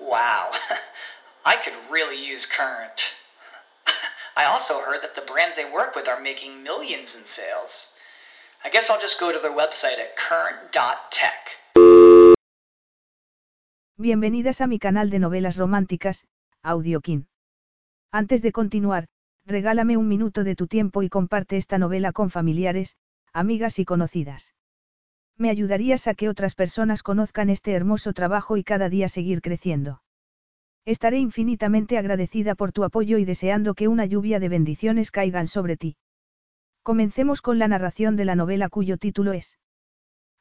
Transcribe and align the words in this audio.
Wow, 0.00 0.52
I 1.44 1.56
could 1.56 1.74
really 1.90 2.16
use 2.16 2.46
Current. 2.46 3.12
I 4.36 4.44
also 4.44 4.80
heard 4.80 5.02
that 5.02 5.14
the 5.14 5.20
brands 5.20 5.56
they 5.56 5.70
work 5.70 5.94
with 5.94 6.08
are 6.08 6.20
making 6.20 6.62
millions 6.62 7.14
in 7.14 7.26
sales. 7.26 7.92
I 8.64 8.70
guess 8.70 8.88
I'll 8.88 9.00
just 9.00 9.20
go 9.20 9.30
to 9.30 9.38
their 9.38 9.52
website 9.52 9.98
at 9.98 10.16
current.tech. 10.16 11.56
Bienvenidas 13.98 14.62
a 14.62 14.66
mi 14.66 14.78
canal 14.78 15.10
de 15.10 15.18
novelas 15.18 15.58
románticas, 15.58 16.24
Audiokin. 16.62 17.28
Antes 18.10 18.40
de 18.40 18.52
continuar, 18.52 19.06
regálame 19.44 19.98
un 19.98 20.08
minuto 20.08 20.44
de 20.44 20.54
tu 20.54 20.66
tiempo 20.66 21.02
y 21.02 21.10
comparte 21.10 21.58
esta 21.58 21.76
novela 21.76 22.12
con 22.12 22.30
familiares, 22.30 22.96
amigas 23.34 23.78
y 23.78 23.84
conocidas. 23.84 24.54
Me 25.40 25.48
ayudarías 25.48 26.06
a 26.06 26.12
que 26.12 26.28
otras 26.28 26.54
personas 26.54 27.02
conozcan 27.02 27.48
este 27.48 27.72
hermoso 27.72 28.12
trabajo 28.12 28.58
y 28.58 28.62
cada 28.62 28.90
día 28.90 29.08
seguir 29.08 29.40
creciendo. 29.40 30.02
Estaré 30.84 31.18
infinitamente 31.18 31.96
agradecida 31.96 32.54
por 32.54 32.72
tu 32.72 32.84
apoyo 32.84 33.16
y 33.16 33.24
deseando 33.24 33.72
que 33.72 33.88
una 33.88 34.04
lluvia 34.04 34.38
de 34.38 34.50
bendiciones 34.50 35.10
caigan 35.10 35.46
sobre 35.46 35.78
ti. 35.78 35.96
Comencemos 36.82 37.40
con 37.40 37.58
la 37.58 37.68
narración 37.68 38.16
de 38.16 38.26
la 38.26 38.34
novela 38.34 38.68
cuyo 38.68 38.98
título 38.98 39.32
es 39.32 39.58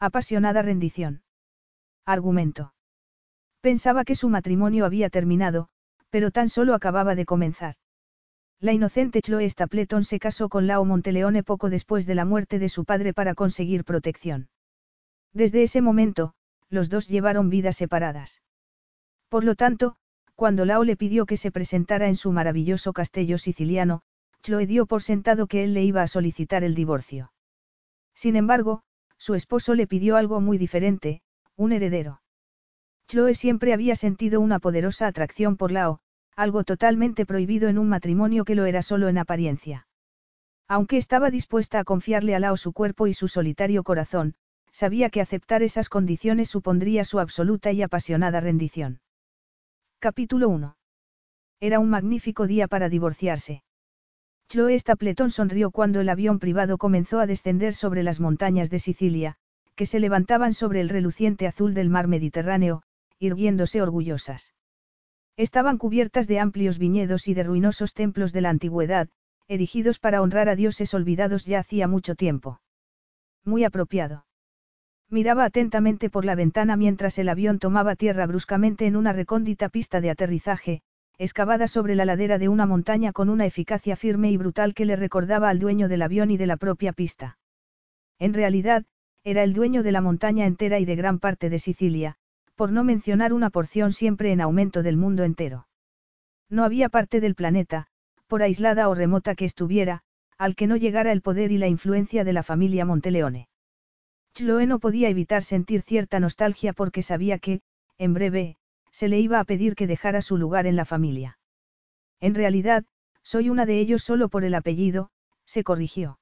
Apasionada 0.01 0.63
rendición. 0.63 1.23
Argumento. 2.05 2.73
Pensaba 3.61 4.03
que 4.03 4.15
su 4.15 4.27
matrimonio 4.27 4.83
había 4.83 5.09
terminado, 5.09 5.69
pero 6.09 6.29
tan 6.29 6.49
solo 6.49 6.73
acababa 6.73 7.15
de 7.15 7.23
comenzar. 7.23 7.75
La 8.59 8.73
inocente 8.73 9.21
Chloe 9.21 9.49
Stapleton 9.49 10.03
se 10.03 10.19
casó 10.19 10.49
con 10.49 10.67
Lao 10.67 10.83
Monteleone 10.83 11.41
poco 11.41 11.69
después 11.69 12.05
de 12.05 12.15
la 12.15 12.25
muerte 12.25 12.59
de 12.59 12.67
su 12.67 12.83
padre 12.83 13.13
para 13.13 13.33
conseguir 13.33 13.85
protección. 13.85 14.49
Desde 15.33 15.63
ese 15.63 15.81
momento, 15.81 16.33
los 16.69 16.89
dos 16.89 17.07
llevaron 17.07 17.49
vidas 17.49 17.77
separadas. 17.77 18.41
Por 19.29 19.43
lo 19.43 19.55
tanto, 19.55 19.95
cuando 20.35 20.65
Lao 20.65 20.83
le 20.83 20.95
pidió 20.95 21.25
que 21.25 21.37
se 21.37 21.51
presentara 21.51 22.07
en 22.07 22.15
su 22.15 22.31
maravilloso 22.31 22.93
castillo 22.93 23.37
siciliano, 23.37 24.01
Chloe 24.41 24.65
dio 24.65 24.85
por 24.85 25.03
sentado 25.03 25.47
que 25.47 25.63
él 25.63 25.73
le 25.73 25.83
iba 25.83 26.01
a 26.01 26.07
solicitar 26.07 26.63
el 26.63 26.75
divorcio. 26.75 27.33
Sin 28.15 28.35
embargo, 28.35 28.83
su 29.17 29.35
esposo 29.35 29.75
le 29.75 29.85
pidió 29.85 30.15
algo 30.15 30.39
muy 30.39 30.57
diferente, 30.57 31.21
un 31.57 31.73
heredero. 31.73 32.21
Chloe 33.07 33.35
siempre 33.35 33.73
había 33.73 33.95
sentido 33.95 34.39
una 34.39 34.59
poderosa 34.59 35.07
atracción 35.07 35.57
por 35.57 35.71
Lao, 35.71 35.99
algo 36.35 36.63
totalmente 36.63 37.25
prohibido 37.25 37.67
en 37.67 37.77
un 37.77 37.89
matrimonio 37.89 38.45
que 38.45 38.55
lo 38.55 38.65
era 38.65 38.81
solo 38.81 39.09
en 39.09 39.17
apariencia. 39.17 39.87
Aunque 40.69 40.97
estaba 40.97 41.31
dispuesta 41.31 41.79
a 41.79 41.83
confiarle 41.83 42.35
a 42.35 42.39
Lao 42.39 42.55
su 42.55 42.71
cuerpo 42.71 43.07
y 43.07 43.13
su 43.13 43.27
solitario 43.27 43.83
corazón, 43.83 44.35
sabía 44.71 45.09
que 45.09 45.21
aceptar 45.21 45.63
esas 45.63 45.89
condiciones 45.89 46.49
supondría 46.49 47.05
su 47.05 47.19
absoluta 47.19 47.71
y 47.71 47.81
apasionada 47.81 48.39
rendición. 48.39 49.01
Capítulo 49.99 50.49
1. 50.49 50.77
Era 51.59 51.79
un 51.79 51.89
magnífico 51.89 52.47
día 52.47 52.67
para 52.67 52.89
divorciarse. 52.89 53.63
Chloe 54.47 54.79
Stapleton 54.79 55.29
sonrió 55.29 55.71
cuando 55.71 55.99
el 55.99 56.09
avión 56.09 56.39
privado 56.39 56.77
comenzó 56.77 57.19
a 57.19 57.27
descender 57.27 57.75
sobre 57.75 58.01
las 58.03 58.19
montañas 58.19 58.69
de 58.69 58.79
Sicilia, 58.79 59.35
que 59.75 59.85
se 59.85 59.99
levantaban 59.99 60.53
sobre 60.53 60.81
el 60.81 60.89
reluciente 60.89 61.47
azul 61.47 61.73
del 61.73 61.89
mar 61.89 62.07
Mediterráneo, 62.07 62.81
irguiéndose 63.19 63.81
orgullosas. 63.81 64.53
Estaban 65.37 65.77
cubiertas 65.77 66.27
de 66.27 66.39
amplios 66.39 66.79
viñedos 66.79 67.27
y 67.27 67.33
de 67.33 67.43
ruinosos 67.43 67.93
templos 67.93 68.33
de 68.33 68.41
la 68.41 68.49
antigüedad, 68.49 69.09
erigidos 69.47 69.99
para 69.99 70.21
honrar 70.21 70.49
a 70.49 70.55
dioses 70.55 70.93
olvidados 70.93 71.45
ya 71.45 71.59
hacía 71.59 71.87
mucho 71.87 72.15
tiempo. 72.15 72.61
Muy 73.45 73.63
apropiado. 73.63 74.25
Miraba 75.11 75.43
atentamente 75.43 76.11
por 76.11 76.23
la 76.23 76.35
ventana 76.35 76.75
mientras 76.75 77.17
el 77.17 77.29
avión 77.29 77.57
tomaba 77.57 77.95
tierra 77.95 78.27
bruscamente 78.27 78.85
en 78.85 78.95
una 78.95 79.11
recóndita 79.11 79.69
pista 79.69 80.01
de 80.01 80.11
aterrizaje, 80.11 80.81
excavada 81.17 81.67
sobre 81.67 81.95
la 81.95 82.05
ladera 82.05 82.37
de 82.37 82.47
una 82.47 82.67
montaña 82.67 83.11
con 83.11 83.29
una 83.29 83.47
eficacia 83.47 83.95
firme 83.95 84.31
y 84.31 84.37
brutal 84.37 84.75
que 84.75 84.85
le 84.85 84.95
recordaba 84.95 85.49
al 85.49 85.57
dueño 85.57 85.87
del 85.87 86.03
avión 86.03 86.29
y 86.29 86.37
de 86.37 86.45
la 86.45 86.57
propia 86.57 86.93
pista. 86.93 87.39
En 88.19 88.33
realidad, 88.33 88.85
era 89.23 89.43
el 89.43 89.53
dueño 89.53 89.81
de 89.81 89.91
la 89.91 90.01
montaña 90.01 90.45
entera 90.45 90.79
y 90.79 90.85
de 90.85 90.95
gran 90.95 91.19
parte 91.19 91.49
de 91.49 91.59
Sicilia, 91.59 92.15
por 92.55 92.71
no 92.71 92.83
mencionar 92.83 93.33
una 93.33 93.49
porción 93.49 93.91
siempre 93.91 94.31
en 94.31 94.41
aumento 94.41 94.83
del 94.83 94.95
mundo 94.95 95.23
entero. 95.23 95.67
No 96.49 96.63
había 96.63 96.87
parte 96.87 97.19
del 97.19 97.35
planeta, 97.35 97.87
por 98.27 98.43
aislada 98.43 98.87
o 98.89 98.95
remota 98.95 99.33
que 99.33 99.45
estuviera, 99.45 100.03
al 100.37 100.55
que 100.55 100.67
no 100.67 100.77
llegara 100.77 101.11
el 101.11 101.21
poder 101.21 101.51
y 101.51 101.57
la 101.57 101.67
influencia 101.67 102.23
de 102.23 102.33
la 102.33 102.43
familia 102.43 102.85
Monteleone. 102.85 103.49
Chloe 104.39 104.67
no 104.67 104.79
podía 104.79 105.09
evitar 105.09 105.43
sentir 105.43 105.81
cierta 105.81 106.21
nostalgia 106.21 106.71
porque 106.71 107.03
sabía 107.03 107.39
que, 107.39 107.59
en 107.97 108.13
breve, 108.13 108.55
se 108.89 109.09
le 109.09 109.19
iba 109.19 109.37
a 109.41 109.43
pedir 109.43 109.75
que 109.75 109.85
dejara 109.85 110.21
su 110.21 110.37
lugar 110.37 110.65
en 110.65 110.77
la 110.77 110.85
familia. 110.85 111.37
En 112.21 112.35
realidad, 112.35 112.85
soy 113.21 113.49
una 113.49 113.65
de 113.65 113.79
ellos 113.79 114.01
solo 114.01 114.29
por 114.29 114.45
el 114.45 114.55
apellido, 114.55 115.09
se 115.43 115.65
corrigió. 115.65 116.19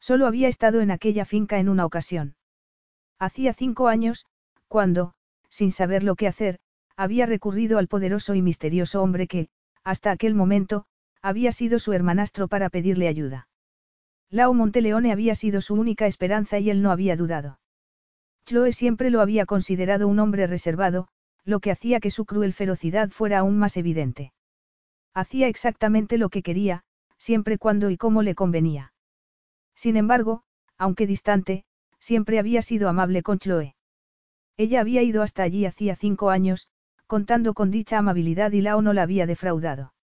Solo 0.00 0.26
había 0.26 0.48
estado 0.48 0.80
en 0.80 0.90
aquella 0.90 1.24
finca 1.24 1.60
en 1.60 1.68
una 1.68 1.86
ocasión. 1.86 2.34
Hacía 3.20 3.54
cinco 3.54 3.86
años, 3.86 4.26
cuando, 4.66 5.14
sin 5.48 5.70
saber 5.70 6.02
lo 6.02 6.16
que 6.16 6.26
hacer, 6.26 6.58
había 6.96 7.24
recurrido 7.26 7.78
al 7.78 7.86
poderoso 7.86 8.34
y 8.34 8.42
misterioso 8.42 9.00
hombre 9.00 9.28
que, 9.28 9.48
hasta 9.84 10.10
aquel 10.10 10.34
momento, 10.34 10.86
había 11.22 11.52
sido 11.52 11.78
su 11.78 11.92
hermanastro 11.92 12.48
para 12.48 12.68
pedirle 12.68 13.06
ayuda. 13.06 13.46
Lao 14.30 14.52
Monteleone 14.52 15.12
había 15.12 15.34
sido 15.34 15.60
su 15.60 15.74
única 15.74 16.06
esperanza 16.06 16.58
y 16.58 16.70
él 16.70 16.82
no 16.82 16.90
había 16.90 17.16
dudado. 17.16 17.60
Chloe 18.44 18.72
siempre 18.72 19.10
lo 19.10 19.20
había 19.20 19.46
considerado 19.46 20.06
un 20.08 20.18
hombre 20.18 20.46
reservado, 20.46 21.08
lo 21.44 21.60
que 21.60 21.70
hacía 21.70 22.00
que 22.00 22.10
su 22.10 22.26
cruel 22.26 22.52
ferocidad 22.52 23.10
fuera 23.10 23.38
aún 23.38 23.58
más 23.58 23.76
evidente. 23.76 24.32
Hacía 25.14 25.48
exactamente 25.48 26.18
lo 26.18 26.28
que 26.28 26.42
quería, 26.42 26.84
siempre 27.16 27.58
cuando 27.58 27.90
y 27.90 27.96
cómo 27.96 28.22
le 28.22 28.34
convenía. 28.34 28.92
Sin 29.74 29.96
embargo, 29.96 30.42
aunque 30.76 31.06
distante, 31.06 31.64
siempre 31.98 32.38
había 32.38 32.62
sido 32.62 32.88
amable 32.88 33.22
con 33.22 33.38
Chloe. 33.38 33.74
Ella 34.56 34.80
había 34.80 35.02
ido 35.02 35.22
hasta 35.22 35.42
allí 35.42 35.64
hacía 35.64 35.96
cinco 35.96 36.30
años, 36.30 36.68
contando 37.06 37.54
con 37.54 37.70
dicha 37.70 37.98
amabilidad 37.98 38.52
y 38.52 38.60
Lao 38.60 38.82
no 38.82 38.92
la 38.92 39.02
había 39.02 39.26
defraudado. 39.26 39.94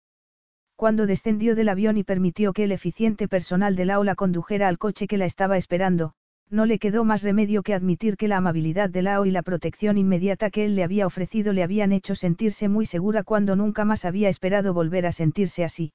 Cuando 0.77 1.07
descendió 1.07 1.55
del 1.55 1.69
avión 1.69 1.97
y 1.97 2.05
permitió 2.05 2.53
que 2.53 2.65
el 2.65 2.73
eficiente 2.73 3.29
personal 3.29 3.77
del 3.77 3.91
aula 3.91 4.15
condujera 4.15 4.69
al 4.69 4.79
coche 4.79 5.07
que 5.07 5.19
la 5.19 5.25
estaba 5.25 5.57
esperando, 5.57 6.15
no 6.51 6.67
le 6.67 6.79
quedó 6.79 7.05
más 7.05 7.23
remedio 7.23 7.63
que 7.63 7.75
admitir 7.75 8.17
que 8.17 8.29
la 8.29 8.37
amabilidad 8.37 8.91
de 8.91 9.03
Lao 9.03 9.25
y 9.25 9.31
la 9.31 9.43
protección 9.43 9.99
inmediata 9.99 10.51
que 10.51 10.65
él 10.65 10.77
le 10.77 10.85
había 10.85 11.07
ofrecido 11.07 11.53
le 11.53 11.63
habían 11.63 11.93
hecho 11.93 12.15
sentirse 12.15 12.69
muy 12.69 12.87
segura 12.87 13.23
cuando 13.23 13.57
nunca 13.57 13.85
más 13.85 14.05
había 14.05 14.29
esperado 14.29 14.75
volver 14.75 15.07
a 15.07 15.13
sentirse 15.13 15.65
así. 15.65 15.93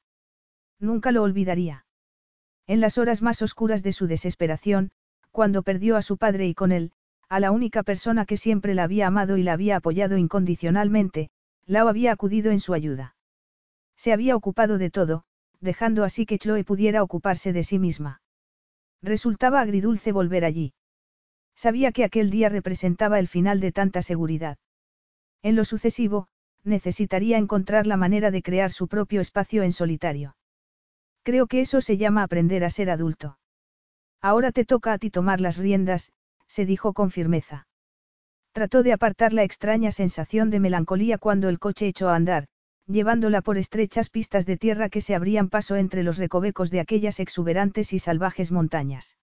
Nunca 0.80 1.12
lo 1.12 1.24
olvidaría. 1.24 1.86
En 2.68 2.80
las 2.80 2.98
horas 2.98 3.22
más 3.22 3.42
oscuras 3.42 3.84
de 3.84 3.92
su 3.92 4.08
desesperación, 4.08 4.92
cuando 5.32 5.62
perdió 5.62 5.98
a 5.98 6.02
su 6.02 6.18
padre 6.18 6.48
y 6.48 6.54
con 6.54 6.72
él, 6.72 6.92
a 7.28 7.40
la 7.40 7.52
única 7.52 7.84
persona 7.84 8.26
que 8.26 8.38
siempre 8.38 8.74
la 8.74 8.84
había 8.84 9.08
amado 9.08 9.38
y 9.38 9.44
la 9.44 9.54
había 9.54 9.78
apoyado 9.78 10.18
incondicionalmente, 10.18 11.30
Lao 11.68 11.88
había 11.88 12.12
acudido 12.12 12.52
en 12.52 12.60
su 12.60 12.74
ayuda. 12.74 13.16
Se 14.00 14.14
había 14.14 14.38
ocupado 14.38 14.78
de 14.78 14.90
todo, 14.90 15.26
dejando 15.60 16.06
así 16.06 16.26
que 16.26 16.40
Chloe 16.40 16.64
pudiera 16.64 17.04
ocuparse 17.04 17.52
de 17.52 17.64
sí 17.64 17.80
misma. 17.80 18.22
Resultaba 19.02 19.60
agridulce 19.60 20.14
volver 20.14 20.46
allí. 20.46 20.74
Sabía 21.54 21.92
que 21.92 22.06
aquel 22.06 22.30
día 22.30 22.48
representaba 22.48 23.20
el 23.20 23.28
final 23.28 23.60
de 23.60 23.74
tanta 23.74 24.02
seguridad. 24.02 24.58
En 25.42 25.58
lo 25.58 25.66
sucesivo, 25.66 26.30
necesitaría 26.64 27.38
encontrar 27.38 27.88
la 27.88 27.98
manera 27.98 28.32
de 28.32 28.42
crear 28.42 28.72
su 28.72 28.88
propio 28.88 29.20
espacio 29.20 29.64
en 29.64 29.74
solitario. 29.74 30.38
Creo 31.24 31.48
que 31.48 31.60
eso 31.60 31.82
se 31.82 31.98
llama 31.98 32.24
aprender 32.24 32.64
a 32.64 32.70
ser 32.70 32.90
adulto. 32.90 33.38
Ahora 34.22 34.54
te 34.54 34.64
toca 34.64 34.94
a 34.94 34.98
ti 34.98 35.12
tomar 35.12 35.42
las 35.42 35.58
riendas, 35.58 36.14
se 36.48 36.66
dijo 36.66 36.94
con 36.94 37.12
firmeza. 37.12 37.68
Trató 38.54 38.82
de 38.82 38.94
apartar 38.94 39.34
la 39.34 39.44
extraña 39.44 39.92
sensación 39.92 40.52
de 40.52 40.62
melancolía 40.62 41.18
cuando 41.18 41.50
el 41.50 41.60
coche 41.60 41.88
echó 41.88 42.08
a 42.08 42.16
andar, 42.16 42.48
llevándola 42.90 43.42
por 43.42 43.60
estrechas 43.60 44.10
pistas 44.10 44.48
de 44.48 44.58
tierra 44.58 44.90
que 44.90 45.00
se 45.00 45.14
abrían 45.14 45.48
paso 45.48 45.76
entre 45.76 46.02
los 46.02 46.18
recovecos 46.18 46.72
de 46.72 46.80
aquellas 46.80 47.20
exuberantes 47.20 47.94
y 47.94 48.00
salvajes 48.00 48.52
montañas. 48.52 49.16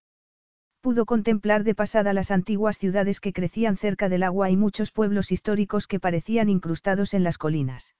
pudo 0.80 1.04
contemplar 1.04 1.64
de 1.64 1.74
pasada 1.74 2.12
las 2.12 2.30
antiguas 2.30 2.78
ciudades 2.78 3.18
que 3.18 3.32
crecían 3.32 3.76
cerca 3.76 4.08
del 4.08 4.22
agua 4.22 4.50
y 4.50 4.56
muchos 4.56 4.92
pueblos 4.92 5.32
históricos 5.32 5.88
que 5.88 5.98
parecían 5.98 6.48
incrustados 6.48 7.12
en 7.12 7.24
las 7.24 7.38
colinas. 7.38 7.96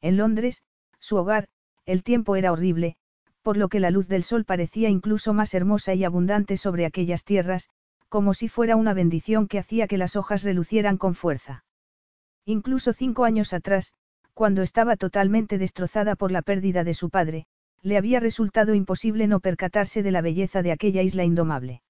En 0.00 0.16
Londres, 0.16 0.64
su 0.98 1.14
hogar, 1.16 1.46
el 1.86 2.02
tiempo 2.02 2.34
era 2.34 2.50
horrible, 2.50 2.96
por 3.42 3.56
lo 3.56 3.68
que 3.68 3.78
la 3.78 3.92
luz 3.92 4.08
del 4.08 4.24
sol 4.24 4.44
parecía 4.44 4.88
incluso 4.88 5.32
más 5.34 5.54
hermosa 5.54 5.94
y 5.94 6.02
abundante 6.02 6.56
sobre 6.56 6.84
aquellas 6.84 7.22
tierras, 7.22 7.68
como 8.08 8.34
si 8.34 8.48
fuera 8.48 8.74
una 8.74 8.92
bendición 8.92 9.46
que 9.46 9.60
hacía 9.60 9.86
que 9.86 9.98
las 9.98 10.16
hojas 10.16 10.42
relucieran 10.42 10.96
con 10.96 11.14
fuerza. 11.14 11.64
Incluso 12.44 12.92
cinco 12.92 13.24
años 13.24 13.52
atrás, 13.52 13.92
cuando 14.34 14.62
estaba 14.62 14.96
totalmente 14.96 15.58
destrozada 15.58 16.16
por 16.16 16.32
la 16.32 16.42
pérdida 16.42 16.84
de 16.84 16.94
su 16.94 17.10
padre, 17.10 17.46
le 17.82 17.96
había 17.96 18.20
resultado 18.20 18.74
imposible 18.74 19.26
no 19.26 19.40
percatarse 19.40 20.02
de 20.02 20.10
la 20.10 20.20
belleza 20.20 20.62
de 20.62 20.72
aquella 20.72 21.02
isla 21.02 21.24
indomable. 21.24 21.82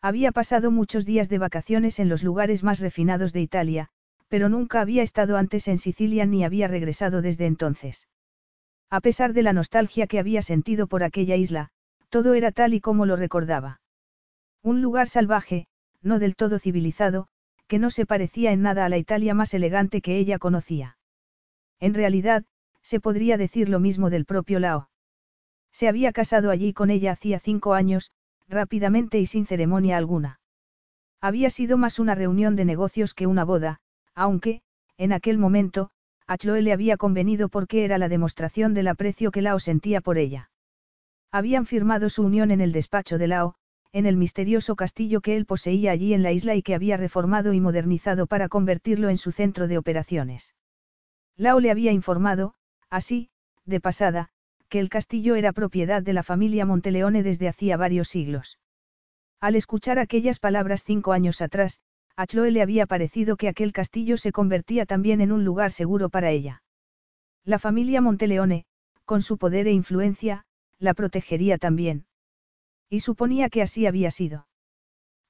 Había 0.00 0.30
pasado 0.30 0.70
muchos 0.70 1.04
días 1.04 1.28
de 1.28 1.38
vacaciones 1.38 1.98
en 1.98 2.08
los 2.08 2.22
lugares 2.22 2.62
más 2.62 2.78
refinados 2.78 3.32
de 3.32 3.40
Italia, 3.40 3.88
pero 4.28 4.48
nunca 4.48 4.80
había 4.80 5.02
estado 5.02 5.36
antes 5.36 5.66
en 5.66 5.78
Sicilia 5.78 6.24
ni 6.26 6.44
había 6.44 6.68
regresado 6.68 7.22
desde 7.22 7.46
entonces. 7.46 8.08
A 8.90 9.00
pesar 9.00 9.32
de 9.32 9.42
la 9.42 9.52
nostalgia 9.52 10.06
que 10.06 10.18
había 10.18 10.42
sentido 10.42 10.86
por 10.86 11.02
aquella 11.02 11.36
isla, 11.36 11.70
todo 12.10 12.34
era 12.34 12.52
tal 12.52 12.74
y 12.74 12.80
como 12.80 13.06
lo 13.06 13.16
recordaba. 13.16 13.80
Un 14.62 14.82
lugar 14.82 15.08
salvaje, 15.08 15.66
no 16.02 16.18
del 16.18 16.36
todo 16.36 16.58
civilizado, 16.58 17.26
que 17.66 17.78
no 17.78 17.90
se 17.90 18.06
parecía 18.06 18.52
en 18.52 18.62
nada 18.62 18.84
a 18.84 18.88
la 18.88 18.98
Italia 18.98 19.34
más 19.34 19.52
elegante 19.52 20.00
que 20.00 20.16
ella 20.16 20.38
conocía. 20.38 20.97
En 21.80 21.94
realidad, 21.94 22.44
se 22.82 23.00
podría 23.00 23.36
decir 23.36 23.68
lo 23.68 23.80
mismo 23.80 24.10
del 24.10 24.24
propio 24.24 24.58
Lao. 24.60 24.90
Se 25.72 25.88
había 25.88 26.12
casado 26.12 26.50
allí 26.50 26.72
con 26.72 26.90
ella 26.90 27.12
hacía 27.12 27.38
cinco 27.38 27.74
años, 27.74 28.10
rápidamente 28.48 29.18
y 29.18 29.26
sin 29.26 29.46
ceremonia 29.46 29.96
alguna. 29.96 30.40
Había 31.20 31.50
sido 31.50 31.78
más 31.78 31.98
una 31.98 32.14
reunión 32.14 32.56
de 32.56 32.64
negocios 32.64 33.14
que 33.14 33.26
una 33.26 33.44
boda, 33.44 33.80
aunque, 34.14 34.62
en 34.96 35.12
aquel 35.12 35.38
momento, 35.38 35.90
a 36.26 36.36
Chloe 36.36 36.62
le 36.62 36.72
había 36.72 36.96
convenido 36.96 37.48
porque 37.48 37.84
era 37.84 37.98
la 37.98 38.08
demostración 38.08 38.74
del 38.74 38.88
aprecio 38.88 39.30
que 39.30 39.42
Lao 39.42 39.58
sentía 39.58 40.00
por 40.00 40.18
ella. 40.18 40.50
Habían 41.30 41.66
firmado 41.66 42.08
su 42.08 42.22
unión 42.22 42.50
en 42.50 42.60
el 42.60 42.72
despacho 42.72 43.18
de 43.18 43.28
Lao, 43.28 43.54
en 43.92 44.06
el 44.06 44.16
misterioso 44.16 44.76
castillo 44.76 45.20
que 45.20 45.36
él 45.36 45.46
poseía 45.46 45.92
allí 45.92 46.14
en 46.14 46.22
la 46.22 46.32
isla 46.32 46.54
y 46.54 46.62
que 46.62 46.74
había 46.74 46.96
reformado 46.96 47.52
y 47.52 47.60
modernizado 47.60 48.26
para 48.26 48.48
convertirlo 48.48 49.08
en 49.08 49.18
su 49.18 49.32
centro 49.32 49.68
de 49.68 49.78
operaciones. 49.78 50.54
Lao 51.38 51.60
le 51.60 51.70
había 51.70 51.92
informado, 51.92 52.54
así, 52.90 53.30
de 53.64 53.80
pasada, 53.80 54.28
que 54.68 54.80
el 54.80 54.88
castillo 54.88 55.36
era 55.36 55.52
propiedad 55.52 56.02
de 56.02 56.12
la 56.12 56.24
familia 56.24 56.66
Monteleone 56.66 57.22
desde 57.22 57.48
hacía 57.48 57.76
varios 57.76 58.08
siglos. 58.08 58.58
Al 59.40 59.54
escuchar 59.54 60.00
aquellas 60.00 60.40
palabras 60.40 60.82
cinco 60.84 61.12
años 61.12 61.40
atrás, 61.40 61.80
a 62.16 62.26
Chloe 62.26 62.50
le 62.50 62.60
había 62.60 62.86
parecido 62.86 63.36
que 63.36 63.46
aquel 63.46 63.72
castillo 63.72 64.16
se 64.16 64.32
convertía 64.32 64.84
también 64.84 65.20
en 65.20 65.30
un 65.30 65.44
lugar 65.44 65.70
seguro 65.70 66.08
para 66.08 66.30
ella. 66.32 66.64
La 67.44 67.60
familia 67.60 68.00
Monteleone, 68.00 68.64
con 69.04 69.22
su 69.22 69.38
poder 69.38 69.68
e 69.68 69.72
influencia, 69.72 70.44
la 70.80 70.92
protegería 70.92 71.56
también. 71.56 72.06
Y 72.90 73.00
suponía 73.00 73.48
que 73.48 73.62
así 73.62 73.86
había 73.86 74.10
sido. 74.10 74.48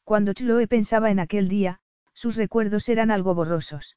Cuando 0.05 0.33
Chloe 0.33 0.67
pensaba 0.67 1.11
en 1.11 1.19
aquel 1.21 1.49
día, 1.49 1.81
sus 2.15 2.37
recuerdos 2.37 2.89
eran 2.89 3.11
algo 3.11 3.35
borrosos. 3.35 3.97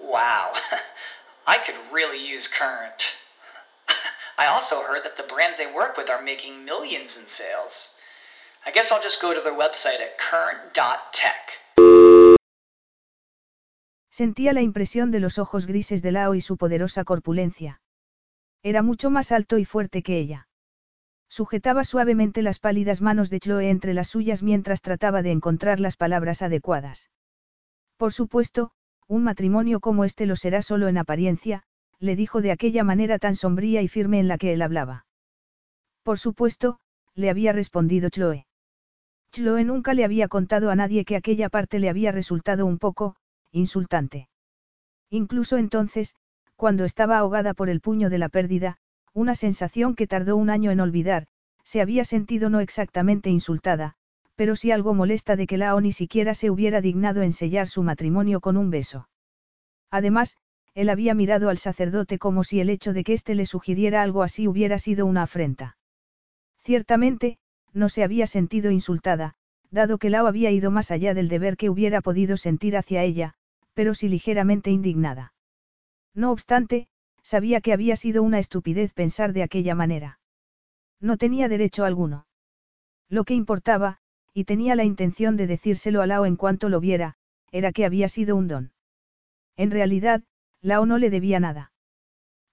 Wow, 0.00 0.52
I 1.46 1.58
could 1.58 1.76
really 1.92 2.18
use 2.18 2.48
Current. 2.48 3.02
I 4.38 4.46
also 4.46 4.82
heard 4.82 5.04
that 5.04 5.16
the 5.16 5.24
brands 5.24 5.56
they 5.56 5.66
work 5.66 5.96
with 5.96 6.08
are 6.08 6.22
making 6.22 6.64
millions 6.64 7.16
in 7.16 7.26
sales. 7.26 7.94
I 8.64 8.70
guess 8.70 8.92
I'll 8.92 9.02
just 9.02 9.20
go 9.20 9.34
to 9.34 9.40
their 9.40 9.54
website 9.54 10.00
at 10.00 10.18
current.tech. 10.18 11.58
Sentía 14.10 14.52
la 14.52 14.62
impresión 14.62 15.10
de 15.10 15.20
los 15.20 15.38
ojos 15.38 15.66
grises 15.66 16.02
de 16.02 16.12
Lao 16.12 16.34
y 16.34 16.40
su 16.40 16.56
poderosa 16.56 17.04
corpulencia. 17.04 17.80
Era 18.64 18.82
mucho 18.82 19.10
más 19.10 19.30
alto 19.30 19.58
y 19.58 19.64
fuerte 19.64 20.02
que 20.02 20.18
ella. 20.18 20.48
Sujetaba 21.28 21.84
suavemente 21.84 22.42
las 22.42 22.58
pálidas 22.58 23.00
manos 23.00 23.30
de 23.30 23.38
Chloe 23.38 23.70
entre 23.70 23.94
las 23.94 24.08
suyas 24.08 24.42
mientras 24.42 24.82
trataba 24.82 25.22
de 25.22 25.30
encontrar 25.30 25.78
las 25.78 25.96
palabras 25.96 26.42
adecuadas. 26.42 27.10
Por 27.96 28.12
supuesto, 28.12 28.72
un 29.08 29.24
matrimonio 29.24 29.80
como 29.80 30.04
este 30.04 30.26
lo 30.26 30.36
será 30.36 30.62
solo 30.62 30.86
en 30.86 30.98
apariencia, 30.98 31.62
le 31.98 32.14
dijo 32.14 32.42
de 32.42 32.52
aquella 32.52 32.84
manera 32.84 33.18
tan 33.18 33.34
sombría 33.34 33.82
y 33.82 33.88
firme 33.88 34.20
en 34.20 34.28
la 34.28 34.38
que 34.38 34.52
él 34.52 34.62
hablaba. 34.62 35.06
Por 36.02 36.18
supuesto, 36.18 36.78
le 37.14 37.30
había 37.30 37.52
respondido 37.52 38.10
Chloe. 38.10 38.46
Chloe 39.32 39.64
nunca 39.64 39.94
le 39.94 40.04
había 40.04 40.28
contado 40.28 40.70
a 40.70 40.76
nadie 40.76 41.04
que 41.04 41.16
aquella 41.16 41.48
parte 41.48 41.78
le 41.78 41.88
había 41.88 42.12
resultado 42.12 42.64
un 42.64 42.78
poco, 42.78 43.16
insultante. 43.50 44.28
Incluso 45.10 45.56
entonces, 45.56 46.14
cuando 46.56 46.84
estaba 46.84 47.18
ahogada 47.18 47.54
por 47.54 47.68
el 47.68 47.80
puño 47.80 48.10
de 48.10 48.18
la 48.18 48.28
pérdida, 48.28 48.78
una 49.14 49.34
sensación 49.34 49.94
que 49.94 50.06
tardó 50.06 50.36
un 50.36 50.50
año 50.50 50.70
en 50.70 50.80
olvidar, 50.80 51.26
se 51.64 51.80
había 51.80 52.04
sentido 52.04 52.50
no 52.50 52.60
exactamente 52.60 53.30
insultada, 53.30 53.96
pero 54.38 54.54
sí 54.54 54.70
algo 54.70 54.94
molesta 54.94 55.34
de 55.34 55.48
que 55.48 55.56
Lao 55.56 55.80
ni 55.80 55.90
siquiera 55.90 56.32
se 56.32 56.48
hubiera 56.48 56.80
dignado 56.80 57.22
en 57.22 57.32
sellar 57.32 57.66
su 57.66 57.82
matrimonio 57.82 58.38
con 58.40 58.56
un 58.56 58.70
beso. 58.70 59.08
Además, 59.90 60.36
él 60.74 60.90
había 60.90 61.12
mirado 61.12 61.48
al 61.48 61.58
sacerdote 61.58 62.20
como 62.20 62.44
si 62.44 62.60
el 62.60 62.70
hecho 62.70 62.92
de 62.92 63.02
que 63.02 63.14
éste 63.14 63.34
le 63.34 63.46
sugiriera 63.46 64.00
algo 64.00 64.22
así 64.22 64.46
hubiera 64.46 64.78
sido 64.78 65.06
una 65.06 65.24
afrenta. 65.24 65.76
Ciertamente, 66.62 67.38
no 67.72 67.88
se 67.88 68.04
había 68.04 68.28
sentido 68.28 68.70
insultada, 68.70 69.34
dado 69.72 69.98
que 69.98 70.08
Lao 70.08 70.28
había 70.28 70.52
ido 70.52 70.70
más 70.70 70.92
allá 70.92 71.14
del 71.14 71.28
deber 71.28 71.56
que 71.56 71.68
hubiera 71.68 72.00
podido 72.00 72.36
sentir 72.36 72.76
hacia 72.76 73.02
ella, 73.02 73.34
pero 73.74 73.92
sí 73.92 74.08
ligeramente 74.08 74.70
indignada. 74.70 75.32
No 76.14 76.30
obstante, 76.30 76.86
sabía 77.24 77.60
que 77.60 77.72
había 77.72 77.96
sido 77.96 78.22
una 78.22 78.38
estupidez 78.38 78.92
pensar 78.92 79.32
de 79.32 79.42
aquella 79.42 79.74
manera. 79.74 80.20
No 81.00 81.16
tenía 81.16 81.48
derecho 81.48 81.84
alguno. 81.84 82.28
Lo 83.08 83.24
que 83.24 83.34
importaba, 83.34 83.98
y 84.34 84.44
tenía 84.44 84.74
la 84.74 84.84
intención 84.84 85.36
de 85.36 85.46
decírselo 85.46 86.02
a 86.02 86.06
Lao 86.06 86.26
en 86.26 86.36
cuanto 86.36 86.68
lo 86.68 86.80
viera, 86.80 87.14
era 87.50 87.72
que 87.72 87.84
había 87.84 88.08
sido 88.08 88.36
un 88.36 88.48
don. 88.48 88.72
En 89.56 89.70
realidad, 89.70 90.22
Lao 90.60 90.86
no 90.86 90.98
le 90.98 91.10
debía 91.10 91.40
nada. 91.40 91.72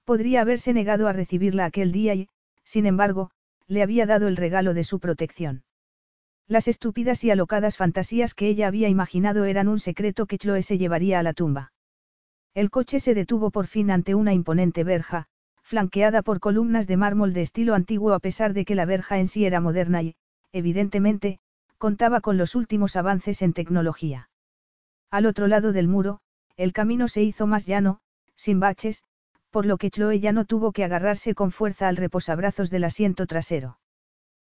Podría 0.04 0.42
haberse 0.42 0.74
negado 0.74 1.08
a 1.08 1.14
recibirla 1.14 1.66
aquel 1.66 1.92
día 1.92 2.16
y, 2.16 2.30
sin 2.64 2.86
embargo, 2.86 3.32
le 3.68 3.82
había 3.82 4.06
dado 4.06 4.28
el 4.28 4.38
regalo 4.38 4.74
de 4.74 4.84
su 4.84 5.00
protección. 5.00 5.64
Las 6.48 6.68
estúpidas 6.68 7.24
y 7.24 7.32
alocadas 7.32 7.78
fantasías 7.78 8.36
que 8.36 8.48
ella 8.48 8.68
había 8.68 8.88
imaginado 8.88 9.46
eran 9.46 9.68
un 9.68 9.80
secreto 9.80 10.28
que 10.28 10.38
Chloe 10.38 10.62
se 10.62 10.78
llevaría 10.78 11.20
a 11.20 11.24
la 11.24 11.34
tumba. 11.34 11.74
El 12.54 12.70
coche 12.70 13.00
se 13.00 13.16
detuvo 13.16 13.50
por 13.50 13.68
fin 13.68 13.90
ante 13.90 14.14
una 14.14 14.34
imponente 14.34 14.84
verja, 14.84 15.28
flanqueada 15.64 16.22
por 16.22 16.40
columnas 16.40 16.86
de 16.86 16.98
mármol 16.98 17.34
de 17.34 17.42
estilo 17.42 17.74
antiguo 17.74 18.14
a 18.14 18.20
pesar 18.20 18.54
de 18.54 18.66
que 18.66 18.76
la 18.76 18.86
verja 18.86 19.18
en 19.18 19.28
sí 19.28 19.46
era 19.46 19.60
moderna 19.60 20.04
y, 20.04 20.16
evidentemente, 20.52 21.40
contaba 21.78 22.22
con 22.22 22.38
los 22.38 22.56
últimos 22.56 22.96
avances 22.96 23.42
en 23.42 23.54
tecnología. 23.54 24.30
Al 25.12 25.26
otro 25.26 25.48
lado 25.48 25.72
del 25.72 25.88
muro, 25.88 26.20
el 26.58 26.74
camino 26.74 27.08
se 27.08 27.22
hizo 27.24 27.48
más 27.48 27.66
llano, 27.66 28.00
sin 28.36 28.60
baches, 28.60 29.04
por 29.50 29.66
lo 29.66 29.78
que 29.78 29.90
Chloe 29.90 30.20
ya 30.20 30.32
no 30.32 30.46
tuvo 30.46 30.72
que 30.72 30.84
agarrarse 30.84 31.34
con 31.36 31.52
fuerza 31.52 31.88
al 31.88 31.98
reposabrazos 31.98 32.70
del 32.70 32.84
asiento 32.84 33.26
trasero. 33.26 33.80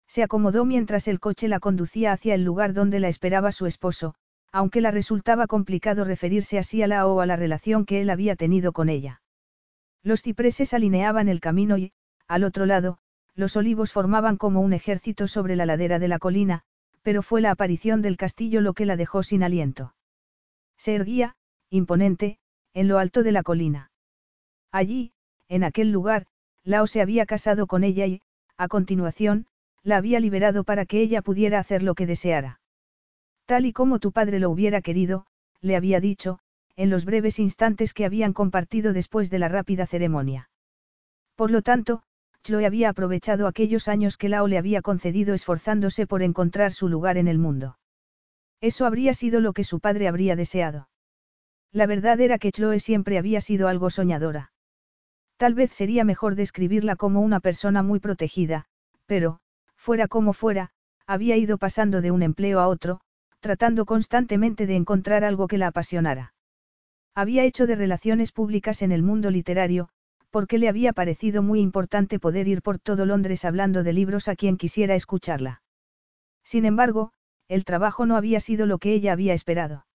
Se 0.08 0.24
acomodó 0.24 0.66
mientras 0.66 1.08
el 1.08 1.20
coche 1.20 1.48
la 1.48 1.60
conducía 1.60 2.12
hacia 2.12 2.36
el 2.36 2.44
lugar 2.44 2.74
donde 2.74 3.00
la 3.00 3.08
esperaba 3.08 3.51
su 3.51 3.66
esposo, 3.66 4.13
aunque 4.51 4.82
la 4.82 4.92
resultaba 4.92 5.48
complicado 5.48 6.04
referirse 6.04 6.60
así 6.60 6.84
a 6.84 6.88
la 6.88 7.08
o 7.08 7.22
a 7.22 7.25
la 7.25 7.36
relación 7.36 7.86
que 7.86 8.01
él 8.01 8.10
había 8.10 8.36
tenido 8.36 8.74
con 8.74 8.90
ella. 8.90 9.22
Los 10.04 10.22
cipreses 10.22 10.74
alineaban 10.74 11.30
el 11.30 11.40
camino 11.40 11.78
y, 11.78 11.94
al 12.28 12.44
otro 12.44 12.66
lado, 12.66 12.98
los 13.36 13.56
olivos 13.56 13.92
formaban 13.92 14.38
como 14.38 14.62
un 14.62 14.74
ejército 14.74 15.28
sobre 15.28 15.56
la 15.56 15.66
ladera 15.66 16.00
de 16.00 16.08
la 16.08 16.20
colina, 16.20 16.63
pero 17.01 17.22
fue 17.22 17.41
la 17.41 17.51
aparición 17.51 18.01
del 18.01 18.17
castillo 18.17 18.62
lo 18.62 18.74
que 18.74 18.86
la 18.86 18.96
dejó 18.96 19.24
sin 19.24 19.43
aliento. 19.43 19.93
Se 20.77 20.96
erguía, 20.96 21.36
imponente, 21.70 22.38
en 22.74 22.88
lo 22.88 23.00
alto 23.00 23.24
de 23.24 23.31
la 23.31 23.43
colina. 23.43 23.91
Allí, 24.72 25.13
en 25.48 25.63
aquel 25.63 25.91
lugar, 25.91 26.27
Lao 26.63 26.88
se 26.88 27.01
había 27.01 27.25
casado 27.25 27.67
con 27.67 27.84
ella 27.84 28.05
y, 28.05 28.22
a 28.58 28.67
continuación, 28.67 29.48
la 29.84 29.98
había 29.98 30.20
liberado 30.20 30.63
para 30.63 30.86
que 30.86 31.01
ella 31.01 31.22
pudiera 31.22 31.60
hacer 31.60 31.84
lo 31.84 31.96
que 31.96 32.05
deseara. 32.05 32.62
Tal 33.46 33.65
y 33.65 33.74
como 33.74 34.00
tu 34.00 34.12
padre 34.12 34.39
lo 34.39 34.50
hubiera 34.50 34.81
querido, 34.81 35.25
le 35.60 35.75
había 35.75 36.00
dicho, 36.00 36.39
en 36.75 36.89
los 36.89 37.05
breves 37.05 37.39
instantes 37.39 37.93
que 37.93 38.05
habían 38.05 38.34
compartido 38.34 38.93
después 38.93 39.29
de 39.29 39.39
la 39.39 39.50
rápida 39.50 39.88
ceremonia. 39.88 40.50
Por 41.36 41.51
lo 41.51 41.62
tanto, 41.62 42.03
Chloe 42.43 42.65
había 42.65 42.89
aprovechado 42.89 43.48
aquellos 43.48 43.88
años 43.88 44.17
que 44.17 44.29
Lao 44.29 44.48
le 44.48 44.57
había 44.57 44.81
concedido 44.81 45.33
esforzándose 45.33 46.07
por 46.07 46.24
encontrar 46.24 46.71
su 46.71 46.89
lugar 46.89 47.17
en 47.17 47.27
el 47.27 47.38
mundo. 47.38 47.77
Eso 48.62 48.86
habría 48.86 49.13
sido 49.13 49.39
lo 49.39 49.53
que 49.53 49.63
su 49.63 49.79
padre 49.79 50.07
habría 50.07 50.36
deseado. 50.36 50.89
La 51.71 51.86
verdad 51.86 52.19
era 52.19 52.38
que 52.38 52.51
Chloe 52.51 52.79
siempre 52.79 53.17
había 53.17 53.41
sido 53.41 53.67
algo 53.67 53.89
soñadora. 53.89 54.51
Tal 55.38 55.53
vez 55.53 55.71
sería 55.71 56.03
mejor 56.03 56.36
describirla 56.36 56.95
como 56.95 57.21
una 57.21 57.39
persona 57.39 57.81
muy 57.81 58.00
protegida, 58.00 58.65
pero, 59.05 59.39
fuera 59.75 60.07
como 60.07 60.33
fuera, 60.33 60.69
había 61.07 61.38
ido 61.38 61.57
pasando 61.57 62.01
de 62.01 62.12
un 62.12 62.21
empleo 62.21 62.60
a 62.60 62.67
otro, 62.67 63.01
tratando 63.39 63.86
constantemente 63.86 64.67
de 64.67 64.75
encontrar 64.75 65.24
algo 65.24 65.48
que 65.48 65.57
la 65.57 65.67
apasionara. 65.67 66.33
Había 67.15 67.43
hecho 67.43 67.67
de 67.67 67.75
relaciones 67.75 68.31
públicas 68.31 68.81
en 68.81 68.91
el 68.91 69.01
mundo 69.01 69.31
literario, 69.31 69.89
porque 70.31 70.57
le 70.57 70.69
había 70.69 70.93
parecido 70.93 71.43
muy 71.43 71.59
importante 71.59 72.19
poder 72.19 72.47
ir 72.47 72.61
por 72.61 72.79
todo 72.79 73.05
Londres 73.05 73.45
hablando 73.45 73.83
de 73.83 73.93
libros 73.93 74.27
a 74.27 74.35
quien 74.35 74.57
quisiera 74.57 74.95
escucharla. 74.95 75.61
Sin 76.43 76.65
embargo, 76.65 77.11
el 77.47 77.65
trabajo 77.65 78.05
no 78.05 78.15
había 78.15 78.39
sido 78.39 78.65
lo 78.65 78.79
que 78.79 78.93
ella 78.93 79.11
había 79.11 79.33
esperado. 79.33 79.85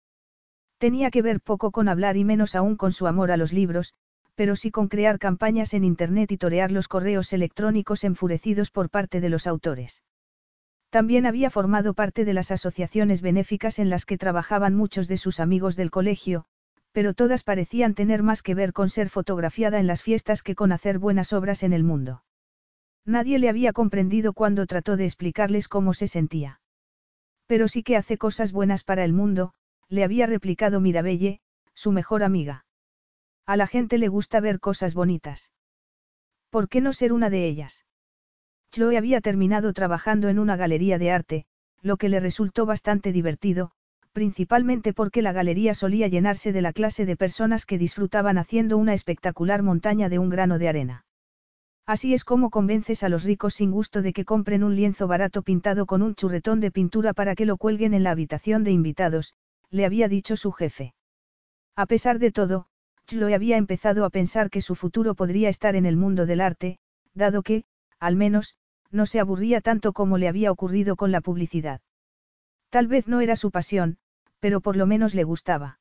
Tenía 0.78 1.10
que 1.10 1.22
ver 1.22 1.40
poco 1.40 1.70
con 1.70 1.88
hablar 1.88 2.16
y 2.16 2.24
menos 2.24 2.54
aún 2.54 2.76
con 2.76 2.92
su 2.92 3.06
amor 3.06 3.30
a 3.30 3.38
los 3.38 3.52
libros, 3.52 3.94
pero 4.34 4.54
sí 4.54 4.70
con 4.70 4.88
crear 4.88 5.18
campañas 5.18 5.72
en 5.72 5.82
Internet 5.82 6.30
y 6.30 6.36
torear 6.36 6.70
los 6.70 6.86
correos 6.86 7.32
electrónicos 7.32 8.04
enfurecidos 8.04 8.70
por 8.70 8.90
parte 8.90 9.22
de 9.22 9.30
los 9.30 9.46
autores. 9.46 10.02
También 10.90 11.24
había 11.26 11.50
formado 11.50 11.94
parte 11.94 12.24
de 12.26 12.34
las 12.34 12.50
asociaciones 12.50 13.22
benéficas 13.22 13.78
en 13.78 13.88
las 13.88 14.04
que 14.04 14.18
trabajaban 14.18 14.74
muchos 14.74 15.08
de 15.08 15.16
sus 15.16 15.40
amigos 15.40 15.76
del 15.76 15.90
colegio, 15.90 16.44
pero 16.96 17.12
todas 17.12 17.42
parecían 17.42 17.92
tener 17.92 18.22
más 18.22 18.42
que 18.42 18.54
ver 18.54 18.72
con 18.72 18.88
ser 18.88 19.10
fotografiada 19.10 19.78
en 19.80 19.86
las 19.86 20.02
fiestas 20.02 20.42
que 20.42 20.54
con 20.54 20.72
hacer 20.72 20.98
buenas 20.98 21.34
obras 21.34 21.62
en 21.62 21.74
el 21.74 21.84
mundo. 21.84 22.24
Nadie 23.04 23.38
le 23.38 23.50
había 23.50 23.74
comprendido 23.74 24.32
cuando 24.32 24.64
trató 24.64 24.96
de 24.96 25.04
explicarles 25.04 25.68
cómo 25.68 25.92
se 25.92 26.08
sentía. 26.08 26.62
Pero 27.46 27.68
sí 27.68 27.82
que 27.82 27.98
hace 27.98 28.16
cosas 28.16 28.50
buenas 28.50 28.82
para 28.82 29.04
el 29.04 29.12
mundo, 29.12 29.52
le 29.90 30.04
había 30.04 30.26
replicado 30.26 30.80
Mirabelle, 30.80 31.42
su 31.74 31.92
mejor 31.92 32.22
amiga. 32.22 32.64
A 33.44 33.58
la 33.58 33.66
gente 33.66 33.98
le 33.98 34.08
gusta 34.08 34.40
ver 34.40 34.58
cosas 34.58 34.94
bonitas. 34.94 35.50
¿Por 36.48 36.66
qué 36.66 36.80
no 36.80 36.94
ser 36.94 37.12
una 37.12 37.28
de 37.28 37.44
ellas? 37.44 37.84
Chloe 38.70 38.96
había 38.96 39.20
terminado 39.20 39.74
trabajando 39.74 40.30
en 40.30 40.38
una 40.38 40.56
galería 40.56 40.96
de 40.96 41.10
arte, 41.10 41.44
lo 41.82 41.98
que 41.98 42.08
le 42.08 42.20
resultó 42.20 42.64
bastante 42.64 43.12
divertido, 43.12 43.72
principalmente 44.16 44.94
porque 44.94 45.20
la 45.20 45.32
galería 45.32 45.74
solía 45.74 46.08
llenarse 46.08 46.50
de 46.50 46.62
la 46.62 46.72
clase 46.72 47.04
de 47.04 47.16
personas 47.16 47.66
que 47.66 47.76
disfrutaban 47.76 48.38
haciendo 48.38 48.78
una 48.78 48.94
espectacular 48.94 49.62
montaña 49.62 50.08
de 50.08 50.18
un 50.18 50.30
grano 50.30 50.58
de 50.58 50.68
arena. 50.70 51.04
Así 51.84 52.14
es 52.14 52.24
como 52.24 52.48
convences 52.48 53.02
a 53.02 53.10
los 53.10 53.24
ricos 53.24 53.52
sin 53.52 53.70
gusto 53.70 54.00
de 54.00 54.14
que 54.14 54.24
compren 54.24 54.64
un 54.64 54.74
lienzo 54.74 55.06
barato 55.06 55.42
pintado 55.42 55.84
con 55.84 56.00
un 56.00 56.14
churretón 56.14 56.60
de 56.60 56.70
pintura 56.70 57.12
para 57.12 57.34
que 57.34 57.44
lo 57.44 57.58
cuelguen 57.58 57.92
en 57.92 58.04
la 58.04 58.12
habitación 58.12 58.64
de 58.64 58.70
invitados, 58.70 59.34
le 59.68 59.84
había 59.84 60.08
dicho 60.08 60.34
su 60.38 60.50
jefe. 60.50 60.94
A 61.76 61.84
pesar 61.84 62.18
de 62.18 62.32
todo, 62.32 62.68
Chloe 63.06 63.34
había 63.34 63.58
empezado 63.58 64.06
a 64.06 64.08
pensar 64.08 64.48
que 64.48 64.62
su 64.62 64.76
futuro 64.76 65.14
podría 65.14 65.50
estar 65.50 65.76
en 65.76 65.84
el 65.84 65.98
mundo 65.98 66.24
del 66.24 66.40
arte, 66.40 66.78
dado 67.12 67.42
que, 67.42 67.64
al 68.00 68.16
menos, 68.16 68.56
no 68.90 69.04
se 69.04 69.20
aburría 69.20 69.60
tanto 69.60 69.92
como 69.92 70.16
le 70.16 70.28
había 70.28 70.50
ocurrido 70.50 70.96
con 70.96 71.12
la 71.12 71.20
publicidad. 71.20 71.82
Tal 72.70 72.86
vez 72.88 73.08
no 73.08 73.20
era 73.20 73.36
su 73.36 73.50
pasión, 73.50 73.98
pero 74.40 74.60
por 74.60 74.76
lo 74.76 74.86
menos 74.86 75.14
le 75.14 75.24
gustaba. 75.24 75.78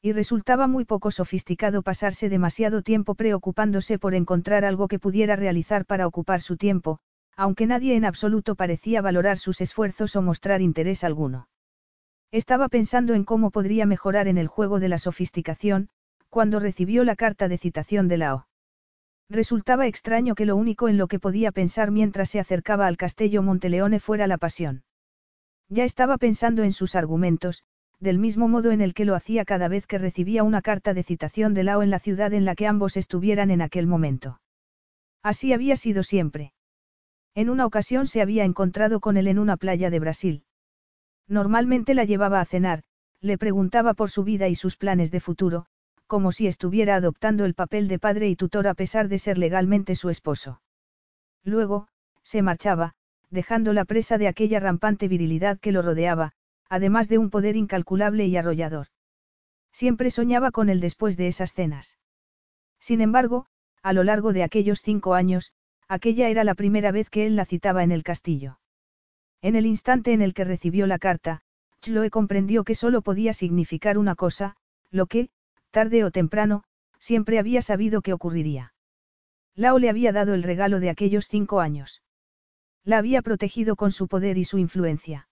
Y 0.00 0.12
resultaba 0.12 0.66
muy 0.66 0.84
poco 0.84 1.10
sofisticado 1.10 1.82
pasarse 1.82 2.28
demasiado 2.28 2.82
tiempo 2.82 3.14
preocupándose 3.14 3.98
por 3.98 4.14
encontrar 4.14 4.64
algo 4.64 4.86
que 4.86 4.98
pudiera 4.98 5.34
realizar 5.34 5.86
para 5.86 6.06
ocupar 6.06 6.40
su 6.40 6.56
tiempo, 6.56 7.00
aunque 7.36 7.66
nadie 7.66 7.96
en 7.96 8.04
absoluto 8.04 8.54
parecía 8.54 9.02
valorar 9.02 9.38
sus 9.38 9.60
esfuerzos 9.60 10.14
o 10.16 10.22
mostrar 10.22 10.60
interés 10.60 11.04
alguno. 11.04 11.48
Estaba 12.30 12.68
pensando 12.68 13.14
en 13.14 13.24
cómo 13.24 13.50
podría 13.50 13.86
mejorar 13.86 14.28
en 14.28 14.38
el 14.38 14.48
juego 14.48 14.80
de 14.80 14.88
la 14.88 14.98
sofisticación, 14.98 15.88
cuando 16.28 16.60
recibió 16.60 17.04
la 17.04 17.16
carta 17.16 17.48
de 17.48 17.58
citación 17.58 18.06
de 18.06 18.18
Lao. 18.18 18.48
Resultaba 19.30 19.86
extraño 19.86 20.34
que 20.34 20.46
lo 20.46 20.56
único 20.56 20.88
en 20.88 20.98
lo 20.98 21.06
que 21.06 21.18
podía 21.18 21.52
pensar 21.52 21.90
mientras 21.90 22.30
se 22.30 22.40
acercaba 22.40 22.86
al 22.86 22.96
castillo 22.96 23.42
Monteleone 23.42 24.00
fuera 24.00 24.26
la 24.26 24.38
pasión. 24.38 24.84
Ya 25.68 25.84
estaba 25.84 26.16
pensando 26.16 26.62
en 26.62 26.72
sus 26.72 26.94
argumentos, 26.94 27.62
del 28.00 28.18
mismo 28.18 28.48
modo 28.48 28.70
en 28.70 28.80
el 28.80 28.94
que 28.94 29.04
lo 29.04 29.14
hacía 29.14 29.44
cada 29.44 29.68
vez 29.68 29.86
que 29.86 29.98
recibía 29.98 30.42
una 30.42 30.62
carta 30.62 30.94
de 30.94 31.02
citación 31.02 31.52
de 31.52 31.64
Lao 31.64 31.82
en 31.82 31.90
la 31.90 31.98
ciudad 31.98 32.32
en 32.32 32.44
la 32.44 32.54
que 32.54 32.66
ambos 32.66 32.96
estuvieran 32.96 33.50
en 33.50 33.60
aquel 33.60 33.86
momento. 33.86 34.40
Así 35.22 35.52
había 35.52 35.76
sido 35.76 36.02
siempre. 36.02 36.52
En 37.34 37.50
una 37.50 37.66
ocasión 37.66 38.06
se 38.06 38.22
había 38.22 38.44
encontrado 38.44 39.00
con 39.00 39.16
él 39.16 39.28
en 39.28 39.38
una 39.38 39.56
playa 39.56 39.90
de 39.90 40.00
Brasil. 40.00 40.44
Normalmente 41.26 41.94
la 41.94 42.04
llevaba 42.04 42.40
a 42.40 42.44
cenar, 42.44 42.82
le 43.20 43.36
preguntaba 43.36 43.94
por 43.94 44.10
su 44.10 44.24
vida 44.24 44.48
y 44.48 44.54
sus 44.54 44.76
planes 44.76 45.10
de 45.10 45.20
futuro, 45.20 45.66
como 46.06 46.32
si 46.32 46.46
estuviera 46.46 46.94
adoptando 46.94 47.44
el 47.44 47.54
papel 47.54 47.88
de 47.88 47.98
padre 47.98 48.28
y 48.28 48.36
tutor 48.36 48.66
a 48.66 48.74
pesar 48.74 49.08
de 49.08 49.18
ser 49.18 49.36
legalmente 49.36 49.94
su 49.94 50.08
esposo. 50.08 50.62
Luego, 51.44 51.88
se 52.22 52.42
marchaba, 52.42 52.94
dejándola 53.30 53.84
presa 53.84 54.18
de 54.18 54.28
aquella 54.28 54.60
rampante 54.60 55.08
virilidad 55.08 55.58
que 55.58 55.72
lo 55.72 55.82
rodeaba, 55.82 56.32
además 56.68 57.08
de 57.08 57.18
un 57.18 57.30
poder 57.30 57.56
incalculable 57.56 58.26
y 58.26 58.36
arrollador. 58.36 58.88
Siempre 59.72 60.10
soñaba 60.10 60.50
con 60.50 60.68
él 60.68 60.80
después 60.80 61.16
de 61.16 61.28
esas 61.28 61.52
cenas. 61.52 61.98
Sin 62.80 63.00
embargo, 63.00 63.46
a 63.82 63.92
lo 63.92 64.04
largo 64.04 64.32
de 64.32 64.42
aquellos 64.42 64.82
cinco 64.82 65.14
años, 65.14 65.52
aquella 65.88 66.28
era 66.28 66.44
la 66.44 66.54
primera 66.54 66.90
vez 66.90 67.10
que 67.10 67.26
él 67.26 67.36
la 67.36 67.44
citaba 67.44 67.82
en 67.82 67.92
el 67.92 68.02
castillo. 68.02 68.58
En 69.40 69.56
el 69.56 69.66
instante 69.66 70.12
en 70.12 70.22
el 70.22 70.34
que 70.34 70.44
recibió 70.44 70.86
la 70.86 70.98
carta, 70.98 71.42
Chloe 71.80 72.10
comprendió 72.10 72.64
que 72.64 72.74
solo 72.74 73.02
podía 73.02 73.32
significar 73.32 73.98
una 73.98 74.14
cosa, 74.14 74.56
lo 74.90 75.06
que, 75.06 75.30
tarde 75.70 76.04
o 76.04 76.10
temprano, 76.10 76.64
siempre 76.98 77.38
había 77.38 77.62
sabido 77.62 78.02
que 78.02 78.12
ocurriría. 78.12 78.72
Lao 79.54 79.78
le 79.78 79.90
había 79.90 80.12
dado 80.12 80.34
el 80.34 80.42
regalo 80.42 80.80
de 80.80 80.90
aquellos 80.90 81.28
cinco 81.28 81.60
años. 81.60 82.02
La 82.88 82.96
había 82.96 83.20
protegido 83.20 83.76
con 83.76 83.92
su 83.92 84.08
poder 84.08 84.38
y 84.38 84.44
su 84.44 84.56
influencia. 84.56 85.28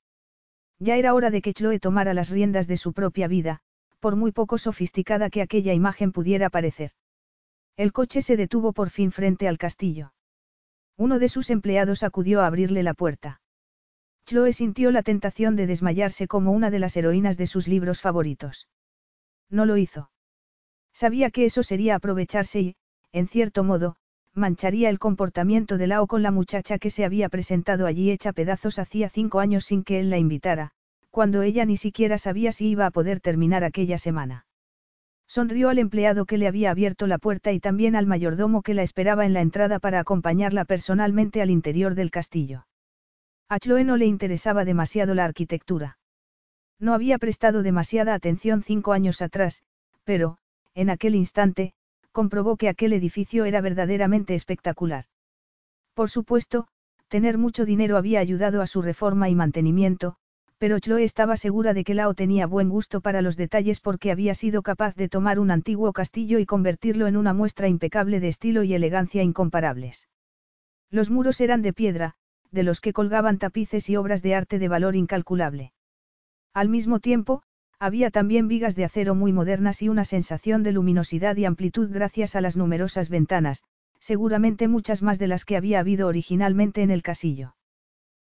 Ya 0.78 0.98
era 0.98 1.14
hora 1.14 1.30
de 1.30 1.40
que 1.40 1.54
Chloe 1.54 1.80
tomara 1.80 2.12
las 2.12 2.28
riendas 2.28 2.66
de 2.66 2.76
su 2.76 2.92
propia 2.92 3.28
vida, 3.28 3.60
por 3.98 4.14
muy 4.14 4.30
poco 4.30 4.58
sofisticada 4.58 5.30
que 5.30 5.40
aquella 5.40 5.72
imagen 5.72 6.12
pudiera 6.12 6.50
parecer. 6.50 6.90
El 7.78 7.94
coche 7.94 8.20
se 8.20 8.36
detuvo 8.36 8.74
por 8.74 8.90
fin 8.90 9.10
frente 9.10 9.48
al 9.48 9.56
castillo. 9.56 10.12
Uno 10.98 11.18
de 11.18 11.30
sus 11.30 11.48
empleados 11.48 12.02
acudió 12.02 12.42
a 12.42 12.46
abrirle 12.46 12.82
la 12.82 12.92
puerta. 12.92 13.40
Chloe 14.26 14.52
sintió 14.52 14.90
la 14.90 15.02
tentación 15.02 15.56
de 15.56 15.66
desmayarse 15.66 16.28
como 16.28 16.52
una 16.52 16.68
de 16.70 16.78
las 16.78 16.94
heroínas 16.94 17.38
de 17.38 17.46
sus 17.46 17.68
libros 17.68 18.02
favoritos. 18.02 18.68
No 19.48 19.64
lo 19.64 19.78
hizo. 19.78 20.10
Sabía 20.92 21.30
que 21.30 21.46
eso 21.46 21.62
sería 21.62 21.94
aprovecharse 21.94 22.60
y, 22.60 22.76
en 23.12 23.28
cierto 23.28 23.64
modo, 23.64 23.96
mancharía 24.36 24.90
el 24.90 24.98
comportamiento 24.98 25.78
de 25.78 25.86
Lao 25.86 26.06
con 26.06 26.22
la 26.22 26.30
muchacha 26.30 26.78
que 26.78 26.90
se 26.90 27.04
había 27.04 27.28
presentado 27.28 27.86
allí 27.86 28.10
hecha 28.10 28.32
pedazos 28.32 28.78
hacía 28.78 29.08
cinco 29.08 29.40
años 29.40 29.64
sin 29.64 29.82
que 29.82 29.98
él 29.98 30.10
la 30.10 30.18
invitara, 30.18 30.72
cuando 31.10 31.42
ella 31.42 31.64
ni 31.64 31.78
siquiera 31.78 32.18
sabía 32.18 32.52
si 32.52 32.68
iba 32.68 32.84
a 32.84 32.90
poder 32.90 33.20
terminar 33.20 33.64
aquella 33.64 33.96
semana. 33.96 34.46
Sonrió 35.26 35.70
al 35.70 35.78
empleado 35.78 36.26
que 36.26 36.38
le 36.38 36.46
había 36.46 36.70
abierto 36.70 37.06
la 37.06 37.18
puerta 37.18 37.50
y 37.52 37.58
también 37.58 37.96
al 37.96 38.06
mayordomo 38.06 38.62
que 38.62 38.74
la 38.74 38.82
esperaba 38.82 39.24
en 39.24 39.32
la 39.32 39.40
entrada 39.40 39.78
para 39.78 39.98
acompañarla 39.98 40.64
personalmente 40.64 41.40
al 41.40 41.50
interior 41.50 41.94
del 41.94 42.10
castillo. 42.10 42.66
A 43.48 43.58
Chloe 43.58 43.84
no 43.84 43.96
le 43.96 44.06
interesaba 44.06 44.64
demasiado 44.64 45.14
la 45.14 45.24
arquitectura. 45.24 45.98
No 46.78 46.92
había 46.92 47.18
prestado 47.18 47.62
demasiada 47.62 48.12
atención 48.12 48.62
cinco 48.62 48.92
años 48.92 49.22
atrás, 49.22 49.62
pero, 50.04 50.38
en 50.74 50.90
aquel 50.90 51.14
instante, 51.14 51.72
comprobó 52.16 52.56
que 52.56 52.70
aquel 52.70 52.94
edificio 52.94 53.44
era 53.44 53.60
verdaderamente 53.60 54.34
espectacular. 54.34 55.04
Por 55.92 56.08
supuesto, 56.08 56.66
tener 57.08 57.36
mucho 57.36 57.66
dinero 57.66 57.98
había 57.98 58.20
ayudado 58.20 58.62
a 58.62 58.66
su 58.66 58.80
reforma 58.80 59.28
y 59.28 59.34
mantenimiento, 59.34 60.16
pero 60.56 60.80
Chloe 60.80 61.04
estaba 61.04 61.36
segura 61.36 61.74
de 61.74 61.84
que 61.84 61.92
Lao 61.92 62.14
tenía 62.14 62.46
buen 62.46 62.70
gusto 62.70 63.02
para 63.02 63.20
los 63.20 63.36
detalles 63.36 63.80
porque 63.80 64.10
había 64.10 64.32
sido 64.32 64.62
capaz 64.62 64.94
de 64.94 65.10
tomar 65.10 65.38
un 65.38 65.50
antiguo 65.50 65.92
castillo 65.92 66.38
y 66.38 66.46
convertirlo 66.46 67.06
en 67.06 67.18
una 67.18 67.34
muestra 67.34 67.68
impecable 67.68 68.18
de 68.18 68.28
estilo 68.28 68.62
y 68.62 68.72
elegancia 68.72 69.22
incomparables. 69.22 70.08
Los 70.90 71.10
muros 71.10 71.38
eran 71.42 71.60
de 71.60 71.74
piedra, 71.74 72.14
de 72.50 72.62
los 72.62 72.80
que 72.80 72.94
colgaban 72.94 73.36
tapices 73.36 73.90
y 73.90 73.96
obras 73.96 74.22
de 74.22 74.34
arte 74.34 74.58
de 74.58 74.68
valor 74.68 74.96
incalculable. 74.96 75.74
Al 76.54 76.70
mismo 76.70 76.98
tiempo, 76.98 77.42
había 77.78 78.10
también 78.10 78.48
vigas 78.48 78.74
de 78.74 78.84
acero 78.84 79.14
muy 79.14 79.32
modernas 79.32 79.82
y 79.82 79.88
una 79.88 80.04
sensación 80.04 80.62
de 80.62 80.72
luminosidad 80.72 81.36
y 81.36 81.44
amplitud 81.44 81.90
gracias 81.90 82.34
a 82.34 82.40
las 82.40 82.56
numerosas 82.56 83.10
ventanas, 83.10 83.64
seguramente 84.00 84.68
muchas 84.68 85.02
más 85.02 85.18
de 85.18 85.26
las 85.26 85.44
que 85.44 85.56
había 85.56 85.80
habido 85.80 86.06
originalmente 86.08 86.82
en 86.82 86.90
el 86.90 87.02
casillo. 87.02 87.54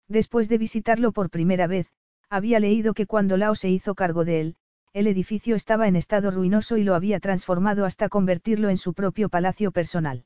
Después 0.09 0.49
de 0.49 0.59
visitarlo 0.59 1.13
por 1.13 1.31
primera 1.31 1.67
vez, 1.67 1.93
había 2.29 2.59
leído 2.59 2.95
que 2.95 3.07
cuando 3.07 3.37
Lao 3.37 3.55
se 3.55 3.71
hizo 3.71 3.95
cargo 3.95 4.25
de 4.25 4.41
él, 4.41 4.57
el 4.93 5.07
edificio 5.07 5.55
estaba 5.55 5.89
en 5.89 5.95
estado 5.95 6.31
ruinoso 6.31 6.77
y 6.77 6.83
lo 6.83 6.95
había 6.95 7.21
transformado 7.21 7.85
hasta 7.85 8.09
convertirlo 8.09 8.69
en 8.69 8.79
su 8.79 8.95
propio 8.95 9.29
palacio 9.29 9.71
personal. 9.71 10.25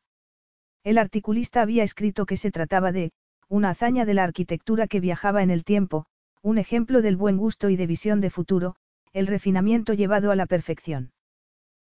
El 0.83 0.97
articulista 0.97 1.61
había 1.61 1.83
escrito 1.83 2.25
que 2.25 2.37
se 2.37 2.50
trataba 2.50 2.93
de, 2.93 3.12
una 3.49 3.71
hazaña 3.71 4.05
de 4.05 4.15
la 4.15 4.25
arquitectura 4.25 4.87
que 4.87 5.00
viajaba 5.00 5.43
en 5.43 5.50
el 5.50 5.65
tiempo, 5.65 6.07
un 6.41 6.57
ejemplo 6.57 7.03
del 7.03 7.17
buen 7.17 7.37
gusto 7.37 7.69
y 7.69 7.77
de 7.77 7.87
visión 7.87 8.21
de 8.21 8.31
futuro, 8.31 8.77
el 9.12 9.26
refinamiento 9.26 9.95
llevado 9.95 10.31
a 10.31 10.37
la 10.37 10.47
perfección. 10.47 11.12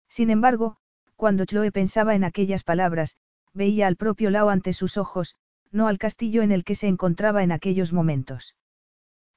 Sin 0.09 0.29
embargo, 0.29 0.77
cuando 1.15 1.45
Chloe 1.45 1.71
pensaba 1.71 2.15
en 2.15 2.23
aquellas 2.23 2.63
palabras, 2.63 3.15
veía 3.53 3.87
al 3.87 3.95
propio 3.95 4.29
Lao 4.29 4.49
ante 4.49 4.73
sus 4.73 4.97
ojos, 4.97 5.35
no 5.71 5.87
al 5.87 5.97
castillo 5.97 6.41
en 6.41 6.51
el 6.51 6.63
que 6.63 6.75
se 6.75 6.87
encontraba 6.87 7.43
en 7.43 7.51
aquellos 7.51 7.93
momentos. 7.93 8.55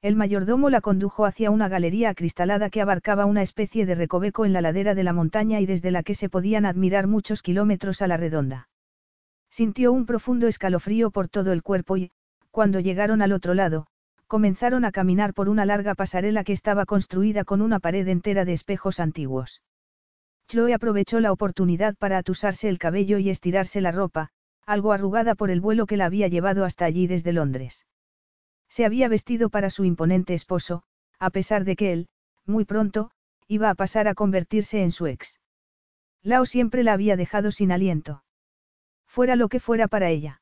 El 0.01 0.15
mayordomo 0.15 0.69
la 0.69 0.81
condujo 0.81 1.25
hacia 1.25 1.49
una 1.49 1.69
galería 1.69 2.09
acristalada 2.09 2.69
que 2.69 2.81
abarcaba 2.81 3.25
una 3.25 3.41
especie 3.41 3.85
de 3.85 3.95
recoveco 3.95 4.45
en 4.45 4.53
la 4.53 4.61
ladera 4.61 4.93
de 4.93 5.03
la 5.03 5.13
montaña 5.13 5.59
y 5.59 5.65
desde 5.65 5.89
la 5.89 6.03
que 6.03 6.13
se 6.13 6.29
podían 6.29 6.65
admirar 6.65 7.07
muchos 7.07 7.41
kilómetros 7.41 8.01
a 8.03 8.07
la 8.07 8.17
redonda. 8.17 8.69
Sintió 9.49 9.91
un 9.91 10.05
profundo 10.05 10.47
escalofrío 10.47 11.09
por 11.09 11.29
todo 11.29 11.51
el 11.51 11.63
cuerpo 11.63 11.97
y, 11.97 12.11
cuando 12.51 12.79
llegaron 12.79 13.21
al 13.21 13.31
otro 13.31 13.55
lado, 13.55 13.87
comenzaron 14.27 14.85
a 14.85 14.91
caminar 14.91 15.33
por 15.33 15.49
una 15.49 15.65
larga 15.65 15.95
pasarela 15.95 16.43
que 16.43 16.53
estaba 16.53 16.85
construida 16.85 17.43
con 17.43 17.61
una 17.61 17.79
pared 17.79 18.07
entera 18.07 18.45
de 18.45 18.53
espejos 18.53 18.99
antiguos. 18.99 19.61
Chloe 20.47 20.73
aprovechó 20.73 21.19
la 21.19 21.31
oportunidad 21.31 21.95
para 21.95 22.17
atusarse 22.17 22.69
el 22.69 22.77
cabello 22.77 23.17
y 23.17 23.29
estirarse 23.29 23.81
la 23.81 23.91
ropa, 23.91 24.29
algo 24.65 24.91
arrugada 24.91 25.35
por 25.35 25.49
el 25.49 25.61
vuelo 25.61 25.85
que 25.85 25.97
la 25.97 26.05
había 26.05 26.27
llevado 26.27 26.65
hasta 26.65 26.85
allí 26.85 27.07
desde 27.07 27.33
Londres. 27.33 27.85
Se 28.69 28.85
había 28.85 29.07
vestido 29.07 29.49
para 29.49 29.69
su 29.69 29.85
imponente 29.85 30.33
esposo, 30.33 30.83
a 31.19 31.29
pesar 31.29 31.63
de 31.63 31.75
que 31.75 31.93
él, 31.93 32.07
muy 32.45 32.65
pronto, 32.65 33.11
iba 33.47 33.69
a 33.69 33.75
pasar 33.75 34.07
a 34.07 34.13
convertirse 34.13 34.83
en 34.83 34.91
su 34.91 35.07
ex. 35.07 35.39
Lao 36.21 36.45
siempre 36.45 36.83
la 36.83 36.93
había 36.93 37.15
dejado 37.15 37.51
sin 37.51 37.71
aliento. 37.71 38.23
Fuera 39.05 39.37
lo 39.37 39.47
que 39.47 39.61
fuera 39.61 39.87
para 39.87 40.09
ella. 40.09 40.41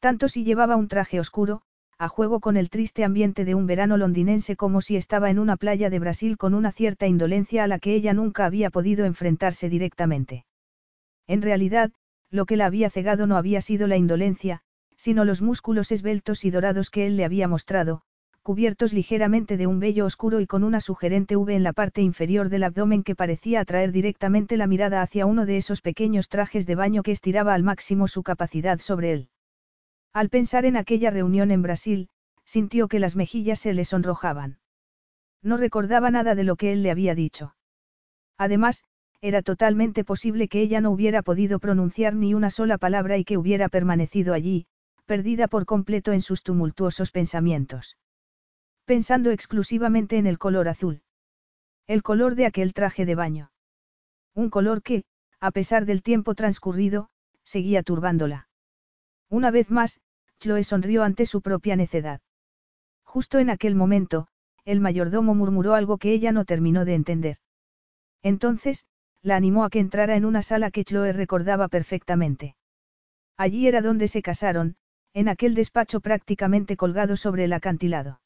Tanto 0.00 0.28
si 0.28 0.44
llevaba 0.44 0.76
un 0.76 0.88
traje 0.88 1.18
oscuro, 1.18 1.62
a 2.00 2.08
juego 2.08 2.40
con 2.40 2.56
el 2.56 2.70
triste 2.70 3.04
ambiente 3.04 3.44
de 3.44 3.54
un 3.54 3.66
verano 3.66 3.98
londinense 3.98 4.56
como 4.56 4.80
si 4.80 4.96
estaba 4.96 5.28
en 5.28 5.38
una 5.38 5.58
playa 5.58 5.90
de 5.90 5.98
Brasil 5.98 6.38
con 6.38 6.54
una 6.54 6.72
cierta 6.72 7.06
indolencia 7.06 7.62
a 7.62 7.66
la 7.66 7.78
que 7.78 7.92
ella 7.92 8.14
nunca 8.14 8.46
había 8.46 8.70
podido 8.70 9.04
enfrentarse 9.04 9.68
directamente. 9.68 10.46
En 11.26 11.42
realidad, 11.42 11.92
lo 12.30 12.46
que 12.46 12.56
la 12.56 12.64
había 12.64 12.88
cegado 12.88 13.26
no 13.26 13.36
había 13.36 13.60
sido 13.60 13.86
la 13.86 13.98
indolencia, 13.98 14.62
sino 14.96 15.26
los 15.26 15.42
músculos 15.42 15.92
esbeltos 15.92 16.46
y 16.46 16.50
dorados 16.50 16.88
que 16.88 17.06
él 17.06 17.18
le 17.18 17.26
había 17.26 17.48
mostrado, 17.48 18.00
cubiertos 18.40 18.94
ligeramente 18.94 19.58
de 19.58 19.66
un 19.66 19.78
vello 19.78 20.06
oscuro 20.06 20.40
y 20.40 20.46
con 20.46 20.64
una 20.64 20.80
sugerente 20.80 21.36
V 21.36 21.54
en 21.54 21.62
la 21.62 21.74
parte 21.74 22.00
inferior 22.00 22.48
del 22.48 22.62
abdomen 22.62 23.02
que 23.02 23.14
parecía 23.14 23.60
atraer 23.60 23.92
directamente 23.92 24.56
la 24.56 24.66
mirada 24.66 25.02
hacia 25.02 25.26
uno 25.26 25.44
de 25.44 25.58
esos 25.58 25.82
pequeños 25.82 26.30
trajes 26.30 26.66
de 26.66 26.76
baño 26.76 27.02
que 27.02 27.12
estiraba 27.12 27.52
al 27.52 27.62
máximo 27.62 28.08
su 28.08 28.22
capacidad 28.22 28.78
sobre 28.78 29.12
él. 29.12 29.28
Al 30.12 30.28
pensar 30.28 30.64
en 30.64 30.76
aquella 30.76 31.10
reunión 31.10 31.50
en 31.50 31.62
Brasil, 31.62 32.08
sintió 32.44 32.88
que 32.88 32.98
las 32.98 33.14
mejillas 33.14 33.60
se 33.60 33.74
le 33.74 33.84
sonrojaban. 33.84 34.58
No 35.42 35.56
recordaba 35.56 36.10
nada 36.10 36.34
de 36.34 36.44
lo 36.44 36.56
que 36.56 36.72
él 36.72 36.82
le 36.82 36.90
había 36.90 37.14
dicho. 37.14 37.54
Además, 38.36 38.84
era 39.20 39.42
totalmente 39.42 40.02
posible 40.02 40.48
que 40.48 40.60
ella 40.60 40.80
no 40.80 40.90
hubiera 40.90 41.22
podido 41.22 41.58
pronunciar 41.58 42.14
ni 42.14 42.34
una 42.34 42.50
sola 42.50 42.78
palabra 42.78 43.18
y 43.18 43.24
que 43.24 43.38
hubiera 43.38 43.68
permanecido 43.68 44.34
allí, 44.34 44.66
perdida 45.06 45.46
por 45.46 45.66
completo 45.66 46.12
en 46.12 46.22
sus 46.22 46.42
tumultuosos 46.42 47.10
pensamientos. 47.10 47.96
Pensando 48.84 49.30
exclusivamente 49.30 50.16
en 50.18 50.26
el 50.26 50.38
color 50.38 50.68
azul. 50.68 51.02
El 51.86 52.02
color 52.02 52.34
de 52.34 52.46
aquel 52.46 52.72
traje 52.72 53.06
de 53.06 53.14
baño. 53.14 53.52
Un 54.34 54.50
color 54.50 54.82
que, 54.82 55.04
a 55.38 55.50
pesar 55.50 55.86
del 55.86 56.02
tiempo 56.02 56.34
transcurrido, 56.34 57.10
seguía 57.44 57.82
turbándola. 57.82 58.49
Una 59.30 59.52
vez 59.52 59.70
más, 59.70 60.00
Chloe 60.40 60.64
sonrió 60.64 61.04
ante 61.04 61.24
su 61.24 61.40
propia 61.40 61.76
necedad. 61.76 62.20
Justo 63.04 63.38
en 63.38 63.48
aquel 63.48 63.76
momento, 63.76 64.26
el 64.64 64.80
mayordomo 64.80 65.34
murmuró 65.34 65.74
algo 65.74 65.98
que 65.98 66.12
ella 66.12 66.32
no 66.32 66.44
terminó 66.44 66.84
de 66.84 66.94
entender. 66.94 67.38
Entonces, 68.22 68.86
la 69.22 69.36
animó 69.36 69.64
a 69.64 69.70
que 69.70 69.78
entrara 69.78 70.16
en 70.16 70.24
una 70.24 70.42
sala 70.42 70.70
que 70.70 70.84
Chloe 70.84 71.12
recordaba 71.12 71.68
perfectamente. 71.68 72.56
Allí 73.36 73.68
era 73.68 73.82
donde 73.82 74.08
se 74.08 74.20
casaron, 74.20 74.76
en 75.14 75.28
aquel 75.28 75.54
despacho 75.54 76.00
prácticamente 76.00 76.76
colgado 76.76 77.16
sobre 77.16 77.44
el 77.44 77.52
acantilado. 77.52 78.20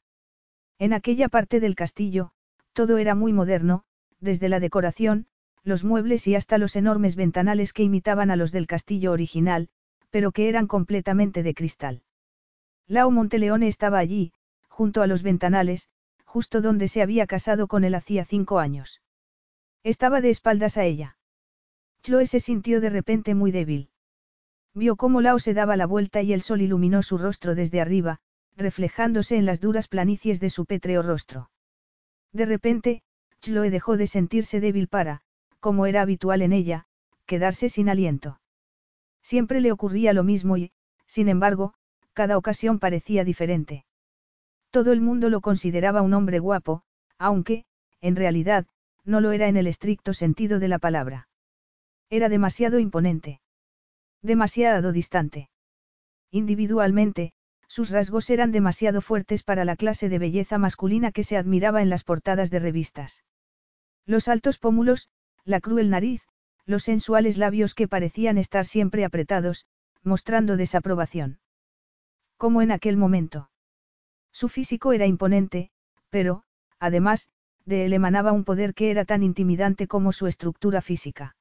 En 0.79 0.91
aquella 0.93 1.29
parte 1.29 1.59
del 1.59 1.75
castillo, 1.75 2.31
todo 2.73 2.97
era 2.97 3.15
muy 3.15 3.31
moderno, 3.31 3.83
desde 4.19 4.49
la 4.49 4.59
decoración, 4.59 5.27
los 5.63 5.83
muebles 5.83 6.27
y 6.27 6.35
hasta 6.35 6.57
los 6.57 6.75
enormes 6.75 7.15
ventanales 7.15 7.73
que 7.73 7.83
imitaban 7.83 8.29
a 8.31 8.35
los 8.35 8.51
del 8.51 8.67
castillo 8.67 9.11
original, 9.11 9.69
pero 10.15 10.31
que 10.31 10.47
eran 10.47 10.65
completamente 10.65 11.43
de 11.43 11.53
cristal. 11.53 12.01
Lao 12.87 13.11
Monteleone 13.11 13.67
estaba 13.67 13.97
allí, 13.99 14.31
junto 14.69 15.01
a 15.01 15.07
los 15.07 15.23
ventanales, 15.23 15.89
justo 16.23 16.61
donde 16.61 16.87
se 16.87 17.01
había 17.01 17.27
casado 17.27 17.67
con 17.67 17.83
él 17.83 17.95
hacía 17.95 18.23
cinco 18.23 18.59
años. 18.59 19.01
Estaba 19.83 20.21
de 20.21 20.29
espaldas 20.29 20.77
a 20.77 20.85
ella. 20.85 21.17
Chloe 22.01 22.27
se 22.27 22.39
sintió 22.39 22.79
de 22.79 22.91
repente 22.91 23.35
muy 23.35 23.51
débil. 23.51 23.89
Vio 24.73 24.95
cómo 24.95 25.19
Lao 25.19 25.37
se 25.37 25.53
daba 25.53 25.75
la 25.75 25.85
vuelta 25.85 26.21
y 26.21 26.31
el 26.31 26.41
sol 26.41 26.61
iluminó 26.61 27.03
su 27.03 27.17
rostro 27.17 27.53
desde 27.53 27.81
arriba, 27.81 28.21
reflejándose 28.55 29.35
en 29.35 29.45
las 29.45 29.59
duras 29.59 29.89
planicies 29.89 30.39
de 30.39 30.49
su 30.49 30.65
pétreo 30.65 31.01
rostro. 31.01 31.49
De 32.31 32.45
repente, 32.45 33.03
Chloe 33.41 33.69
dejó 33.69 33.97
de 33.97 34.07
sentirse 34.07 34.61
débil 34.61 34.87
para, 34.87 35.23
como 35.59 35.87
era 35.87 36.01
habitual 36.01 36.41
en 36.41 36.53
ella, 36.53 36.85
quedarse 37.25 37.67
sin 37.67 37.89
aliento. 37.89 38.39
Siempre 39.25 39.59
le 39.59 39.71
ocurría 39.71 40.13
lo 40.13 40.23
mismo 40.23 40.55
y, 40.55 40.71
sin 41.07 41.29
embargo, 41.29 41.73
cada 42.13 42.37
ocasión 42.37 42.77
parecía 42.77 43.23
diferente. 43.23 43.83
Todo 44.69 44.91
el 44.91 45.01
mundo 45.01 45.31
lo 45.31 45.41
consideraba 45.41 46.03
un 46.03 46.13
hombre 46.13 46.37
guapo, 46.37 46.83
aunque, 47.17 47.65
en 48.01 48.15
realidad, 48.15 48.67
no 49.03 49.21
lo 49.21 49.31
era 49.31 49.47
en 49.47 49.57
el 49.57 49.65
estricto 49.65 50.13
sentido 50.13 50.59
de 50.59 50.67
la 50.67 50.77
palabra. 50.77 51.27
Era 52.11 52.29
demasiado 52.29 52.77
imponente. 52.77 53.41
Demasiado 54.21 54.91
distante. 54.91 55.49
Individualmente, 56.29 57.33
sus 57.67 57.89
rasgos 57.89 58.29
eran 58.29 58.51
demasiado 58.51 59.01
fuertes 59.01 59.41
para 59.41 59.65
la 59.65 59.75
clase 59.75 60.07
de 60.07 60.19
belleza 60.19 60.59
masculina 60.59 61.11
que 61.11 61.23
se 61.23 61.35
admiraba 61.35 61.81
en 61.81 61.89
las 61.89 62.03
portadas 62.03 62.51
de 62.51 62.59
revistas. 62.59 63.23
Los 64.05 64.27
altos 64.27 64.59
pómulos, 64.59 65.09
la 65.45 65.61
cruel 65.61 65.89
nariz, 65.89 66.21
los 66.65 66.83
sensuales 66.83 67.37
labios 67.37 67.73
que 67.73 67.87
parecían 67.87 68.37
estar 68.37 68.65
siempre 68.65 69.05
apretados, 69.05 69.65
mostrando 70.03 70.57
desaprobación. 70.57 71.39
Como 72.37 72.61
en 72.61 72.71
aquel 72.71 72.97
momento. 72.97 73.49
Su 74.31 74.49
físico 74.49 74.91
era 74.91 75.05
imponente, 75.05 75.71
pero, 76.09 76.43
además, 76.79 77.29
de 77.65 77.85
él 77.85 77.93
emanaba 77.93 78.31
un 78.31 78.43
poder 78.43 78.73
que 78.73 78.91
era 78.91 79.05
tan 79.05 79.23
intimidante 79.23 79.87
como 79.87 80.11
su 80.11 80.27
estructura 80.27 80.81
física. 80.81 81.35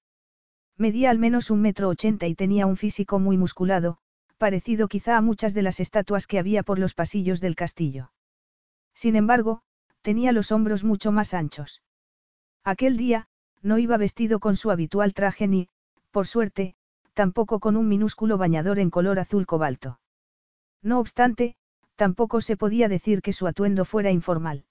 Medía 0.76 1.10
al 1.10 1.18
menos 1.18 1.50
un 1.50 1.60
metro 1.60 1.88
ochenta 1.88 2.26
y 2.26 2.34
tenía 2.34 2.66
un 2.66 2.76
físico 2.76 3.18
muy 3.18 3.36
musculado, 3.36 3.98
parecido 4.38 4.88
quizá 4.88 5.16
a 5.16 5.20
muchas 5.20 5.54
de 5.54 5.62
las 5.62 5.80
estatuas 5.80 6.26
que 6.26 6.38
había 6.38 6.62
por 6.62 6.78
los 6.78 6.94
pasillos 6.94 7.40
del 7.40 7.54
castillo. 7.54 8.12
Sin 8.94 9.16
embargo, 9.16 9.62
tenía 10.02 10.32
los 10.32 10.52
hombros 10.52 10.84
mucho 10.84 11.12
más 11.12 11.34
anchos. 11.34 11.82
Aquel 12.64 12.96
día, 12.96 13.28
no 13.64 13.78
iba 13.78 13.96
vestido 13.96 14.38
con 14.40 14.56
su 14.56 14.70
habitual 14.70 15.14
traje 15.14 15.48
ni, 15.48 15.68
por 16.10 16.26
suerte, 16.26 16.76
tampoco 17.14 17.60
con 17.60 17.76
un 17.76 17.88
minúsculo 17.88 18.36
bañador 18.36 18.78
en 18.78 18.90
color 18.90 19.18
azul 19.18 19.46
cobalto. 19.46 19.98
No 20.82 21.00
obstante, 21.00 21.56
tampoco 21.96 22.42
se 22.42 22.58
podía 22.58 22.88
decir 22.88 23.22
que 23.22 23.32
su 23.32 23.46
atuendo 23.46 23.86
fuera 23.86 24.10
informal. 24.10 24.64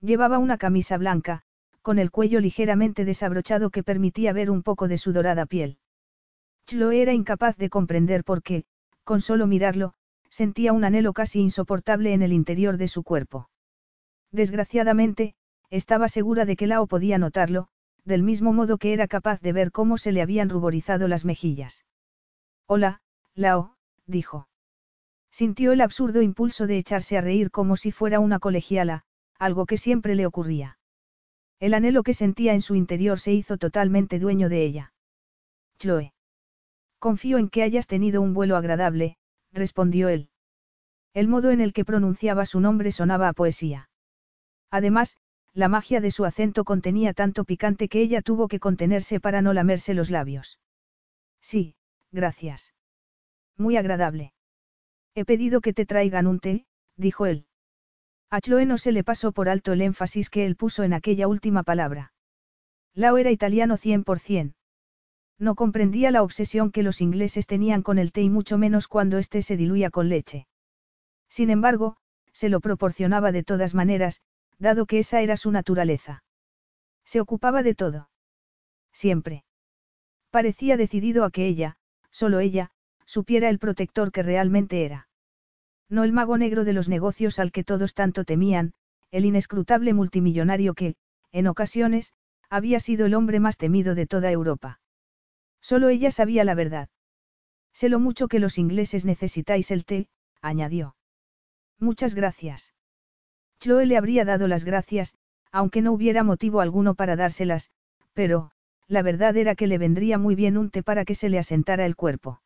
Llevaba 0.00 0.38
una 0.38 0.58
camisa 0.58 0.96
blanca, 0.96 1.42
con 1.82 1.98
el 1.98 2.12
cuello 2.12 2.38
ligeramente 2.38 3.04
desabrochado 3.04 3.70
que 3.70 3.82
permitía 3.82 4.32
ver 4.32 4.48
un 4.48 4.62
poco 4.62 4.86
de 4.86 4.96
su 4.96 5.12
dorada 5.12 5.44
piel. 5.44 5.78
Chloe 6.66 7.02
era 7.02 7.12
incapaz 7.12 7.56
de 7.56 7.68
comprender 7.68 8.22
por 8.22 8.42
qué, 8.42 8.64
con 9.02 9.20
solo 9.20 9.46
mirarlo, 9.46 9.94
sentía 10.30 10.72
un 10.72 10.84
anhelo 10.84 11.12
casi 11.12 11.40
insoportable 11.40 12.12
en 12.12 12.22
el 12.22 12.32
interior 12.32 12.76
de 12.76 12.88
su 12.88 13.02
cuerpo. 13.02 13.50
Desgraciadamente, 14.30 15.34
estaba 15.68 16.08
segura 16.08 16.44
de 16.44 16.56
que 16.56 16.66
Lao 16.66 16.86
podía 16.86 17.18
notarlo, 17.18 17.68
del 18.04 18.22
mismo 18.22 18.52
modo 18.52 18.78
que 18.78 18.92
era 18.92 19.08
capaz 19.08 19.40
de 19.40 19.52
ver 19.52 19.72
cómo 19.72 19.98
se 19.98 20.12
le 20.12 20.22
habían 20.22 20.48
ruborizado 20.48 21.08
las 21.08 21.24
mejillas. 21.24 21.84
Hola, 22.66 23.00
Lao, 23.34 23.76
dijo. 24.06 24.48
Sintió 25.30 25.72
el 25.72 25.80
absurdo 25.80 26.22
impulso 26.22 26.66
de 26.66 26.78
echarse 26.78 27.18
a 27.18 27.20
reír 27.20 27.50
como 27.50 27.76
si 27.76 27.90
fuera 27.90 28.20
una 28.20 28.38
colegiala, 28.38 29.02
algo 29.38 29.66
que 29.66 29.78
siempre 29.78 30.14
le 30.14 30.26
ocurría. 30.26 30.78
El 31.58 31.74
anhelo 31.74 32.02
que 32.02 32.14
sentía 32.14 32.52
en 32.54 32.60
su 32.60 32.74
interior 32.74 33.18
se 33.18 33.32
hizo 33.32 33.56
totalmente 33.56 34.18
dueño 34.18 34.48
de 34.48 34.64
ella. 34.64 34.92
Chloe. 35.78 36.12
Confío 36.98 37.38
en 37.38 37.48
que 37.48 37.62
hayas 37.62 37.86
tenido 37.86 38.22
un 38.22 38.34
vuelo 38.34 38.56
agradable, 38.56 39.16
respondió 39.52 40.08
él. 40.08 40.28
El 41.14 41.28
modo 41.28 41.50
en 41.50 41.60
el 41.60 41.72
que 41.72 41.84
pronunciaba 41.84 42.46
su 42.46 42.60
nombre 42.60 42.92
sonaba 42.92 43.28
a 43.28 43.32
poesía. 43.32 43.88
Además, 44.70 45.16
la 45.54 45.68
magia 45.68 46.00
de 46.00 46.10
su 46.10 46.24
acento 46.24 46.64
contenía 46.64 47.14
tanto 47.14 47.44
picante 47.44 47.88
que 47.88 48.02
ella 48.02 48.22
tuvo 48.22 48.48
que 48.48 48.58
contenerse 48.58 49.20
para 49.20 49.40
no 49.40 49.52
lamerse 49.52 49.94
los 49.94 50.10
labios. 50.10 50.58
Sí, 51.40 51.76
gracias. 52.10 52.74
Muy 53.56 53.76
agradable. 53.76 54.32
He 55.14 55.24
pedido 55.24 55.60
que 55.60 55.72
te 55.72 55.86
traigan 55.86 56.26
un 56.26 56.40
té, 56.40 56.66
dijo 56.96 57.26
él. 57.26 57.46
A 58.30 58.40
Chloe 58.40 58.66
no 58.66 58.78
se 58.78 58.90
le 58.90 59.04
pasó 59.04 59.30
por 59.30 59.48
alto 59.48 59.72
el 59.72 59.80
énfasis 59.80 60.28
que 60.28 60.44
él 60.44 60.56
puso 60.56 60.82
en 60.82 60.92
aquella 60.92 61.28
última 61.28 61.62
palabra. 61.62 62.12
Lao 62.94 63.16
era 63.16 63.30
italiano 63.30 63.76
100%. 63.76 64.54
No 65.38 65.54
comprendía 65.54 66.10
la 66.10 66.22
obsesión 66.22 66.72
que 66.72 66.82
los 66.82 67.00
ingleses 67.00 67.46
tenían 67.46 67.82
con 67.82 67.98
el 67.98 68.10
té 68.10 68.22
y 68.22 68.30
mucho 68.30 68.58
menos 68.58 68.88
cuando 68.88 69.18
éste 69.18 69.42
se 69.42 69.56
diluía 69.56 69.90
con 69.90 70.08
leche. 70.08 70.48
Sin 71.28 71.50
embargo, 71.50 71.96
se 72.32 72.48
lo 72.48 72.60
proporcionaba 72.60 73.30
de 73.30 73.44
todas 73.44 73.74
maneras, 73.74 74.20
dado 74.58 74.86
que 74.86 74.98
esa 74.98 75.20
era 75.20 75.36
su 75.36 75.50
naturaleza. 75.50 76.24
Se 77.04 77.20
ocupaba 77.20 77.62
de 77.62 77.74
todo. 77.74 78.10
Siempre. 78.92 79.44
Parecía 80.30 80.76
decidido 80.76 81.24
a 81.24 81.30
que 81.30 81.46
ella, 81.46 81.76
solo 82.10 82.40
ella, 82.40 82.70
supiera 83.06 83.48
el 83.48 83.58
protector 83.58 84.12
que 84.12 84.22
realmente 84.22 84.84
era. 84.84 85.08
No 85.88 86.04
el 86.04 86.12
mago 86.12 86.38
negro 86.38 86.64
de 86.64 86.72
los 86.72 86.88
negocios 86.88 87.38
al 87.38 87.52
que 87.52 87.64
todos 87.64 87.94
tanto 87.94 88.24
temían, 88.24 88.72
el 89.10 89.24
inescrutable 89.24 89.94
multimillonario 89.94 90.74
que, 90.74 90.96
en 91.30 91.46
ocasiones, 91.46 92.12
había 92.50 92.80
sido 92.80 93.06
el 93.06 93.14
hombre 93.14 93.40
más 93.40 93.58
temido 93.58 93.94
de 93.94 94.06
toda 94.06 94.30
Europa. 94.30 94.80
Solo 95.60 95.88
ella 95.88 96.10
sabía 96.10 96.44
la 96.44 96.54
verdad. 96.54 96.88
Sé 97.72 97.88
lo 97.88 97.98
mucho 97.98 98.28
que 98.28 98.38
los 98.38 98.58
ingleses 98.58 99.04
necesitáis 99.04 99.70
el 99.70 99.84
té, 99.84 100.08
añadió. 100.40 100.96
Muchas 101.78 102.14
gracias. 102.14 102.73
Chloe 103.60 103.86
le 103.86 103.96
habría 103.96 104.24
dado 104.24 104.48
las 104.48 104.64
gracias, 104.64 105.14
aunque 105.52 105.82
no 105.82 105.92
hubiera 105.92 106.22
motivo 106.22 106.60
alguno 106.60 106.94
para 106.94 107.16
dárselas, 107.16 107.70
pero, 108.12 108.50
la 108.88 109.02
verdad 109.02 109.36
era 109.36 109.54
que 109.54 109.66
le 109.66 109.78
vendría 109.78 110.18
muy 110.18 110.34
bien 110.34 110.56
un 110.56 110.70
té 110.70 110.82
para 110.82 111.04
que 111.04 111.14
se 111.14 111.28
le 111.28 111.38
asentara 111.38 111.86
el 111.86 111.96
cuerpo. 111.96 112.40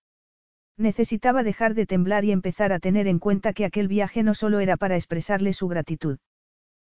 Necesitaba 0.77 1.43
dejar 1.43 1.75
de 1.75 1.87
temblar 1.87 2.25
y 2.25 2.31
empezar 2.33 2.73
a 2.73 2.79
tener 2.79 3.09
en 3.09 3.19
cuenta 3.19 3.53
que 3.53 3.65
aquel 3.65 3.89
viaje 3.89 4.23
no 4.23 4.35
solo 4.35 4.61
era 4.61 4.77
para 4.77 4.95
expresarle 4.95 5.53
su 5.53 5.67
gratitud. 5.67 6.19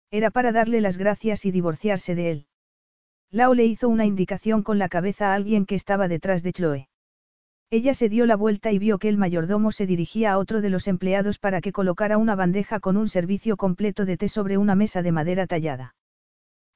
Era 0.10 0.32
para 0.32 0.52
darle 0.52 0.82
las 0.82 0.98
gracias 0.98 1.46
y 1.46 1.52
divorciarse 1.52 2.16
de 2.16 2.32
él. 2.32 2.48
Lao 3.30 3.54
le 3.54 3.66
hizo 3.66 3.90
una 3.90 4.06
indicación 4.06 4.64
con 4.64 4.80
la 4.80 4.90
cabeza 4.90 5.32
a 5.32 5.36
alguien 5.36 5.66
que 5.66 5.76
estaba 5.76 6.08
detrás 6.08 6.42
de 6.42 6.54
Chloe. 6.54 6.90
Ella 7.72 7.94
se 7.94 8.10
dio 8.10 8.26
la 8.26 8.36
vuelta 8.36 8.72
y 8.72 8.80
vio 8.80 9.00
que 9.00 9.10
el 9.10 9.18
mayordomo 9.18 9.72
se 9.72 9.88
dirigía 9.88 10.32
a 10.32 10.38
otro 10.38 10.62
de 10.62 10.70
los 10.70 10.88
empleados 10.88 11.40
para 11.40 11.62
que 11.62 11.72
colocara 11.72 12.18
una 12.18 12.36
bandeja 12.36 12.80
con 12.80 12.96
un 12.96 13.08
servicio 13.08 13.58
completo 13.58 14.06
de 14.06 14.18
té 14.18 14.30
sobre 14.30 14.58
una 14.58 14.76
mesa 14.76 15.02
de 15.02 15.12
madera 15.12 15.48
tallada. 15.48 15.96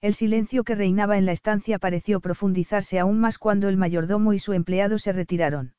El 0.02 0.14
silencio 0.14 0.64
que 0.64 0.76
reinaba 0.76 1.18
en 1.18 1.26
la 1.26 1.34
estancia 1.34 1.78
pareció 1.78 2.22
profundizarse 2.22 3.00
aún 3.00 3.20
más 3.20 3.38
cuando 3.38 3.68
el 3.68 3.78
mayordomo 3.78 4.34
y 4.34 4.40
su 4.40 4.54
empleado 4.54 4.98
se 4.98 5.12
retiraron. 5.12 5.74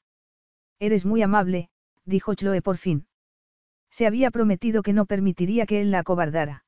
Eres 0.78 1.04
muy 1.04 1.22
amable, 1.22 1.70
dijo 2.04 2.34
Chloe 2.34 2.62
por 2.62 2.76
fin. 2.76 3.06
Se 3.90 4.06
había 4.06 4.30
prometido 4.30 4.82
que 4.82 4.92
no 4.92 5.06
permitiría 5.06 5.66
que 5.66 5.80
él 5.80 5.90
la 5.90 6.00
acobardara. 6.00 6.64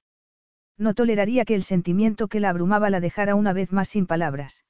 No 0.78 0.94
toleraría 0.94 1.44
que 1.44 1.54
el 1.54 1.62
sentimiento 1.62 2.26
que 2.26 2.40
la 2.40 2.50
abrumaba 2.50 2.90
la 2.90 3.00
dejara 3.00 3.34
una 3.34 3.52
vez 3.52 3.70
más 3.70 3.88
sin 3.88 4.06
palabras. 4.06 4.64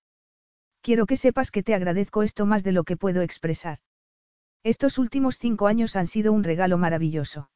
Quiero 0.82 1.06
que 1.06 1.16
sepas 1.16 1.50
que 1.52 1.62
te 1.62 1.74
agradezco 1.74 2.24
esto 2.24 2.44
más 2.44 2.64
de 2.64 2.72
lo 2.72 2.82
que 2.82 2.96
puedo 2.96 3.22
expresar. 3.22 3.78
Estos 4.64 4.98
últimos 4.98 5.38
cinco 5.38 5.68
años 5.68 5.94
han 5.94 6.08
sido 6.08 6.32
un 6.32 6.42
regalo 6.42 6.76
maravilloso. 6.76 7.50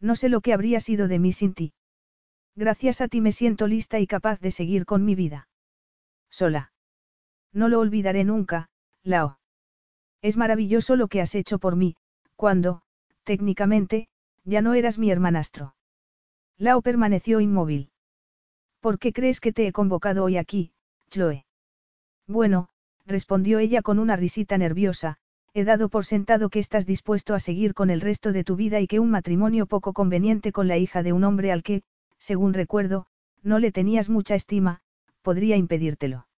No 0.00 0.16
sé 0.16 0.28
lo 0.28 0.40
que 0.40 0.52
habría 0.52 0.80
sido 0.80 1.06
de 1.06 1.18
mí 1.20 1.32
sin 1.32 1.54
ti. 1.54 1.72
Gracias 2.56 3.00
a 3.00 3.08
ti 3.08 3.20
me 3.20 3.32
siento 3.32 3.68
lista 3.68 4.00
y 4.00 4.06
capaz 4.06 4.40
de 4.40 4.50
seguir 4.50 4.84
con 4.84 5.04
mi 5.04 5.14
vida. 5.14 5.48
Sola. 6.28 6.72
No 7.52 7.68
lo 7.68 7.78
olvidaré 7.78 8.24
nunca, 8.24 8.68
Lao. 9.02 9.38
Es 10.20 10.36
maravilloso 10.36 10.96
lo 10.96 11.08
que 11.08 11.20
has 11.20 11.34
hecho 11.34 11.58
por 11.58 11.76
mí, 11.76 11.96
cuando, 12.36 12.82
técnicamente, 13.24 14.08
ya 14.44 14.60
no 14.60 14.74
eras 14.74 14.98
mi 14.98 15.10
hermanastro. 15.10 15.74
Lao 16.58 16.82
permaneció 16.82 17.40
inmóvil. 17.40 17.90
¿Por 18.80 18.98
qué 18.98 19.12
crees 19.12 19.40
que 19.40 19.52
te 19.52 19.66
he 19.66 19.72
convocado 19.72 20.24
hoy 20.24 20.36
aquí, 20.36 20.72
Chloe? 21.10 21.44
Bueno, 22.30 22.68
respondió 23.06 23.58
ella 23.58 23.82
con 23.82 23.98
una 23.98 24.14
risita 24.14 24.56
nerviosa, 24.56 25.16
he 25.52 25.64
dado 25.64 25.88
por 25.88 26.04
sentado 26.04 26.48
que 26.48 26.60
estás 26.60 26.86
dispuesto 26.86 27.34
a 27.34 27.40
seguir 27.40 27.74
con 27.74 27.90
el 27.90 28.00
resto 28.00 28.30
de 28.30 28.44
tu 28.44 28.54
vida 28.54 28.78
y 28.78 28.86
que 28.86 29.00
un 29.00 29.10
matrimonio 29.10 29.66
poco 29.66 29.92
conveniente 29.92 30.52
con 30.52 30.68
la 30.68 30.78
hija 30.78 31.02
de 31.02 31.12
un 31.12 31.24
hombre 31.24 31.50
al 31.50 31.64
que, 31.64 31.82
según 32.18 32.54
recuerdo, 32.54 33.08
no 33.42 33.58
le 33.58 33.72
tenías 33.72 34.08
mucha 34.08 34.36
estima, 34.36 34.80
podría 35.22 35.56
impedírtelo. 35.56 36.28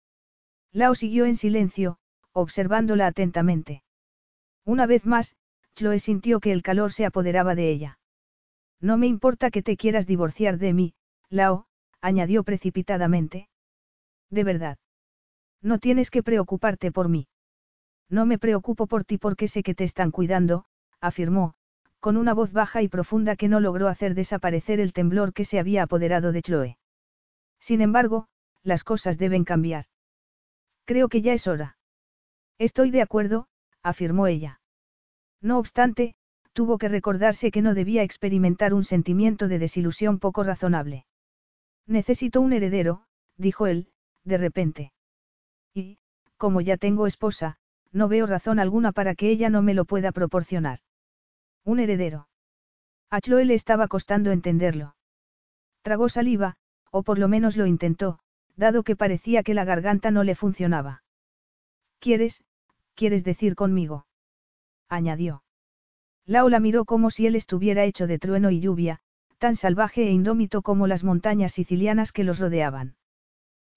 Lao 0.73 0.95
siguió 0.95 1.27
en 1.27 1.37
silencio, 1.37 1.99
observándola 2.33 3.07
atentamente. 3.07 3.83
Una 4.65 4.87
vez 4.87 5.05
más, 5.05 5.37
Chloe 5.75 5.99
sintió 5.99 6.41
que 6.41 6.53
el 6.53 6.63
calor 6.63 6.91
se 6.91 7.05
apoderaba 7.05 7.55
de 7.55 7.69
ella. 7.69 7.99
No 8.81 8.97
me 8.97 9.09
importa 9.09 9.51
que 9.51 9.63
te 9.63 9.77
quieras 9.77 10.07
divorciar 10.07 10.57
de 10.57 10.73
mí, 10.73 10.95
Lao, 11.29 11.67
añadió 12.01 12.45
precipitadamente. 12.45 13.51
De 14.31 14.43
verdad. 14.43 14.79
No 15.63 15.79
tienes 15.79 16.11
que 16.11 16.23
preocuparte 16.23 16.91
por 16.91 17.09
mí. 17.09 17.29
No 18.09 18.27
me 18.27 18.39
preocupo 18.39 18.87
por 18.87 19.05
ti 19.05 19.17
porque 19.17 19.49
sé 19.49 19.63
que 19.63 19.75
te 19.75 19.85
están 19.85 20.11
cuidando, 20.11 20.65
afirmó, 21.01 21.55
con 22.01 22.17
una 22.17 22.35
voz 22.35 22.53
baja 22.53 22.83
y 22.83 22.89
profunda 22.89 23.37
que 23.37 23.49
no 23.49 23.61
logró 23.61 23.89
hacer 23.89 24.15
desaparecer 24.15 24.81
el 24.81 24.93
temblor 24.93 25.33
que 25.33 25.45
se 25.45 25.61
había 25.61 25.85
apoderado 25.85 26.33
de 26.33 26.43
Chloe. 26.43 26.79
Sin 27.61 27.81
embargo, 27.81 28.27
las 28.65 28.83
cosas 28.83 29.19
deben 29.19 29.45
cambiar. 29.45 29.87
Creo 30.85 31.09
que 31.09 31.23
ya 31.23 31.33
es 31.33 31.47
hora. 31.47 31.77
Estoy 32.59 32.91
de 32.91 33.03
acuerdo, 33.03 33.47
afirmó 33.83 34.27
ella. 34.27 34.61
No 35.41 35.59
obstante, 35.59 36.15
tuvo 36.53 36.77
que 36.77 36.89
recordarse 36.89 37.51
que 37.51 37.63
no 37.63 37.75
debía 37.75 38.03
experimentar 38.03 38.75
un 38.75 38.85
sentimiento 38.85 39.49
de 39.49 39.59
desilusión 39.59 40.19
poco 40.19 40.43
razonable. 40.43 41.07
Necesito 41.87 42.41
un 42.41 42.53
heredero, 42.53 43.05
dijo 43.37 43.67
él, 43.67 43.89
de 44.25 44.39
repente. 44.39 44.93
Y, 45.75 45.99
como 46.37 46.61
ya 46.61 46.77
tengo 46.77 47.07
esposa, 47.07 47.57
no 47.93 48.09
veo 48.09 48.27
razón 48.27 48.59
alguna 48.59 48.93
para 48.93 49.15
que 49.15 49.31
ella 49.31 49.51
no 49.51 49.63
me 49.63 49.75
lo 49.75 49.85
pueda 49.85 50.13
proporcionar. 50.13 50.81
Un 51.65 51.81
heredero. 51.81 52.29
A 53.11 53.21
Chloe 53.21 53.45
le 53.45 53.55
estaba 53.55 53.89
costando 53.89 54.31
entenderlo. 54.31 54.97
Tragó 55.83 56.09
saliva, 56.09 56.57
o 56.91 57.03
por 57.03 57.19
lo 57.19 57.29
menos 57.29 57.57
lo 57.57 57.67
intentó, 57.67 58.19
dado 58.57 58.83
que 58.83 58.97
parecía 58.97 59.43
que 59.43 59.55
la 59.55 59.65
garganta 59.65 60.11
no 60.11 60.25
le 60.25 60.35
funcionaba. 60.35 61.03
¿Quieres, 61.99 62.45
quieres 62.95 63.25
decir 63.25 63.55
conmigo? 63.55 64.07
añadió. 64.89 65.43
Lao 66.27 66.49
la 66.49 66.61
miró 66.61 66.85
como 66.85 67.11
si 67.11 67.27
él 67.27 67.37
estuviera 67.37 67.85
hecho 67.85 68.07
de 68.07 68.19
trueno 68.19 68.51
y 68.51 68.61
lluvia, 68.61 69.01
tan 69.39 69.57
salvaje 69.57 70.03
e 70.07 70.11
indómito 70.11 70.63
como 70.63 70.87
las 70.87 71.03
montañas 71.03 71.53
sicilianas 71.53 72.13
que 72.13 72.25
los 72.25 72.39
rodeaban. 72.39 72.97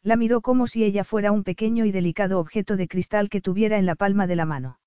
La 0.06 0.18
miró 0.18 0.42
como 0.42 0.68
si 0.68 0.84
ella 0.84 1.04
fuera 1.04 1.32
un 1.32 1.44
pequeño 1.44 1.84
y 1.84 1.92
delicado 1.92 2.40
objeto 2.40 2.78
de 2.78 2.88
cristal 2.88 3.28
que 3.28 3.42
tuviera 3.42 3.80
en 3.80 3.88
la 3.88 3.96
palma 3.96 4.28
de 4.28 4.36
la 4.36 4.46
mano. 4.46 4.80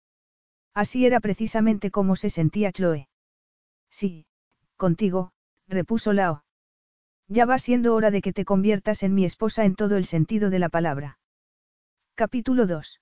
Así 0.74 1.06
era 1.06 1.18
precisamente 1.18 1.90
como 1.90 2.14
se 2.14 2.30
sentía 2.30 2.70
Chloe. 2.70 3.08
Sí, 3.90 4.26
contigo, 4.76 5.32
repuso 5.66 6.12
Lao. 6.12 6.44
Ya 7.26 7.46
va 7.46 7.58
siendo 7.58 7.96
hora 7.96 8.12
de 8.12 8.22
que 8.22 8.32
te 8.32 8.44
conviertas 8.44 9.02
en 9.02 9.12
mi 9.12 9.24
esposa 9.24 9.64
en 9.64 9.74
todo 9.74 9.96
el 9.96 10.04
sentido 10.04 10.50
de 10.50 10.60
la 10.60 10.68
palabra. 10.68 11.18
Capítulo 12.14 12.68
2. 12.68 13.00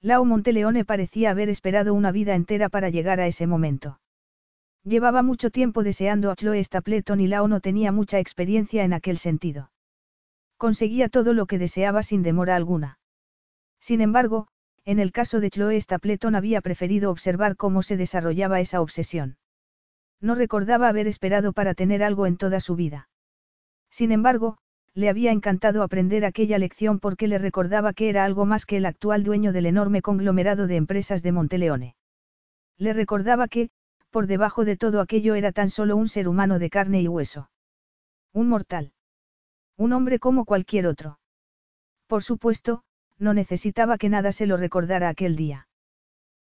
Lao 0.00 0.24
Monteleone 0.24 0.86
parecía 0.86 1.32
haber 1.32 1.50
esperado 1.50 1.92
una 1.92 2.12
vida 2.12 2.34
entera 2.34 2.70
para 2.70 2.88
llegar 2.88 3.20
a 3.20 3.26
ese 3.26 3.46
momento. 3.46 4.00
Llevaba 4.84 5.22
mucho 5.22 5.50
tiempo 5.50 5.82
deseando 5.82 6.30
a 6.30 6.34
Chloe 6.34 6.64
Stapleton 6.64 7.20
y 7.20 7.26
Lao 7.26 7.46
no 7.46 7.60
tenía 7.60 7.92
mucha 7.92 8.20
experiencia 8.20 8.84
en 8.84 8.94
aquel 8.94 9.18
sentido. 9.18 9.70
Conseguía 10.56 11.08
todo 11.08 11.32
lo 11.32 11.46
que 11.46 11.58
deseaba 11.58 12.02
sin 12.02 12.22
demora 12.22 12.56
alguna. 12.56 12.98
Sin 13.80 14.00
embargo, 14.00 14.48
en 14.84 14.98
el 15.00 15.12
caso 15.12 15.40
de 15.40 15.50
Chloe 15.50 15.80
Stapleton 15.80 16.34
había 16.34 16.60
preferido 16.60 17.10
observar 17.10 17.56
cómo 17.56 17.82
se 17.82 17.96
desarrollaba 17.96 18.60
esa 18.60 18.80
obsesión. 18.80 19.36
No 20.20 20.34
recordaba 20.34 20.88
haber 20.88 21.06
esperado 21.06 21.52
para 21.52 21.74
tener 21.74 22.02
algo 22.02 22.26
en 22.26 22.36
toda 22.36 22.60
su 22.60 22.76
vida. 22.76 23.08
Sin 23.90 24.12
embargo, 24.12 24.58
le 24.94 25.10
había 25.10 25.30
encantado 25.30 25.82
aprender 25.82 26.24
aquella 26.24 26.58
lección 26.58 27.00
porque 27.00 27.28
le 27.28 27.36
recordaba 27.38 27.92
que 27.92 28.08
era 28.08 28.24
algo 28.24 28.46
más 28.46 28.64
que 28.64 28.78
el 28.78 28.86
actual 28.86 29.24
dueño 29.24 29.52
del 29.52 29.66
enorme 29.66 30.00
conglomerado 30.00 30.66
de 30.66 30.76
empresas 30.76 31.22
de 31.22 31.32
Monteleone. 31.32 31.96
Le 32.78 32.94
recordaba 32.94 33.46
que, 33.46 33.68
por 34.10 34.26
debajo 34.26 34.64
de 34.64 34.78
todo 34.78 35.02
aquello 35.02 35.34
era 35.34 35.52
tan 35.52 35.68
solo 35.68 35.96
un 35.96 36.08
ser 36.08 36.28
humano 36.28 36.58
de 36.58 36.70
carne 36.70 37.02
y 37.02 37.08
hueso. 37.08 37.50
Un 38.32 38.48
mortal. 38.48 38.92
Un 39.76 39.92
hombre 39.92 40.18
como 40.18 40.44
cualquier 40.44 40.86
otro. 40.86 41.18
Por 42.06 42.22
supuesto, 42.22 42.82
no 43.18 43.34
necesitaba 43.34 43.98
que 43.98 44.08
nada 44.08 44.32
se 44.32 44.46
lo 44.46 44.56
recordara 44.56 45.08
aquel 45.08 45.36
día. 45.36 45.68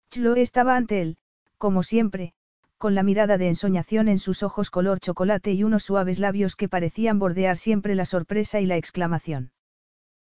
Chloe 0.09 0.41
estaba 0.41 0.75
ante 0.75 1.01
él, 1.01 1.17
como 1.57 1.83
siempre, 1.83 2.33
con 2.77 2.95
la 2.95 3.03
mirada 3.03 3.37
de 3.37 3.47
ensoñación 3.47 4.07
en 4.07 4.19
sus 4.19 4.43
ojos 4.43 4.69
color 4.69 4.99
chocolate 4.99 5.53
y 5.53 5.63
unos 5.63 5.83
suaves 5.83 6.19
labios 6.19 6.55
que 6.55 6.67
parecían 6.67 7.17
bordear 7.17 7.57
siempre 7.57 7.95
la 7.95 8.05
sorpresa 8.05 8.59
y 8.59 8.65
la 8.65 8.77
exclamación. 8.77 9.51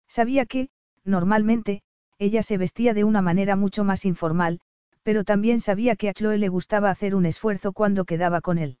Sabía 0.07 0.45
que, 0.45 0.69
normalmente, 1.03 1.81
ella 2.17 2.43
se 2.43 2.57
vestía 2.57 2.93
de 2.93 3.03
una 3.03 3.21
manera 3.21 3.55
mucho 3.55 3.83
más 3.83 4.05
informal, 4.05 4.61
pero 5.03 5.23
también 5.23 5.59
sabía 5.59 5.95
que 5.95 6.09
a 6.09 6.13
Chloe 6.13 6.37
le 6.37 6.47
gustaba 6.47 6.89
hacer 6.89 7.13
un 7.13 7.25
esfuerzo 7.25 7.73
cuando 7.73 8.05
quedaba 8.05 8.41
con 8.41 8.57
él. 8.57 8.77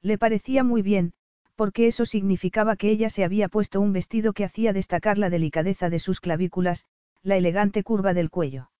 Le 0.00 0.16
parecía 0.16 0.62
muy 0.62 0.80
bien, 0.80 1.12
porque 1.54 1.86
eso 1.86 2.06
significaba 2.06 2.76
que 2.76 2.90
ella 2.90 3.10
se 3.10 3.24
había 3.24 3.48
puesto 3.48 3.80
un 3.80 3.92
vestido 3.92 4.32
que 4.32 4.44
hacía 4.44 4.72
destacar 4.72 5.18
la 5.18 5.30
delicadeza 5.30 5.90
de 5.90 5.98
sus 5.98 6.20
clavículas, 6.20 6.84
la 7.22 7.36
elegante 7.36 7.82
curva 7.82 8.14
del 8.14 8.30
cuello. 8.30 8.70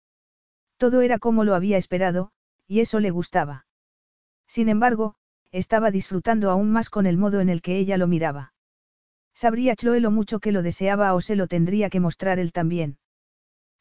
Todo 0.77 1.01
era 1.01 1.19
como 1.19 1.45
lo 1.45 1.55
había 1.55 1.77
esperado, 1.77 2.31
y 2.67 2.81
eso 2.81 3.01
le 3.01 3.11
gustaba. 3.11 3.67
Sin 4.47 4.69
embargo, 4.69 5.15
estaba 5.53 5.91
disfrutando 5.91 6.51
aún 6.51 6.71
más 6.71 6.91
con 6.91 7.07
el 7.07 7.17
modo 7.17 7.41
en 7.41 7.49
el 7.49 7.63
que 7.63 7.79
ella 7.79 7.97
lo 7.97 8.07
miraba. 8.07 8.53
Sabría 9.35 9.77
Chloe 9.77 10.01
lo 10.01 10.11
mucho 10.11 10.41
que 10.41 10.53
lo 10.53 10.63
deseaba 10.63 11.15
o 11.15 11.21
se 11.21 11.37
lo 11.37 11.47
tendría 11.47 11.91
que 11.91 12.01
mostrar 12.01 12.39
él 12.39 12.53
también. 12.53 12.99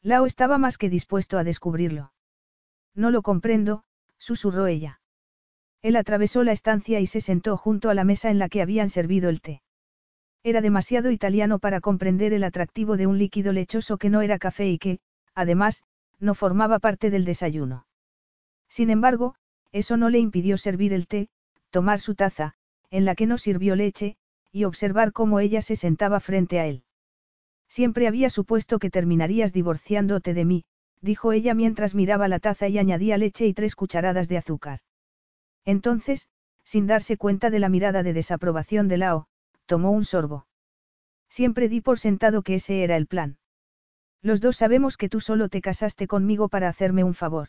Lao 0.02 0.26
estaba 0.26 0.58
más 0.58 0.78
que 0.78 0.90
dispuesto 0.90 1.38
a 1.38 1.44
descubrirlo. 1.44 2.12
No 2.94 3.10
lo 3.10 3.22
comprendo, 3.22 3.84
susurró 4.18 4.66
ella. 4.66 5.00
Él 5.84 5.96
atravesó 5.96 6.44
la 6.44 6.52
estancia 6.52 6.98
y 7.00 7.06
se 7.06 7.20
sentó 7.20 7.58
junto 7.58 7.90
a 7.90 7.94
la 7.94 8.04
mesa 8.04 8.30
en 8.30 8.38
la 8.38 8.48
que 8.48 8.62
habían 8.62 8.88
servido 8.88 9.28
el 9.28 9.42
té. 9.42 9.60
Era 10.42 10.62
demasiado 10.62 11.10
italiano 11.10 11.58
para 11.58 11.82
comprender 11.82 12.32
el 12.32 12.42
atractivo 12.42 12.96
de 12.96 13.06
un 13.06 13.18
líquido 13.18 13.52
lechoso 13.52 13.98
que 13.98 14.08
no 14.08 14.22
era 14.22 14.38
café 14.38 14.66
y 14.66 14.78
que, 14.78 15.00
además, 15.34 15.82
no 16.18 16.34
formaba 16.34 16.78
parte 16.78 17.10
del 17.10 17.26
desayuno. 17.26 17.86
Sin 18.66 18.88
embargo, 18.88 19.34
eso 19.72 19.98
no 19.98 20.08
le 20.08 20.20
impidió 20.20 20.56
servir 20.56 20.94
el 20.94 21.06
té, 21.06 21.28
tomar 21.68 22.00
su 22.00 22.14
taza, 22.14 22.54
en 22.88 23.04
la 23.04 23.14
que 23.14 23.26
no 23.26 23.36
sirvió 23.36 23.76
leche, 23.76 24.16
y 24.50 24.64
observar 24.64 25.12
cómo 25.12 25.38
ella 25.38 25.60
se 25.60 25.76
sentaba 25.76 26.18
frente 26.18 26.60
a 26.60 26.66
él. 26.66 26.84
Siempre 27.68 28.08
había 28.08 28.30
supuesto 28.30 28.78
que 28.78 28.88
terminarías 28.88 29.52
divorciándote 29.52 30.32
de 30.32 30.46
mí, 30.46 30.64
dijo 31.02 31.32
ella 31.32 31.52
mientras 31.52 31.94
miraba 31.94 32.26
la 32.26 32.38
taza 32.38 32.68
y 32.68 32.78
añadía 32.78 33.18
leche 33.18 33.46
y 33.46 33.52
tres 33.52 33.76
cucharadas 33.76 34.28
de 34.28 34.38
azúcar. 34.38 34.80
Entonces, 35.64 36.28
sin 36.64 36.86
darse 36.86 37.16
cuenta 37.16 37.50
de 37.50 37.58
la 37.58 37.68
mirada 37.68 38.02
de 38.02 38.12
desaprobación 38.12 38.88
de 38.88 38.98
Lao, 38.98 39.26
tomó 39.66 39.90
un 39.90 40.04
sorbo. 40.04 40.46
Siempre 41.28 41.68
di 41.68 41.80
por 41.80 41.98
sentado 41.98 42.42
que 42.42 42.56
ese 42.56 42.84
era 42.84 42.96
el 42.96 43.06
plan. 43.06 43.38
Los 44.22 44.40
dos 44.40 44.56
sabemos 44.56 44.96
que 44.96 45.08
tú 45.08 45.20
solo 45.20 45.48
te 45.48 45.60
casaste 45.60 46.06
conmigo 46.06 46.48
para 46.48 46.68
hacerme 46.68 47.04
un 47.04 47.14
favor. 47.14 47.48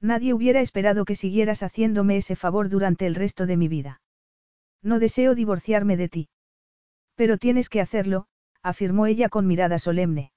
Nadie 0.00 0.34
hubiera 0.34 0.60
esperado 0.60 1.04
que 1.04 1.14
siguieras 1.14 1.62
haciéndome 1.62 2.16
ese 2.16 2.34
favor 2.34 2.68
durante 2.68 3.06
el 3.06 3.14
resto 3.14 3.46
de 3.46 3.56
mi 3.56 3.68
vida. 3.68 4.00
No 4.82 4.98
deseo 4.98 5.34
divorciarme 5.34 5.96
de 5.96 6.08
ti. 6.08 6.28
Pero 7.14 7.38
tienes 7.38 7.68
que 7.68 7.80
hacerlo, 7.80 8.26
afirmó 8.62 9.06
ella 9.06 9.28
con 9.28 9.46
mirada 9.46 9.78
solemne. 9.78 10.32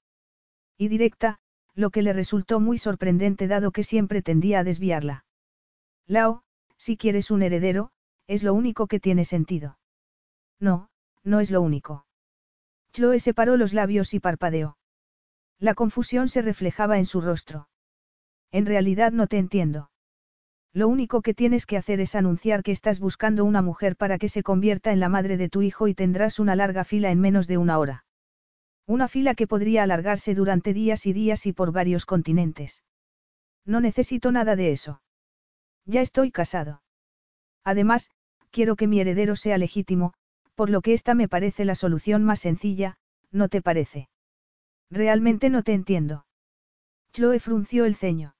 Y 0.78 0.88
directa, 0.88 1.38
lo 1.74 1.90
que 1.90 2.02
le 2.02 2.12
resultó 2.12 2.60
muy 2.60 2.78
sorprendente 2.78 3.48
dado 3.48 3.70
que 3.70 3.82
siempre 3.82 4.22
tendía 4.22 4.60
a 4.60 4.64
desviarla. 4.64 5.24
Lao, 6.06 6.42
si 6.78 6.96
quieres 6.96 7.30
un 7.30 7.42
heredero, 7.42 7.90
es 8.26 8.42
lo 8.42 8.54
único 8.54 8.86
que 8.86 9.00
tiene 9.00 9.24
sentido. 9.24 9.78
No, 10.60 10.88
no 11.22 11.40
es 11.40 11.50
lo 11.50 11.60
único. 11.60 12.06
Chloe 12.92 13.20
separó 13.20 13.56
los 13.56 13.72
labios 13.72 14.14
y 14.14 14.20
parpadeó. 14.20 14.78
La 15.58 15.74
confusión 15.74 16.28
se 16.28 16.42
reflejaba 16.42 16.98
en 16.98 17.06
su 17.06 17.20
rostro. 17.20 17.68
En 18.52 18.66
realidad 18.66 19.12
no 19.12 19.26
te 19.26 19.38
entiendo. 19.38 19.90
Lo 20.72 20.88
único 20.88 21.22
que 21.22 21.34
tienes 21.34 21.64
que 21.64 21.78
hacer 21.78 22.00
es 22.00 22.14
anunciar 22.14 22.62
que 22.62 22.72
estás 22.72 23.00
buscando 23.00 23.44
una 23.44 23.62
mujer 23.62 23.96
para 23.96 24.18
que 24.18 24.28
se 24.28 24.42
convierta 24.42 24.92
en 24.92 25.00
la 25.00 25.08
madre 25.08 25.38
de 25.38 25.48
tu 25.48 25.62
hijo 25.62 25.88
y 25.88 25.94
tendrás 25.94 26.38
una 26.38 26.54
larga 26.54 26.84
fila 26.84 27.10
en 27.10 27.20
menos 27.20 27.46
de 27.46 27.56
una 27.56 27.78
hora. 27.78 28.04
Una 28.86 29.08
fila 29.08 29.34
que 29.34 29.46
podría 29.46 29.82
alargarse 29.82 30.34
durante 30.34 30.74
días 30.74 31.06
y 31.06 31.12
días 31.12 31.46
y 31.46 31.52
por 31.52 31.72
varios 31.72 32.04
continentes. 32.04 32.84
No 33.64 33.80
necesito 33.80 34.30
nada 34.32 34.54
de 34.54 34.72
eso. 34.72 35.00
Ya 35.86 36.00
estoy 36.00 36.30
casado. 36.32 36.82
Además, 37.64 38.10
quiero 38.50 38.76
que 38.76 38.88
mi 38.88 39.00
heredero 39.00 39.36
sea 39.36 39.56
legítimo, 39.56 40.14
por 40.54 40.68
lo 40.68 40.80
que 40.80 40.92
esta 40.92 41.14
me 41.14 41.28
parece 41.28 41.64
la 41.64 41.74
solución 41.74 42.24
más 42.24 42.40
sencilla, 42.40 42.96
¿no 43.30 43.48
te 43.48 43.62
parece? 43.62 44.08
Realmente 44.90 45.48
no 45.50 45.62
te 45.62 45.74
entiendo. 45.74 46.26
Chloe 47.12 47.40
frunció 47.40 47.84
el 47.84 47.94
ceño. 47.94 48.34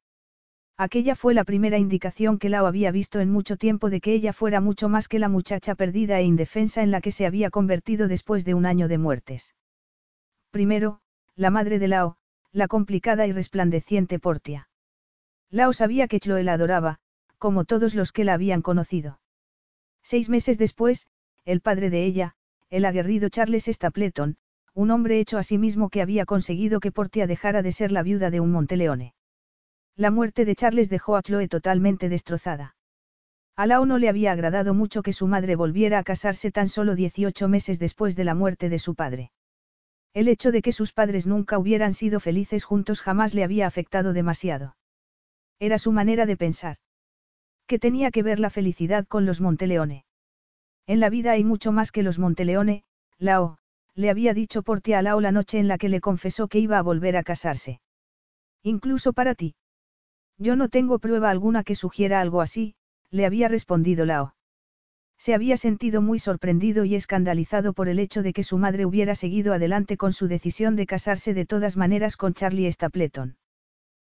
Aquella 0.76 1.14
fue 1.14 1.32
la 1.32 1.44
primera 1.44 1.78
indicación 1.78 2.38
que 2.38 2.50
Lao 2.50 2.66
había 2.66 2.90
visto 2.90 3.20
en 3.20 3.30
mucho 3.30 3.56
tiempo 3.56 3.88
de 3.88 4.00
que 4.00 4.12
ella 4.12 4.32
fuera 4.32 4.60
mucho 4.60 4.88
más 4.88 5.08
que 5.08 5.18
la 5.18 5.28
muchacha 5.28 5.74
perdida 5.74 6.20
e 6.20 6.24
indefensa 6.24 6.82
en 6.82 6.90
la 6.90 7.00
que 7.00 7.12
se 7.12 7.26
había 7.26 7.50
convertido 7.50 8.08
después 8.08 8.44
de 8.44 8.54
un 8.54 8.66
año 8.66 8.86
de 8.86 8.98
muertes. 8.98 9.54
Primero, 10.50 11.00
la 11.34 11.50
madre 11.50 11.78
de 11.78 11.88
Lao, 11.88 12.16
la 12.52 12.68
complicada 12.68 13.26
y 13.26 13.32
resplandeciente 13.32 14.18
Portia. 14.18 14.68
Lao 15.50 15.72
sabía 15.72 16.08
que 16.08 16.20
Chloe 16.20 16.42
la 16.42 16.54
adoraba, 16.54 16.98
como 17.38 17.64
todos 17.64 17.94
los 17.94 18.12
que 18.12 18.24
la 18.24 18.34
habían 18.34 18.62
conocido. 18.62 19.20
Seis 20.02 20.28
meses 20.28 20.58
después, 20.58 21.08
el 21.44 21.60
padre 21.60 21.90
de 21.90 22.04
ella, 22.04 22.34
el 22.70 22.84
aguerrido 22.84 23.28
Charles 23.28 23.66
Stapleton, 23.66 24.36
un 24.74 24.90
hombre 24.90 25.20
hecho 25.20 25.38
a 25.38 25.42
sí 25.42 25.58
mismo 25.58 25.88
que 25.88 26.02
había 26.02 26.26
conseguido 26.26 26.80
que 26.80 26.92
Portia 26.92 27.26
dejara 27.26 27.62
de 27.62 27.72
ser 27.72 27.92
la 27.92 28.02
viuda 28.02 28.30
de 28.30 28.40
un 28.40 28.52
Monteleone. 28.52 29.14
La 29.96 30.10
muerte 30.10 30.44
de 30.44 30.54
Charles 30.54 30.90
dejó 30.90 31.16
a 31.16 31.22
Chloe 31.22 31.48
totalmente 31.48 32.08
destrozada. 32.08 32.76
A 33.56 33.66
Lao 33.66 33.86
no 33.86 33.96
le 33.96 34.10
había 34.10 34.32
agradado 34.32 34.74
mucho 34.74 35.02
que 35.02 35.14
su 35.14 35.26
madre 35.26 35.56
volviera 35.56 35.98
a 35.98 36.04
casarse 36.04 36.50
tan 36.50 36.68
solo 36.68 36.94
18 36.94 37.48
meses 37.48 37.78
después 37.78 38.14
de 38.14 38.24
la 38.24 38.34
muerte 38.34 38.68
de 38.68 38.78
su 38.78 38.94
padre. 38.94 39.32
El 40.12 40.28
hecho 40.28 40.52
de 40.52 40.60
que 40.60 40.72
sus 40.72 40.92
padres 40.92 41.26
nunca 41.26 41.58
hubieran 41.58 41.94
sido 41.94 42.20
felices 42.20 42.64
juntos 42.64 43.00
jamás 43.00 43.32
le 43.32 43.44
había 43.44 43.66
afectado 43.66 44.12
demasiado. 44.12 44.76
Era 45.58 45.78
su 45.78 45.90
manera 45.90 46.26
de 46.26 46.36
pensar. 46.36 46.76
¿Qué 47.66 47.78
tenía 47.78 48.10
que 48.10 48.22
ver 48.22 48.38
la 48.38 48.50
felicidad 48.50 49.06
con 49.06 49.26
los 49.26 49.40
Monteleone? 49.40 50.04
En 50.86 51.00
la 51.00 51.10
vida 51.10 51.32
hay 51.32 51.42
mucho 51.42 51.72
más 51.72 51.90
que 51.90 52.04
los 52.04 52.18
Monteleone, 52.18 52.84
Lao, 53.18 53.58
le 53.94 54.10
había 54.10 54.34
dicho 54.34 54.62
ti 54.62 54.92
a 54.92 55.02
Lao 55.02 55.20
la 55.20 55.32
noche 55.32 55.58
en 55.58 55.66
la 55.66 55.78
que 55.78 55.88
le 55.88 56.00
confesó 56.00 56.46
que 56.48 56.60
iba 56.60 56.78
a 56.78 56.82
volver 56.82 57.16
a 57.16 57.24
casarse. 57.24 57.80
Incluso 58.62 59.12
para 59.12 59.34
ti. 59.34 59.56
Yo 60.38 60.54
no 60.54 60.68
tengo 60.68 60.98
prueba 60.98 61.30
alguna 61.30 61.64
que 61.64 61.74
sugiera 61.74 62.20
algo 62.20 62.40
así, 62.40 62.74
le 63.10 63.26
había 63.26 63.48
respondido 63.48 64.04
Lao. 64.04 64.34
Se 65.18 65.34
había 65.34 65.56
sentido 65.56 66.02
muy 66.02 66.18
sorprendido 66.18 66.84
y 66.84 66.94
escandalizado 66.94 67.72
por 67.72 67.88
el 67.88 67.98
hecho 67.98 68.22
de 68.22 68.32
que 68.32 68.42
su 68.42 68.58
madre 68.58 68.84
hubiera 68.84 69.14
seguido 69.14 69.54
adelante 69.54 69.96
con 69.96 70.12
su 70.12 70.28
decisión 70.28 70.76
de 70.76 70.86
casarse 70.86 71.32
de 71.32 71.46
todas 71.46 71.76
maneras 71.76 72.16
con 72.16 72.34
Charlie 72.34 72.70
Stapleton. 72.70 73.38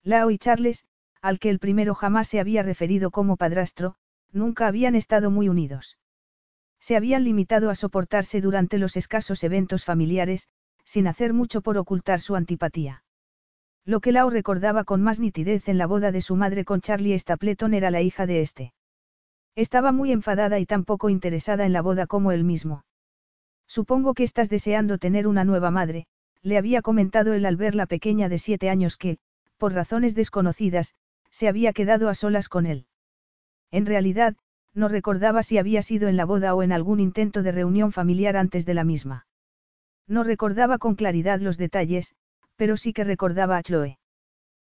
Lao 0.02 0.30
y 0.30 0.38
Charles, 0.38 0.84
al 1.28 1.38
que 1.38 1.50
el 1.50 1.58
primero 1.58 1.94
jamás 1.94 2.26
se 2.26 2.40
había 2.40 2.62
referido 2.62 3.10
como 3.10 3.36
padrastro, 3.36 3.96
nunca 4.32 4.66
habían 4.66 4.94
estado 4.94 5.30
muy 5.30 5.50
unidos. 5.50 5.98
Se 6.80 6.96
habían 6.96 7.22
limitado 7.22 7.68
a 7.68 7.74
soportarse 7.74 8.40
durante 8.40 8.78
los 8.78 8.96
escasos 8.96 9.44
eventos 9.44 9.84
familiares, 9.84 10.48
sin 10.84 11.06
hacer 11.06 11.34
mucho 11.34 11.60
por 11.60 11.76
ocultar 11.76 12.20
su 12.20 12.34
antipatía. 12.34 13.04
Lo 13.84 14.00
que 14.00 14.10
Lao 14.10 14.30
recordaba 14.30 14.84
con 14.84 15.02
más 15.02 15.20
nitidez 15.20 15.68
en 15.68 15.76
la 15.76 15.86
boda 15.86 16.12
de 16.12 16.22
su 16.22 16.34
madre 16.34 16.64
con 16.64 16.80
Charlie 16.80 17.18
Stapleton 17.18 17.74
era 17.74 17.90
la 17.90 18.00
hija 18.00 18.24
de 18.24 18.40
este. 18.40 18.72
Estaba 19.54 19.92
muy 19.92 20.12
enfadada 20.12 20.58
y 20.58 20.64
tan 20.64 20.86
poco 20.86 21.10
interesada 21.10 21.66
en 21.66 21.74
la 21.74 21.82
boda 21.82 22.06
como 22.06 22.32
él 22.32 22.42
mismo. 22.42 22.86
Supongo 23.66 24.14
que 24.14 24.24
estás 24.24 24.48
deseando 24.48 24.96
tener 24.96 25.26
una 25.26 25.44
nueva 25.44 25.70
madre, 25.70 26.06
le 26.42 26.56
había 26.56 26.80
comentado 26.80 27.34
él 27.34 27.44
al 27.44 27.56
ver 27.56 27.74
la 27.74 27.84
pequeña 27.84 28.30
de 28.30 28.38
siete 28.38 28.70
años 28.70 28.96
que, 28.96 29.18
por 29.58 29.74
razones 29.74 30.14
desconocidas, 30.14 30.94
se 31.30 31.48
había 31.48 31.72
quedado 31.72 32.08
a 32.08 32.14
solas 32.14 32.48
con 32.48 32.66
él. 32.66 32.86
En 33.70 33.86
realidad, 33.86 34.36
no 34.74 34.88
recordaba 34.88 35.42
si 35.42 35.58
había 35.58 35.82
sido 35.82 36.08
en 36.08 36.16
la 36.16 36.24
boda 36.24 36.54
o 36.54 36.62
en 36.62 36.72
algún 36.72 37.00
intento 37.00 37.42
de 37.42 37.52
reunión 37.52 37.92
familiar 37.92 38.36
antes 38.36 38.64
de 38.64 38.74
la 38.74 38.84
misma. 38.84 39.26
No 40.06 40.24
recordaba 40.24 40.78
con 40.78 40.94
claridad 40.94 41.40
los 41.40 41.58
detalles, 41.58 42.14
pero 42.56 42.76
sí 42.76 42.92
que 42.92 43.04
recordaba 43.04 43.56
a 43.56 43.62
Chloe. 43.62 43.98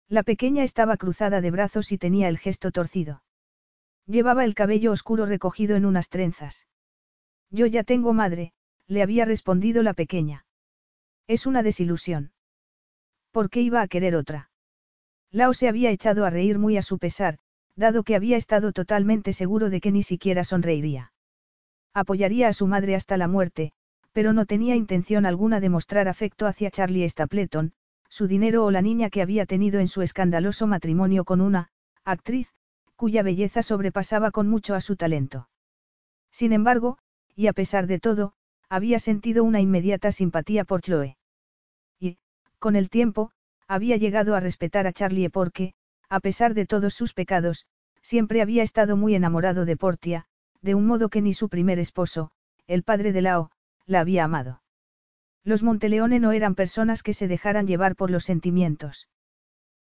La 0.08 0.22
pequeña 0.22 0.62
estaba 0.62 0.96
cruzada 0.96 1.40
de 1.40 1.50
brazos 1.50 1.92
y 1.92 1.98
tenía 1.98 2.28
el 2.28 2.38
gesto 2.38 2.70
torcido. 2.70 3.22
Llevaba 4.06 4.44
el 4.44 4.54
cabello 4.54 4.92
oscuro 4.92 5.26
recogido 5.26 5.76
en 5.76 5.84
unas 5.84 6.08
trenzas. 6.08 6.66
Yo 7.50 7.66
ya 7.66 7.82
tengo 7.82 8.12
madre, 8.12 8.52
le 8.86 9.02
había 9.02 9.24
respondido 9.24 9.82
la 9.82 9.94
pequeña. 9.94 10.46
Es 11.26 11.46
una 11.46 11.62
desilusión. 11.62 12.32
¿Por 13.32 13.50
qué 13.50 13.60
iba 13.60 13.82
a 13.82 13.88
querer 13.88 14.14
otra? 14.14 14.50
Lao 15.32 15.52
se 15.52 15.68
había 15.68 15.90
echado 15.90 16.24
a 16.24 16.30
reír 16.30 16.58
muy 16.58 16.76
a 16.76 16.82
su 16.82 16.98
pesar, 16.98 17.38
dado 17.74 18.04
que 18.04 18.16
había 18.16 18.36
estado 18.36 18.72
totalmente 18.72 19.32
seguro 19.32 19.70
de 19.70 19.80
que 19.80 19.92
ni 19.92 20.02
siquiera 20.02 20.44
sonreiría. 20.44 21.12
Apoyaría 21.92 22.48
a 22.48 22.52
su 22.52 22.66
madre 22.66 22.94
hasta 22.94 23.16
la 23.16 23.28
muerte, 23.28 23.72
pero 24.12 24.32
no 24.32 24.46
tenía 24.46 24.76
intención 24.76 25.26
alguna 25.26 25.60
de 25.60 25.68
mostrar 25.68 26.08
afecto 26.08 26.46
hacia 26.46 26.70
Charlie 26.70 27.08
Stapleton, 27.08 27.72
su 28.08 28.26
dinero 28.26 28.64
o 28.64 28.70
la 28.70 28.82
niña 28.82 29.10
que 29.10 29.22
había 29.22 29.46
tenido 29.46 29.80
en 29.80 29.88
su 29.88 30.02
escandaloso 30.02 30.66
matrimonio 30.66 31.24
con 31.24 31.40
una, 31.40 31.68
actriz, 32.04 32.48
cuya 32.94 33.22
belleza 33.22 33.62
sobrepasaba 33.62 34.30
con 34.30 34.48
mucho 34.48 34.74
a 34.74 34.80
su 34.80 34.96
talento. 34.96 35.48
Sin 36.30 36.52
embargo, 36.52 36.98
y 37.34 37.48
a 37.48 37.52
pesar 37.52 37.86
de 37.86 37.98
todo, 37.98 38.32
había 38.68 38.98
sentido 38.98 39.44
una 39.44 39.60
inmediata 39.60 40.12
simpatía 40.12 40.64
por 40.64 40.80
Chloe. 40.80 41.18
Y, 42.00 42.18
con 42.58 42.74
el 42.74 42.88
tiempo, 42.88 43.32
había 43.68 43.96
llegado 43.96 44.34
a 44.34 44.40
respetar 44.40 44.86
a 44.86 44.92
Charlie 44.92 45.28
porque, 45.28 45.74
a 46.08 46.20
pesar 46.20 46.54
de 46.54 46.66
todos 46.66 46.94
sus 46.94 47.12
pecados, 47.12 47.66
siempre 48.02 48.42
había 48.42 48.62
estado 48.62 48.96
muy 48.96 49.14
enamorado 49.14 49.64
de 49.64 49.76
Portia, 49.76 50.26
de 50.62 50.74
un 50.74 50.86
modo 50.86 51.08
que 51.08 51.22
ni 51.22 51.34
su 51.34 51.48
primer 51.48 51.78
esposo, 51.78 52.30
el 52.66 52.82
padre 52.82 53.12
de 53.12 53.22
Lao, 53.22 53.50
la 53.86 54.00
había 54.00 54.24
amado. 54.24 54.62
Los 55.44 55.62
Monteleone 55.62 56.18
no 56.18 56.32
eran 56.32 56.54
personas 56.54 57.02
que 57.02 57.14
se 57.14 57.28
dejaran 57.28 57.66
llevar 57.66 57.94
por 57.94 58.10
los 58.10 58.24
sentimientos. 58.24 59.08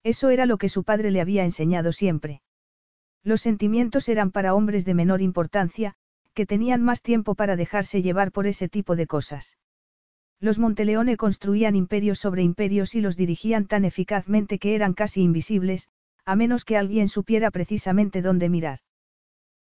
Eso 0.04 0.30
era 0.30 0.46
lo 0.46 0.58
que 0.58 0.70
su 0.70 0.84
padre 0.84 1.12
le 1.12 1.22
había 1.22 1.44
enseñado 1.44 1.92
siempre. 1.92 2.42
Los 3.24 3.42
sentimientos 3.42 4.08
eran 4.08 4.32
para 4.32 4.54
hombres 4.54 4.86
de 4.86 4.94
menor 4.94 5.22
importancia, 5.22 5.96
que 6.34 6.46
tenían 6.46 6.82
más 6.82 7.02
tiempo 7.02 7.36
para 7.36 7.58
dejarse 7.58 8.02
llevar 8.02 8.32
por 8.32 8.48
ese 8.48 8.70
tipo 8.70 8.96
de 8.96 9.08
cosas. 9.08 9.58
Los 10.42 10.58
Monteleone 10.58 11.18
construían 11.18 11.76
imperios 11.76 12.20
sobre 12.20 12.44
imperios 12.44 12.96
y 12.96 13.02
los 13.02 13.18
dirigían 13.18 13.68
tan 13.68 13.84
eficazmente 13.84 14.58
que 14.58 14.74
eran 14.76 14.94
casi 14.94 15.22
invisibles, 15.22 15.90
a 16.26 16.36
menos 16.36 16.64
que 16.64 16.78
alguien 16.78 17.10
supiera 17.10 17.52
precisamente 17.52 18.22
dónde 18.22 18.48
mirar. 18.48 18.80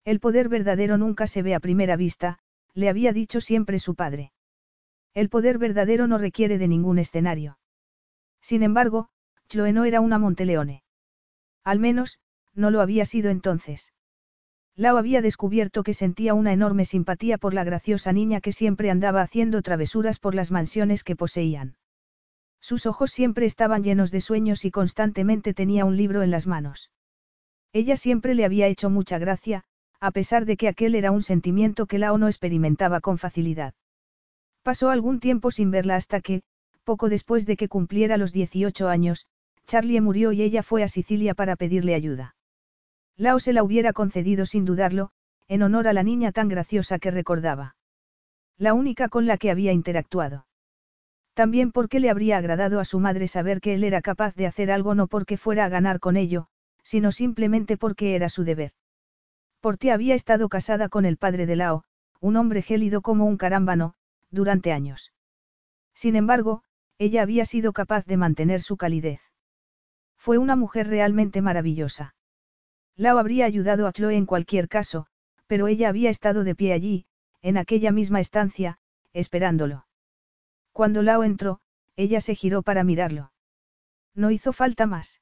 El 0.05 0.19
poder 0.19 0.47
verdadero 0.47 0.97
nunca 0.97 1.27
se 1.27 1.41
ve 1.41 1.53
a 1.53 1.59
primera 1.59 1.97
vista, 1.97 2.39
le 2.73 2.87
había 2.87 3.11
dicho 3.11 3.41
siempre 3.41 3.79
su 3.79 3.95
padre. 3.95 4.31
El 5.13 5.29
poder 5.29 5.57
verdadero 5.57 6.07
no 6.07 6.17
requiere 6.17 6.57
de 6.57 6.67
ningún 6.67 6.99
escenario. 6.99 7.57
Sin 8.41 8.63
embargo, 8.63 9.09
Chloe 9.49 9.73
no 9.73 9.83
era 9.83 9.99
una 9.99 10.17
Monteleone. 10.17 10.83
Al 11.63 11.79
menos, 11.79 12.19
no 12.53 12.71
lo 12.71 12.79
había 12.79 13.03
sido 13.05 13.29
entonces. 13.29 13.91
Lao 14.79 14.95
había 14.95 15.21
descubierto 15.21 15.83
que 15.83 15.93
sentía 15.93 16.33
una 16.33 16.53
enorme 16.53 16.85
simpatía 16.85 17.37
por 17.37 17.53
la 17.53 17.65
graciosa 17.65 18.13
niña 18.13 18.39
que 18.39 18.53
siempre 18.53 18.89
andaba 18.89 19.21
haciendo 19.21 19.61
travesuras 19.61 20.19
por 20.19 20.35
las 20.35 20.51
mansiones 20.51 21.03
que 21.03 21.17
poseían. 21.17 21.75
Sus 22.61 22.85
ojos 22.85 23.11
siempre 23.11 23.45
estaban 23.45 23.83
llenos 23.83 24.09
de 24.09 24.21
sueños 24.21 24.63
y 24.63 24.71
constantemente 24.71 25.53
tenía 25.53 25.83
un 25.83 25.97
libro 25.97 26.23
en 26.23 26.31
las 26.31 26.47
manos. 26.47 26.91
Ella 27.73 27.97
siempre 27.97 28.35
le 28.35 28.45
había 28.45 28.67
hecho 28.67 28.89
mucha 28.89 29.17
gracia, 29.17 29.65
a 29.99 30.11
pesar 30.11 30.45
de 30.45 30.55
que 30.55 30.69
aquel 30.69 30.95
era 30.95 31.11
un 31.11 31.23
sentimiento 31.23 31.85
que 31.85 31.99
Lao 31.99 32.17
no 32.17 32.27
experimentaba 32.29 33.01
con 33.01 33.17
facilidad. 33.17 33.73
Pasó 34.63 34.91
algún 34.91 35.19
tiempo 35.19 35.51
sin 35.51 35.71
verla 35.71 35.97
hasta 35.97 36.21
que, 36.21 36.41
poco 36.85 37.09
después 37.09 37.45
de 37.45 37.57
que 37.57 37.67
cumpliera 37.67 38.15
los 38.15 38.31
18 38.31 38.87
años, 38.87 39.27
Charlie 39.67 39.99
murió 39.99 40.31
y 40.31 40.41
ella 40.41 40.63
fue 40.63 40.83
a 40.83 40.87
Sicilia 40.87 41.33
para 41.33 41.57
pedirle 41.57 41.95
ayuda. 41.95 42.37
Lao 43.19 43.37
se 43.37 43.51
la 43.51 43.63
hubiera 43.63 43.91
concedido 43.91 44.45
sin 44.45 44.63
dudarlo, 44.63 45.09
en 45.49 45.61
honor 45.61 45.89
a 45.89 45.93
la 45.93 46.03
niña 46.03 46.31
tan 46.31 46.47
graciosa 46.47 46.99
que 46.99 47.11
recordaba. 47.11 47.75
La 48.57 48.73
única 48.73 49.09
con 49.09 49.27
la 49.27 49.37
que 49.37 49.51
había 49.51 49.73
interactuado. 49.73 50.47
También 51.33 51.73
porque 51.73 51.99
le 51.99 52.09
habría 52.09 52.37
agradado 52.37 52.79
a 52.79 52.85
su 52.85 52.97
madre 53.01 53.27
saber 53.27 53.59
que 53.59 53.73
él 53.73 53.83
era 53.83 54.01
capaz 54.01 54.35
de 54.35 54.47
hacer 54.47 54.71
algo 54.71 54.95
no 54.95 55.07
porque 55.07 55.35
fuera 55.35 55.65
a 55.65 55.69
ganar 55.69 55.99
con 55.99 56.15
ello, 56.15 56.47
sino 56.81 57.11
simplemente 57.11 57.75
porque 57.75 58.15
era 58.15 58.29
su 58.29 58.45
deber. 58.45 58.71
Portia 59.59 59.95
había 59.95 60.15
estado 60.15 60.47
casada 60.47 60.87
con 60.87 61.03
el 61.03 61.17
padre 61.17 61.45
de 61.45 61.57
Lao, 61.57 61.83
un 62.21 62.37
hombre 62.37 62.61
gélido 62.61 63.01
como 63.01 63.25
un 63.25 63.35
carámbano, 63.35 63.95
durante 64.31 64.71
años. 64.71 65.11
Sin 65.93 66.15
embargo, 66.15 66.63
ella 66.97 67.21
había 67.21 67.43
sido 67.43 67.73
capaz 67.73 68.05
de 68.05 68.15
mantener 68.15 68.61
su 68.61 68.77
calidez. 68.77 69.19
Fue 70.17 70.37
una 70.37 70.55
mujer 70.55 70.87
realmente 70.87 71.41
maravillosa. 71.41 72.15
Lao 72.99 73.17
habría 73.17 73.45
ayudado 73.45 73.87
a 73.87 73.93
Chloe 73.93 74.17
en 74.17 74.25
cualquier 74.25 74.67
caso, 74.67 75.07
pero 75.47 75.69
ella 75.69 75.87
había 75.87 76.09
estado 76.09 76.43
de 76.43 76.53
pie 76.53 76.73
allí, 76.73 77.05
en 77.41 77.55
aquella 77.55 77.93
misma 77.93 78.19
estancia, 78.19 78.77
esperándolo. 79.13 79.87
Cuando 80.73 81.01
Lao 81.01 81.23
entró, 81.23 81.61
ella 81.95 82.19
se 82.19 82.35
giró 82.35 82.61
para 82.61 82.83
mirarlo. 82.83 83.31
No 84.15 84.31
hizo 84.31 84.51
falta 84.51 84.85
más. 84.85 85.21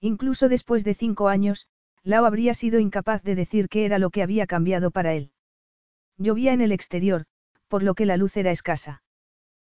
Incluso 0.00 0.48
después 0.48 0.84
de 0.84 0.94
cinco 0.94 1.28
años, 1.28 1.68
Lao 2.02 2.24
habría 2.24 2.54
sido 2.54 2.78
incapaz 2.78 3.22
de 3.22 3.34
decir 3.34 3.68
qué 3.68 3.84
era 3.84 3.98
lo 3.98 4.08
que 4.08 4.22
había 4.22 4.46
cambiado 4.46 4.90
para 4.90 5.12
él. 5.12 5.32
Llovía 6.16 6.54
en 6.54 6.62
el 6.62 6.72
exterior, 6.72 7.26
por 7.68 7.82
lo 7.82 7.94
que 7.94 8.06
la 8.06 8.16
luz 8.16 8.38
era 8.38 8.52
escasa. 8.52 9.02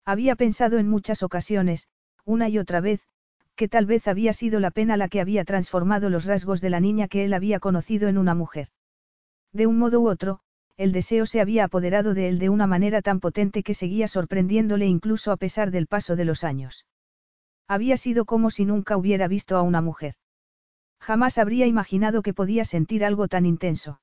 Había 0.05 0.37
pensado 0.37 0.79
en 0.79 0.89
muchas 0.89 1.25
ocasiones, 1.25 1.89
una 2.25 2.49
y 2.49 2.59
otra 2.59 2.81
vez, 2.81 3.09
que 3.59 3.69
tal 3.69 3.87
vez 3.87 4.07
había 4.07 4.33
sido 4.33 4.61
la 4.61 4.71
pena 4.71 4.97
la 4.97 5.09
que 5.09 5.21
había 5.21 5.45
transformado 5.45 6.11
los 6.11 6.27
rasgos 6.27 6.61
de 6.61 6.71
la 6.71 6.79
niña 6.79 7.09
que 7.09 7.25
él 7.25 7.35
había 7.35 7.59
conocido 7.59 8.07
en 8.07 8.17
una 8.17 8.37
mujer. 8.37 8.69
De 9.53 9.67
un 9.67 9.79
modo 9.79 10.01
u 10.01 10.09
otro, 10.09 10.39
el 10.77 10.93
deseo 10.93 11.27
se 11.27 11.41
había 11.41 11.65
apoderado 11.65 12.15
de 12.15 12.29
él 12.29 12.39
de 12.39 12.51
una 12.51 12.69
manera 12.69 13.03
tan 13.03 13.19
potente 13.19 13.65
que 13.65 13.75
seguía 13.75 14.07
sorprendiéndole 14.07 14.87
incluso 14.87 15.33
a 15.33 15.37
pesar 15.37 15.73
del 15.73 15.89
paso 15.89 16.15
de 16.15 16.25
los 16.25 16.45
años. 16.45 16.87
Había 17.67 17.97
sido 17.97 18.27
como 18.27 18.51
si 18.51 18.65
nunca 18.65 18.97
hubiera 18.97 19.27
visto 19.27 19.57
a 19.57 19.63
una 19.63 19.83
mujer. 19.83 20.15
Jamás 21.01 21.37
habría 21.37 21.67
imaginado 21.67 22.23
que 22.23 22.35
podía 22.35 22.65
sentir 22.65 23.05
algo 23.05 23.27
tan 23.27 23.45
intenso. 23.45 24.01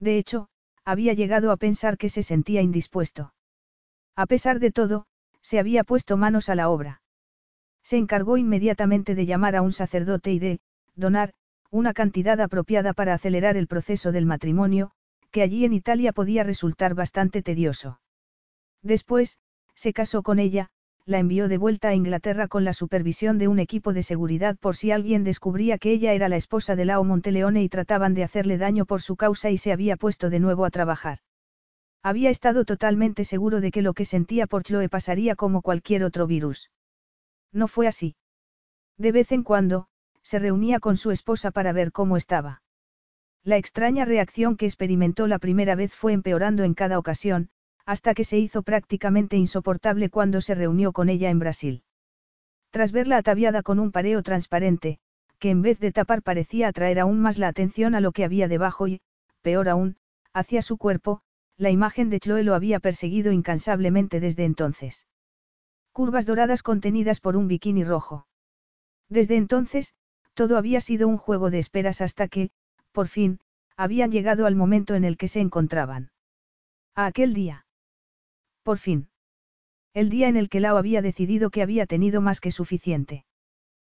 De 0.00 0.18
hecho, 0.18 0.48
había 0.84 1.12
llegado 1.12 1.52
a 1.52 1.56
pensar 1.56 1.96
que 1.96 2.08
se 2.08 2.24
sentía 2.24 2.60
indispuesto. 2.60 3.34
A 4.16 4.26
pesar 4.26 4.58
de 4.58 4.72
todo, 4.72 5.06
se 5.42 5.60
había 5.60 5.84
puesto 5.84 6.16
manos 6.16 6.48
a 6.48 6.56
la 6.56 6.68
obra. 6.68 7.02
Se 7.84 7.98
encargó 7.98 8.38
inmediatamente 8.38 9.14
de 9.14 9.26
llamar 9.26 9.54
a 9.54 9.62
un 9.62 9.70
sacerdote 9.70 10.32
y 10.32 10.38
de, 10.38 10.60
donar, 10.96 11.34
una 11.70 11.92
cantidad 11.92 12.40
apropiada 12.40 12.94
para 12.94 13.14
acelerar 13.14 13.56
el 13.56 13.66
proceso 13.66 14.10
del 14.10 14.26
matrimonio, 14.26 14.90
que 15.30 15.42
allí 15.42 15.64
en 15.64 15.74
Italia 15.74 16.12
podía 16.12 16.44
resultar 16.44 16.94
bastante 16.94 17.42
tedioso. 17.42 18.00
Después, 18.82 19.38
se 19.74 19.92
casó 19.92 20.22
con 20.22 20.38
ella, 20.38 20.70
la 21.04 21.18
envió 21.18 21.48
de 21.48 21.58
vuelta 21.58 21.88
a 21.88 21.94
Inglaterra 21.94 22.48
con 22.48 22.64
la 22.64 22.72
supervisión 22.72 23.36
de 23.36 23.48
un 23.48 23.58
equipo 23.58 23.92
de 23.92 24.02
seguridad 24.02 24.56
por 24.56 24.76
si 24.76 24.90
alguien 24.90 25.22
descubría 25.22 25.76
que 25.76 25.92
ella 25.92 26.14
era 26.14 26.30
la 26.30 26.36
esposa 26.36 26.76
de 26.76 26.86
Lao 26.86 27.04
Monteleone 27.04 27.62
y 27.62 27.68
trataban 27.68 28.14
de 28.14 28.24
hacerle 28.24 28.56
daño 28.56 28.86
por 28.86 29.02
su 29.02 29.16
causa 29.16 29.50
y 29.50 29.58
se 29.58 29.72
había 29.72 29.96
puesto 29.96 30.30
de 30.30 30.40
nuevo 30.40 30.64
a 30.64 30.70
trabajar. 30.70 31.18
Había 32.02 32.30
estado 32.30 32.64
totalmente 32.64 33.24
seguro 33.24 33.60
de 33.60 33.70
que 33.70 33.82
lo 33.82 33.92
que 33.92 34.06
sentía 34.06 34.46
por 34.46 34.62
Chloe 34.62 34.88
pasaría 34.88 35.36
como 35.36 35.60
cualquier 35.60 36.04
otro 36.04 36.26
virus. 36.26 36.70
No 37.54 37.68
fue 37.68 37.86
así. 37.86 38.16
De 38.98 39.12
vez 39.12 39.32
en 39.32 39.44
cuando, 39.44 39.86
se 40.22 40.38
reunía 40.38 40.80
con 40.80 40.96
su 40.96 41.10
esposa 41.10 41.50
para 41.52 41.72
ver 41.72 41.92
cómo 41.92 42.18
estaba. 42.18 42.62
La 43.44 43.56
extraña 43.56 44.04
reacción 44.04 44.56
que 44.56 44.66
experimentó 44.66 45.26
la 45.26 45.38
primera 45.38 45.74
vez 45.74 45.94
fue 45.94 46.12
empeorando 46.12 46.64
en 46.64 46.74
cada 46.74 46.98
ocasión, 46.98 47.50
hasta 47.86 48.14
que 48.14 48.24
se 48.24 48.38
hizo 48.38 48.62
prácticamente 48.62 49.36
insoportable 49.36 50.10
cuando 50.10 50.40
se 50.40 50.54
reunió 50.54 50.92
con 50.92 51.08
ella 51.08 51.30
en 51.30 51.38
Brasil. 51.38 51.82
Tras 52.70 52.90
verla 52.90 53.18
ataviada 53.18 53.62
con 53.62 53.78
un 53.78 53.92
pareo 53.92 54.22
transparente, 54.22 54.98
que 55.38 55.50
en 55.50 55.62
vez 55.62 55.78
de 55.78 55.92
tapar 55.92 56.22
parecía 56.22 56.68
atraer 56.68 56.98
aún 56.98 57.20
más 57.20 57.38
la 57.38 57.48
atención 57.48 57.94
a 57.94 58.00
lo 58.00 58.12
que 58.12 58.24
había 58.24 58.48
debajo 58.48 58.88
y, 58.88 59.00
peor 59.42 59.68
aún, 59.68 59.96
hacia 60.32 60.62
su 60.62 60.76
cuerpo, 60.78 61.20
la 61.56 61.70
imagen 61.70 62.10
de 62.10 62.18
Chloe 62.18 62.42
lo 62.42 62.54
había 62.54 62.80
perseguido 62.80 63.30
incansablemente 63.30 64.18
desde 64.18 64.44
entonces. 64.44 65.06
Curvas 65.94 66.26
doradas 66.26 66.64
contenidas 66.64 67.20
por 67.20 67.36
un 67.36 67.46
bikini 67.46 67.84
rojo. 67.84 68.26
Desde 69.08 69.36
entonces, 69.36 69.94
todo 70.34 70.58
había 70.58 70.80
sido 70.80 71.06
un 71.06 71.18
juego 71.18 71.50
de 71.50 71.60
esperas 71.60 72.00
hasta 72.00 72.26
que, 72.26 72.50
por 72.90 73.06
fin, 73.06 73.38
habían 73.76 74.10
llegado 74.10 74.46
al 74.46 74.56
momento 74.56 74.96
en 74.96 75.04
el 75.04 75.16
que 75.16 75.28
se 75.28 75.40
encontraban. 75.40 76.10
A 76.96 77.06
aquel 77.06 77.32
día. 77.32 77.64
Por 78.64 78.78
fin. 78.78 79.08
El 79.92 80.10
día 80.10 80.26
en 80.26 80.36
el 80.36 80.48
que 80.48 80.58
Lao 80.58 80.78
había 80.78 81.00
decidido 81.00 81.50
que 81.50 81.62
había 81.62 81.86
tenido 81.86 82.20
más 82.20 82.40
que 82.40 82.50
suficiente. 82.50 83.24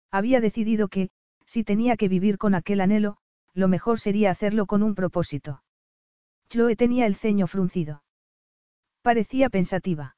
Había 0.09 0.39
decidido 0.39 0.88
que, 0.88 1.09
si 1.45 1.65
tenía 1.65 1.97
que 1.97 2.07
vivir 2.07 2.38
con 2.38 2.55
aquel 2.55 2.79
anhelo, 2.79 3.17
lo 3.53 3.67
mejor 3.67 3.99
sería 3.99 4.31
hacerlo 4.31 4.67
con 4.67 4.83
un 4.83 4.95
propósito. 4.95 5.63
Chloe 6.47 6.77
tenía 6.77 7.07
el 7.07 7.15
ceño 7.15 7.45
fruncido. 7.45 8.04
Parecía 9.02 9.50
pensativa. 9.50 10.15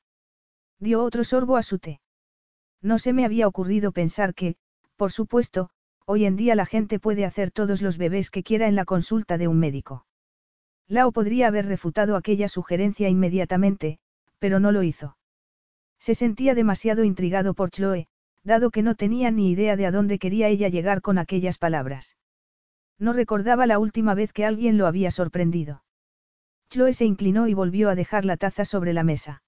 Dio 0.82 1.04
otro 1.04 1.24
sorbo 1.24 1.58
a 1.58 1.64
su 1.64 1.78
té. 1.78 2.02
No 2.82 2.98
se 2.98 3.14
me 3.14 3.24
había 3.24 3.48
ocurrido 3.48 3.92
pensar 3.92 4.34
que, 4.34 4.56
por 4.96 5.12
supuesto, 5.12 5.70
hoy 6.06 6.26
en 6.26 6.36
día 6.36 6.56
la 6.56 6.66
gente 6.66 7.00
puede 7.00 7.24
hacer 7.24 7.52
todos 7.52 7.84
los 7.84 8.00
bebés 8.00 8.32
que 8.32 8.42
quiera 8.42 8.68
en 8.68 8.76
la 8.76 8.84
consulta 8.84 9.38
de 9.38 9.48
un 9.48 9.60
médico. 9.60 10.08
Lao 10.88 11.12
podría 11.12 11.48
haber 11.48 11.68
refutado 11.68 12.16
aquella 12.16 12.50
sugerencia 12.50 13.10
inmediatamente, 13.10 14.00
pero 14.40 14.60
no 14.60 14.72
lo 14.72 14.82
hizo. 14.82 15.18
Se 16.00 16.16
sentía 16.16 16.56
demasiado 16.56 17.04
intrigado 17.04 17.54
por 17.54 17.70
Chloe, 17.70 18.08
dado 18.44 18.72
que 18.72 18.82
no 18.82 18.96
tenía 18.96 19.30
ni 19.30 19.52
idea 19.52 19.76
de 19.76 19.86
a 19.86 19.92
dónde 19.92 20.18
quería 20.18 20.48
ella 20.48 20.68
llegar 20.68 21.04
con 21.04 21.20
aquellas 21.20 21.60
palabras. 21.60 22.18
No 22.98 23.14
recordaba 23.14 23.68
la 23.68 23.78
última 23.78 24.16
vez 24.16 24.34
que 24.34 24.46
alguien 24.46 24.80
lo 24.80 24.88
había 24.88 25.12
sorprendido. 25.12 25.84
Chloe 26.72 26.96
se 26.96 27.06
inclinó 27.06 27.48
y 27.48 27.54
volvió 27.54 27.88
a 27.90 27.96
dejar 27.96 28.26
la 28.26 28.36
taza 28.36 28.66
sobre 28.66 28.94
la 28.94 29.04
mesa. 29.04 29.44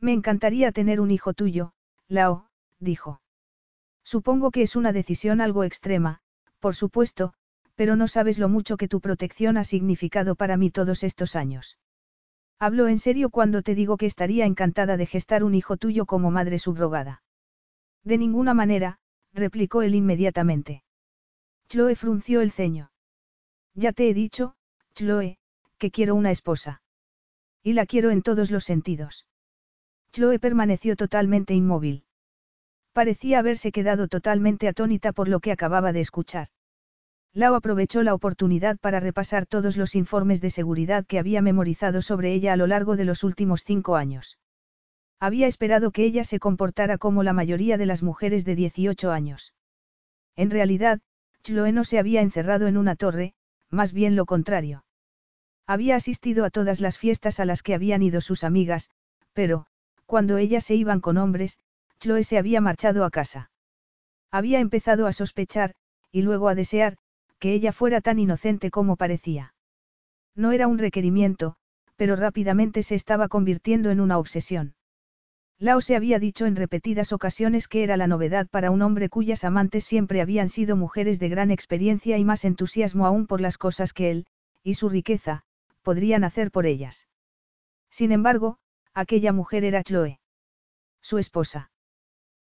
Me 0.00 0.12
encantaría 0.12 0.72
tener 0.72 1.00
un 1.00 1.10
hijo 1.10 1.32
tuyo, 1.32 1.72
Lao, 2.08 2.48
dijo. 2.78 3.20
Supongo 4.04 4.50
que 4.50 4.62
es 4.62 4.76
una 4.76 4.92
decisión 4.92 5.40
algo 5.40 5.64
extrema, 5.64 6.20
por 6.60 6.74
supuesto, 6.74 7.32
pero 7.74 7.96
no 7.96 8.08
sabes 8.08 8.38
lo 8.38 8.48
mucho 8.48 8.76
que 8.76 8.88
tu 8.88 9.00
protección 9.00 9.56
ha 9.56 9.64
significado 9.64 10.34
para 10.34 10.56
mí 10.56 10.70
todos 10.70 11.02
estos 11.02 11.36
años. 11.36 11.78
Hablo 12.58 12.88
en 12.88 12.98
serio 12.98 13.30
cuando 13.30 13.62
te 13.62 13.74
digo 13.74 13.96
que 13.96 14.06
estaría 14.06 14.46
encantada 14.46 14.96
de 14.96 15.06
gestar 15.06 15.44
un 15.44 15.54
hijo 15.54 15.76
tuyo 15.76 16.06
como 16.06 16.30
madre 16.30 16.58
subrogada. 16.58 17.22
De 18.02 18.16
ninguna 18.16 18.54
manera, 18.54 18.98
replicó 19.32 19.82
él 19.82 19.94
inmediatamente. 19.94 20.84
Chloe 21.68 21.96
frunció 21.96 22.40
el 22.40 22.52
ceño. 22.52 22.90
Ya 23.74 23.92
te 23.92 24.08
he 24.08 24.14
dicho, 24.14 24.54
Chloe, 24.94 25.38
que 25.76 25.90
quiero 25.90 26.14
una 26.14 26.30
esposa. 26.30 26.80
Y 27.62 27.74
la 27.74 27.84
quiero 27.84 28.10
en 28.10 28.22
todos 28.22 28.50
los 28.50 28.64
sentidos. 28.64 29.26
Chloe 30.16 30.38
permaneció 30.38 30.96
totalmente 30.96 31.52
inmóvil. 31.52 32.04
Parecía 32.94 33.38
haberse 33.38 33.70
quedado 33.70 34.08
totalmente 34.08 34.66
atónita 34.66 35.12
por 35.12 35.28
lo 35.28 35.40
que 35.40 35.52
acababa 35.52 35.92
de 35.92 36.00
escuchar. 36.00 36.48
Lao 37.34 37.54
aprovechó 37.54 38.02
la 38.02 38.14
oportunidad 38.14 38.78
para 38.78 38.98
repasar 38.98 39.44
todos 39.44 39.76
los 39.76 39.94
informes 39.94 40.40
de 40.40 40.48
seguridad 40.48 41.04
que 41.04 41.18
había 41.18 41.42
memorizado 41.42 42.00
sobre 42.00 42.32
ella 42.32 42.54
a 42.54 42.56
lo 42.56 42.66
largo 42.66 42.96
de 42.96 43.04
los 43.04 43.24
últimos 43.24 43.62
cinco 43.62 43.94
años. 43.94 44.38
Había 45.20 45.48
esperado 45.48 45.90
que 45.90 46.04
ella 46.04 46.24
se 46.24 46.38
comportara 46.38 46.96
como 46.96 47.22
la 47.22 47.34
mayoría 47.34 47.76
de 47.76 47.84
las 47.84 48.02
mujeres 48.02 48.46
de 48.46 48.54
18 48.54 49.12
años. 49.12 49.52
En 50.34 50.50
realidad, 50.50 51.00
Chloe 51.42 51.72
no 51.72 51.84
se 51.84 51.98
había 51.98 52.22
encerrado 52.22 52.68
en 52.68 52.78
una 52.78 52.96
torre, 52.96 53.34
más 53.68 53.92
bien 53.92 54.16
lo 54.16 54.24
contrario. 54.24 54.86
Había 55.66 55.94
asistido 55.94 56.46
a 56.46 56.50
todas 56.50 56.80
las 56.80 56.96
fiestas 56.96 57.38
a 57.38 57.44
las 57.44 57.62
que 57.62 57.74
habían 57.74 58.02
ido 58.02 58.22
sus 58.22 58.44
amigas, 58.44 58.88
pero, 59.34 59.66
cuando 60.06 60.38
ellas 60.38 60.64
se 60.64 60.74
iban 60.74 61.00
con 61.00 61.18
hombres, 61.18 61.58
Chloe 61.98 62.24
se 62.24 62.38
había 62.38 62.60
marchado 62.60 63.04
a 63.04 63.10
casa. 63.10 63.50
Había 64.30 64.60
empezado 64.60 65.06
a 65.06 65.12
sospechar, 65.12 65.74
y 66.10 66.22
luego 66.22 66.48
a 66.48 66.54
desear, 66.54 66.96
que 67.38 67.52
ella 67.52 67.72
fuera 67.72 68.00
tan 68.00 68.18
inocente 68.18 68.70
como 68.70 68.96
parecía. 68.96 69.54
No 70.34 70.52
era 70.52 70.66
un 70.66 70.78
requerimiento, 70.78 71.56
pero 71.96 72.16
rápidamente 72.16 72.82
se 72.82 72.94
estaba 72.94 73.28
convirtiendo 73.28 73.90
en 73.90 74.00
una 74.00 74.18
obsesión. 74.18 74.74
Lao 75.58 75.80
se 75.80 75.96
había 75.96 76.18
dicho 76.18 76.44
en 76.44 76.54
repetidas 76.54 77.12
ocasiones 77.14 77.66
que 77.66 77.82
era 77.82 77.96
la 77.96 78.06
novedad 78.06 78.46
para 78.48 78.70
un 78.70 78.82
hombre 78.82 79.08
cuyas 79.08 79.42
amantes 79.42 79.84
siempre 79.84 80.20
habían 80.20 80.50
sido 80.50 80.76
mujeres 80.76 81.18
de 81.18 81.30
gran 81.30 81.50
experiencia 81.50 82.18
y 82.18 82.24
más 82.24 82.44
entusiasmo 82.44 83.06
aún 83.06 83.26
por 83.26 83.40
las 83.40 83.56
cosas 83.56 83.94
que 83.94 84.10
él, 84.10 84.26
y 84.62 84.74
su 84.74 84.90
riqueza, 84.90 85.44
podrían 85.82 86.24
hacer 86.24 86.50
por 86.50 86.66
ellas. 86.66 87.08
Sin 87.88 88.12
embargo, 88.12 88.58
aquella 88.96 89.32
mujer 89.32 89.62
era 89.64 89.84
Chloe. 89.84 90.18
Su 91.02 91.18
esposa. 91.18 91.70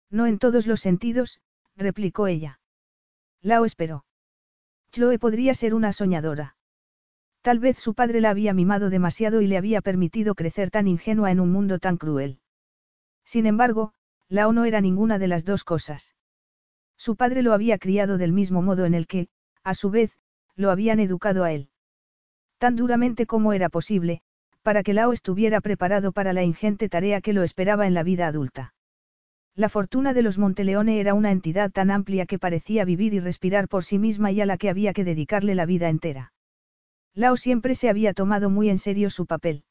No 0.10 0.26
en 0.26 0.40
todos 0.40 0.68
los 0.68 0.80
sentidos, 0.80 1.42
replicó 1.76 2.28
ella. 2.28 2.60
Lao 3.42 3.66
esperó. 3.66 4.06
Chloe 4.92 5.20
podría 5.20 5.54
ser 5.54 5.74
una 5.74 5.92
soñadora. 5.92 6.56
Tal 7.42 7.60
vez 7.60 7.78
su 7.78 7.94
padre 7.94 8.22
la 8.22 8.30
había 8.30 8.54
mimado 8.54 8.90
demasiado 8.90 9.42
y 9.42 9.48
le 9.48 9.58
había 9.58 9.82
permitido 9.82 10.34
crecer 10.34 10.72
tan 10.72 10.88
ingenua 10.88 11.30
en 11.30 11.42
un 11.42 11.52
mundo 11.52 11.78
tan 11.78 11.98
cruel. 11.98 12.40
Sin 13.26 13.46
embargo, 13.46 13.94
Lao 14.30 14.54
no 14.54 14.64
era 14.64 14.80
ninguna 14.80 15.20
de 15.20 15.28
las 15.28 15.44
dos 15.44 15.66
cosas. 15.66 16.16
Su 16.96 17.18
padre 17.18 17.42
lo 17.42 17.52
había 17.54 17.78
criado 17.78 18.18
del 18.18 18.32
mismo 18.32 18.62
modo 18.62 18.86
en 18.86 18.94
el 18.94 19.08
que, 19.08 19.28
a 19.64 19.74
su 19.74 19.90
vez, 19.90 20.18
lo 20.56 20.72
habían 20.72 21.02
educado 21.02 21.44
a 21.44 21.52
él. 21.52 21.70
Tan 22.60 22.78
duramente 22.78 23.26
como 23.26 23.52
era 23.52 23.68
posible, 23.68 24.22
para 24.66 24.82
que 24.82 24.96
Lao 24.96 25.14
estuviera 25.14 25.62
preparado 25.62 26.12
para 26.12 26.34
la 26.34 26.42
ingente 26.42 26.90
tarea 26.90 27.22
que 27.22 27.34
lo 27.34 27.44
esperaba 27.44 27.86
en 27.86 27.94
la 27.94 28.02
vida 28.02 28.26
adulta. 28.26 28.74
La 29.56 29.70
fortuna 29.70 30.12
de 30.12 30.24
los 30.24 30.40
Monteleone 30.40 31.00
era 31.00 31.14
una 31.14 31.32
entidad 31.32 31.70
tan 31.70 31.92
amplia 31.92 32.26
que 32.26 32.40
parecía 32.40 32.84
vivir 32.84 33.14
y 33.14 33.20
respirar 33.20 33.68
por 33.68 33.84
sí 33.84 34.00
misma 34.00 34.32
y 34.32 34.42
a 34.42 34.48
la 34.48 34.58
que 34.58 34.72
había 34.72 34.92
que 34.92 35.04
dedicarle 35.04 35.54
la 35.54 35.68
vida 35.68 35.90
entera. 35.90 36.34
Lao 37.14 37.38
siempre 37.38 37.76
se 37.76 37.90
había 37.90 38.16
tomado 38.16 38.50
muy 38.50 38.70
en 38.72 38.80
serio 38.80 39.12
su 39.12 39.28
papel. 39.28 39.66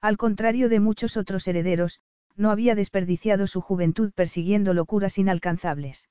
Al 0.00 0.16
contrario 0.16 0.68
de 0.68 0.80
muchos 0.80 1.16
otros 1.16 1.46
herederos, 1.46 2.00
no 2.34 2.50
había 2.50 2.74
desperdiciado 2.74 3.46
su 3.46 3.60
juventud 3.60 4.10
persiguiendo 4.12 4.74
locuras 4.74 5.16
inalcanzables. 5.18 6.08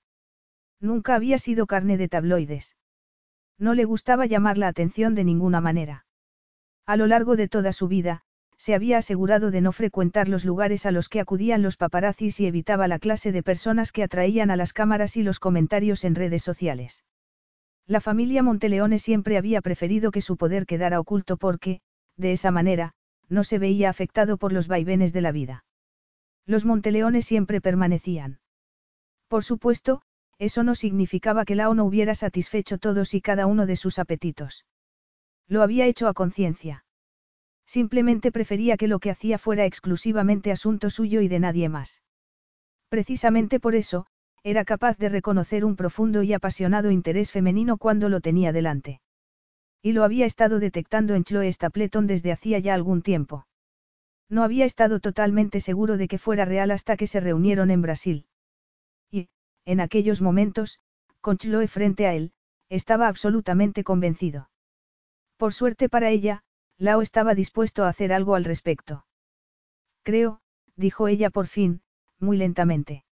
Nunca 0.80 1.14
había 1.14 1.40
sido 1.40 1.68
carne 1.68 1.98
de 1.98 2.08
tabloides. 2.08 2.78
No 3.60 3.74
le 3.74 3.84
gustaba 3.84 4.28
llamar 4.28 4.58
la 4.58 4.70
atención 4.70 5.14
de 5.14 5.26
ninguna 5.26 5.60
manera. 5.60 6.07
A 6.88 6.96
lo 6.96 7.06
largo 7.06 7.36
de 7.36 7.50
toda 7.50 7.74
su 7.74 7.90
vida, 7.90 8.22
se 8.58 8.74
había 8.74 8.98
asegurado 8.98 9.52
de 9.52 9.60
no 9.60 9.74
frecuentar 9.74 10.30
los 10.30 10.46
lugares 10.46 10.86
a 10.86 10.92
los 10.92 11.10
que 11.10 11.20
acudían 11.20 11.62
los 11.62 11.76
paparazzis 11.76 12.40
y 12.40 12.48
evitaba 12.48 12.88
la 12.88 12.98
clase 12.98 13.34
de 13.34 13.44
personas 13.44 13.92
que 13.92 14.04
atraían 14.04 14.52
a 14.52 14.56
las 14.56 14.72
cámaras 14.72 15.18
y 15.18 15.22
los 15.22 15.40
comentarios 15.40 16.06
en 16.06 16.16
redes 16.16 16.44
sociales. 16.44 17.04
La 17.86 18.00
familia 18.00 18.42
Monteleone 18.42 19.00
siempre 19.00 19.38
había 19.38 19.62
preferido 19.62 20.12
que 20.12 20.22
su 20.22 20.38
poder 20.38 20.66
quedara 20.66 21.00
oculto 21.00 21.36
porque, 21.36 21.82
de 22.16 22.32
esa 22.32 22.52
manera, 22.52 22.94
no 23.30 23.44
se 23.44 23.60
veía 23.60 23.90
afectado 23.90 24.38
por 24.38 24.54
los 24.54 24.70
vaivenes 24.70 25.12
de 25.12 25.22
la 25.22 25.34
vida. 25.34 25.66
Los 26.46 26.64
Monteleone 26.64 27.22
siempre 27.22 27.60
permanecían. 27.60 28.40
Por 29.28 29.44
supuesto, 29.44 30.02
eso 30.40 30.64
no 30.64 30.74
significaba 30.74 31.44
que 31.44 31.56
Lao 31.56 31.74
no 31.74 31.84
hubiera 31.84 32.16
satisfecho 32.16 32.78
todos 32.78 33.14
y 33.14 33.20
cada 33.20 33.46
uno 33.46 33.66
de 33.66 33.76
sus 33.76 34.00
apetitos. 34.00 34.64
Lo 35.48 35.62
había 35.62 35.86
hecho 35.86 36.08
a 36.08 36.14
conciencia. 36.14 36.84
Simplemente 37.66 38.32
prefería 38.32 38.78
que 38.78 38.88
lo 38.88 39.00
que 39.00 39.12
hacía 39.12 39.38
fuera 39.38 39.66
exclusivamente 39.66 40.52
asunto 40.52 40.90
suyo 40.90 41.22
y 41.22 41.28
de 41.28 41.40
nadie 41.40 41.70
más. 41.70 42.02
Precisamente 42.90 43.60
por 43.60 43.76
eso, 43.76 44.08
era 44.44 44.64
capaz 44.64 44.98
de 44.98 45.10
reconocer 45.10 45.66
un 45.66 45.76
profundo 45.76 46.24
y 46.24 46.34
apasionado 46.34 46.92
interés 46.92 47.32
femenino 47.32 47.78
cuando 47.78 48.08
lo 48.08 48.22
tenía 48.22 48.54
delante. 48.54 49.02
Y 49.82 49.92
lo 49.92 50.04
había 50.04 50.26
estado 50.26 50.60
detectando 50.60 51.16
en 51.16 51.24
Chloe 51.24 51.52
Stapleton 51.52 52.08
desde 52.08 52.32
hacía 52.32 52.60
ya 52.60 52.74
algún 52.74 53.02
tiempo. 53.02 53.46
No 54.30 54.44
había 54.44 54.66
estado 54.66 55.00
totalmente 55.00 55.60
seguro 55.60 55.98
de 55.98 56.08
que 56.08 56.18
fuera 56.18 56.46
real 56.46 56.72
hasta 56.72 56.98
que 56.98 57.08
se 57.08 57.20
reunieron 57.20 57.72
en 57.72 57.82
Brasil. 57.82 58.26
Y, 59.12 59.30
en 59.66 59.80
aquellos 59.80 60.22
momentos, 60.22 60.80
con 61.22 61.38
Chloe 61.38 61.68
frente 61.68 62.08
a 62.08 62.14
él, 62.14 62.32
estaba 62.70 63.08
absolutamente 63.08 63.84
convencido. 63.84 64.50
Por 65.38 65.54
suerte 65.54 65.88
para 65.88 66.10
ella, 66.10 66.44
Lao 66.78 67.02
estaba 67.02 67.36
dispuesto 67.36 67.84
a 67.84 67.90
hacer 67.90 68.12
algo 68.12 68.36
al 68.36 68.44
respecto. 68.44 69.06
Creo, 70.04 70.42
dijo 70.76 71.08
ella 71.08 71.30
por 71.30 71.48
fin, 71.48 71.82
muy 72.20 72.38
lentamente. 72.38 73.06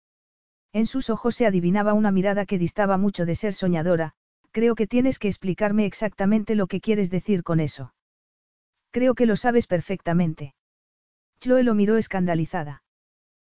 En 0.72 0.86
sus 0.86 1.10
ojos 1.10 1.36
se 1.36 1.46
adivinaba 1.46 1.92
una 1.94 2.10
mirada 2.10 2.46
que 2.46 2.58
distaba 2.58 2.98
mucho 2.98 3.26
de 3.26 3.36
ser 3.36 3.54
soñadora, 3.54 4.12
creo 4.50 4.74
que 4.74 4.86
tienes 4.86 5.18
que 5.18 5.28
explicarme 5.28 5.86
exactamente 5.86 6.54
lo 6.54 6.66
que 6.66 6.80
quieres 6.80 7.10
decir 7.10 7.42
con 7.42 7.60
eso. 7.60 7.94
Creo 8.90 9.14
que 9.14 9.26
lo 9.26 9.36
sabes 9.36 9.66
perfectamente. 9.66 10.54
Chloe 11.40 11.62
lo 11.62 11.74
miró 11.74 11.96
escandalizada. 11.96 12.82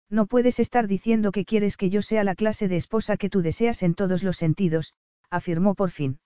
No 0.09 0.27
puedes 0.27 0.59
estar 0.59 0.87
diciendo 0.87 1.33
que 1.33 1.45
quieres 1.45 1.77
que 1.77 1.89
yo 1.89 2.03
sea 2.03 2.25
la 2.25 2.35
clase 2.35 2.68
de 2.68 2.77
esposa 2.77 3.16
que 3.16 3.31
tú 3.31 3.43
deseas 3.43 3.83
en 3.83 3.95
todos 3.95 4.23
los 4.23 4.37
sentidos, 4.37 4.95
afirmó 5.31 5.75
por 5.75 5.91
fin. 5.91 6.18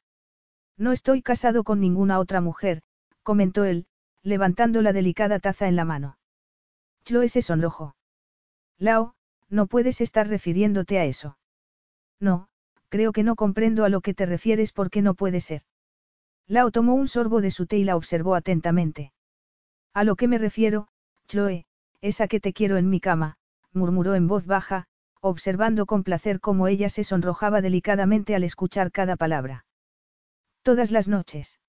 No 0.77 0.93
estoy 0.93 1.23
casado 1.23 1.63
con 1.65 1.81
ninguna 1.81 2.19
otra 2.19 2.41
mujer, 2.41 2.83
comentó 3.23 3.65
él, 3.65 3.87
levantando 4.23 4.83
la 4.83 4.93
delicada 4.93 5.39
taza 5.39 5.69
en 5.69 5.77
la 5.77 5.85
mano. 5.85 6.19
Chloe 7.05 7.29
se 7.29 7.43
sonrojó. 7.43 7.95
Lao, 8.79 9.15
no 9.49 9.67
puedes 9.67 10.01
estar 10.01 10.27
refiriéndote 10.27 10.99
a 10.99 11.05
eso. 11.05 11.39
No, 12.19 12.49
creo 12.89 13.13
que 13.13 13.23
no 13.23 13.37
comprendo 13.37 13.85
a 13.85 13.89
lo 13.89 14.01
que 14.01 14.15
te 14.15 14.27
refieres 14.27 14.73
porque 14.73 15.03
no 15.03 15.15
puede 15.15 15.41
ser. 15.41 15.63
Lao 16.47 16.71
tomó 16.71 16.95
un 16.95 17.09
sorbo 17.09 17.41
de 17.41 17.51
su 17.51 17.67
té 17.67 17.79
y 17.79 17.85
la 17.85 17.97
observó 17.97 18.35
atentamente. 18.35 19.13
A 19.93 20.05
lo 20.05 20.17
que 20.17 20.29
me 20.29 20.39
refiero, 20.39 20.89
Chloe, 21.29 21.67
es 22.01 22.21
a 22.21 22.29
que 22.29 22.41
te 22.41 22.53
quiero 22.53 22.77
en 22.77 22.91
mi 22.91 23.01
cama, 23.01 23.37
murmuró 23.73 24.15
en 24.15 24.27
voz 24.27 24.47
baja, 24.47 24.87
observando 25.21 25.87
con 25.87 26.03
placer 26.03 26.41
cómo 26.41 26.67
ella 26.67 26.89
se 26.89 27.05
sonrojaba 27.05 27.61
delicadamente 27.61 28.35
al 28.35 28.45
escuchar 28.45 28.91
cada 28.91 29.17
palabra. 29.17 29.64
Todas 30.65 30.91
las 30.91 31.09
noches. 31.09 31.61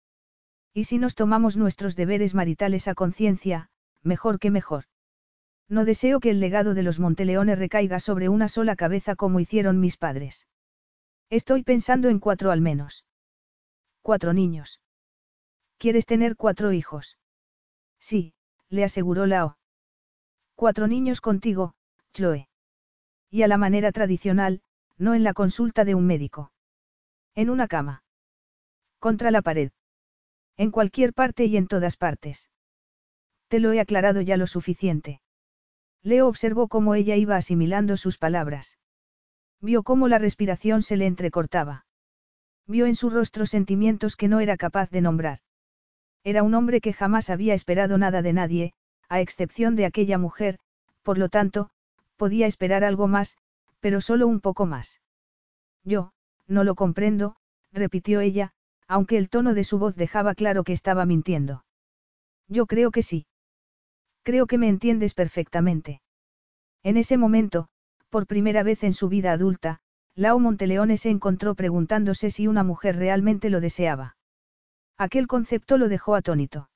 Y 0.73 0.85
si 0.85 0.99
nos 0.99 1.15
tomamos 1.15 1.57
nuestros 1.57 1.97
deberes 1.97 2.33
maritales 2.33 2.87
a 2.87 2.95
conciencia, 2.95 3.69
mejor 4.03 4.39
que 4.39 4.51
mejor. 4.51 4.85
No 5.67 5.83
deseo 5.83 6.21
que 6.21 6.29
el 6.29 6.39
legado 6.39 6.73
de 6.73 6.81
los 6.81 6.97
Monteleones 6.97 7.59
recaiga 7.59 7.99
sobre 7.99 8.29
una 8.29 8.47
sola 8.47 8.77
cabeza 8.77 9.17
como 9.17 9.41
hicieron 9.41 9.81
mis 9.81 9.97
padres. 9.97 10.47
Estoy 11.29 11.63
pensando 11.63 12.07
en 12.07 12.19
cuatro 12.19 12.51
al 12.51 12.61
menos. 12.61 13.03
Cuatro 14.01 14.31
niños. 14.31 14.79
¿Quieres 15.77 16.05
tener 16.05 16.37
cuatro 16.37 16.71
hijos? 16.71 17.17
Sí, 17.99 18.33
le 18.69 18.85
aseguró 18.85 19.25
Lao. 19.25 19.57
Cuatro 20.55 20.87
niños 20.87 21.19
contigo, 21.19 21.75
Chloe. 22.13 22.47
Y 23.29 23.41
a 23.41 23.49
la 23.49 23.57
manera 23.57 23.91
tradicional, 23.91 24.61
no 24.97 25.15
en 25.15 25.25
la 25.25 25.33
consulta 25.33 25.83
de 25.83 25.95
un 25.95 26.07
médico. 26.07 26.53
En 27.33 27.49
una 27.49 27.67
cama. 27.67 28.04
Contra 29.05 29.29
la 29.29 29.43
pared. 29.43 29.69
En 30.57 30.71
cualquier 30.71 31.13
parte 31.13 31.45
y 31.45 31.57
en 31.57 31.67
todas 31.67 31.95
partes. 31.95 32.49
Te 33.49 33.59
lo 33.59 33.71
he 33.71 33.79
aclarado 33.79 34.19
ya 34.21 34.35
lo 34.35 34.47
suficiente. 34.47 35.21
Leo 36.01 36.27
observó 36.27 36.67
cómo 36.67 36.95
ella 36.95 37.15
iba 37.15 37.35
asimilando 37.35 37.97
sus 37.97 38.17
palabras. 38.17 38.79
Vio 39.61 39.83
cómo 39.83 40.07
la 40.07 40.17
respiración 40.17 40.81
se 40.81 40.97
le 40.97 41.05
entrecortaba. 41.05 41.85
Vio 42.65 42.87
en 42.87 42.95
su 42.95 43.11
rostro 43.11 43.45
sentimientos 43.45 44.15
que 44.15 44.27
no 44.27 44.39
era 44.39 44.57
capaz 44.57 44.89
de 44.89 45.01
nombrar. 45.01 45.37
Era 46.23 46.41
un 46.41 46.55
hombre 46.55 46.81
que 46.81 46.91
jamás 46.91 47.29
había 47.29 47.53
esperado 47.53 47.99
nada 47.99 48.23
de 48.23 48.33
nadie, 48.33 48.73
a 49.07 49.21
excepción 49.21 49.75
de 49.75 49.85
aquella 49.85 50.17
mujer, 50.17 50.57
por 51.03 51.19
lo 51.19 51.29
tanto, 51.29 51.69
podía 52.15 52.47
esperar 52.47 52.83
algo 52.83 53.07
más, 53.07 53.37
pero 53.81 54.01
solo 54.01 54.25
un 54.25 54.41
poco 54.41 54.65
más. 54.65 54.99
Yo, 55.83 56.11
no 56.47 56.63
lo 56.63 56.73
comprendo, 56.73 57.35
repitió 57.71 58.19
ella, 58.21 58.55
aunque 58.87 59.17
el 59.17 59.29
tono 59.29 59.53
de 59.53 59.63
su 59.63 59.79
voz 59.79 59.95
dejaba 59.95 60.35
claro 60.35 60.63
que 60.63 60.73
estaba 60.73 61.05
mintiendo. 61.05 61.65
Yo 62.47 62.65
creo 62.65 62.91
que 62.91 63.01
sí. 63.01 63.25
Creo 64.23 64.47
que 64.47 64.57
me 64.57 64.69
entiendes 64.69 65.13
perfectamente. 65.13 66.01
En 66.83 66.97
ese 66.97 67.17
momento, 67.17 67.67
por 68.09 68.27
primera 68.27 68.63
vez 68.63 68.83
en 68.83 68.93
su 68.93 69.09
vida 69.09 69.31
adulta, 69.31 69.79
Lao 70.15 70.39
Monteleone 70.39 70.97
se 70.97 71.09
encontró 71.09 71.55
preguntándose 71.55 72.31
si 72.31 72.47
una 72.47 72.63
mujer 72.63 72.95
realmente 72.95 73.49
lo 73.49 73.59
deseaba. 73.59 74.15
Aquel 74.97 75.27
concepto 75.27 75.77
lo 75.77 75.89
dejó 75.89 76.15
atónito. 76.15 76.69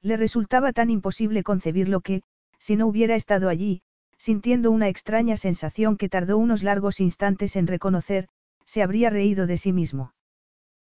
Le 0.00 0.16
resultaba 0.16 0.72
tan 0.72 0.88
imposible 0.88 1.42
concebirlo 1.42 2.00
que, 2.00 2.22
si 2.58 2.76
no 2.76 2.86
hubiera 2.86 3.16
estado 3.16 3.50
allí, 3.50 3.82
sintiendo 4.16 4.70
una 4.70 4.88
extraña 4.88 5.36
sensación 5.36 5.98
que 5.98 6.08
tardó 6.08 6.38
unos 6.38 6.62
largos 6.62 7.00
instantes 7.00 7.56
en 7.56 7.66
reconocer, 7.66 8.28
se 8.64 8.82
habría 8.82 9.10
reído 9.10 9.46
de 9.46 9.58
sí 9.58 9.72
mismo. 9.72 10.13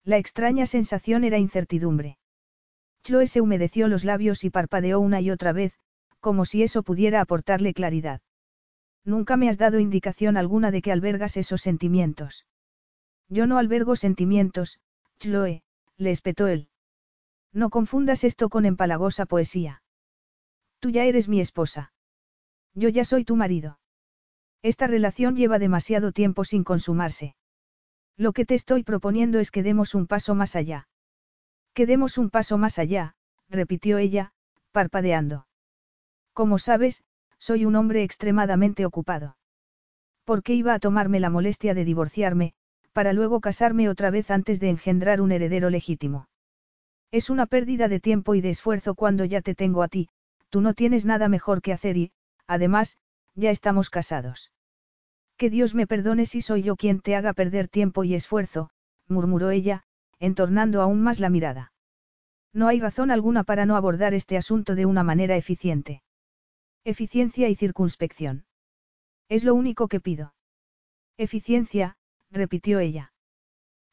La 0.05 0.18
extraña 0.18 0.66
sensación 0.66 1.24
era 1.24 1.38
incertidumbre. 1.38 2.18
Chloe 3.05 3.26
se 3.26 3.40
humedeció 3.40 3.88
los 3.88 4.05
labios 4.05 4.44
y 4.44 4.50
parpadeó 4.50 5.00
una 5.00 5.20
y 5.20 5.30
otra 5.30 5.53
vez, 5.53 5.74
como 6.20 6.44
si 6.44 6.62
eso 6.62 6.82
pudiera 6.82 7.20
aportarle 7.20 7.74
claridad. 7.74 8.20
Nunca 9.05 9.36
me 9.36 9.48
has 9.48 9.59
dado 9.59 9.80
indicación 9.80 10.36
alguna 10.36 10.70
de 10.70 10.82
que 10.82 10.92
albergas 10.92 11.36
esos 11.36 11.61
sentimientos. 11.62 12.46
Yo 13.28 13.46
no 13.46 13.59
albergo 13.59 13.96
sentimientos, 13.96 14.78
Chloe, 15.18 15.62
le 15.96 16.11
espetó 16.11 16.46
él. 16.46 16.68
No 17.53 17.70
confundas 17.70 18.24
esto 18.24 18.48
con 18.48 18.66
empalagosa 18.66 19.26
poesía. 19.26 19.82
Tú 20.78 20.90
ya 20.90 21.05
eres 21.05 21.28
mi 21.28 21.40
esposa. 21.40 21.92
Yo 22.74 22.88
ya 22.88 23.05
soy 23.05 23.24
tu 23.24 23.36
marido. 23.36 23.78
Esta 24.62 24.86
relación 24.86 25.36
lleva 25.36 25.59
demasiado 25.59 26.12
tiempo 26.12 26.44
sin 26.44 26.64
consumarse. 26.64 27.34
Lo 28.16 28.32
que 28.32 28.44
te 28.44 28.54
estoy 28.54 28.82
proponiendo 28.82 29.38
es 29.38 29.50
que 29.50 29.62
demos 29.62 29.94
un 29.94 30.06
paso 30.06 30.34
más 30.34 30.54
allá. 30.56 30.88
Que 31.74 31.86
demos 31.86 32.18
un 32.18 32.30
paso 32.30 32.58
más 32.58 32.78
allá, 32.78 33.14
repitió 33.48 33.98
ella, 33.98 34.32
parpadeando. 34.72 35.46
Como 36.32 36.58
sabes, 36.58 37.02
soy 37.38 37.64
un 37.64 37.76
hombre 37.76 38.02
extremadamente 38.02 38.86
ocupado. 38.86 39.36
¿Por 40.24 40.42
qué 40.42 40.54
iba 40.54 40.74
a 40.74 40.78
tomarme 40.78 41.18
la 41.18 41.30
molestia 41.30 41.74
de 41.74 41.84
divorciarme, 41.84 42.54
para 42.92 43.12
luego 43.12 43.40
casarme 43.40 43.88
otra 43.88 44.10
vez 44.10 44.30
antes 44.30 44.60
de 44.60 44.68
engendrar 44.68 45.20
un 45.20 45.32
heredero 45.32 45.70
legítimo? 45.70 46.28
Es 47.10 47.30
una 47.30 47.46
pérdida 47.46 47.88
de 47.88 48.00
tiempo 48.00 48.34
y 48.34 48.40
de 48.40 48.50
esfuerzo 48.50 48.94
cuando 48.94 49.24
ya 49.24 49.40
te 49.40 49.54
tengo 49.54 49.82
a 49.82 49.88
ti, 49.88 50.08
tú 50.50 50.60
no 50.60 50.74
tienes 50.74 51.04
nada 51.04 51.28
mejor 51.28 51.62
que 51.62 51.72
hacer 51.72 51.96
y, 51.96 52.12
además, 52.46 52.98
ya 53.34 53.50
estamos 53.50 53.90
casados. 53.90 54.51
Que 55.43 55.51
Dios 55.51 55.74
me 55.74 55.88
perdone 55.88 56.24
si 56.24 56.40
soy 56.40 56.62
yo 56.62 56.76
quien 56.76 57.01
te 57.01 57.16
haga 57.16 57.32
perder 57.32 57.66
tiempo 57.66 58.05
y 58.05 58.14
esfuerzo, 58.14 58.70
murmuró 59.09 59.51
ella, 59.51 59.82
entornando 60.20 60.80
aún 60.80 61.03
más 61.03 61.18
la 61.18 61.30
mirada. 61.30 61.72
No 62.53 62.68
hay 62.68 62.78
razón 62.78 63.11
alguna 63.11 63.43
para 63.43 63.66
no 63.66 63.74
abordar 63.74 64.14
este 64.14 64.36
asunto 64.36 64.76
de 64.76 64.86
una 64.86 65.03
manera 65.03 65.36
eficiente. 65.36 66.05
Eficiencia 66.84 67.49
y 67.49 67.57
circunspección. 67.57 68.45
Es 69.28 69.43
lo 69.43 69.57
único 69.57 69.88
que 69.88 69.99
pido. 69.99 70.32
Eficiencia, 71.18 71.97
repitió 72.30 72.78
ella. 72.78 73.12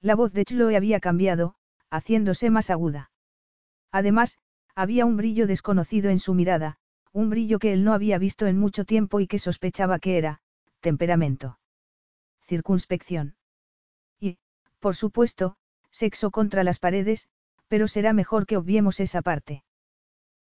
La 0.01 0.13
voz 0.13 0.33
de 0.33 0.45
Chloe 0.45 0.77
había 0.77 0.99
cambiado, 0.99 1.55
haciéndose 1.89 2.51
más 2.51 2.69
aguda. 2.69 3.09
Además, 3.91 4.37
había 4.75 5.03
un 5.07 5.17
brillo 5.17 5.47
desconocido 5.47 6.11
en 6.11 6.19
su 6.19 6.35
mirada, 6.35 6.77
un 7.11 7.31
brillo 7.31 7.57
que 7.57 7.73
él 7.73 7.83
no 7.83 7.93
había 7.93 8.19
visto 8.19 8.45
en 8.45 8.59
mucho 8.59 8.85
tiempo 8.85 9.19
y 9.19 9.25
que 9.25 9.39
sospechaba 9.39 9.97
que 9.97 10.19
era, 10.19 10.41
temperamento. 10.79 11.59
Circunspección. 12.45 13.35
Y, 14.19 14.37
por 14.79 14.95
supuesto, 14.95 15.55
sexo 15.91 16.31
contra 16.31 16.63
las 16.63 16.79
paredes, 16.79 17.27
pero 17.67 17.87
será 17.87 18.13
mejor 18.13 18.45
que 18.45 18.57
obviemos 18.57 18.99
esa 18.99 19.21
parte. 19.21 19.63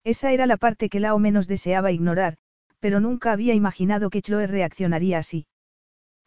Esa 0.04 0.32
era 0.32 0.46
la 0.46 0.56
parte 0.56 0.88
que 0.88 1.00
Lao 1.00 1.18
menos 1.18 1.48
deseaba 1.48 1.92
ignorar, 1.92 2.38
pero 2.80 3.00
nunca 3.00 3.32
había 3.32 3.54
imaginado 3.54 4.10
que 4.10 4.22
Chloe 4.22 4.46
reaccionaría 4.46 5.18
así. 5.18 5.46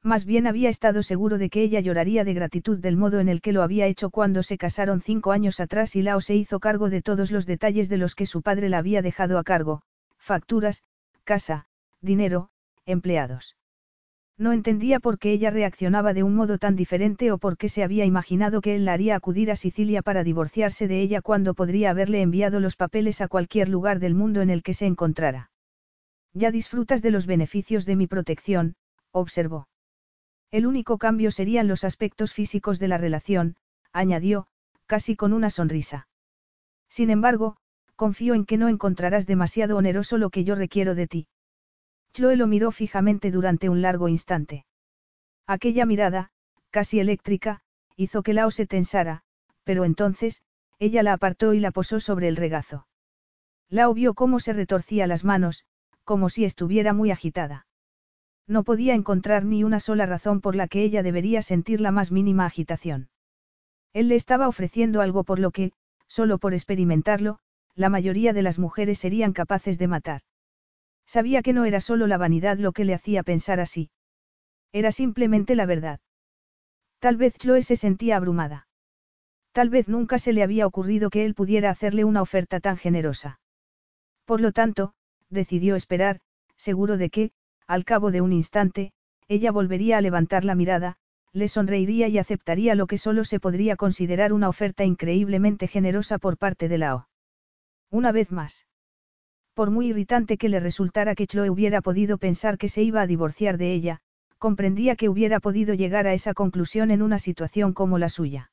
Más 0.03 0.25
bien 0.25 0.47
había 0.47 0.69
estado 0.69 1.03
seguro 1.03 1.37
de 1.37 1.49
que 1.49 1.61
ella 1.61 1.79
lloraría 1.79 2.23
de 2.23 2.33
gratitud 2.33 2.79
del 2.79 2.97
modo 2.97 3.19
en 3.19 3.29
el 3.29 3.39
que 3.41 3.51
lo 3.51 3.61
había 3.61 3.85
hecho 3.85 4.09
cuando 4.09 4.41
se 4.41 4.57
casaron 4.57 5.01
cinco 5.01 5.31
años 5.31 5.59
atrás 5.59 5.95
y 5.95 6.01
Lao 6.01 6.21
se 6.21 6.35
hizo 6.35 6.59
cargo 6.59 6.89
de 6.89 7.03
todos 7.03 7.31
los 7.31 7.45
detalles 7.45 7.87
de 7.87 7.97
los 7.97 8.15
que 8.15 8.25
su 8.25 8.41
padre 8.41 8.69
la 8.69 8.79
había 8.79 9.01
dejado 9.03 9.37
a 9.37 9.43
cargo, 9.43 9.83
facturas, 10.17 10.83
casa, 11.23 11.67
dinero, 12.01 12.49
empleados. 12.85 13.55
No 14.41 14.53
entendía 14.53 14.99
por 14.99 15.19
qué 15.19 15.33
ella 15.33 15.51
reaccionaba 15.51 16.15
de 16.15 16.23
un 16.23 16.33
modo 16.33 16.57
tan 16.57 16.75
diferente 16.75 17.31
o 17.31 17.37
por 17.37 17.57
qué 17.57 17.69
se 17.69 17.83
había 17.83 18.05
imaginado 18.05 18.59
que 18.59 18.73
él 18.73 18.85
la 18.85 18.93
haría 18.93 19.15
acudir 19.15 19.51
a 19.51 19.55
Sicilia 19.55 20.01
para 20.01 20.23
divorciarse 20.23 20.87
de 20.87 20.99
ella 20.99 21.21
cuando 21.21 21.53
podría 21.53 21.91
haberle 21.91 22.23
enviado 22.23 22.59
los 22.59 22.75
papeles 22.75 23.21
a 23.21 23.27
cualquier 23.27 23.69
lugar 23.69 23.99
del 23.99 24.15
mundo 24.15 24.41
en 24.41 24.49
el 24.49 24.63
que 24.63 24.73
se 24.73 24.87
encontrara. 24.87 25.51
Ya 26.33 26.49
disfrutas 26.49 27.03
de 27.03 27.11
los 27.11 27.27
beneficios 27.27 27.85
de 27.85 27.95
mi 27.95 28.07
protección, 28.07 28.73
observó. 29.11 29.67
El 30.49 30.65
único 30.65 30.97
cambio 30.97 31.29
serían 31.29 31.67
los 31.67 31.83
aspectos 31.83 32.33
físicos 32.33 32.79
de 32.79 32.87
la 32.87 32.97
relación, 32.97 33.57
añadió, 33.93 34.47
casi 34.87 35.15
con 35.15 35.33
una 35.33 35.51
sonrisa. 35.51 36.07
Sin 36.89 37.11
embargo, 37.11 37.57
confío 37.95 38.33
en 38.33 38.45
que 38.45 38.57
no 38.57 38.69
encontrarás 38.69 39.27
demasiado 39.27 39.77
oneroso 39.77 40.17
lo 40.17 40.31
que 40.31 40.43
yo 40.43 40.55
requiero 40.55 40.95
de 40.95 41.05
ti. 41.05 41.27
Chloe 42.13 42.35
lo 42.35 42.47
miró 42.47 42.71
fijamente 42.71 43.31
durante 43.31 43.69
un 43.69 43.81
largo 43.81 44.07
instante. 44.07 44.65
Aquella 45.47 45.85
mirada, 45.85 46.31
casi 46.69 46.99
eléctrica, 46.99 47.61
hizo 47.95 48.23
que 48.23 48.33
Lao 48.33 48.51
se 48.51 48.65
tensara, 48.65 49.23
pero 49.63 49.85
entonces, 49.85 50.41
ella 50.79 51.03
la 51.03 51.13
apartó 51.13 51.53
y 51.53 51.59
la 51.59 51.71
posó 51.71 51.99
sobre 51.99 52.27
el 52.27 52.35
regazo. 52.35 52.87
Lao 53.69 53.93
vio 53.93 54.13
cómo 54.13 54.39
se 54.39 54.53
retorcía 54.53 55.07
las 55.07 55.23
manos, 55.23 55.65
como 56.03 56.29
si 56.29 56.43
estuviera 56.43 56.93
muy 56.93 57.11
agitada. 57.11 57.67
No 58.47 58.63
podía 58.63 58.95
encontrar 58.95 59.45
ni 59.45 59.63
una 59.63 59.79
sola 59.79 60.05
razón 60.05 60.41
por 60.41 60.55
la 60.55 60.67
que 60.67 60.83
ella 60.83 61.03
debería 61.03 61.41
sentir 61.41 61.79
la 61.79 61.91
más 61.91 62.11
mínima 62.11 62.45
agitación. 62.45 63.09
Él 63.93 64.07
le 64.07 64.15
estaba 64.15 64.47
ofreciendo 64.47 65.01
algo 65.01 65.23
por 65.23 65.39
lo 65.39 65.51
que, 65.51 65.71
solo 66.07 66.37
por 66.37 66.53
experimentarlo, 66.53 67.39
la 67.75 67.89
mayoría 67.89 68.33
de 68.33 68.41
las 68.41 68.59
mujeres 68.59 68.99
serían 68.99 69.31
capaces 69.31 69.77
de 69.77 69.87
matar. 69.87 70.21
Sabía 71.15 71.41
que 71.41 71.51
no 71.51 71.65
era 71.65 71.81
solo 71.81 72.07
la 72.07 72.17
vanidad 72.17 72.57
lo 72.57 72.71
que 72.71 72.85
le 72.85 72.93
hacía 72.93 73.21
pensar 73.21 73.59
así. 73.59 73.89
Era 74.71 74.93
simplemente 74.93 75.55
la 75.55 75.65
verdad. 75.65 75.99
Tal 76.99 77.17
vez 77.17 77.37
Chloe 77.37 77.63
se 77.63 77.75
sentía 77.75 78.15
abrumada. 78.15 78.69
Tal 79.51 79.69
vez 79.69 79.89
nunca 79.89 80.19
se 80.19 80.31
le 80.31 80.41
había 80.41 80.65
ocurrido 80.65 81.09
que 81.09 81.25
él 81.25 81.35
pudiera 81.35 81.69
hacerle 81.69 82.05
una 82.05 82.21
oferta 82.21 82.61
tan 82.61 82.77
generosa. 82.77 83.41
Por 84.23 84.39
lo 84.39 84.53
tanto, 84.53 84.93
decidió 85.29 85.75
esperar, 85.75 86.21
seguro 86.55 86.95
de 86.95 87.09
que, 87.09 87.31
al 87.67 87.83
cabo 87.83 88.11
de 88.11 88.21
un 88.21 88.31
instante, 88.31 88.93
ella 89.27 89.51
volvería 89.51 89.97
a 89.97 90.01
levantar 90.01 90.45
la 90.45 90.55
mirada, 90.55 90.95
le 91.33 91.49
sonreiría 91.49 92.07
y 92.07 92.19
aceptaría 92.19 92.73
lo 92.73 92.87
que 92.87 92.97
solo 92.97 93.25
se 93.25 93.41
podría 93.41 93.75
considerar 93.75 94.31
una 94.31 94.47
oferta 94.47 94.85
increíblemente 94.85 95.67
generosa 95.67 96.19
por 96.19 96.37
parte 96.37 96.69
de 96.69 96.77
Lao. 96.77 97.09
Una 97.89 98.13
vez 98.13 98.31
más. 98.31 98.65
Por 99.53 99.69
muy 99.69 99.87
irritante 99.87 100.37
que 100.37 100.49
le 100.49 100.59
resultara 100.59 101.15
que 101.15 101.27
Chloe 101.27 101.49
hubiera 101.49 101.81
podido 101.81 102.17
pensar 102.17 102.57
que 102.57 102.69
se 102.69 102.83
iba 102.83 103.01
a 103.01 103.07
divorciar 103.07 103.57
de 103.57 103.73
ella, 103.73 103.99
comprendía 104.37 104.95
que 104.95 105.09
hubiera 105.09 105.39
podido 105.39 105.73
llegar 105.73 106.07
a 106.07 106.13
esa 106.13 106.33
conclusión 106.33 106.89
en 106.89 107.01
una 107.01 107.19
situación 107.19 107.73
como 107.73 107.97
la 107.97 108.09
suya. 108.09 108.51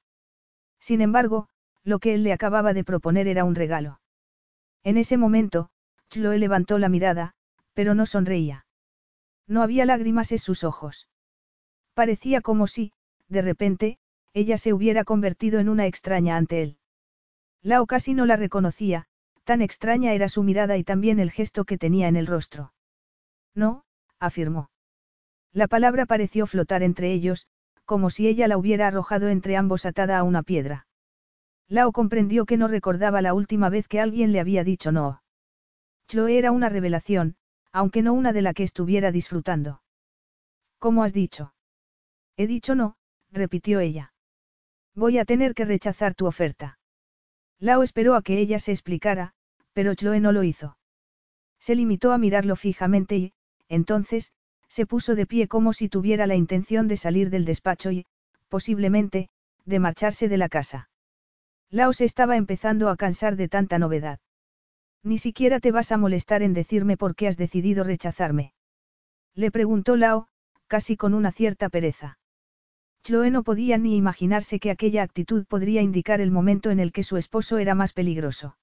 Sin 0.81 1.01
embargo, 1.01 1.49
lo 1.85 1.99
que 1.99 2.15
él 2.15 2.25
le 2.25 2.33
acababa 2.33 2.75
de 2.75 2.85
proponer 2.85 3.29
era 3.29 3.45
un 3.45 3.55
regalo. 3.55 4.01
En 4.85 4.97
ese 4.97 5.17
momento, 5.17 5.71
Chloe 6.11 6.39
levantó 6.39 6.79
la 6.79 6.89
mirada, 6.89 7.35
pero 7.75 7.95
no 7.95 8.07
sonreía. 8.07 8.67
No 9.47 9.63
había 9.63 9.87
lágrimas 9.87 10.33
en 10.33 10.39
sus 10.39 10.65
ojos. 10.65 11.09
Parecía 11.95 12.41
como 12.41 12.67
si, 12.67 12.93
de 13.29 13.43
repente, 13.43 13.99
ella 14.35 14.59
se 14.59 14.73
hubiera 14.73 15.05
convertido 15.05 15.59
en 15.59 15.69
una 15.69 15.87
extraña 15.87 16.37
ante 16.37 16.63
él. 16.63 16.77
Lao 17.63 17.87
casi 17.87 18.15
no 18.15 18.27
la 18.27 18.37
reconocía, 18.37 19.07
Tan 19.49 19.63
extraña 19.63 20.13
era 20.13 20.29
su 20.29 20.43
mirada 20.43 20.77
y 20.77 20.85
también 20.85 21.19
el 21.19 21.31
gesto 21.31 21.65
que 21.65 21.79
tenía 21.79 22.07
en 22.09 22.17
el 22.17 22.27
rostro. 22.27 22.75
No, 23.55 23.87
afirmó. 24.21 24.69
La 25.55 25.69
palabra 25.69 26.05
pareció 26.05 26.47
flotar 26.47 26.83
entre 26.83 27.15
ellos, 27.15 27.47
como 27.87 28.11
si 28.11 28.29
ella 28.29 28.47
la 28.47 28.59
hubiera 28.59 28.89
arrojado 28.89 29.31
entre 29.31 29.57
ambos 29.57 29.87
atada 29.87 30.19
a 30.19 30.23
una 30.23 30.43
piedra. 30.43 30.87
Lao 31.67 31.93
comprendió 31.93 32.45
que 32.45 32.59
no 32.59 32.69
recordaba 32.69 33.23
la 33.23 33.33
última 33.33 33.71
vez 33.71 33.89
que 33.89 34.03
alguien 34.03 34.33
le 34.33 34.41
había 34.41 34.65
dicho 34.65 34.93
no. 34.93 35.23
Chloe 36.09 36.37
era 36.37 36.53
una 36.53 36.69
revelación, 36.69 37.37
aunque 37.73 38.03
no 38.03 38.13
una 38.13 38.35
de 38.35 38.43
la 38.43 38.53
que 38.53 38.65
estuviera 38.65 39.13
disfrutando. 39.13 39.81
¿Cómo 40.79 41.05
has 41.05 41.15
dicho? 41.15 41.55
He 42.37 42.47
dicho 42.47 42.75
no, 42.75 42.97
repitió 43.31 43.81
ella. 43.81 44.13
Voy 44.95 45.17
a 45.17 45.25
tener 45.25 45.55
que 45.55 45.65
rechazar 45.65 46.15
tu 46.15 46.27
oferta. 46.27 46.79
Lao 47.59 47.83
esperó 47.83 48.15
a 48.15 48.21
que 48.21 48.39
ella 48.39 48.59
se 48.59 48.73
explicara, 48.73 49.35
pero 49.79 49.95
Chloe 49.95 50.19
no 50.19 50.33
lo 50.33 50.43
hizo. 50.43 50.77
Se 51.61 51.77
limitó 51.77 52.11
a 52.11 52.19
mirarlo 52.19 52.57
fijamente 52.57 53.17
y, 53.17 53.33
entonces, 53.69 54.33
se 54.67 54.87
puso 54.87 55.15
de 55.15 55.25
pie 55.25 55.47
como 55.47 55.73
si 55.73 55.89
tuviera 55.89 56.27
la 56.27 56.35
intención 56.35 56.89
de 56.89 56.97
salir 56.97 57.31
del 57.31 57.45
despacho 57.45 57.93
y, 57.93 58.05
posiblemente, 58.49 59.29
de 59.67 59.79
marcharse 59.79 60.29
de 60.29 60.37
la 60.37 60.49
casa. 60.49 60.91
Lao 61.71 61.93
se 61.93 62.05
estaba 62.05 62.37
empezando 62.37 62.89
a 62.89 62.97
cansar 62.97 63.37
de 63.37 63.49
tanta 63.49 63.79
novedad. 63.79 64.19
Ni 65.05 65.17
siquiera 65.17 65.61
te 65.61 65.71
vas 65.71 65.93
a 65.93 65.97
molestar 65.97 66.43
en 66.43 66.55
decirme 66.55 66.97
por 66.97 67.15
qué 67.15 67.29
has 67.29 67.37
decidido 67.37 67.85
rechazarme. 67.85 68.55
Le 69.37 69.53
preguntó 69.53 69.95
Lao, 69.95 70.27
casi 70.67 70.97
con 70.97 71.15
una 71.15 71.31
cierta 71.31 71.69
pereza. 71.69 72.19
Chloe 73.05 73.31
no 73.31 73.45
podía 73.45 73.79
ni 73.79 73.97
imaginarse 73.97 74.59
que 74.59 74.73
aquella 74.73 75.05
actitud 75.05 75.47
podría 75.47 75.83
indicar 75.83 76.21
el 76.21 76.33
momento 76.33 76.73
en 76.73 76.81
el 76.81 76.91
que 76.91 77.05
su 77.05 77.17
esposo 77.17 77.59
era 77.59 77.77
más 77.77 77.93
peligroso. 77.93 78.57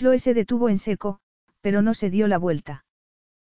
Chloe 0.00 0.18
se 0.18 0.32
detuvo 0.32 0.70
en 0.70 0.78
seco, 0.78 1.18
pero 1.60 1.82
no 1.82 1.92
se 1.92 2.08
dio 2.08 2.26
la 2.26 2.38
vuelta. 2.38 2.86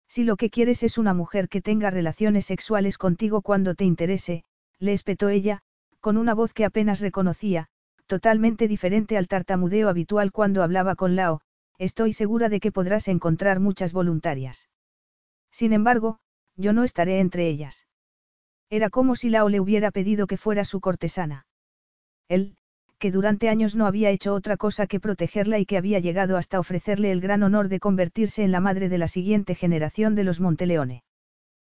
Si 0.08 0.24
lo 0.24 0.36
que 0.36 0.50
quieres 0.50 0.82
es 0.82 0.98
una 0.98 1.14
mujer 1.14 1.48
que 1.48 1.62
tenga 1.62 1.88
relaciones 1.88 2.46
sexuales 2.46 2.98
contigo 2.98 3.42
cuando 3.42 3.76
te 3.76 3.84
interese, 3.84 4.42
le 4.80 4.92
espetó 4.92 5.28
ella, 5.28 5.60
con 6.00 6.16
una 6.16 6.34
voz 6.34 6.52
que 6.52 6.64
apenas 6.64 6.98
reconocía, 6.98 7.68
totalmente 8.08 8.66
diferente 8.66 9.16
al 9.16 9.28
tartamudeo 9.28 9.88
habitual 9.88 10.32
cuando 10.32 10.64
hablaba 10.64 10.96
con 10.96 11.14
Lao, 11.14 11.42
estoy 11.78 12.12
segura 12.12 12.48
de 12.48 12.58
que 12.58 12.72
podrás 12.72 13.06
encontrar 13.06 13.60
muchas 13.60 13.92
voluntarias. 13.92 14.68
Sin 15.52 15.72
embargo, 15.72 16.18
yo 16.56 16.72
no 16.72 16.82
estaré 16.82 17.20
entre 17.20 17.46
ellas. 17.46 17.86
Era 18.68 18.90
como 18.90 19.14
si 19.14 19.30
Lao 19.30 19.48
le 19.48 19.60
hubiera 19.60 19.92
pedido 19.92 20.26
que 20.26 20.36
fuera 20.36 20.64
su 20.64 20.80
cortesana. 20.80 21.46
Él, 22.26 22.56
que 23.02 23.10
durante 23.10 23.48
años 23.48 23.74
no 23.74 23.86
había 23.86 24.10
hecho 24.10 24.32
otra 24.32 24.56
cosa 24.56 24.86
que 24.86 25.00
protegerla 25.00 25.58
y 25.58 25.66
que 25.66 25.76
había 25.76 25.98
llegado 25.98 26.36
hasta 26.36 26.60
ofrecerle 26.60 27.10
el 27.10 27.20
gran 27.20 27.42
honor 27.42 27.66
de 27.68 27.80
convertirse 27.80 28.44
en 28.44 28.52
la 28.52 28.60
madre 28.60 28.88
de 28.88 28.96
la 28.96 29.08
siguiente 29.08 29.56
generación 29.56 30.14
de 30.14 30.22
los 30.22 30.38
Monteleone. 30.38 31.02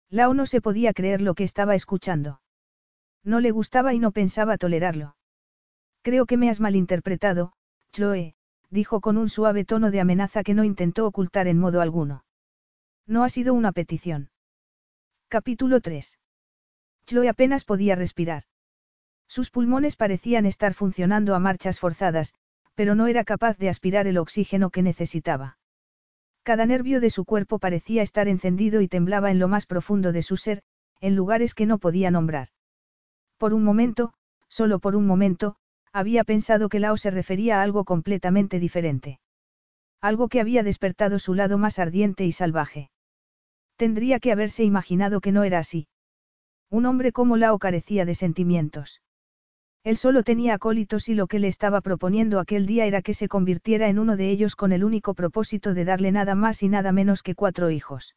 Lao 0.09 0.35
no 0.35 0.47
se 0.47 0.61
podía 0.61 0.93
creer 0.93 1.21
lo 1.21 1.35
que 1.35 1.43
estaba 1.43 1.75
escuchando. 1.75 2.41
No 3.25 3.41
le 3.41 3.51
gustaba 3.51 3.93
y 3.93 3.99
no 3.99 4.13
pensaba 4.13 4.57
tolerarlo. 4.57 5.17
Creo 6.03 6.27
que 6.27 6.37
me 6.37 6.49
has 6.49 6.61
malinterpretado, 6.61 7.55
Chloe, 7.91 8.37
dijo 8.71 9.01
con 9.01 9.17
un 9.17 9.29
suave 9.29 9.65
tono 9.65 9.91
de 9.91 9.99
amenaza 9.99 10.45
que 10.45 10.55
no 10.55 10.63
intentó 10.63 11.09
ocultar 11.09 11.49
en 11.49 11.59
modo 11.59 11.81
alguno. 11.81 12.25
No 13.05 13.25
ha 13.25 13.29
sido 13.31 13.53
una 13.53 13.73
petición. 13.73 14.31
Capítulo 15.27 15.81
3. 15.81 16.21
Chloe 17.05 17.29
apenas 17.29 17.65
podía 17.65 17.97
respirar. 17.97 18.45
Sus 19.29 19.51
pulmones 19.51 19.97
parecían 19.97 20.47
estar 20.47 20.75
funcionando 20.75 21.35
a 21.35 21.39
marchas 21.39 21.81
forzadas, 21.81 22.35
pero 22.75 22.95
no 22.95 23.07
era 23.07 23.25
capaz 23.25 23.59
de 23.59 23.69
aspirar 23.69 24.07
el 24.07 24.19
oxígeno 24.19 24.71
que 24.71 24.83
necesitaba. 24.83 25.59
Cada 26.43 26.67
nervio 26.67 27.01
de 27.01 27.11
su 27.11 27.25
cuerpo 27.25 27.59
parecía 27.59 28.03
estar 28.03 28.29
encendido 28.29 28.81
y 28.81 28.89
temblaba 28.89 29.31
en 29.31 29.39
lo 29.39 29.49
más 29.49 29.67
profundo 29.67 30.13
de 30.13 30.23
su 30.23 30.37
ser, 30.37 30.63
en 31.01 31.17
lugares 31.17 31.55
que 31.55 31.67
no 31.67 31.79
podía 31.79 32.11
nombrar. 32.11 32.49
Por 33.37 33.53
un 33.53 33.65
momento, 33.65 34.13
solo 34.49 34.79
por 34.79 34.95
un 34.95 35.07
momento, 35.07 35.57
había 35.93 36.25
pensado 36.25 36.69
que 36.69 36.79
Lao 36.79 36.97
se 36.97 37.11
refería 37.11 37.59
a 37.59 37.63
algo 37.63 37.85
completamente 37.85 38.61
diferente. 38.61 39.19
Algo 40.01 40.29
que 40.29 40.41
había 40.41 40.63
despertado 40.63 41.19
su 41.19 41.35
lado 41.35 41.59
más 41.59 41.79
ardiente 41.79 42.25
y 42.27 42.33
salvaje. 42.33 42.91
Tendría 43.77 44.21
que 44.21 44.31
haberse 44.31 44.63
imaginado 44.63 45.21
que 45.21 45.33
no 45.33 45.43
era 45.43 45.59
así. 45.59 45.89
Un 46.71 46.87
hombre 46.87 47.13
como 47.13 47.37
Lao 47.37 47.59
carecía 47.59 48.05
de 48.05 48.15
sentimientos. 48.15 49.01
Él 49.87 49.97
solo 49.97 50.25
tenía 50.25 50.55
acólitos 50.55 51.09
y 51.09 51.15
lo 51.15 51.29
que 51.29 51.39
le 51.39 51.47
estaba 51.47 51.81
proponiendo 51.81 52.41
aquel 52.41 52.67
día 52.67 52.87
era 52.87 53.03
que 53.03 53.15
se 53.15 53.29
convirtiera 53.29 53.89
en 53.89 54.01
uno 54.01 54.17
de 54.17 54.31
ellos 54.31 54.57
con 54.57 54.73
el 54.73 54.83
único 54.83 55.15
propósito 55.15 55.75
de 55.75 55.85
darle 55.85 56.11
nada 56.11 56.35
más 56.35 56.65
y 56.65 56.69
nada 56.69 56.91
menos 56.91 57.23
que 57.23 57.37
cuatro 57.37 57.71
hijos. 57.71 58.17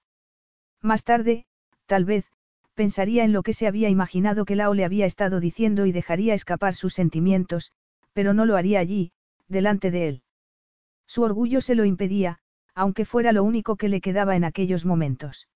Más 0.82 1.04
tarde, 1.04 1.46
tal 1.86 2.06
vez, 2.06 2.26
pensaría 2.74 3.24
en 3.24 3.34
lo 3.34 3.44
que 3.44 3.54
se 3.54 3.68
había 3.68 3.88
imaginado 3.88 4.46
que 4.46 4.56
Lao 4.56 4.74
le 4.74 4.84
había 4.84 5.06
estado 5.06 5.40
diciendo 5.40 5.86
y 5.86 5.92
dejaría 5.92 6.34
escapar 6.34 6.74
sus 6.74 6.96
sentimientos, 6.96 7.72
pero 8.14 8.34
no 8.34 8.48
lo 8.48 8.58
haría 8.58 8.80
allí, 8.80 9.12
delante 9.48 9.92
de 9.92 10.08
él. 10.08 10.24
Su 11.06 11.22
orgullo 11.22 11.62
se 11.62 11.76
lo 11.76 11.86
impedía, 11.86 12.40
aunque 12.74 13.06
fuera 13.06 13.32
lo 13.32 13.44
único 13.44 13.76
que 13.76 13.90
le 13.90 14.02
quedaba 14.02 14.36
en 14.36 14.44
aquellos 14.44 14.86
momentos. 14.86 15.48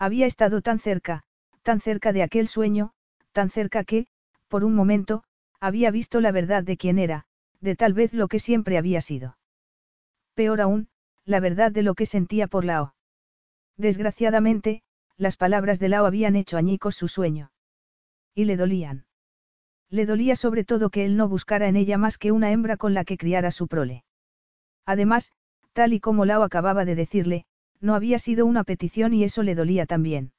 Había 0.00 0.26
estado 0.26 0.62
tan 0.62 0.80
cerca, 0.80 1.22
tan 1.62 1.80
cerca 1.80 2.12
de 2.12 2.24
aquel 2.24 2.48
sueño, 2.48 2.90
tan 3.30 3.50
cerca 3.50 3.84
que, 3.84 4.08
por 4.48 4.64
un 4.64 4.74
momento, 4.74 5.22
había 5.60 5.90
visto 5.90 6.20
la 6.20 6.32
verdad 6.32 6.62
de 6.62 6.76
quién 6.76 6.98
era, 6.98 7.26
de 7.60 7.76
tal 7.76 7.92
vez 7.92 8.12
lo 8.12 8.28
que 8.28 8.38
siempre 8.38 8.78
había 8.78 9.00
sido. 9.00 9.38
Peor 10.34 10.60
aún, 10.60 10.88
la 11.24 11.40
verdad 11.40 11.72
de 11.72 11.82
lo 11.82 11.94
que 11.94 12.06
sentía 12.06 12.46
por 12.46 12.64
Lao. 12.64 12.94
Desgraciadamente, 13.76 14.82
las 15.16 15.36
palabras 15.36 15.78
de 15.78 15.88
Lao 15.88 16.06
habían 16.06 16.36
hecho 16.36 16.56
añicos 16.56 16.94
su 16.94 17.08
sueño. 17.08 17.50
Y 18.34 18.44
le 18.44 18.56
dolían. 18.56 19.06
Le 19.90 20.06
dolía 20.06 20.36
sobre 20.36 20.64
todo 20.64 20.90
que 20.90 21.04
él 21.04 21.16
no 21.16 21.28
buscara 21.28 21.68
en 21.68 21.76
ella 21.76 21.98
más 21.98 22.18
que 22.18 22.30
una 22.30 22.52
hembra 22.52 22.76
con 22.76 22.94
la 22.94 23.04
que 23.04 23.16
criara 23.18 23.50
su 23.50 23.68
prole. 23.68 24.04
Además, 24.86 25.32
tal 25.72 25.92
y 25.92 26.00
como 26.00 26.24
Lao 26.24 26.42
acababa 26.42 26.84
de 26.84 26.94
decirle, 26.94 27.46
no 27.80 27.94
había 27.94 28.18
sido 28.18 28.46
una 28.46 28.64
petición 28.64 29.12
y 29.14 29.24
eso 29.24 29.42
le 29.42 29.54
dolía 29.54 29.86
también. 29.86 30.32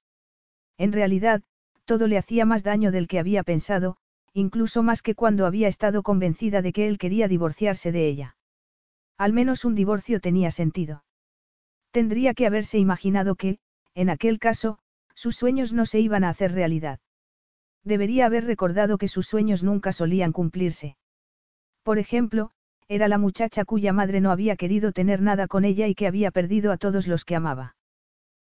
En 0.78 0.91
realidad, 0.91 1.43
todo 1.86 2.07
le 2.07 2.17
hacía 2.17 2.45
más 2.45 2.63
daño 2.63 2.91
del 2.91 3.07
que 3.07 3.20
había 3.20 3.43
pensado, 3.43 3.97
incluso 4.34 4.84
más 4.84 5.01
que 5.01 5.15
cuando 5.15 5.45
había 5.45 5.67
estado 5.67 6.03
convencida 6.03 6.61
de 6.61 6.73
que 6.73 6.88
él 6.88 6.97
quería 6.97 7.27
divorciarse 7.27 7.91
de 7.91 8.07
ella. 8.07 8.36
Al 9.17 9.34
menos 9.34 9.65
un 9.65 9.75
divorcio 9.75 10.19
tenía 10.19 10.51
sentido. 10.51 11.03
Tendría 11.91 12.34
que 12.34 12.45
haberse 12.45 12.77
imaginado 12.77 13.36
que, 13.36 13.59
en 13.95 14.09
aquel 14.09 14.39
caso, 14.39 14.80
sus 15.13 15.36
sueños 15.36 15.73
no 15.73 15.86
se 15.86 15.99
iban 15.99 16.23
a 16.23 16.30
hacer 16.30 16.53
realidad. 16.53 16.99
Debería 17.84 18.25
haber 18.25 18.45
recordado 18.45 18.97
que 18.97 19.07
sus 19.07 19.27
sueños 19.27 19.63
nunca 19.63 19.91
solían 19.91 20.32
cumplirse. 20.32 20.97
Por 21.84 21.97
ejemplo, 21.97 22.51
era 22.88 23.07
la 23.07 23.17
muchacha 23.17 23.65
cuya 23.65 23.93
madre 23.93 24.21
no 24.21 24.32
había 24.32 24.55
querido 24.55 24.91
tener 24.91 25.21
nada 25.21 25.47
con 25.47 25.65
ella 25.65 25.88
y 25.88 25.95
que 25.95 26.07
había 26.07 26.32
perdido 26.32 26.71
a 26.71 26.77
todos 26.77 27.07
los 27.07 27.25
que 27.25 27.36
amaba. 27.36 27.75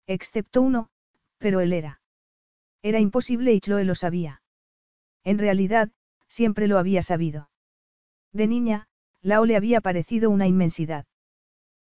Excepto 0.06 0.62
uno, 0.62 0.90
pero 1.38 1.60
él 1.60 1.72
era. 1.72 2.00
Era 2.82 3.00
imposible 3.00 3.52
y 3.52 3.60
Chloe 3.60 3.84
lo 3.84 3.94
sabía. 3.94 4.42
En 5.24 5.38
realidad, 5.38 5.90
siempre 6.28 6.68
lo 6.68 6.78
había 6.78 7.02
sabido. 7.02 7.50
De 8.32 8.46
niña, 8.46 8.88
Lao 9.22 9.44
le 9.44 9.56
había 9.56 9.80
parecido 9.80 10.30
una 10.30 10.46
inmensidad. 10.46 11.06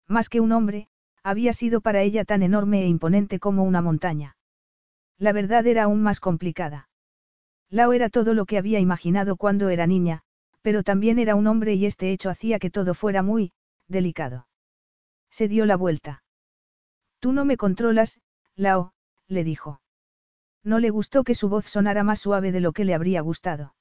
Más 0.07 0.29
que 0.29 0.41
un 0.41 0.53
hombre, 0.53 0.89
había 1.23 1.53
sido 1.53 1.81
para 1.81 2.03
ella 2.03 2.25
tan 2.25 2.43
enorme 2.43 2.83
e 2.83 2.87
imponente 2.87 3.39
como 3.39 3.65
una 3.65 3.81
montaña. 3.81 4.37
La 5.19 5.33
verdad 5.33 5.67
era 5.67 5.85
aún 5.85 6.03
más 6.03 6.21
complicada. 6.21 6.89
Lao 7.71 7.93
era 7.93 8.11
todo 8.11 8.35
lo 8.35 8.45
que 8.45 8.59
había 8.59 8.79
imaginado 8.79 9.37
cuando 9.37 9.69
era 9.71 9.87
niña, 9.87 10.23
pero 10.63 10.83
también 10.83 11.19
era 11.19 11.35
un 11.35 11.47
hombre 11.47 11.75
y 11.75 11.87
este 11.87 12.13
hecho 12.13 12.31
hacía 12.31 12.59
que 12.59 12.71
todo 12.71 12.95
fuera 12.95 13.23
muy, 13.23 13.53
delicado. 13.89 14.47
Se 15.31 15.49
dio 15.49 15.67
la 15.67 15.77
vuelta. 15.77 16.23
Tú 17.21 17.33
no 17.33 17.45
me 17.45 17.57
controlas, 17.57 18.21
Lao, 18.55 18.93
le 19.29 19.45
dijo. 19.45 19.81
No 20.65 20.79
le 20.79 20.91
gustó 20.91 21.23
que 21.25 21.35
su 21.35 21.49
voz 21.49 21.67
sonara 21.67 22.03
más 22.03 22.21
suave 22.21 22.51
de 22.51 22.61
lo 22.61 22.73
que 22.73 22.85
le 22.85 22.95
habría 22.95 23.21
gustado. 23.21 23.75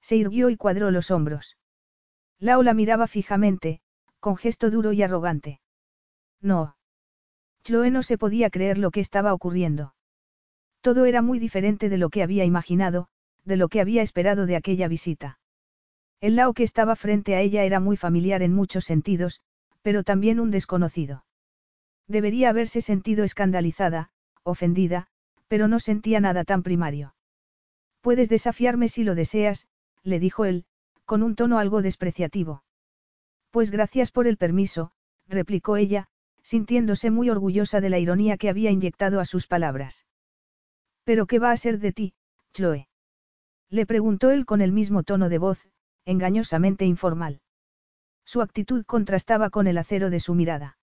Se 0.00 0.16
irguió 0.16 0.48
y 0.48 0.56
cuadró 0.56 0.90
los 0.90 1.10
hombros. 1.10 1.58
Lao 2.40 2.62
la 2.62 2.72
miraba 2.72 3.06
fijamente, 3.06 3.80
con 4.18 4.36
gesto 4.36 4.70
duro 4.70 4.92
y 4.92 5.02
arrogante. 5.02 5.60
No. 6.40 6.76
Chloe 7.62 7.90
no 7.90 8.02
se 8.02 8.16
podía 8.16 8.48
creer 8.48 8.78
lo 8.78 8.90
que 8.90 9.00
estaba 9.00 9.34
ocurriendo. 9.34 9.94
Todo 10.80 11.04
era 11.04 11.20
muy 11.20 11.38
diferente 11.38 11.88
de 11.88 11.98
lo 11.98 12.08
que 12.08 12.22
había 12.22 12.44
imaginado, 12.44 13.08
de 13.44 13.56
lo 13.56 13.68
que 13.68 13.80
había 13.80 14.02
esperado 14.02 14.46
de 14.46 14.56
aquella 14.56 14.88
visita. 14.88 15.38
El 16.20 16.36
Lao 16.36 16.54
que 16.54 16.62
estaba 16.62 16.96
frente 16.96 17.34
a 17.34 17.40
ella 17.40 17.64
era 17.64 17.80
muy 17.80 17.96
familiar 17.96 18.42
en 18.42 18.54
muchos 18.54 18.84
sentidos, 18.84 19.40
pero 19.82 20.04
también 20.04 20.40
un 20.40 20.50
desconocido. 20.50 21.24
Debería 22.06 22.50
haberse 22.50 22.80
sentido 22.80 23.24
escandalizada, 23.24 24.10
ofendida, 24.42 25.08
pero 25.48 25.66
no 25.68 25.80
sentía 25.80 26.20
nada 26.20 26.44
tan 26.44 26.62
primario. 26.62 27.14
Puedes 28.00 28.28
desafiarme 28.28 28.88
si 28.88 29.04
lo 29.04 29.14
deseas, 29.14 29.66
le 30.02 30.20
dijo 30.20 30.44
él, 30.44 30.64
con 31.04 31.22
un 31.22 31.34
tono 31.34 31.58
algo 31.58 31.82
despreciativo. 31.82 32.62
Pues 33.50 33.70
gracias 33.70 34.12
por 34.12 34.26
el 34.26 34.36
permiso, 34.36 34.92
replicó 35.26 35.76
ella, 35.76 36.08
sintiéndose 36.42 37.10
muy 37.10 37.30
orgullosa 37.30 37.80
de 37.80 37.90
la 37.90 37.98
ironía 37.98 38.36
que 38.36 38.48
había 38.48 38.70
inyectado 38.70 39.20
a 39.20 39.24
sus 39.24 39.46
palabras. 39.46 40.06
¿Pero 41.04 41.26
qué 41.26 41.38
va 41.38 41.50
a 41.50 41.56
ser 41.56 41.78
de 41.78 41.92
ti, 41.92 42.14
Chloe? 42.52 42.88
Le 43.70 43.86
preguntó 43.86 44.30
él 44.30 44.46
con 44.46 44.60
el 44.60 44.72
mismo 44.72 45.02
tono 45.02 45.28
de 45.28 45.38
voz, 45.38 45.68
engañosamente 46.04 46.84
informal. 46.84 47.40
Su 48.24 48.42
actitud 48.42 48.84
contrastaba 48.84 49.50
con 49.50 49.66
el 49.66 49.78
acero 49.78 50.10
de 50.10 50.20
su 50.20 50.34
mirada. 50.34 50.78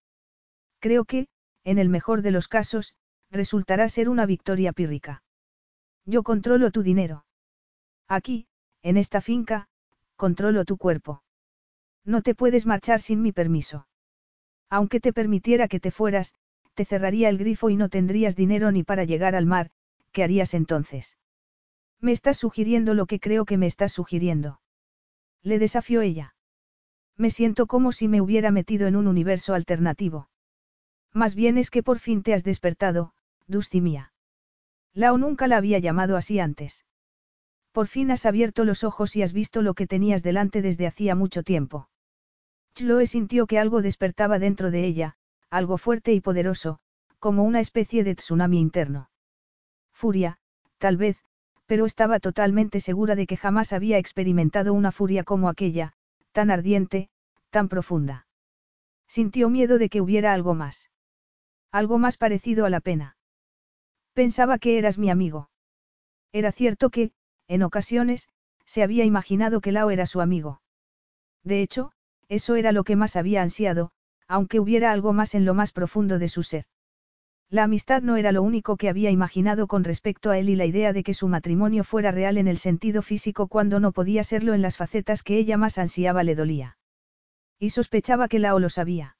Creo 0.79 1.05
que, 1.05 1.27
en 1.63 1.77
el 1.79 1.89
mejor 1.89 2.21
de 2.21 2.31
los 2.31 2.47
casos, 2.47 2.95
resultará 3.35 3.87
ser 3.89 4.09
una 4.09 4.25
victoria 4.25 4.73
pírrica. 4.73 5.23
Yo 6.05 6.23
controlo 6.23 6.71
tu 6.71 6.83
dinero. 6.83 7.25
Aquí, 8.07 8.47
en 8.81 8.97
esta 8.97 9.21
finca, 9.21 9.67
controlo 10.15 10.65
tu 10.65 10.77
cuerpo. 10.77 11.23
No 12.03 12.21
te 12.21 12.35
puedes 12.35 12.65
marchar 12.65 13.01
sin 13.01 13.21
mi 13.21 13.31
permiso. 13.31 13.87
Aunque 14.69 14.99
te 14.99 15.13
permitiera 15.13 15.67
que 15.67 15.79
te 15.79 15.91
fueras, 15.91 16.33
te 16.75 16.85
cerraría 16.85 17.29
el 17.29 17.37
grifo 17.37 17.69
y 17.69 17.77
no 17.77 17.89
tendrías 17.89 18.35
dinero 18.35 18.71
ni 18.71 18.83
para 18.83 19.05
llegar 19.05 19.35
al 19.35 19.45
mar, 19.45 19.71
¿qué 20.11 20.23
harías 20.23 20.53
entonces? 20.53 21.17
Me 21.99 22.11
estás 22.11 22.37
sugiriendo 22.37 22.93
lo 22.93 23.05
que 23.05 23.19
creo 23.19 23.45
que 23.45 23.57
me 23.57 23.65
estás 23.65 23.91
sugiriendo. 23.93 24.59
Le 25.41 25.57
desafió 25.57 26.01
ella. 26.01 26.35
Me 27.17 27.29
siento 27.29 27.65
como 27.65 27.91
si 27.91 28.07
me 28.07 28.21
hubiera 28.21 28.51
metido 28.51 28.87
en 28.87 28.95
un 28.95 29.07
universo 29.07 29.53
alternativo. 29.53 30.29
Más 31.13 31.33
bien 31.33 31.57
es 31.57 31.71
que 31.71 31.81
por 31.81 31.99
fin 31.99 32.23
te 32.23 32.33
has 32.33 32.43
despertado, 32.43 33.13
Dusty 33.47 33.81
mía. 33.81 34.11
Lao 34.93 35.17
nunca 35.17 35.47
la 35.47 35.57
había 35.57 35.79
llamado 35.79 36.17
así 36.17 36.39
antes. 36.39 36.85
Por 37.71 37.87
fin 37.87 38.09
has 38.11 38.25
abierto 38.25 38.63
los 38.63 38.83
ojos 38.83 39.15
y 39.15 39.21
has 39.21 39.33
visto 39.33 39.61
lo 39.61 39.73
que 39.73 39.87
tenías 39.87 40.23
delante 40.23 40.61
desde 40.61 40.87
hacía 40.87 41.13
mucho 41.13 41.43
tiempo. 41.43 41.89
Chloe 42.73 43.07
sintió 43.07 43.47
que 43.47 43.59
algo 43.59 43.81
despertaba 43.81 44.39
dentro 44.39 44.71
de 44.71 44.85
ella, 44.85 45.17
algo 45.49 45.77
fuerte 45.77 46.13
y 46.13 46.21
poderoso, 46.21 46.79
como 47.19 47.43
una 47.43 47.59
especie 47.59 48.03
de 48.03 48.15
tsunami 48.15 48.59
interno. 48.59 49.09
Furia, 49.93 50.37
tal 50.77 50.97
vez, 50.97 51.17
pero 51.65 51.85
estaba 51.85 52.19
totalmente 52.19 52.79
segura 52.79 53.15
de 53.15 53.27
que 53.27 53.37
jamás 53.37 53.73
había 53.73 53.97
experimentado 53.97 54.73
una 54.73 54.91
furia 54.91 55.23
como 55.23 55.49
aquella, 55.49 55.93
tan 56.31 56.51
ardiente, 56.51 57.09
tan 57.49 57.69
profunda. 57.69 58.27
Sintió 59.07 59.49
miedo 59.49 59.77
de 59.77 59.89
que 59.89 60.01
hubiera 60.01 60.33
algo 60.33 60.53
más. 60.53 60.89
Algo 61.71 61.97
más 61.97 62.17
parecido 62.17 62.65
a 62.65 62.69
la 62.69 62.79
pena. 62.81 63.17
Pensaba 64.15 64.59
que 64.59 64.77
eras 64.77 64.97
mi 64.97 65.09
amigo. 65.09 65.49
Era 66.31 66.53
cierto 66.53 66.89
que, 66.89 67.11
en 67.49 67.63
ocasiones, 67.63 68.29
se 68.65 68.81
había 68.81 69.03
imaginado 69.03 69.59
que 69.59 69.73
Lao 69.73 69.91
era 69.91 70.05
su 70.05 70.21
amigo. 70.21 70.61
De 71.43 71.61
hecho, 71.61 71.91
eso 72.29 72.55
era 72.55 72.71
lo 72.71 72.85
que 72.85 72.95
más 72.95 73.17
había 73.17 73.41
ansiado, 73.41 73.91
aunque 74.29 74.61
hubiera 74.61 74.93
algo 74.93 75.11
más 75.11 75.35
en 75.35 75.43
lo 75.43 75.53
más 75.53 75.73
profundo 75.73 76.17
de 76.17 76.29
su 76.29 76.43
ser. 76.43 76.63
La 77.49 77.63
amistad 77.63 78.01
no 78.03 78.15
era 78.15 78.31
lo 78.31 78.41
único 78.41 78.77
que 78.77 78.87
había 78.87 79.11
imaginado 79.11 79.67
con 79.67 79.83
respecto 79.83 80.31
a 80.31 80.39
él 80.39 80.49
y 80.49 80.55
la 80.55 80.65
idea 80.65 80.93
de 80.93 81.03
que 81.03 81.13
su 81.13 81.27
matrimonio 81.27 81.83
fuera 81.83 82.11
real 82.11 82.37
en 82.37 82.47
el 82.47 82.57
sentido 82.57 83.01
físico 83.01 83.49
cuando 83.49 83.81
no 83.81 83.91
podía 83.91 84.23
serlo 84.23 84.53
en 84.53 84.61
las 84.61 84.77
facetas 84.77 85.23
que 85.23 85.37
ella 85.37 85.57
más 85.57 85.77
ansiaba 85.77 86.23
le 86.23 86.35
dolía. 86.35 86.77
Y 87.59 87.71
sospechaba 87.71 88.29
que 88.29 88.39
Lao 88.39 88.59
lo 88.59 88.69
sabía. 88.69 89.14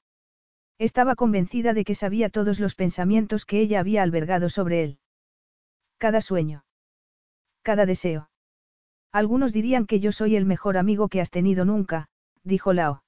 Estaba 0.78 1.16
convencida 1.16 1.74
de 1.74 1.86
que 1.86 1.96
sabía 1.96 2.30
todos 2.30 2.60
los 2.60 2.76
pensamientos 2.76 3.46
que 3.46 3.60
ella 3.60 3.80
había 3.80 4.04
albergado 4.04 4.50
sobre 4.50 4.84
él. 4.84 5.00
Cada 5.98 6.20
sueño. 6.20 6.66
Cada 7.62 7.86
deseo. 7.86 8.30
Algunos 9.12 9.54
dirían 9.54 9.86
que 9.86 10.02
yo 10.02 10.12
soy 10.12 10.36
el 10.36 10.46
mejor 10.46 10.78
amigo 10.78 11.08
que 11.08 11.22
has 11.22 11.32
tenido 11.32 11.64
nunca, 11.64 12.10
dijo 12.44 12.74
Lao. 12.74 13.04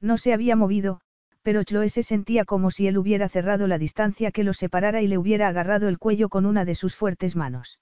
No 0.00 0.18
se 0.18 0.32
había 0.32 0.56
movido, 0.56 1.00
pero 1.42 1.62
Chloe 1.62 1.88
se 1.88 2.02
sentía 2.02 2.44
como 2.44 2.72
si 2.72 2.88
él 2.88 2.98
hubiera 2.98 3.28
cerrado 3.28 3.68
la 3.68 3.78
distancia 3.78 4.32
que 4.32 4.42
los 4.42 4.56
separara 4.56 5.00
y 5.02 5.06
le 5.06 5.18
hubiera 5.18 5.46
agarrado 5.46 5.88
el 5.88 5.98
cuello 5.98 6.28
con 6.28 6.46
una 6.46 6.64
de 6.64 6.74
sus 6.74 6.96
fuertes 6.96 7.36
manos. 7.36 7.78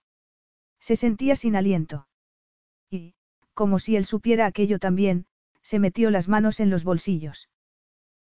Se 0.79 0.97
sentía 0.97 1.35
sin 1.37 1.57
aliento. 1.57 2.07
Y, 2.91 3.15
como 3.55 3.79
si 3.79 3.97
él 3.97 4.05
supiera 4.05 4.45
aquello 4.45 4.79
también, 4.79 5.27
se 5.63 5.79
metió 5.79 6.11
las 6.11 6.29
manos 6.29 6.61
en 6.61 6.71
los 6.71 6.85
bolsillos. 6.85 7.49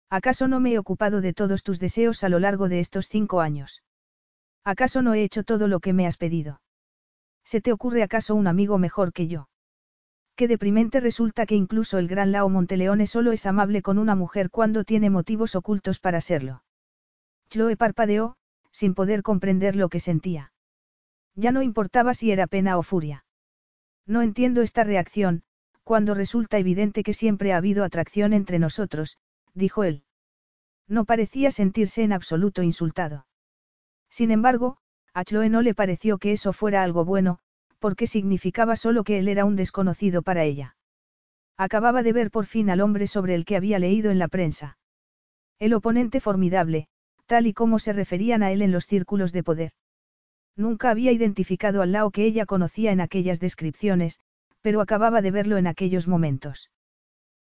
¿Acaso 0.09 0.47
no 0.47 0.59
me 0.59 0.73
he 0.73 0.79
ocupado 0.79 1.19
de 1.21 1.33
todos 1.33 1.63
tus 1.63 1.79
deseos 1.79 2.23
a 2.23 2.29
lo 2.29 2.39
largo 2.39 2.69
de 2.69 2.79
estos 2.79 3.07
cinco 3.07 3.41
años? 3.41 3.83
¿Acaso 4.63 5.01
no 5.01 5.13
he 5.13 5.23
hecho 5.23 5.43
todo 5.43 5.67
lo 5.67 5.79
que 5.79 5.93
me 5.93 6.07
has 6.07 6.17
pedido? 6.17 6.61
¿Se 7.43 7.61
te 7.61 7.73
ocurre 7.73 8.03
acaso 8.03 8.35
un 8.35 8.47
amigo 8.47 8.77
mejor 8.77 9.13
que 9.13 9.27
yo? 9.27 9.49
Qué 10.35 10.47
deprimente 10.47 10.99
resulta 10.99 11.45
que 11.45 11.55
incluso 11.55 11.97
el 11.97 12.07
gran 12.07 12.31
Lao 12.31 12.47
Monteleone 12.47 13.07
solo 13.07 13.31
es 13.31 13.45
amable 13.45 13.81
con 13.81 13.97
una 13.97 14.15
mujer 14.15 14.49
cuando 14.49 14.83
tiene 14.83 15.09
motivos 15.09 15.55
ocultos 15.55 15.99
para 15.99 16.21
serlo. 16.21 16.63
Chloe 17.49 17.75
parpadeó, 17.75 18.35
sin 18.71 18.93
poder 18.93 19.23
comprender 19.23 19.75
lo 19.75 19.89
que 19.89 19.99
sentía. 19.99 20.51
Ya 21.35 21.51
no 21.51 21.61
importaba 21.61 22.13
si 22.13 22.31
era 22.31 22.47
pena 22.47 22.77
o 22.77 22.83
furia. 22.83 23.25
No 24.05 24.21
entiendo 24.21 24.61
esta 24.61 24.83
reacción, 24.83 25.43
cuando 25.83 26.13
resulta 26.13 26.57
evidente 26.57 27.03
que 27.03 27.13
siempre 27.13 27.53
ha 27.53 27.57
habido 27.57 27.83
atracción 27.83 28.33
entre 28.33 28.59
nosotros, 28.59 29.17
dijo 29.57 29.83
él. 29.83 30.03
No 30.87 31.05
parecía 31.05 31.51
sentirse 31.51 32.03
en 32.03 32.13
absoluto 32.13 32.63
insultado. 32.63 33.27
Sin 34.09 34.31
embargo, 34.31 34.77
a 35.13 35.25
Chloe 35.25 35.49
no 35.49 35.61
le 35.61 35.73
pareció 35.73 36.17
que 36.17 36.31
eso 36.31 36.53
fuera 36.53 36.83
algo 36.83 37.03
bueno, 37.03 37.39
porque 37.79 38.07
significaba 38.07 38.75
solo 38.75 39.03
que 39.03 39.19
él 39.19 39.27
era 39.27 39.45
un 39.45 39.55
desconocido 39.55 40.21
para 40.21 40.43
ella. 40.43 40.75
Acababa 41.57 42.03
de 42.03 42.13
ver 42.13 42.31
por 42.31 42.45
fin 42.45 42.69
al 42.69 42.81
hombre 42.81 43.07
sobre 43.07 43.35
el 43.35 43.43
que 43.43 43.55
había 43.55 43.79
leído 43.79 44.11
en 44.11 44.19
la 44.19 44.27
prensa. 44.27 44.77
El 45.59 45.73
oponente 45.73 46.19
formidable, 46.19 46.87
tal 47.25 47.47
y 47.47 47.53
como 47.53 47.79
se 47.79 47.93
referían 47.93 48.43
a 48.43 48.51
él 48.51 48.61
en 48.61 48.71
los 48.71 48.85
círculos 48.85 49.31
de 49.33 49.43
poder. 49.43 49.71
Nunca 50.55 50.89
había 50.89 51.11
identificado 51.11 51.81
al 51.81 51.91
Lao 51.91 52.11
que 52.11 52.25
ella 52.25 52.45
conocía 52.45 52.91
en 52.91 53.01
aquellas 53.01 53.39
descripciones, 53.39 54.19
pero 54.61 54.81
acababa 54.81 55.21
de 55.21 55.31
verlo 55.31 55.57
en 55.57 55.67
aquellos 55.67 56.07
momentos. 56.07 56.69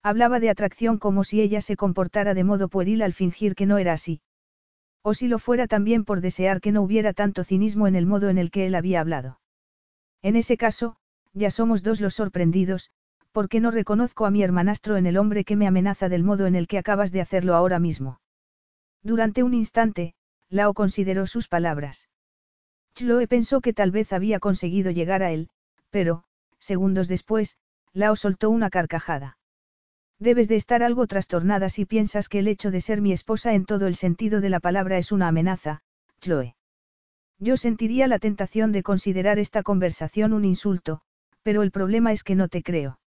Hablaba 0.03 0.41
de 0.41 0.51
atracción 0.51 0.99
como 0.99 1.25
si 1.25 1.41
ella 1.41 1.61
se 1.61 1.77
comportara 1.77 2.35
de 2.35 2.45
modo 2.45 2.69
pueril 2.69 3.03
al 3.03 3.13
fingir 3.13 3.55
que 3.55 3.67
no 3.67 3.79
era 3.79 3.93
así. 3.93 4.21
O 5.03 5.15
si 5.15 5.29
lo 5.29 5.39
fuera 5.39 5.67
también 5.67 6.05
por 6.05 6.21
desear 6.21 6.61
que 6.61 6.73
no 6.73 6.83
hubiera 6.83 7.13
tanto 7.13 7.45
cinismo 7.45 7.87
en 7.87 7.97
el 7.97 8.07
modo 8.07 8.29
en 8.29 8.39
el 8.39 8.51
que 8.51 8.67
él 8.67 8.75
había 8.75 9.01
hablado. 9.01 9.41
En 10.23 10.37
ese 10.37 10.57
caso, 10.57 10.97
ya 11.33 11.51
somos 11.51 11.83
dos 11.83 12.01
los 12.01 12.15
sorprendidos, 12.15 12.91
porque 13.33 13.61
no 13.61 13.71
reconozco 13.71 14.27
a 14.27 14.31
mi 14.31 14.43
hermanastro 14.43 14.97
en 14.97 15.07
el 15.07 15.17
hombre 15.17 15.45
que 15.45 15.57
me 15.57 15.67
amenaza 15.67 16.09
del 16.09 16.25
modo 16.25 16.47
en 16.47 16.55
el 16.55 16.67
que 16.67 16.79
acabas 16.79 17.13
de 17.13 17.21
hacerlo 17.21 17.55
ahora 17.55 17.79
mismo. 17.79 18.21
Durante 19.03 19.43
un 19.43 19.55
instante, 19.55 20.15
Lao 20.49 20.75
consideró 20.75 21.27
sus 21.27 21.49
palabras. 21.49 22.09
Chloe 22.95 23.29
pensó 23.29 23.61
que 23.61 23.73
tal 23.73 23.91
vez 23.91 24.13
había 24.13 24.41
conseguido 24.41 24.91
llegar 24.91 25.23
a 25.23 25.31
él, 25.31 25.51
pero, 25.91 26.25
segundos 26.59 27.07
después, 27.07 27.57
Lao 27.93 28.17
soltó 28.17 28.51
una 28.51 28.71
carcajada. 28.71 29.38
Debes 30.21 30.49
de 30.49 30.57
estar 30.57 30.83
algo 30.83 31.07
trastornada 31.07 31.69
si 31.69 31.85
piensas 31.85 32.29
que 32.29 32.41
el 32.41 32.49
hecho 32.49 32.71
de 32.71 32.81
ser 32.81 33.01
mi 33.01 33.13
esposa 33.13 33.55
en 33.55 33.65
todo 33.65 33.87
el 33.87 33.95
sentido 33.95 34.41
de 34.41 34.51
la 34.51 34.59
palabra 34.59 34.99
es 34.99 35.13
una 35.13 35.29
amenaza, 35.29 35.81
Chloe. 36.21 36.57
Yo 37.39 37.57
sentiría 37.57 38.09
la 38.09 38.19
tentación 38.19 38.73
de 38.73 38.83
considerar 38.83 39.39
esta 39.39 39.63
conversación 39.63 40.33
un 40.33 40.45
insulto, 40.45 41.03
pero 41.43 41.63
el 41.63 41.71
problema 41.71 42.13
es 42.13 42.25
que 42.25 42.35
no 42.35 42.49
te 42.49 42.63
creo. 42.65 42.99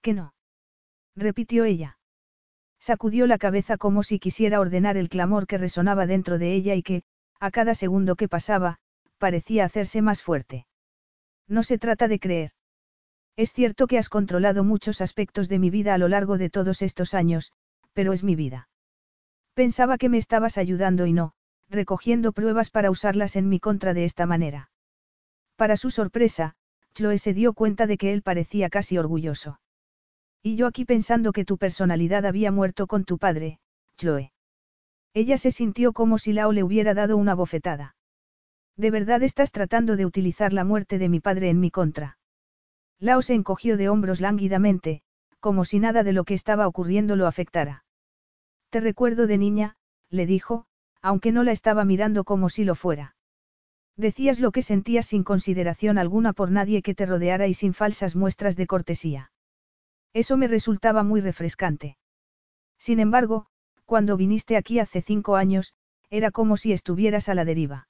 ¿Que 0.00 0.14
no? 0.14 0.34
repitió 1.16 1.64
ella. 1.64 1.98
Sacudió 2.78 3.26
la 3.26 3.38
cabeza 3.38 3.76
como 3.76 4.02
si 4.02 4.18
quisiera 4.18 4.60
ordenar 4.60 4.96
el 4.96 5.08
clamor 5.08 5.46
que 5.46 5.58
resonaba 5.58 6.06
dentro 6.06 6.38
de 6.38 6.54
ella 6.54 6.74
y 6.76 6.82
que, 6.82 7.02
a 7.40 7.50
cada 7.50 7.74
segundo 7.74 8.14
que 8.14 8.28
pasaba, 8.28 8.78
parecía 9.18 9.64
hacerse 9.64 10.02
más 10.02 10.22
fuerte. 10.22 10.66
No 11.48 11.64
se 11.64 11.78
trata 11.78 12.06
de 12.06 12.20
creer. 12.20 12.52
Es 13.36 13.52
cierto 13.52 13.86
que 13.86 13.98
has 13.98 14.08
controlado 14.08 14.62
muchos 14.62 15.00
aspectos 15.00 15.48
de 15.48 15.58
mi 15.58 15.70
vida 15.70 15.94
a 15.94 15.98
lo 15.98 16.08
largo 16.08 16.36
de 16.38 16.50
todos 16.50 16.82
estos 16.82 17.14
años, 17.14 17.52
pero 17.92 18.12
es 18.12 18.22
mi 18.22 18.36
vida. 18.36 18.68
Pensaba 19.54 19.98
que 19.98 20.08
me 20.08 20.18
estabas 20.18 20.58
ayudando 20.58 21.06
y 21.06 21.12
no, 21.12 21.32
recogiendo 21.68 22.32
pruebas 22.32 22.70
para 22.70 22.90
usarlas 22.90 23.36
en 23.36 23.48
mi 23.48 23.58
contra 23.58 23.94
de 23.94 24.04
esta 24.04 24.26
manera. 24.26 24.70
Para 25.56 25.76
su 25.76 25.90
sorpresa, 25.90 26.54
Chloe 26.94 27.18
se 27.18 27.32
dio 27.32 27.54
cuenta 27.54 27.86
de 27.86 27.96
que 27.96 28.12
él 28.12 28.22
parecía 28.22 28.68
casi 28.68 28.98
orgulloso. 28.98 29.60
Y 30.42 30.56
yo 30.56 30.66
aquí 30.66 30.84
pensando 30.84 31.32
que 31.32 31.44
tu 31.44 31.56
personalidad 31.56 32.26
había 32.26 32.50
muerto 32.50 32.86
con 32.86 33.04
tu 33.04 33.18
padre, 33.18 33.60
Chloe. 33.96 34.32
Ella 35.14 35.38
se 35.38 35.50
sintió 35.50 35.92
como 35.92 36.18
si 36.18 36.32
Lao 36.32 36.52
le 36.52 36.62
hubiera 36.62 36.94
dado 36.94 37.16
una 37.16 37.34
bofetada. 37.34 37.96
¿De 38.76 38.90
verdad 38.90 39.22
estás 39.22 39.52
tratando 39.52 39.96
de 39.96 40.06
utilizar 40.06 40.52
la 40.52 40.64
muerte 40.64 40.98
de 40.98 41.08
mi 41.08 41.20
padre 41.20 41.50
en 41.50 41.60
mi 41.60 41.70
contra? 41.70 42.18
Lao 43.02 43.20
se 43.20 43.34
encogió 43.34 43.76
de 43.76 43.88
hombros 43.88 44.20
lánguidamente, 44.20 45.02
como 45.40 45.64
si 45.64 45.80
nada 45.80 46.04
de 46.04 46.12
lo 46.12 46.22
que 46.22 46.34
estaba 46.34 46.68
ocurriendo 46.68 47.16
lo 47.16 47.26
afectara. 47.26 47.84
Te 48.70 48.78
recuerdo 48.78 49.26
de 49.26 49.38
niña, 49.38 49.76
le 50.08 50.24
dijo, 50.24 50.66
aunque 51.00 51.32
no 51.32 51.42
la 51.42 51.50
estaba 51.50 51.84
mirando 51.84 52.22
como 52.22 52.48
si 52.48 52.62
lo 52.62 52.76
fuera. 52.76 53.16
Decías 53.96 54.38
lo 54.38 54.52
que 54.52 54.62
sentías 54.62 55.06
sin 55.06 55.24
consideración 55.24 55.98
alguna 55.98 56.32
por 56.32 56.52
nadie 56.52 56.80
que 56.80 56.94
te 56.94 57.04
rodeara 57.04 57.48
y 57.48 57.54
sin 57.54 57.74
falsas 57.74 58.14
muestras 58.14 58.54
de 58.54 58.68
cortesía. 58.68 59.32
Eso 60.12 60.36
me 60.36 60.46
resultaba 60.46 61.02
muy 61.02 61.20
refrescante. 61.20 61.96
Sin 62.78 63.00
embargo, 63.00 63.46
cuando 63.84 64.16
viniste 64.16 64.56
aquí 64.56 64.78
hace 64.78 65.02
cinco 65.02 65.34
años, 65.34 65.74
era 66.08 66.30
como 66.30 66.56
si 66.56 66.72
estuvieras 66.72 67.28
a 67.28 67.34
la 67.34 67.44
deriva. 67.44 67.88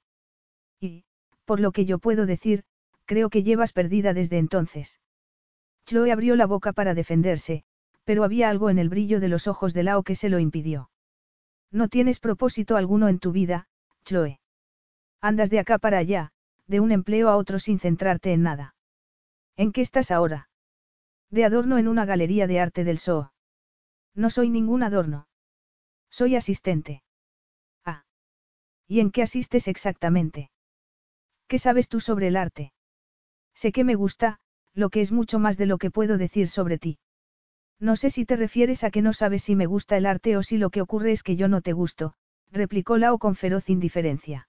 Y, 0.79 1.05
por 1.45 1.59
lo 1.59 1.71
que 1.71 1.85
yo 1.85 1.99
puedo 1.99 2.25
decir, 2.25 2.63
creo 3.05 3.29
que 3.29 3.43
llevas 3.43 3.73
perdida 3.73 4.13
desde 4.13 4.37
entonces. 4.37 4.99
Chloe 5.85 6.11
abrió 6.11 6.35
la 6.35 6.45
boca 6.45 6.73
para 6.73 6.93
defenderse, 6.93 7.63
pero 8.03 8.23
había 8.23 8.49
algo 8.49 8.69
en 8.69 8.79
el 8.79 8.89
brillo 8.89 9.19
de 9.19 9.27
los 9.27 9.47
ojos 9.47 9.73
de 9.73 9.83
Lao 9.83 10.03
que 10.03 10.15
se 10.15 10.29
lo 10.29 10.39
impidió. 10.39 10.89
No 11.71 11.87
tienes 11.87 12.19
propósito 12.19 12.77
alguno 12.77 13.07
en 13.07 13.19
tu 13.19 13.31
vida, 13.31 13.67
Chloe. 14.05 14.39
Andas 15.21 15.49
de 15.49 15.59
acá 15.59 15.77
para 15.79 15.97
allá, 15.97 16.31
de 16.67 16.79
un 16.79 16.91
empleo 16.91 17.29
a 17.29 17.35
otro 17.35 17.59
sin 17.59 17.79
centrarte 17.79 18.33
en 18.33 18.43
nada. 18.43 18.75
¿En 19.55 19.71
qué 19.71 19.81
estás 19.81 20.11
ahora? 20.11 20.49
De 21.29 21.45
adorno 21.45 21.77
en 21.77 21.87
una 21.87 22.05
galería 22.05 22.47
de 22.47 22.59
arte 22.59 22.83
del 22.83 22.97
SOO. 22.97 23.33
No 24.15 24.29
soy 24.29 24.49
ningún 24.49 24.83
adorno. 24.83 25.27
Soy 26.09 26.35
asistente. 26.35 27.03
Ah. 27.83 28.05
¿Y 28.87 28.99
en 28.99 29.11
qué 29.11 29.23
asistes 29.23 29.67
exactamente? 29.67 30.51
¿Qué 31.47 31.57
sabes 31.57 31.89
tú 31.89 31.99
sobre 31.99 32.27
el 32.27 32.35
arte? 32.35 32.73
Sé 33.53 33.71
que 33.71 33.83
me 33.83 33.95
gusta, 33.95 34.39
lo 34.73 34.89
que 34.89 35.01
es 35.01 35.11
mucho 35.11 35.39
más 35.39 35.57
de 35.57 35.65
lo 35.65 35.77
que 35.77 35.91
puedo 35.91 36.17
decir 36.17 36.47
sobre 36.47 36.77
ti. 36.77 36.99
No 37.79 37.95
sé 37.95 38.09
si 38.09 38.25
te 38.25 38.35
refieres 38.35 38.83
a 38.83 38.91
que 38.91 39.01
no 39.01 39.13
sabes 39.13 39.43
si 39.43 39.55
me 39.55 39.65
gusta 39.65 39.97
el 39.97 40.05
arte 40.05 40.37
o 40.37 40.43
si 40.43 40.57
lo 40.57 40.69
que 40.69 40.81
ocurre 40.81 41.11
es 41.11 41.23
que 41.23 41.35
yo 41.35 41.47
no 41.47 41.61
te 41.61 41.73
gusto, 41.73 42.13
replicó 42.51 42.97
Lao 42.97 43.17
con 43.17 43.35
feroz 43.35 43.69
indiferencia. 43.69 44.47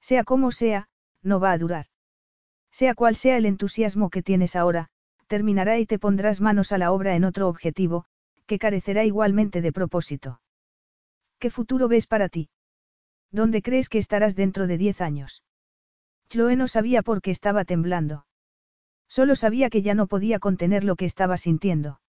Sea 0.00 0.24
como 0.24 0.52
sea, 0.52 0.88
no 1.22 1.40
va 1.40 1.52
a 1.52 1.58
durar. 1.58 1.86
Sea 2.70 2.94
cual 2.94 3.16
sea 3.16 3.36
el 3.36 3.46
entusiasmo 3.46 4.10
que 4.10 4.22
tienes 4.22 4.56
ahora, 4.56 4.88
terminará 5.26 5.78
y 5.78 5.86
te 5.86 5.98
pondrás 5.98 6.40
manos 6.40 6.72
a 6.72 6.78
la 6.78 6.92
obra 6.92 7.16
en 7.16 7.24
otro 7.24 7.48
objetivo, 7.48 8.04
que 8.46 8.58
carecerá 8.58 9.04
igualmente 9.04 9.62
de 9.62 9.72
propósito. 9.72 10.40
¿Qué 11.38 11.50
futuro 11.50 11.88
ves 11.88 12.06
para 12.06 12.28
ti? 12.28 12.50
¿Dónde 13.30 13.62
crees 13.62 13.88
que 13.88 13.98
estarás 13.98 14.36
dentro 14.36 14.66
de 14.66 14.78
diez 14.78 15.00
años? 15.00 15.42
Chloe 16.28 16.56
no 16.56 16.68
sabía 16.68 17.02
por 17.02 17.22
qué 17.22 17.30
estaba 17.30 17.64
temblando. 17.64 18.26
Solo 19.08 19.36
sabía 19.36 19.70
que 19.70 19.82
ya 19.82 19.94
no 19.94 20.06
podía 20.06 20.38
contener 20.38 20.84
lo 20.84 20.96
que 20.96 21.04
estaba 21.04 21.36
sintiendo. 21.36 22.00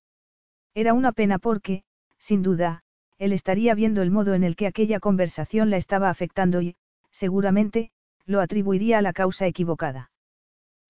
Era 0.74 0.94
una 0.94 1.12
pena 1.12 1.40
porque, 1.40 1.84
sin 2.18 2.42
duda, 2.42 2.84
él 3.18 3.32
estaría 3.32 3.76
viendo 3.76 4.02
el 4.02 4.12
modo 4.12 4.34
en 4.34 4.44
el 4.44 4.56
que 4.56 4.68
aquella 4.68 5.00
conversación 5.00 5.70
la 5.70 5.78
estaba 5.78 6.10
afectando 6.10 6.62
y, 6.62 6.76
seguramente, 7.12 7.92
lo 8.26 8.42
atribuiría 8.42 8.98
a 8.98 9.02
la 9.02 9.14
causa 9.14 9.46
equivocada. 9.48 10.12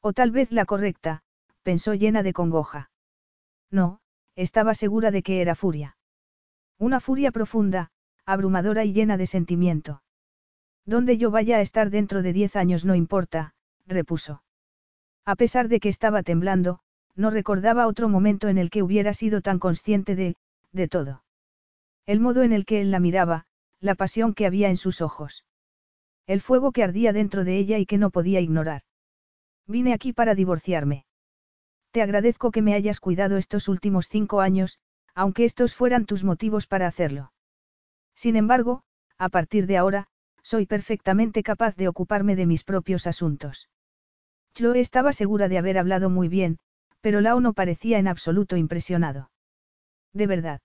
O 0.01 0.13
tal 0.13 0.31
vez 0.31 0.51
la 0.51 0.65
correcta, 0.65 1.23
pensó 1.63 1.93
llena 1.93 2.23
de 2.23 2.33
congoja. 2.33 2.89
No, 3.69 3.99
estaba 4.35 4.73
segura 4.73 5.11
de 5.11 5.23
que 5.23 5.41
era 5.41 5.55
furia. 5.55 5.97
Una 6.77 6.99
furia 6.99 7.31
profunda, 7.31 7.91
abrumadora 8.25 8.85
y 8.85 8.93
llena 8.93 9.17
de 9.17 9.27
sentimiento. 9.27 10.01
Donde 10.85 11.17
yo 11.17 11.31
vaya 11.31 11.57
a 11.57 11.61
estar 11.61 11.89
dentro 11.89 12.21
de 12.21 12.33
diez 12.33 12.55
años 12.55 12.85
no 12.85 12.95
importa, 12.95 13.53
repuso. 13.87 14.43
A 15.25 15.35
pesar 15.35 15.67
de 15.67 15.79
que 15.79 15.89
estaba 15.89 16.21
temblando, 16.21 16.79
no 17.15 17.31
recordaba 17.31 17.87
otro 17.87 18.09
momento 18.09 18.47
en 18.47 18.57
el 18.57 18.69
que 18.69 18.83
hubiera 18.83 19.13
sido 19.13 19.41
tan 19.41 19.57
consciente 19.57 20.15
de, 20.15 20.35
de 20.71 20.87
todo. 20.87 21.23
El 22.05 22.19
modo 22.19 22.43
en 22.43 22.53
el 22.53 22.65
que 22.65 22.81
él 22.81 22.91
la 22.91 22.99
miraba, 22.99 23.45
la 23.79 23.95
pasión 23.95 24.33
que 24.33 24.45
había 24.45 24.69
en 24.69 24.77
sus 24.77 25.01
ojos. 25.01 25.45
El 26.27 26.41
fuego 26.41 26.71
que 26.71 26.83
ardía 26.83 27.13
dentro 27.13 27.43
de 27.43 27.57
ella 27.57 27.77
y 27.79 27.85
que 27.85 27.97
no 27.97 28.11
podía 28.11 28.39
ignorar. 28.39 28.83
Vine 29.67 29.93
aquí 29.93 30.13
para 30.13 30.35
divorciarme. 30.35 31.05
Te 31.91 32.01
agradezco 32.01 32.51
que 32.51 32.61
me 32.61 32.73
hayas 32.73 32.99
cuidado 32.99 33.37
estos 33.37 33.67
últimos 33.67 34.07
cinco 34.07 34.41
años, 34.41 34.79
aunque 35.15 35.45
estos 35.45 35.73
fueran 35.73 36.05
tus 36.05 36.23
motivos 36.23 36.67
para 36.67 36.87
hacerlo. 36.87 37.31
Sin 38.13 38.35
embargo, 38.35 38.83
a 39.17 39.29
partir 39.29 39.65
de 39.65 39.77
ahora, 39.77 40.07
soy 40.45 40.67
perfectamente 40.67 41.41
capaz 41.41 41.75
de 41.75 41.87
ocuparme 41.87 42.35
de 42.35 42.45
mis 42.45 42.63
propios 42.63 43.07
asuntos. 43.07 43.67
Chloe 44.53 44.79
estaba 44.79 45.11
segura 45.11 45.49
de 45.49 45.57
haber 45.57 45.79
hablado 45.79 46.11
muy 46.11 46.27
bien, 46.27 46.59
pero 47.01 47.19
Lao 47.19 47.41
no 47.41 47.53
parecía 47.53 47.97
en 47.97 48.07
absoluto 48.07 48.55
impresionado. 48.55 49.31
De 50.13 50.27
verdad. 50.27 50.61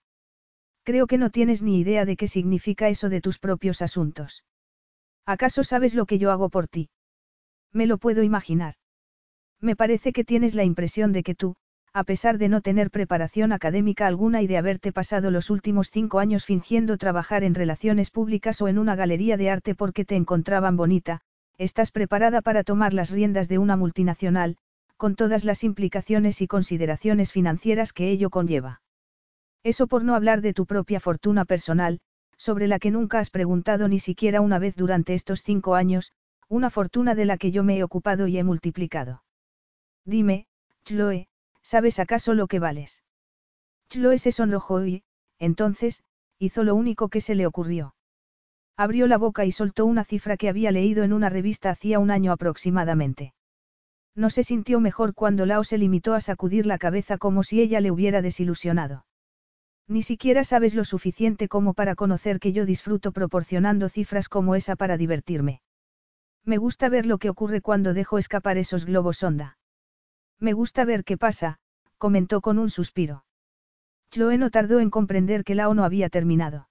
Creo 0.85 1.07
que 1.07 1.17
no 1.17 1.31
tienes 1.31 1.63
ni 1.63 1.81
idea 1.81 2.05
de 2.05 2.17
qué 2.17 2.29
significa 2.29 2.91
eso 2.91 3.09
de 3.09 3.23
tus 3.23 3.39
propios 3.39 3.81
asuntos. 3.81 4.45
¿Acaso 5.25 5.65
sabes 5.65 5.95
lo 5.95 6.05
que 6.05 6.19
yo 6.19 6.31
hago 6.31 6.51
por 6.51 6.69
ti? 6.69 6.91
Me 7.73 7.87
lo 7.87 7.97
puedo 7.97 8.23
imaginar. 8.23 8.75
Me 9.61 9.77
parece 9.77 10.13
que 10.13 10.25
tienes 10.25 10.55
la 10.55 10.65
impresión 10.65 11.13
de 11.13 11.23
que 11.23 11.35
tú, 11.35 11.57
a 11.93 12.05
pesar 12.05 12.39
de 12.39 12.49
no 12.49 12.61
tener 12.61 12.91
preparación 12.91 13.53
académica 13.53 14.07
alguna 14.07 14.43
y 14.43 14.47
de 14.47 14.57
haberte 14.57 14.93
pasado 14.93 15.31
los 15.31 15.51
últimos 15.51 15.91
cinco 15.91 16.21
años 16.21 16.45
fingiendo 16.45 16.97
trabajar 16.99 17.43
en 17.43 17.55
relaciones 17.55 18.11
públicas 18.11 18.61
o 18.63 18.69
en 18.69 18.79
una 18.79 18.95
galería 18.95 19.37
de 19.37 19.51
arte 19.51 19.75
porque 19.75 20.05
te 20.05 20.15
encontraban 20.15 20.77
bonita, 20.77 21.21
estás 21.59 21.91
preparada 21.91 22.43
para 22.43 22.63
tomar 22.63 22.95
las 22.95 23.11
riendas 23.11 23.49
de 23.49 23.59
una 23.59 23.77
multinacional, 23.77 24.57
con 24.97 25.17
todas 25.17 25.45
las 25.45 25.65
implicaciones 25.65 26.41
y 26.43 26.47
consideraciones 26.47 27.33
financieras 27.33 27.93
que 27.93 28.11
ello 28.11 28.31
conlleva. 28.31 28.83
Eso 29.65 29.89
por 29.89 30.05
no 30.05 30.15
hablar 30.15 30.43
de 30.43 30.55
tu 30.55 30.67
propia 30.67 31.01
fortuna 31.01 31.45
personal, 31.45 32.01
sobre 32.37 32.69
la 32.69 32.79
que 32.79 32.91
nunca 32.91 33.19
has 33.19 33.31
preguntado 33.31 33.89
ni 33.89 33.99
siquiera 33.99 34.41
una 34.41 34.59
vez 34.59 34.77
durante 34.77 35.15
estos 35.15 35.43
cinco 35.43 35.75
años, 35.75 36.13
una 36.49 36.71
fortuna 36.71 37.15
de 37.15 37.25
la 37.25 37.37
que 37.37 37.51
yo 37.51 37.65
me 37.65 37.79
he 37.79 37.85
ocupado 37.85 38.27
y 38.27 38.39
he 38.39 38.45
multiplicado. 38.45 39.23
Dime, 40.05 40.47
Chloe, 40.85 41.29
¿sabes 41.71 42.01
acaso 42.01 42.35
lo 42.35 42.49
que 42.49 42.59
vales? 42.59 43.05
Chloe 43.91 44.19
se 44.19 44.33
sonrojó 44.33 44.85
y, 44.85 45.05
entonces, 45.39 46.03
hizo 46.41 46.65
lo 46.65 46.75
único 46.75 47.09
que 47.09 47.21
se 47.21 47.37
le 47.37 47.47
ocurrió. 47.47 47.95
Abrió 48.77 49.07
la 49.07 49.19
boca 49.19 49.45
y 49.45 49.53
soltó 49.53 49.87
una 49.87 50.03
cifra 50.03 50.37
que 50.37 50.49
había 50.49 50.73
leído 50.73 51.05
en 51.05 51.13
una 51.13 51.29
revista 51.29 51.71
hacía 51.71 52.01
un 52.01 52.11
año 52.11 52.33
aproximadamente. 52.33 53.35
No 54.17 54.31
se 54.31 54.43
sintió 54.43 54.81
mejor 54.81 55.15
cuando 55.15 55.47
Lao 55.47 55.63
se 55.63 55.79
limitó 55.79 56.15
a 56.15 56.21
sacudir 56.21 56.67
la 56.67 56.77
cabeza 56.77 57.19
como 57.19 57.45
si 57.45 57.61
ella 57.61 57.81
le 57.81 57.93
hubiera 57.93 58.21
desilusionado. 58.21 59.07
Ni 59.87 60.03
siquiera 60.03 60.43
sabes 60.43 60.75
lo 60.75 60.85
suficiente 60.85 61.47
como 61.47 61.75
para 61.75 61.95
conocer 61.95 62.41
que 62.41 62.53
yo 62.53 62.67
disfruto 62.67 63.13
proporcionando 63.13 63.89
cifras 63.89 64.29
como 64.29 64.57
esa 64.57 64.75
para 64.75 64.97
divertirme. 64.97 65.63
Me 66.45 66.57
gusta 66.59 66.89
ver 66.89 67.07
lo 67.07 67.19
que 67.19 67.31
ocurre 67.31 67.61
cuando 67.61 67.95
dejo 67.95 68.19
escapar 68.19 68.59
esos 68.59 68.87
globos 68.87 69.19
sonda. 69.19 69.57
Me 70.41 70.55
gusta 70.55 70.87
ver 70.87 71.05
qué 71.05 71.19
pasa, 71.19 71.60
comentó 72.01 72.41
con 72.41 72.59
un 72.59 72.71
suspiro. 72.71 73.25
Chloe 74.11 74.39
no 74.39 74.51
tardó 74.51 74.81
en 74.81 74.91
comprender 74.91 75.45
que 75.45 75.55
Lao 75.55 75.75
no 75.75 75.85
había 75.85 76.09
terminado. 76.09 76.69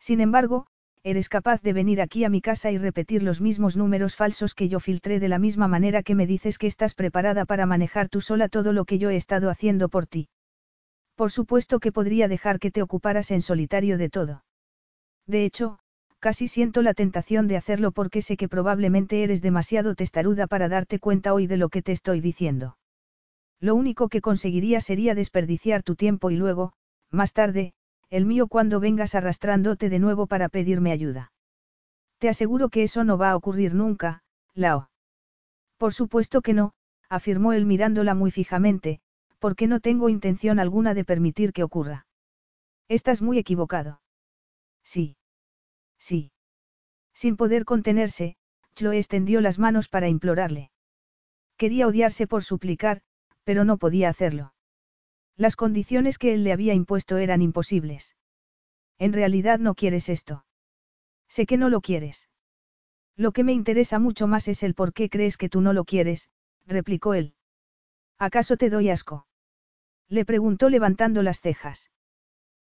Sin 0.00 0.20
embargo, 0.20 0.66
eres 1.04 1.28
capaz 1.28 1.62
de 1.62 1.72
venir 1.72 2.00
aquí 2.00 2.24
a 2.24 2.30
mi 2.30 2.40
casa 2.40 2.70
y 2.70 2.78
repetir 2.78 3.22
los 3.22 3.40
mismos 3.40 3.76
números 3.76 4.16
falsos 4.16 4.54
que 4.54 4.68
yo 4.68 4.80
filtré 4.80 5.20
de 5.20 5.28
la 5.28 5.38
misma 5.38 5.68
manera 5.68 6.02
que 6.02 6.14
me 6.14 6.26
dices 6.26 6.58
que 6.58 6.66
estás 6.66 6.94
preparada 6.94 7.44
para 7.44 7.66
manejar 7.66 8.08
tú 8.08 8.20
sola 8.20 8.48
todo 8.48 8.72
lo 8.72 8.84
que 8.84 8.98
yo 8.98 9.10
he 9.10 9.16
estado 9.16 9.50
haciendo 9.50 9.88
por 9.88 10.06
ti. 10.06 10.28
Por 11.14 11.30
supuesto 11.30 11.78
que 11.78 11.92
podría 11.92 12.26
dejar 12.26 12.58
que 12.58 12.70
te 12.70 12.82
ocuparas 12.82 13.30
en 13.30 13.42
solitario 13.42 13.98
de 13.98 14.08
todo. 14.08 14.44
De 15.26 15.44
hecho, 15.44 15.78
casi 16.20 16.48
siento 16.48 16.80
la 16.80 16.94
tentación 16.94 17.48
de 17.48 17.58
hacerlo 17.58 17.92
porque 17.92 18.22
sé 18.22 18.36
que 18.36 18.48
probablemente 18.48 19.22
eres 19.22 19.42
demasiado 19.42 19.94
testaruda 19.94 20.46
para 20.46 20.68
darte 20.68 20.98
cuenta 20.98 21.34
hoy 21.34 21.46
de 21.46 21.58
lo 21.58 21.68
que 21.68 21.82
te 21.82 21.92
estoy 21.92 22.20
diciendo. 22.20 22.78
Lo 23.60 23.74
único 23.74 24.08
que 24.08 24.20
conseguiría 24.20 24.80
sería 24.80 25.14
desperdiciar 25.14 25.82
tu 25.82 25.96
tiempo 25.96 26.30
y 26.30 26.36
luego, 26.36 26.72
más 27.10 27.32
tarde, 27.32 27.74
el 28.10 28.24
mío 28.24 28.46
cuando 28.46 28.80
vengas 28.80 29.14
arrastrándote 29.14 29.90
de 29.90 29.98
nuevo 29.98 30.26
para 30.26 30.48
pedirme 30.48 30.92
ayuda. 30.92 31.32
Te 32.18 32.28
aseguro 32.28 32.68
que 32.68 32.82
eso 32.82 33.04
no 33.04 33.18
va 33.18 33.30
a 33.30 33.36
ocurrir 33.36 33.74
nunca, 33.74 34.22
Lao. 34.54 34.90
Por 35.76 35.94
supuesto 35.94 36.40
que 36.40 36.54
no, 36.54 36.72
afirmó 37.08 37.52
él 37.52 37.66
mirándola 37.66 38.14
muy 38.14 38.30
fijamente, 38.30 39.00
porque 39.38 39.66
no 39.66 39.80
tengo 39.80 40.08
intención 40.08 40.58
alguna 40.58 40.94
de 40.94 41.04
permitir 41.04 41.52
que 41.52 41.62
ocurra. 41.62 42.06
Estás 42.88 43.22
muy 43.22 43.38
equivocado. 43.38 44.00
Sí. 44.82 45.16
Sí. 45.98 46.32
Sin 47.14 47.36
poder 47.36 47.64
contenerse, 47.64 48.36
Chloe 48.74 48.98
extendió 48.98 49.40
las 49.40 49.58
manos 49.58 49.88
para 49.88 50.08
implorarle. 50.08 50.70
Quería 51.56 51.86
odiarse 51.86 52.26
por 52.26 52.44
suplicar, 52.44 53.02
pero 53.48 53.64
no 53.64 53.78
podía 53.78 54.10
hacerlo. 54.10 54.52
Las 55.34 55.56
condiciones 55.56 56.18
que 56.18 56.34
él 56.34 56.44
le 56.44 56.52
había 56.52 56.74
impuesto 56.74 57.16
eran 57.16 57.40
imposibles. 57.40 58.14
En 58.98 59.14
realidad 59.14 59.58
no 59.58 59.74
quieres 59.74 60.10
esto. 60.10 60.44
Sé 61.28 61.46
que 61.46 61.56
no 61.56 61.70
lo 61.70 61.80
quieres. 61.80 62.28
Lo 63.16 63.32
que 63.32 63.44
me 63.44 63.54
interesa 63.54 63.98
mucho 63.98 64.26
más 64.26 64.48
es 64.48 64.62
el 64.62 64.74
por 64.74 64.92
qué 64.92 65.08
crees 65.08 65.38
que 65.38 65.48
tú 65.48 65.62
no 65.62 65.72
lo 65.72 65.86
quieres, 65.86 66.28
replicó 66.66 67.14
él. 67.14 67.32
¿Acaso 68.18 68.58
te 68.58 68.68
doy 68.68 68.90
asco? 68.90 69.26
Le 70.10 70.26
preguntó 70.26 70.68
levantando 70.68 71.22
las 71.22 71.40
cejas. 71.40 71.90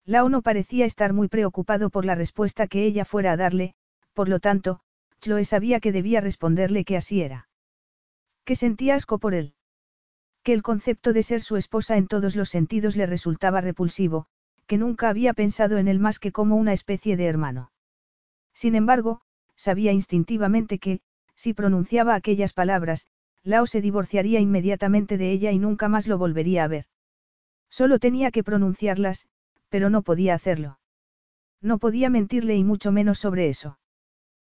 Lao 0.06 0.30
no 0.30 0.40
parecía 0.40 0.86
estar 0.86 1.12
muy 1.12 1.28
preocupado 1.28 1.90
por 1.90 2.06
la 2.06 2.14
respuesta 2.14 2.66
que 2.66 2.86
ella 2.86 3.04
fuera 3.04 3.32
a 3.32 3.36
darle, 3.36 3.74
por 4.14 4.30
lo 4.30 4.40
tanto, 4.40 4.80
Chloe 5.20 5.44
sabía 5.44 5.78
que 5.78 5.92
debía 5.92 6.22
responderle 6.22 6.86
que 6.86 6.96
así 6.96 7.20
era. 7.20 7.50
Que 8.46 8.56
sentía 8.56 8.94
asco 8.94 9.18
por 9.18 9.34
él. 9.34 9.52
Que 10.42 10.52
el 10.52 10.62
concepto 10.62 11.12
de 11.12 11.22
ser 11.22 11.42
su 11.42 11.56
esposa 11.56 11.96
en 11.96 12.06
todos 12.06 12.36
los 12.36 12.48
sentidos 12.48 12.96
le 12.96 13.06
resultaba 13.06 13.60
repulsivo, 13.60 14.26
que 14.66 14.78
nunca 14.78 15.08
había 15.08 15.34
pensado 15.34 15.78
en 15.78 15.88
él 15.88 15.98
más 15.98 16.18
que 16.18 16.32
como 16.32 16.56
una 16.56 16.72
especie 16.72 17.16
de 17.16 17.26
hermano. 17.26 17.72
Sin 18.54 18.74
embargo, 18.74 19.20
sabía 19.56 19.92
instintivamente 19.92 20.78
que, 20.78 21.00
si 21.34 21.54
pronunciaba 21.54 22.14
aquellas 22.14 22.52
palabras, 22.52 23.06
Lao 23.42 23.66
se 23.66 23.80
divorciaría 23.80 24.40
inmediatamente 24.40 25.18
de 25.18 25.32
ella 25.32 25.52
y 25.52 25.58
nunca 25.58 25.88
más 25.88 26.06
lo 26.06 26.18
volvería 26.18 26.64
a 26.64 26.68
ver. 26.68 26.86
Solo 27.70 27.98
tenía 27.98 28.30
que 28.30 28.44
pronunciarlas, 28.44 29.26
pero 29.68 29.90
no 29.90 30.02
podía 30.02 30.34
hacerlo. 30.34 30.78
No 31.62 31.78
podía 31.78 32.10
mentirle 32.10 32.56
y 32.56 32.64
mucho 32.64 32.92
menos 32.92 33.18
sobre 33.18 33.48
eso. 33.48 33.78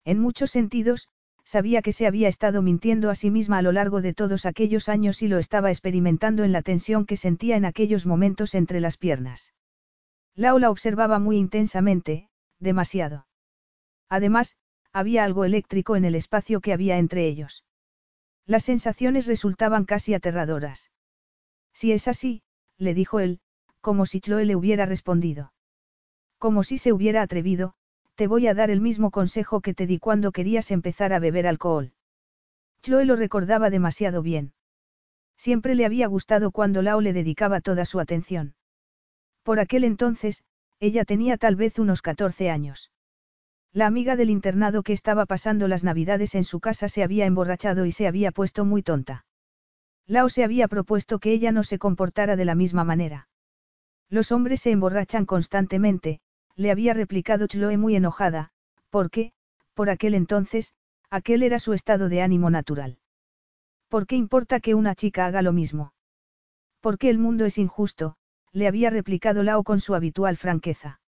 En 0.05 0.19
muchos 0.19 0.51
sentidos, 0.51 1.09
sabía 1.45 1.81
que 1.81 1.91
se 1.91 2.07
había 2.07 2.27
estado 2.27 2.61
mintiendo 2.61 3.09
a 3.09 3.15
sí 3.15 3.29
misma 3.29 3.57
a 3.57 3.61
lo 3.61 3.71
largo 3.71 4.01
de 4.01 4.13
todos 4.13 4.45
aquellos 4.45 4.89
años 4.89 5.21
y 5.21 5.27
lo 5.27 5.37
estaba 5.37 5.69
experimentando 5.69 6.43
en 6.43 6.51
la 6.51 6.61
tensión 6.61 7.05
que 7.05 7.17
sentía 7.17 7.55
en 7.57 7.65
aquellos 7.65 8.05
momentos 8.05 8.55
entre 8.55 8.79
las 8.79 8.97
piernas. 8.97 9.53
Lao 10.35 10.57
la 10.57 10.71
observaba 10.71 11.19
muy 11.19 11.37
intensamente, 11.37 12.29
demasiado. 12.59 13.27
Además, 14.09 14.57
había 14.91 15.23
algo 15.23 15.45
eléctrico 15.45 15.95
en 15.95 16.05
el 16.05 16.15
espacio 16.15 16.61
que 16.61 16.73
había 16.73 16.97
entre 16.97 17.27
ellos. 17.27 17.65
Las 18.45 18.63
sensaciones 18.63 19.27
resultaban 19.27 19.85
casi 19.85 20.13
aterradoras. 20.13 20.91
Si 21.73 21.91
es 21.91 22.07
así, 22.07 22.43
le 22.77 22.93
dijo 22.93 23.19
él, 23.19 23.39
como 23.81 24.05
si 24.05 24.21
Chloe 24.21 24.45
le 24.45 24.55
hubiera 24.55 24.85
respondido. 24.85 25.53
Como 26.37 26.63
si 26.63 26.77
se 26.77 26.93
hubiera 26.93 27.21
atrevido, 27.21 27.75
te 28.16 28.28
voy 28.28 28.47
a 28.47 28.53
dar 28.53 28.70
el 28.70 28.82
mismo 28.82 29.11
consejo 29.11 29.61
que 29.61 29.74
te 29.74 29.88
di 29.88 29.99
cuando 29.99 30.32
querías 30.32 30.72
empezar 30.72 31.14
a 31.14 31.20
beber 31.20 31.47
alcohol. 31.47 31.93
Chloe 32.82 33.05
lo 33.05 33.16
recordaba 33.16 33.70
demasiado 33.70 34.22
bien. 34.22 34.53
Siempre 35.38 35.76
le 35.76 35.86
había 35.86 36.07
gustado 36.07 36.51
cuando 36.51 36.82
Lao 36.82 37.01
le 37.01 37.14
dedicaba 37.14 37.61
toda 37.61 37.86
su 37.86 37.99
atención. 37.99 38.55
Por 39.43 39.59
aquel 39.59 39.84
entonces, 39.84 40.43
ella 40.80 41.05
tenía 41.05 41.38
tal 41.38 41.55
vez 41.55 41.80
unos 41.80 42.01
14 42.01 42.49
años. 42.49 42.91
La 43.72 43.88
amiga 43.88 44.16
del 44.16 44.30
internado 44.30 44.84
que 44.84 44.93
estaba 44.93 45.26
pasando 45.26 45.68
las 45.68 45.84
navidades 45.84 46.36
en 46.36 46.43
su 46.43 46.59
casa 46.59 46.89
se 46.89 47.03
había 47.03 47.26
emborrachado 47.26 47.86
y 47.86 47.91
se 47.91 48.07
había 48.07 48.32
puesto 48.32 48.66
muy 48.66 48.84
tonta. 48.84 49.26
Lao 50.05 50.30
se 50.30 50.43
había 50.43 50.68
propuesto 50.68 51.20
que 51.20 51.32
ella 51.32 51.51
no 51.51 51.64
se 51.64 51.80
comportara 51.80 52.36
de 52.36 52.45
la 52.45 52.53
misma 52.53 52.84
manera. 52.84 53.28
Los 54.09 54.32
hombres 54.32 54.61
se 54.61 54.72
emborrachan 54.72 55.26
constantemente, 55.26 56.20
le 56.55 56.71
había 56.71 56.93
replicado 56.93 57.47
Chloe 57.47 57.77
muy 57.77 57.95
enojada, 57.95 58.51
porque, 58.89 59.33
por 59.73 59.89
aquel 59.89 60.13
entonces, 60.13 60.73
aquel 61.09 61.43
era 61.43 61.59
su 61.59 61.73
estado 61.73 62.09
de 62.09 62.21
ánimo 62.21 62.49
natural. 62.49 62.97
¿Por 63.87 64.07
qué 64.07 64.15
importa 64.15 64.59
que 64.59 64.75
una 64.75 64.95
chica 64.95 65.25
haga 65.25 65.41
lo 65.41 65.53
mismo? 65.53 65.93
Porque 66.79 67.09
el 67.09 67.19
mundo 67.19 67.45
es 67.45 67.57
injusto, 67.57 68.15
le 68.51 68.67
había 68.67 68.89
replicado 68.89 69.43
Lao 69.43 69.63
con 69.63 69.79
su 69.79 69.95
habitual 69.95 70.37
franqueza. 70.37 70.99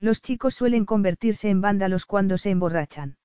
Los 0.00 0.20
chicos 0.20 0.54
suelen 0.54 0.84
convertirse 0.84 1.48
en 1.48 1.60
vándalos 1.60 2.06
cuando 2.06 2.38
se 2.38 2.50
emborrachan. 2.50 3.16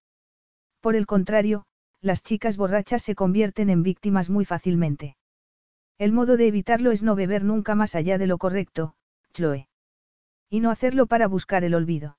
Por 0.82 0.96
el 0.96 1.06
contrario, 1.06 1.66
las 2.02 2.24
chicas 2.24 2.58
borrachas 2.58 3.02
se 3.02 3.16
convierten 3.16 3.70
en 3.70 3.84
víctimas 3.84 4.30
muy 4.30 4.46
fácilmente. 4.46 5.18
El 5.98 6.12
modo 6.12 6.38
de 6.38 6.48
evitarlo 6.48 6.92
es 6.92 7.04
no 7.04 7.16
beber 7.16 7.44
nunca 7.44 7.74
más 7.74 7.96
allá 7.96 8.18
de 8.18 8.28
lo 8.28 8.38
correcto, 8.38 8.96
Chloe. 9.34 9.68
Y 10.50 10.60
no 10.60 10.72
hacerlo 10.72 11.08
para 11.08 11.28
buscar 11.28 11.64
el 11.64 11.74
olvido. 11.74 12.18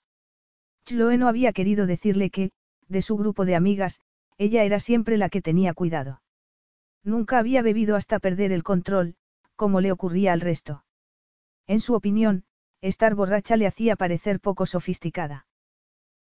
Chloe 0.84 1.18
no 1.18 1.28
había 1.28 1.52
querido 1.52 1.86
decirle 1.86 2.30
que, 2.30 2.50
de 2.88 3.02
su 3.02 3.16
grupo 3.16 3.44
de 3.44 3.54
amigas, 3.54 4.00
ella 4.38 4.64
era 4.64 4.80
siempre 4.80 5.16
la 5.16 5.28
que 5.28 5.42
tenía 5.42 5.74
cuidado. 5.74 6.22
Nunca 7.04 7.38
había 7.38 7.62
bebido 7.62 7.96
hasta 7.96 8.18
perder 8.18 8.52
el 8.52 8.62
control, 8.62 9.16
como 9.56 9.80
le 9.80 9.92
ocurría 9.92 10.32
al 10.32 10.40
resto. 10.40 10.84
En 11.66 11.80
su 11.80 11.94
opinión, 11.94 12.44
estar 12.80 13.14
borracha 13.14 13.56
le 13.56 13.66
hacía 13.66 13.96
parecer 13.96 14.40
poco 14.40 14.66
sofisticada. 14.66 15.46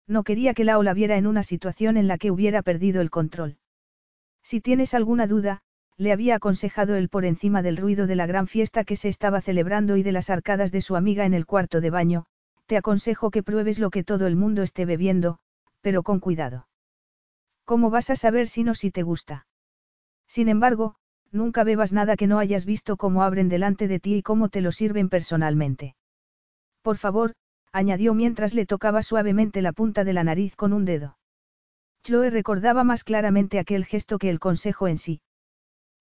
No 0.06 0.24
quería 0.24 0.54
que 0.54 0.64
Lao 0.64 0.82
la 0.82 0.94
viera 0.94 1.16
en 1.16 1.26
una 1.26 1.42
situación 1.42 1.96
en 1.96 2.08
la 2.08 2.18
que 2.18 2.30
hubiera 2.30 2.62
perdido 2.62 3.00
el 3.00 3.10
control. 3.10 3.58
Si 4.42 4.60
tienes 4.60 4.94
alguna 4.94 5.26
duda, 5.26 5.62
le 5.98 6.12
había 6.12 6.36
aconsejado 6.36 6.94
él 6.94 7.08
por 7.08 7.24
encima 7.24 7.60
del 7.60 7.76
ruido 7.76 8.06
de 8.06 8.14
la 8.14 8.26
gran 8.26 8.46
fiesta 8.46 8.84
que 8.84 8.94
se 8.94 9.08
estaba 9.08 9.40
celebrando 9.40 9.96
y 9.96 10.04
de 10.04 10.12
las 10.12 10.30
arcadas 10.30 10.70
de 10.70 10.80
su 10.80 10.94
amiga 10.94 11.26
en 11.26 11.34
el 11.34 11.44
cuarto 11.44 11.80
de 11.80 11.90
baño, 11.90 12.26
te 12.66 12.76
aconsejo 12.76 13.30
que 13.30 13.42
pruebes 13.42 13.80
lo 13.80 13.90
que 13.90 14.04
todo 14.04 14.28
el 14.28 14.36
mundo 14.36 14.62
esté 14.62 14.84
bebiendo, 14.84 15.40
pero 15.80 16.04
con 16.04 16.20
cuidado. 16.20 16.68
¿Cómo 17.64 17.90
vas 17.90 18.10
a 18.10 18.16
saber 18.16 18.46
si 18.46 18.62
no 18.62 18.74
si 18.74 18.92
te 18.92 19.02
gusta? 19.02 19.46
Sin 20.28 20.48
embargo, 20.48 20.94
nunca 21.32 21.64
bebas 21.64 21.92
nada 21.92 22.16
que 22.16 22.28
no 22.28 22.38
hayas 22.38 22.64
visto 22.64 22.96
cómo 22.96 23.24
abren 23.24 23.48
delante 23.48 23.88
de 23.88 23.98
ti 23.98 24.14
y 24.16 24.22
cómo 24.22 24.48
te 24.50 24.60
lo 24.60 24.70
sirven 24.70 25.08
personalmente. 25.08 25.96
Por 26.82 26.96
favor, 26.96 27.34
añadió 27.72 28.14
mientras 28.14 28.54
le 28.54 28.66
tocaba 28.66 29.02
suavemente 29.02 29.62
la 29.62 29.72
punta 29.72 30.04
de 30.04 30.12
la 30.12 30.24
nariz 30.24 30.54
con 30.54 30.72
un 30.72 30.84
dedo. 30.84 31.18
Chloe 32.02 32.30
recordaba 32.30 32.84
más 32.84 33.02
claramente 33.02 33.58
aquel 33.58 33.84
gesto 33.84 34.18
que 34.18 34.30
el 34.30 34.38
consejo 34.38 34.86
en 34.86 34.98
sí. 34.98 35.20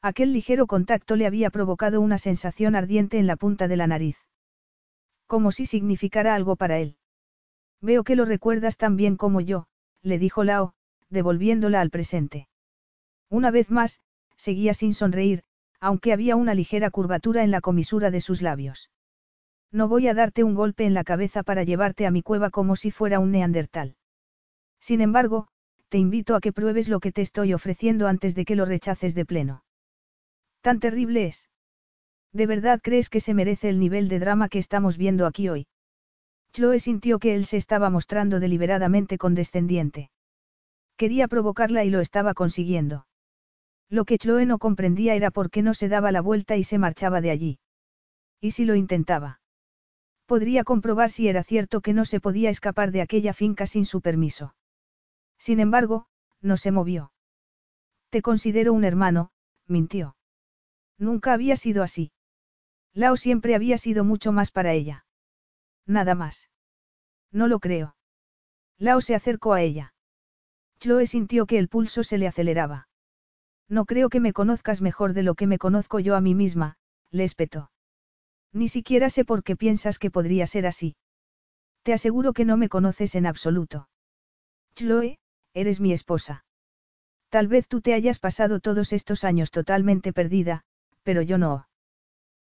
Aquel 0.01 0.31
ligero 0.31 0.67
contacto 0.67 1.15
le 1.15 1.25
había 1.25 1.49
provocado 1.49 2.01
una 2.01 2.17
sensación 2.17 2.75
ardiente 2.75 3.17
en 3.17 3.27
la 3.27 3.35
punta 3.35 3.67
de 3.67 3.77
la 3.77 3.87
nariz. 3.87 4.17
Como 5.25 5.51
si 5.51 5.65
significara 5.65 6.35
algo 6.35 6.55
para 6.55 6.79
él. 6.79 6.97
Veo 7.81 8.03
que 8.03 8.15
lo 8.15 8.25
recuerdas 8.25 8.77
tan 8.77 8.95
bien 8.95 9.17
como 9.17 9.41
yo, 9.41 9.67
le 10.01 10.19
dijo 10.19 10.43
Lao, 10.43 10.73
devolviéndola 11.09 11.81
al 11.81 11.89
presente. 11.89 12.47
Una 13.29 13.51
vez 13.51 13.71
más, 13.71 14.01
seguía 14.35 14.73
sin 14.73 14.93
sonreír, 14.93 15.43
aunque 15.79 16.13
había 16.13 16.35
una 16.35 16.53
ligera 16.53 16.89
curvatura 16.89 17.43
en 17.43 17.51
la 17.51 17.61
comisura 17.61 18.11
de 18.11 18.21
sus 18.21 18.41
labios. 18.41 18.89
No 19.71 19.87
voy 19.87 20.07
a 20.07 20.13
darte 20.13 20.43
un 20.43 20.55
golpe 20.55 20.85
en 20.85 20.93
la 20.93 21.03
cabeza 21.03 21.43
para 21.43 21.63
llevarte 21.63 22.05
a 22.07 22.11
mi 22.11 22.21
cueva 22.21 22.49
como 22.49 22.75
si 22.75 22.91
fuera 22.91 23.19
un 23.19 23.31
neandertal. 23.31 23.95
Sin 24.79 25.01
embargo, 25.01 25.47
te 25.89 25.97
invito 25.97 26.35
a 26.35 26.39
que 26.39 26.53
pruebes 26.53 26.87
lo 26.87 26.99
que 26.99 27.11
te 27.11 27.21
estoy 27.21 27.53
ofreciendo 27.53 28.07
antes 28.07 28.35
de 28.35 28.45
que 28.45 28.55
lo 28.55 28.65
rechaces 28.65 29.13
de 29.13 29.25
pleno. 29.25 29.63
¿Tan 30.61 30.79
terrible 30.79 31.27
es? 31.27 31.49
¿De 32.33 32.45
verdad 32.45 32.81
crees 32.83 33.09
que 33.09 33.19
se 33.19 33.33
merece 33.33 33.69
el 33.69 33.79
nivel 33.79 34.09
de 34.09 34.19
drama 34.19 34.49
que 34.49 34.59
estamos 34.59 34.97
viendo 34.97 35.25
aquí 35.25 35.49
hoy? 35.49 35.67
Chloe 36.51 36.79
sintió 36.79 37.19
que 37.19 37.35
él 37.35 37.45
se 37.45 37.57
estaba 37.57 37.89
mostrando 37.89 38.39
deliberadamente 38.39 39.17
condescendiente. 39.17 40.11
Quería 40.97 41.27
provocarla 41.27 41.83
y 41.83 41.89
lo 41.89 41.99
estaba 41.99 42.33
consiguiendo. 42.33 43.05
Lo 43.89 44.03
que 44.03 44.17
Chloe 44.17 44.45
no 44.45 44.57
comprendía 44.57 45.15
era 45.15 45.31
por 45.31 45.49
qué 45.49 45.61
no 45.61 45.73
se 45.73 45.87
daba 45.87 46.11
la 46.11 46.21
vuelta 46.21 46.57
y 46.57 46.63
se 46.63 46.77
marchaba 46.77 47.21
de 47.21 47.31
allí. 47.31 47.59
¿Y 48.41 48.51
si 48.51 48.65
lo 48.65 48.75
intentaba? 48.75 49.39
Podría 50.25 50.65
comprobar 50.65 51.09
si 51.09 51.29
era 51.29 51.43
cierto 51.43 51.79
que 51.79 51.93
no 51.93 52.03
se 52.03 52.19
podía 52.19 52.49
escapar 52.49 52.91
de 52.91 53.01
aquella 53.01 53.33
finca 53.33 53.65
sin 53.65 53.85
su 53.85 54.01
permiso. 54.01 54.55
Sin 55.37 55.59
embargo, 55.61 56.07
no 56.41 56.57
se 56.57 56.71
movió. 56.71 57.13
Te 58.09 58.21
considero 58.21 58.73
un 58.73 58.83
hermano, 58.83 59.31
mintió. 59.67 60.16
Nunca 60.97 61.33
había 61.33 61.55
sido 61.55 61.83
así. 61.83 62.11
Lao 62.93 63.15
siempre 63.15 63.55
había 63.55 63.77
sido 63.77 64.03
mucho 64.03 64.31
más 64.31 64.51
para 64.51 64.73
ella. 64.73 65.05
Nada 65.85 66.15
más. 66.15 66.49
No 67.31 67.47
lo 67.47 67.59
creo. 67.59 67.95
Lao 68.77 69.01
se 69.01 69.15
acercó 69.15 69.53
a 69.53 69.61
ella. 69.61 69.93
Chloe 70.79 71.07
sintió 71.07 71.45
que 71.45 71.57
el 71.57 71.69
pulso 71.69 72.03
se 72.03 72.17
le 72.17 72.27
aceleraba. 72.27 72.87
No 73.67 73.85
creo 73.85 74.09
que 74.09 74.19
me 74.19 74.33
conozcas 74.33 74.81
mejor 74.81 75.13
de 75.13 75.23
lo 75.23 75.35
que 75.35 75.47
me 75.47 75.57
conozco 75.57 75.99
yo 75.99 76.15
a 76.15 76.21
mí 76.21 76.35
misma, 76.35 76.77
le 77.11 77.23
espetó. 77.23 77.71
Ni 78.53 78.69
siquiera 78.69 79.09
sé 79.09 79.25
por 79.25 79.43
qué 79.43 79.55
piensas 79.55 79.99
que 79.99 80.11
podría 80.11 80.47
ser 80.47 80.65
así. 80.67 80.95
Te 81.83 81.93
aseguro 81.93 82.33
que 82.33 82.45
no 82.45 82.57
me 82.57 82.69
conoces 82.69 83.15
en 83.15 83.25
absoluto. 83.25 83.89
Chloe, 84.75 85.19
eres 85.53 85.79
mi 85.79 85.91
esposa. 85.91 86.45
Tal 87.29 87.47
vez 87.47 87.67
tú 87.67 87.81
te 87.81 87.93
hayas 87.93 88.19
pasado 88.19 88.59
todos 88.59 88.93
estos 88.93 89.23
años 89.23 89.51
totalmente 89.51 90.13
perdida, 90.13 90.63
pero 91.07 91.21
yo 91.21 91.37
no. 91.37 91.69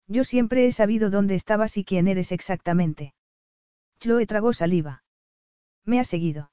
Yo 0.08 0.24
siempre 0.24 0.66
he 0.66 0.72
sabido 0.72 1.10
dónde 1.10 1.36
estabas 1.36 1.76
y 1.76 1.84
quién 1.84 2.08
eres 2.08 2.32
exactamente. 2.32 3.14
Chloe 4.00 4.26
tragó 4.26 4.54
saliva. 4.54 5.04
Me 5.84 6.00
has 6.00 6.08
seguido. 6.08 6.50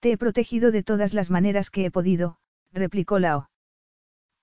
Te 0.00 0.12
he 0.12 0.18
protegido 0.18 0.70
de 0.70 0.82
todas 0.82 1.14
las 1.14 1.30
maneras 1.30 1.70
que 1.70 1.86
he 1.86 1.90
podido, 1.90 2.36
replicó 2.72 3.18
Lao. 3.18 3.48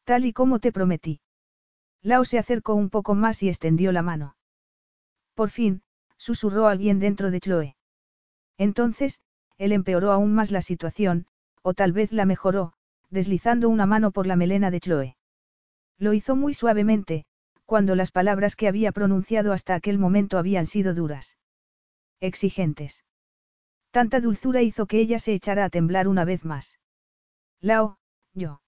Tal 0.05 0.25
y 0.25 0.33
como 0.33 0.57
te 0.57 0.71
prometí. 0.71 1.21
Lao 2.01 2.25
se 2.25 2.39
acercó 2.39 2.73
un 2.73 2.89
poco 2.89 3.13
más 3.13 3.43
y 3.43 3.49
extendió 3.49 3.91
la 3.91 4.01
mano. 4.01 4.35
Por 5.35 5.51
fin, 5.51 5.83
susurró 6.17 6.65
alguien 6.65 6.97
dentro 6.97 7.29
de 7.29 7.41
Chloe. 7.41 7.75
Entonces, 8.57 9.21
él 9.59 9.71
empeoró 9.71 10.11
aún 10.11 10.33
más 10.33 10.49
la 10.49 10.63
situación, 10.63 11.27
o 11.61 11.75
tal 11.75 11.91
vez 11.91 12.11
la 12.11 12.25
mejoró, 12.25 12.73
deslizando 13.11 13.69
una 13.69 13.85
mano 13.85 14.09
por 14.09 14.25
la 14.25 14.35
melena 14.35 14.71
de 14.71 14.79
Chloe. 14.79 15.17
Lo 15.97 16.13
hizo 16.13 16.35
muy 16.35 16.53
suavemente, 16.53 17.25
cuando 17.65 17.95
las 17.95 18.11
palabras 18.11 18.55
que 18.55 18.67
había 18.67 18.91
pronunciado 18.91 19.53
hasta 19.53 19.75
aquel 19.75 19.97
momento 19.97 20.37
habían 20.37 20.65
sido 20.65 20.93
duras. 20.93 21.37
Exigentes. 22.19 23.05
Tanta 23.91 24.19
dulzura 24.19 24.61
hizo 24.61 24.85
que 24.85 24.99
ella 24.99 25.19
se 25.19 25.33
echara 25.33 25.65
a 25.65 25.69
temblar 25.69 26.07
una 26.07 26.25
vez 26.25 26.45
más. 26.45 26.79
Lao, 27.59 27.97
yo. 28.33 28.61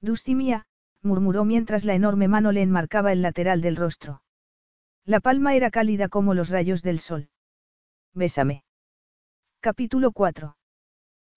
Dustimía, 0.00 0.66
murmuró 1.02 1.44
mientras 1.44 1.84
la 1.84 1.94
enorme 1.94 2.28
mano 2.28 2.52
le 2.52 2.62
enmarcaba 2.62 3.12
el 3.12 3.22
lateral 3.22 3.60
del 3.60 3.76
rostro. 3.76 4.22
La 5.04 5.20
palma 5.20 5.54
era 5.54 5.70
cálida 5.70 6.08
como 6.08 6.34
los 6.34 6.50
rayos 6.50 6.82
del 6.82 6.98
sol. 6.98 7.30
Bésame. 8.14 8.64
Capítulo 9.60 10.12
4. 10.12 10.56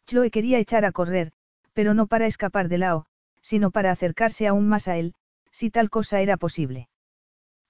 Chloe 0.05 0.31
quería 0.31 0.59
echar 0.59 0.85
a 0.85 0.91
correr, 0.91 1.31
pero 1.73 1.93
no 1.93 2.07
para 2.07 2.27
escapar 2.27 2.67
de 2.67 2.77
Lao, 2.77 3.05
sino 3.41 3.71
para 3.71 3.91
acercarse 3.91 4.47
aún 4.47 4.67
más 4.67 4.87
a 4.87 4.97
él, 4.97 5.13
si 5.51 5.69
tal 5.69 5.89
cosa 5.89 6.21
era 6.21 6.37
posible. 6.37 6.89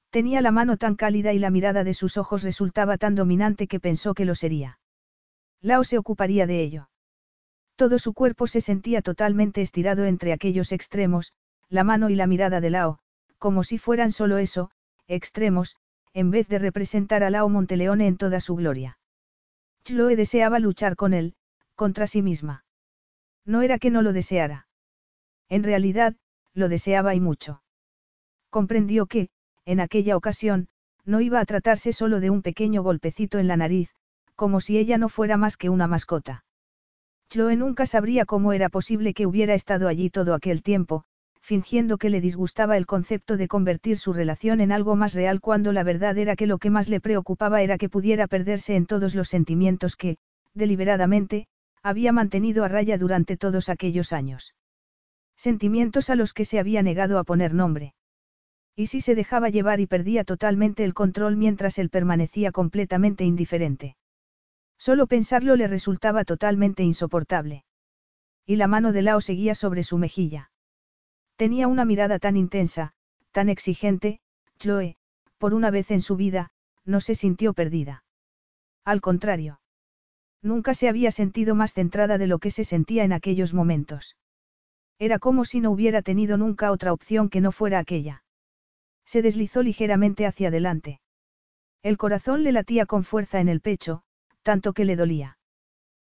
Tenía 0.09 0.41
la 0.41 0.51
mano 0.51 0.77
tan 0.77 0.95
cálida 0.95 1.33
y 1.33 1.39
la 1.39 1.49
mirada 1.49 1.83
de 1.83 1.93
sus 1.93 2.17
ojos 2.17 2.43
resultaba 2.43 2.97
tan 2.97 3.15
dominante 3.15 3.67
que 3.67 3.79
pensó 3.79 4.13
que 4.13 4.25
lo 4.25 4.35
sería. 4.35 4.79
Lao 5.61 5.83
se 5.83 5.97
ocuparía 5.97 6.47
de 6.47 6.61
ello. 6.61 6.89
Todo 7.75 7.97
su 7.97 8.13
cuerpo 8.13 8.47
se 8.47 8.61
sentía 8.61 9.01
totalmente 9.01 9.61
estirado 9.61 10.05
entre 10.05 10.33
aquellos 10.33 10.71
extremos, 10.71 11.33
la 11.69 11.83
mano 11.83 12.09
y 12.09 12.15
la 12.15 12.27
mirada 12.27 12.59
de 12.59 12.69
Lao, 12.69 12.99
como 13.37 13.63
si 13.63 13.77
fueran 13.77 14.11
solo 14.11 14.37
eso, 14.37 14.69
extremos, 15.07 15.77
en 16.13 16.29
vez 16.29 16.47
de 16.47 16.59
representar 16.59 17.23
a 17.23 17.29
Lao 17.29 17.47
Monteleone 17.47 18.07
en 18.07 18.17
toda 18.17 18.39
su 18.39 18.55
gloria. 18.55 18.99
Chloe 19.83 20.15
deseaba 20.15 20.59
luchar 20.59 20.95
con 20.95 21.13
él, 21.13 21.35
contra 21.75 22.05
sí 22.05 22.21
misma. 22.21 22.65
No 23.45 23.61
era 23.61 23.79
que 23.79 23.89
no 23.89 24.01
lo 24.01 24.13
deseara. 24.13 24.67
En 25.51 25.63
realidad, 25.63 26.15
lo 26.53 26.69
deseaba 26.69 27.13
y 27.13 27.19
mucho. 27.19 27.61
Comprendió 28.49 29.05
que, 29.05 29.27
en 29.65 29.81
aquella 29.81 30.15
ocasión, 30.15 30.69
no 31.03 31.19
iba 31.19 31.41
a 31.41 31.45
tratarse 31.45 31.91
solo 31.91 32.21
de 32.21 32.29
un 32.29 32.41
pequeño 32.41 32.83
golpecito 32.83 33.37
en 33.37 33.49
la 33.49 33.57
nariz, 33.57 33.89
como 34.35 34.61
si 34.61 34.77
ella 34.77 34.97
no 34.97 35.09
fuera 35.09 35.35
más 35.35 35.57
que 35.57 35.69
una 35.69 35.87
mascota. 35.87 36.45
Chloe 37.29 37.57
nunca 37.57 37.85
sabría 37.85 38.25
cómo 38.25 38.53
era 38.53 38.69
posible 38.69 39.13
que 39.13 39.27
hubiera 39.27 39.53
estado 39.53 39.89
allí 39.89 40.09
todo 40.09 40.35
aquel 40.35 40.63
tiempo, 40.63 41.03
fingiendo 41.41 41.97
que 41.97 42.09
le 42.09 42.21
disgustaba 42.21 42.77
el 42.77 42.85
concepto 42.85 43.35
de 43.35 43.49
convertir 43.49 43.97
su 43.97 44.13
relación 44.13 44.61
en 44.61 44.71
algo 44.71 44.95
más 44.95 45.13
real 45.13 45.41
cuando 45.41 45.73
la 45.73 45.83
verdad 45.83 46.17
era 46.17 46.37
que 46.37 46.47
lo 46.47 46.59
que 46.59 46.69
más 46.69 46.87
le 46.87 47.01
preocupaba 47.01 47.61
era 47.61 47.77
que 47.77 47.89
pudiera 47.89 48.27
perderse 48.27 48.77
en 48.77 48.85
todos 48.85 49.15
los 49.15 49.27
sentimientos 49.27 49.97
que, 49.97 50.17
deliberadamente, 50.53 51.47
había 51.83 52.13
mantenido 52.13 52.63
a 52.63 52.69
raya 52.69 52.97
durante 52.97 53.35
todos 53.35 53.67
aquellos 53.67 54.13
años. 54.13 54.53
Sentimientos 55.41 56.11
a 56.11 56.15
los 56.15 56.33
que 56.33 56.45
se 56.45 56.59
había 56.59 56.83
negado 56.83 57.17
a 57.17 57.23
poner 57.23 57.55
nombre. 57.55 57.95
Y 58.75 58.85
si 58.85 59.01
se 59.01 59.15
dejaba 59.15 59.49
llevar 59.49 59.79
y 59.79 59.87
perdía 59.87 60.23
totalmente 60.23 60.83
el 60.83 60.93
control 60.93 61.35
mientras 61.35 61.79
él 61.79 61.89
permanecía 61.89 62.51
completamente 62.51 63.23
indiferente. 63.23 63.97
Solo 64.77 65.07
pensarlo 65.07 65.55
le 65.55 65.67
resultaba 65.67 66.25
totalmente 66.25 66.83
insoportable. 66.83 67.65
Y 68.45 68.57
la 68.57 68.67
mano 68.67 68.91
de 68.91 69.01
Lao 69.01 69.19
seguía 69.19 69.55
sobre 69.55 69.81
su 69.81 69.97
mejilla. 69.97 70.51
Tenía 71.37 71.67
una 71.67 71.85
mirada 71.85 72.19
tan 72.19 72.37
intensa, 72.37 72.93
tan 73.31 73.49
exigente, 73.49 74.19
Chloe, 74.59 74.95
por 75.39 75.55
una 75.55 75.71
vez 75.71 75.89
en 75.89 76.03
su 76.03 76.17
vida, 76.17 76.51
no 76.85 77.01
se 77.01 77.15
sintió 77.15 77.55
perdida. 77.55 78.03
Al 78.85 79.01
contrario. 79.01 79.59
Nunca 80.43 80.75
se 80.75 80.87
había 80.87 81.09
sentido 81.09 81.55
más 81.55 81.73
centrada 81.73 82.19
de 82.19 82.27
lo 82.27 82.37
que 82.37 82.51
se 82.51 82.63
sentía 82.63 83.03
en 83.05 83.13
aquellos 83.13 83.55
momentos. 83.55 84.17
Era 85.01 85.17
como 85.17 85.45
si 85.45 85.61
no 85.61 85.71
hubiera 85.71 86.03
tenido 86.03 86.37
nunca 86.37 86.71
otra 86.71 86.93
opción 86.93 87.27
que 87.31 87.41
no 87.41 87.51
fuera 87.51 87.79
aquella. 87.79 88.23
Se 89.03 89.23
deslizó 89.23 89.63
ligeramente 89.63 90.27
hacia 90.27 90.49
adelante. 90.49 91.01
El 91.81 91.97
corazón 91.97 92.43
le 92.43 92.51
latía 92.51 92.85
con 92.85 93.03
fuerza 93.03 93.39
en 93.39 93.49
el 93.49 93.61
pecho, 93.61 94.03
tanto 94.43 94.73
que 94.73 94.85
le 94.85 94.95
dolía. 94.95 95.39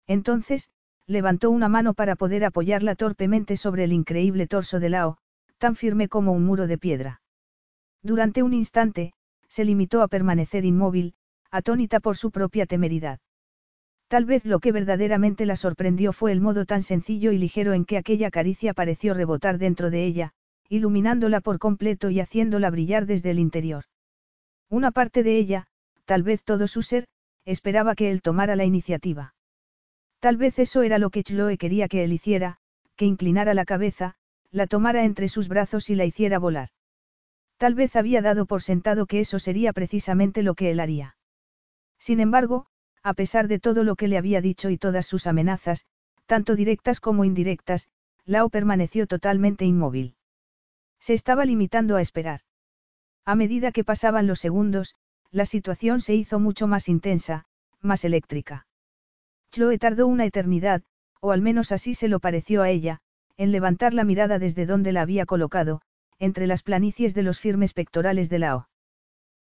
Entonces, 0.06 0.70
levantó 1.06 1.50
una 1.50 1.68
mano 1.68 1.92
para 1.92 2.16
poder 2.16 2.46
apoyarla 2.46 2.94
torpemente 2.94 3.58
sobre 3.58 3.84
el 3.84 3.92
increíble 3.92 4.46
torso 4.46 4.80
de 4.80 4.88
Lao, 4.88 5.18
tan 5.58 5.76
firme 5.76 6.08
como 6.08 6.32
un 6.32 6.46
muro 6.46 6.66
de 6.66 6.78
piedra. 6.78 7.20
Durante 8.02 8.42
un 8.42 8.54
instante, 8.54 9.12
se 9.48 9.66
limitó 9.66 10.00
a 10.00 10.08
permanecer 10.08 10.64
inmóvil, 10.64 11.12
atónita 11.50 12.00
por 12.00 12.16
su 12.16 12.30
propia 12.30 12.64
temeridad. 12.64 13.20
Tal 14.08 14.24
vez 14.24 14.46
lo 14.46 14.58
que 14.58 14.72
verdaderamente 14.72 15.44
la 15.44 15.54
sorprendió 15.54 16.14
fue 16.14 16.32
el 16.32 16.40
modo 16.40 16.64
tan 16.64 16.82
sencillo 16.82 17.30
y 17.30 17.38
ligero 17.38 17.74
en 17.74 17.84
que 17.84 17.98
aquella 17.98 18.30
caricia 18.30 18.72
pareció 18.72 19.12
rebotar 19.12 19.58
dentro 19.58 19.90
de 19.90 20.04
ella, 20.04 20.32
iluminándola 20.70 21.40
por 21.40 21.58
completo 21.58 22.08
y 22.08 22.20
haciéndola 22.20 22.70
brillar 22.70 23.04
desde 23.04 23.30
el 23.30 23.38
interior. 23.38 23.84
Una 24.70 24.92
parte 24.92 25.22
de 25.22 25.36
ella, 25.36 25.66
tal 26.06 26.22
vez 26.22 26.42
todo 26.42 26.66
su 26.66 26.80
ser, 26.80 27.06
esperaba 27.44 27.94
que 27.94 28.10
él 28.10 28.22
tomara 28.22 28.56
la 28.56 28.64
iniciativa. 28.64 29.34
Tal 30.20 30.38
vez 30.38 30.58
eso 30.58 30.82
era 30.82 30.98
lo 30.98 31.10
que 31.10 31.22
Chloe 31.22 31.58
quería 31.58 31.86
que 31.88 32.02
él 32.02 32.12
hiciera, 32.12 32.58
que 32.96 33.04
inclinara 33.04 33.52
la 33.52 33.64
cabeza, 33.64 34.14
la 34.50 34.66
tomara 34.66 35.04
entre 35.04 35.28
sus 35.28 35.48
brazos 35.48 35.90
y 35.90 35.94
la 35.94 36.06
hiciera 36.06 36.38
volar. 36.38 36.70
Tal 37.58 37.74
vez 37.74 37.94
había 37.94 38.22
dado 38.22 38.46
por 38.46 38.62
sentado 38.62 39.06
que 39.06 39.20
eso 39.20 39.38
sería 39.38 39.72
precisamente 39.72 40.42
lo 40.42 40.54
que 40.54 40.70
él 40.70 40.80
haría. 40.80 41.16
Sin 41.98 42.20
embargo, 42.20 42.66
a 43.08 43.14
pesar 43.14 43.48
de 43.48 43.58
todo 43.58 43.84
lo 43.84 43.96
que 43.96 44.06
le 44.06 44.18
había 44.18 44.42
dicho 44.42 44.68
y 44.68 44.76
todas 44.76 45.06
sus 45.06 45.26
amenazas, 45.26 45.86
tanto 46.26 46.54
directas 46.56 47.00
como 47.00 47.24
indirectas, 47.24 47.88
Lao 48.26 48.50
permaneció 48.50 49.06
totalmente 49.06 49.64
inmóvil. 49.64 50.14
Se 51.00 51.14
estaba 51.14 51.46
limitando 51.46 51.96
a 51.96 52.02
esperar. 52.02 52.40
A 53.24 53.34
medida 53.34 53.72
que 53.72 53.82
pasaban 53.82 54.26
los 54.26 54.40
segundos, 54.40 54.94
la 55.30 55.46
situación 55.46 56.02
se 56.02 56.14
hizo 56.16 56.38
mucho 56.38 56.66
más 56.66 56.86
intensa, 56.90 57.46
más 57.80 58.04
eléctrica. 58.04 58.66
Chloe 59.52 59.78
tardó 59.78 60.06
una 60.06 60.26
eternidad, 60.26 60.82
o 61.22 61.32
al 61.32 61.40
menos 61.40 61.72
así 61.72 61.94
se 61.94 62.08
lo 62.08 62.20
pareció 62.20 62.60
a 62.60 62.68
ella, 62.68 63.00
en 63.38 63.52
levantar 63.52 63.94
la 63.94 64.04
mirada 64.04 64.38
desde 64.38 64.66
donde 64.66 64.92
la 64.92 65.00
había 65.00 65.24
colocado, 65.24 65.80
entre 66.18 66.46
las 66.46 66.62
planicies 66.62 67.14
de 67.14 67.22
los 67.22 67.40
firmes 67.40 67.72
pectorales 67.72 68.28
de 68.28 68.38
Lao. 68.38 68.68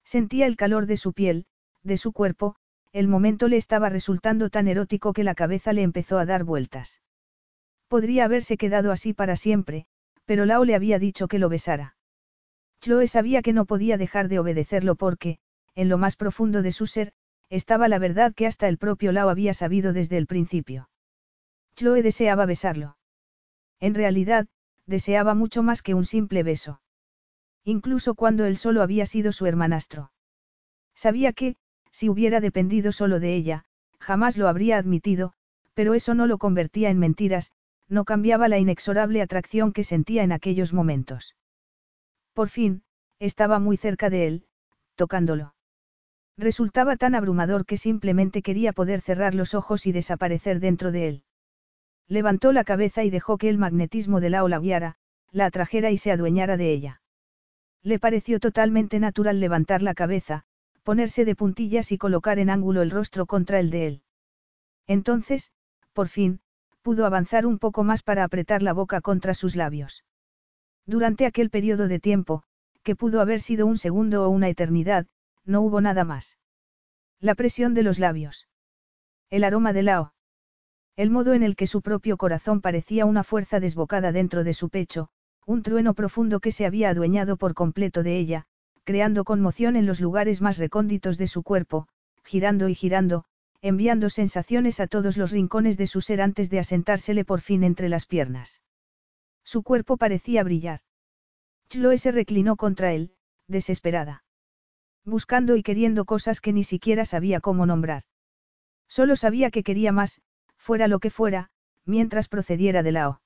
Sentía 0.03 0.47
el 0.47 0.55
calor 0.55 0.87
de 0.87 0.97
su 0.97 1.13
piel, 1.13 1.45
de 1.83 1.97
su 1.97 2.11
cuerpo, 2.11 2.55
el 2.93 3.07
momento 3.07 3.47
le 3.47 3.57
estaba 3.57 3.89
resultando 3.89 4.49
tan 4.49 4.67
erótico 4.67 5.13
que 5.13 5.23
la 5.23 5.35
cabeza 5.35 5.73
le 5.73 5.81
empezó 5.81 6.17
a 6.17 6.25
dar 6.25 6.43
vueltas. 6.43 7.01
Podría 7.87 8.25
haberse 8.25 8.57
quedado 8.57 8.91
así 8.91 9.13
para 9.13 9.35
siempre, 9.35 9.85
pero 10.25 10.45
Lao 10.45 10.65
le 10.65 10.75
había 10.75 10.99
dicho 10.99 11.27
que 11.27 11.39
lo 11.39 11.49
besara. 11.49 11.95
Chloe 12.81 13.07
sabía 13.07 13.41
que 13.41 13.53
no 13.53 13.65
podía 13.65 13.97
dejar 13.97 14.27
de 14.27 14.39
obedecerlo 14.39 14.95
porque, 14.95 15.39
en 15.75 15.87
lo 15.87 15.97
más 15.97 16.15
profundo 16.15 16.61
de 16.61 16.71
su 16.71 16.87
ser, 16.87 17.13
estaba 17.49 17.87
la 17.87 17.99
verdad 17.99 18.33
que 18.33 18.47
hasta 18.47 18.67
el 18.67 18.77
propio 18.77 19.11
Lao 19.11 19.29
había 19.29 19.53
sabido 19.53 19.93
desde 19.93 20.17
el 20.17 20.25
principio. 20.25 20.89
Chloe 21.75 22.01
deseaba 22.01 22.45
besarlo. 22.45 22.97
En 23.79 23.93
realidad, 23.93 24.47
deseaba 24.85 25.33
mucho 25.33 25.63
más 25.63 25.81
que 25.81 25.93
un 25.93 26.05
simple 26.05 26.43
beso. 26.43 26.81
Incluso 27.63 28.15
cuando 28.15 28.45
él 28.45 28.57
solo 28.57 28.81
había 28.81 29.05
sido 29.05 29.31
su 29.31 29.45
hermanastro. 29.45 30.11
Sabía 30.95 31.33
que, 31.33 31.55
si 31.91 32.09
hubiera 32.09 32.39
dependido 32.39 32.91
solo 32.91 33.19
de 33.19 33.35
ella, 33.35 33.65
jamás 33.99 34.37
lo 34.37 34.47
habría 34.47 34.77
admitido, 34.77 35.33
pero 35.73 35.93
eso 35.93 36.15
no 36.15 36.27
lo 36.27 36.37
convertía 36.37 36.89
en 36.89 36.99
mentiras, 36.99 37.51
no 37.87 38.05
cambiaba 38.05 38.47
la 38.47 38.57
inexorable 38.57 39.21
atracción 39.21 39.73
que 39.73 39.83
sentía 39.83 40.23
en 40.23 40.31
aquellos 40.31 40.73
momentos. 40.73 41.35
Por 42.33 42.49
fin, 42.49 42.83
estaba 43.19 43.59
muy 43.59 43.77
cerca 43.77 44.09
de 44.09 44.27
él, 44.27 44.45
tocándolo. 44.95 45.53
Resultaba 46.37 46.95
tan 46.95 47.13
abrumador 47.15 47.65
que 47.65 47.77
simplemente 47.77 48.41
quería 48.41 48.73
poder 48.73 49.01
cerrar 49.01 49.35
los 49.35 49.53
ojos 49.53 49.85
y 49.85 49.91
desaparecer 49.91 50.59
dentro 50.59 50.91
de 50.91 51.07
él. 51.07 51.23
Levantó 52.07 52.51
la 52.51 52.63
cabeza 52.63 53.03
y 53.03 53.09
dejó 53.09 53.37
que 53.37 53.49
el 53.49 53.57
magnetismo 53.57 54.21
de 54.21 54.29
la 54.29 54.43
ola 54.43 54.59
guiara, 54.59 54.95
la 55.31 55.45
atrajera 55.45 55.91
y 55.91 55.97
se 55.97 56.11
adueñara 56.11 56.57
de 56.57 56.71
ella. 56.71 57.01
Le 57.83 57.99
pareció 57.99 58.39
totalmente 58.39 58.99
natural 58.99 59.39
levantar 59.39 59.81
la 59.81 59.93
cabeza, 59.93 60.45
ponerse 60.83 61.25
de 61.25 61.35
puntillas 61.35 61.91
y 61.91 61.97
colocar 61.97 62.39
en 62.39 62.49
ángulo 62.49 62.81
el 62.81 62.91
rostro 62.91 63.25
contra 63.25 63.59
el 63.59 63.69
de 63.69 63.87
él. 63.87 64.01
Entonces, 64.87 65.51
por 65.93 66.07
fin, 66.07 66.41
pudo 66.81 67.05
avanzar 67.05 67.45
un 67.45 67.59
poco 67.59 67.83
más 67.83 68.03
para 68.03 68.23
apretar 68.23 68.63
la 68.63 68.73
boca 68.73 69.01
contra 69.01 69.33
sus 69.33 69.55
labios. 69.55 70.03
Durante 70.85 71.25
aquel 71.25 71.49
periodo 71.49 71.87
de 71.87 71.99
tiempo, 71.99 72.43
que 72.83 72.95
pudo 72.95 73.21
haber 73.21 73.41
sido 73.41 73.67
un 73.67 73.77
segundo 73.77 74.25
o 74.25 74.29
una 74.29 74.49
eternidad, 74.49 75.05
no 75.45 75.61
hubo 75.61 75.81
nada 75.81 76.03
más. 76.03 76.37
La 77.19 77.35
presión 77.35 77.73
de 77.73 77.83
los 77.83 77.99
labios. 77.99 78.47
El 79.29 79.43
aroma 79.43 79.73
de 79.73 79.83
Lao. 79.83 80.13
El 80.95 81.11
modo 81.11 81.33
en 81.33 81.43
el 81.43 81.55
que 81.55 81.67
su 81.67 81.81
propio 81.81 82.17
corazón 82.17 82.61
parecía 82.61 83.05
una 83.05 83.23
fuerza 83.23 83.59
desbocada 83.59 84.11
dentro 84.11 84.43
de 84.43 84.53
su 84.53 84.69
pecho, 84.69 85.09
un 85.45 85.63
trueno 85.63 85.93
profundo 85.93 86.39
que 86.39 86.51
se 86.51 86.65
había 86.65 86.89
adueñado 86.89 87.37
por 87.37 87.53
completo 87.53 88.03
de 88.03 88.17
ella, 88.17 88.47
creando 88.83 89.23
conmoción 89.23 89.75
en 89.75 89.85
los 89.85 89.99
lugares 89.99 90.41
más 90.41 90.57
recónditos 90.57 91.17
de 91.17 91.27
su 91.27 91.43
cuerpo, 91.43 91.87
girando 92.23 92.69
y 92.69 92.75
girando, 92.75 93.25
enviando 93.61 94.09
sensaciones 94.09 94.79
a 94.79 94.87
todos 94.87 95.17
los 95.17 95.31
rincones 95.31 95.77
de 95.77 95.87
su 95.87 96.01
ser 96.01 96.21
antes 96.21 96.49
de 96.49 96.59
asentársele 96.59 97.25
por 97.25 97.41
fin 97.41 97.63
entre 97.63 97.89
las 97.89 98.05
piernas. 98.05 98.61
Su 99.43 99.63
cuerpo 99.63 99.97
parecía 99.97 100.43
brillar. 100.43 100.81
Chloe 101.69 101.97
se 101.97 102.11
reclinó 102.11 102.55
contra 102.55 102.93
él, 102.93 103.13
desesperada 103.47 104.23
buscando 105.05 105.55
y 105.55 105.63
queriendo 105.63 106.05
cosas 106.05 106.41
que 106.41 106.53
ni 106.53 106.63
siquiera 106.63 107.05
sabía 107.05 107.41
cómo 107.41 107.65
nombrar. 107.65 108.03
Solo 108.87 109.15
sabía 109.15 109.51
que 109.51 109.63
quería 109.63 109.91
más, 109.91 110.21
fuera 110.57 110.87
lo 110.87 110.99
que 110.99 111.09
fuera, 111.09 111.49
mientras 111.85 112.27
procediera 112.27 112.83
de 112.83 112.91
lao. 112.91 113.21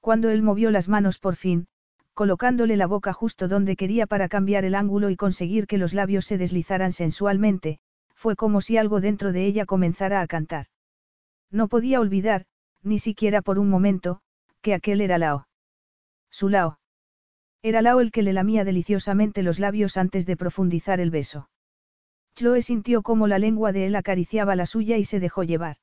Cuando 0.00 0.30
él 0.30 0.42
movió 0.42 0.70
las 0.70 0.88
manos 0.88 1.18
por 1.18 1.36
fin, 1.36 1.66
colocándole 2.14 2.76
la 2.76 2.86
boca 2.86 3.12
justo 3.12 3.48
donde 3.48 3.76
quería 3.76 4.06
para 4.06 4.28
cambiar 4.28 4.64
el 4.64 4.74
ángulo 4.74 5.10
y 5.10 5.16
conseguir 5.16 5.66
que 5.66 5.78
los 5.78 5.92
labios 5.92 6.24
se 6.24 6.38
deslizaran 6.38 6.92
sensualmente, 6.92 7.80
fue 8.14 8.36
como 8.36 8.60
si 8.60 8.78
algo 8.78 9.00
dentro 9.00 9.32
de 9.32 9.44
ella 9.44 9.66
comenzara 9.66 10.20
a 10.20 10.26
cantar. 10.26 10.66
No 11.50 11.68
podía 11.68 12.00
olvidar, 12.00 12.46
ni 12.82 12.98
siquiera 12.98 13.42
por 13.42 13.58
un 13.58 13.68
momento, 13.68 14.20
que 14.62 14.74
aquel 14.74 15.00
era 15.00 15.18
Lao. 15.18 15.48
Su 16.30 16.48
Lao. 16.48 16.78
Era 17.62 17.82
Lao 17.82 18.00
el 18.00 18.12
que 18.12 18.22
le 18.22 18.32
lamía 18.32 18.64
deliciosamente 18.64 19.42
los 19.42 19.58
labios 19.58 19.96
antes 19.96 20.26
de 20.26 20.36
profundizar 20.36 21.00
el 21.00 21.10
beso. 21.10 21.48
Chloe 22.34 22.62
sintió 22.62 23.02
cómo 23.02 23.26
la 23.26 23.38
lengua 23.38 23.72
de 23.72 23.86
él 23.86 23.94
acariciaba 23.94 24.56
la 24.56 24.66
suya 24.66 24.98
y 24.98 25.04
se 25.04 25.20
dejó 25.20 25.44
llevar. 25.44 25.76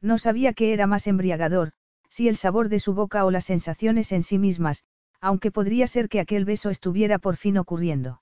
No 0.00 0.18
sabía 0.18 0.52
qué 0.52 0.72
era 0.72 0.86
más 0.86 1.06
embriagador, 1.06 1.72
si 2.08 2.28
el 2.28 2.36
sabor 2.36 2.68
de 2.68 2.78
su 2.78 2.94
boca 2.94 3.24
o 3.24 3.30
las 3.30 3.46
sensaciones 3.46 4.12
en 4.12 4.22
sí 4.22 4.38
mismas, 4.38 4.84
aunque 5.24 5.50
podría 5.50 5.86
ser 5.86 6.10
que 6.10 6.20
aquel 6.20 6.44
beso 6.44 6.68
estuviera 6.68 7.18
por 7.18 7.36
fin 7.36 7.56
ocurriendo. 7.56 8.20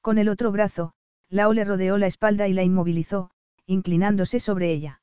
Con 0.00 0.18
el 0.18 0.28
otro 0.28 0.50
brazo, 0.50 0.92
Lao 1.30 1.52
le 1.52 1.62
rodeó 1.62 1.96
la 1.96 2.08
espalda 2.08 2.48
y 2.48 2.52
la 2.54 2.64
inmovilizó, 2.64 3.30
inclinándose 3.66 4.40
sobre 4.40 4.72
ella. 4.72 5.00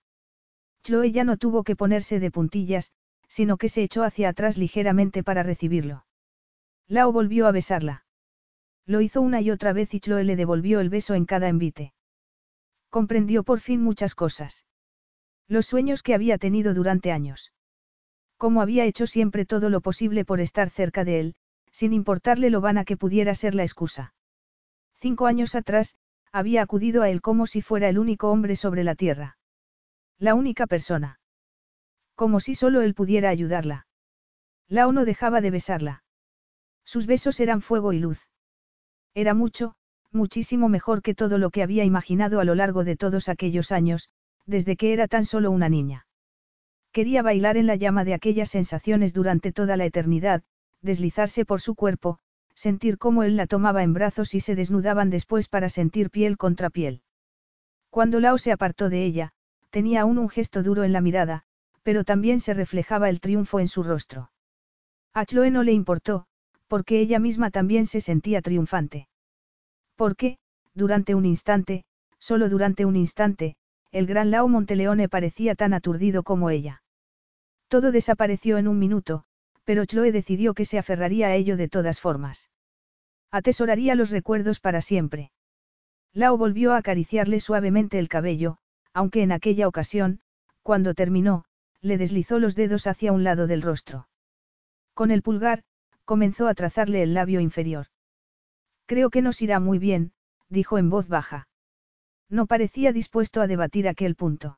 Chloe 0.84 1.14
ya 1.14 1.24
no 1.24 1.38
tuvo 1.38 1.64
que 1.64 1.78
ponerse 1.78 2.20
de 2.20 2.32
puntillas, 2.32 2.92
sino 3.30 3.56
que 3.56 3.70
se 3.70 3.82
echó 3.82 4.04
hacia 4.04 4.28
atrás 4.28 4.58
ligeramente 4.58 5.24
para 5.24 5.42
recibirlo. 5.42 6.06
Lao 6.90 7.14
volvió 7.14 7.48
a 7.48 7.54
besarla. 7.54 8.04
Lo 8.86 9.00
hizo 9.00 9.22
una 9.22 9.40
y 9.40 9.52
otra 9.52 9.72
vez 9.72 9.94
y 9.94 10.02
Chloe 10.02 10.26
le 10.26 10.36
devolvió 10.36 10.82
el 10.82 10.90
beso 10.90 11.14
en 11.14 11.26
cada 11.26 11.48
envite. 11.48 11.94
Comprendió 12.90 13.44
por 13.44 13.62
fin 13.62 13.82
muchas 13.82 14.16
cosas. 14.16 14.66
Los 15.48 15.66
sueños 15.66 16.04
que 16.04 16.14
había 16.14 16.38
tenido 16.38 16.74
durante 16.74 17.14
años. 17.14 17.54
Cómo 18.38 18.62
había 18.62 18.86
hecho 18.86 19.08
siempre 19.08 19.46
todo 19.46 19.70
lo 19.70 19.82
posible 19.82 20.26
por 20.26 20.40
estar 20.40 20.70
cerca 20.70 21.04
de 21.04 21.20
él, 21.20 21.36
sin 21.72 21.94
importarle 21.94 22.50
lo 22.50 22.62
vana 22.62 22.86
que 22.86 22.98
pudiera 22.98 23.36
ser 23.36 23.56
la 23.56 23.64
excusa. 23.64 24.14
Cinco 25.00 25.28
años 25.28 25.56
atrás, 25.56 25.96
había 26.32 26.62
acudido 26.62 27.02
a 27.02 27.10
él 27.10 27.22
como 27.22 27.48
si 27.48 27.62
fuera 27.62 27.90
el 27.90 27.98
único 27.98 28.30
hombre 28.30 28.56
sobre 28.56 28.84
la 28.84 28.96
tierra. 28.96 29.38
La 30.20 30.36
única 30.36 30.68
persona. 30.68 31.20
Como 32.16 32.40
si 32.40 32.56
solo 32.56 32.82
él 32.82 32.94
pudiera 32.94 33.30
ayudarla. 33.30 33.88
Lao 34.68 34.92
no 34.92 35.06
dejaba 35.06 35.42
de 35.42 35.52
besarla. 35.52 36.04
Sus 36.84 37.08
besos 37.08 37.40
eran 37.40 37.62
fuego 37.62 37.94
y 37.94 38.00
luz. 38.00 38.28
Era 39.14 39.34
mucho, 39.34 39.76
muchísimo 40.12 40.70
mejor 40.70 41.02
que 41.02 41.16
todo 41.16 41.38
lo 41.38 41.50
que 41.52 41.64
había 41.64 41.84
imaginado 41.84 42.40
a 42.40 42.46
lo 42.46 42.56
largo 42.56 42.84
de 42.84 42.96
todos 42.96 43.30
aquellos 43.30 43.72
años, 43.72 44.10
desde 44.46 44.76
que 44.76 44.94
era 44.94 45.08
tan 45.08 45.26
solo 45.26 45.52
una 45.52 45.70
niña. 45.70 46.06
Quería 46.96 47.22
bailar 47.22 47.58
en 47.58 47.68
la 47.68 47.76
llama 47.76 48.06
de 48.06 48.14
aquellas 48.14 48.48
sensaciones 48.48 49.12
durante 49.14 49.52
toda 49.52 49.76
la 49.76 49.84
eternidad, 49.84 50.44
deslizarse 50.82 51.44
por 51.44 51.60
su 51.60 51.76
cuerpo, 51.76 52.20
sentir 52.54 52.98
cómo 52.98 53.24
él 53.24 53.36
la 53.36 53.48
tomaba 53.48 53.84
en 53.84 53.92
brazos 53.92 54.34
y 54.34 54.40
se 54.40 54.56
desnudaban 54.56 55.10
después 55.10 55.50
para 55.50 55.68
sentir 55.68 56.10
piel 56.10 56.38
contra 56.38 56.70
piel. 56.70 57.02
Cuando 57.90 58.22
Lao 58.22 58.38
se 58.38 58.54
apartó 58.54 58.88
de 58.88 59.04
ella, 59.04 59.34
tenía 59.72 60.04
aún 60.04 60.18
un 60.18 60.30
gesto 60.30 60.64
duro 60.64 60.86
en 60.86 60.94
la 60.94 61.02
mirada, 61.02 61.44
pero 61.84 62.06
también 62.06 62.40
se 62.40 62.54
reflejaba 62.54 63.10
el 63.10 63.20
triunfo 63.20 63.60
en 63.60 63.68
su 63.68 63.84
rostro. 63.84 64.32
A 65.14 65.26
Chloe 65.26 65.52
no 65.52 65.64
le 65.64 65.74
importó, 65.74 66.28
porque 66.70 67.02
ella 67.02 67.20
misma 67.20 67.52
también 67.52 67.88
se 67.88 68.00
sentía 68.00 68.42
triunfante. 68.42 69.10
Porque, 69.98 70.38
durante 70.74 71.14
un 71.14 71.26
instante, 71.26 71.84
solo 72.20 72.48
durante 72.48 72.86
un 72.86 72.96
instante, 72.96 73.58
el 73.92 74.06
gran 74.06 74.32
Lao 74.32 74.48
Monteleone 74.48 75.10
parecía 75.10 75.56
tan 75.56 75.74
aturdido 75.74 76.24
como 76.24 76.50
ella. 76.50 76.84
Todo 77.68 77.92
desapareció 77.92 78.58
en 78.58 78.68
un 78.68 78.80
minuto, 78.80 79.26
pero 79.64 79.86
Chloe 79.86 80.12
decidió 80.12 80.54
que 80.54 80.66
se 80.66 80.78
aferraría 80.78 81.28
a 81.28 81.36
ello 81.36 81.58
de 81.58 81.68
todas 81.68 82.00
formas. 82.00 82.50
Atesoraría 83.32 83.96
los 83.96 84.12
recuerdos 84.12 84.60
para 84.60 84.82
siempre. 84.82 85.32
Lao 86.14 86.38
volvió 86.38 86.74
a 86.74 86.78
acariciarle 86.78 87.40
suavemente 87.40 88.00
el 88.00 88.08
cabello, 88.08 88.58
aunque 88.94 89.24
en 89.24 89.32
aquella 89.32 89.68
ocasión, 89.68 90.22
cuando 90.64 90.94
terminó, 90.94 91.44
le 91.82 91.98
deslizó 91.98 92.40
los 92.40 92.56
dedos 92.56 92.88
hacia 92.88 93.12
un 93.12 93.24
lado 93.24 93.48
del 93.48 93.62
rostro. 93.62 94.08
Con 94.94 95.12
el 95.12 95.22
pulgar, 95.22 95.64
comenzó 96.06 96.48
a 96.48 96.54
trazarle 96.54 97.04
el 97.04 97.14
labio 97.14 97.42
inferior. 97.42 97.88
Creo 98.86 99.10
que 99.10 99.22
nos 99.22 99.42
irá 99.42 99.60
muy 99.60 99.80
bien, 99.80 100.14
dijo 100.48 100.78
en 100.78 100.90
voz 100.90 101.08
baja. 101.08 101.48
No 102.30 102.46
parecía 102.46 102.94
dispuesto 102.94 103.42
a 103.42 103.48
debatir 103.48 103.88
aquel 103.88 104.16
punto. 104.16 104.58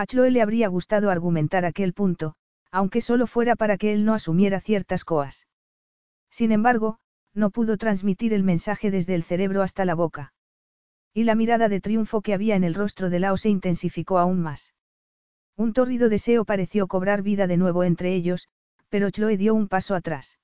A 0.00 0.06
Chloe 0.06 0.30
le 0.30 0.40
habría 0.40 0.66
gustado 0.68 1.10
argumentar 1.10 1.66
aquel 1.66 1.92
punto, 1.92 2.32
aunque 2.70 3.02
solo 3.02 3.26
fuera 3.26 3.54
para 3.54 3.76
que 3.76 3.92
él 3.92 4.06
no 4.06 4.14
asumiera 4.14 4.58
ciertas 4.58 5.04
coas. 5.04 5.46
Sin 6.30 6.52
embargo, 6.52 7.00
no 7.34 7.50
pudo 7.50 7.76
transmitir 7.76 8.32
el 8.32 8.42
mensaje 8.42 8.90
desde 8.90 9.14
el 9.14 9.24
cerebro 9.24 9.60
hasta 9.60 9.84
la 9.84 9.94
boca. 9.94 10.32
Y 11.12 11.24
la 11.24 11.34
mirada 11.34 11.68
de 11.68 11.82
triunfo 11.82 12.22
que 12.22 12.32
había 12.32 12.56
en 12.56 12.64
el 12.64 12.72
rostro 12.72 13.10
de 13.10 13.20
Lao 13.20 13.36
se 13.36 13.50
intensificó 13.50 14.16
aún 14.16 14.40
más. 14.40 14.72
Un 15.54 15.74
tórrido 15.74 16.08
deseo 16.08 16.46
pareció 16.46 16.86
cobrar 16.86 17.20
vida 17.20 17.46
de 17.46 17.58
nuevo 17.58 17.84
entre 17.84 18.14
ellos, 18.14 18.48
pero 18.88 19.10
Chloe 19.10 19.36
dio 19.36 19.54
un 19.54 19.68
paso 19.68 19.94
atrás. 19.94 20.38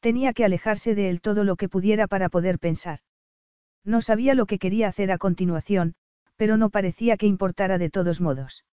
Tenía 0.00 0.32
que 0.32 0.44
alejarse 0.44 0.96
de 0.96 1.10
él 1.10 1.20
todo 1.20 1.44
lo 1.44 1.54
que 1.54 1.68
pudiera 1.68 2.08
para 2.08 2.28
poder 2.28 2.58
pensar. 2.58 2.98
No 3.84 4.02
sabía 4.02 4.34
lo 4.34 4.46
que 4.46 4.58
quería 4.58 4.88
hacer 4.88 5.12
a 5.12 5.18
continuación, 5.18 5.94
pero 6.36 6.56
no 6.56 6.70
parecía 6.70 7.16
que 7.16 7.26
importara 7.26 7.78
de 7.78 7.90
todos 7.90 8.20
modos. 8.20 8.64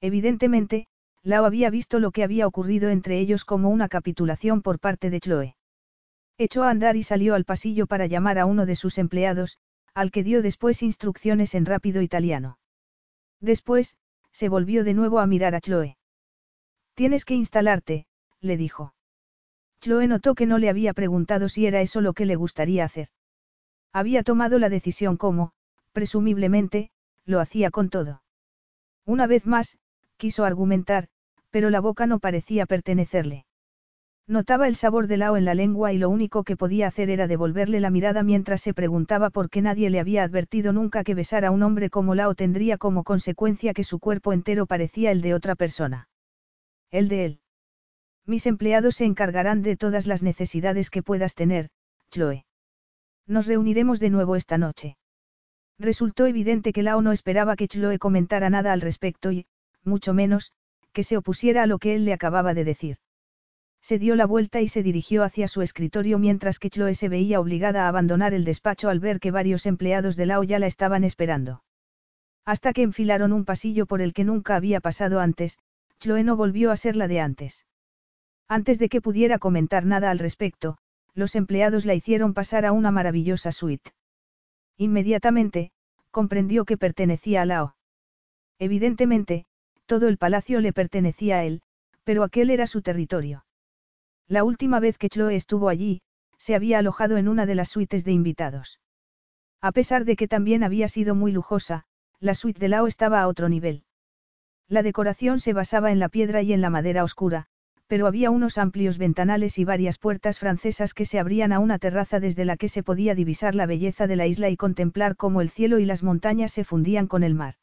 Evidentemente, 0.00 0.86
Lao 1.22 1.44
había 1.44 1.70
visto 1.70 1.98
lo 1.98 2.10
que 2.10 2.22
había 2.22 2.46
ocurrido 2.46 2.88
entre 2.88 3.18
ellos 3.18 3.44
como 3.44 3.70
una 3.70 3.88
capitulación 3.88 4.62
por 4.62 4.78
parte 4.78 5.10
de 5.10 5.20
Chloe. 5.20 5.56
Echó 6.38 6.62
a 6.62 6.70
andar 6.70 6.96
y 6.96 7.02
salió 7.02 7.34
al 7.34 7.44
pasillo 7.44 7.86
para 7.86 8.06
llamar 8.06 8.38
a 8.38 8.46
uno 8.46 8.64
de 8.64 8.76
sus 8.76 8.98
empleados, 8.98 9.58
al 9.92 10.12
que 10.12 10.22
dio 10.22 10.42
después 10.42 10.82
instrucciones 10.82 11.54
en 11.54 11.66
rápido 11.66 12.00
italiano. 12.00 12.58
Después, 13.40 13.96
se 14.32 14.48
volvió 14.48 14.84
de 14.84 14.94
nuevo 14.94 15.18
a 15.18 15.26
mirar 15.26 15.56
a 15.56 15.60
Chloe. 15.60 15.96
Tienes 16.94 17.24
que 17.24 17.34
instalarte, 17.34 18.06
le 18.40 18.56
dijo. 18.56 18.94
Chloe 19.80 20.06
notó 20.06 20.34
que 20.34 20.46
no 20.46 20.58
le 20.58 20.68
había 20.68 20.94
preguntado 20.94 21.48
si 21.48 21.66
era 21.66 21.80
eso 21.80 22.00
lo 22.00 22.12
que 22.12 22.26
le 22.26 22.36
gustaría 22.36 22.84
hacer. 22.84 23.08
Había 23.92 24.22
tomado 24.22 24.58
la 24.58 24.68
decisión 24.68 25.16
como, 25.16 25.52
presumiblemente, 25.98 26.90
lo 27.24 27.40
hacía 27.40 27.72
con 27.72 27.90
todo. 27.90 28.22
Una 29.04 29.26
vez 29.26 29.46
más, 29.46 29.78
quiso 30.16 30.44
argumentar, 30.44 31.08
pero 31.50 31.70
la 31.70 31.80
boca 31.80 32.06
no 32.06 32.20
parecía 32.20 32.66
pertenecerle. 32.66 33.46
Notaba 34.28 34.68
el 34.68 34.76
sabor 34.76 35.08
de 35.08 35.16
lao 35.16 35.36
en 35.36 35.44
la 35.44 35.54
lengua 35.54 35.92
y 35.92 35.98
lo 35.98 36.08
único 36.08 36.44
que 36.44 36.56
podía 36.56 36.86
hacer 36.86 37.10
era 37.10 37.26
devolverle 37.26 37.80
la 37.80 37.90
mirada 37.90 38.22
mientras 38.22 38.60
se 38.60 38.74
preguntaba 38.74 39.30
por 39.30 39.50
qué 39.50 39.60
nadie 39.60 39.90
le 39.90 39.98
había 39.98 40.22
advertido 40.22 40.72
nunca 40.72 41.02
que 41.02 41.16
besar 41.16 41.44
a 41.44 41.50
un 41.50 41.64
hombre 41.64 41.90
como 41.90 42.14
Lao 42.14 42.36
tendría 42.36 42.78
como 42.78 43.02
consecuencia 43.02 43.74
que 43.74 43.82
su 43.82 43.98
cuerpo 43.98 44.32
entero 44.32 44.66
parecía 44.66 45.10
el 45.10 45.20
de 45.20 45.34
otra 45.34 45.56
persona. 45.56 46.08
El 46.92 47.08
de 47.08 47.24
él. 47.24 47.40
Mis 48.24 48.46
empleados 48.46 48.94
se 48.94 49.04
encargarán 49.04 49.62
de 49.62 49.76
todas 49.76 50.06
las 50.06 50.22
necesidades 50.22 50.90
que 50.90 51.02
puedas 51.02 51.34
tener, 51.34 51.70
Chloe. 52.12 52.46
Nos 53.26 53.48
reuniremos 53.48 53.98
de 53.98 54.10
nuevo 54.10 54.36
esta 54.36 54.58
noche. 54.58 54.97
Resultó 55.78 56.26
evidente 56.26 56.72
que 56.72 56.82
Lao 56.82 57.02
no 57.02 57.12
esperaba 57.12 57.54
que 57.54 57.68
Chloe 57.68 57.98
comentara 57.98 58.50
nada 58.50 58.72
al 58.72 58.80
respecto 58.80 59.30
y, 59.30 59.46
mucho 59.84 60.12
menos, 60.12 60.52
que 60.92 61.04
se 61.04 61.16
opusiera 61.16 61.62
a 61.62 61.66
lo 61.66 61.78
que 61.78 61.94
él 61.94 62.04
le 62.04 62.12
acababa 62.12 62.52
de 62.54 62.64
decir. 62.64 62.96
Se 63.80 63.98
dio 63.98 64.16
la 64.16 64.26
vuelta 64.26 64.60
y 64.60 64.68
se 64.68 64.82
dirigió 64.82 65.22
hacia 65.22 65.46
su 65.46 65.62
escritorio 65.62 66.18
mientras 66.18 66.58
que 66.58 66.68
Chloe 66.68 66.94
se 66.94 67.08
veía 67.08 67.38
obligada 67.38 67.84
a 67.84 67.88
abandonar 67.88 68.34
el 68.34 68.44
despacho 68.44 68.88
al 68.88 68.98
ver 68.98 69.20
que 69.20 69.30
varios 69.30 69.66
empleados 69.66 70.16
de 70.16 70.26
Lao 70.26 70.42
ya 70.42 70.58
la 70.58 70.66
estaban 70.66 71.04
esperando. 71.04 71.62
Hasta 72.44 72.72
que 72.72 72.82
enfilaron 72.82 73.32
un 73.32 73.44
pasillo 73.44 73.86
por 73.86 74.00
el 74.00 74.14
que 74.14 74.24
nunca 74.24 74.56
había 74.56 74.80
pasado 74.80 75.20
antes, 75.20 75.58
Chloe 76.00 76.24
no 76.24 76.36
volvió 76.36 76.72
a 76.72 76.76
ser 76.76 76.96
la 76.96 77.06
de 77.06 77.20
antes. 77.20 77.66
Antes 78.48 78.78
de 78.78 78.88
que 78.88 79.00
pudiera 79.00 79.38
comentar 79.38 79.84
nada 79.84 80.10
al 80.10 80.18
respecto, 80.18 80.78
los 81.14 81.36
empleados 81.36 81.84
la 81.84 81.94
hicieron 81.94 82.34
pasar 82.34 82.64
a 82.64 82.72
una 82.72 82.90
maravillosa 82.90 83.52
suite. 83.52 83.92
Inmediatamente, 84.78 85.72
comprendió 86.10 86.64
que 86.64 86.78
pertenecía 86.78 87.42
a 87.42 87.44
Lao. 87.44 87.76
Evidentemente, 88.58 89.44
todo 89.86 90.08
el 90.08 90.18
palacio 90.18 90.60
le 90.60 90.72
pertenecía 90.72 91.38
a 91.38 91.44
él, 91.44 91.62
pero 92.04 92.22
aquel 92.22 92.50
era 92.50 92.66
su 92.66 92.80
territorio. 92.80 93.44
La 94.28 94.44
última 94.44 94.80
vez 94.80 94.96
que 94.96 95.08
Chloe 95.08 95.34
estuvo 95.34 95.68
allí, 95.68 96.00
se 96.38 96.54
había 96.54 96.78
alojado 96.78 97.16
en 97.16 97.28
una 97.28 97.44
de 97.44 97.56
las 97.56 97.70
suites 97.70 98.04
de 98.04 98.12
invitados. 98.12 98.80
A 99.60 99.72
pesar 99.72 100.04
de 100.04 100.14
que 100.14 100.28
también 100.28 100.62
había 100.62 100.86
sido 100.88 101.14
muy 101.14 101.32
lujosa, 101.32 101.84
la 102.20 102.34
suite 102.34 102.60
de 102.60 102.68
Lao 102.68 102.86
estaba 102.86 103.20
a 103.20 103.26
otro 103.26 103.48
nivel. 103.48 103.84
La 104.68 104.82
decoración 104.82 105.40
se 105.40 105.52
basaba 105.52 105.90
en 105.90 105.98
la 105.98 106.08
piedra 106.08 106.42
y 106.42 106.52
en 106.52 106.60
la 106.60 106.70
madera 106.70 107.02
oscura, 107.02 107.48
pero 107.88 108.06
había 108.06 108.30
unos 108.30 108.58
amplios 108.58 108.98
ventanales 108.98 109.58
y 109.58 109.64
varias 109.64 109.98
puertas 109.98 110.38
francesas 110.38 110.92
que 110.92 111.06
se 111.06 111.18
abrían 111.18 111.52
a 111.52 111.58
una 111.58 111.78
terraza 111.78 112.20
desde 112.20 112.44
la 112.44 112.58
que 112.58 112.68
se 112.68 112.82
podía 112.82 113.14
divisar 113.14 113.54
la 113.54 113.64
belleza 113.64 114.06
de 114.06 114.16
la 114.16 114.26
isla 114.26 114.50
y 114.50 114.56
contemplar 114.56 115.16
cómo 115.16 115.40
el 115.40 115.48
cielo 115.48 115.78
y 115.78 115.86
las 115.86 116.02
montañas 116.02 116.52
se 116.52 116.64
fundían 116.64 117.06
con 117.06 117.22
el 117.22 117.34
mar. 117.34 117.54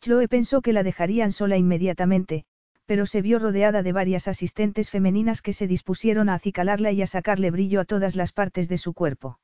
Chloe 0.00 0.28
pensó 0.28 0.62
que 0.62 0.72
la 0.72 0.82
dejarían 0.82 1.30
sola 1.30 1.56
inmediatamente, 1.56 2.44
pero 2.86 3.06
se 3.06 3.22
vio 3.22 3.38
rodeada 3.38 3.82
de 3.82 3.92
varias 3.92 4.26
asistentes 4.26 4.90
femeninas 4.90 5.42
que 5.42 5.52
se 5.52 5.68
dispusieron 5.68 6.28
a 6.28 6.34
acicalarla 6.34 6.90
y 6.90 7.02
a 7.02 7.06
sacarle 7.06 7.50
brillo 7.50 7.80
a 7.80 7.84
todas 7.84 8.16
las 8.16 8.32
partes 8.32 8.68
de 8.68 8.78
su 8.78 8.94
cuerpo. 8.94 9.38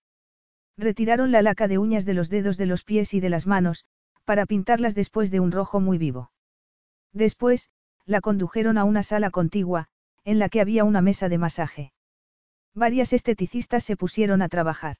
Retiraron 0.76 1.30
la 1.30 1.42
laca 1.42 1.68
de 1.68 1.78
uñas 1.78 2.04
de 2.04 2.14
los 2.14 2.28
dedos 2.28 2.56
de 2.56 2.66
los 2.66 2.82
pies 2.82 3.14
y 3.14 3.20
de 3.20 3.30
las 3.30 3.46
manos, 3.46 3.84
para 4.24 4.46
pintarlas 4.46 4.94
después 4.94 5.30
de 5.30 5.40
un 5.40 5.52
rojo 5.52 5.80
muy 5.80 5.98
vivo. 5.98 6.32
Después, 7.12 7.70
la 8.06 8.20
condujeron 8.20 8.78
a 8.78 8.84
una 8.84 9.02
sala 9.02 9.30
contigua, 9.30 9.88
en 10.24 10.38
la 10.38 10.48
que 10.48 10.60
había 10.60 10.84
una 10.84 11.00
mesa 11.00 11.28
de 11.28 11.38
masaje. 11.38 11.92
Varias 12.74 13.12
esteticistas 13.12 13.84
se 13.84 13.96
pusieron 13.96 14.42
a 14.42 14.48
trabajar. 14.48 14.96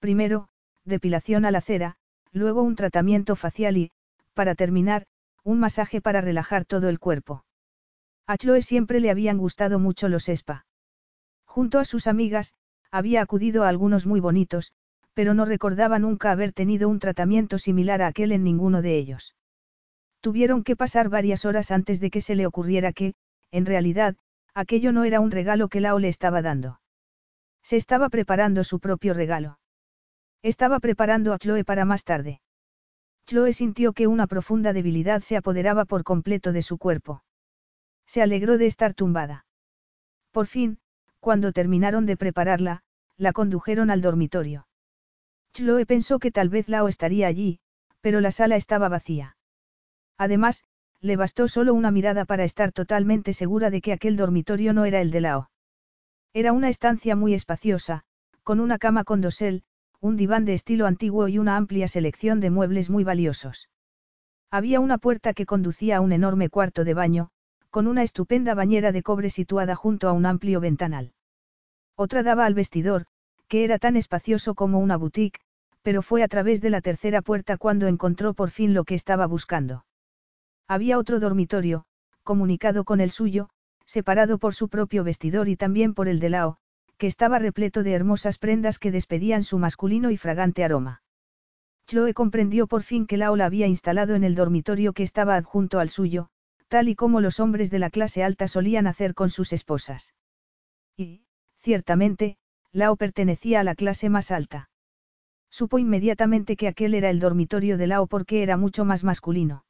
Primero, 0.00 0.48
depilación 0.84 1.44
a 1.44 1.50
la 1.50 1.60
cera, 1.60 1.96
luego 2.32 2.62
un 2.62 2.76
tratamiento 2.76 3.36
facial 3.36 3.76
y, 3.76 3.90
para 4.34 4.54
terminar, 4.54 5.06
un 5.44 5.60
masaje 5.60 6.00
para 6.00 6.20
relajar 6.20 6.64
todo 6.64 6.88
el 6.88 6.98
cuerpo. 6.98 7.44
A 8.26 8.36
Chloe 8.36 8.62
siempre 8.62 9.00
le 9.00 9.10
habían 9.10 9.38
gustado 9.38 9.78
mucho 9.78 10.08
los 10.08 10.28
spa. 10.28 10.66
Junto 11.44 11.78
a 11.78 11.84
sus 11.84 12.06
amigas, 12.06 12.54
había 12.90 13.22
acudido 13.22 13.64
a 13.64 13.68
algunos 13.68 14.06
muy 14.06 14.20
bonitos, 14.20 14.72
pero 15.14 15.34
no 15.34 15.44
recordaba 15.44 15.98
nunca 15.98 16.32
haber 16.32 16.52
tenido 16.52 16.88
un 16.88 16.98
tratamiento 16.98 17.58
similar 17.58 18.02
a 18.02 18.08
aquel 18.08 18.32
en 18.32 18.42
ninguno 18.42 18.82
de 18.82 18.96
ellos. 18.96 19.34
Tuvieron 20.20 20.64
que 20.64 20.74
pasar 20.74 21.08
varias 21.08 21.44
horas 21.44 21.70
antes 21.70 22.00
de 22.00 22.10
que 22.10 22.20
se 22.20 22.34
le 22.34 22.46
ocurriera 22.46 22.92
que, 22.92 23.14
en 23.50 23.66
realidad, 23.66 24.16
aquello 24.54 24.92
no 24.92 25.04
era 25.04 25.20
un 25.20 25.30
regalo 25.30 25.68
que 25.68 25.80
Lao 25.80 25.98
le 25.98 26.08
estaba 26.08 26.42
dando. 26.42 26.80
Se 27.62 27.76
estaba 27.76 28.08
preparando 28.08 28.62
su 28.64 28.78
propio 28.78 29.14
regalo. 29.14 29.58
Estaba 30.42 30.80
preparando 30.80 31.32
a 31.32 31.38
Chloe 31.38 31.64
para 31.64 31.84
más 31.84 32.04
tarde. 32.04 32.40
Chloe 33.26 33.54
sintió 33.54 33.94
que 33.94 34.06
una 34.06 34.26
profunda 34.26 34.72
debilidad 34.72 35.22
se 35.22 35.36
apoderaba 35.36 35.86
por 35.86 36.04
completo 36.04 36.52
de 36.52 36.62
su 36.62 36.76
cuerpo. 36.76 37.24
Se 38.06 38.20
alegró 38.20 38.58
de 38.58 38.66
estar 38.66 38.92
tumbada. 38.92 39.46
Por 40.30 40.46
fin, 40.46 40.78
cuando 41.20 41.52
terminaron 41.52 42.04
de 42.04 42.18
prepararla, 42.18 42.82
la 43.16 43.32
condujeron 43.32 43.90
al 43.90 44.02
dormitorio. 44.02 44.66
Chloe 45.54 45.86
pensó 45.86 46.18
que 46.18 46.30
tal 46.30 46.50
vez 46.50 46.68
Lao 46.68 46.88
estaría 46.88 47.26
allí, 47.26 47.60
pero 48.02 48.20
la 48.20 48.30
sala 48.30 48.56
estaba 48.56 48.90
vacía. 48.90 49.36
Además, 50.18 50.64
le 51.04 51.16
bastó 51.16 51.48
solo 51.48 51.74
una 51.74 51.90
mirada 51.90 52.24
para 52.24 52.44
estar 52.44 52.72
totalmente 52.72 53.34
segura 53.34 53.68
de 53.68 53.82
que 53.82 53.92
aquel 53.92 54.16
dormitorio 54.16 54.72
no 54.72 54.86
era 54.86 55.02
el 55.02 55.10
de 55.10 55.20
Lao. 55.20 55.50
Era 56.32 56.54
una 56.54 56.70
estancia 56.70 57.14
muy 57.14 57.34
espaciosa, 57.34 58.04
con 58.42 58.58
una 58.58 58.78
cama 58.78 59.04
con 59.04 59.20
dosel, 59.20 59.64
un 60.00 60.16
diván 60.16 60.46
de 60.46 60.54
estilo 60.54 60.86
antiguo 60.86 61.28
y 61.28 61.38
una 61.38 61.58
amplia 61.58 61.88
selección 61.88 62.40
de 62.40 62.48
muebles 62.48 62.88
muy 62.88 63.04
valiosos. 63.04 63.68
Había 64.50 64.80
una 64.80 64.96
puerta 64.96 65.34
que 65.34 65.44
conducía 65.44 65.98
a 65.98 66.00
un 66.00 66.12
enorme 66.12 66.48
cuarto 66.48 66.84
de 66.84 66.94
baño, 66.94 67.28
con 67.68 67.86
una 67.86 68.02
estupenda 68.02 68.54
bañera 68.54 68.90
de 68.90 69.02
cobre 69.02 69.28
situada 69.28 69.74
junto 69.74 70.08
a 70.08 70.12
un 70.12 70.24
amplio 70.24 70.58
ventanal. 70.58 71.12
Otra 71.96 72.22
daba 72.22 72.46
al 72.46 72.54
vestidor, 72.54 73.04
que 73.46 73.64
era 73.64 73.78
tan 73.78 73.96
espacioso 73.96 74.54
como 74.54 74.78
una 74.78 74.96
boutique, 74.96 75.40
pero 75.82 76.00
fue 76.00 76.22
a 76.22 76.28
través 76.28 76.62
de 76.62 76.70
la 76.70 76.80
tercera 76.80 77.20
puerta 77.20 77.58
cuando 77.58 77.88
encontró 77.88 78.32
por 78.32 78.48
fin 78.48 78.72
lo 78.72 78.84
que 78.84 78.94
estaba 78.94 79.26
buscando. 79.26 79.84
Había 80.68 80.98
otro 80.98 81.20
dormitorio, 81.20 81.84
comunicado 82.22 82.84
con 82.84 83.00
el 83.00 83.10
suyo, 83.10 83.50
separado 83.84 84.38
por 84.38 84.54
su 84.54 84.68
propio 84.68 85.04
vestidor 85.04 85.48
y 85.48 85.56
también 85.56 85.94
por 85.94 86.08
el 86.08 86.20
de 86.20 86.30
Lao, 86.30 86.56
que 86.96 87.06
estaba 87.06 87.38
repleto 87.38 87.82
de 87.82 87.92
hermosas 87.92 88.38
prendas 88.38 88.78
que 88.78 88.90
despedían 88.90 89.44
su 89.44 89.58
masculino 89.58 90.10
y 90.10 90.16
fragante 90.16 90.64
aroma. 90.64 91.02
Chloe 91.86 92.14
comprendió 92.14 92.66
por 92.66 92.82
fin 92.82 93.06
que 93.06 93.18
Lao 93.18 93.36
la 93.36 93.46
había 93.46 93.66
instalado 93.66 94.14
en 94.14 94.24
el 94.24 94.34
dormitorio 94.34 94.94
que 94.94 95.02
estaba 95.02 95.36
adjunto 95.36 95.80
al 95.80 95.90
suyo, 95.90 96.28
tal 96.68 96.88
y 96.88 96.94
como 96.94 97.20
los 97.20 97.40
hombres 97.40 97.70
de 97.70 97.78
la 97.78 97.90
clase 97.90 98.24
alta 98.24 98.48
solían 98.48 98.86
hacer 98.86 99.14
con 99.14 99.28
sus 99.28 99.52
esposas. 99.52 100.14
Y, 100.96 101.26
ciertamente, 101.58 102.38
Lao 102.72 102.96
pertenecía 102.96 103.60
a 103.60 103.64
la 103.64 103.74
clase 103.74 104.08
más 104.08 104.30
alta. 104.30 104.70
Supo 105.50 105.78
inmediatamente 105.78 106.56
que 106.56 106.68
aquel 106.68 106.94
era 106.94 107.10
el 107.10 107.20
dormitorio 107.20 107.76
de 107.76 107.86
Lao 107.86 108.06
porque 108.06 108.42
era 108.42 108.56
mucho 108.56 108.84
más 108.84 109.04
masculino. 109.04 109.64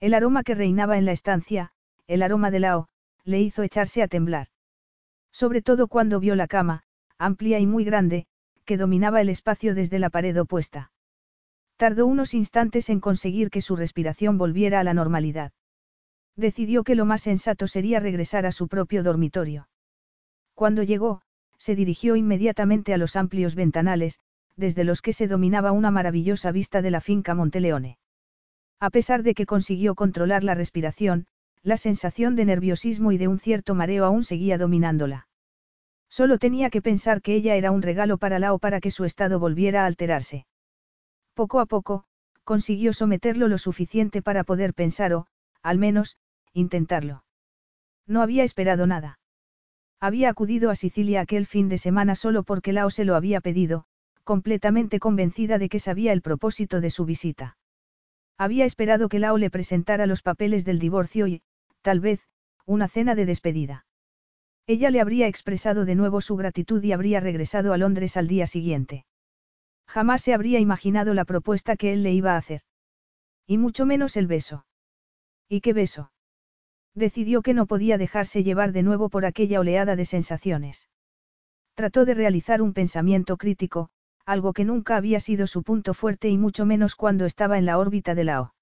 El 0.00 0.14
aroma 0.14 0.42
que 0.42 0.54
reinaba 0.54 0.98
en 0.98 1.04
la 1.04 1.12
estancia, 1.12 1.72
el 2.06 2.22
aroma 2.22 2.50
de 2.50 2.60
Lao, 2.60 2.88
le 3.24 3.40
hizo 3.40 3.62
echarse 3.62 4.02
a 4.02 4.08
temblar. 4.08 4.48
Sobre 5.32 5.62
todo 5.62 5.88
cuando 5.88 6.20
vio 6.20 6.34
la 6.36 6.46
cama, 6.46 6.82
amplia 7.18 7.58
y 7.58 7.66
muy 7.66 7.84
grande, 7.84 8.26
que 8.64 8.76
dominaba 8.76 9.20
el 9.20 9.28
espacio 9.28 9.74
desde 9.74 9.98
la 9.98 10.10
pared 10.10 10.38
opuesta. 10.40 10.92
Tardó 11.76 12.06
unos 12.06 12.34
instantes 12.34 12.90
en 12.90 13.00
conseguir 13.00 13.50
que 13.50 13.60
su 13.60 13.76
respiración 13.76 14.38
volviera 14.38 14.80
a 14.80 14.84
la 14.84 14.94
normalidad. 14.94 15.52
Decidió 16.36 16.84
que 16.84 16.94
lo 16.94 17.06
más 17.06 17.22
sensato 17.22 17.66
sería 17.66 18.00
regresar 18.00 18.44
a 18.44 18.52
su 18.52 18.68
propio 18.68 19.02
dormitorio. 19.02 19.68
Cuando 20.54 20.82
llegó, 20.82 21.22
se 21.58 21.74
dirigió 21.74 22.16
inmediatamente 22.16 22.92
a 22.92 22.98
los 22.98 23.16
amplios 23.16 23.54
ventanales, 23.54 24.20
desde 24.56 24.84
los 24.84 25.00
que 25.00 25.12
se 25.12 25.26
dominaba 25.26 25.72
una 25.72 25.90
maravillosa 25.90 26.52
vista 26.52 26.82
de 26.82 26.90
la 26.90 27.00
finca 27.00 27.34
Monteleone. 27.34 27.98
A 28.78 28.90
pesar 28.90 29.22
de 29.22 29.34
que 29.34 29.46
consiguió 29.46 29.94
controlar 29.94 30.44
la 30.44 30.54
respiración, 30.54 31.26
la 31.62 31.76
sensación 31.76 32.36
de 32.36 32.44
nerviosismo 32.44 33.10
y 33.12 33.18
de 33.18 33.28
un 33.28 33.38
cierto 33.38 33.74
mareo 33.74 34.04
aún 34.04 34.22
seguía 34.22 34.58
dominándola. 34.58 35.26
Solo 36.08 36.38
tenía 36.38 36.70
que 36.70 36.82
pensar 36.82 37.22
que 37.22 37.34
ella 37.34 37.56
era 37.56 37.70
un 37.70 37.82
regalo 37.82 38.18
para 38.18 38.38
Lao 38.38 38.58
para 38.58 38.80
que 38.80 38.90
su 38.90 39.04
estado 39.04 39.38
volviera 39.40 39.82
a 39.82 39.86
alterarse. 39.86 40.46
Poco 41.34 41.60
a 41.60 41.66
poco, 41.66 42.04
consiguió 42.44 42.92
someterlo 42.92 43.48
lo 43.48 43.58
suficiente 43.58 44.22
para 44.22 44.44
poder 44.44 44.74
pensar 44.74 45.12
o, 45.14 45.26
al 45.62 45.78
menos, 45.78 46.16
intentarlo. 46.52 47.24
No 48.06 48.22
había 48.22 48.44
esperado 48.44 48.86
nada. 48.86 49.18
Había 49.98 50.30
acudido 50.30 50.70
a 50.70 50.74
Sicilia 50.74 51.22
aquel 51.22 51.46
fin 51.46 51.68
de 51.68 51.78
semana 51.78 52.14
solo 52.14 52.44
porque 52.44 52.72
Lao 52.72 52.90
se 52.90 53.04
lo 53.04 53.16
había 53.16 53.40
pedido, 53.40 53.84
completamente 54.22 55.00
convencida 55.00 55.58
de 55.58 55.68
que 55.68 55.80
sabía 55.80 56.12
el 56.12 56.22
propósito 56.22 56.80
de 56.80 56.90
su 56.90 57.04
visita. 57.04 57.56
Había 58.38 58.64
esperado 58.64 59.08
que 59.08 59.18
Lao 59.18 59.38
le 59.38 59.50
presentara 59.50 60.06
los 60.06 60.22
papeles 60.22 60.64
del 60.64 60.78
divorcio 60.78 61.26
y, 61.26 61.42
tal 61.82 62.00
vez, 62.00 62.20
una 62.66 62.88
cena 62.88 63.14
de 63.14 63.26
despedida. 63.26 63.86
Ella 64.66 64.90
le 64.90 65.00
habría 65.00 65.28
expresado 65.28 65.84
de 65.84 65.94
nuevo 65.94 66.20
su 66.20 66.36
gratitud 66.36 66.82
y 66.82 66.92
habría 66.92 67.20
regresado 67.20 67.72
a 67.72 67.78
Londres 67.78 68.16
al 68.16 68.26
día 68.26 68.46
siguiente. 68.46 69.06
Jamás 69.86 70.22
se 70.22 70.34
habría 70.34 70.58
imaginado 70.58 71.14
la 71.14 71.24
propuesta 71.24 71.76
que 71.76 71.92
él 71.92 72.02
le 72.02 72.12
iba 72.12 72.32
a 72.34 72.38
hacer. 72.38 72.62
Y 73.46 73.58
mucho 73.58 73.86
menos 73.86 74.16
el 74.16 74.26
beso. 74.26 74.66
¿Y 75.48 75.60
qué 75.60 75.72
beso? 75.72 76.10
Decidió 76.94 77.42
que 77.42 77.54
no 77.54 77.66
podía 77.66 77.96
dejarse 77.96 78.42
llevar 78.42 78.72
de 78.72 78.82
nuevo 78.82 79.08
por 79.08 79.24
aquella 79.24 79.60
oleada 79.60 79.94
de 79.94 80.04
sensaciones. 80.04 80.88
Trató 81.74 82.04
de 82.04 82.14
realizar 82.14 82.62
un 82.62 82.72
pensamiento 82.72 83.36
crítico, 83.36 83.90
algo 84.26 84.52
que 84.52 84.64
nunca 84.64 84.96
había 84.96 85.20
sido 85.20 85.46
su 85.46 85.62
punto 85.62 85.94
fuerte 85.94 86.28
y 86.28 86.36
mucho 86.36 86.66
menos 86.66 86.96
cuando 86.96 87.24
estaba 87.24 87.58
en 87.58 87.64
la 87.64 87.78
órbita 87.78 88.14
de 88.14 88.24
Lao. 88.24 88.54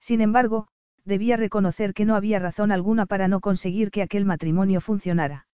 Sin 0.00 0.20
embargo, 0.20 0.66
debía 1.04 1.36
reconocer 1.36 1.94
que 1.94 2.04
no 2.04 2.16
había 2.16 2.40
razón 2.40 2.72
alguna 2.72 3.06
para 3.06 3.28
no 3.28 3.40
conseguir 3.40 3.90
que 3.90 4.02
aquel 4.02 4.24
matrimonio 4.24 4.80
funcionara. 4.80 5.46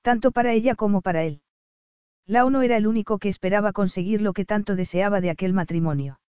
Tanto 0.00 0.32
para 0.32 0.52
ella 0.52 0.74
como 0.74 1.02
para 1.02 1.24
él. 1.24 1.42
Lao 2.26 2.50
no 2.50 2.62
era 2.62 2.76
el 2.76 2.86
único 2.86 3.18
que 3.18 3.28
esperaba 3.28 3.72
conseguir 3.72 4.22
lo 4.22 4.32
que 4.32 4.44
tanto 4.44 4.76
deseaba 4.76 5.20
de 5.20 5.30
aquel 5.30 5.52
matrimonio. 5.52 6.20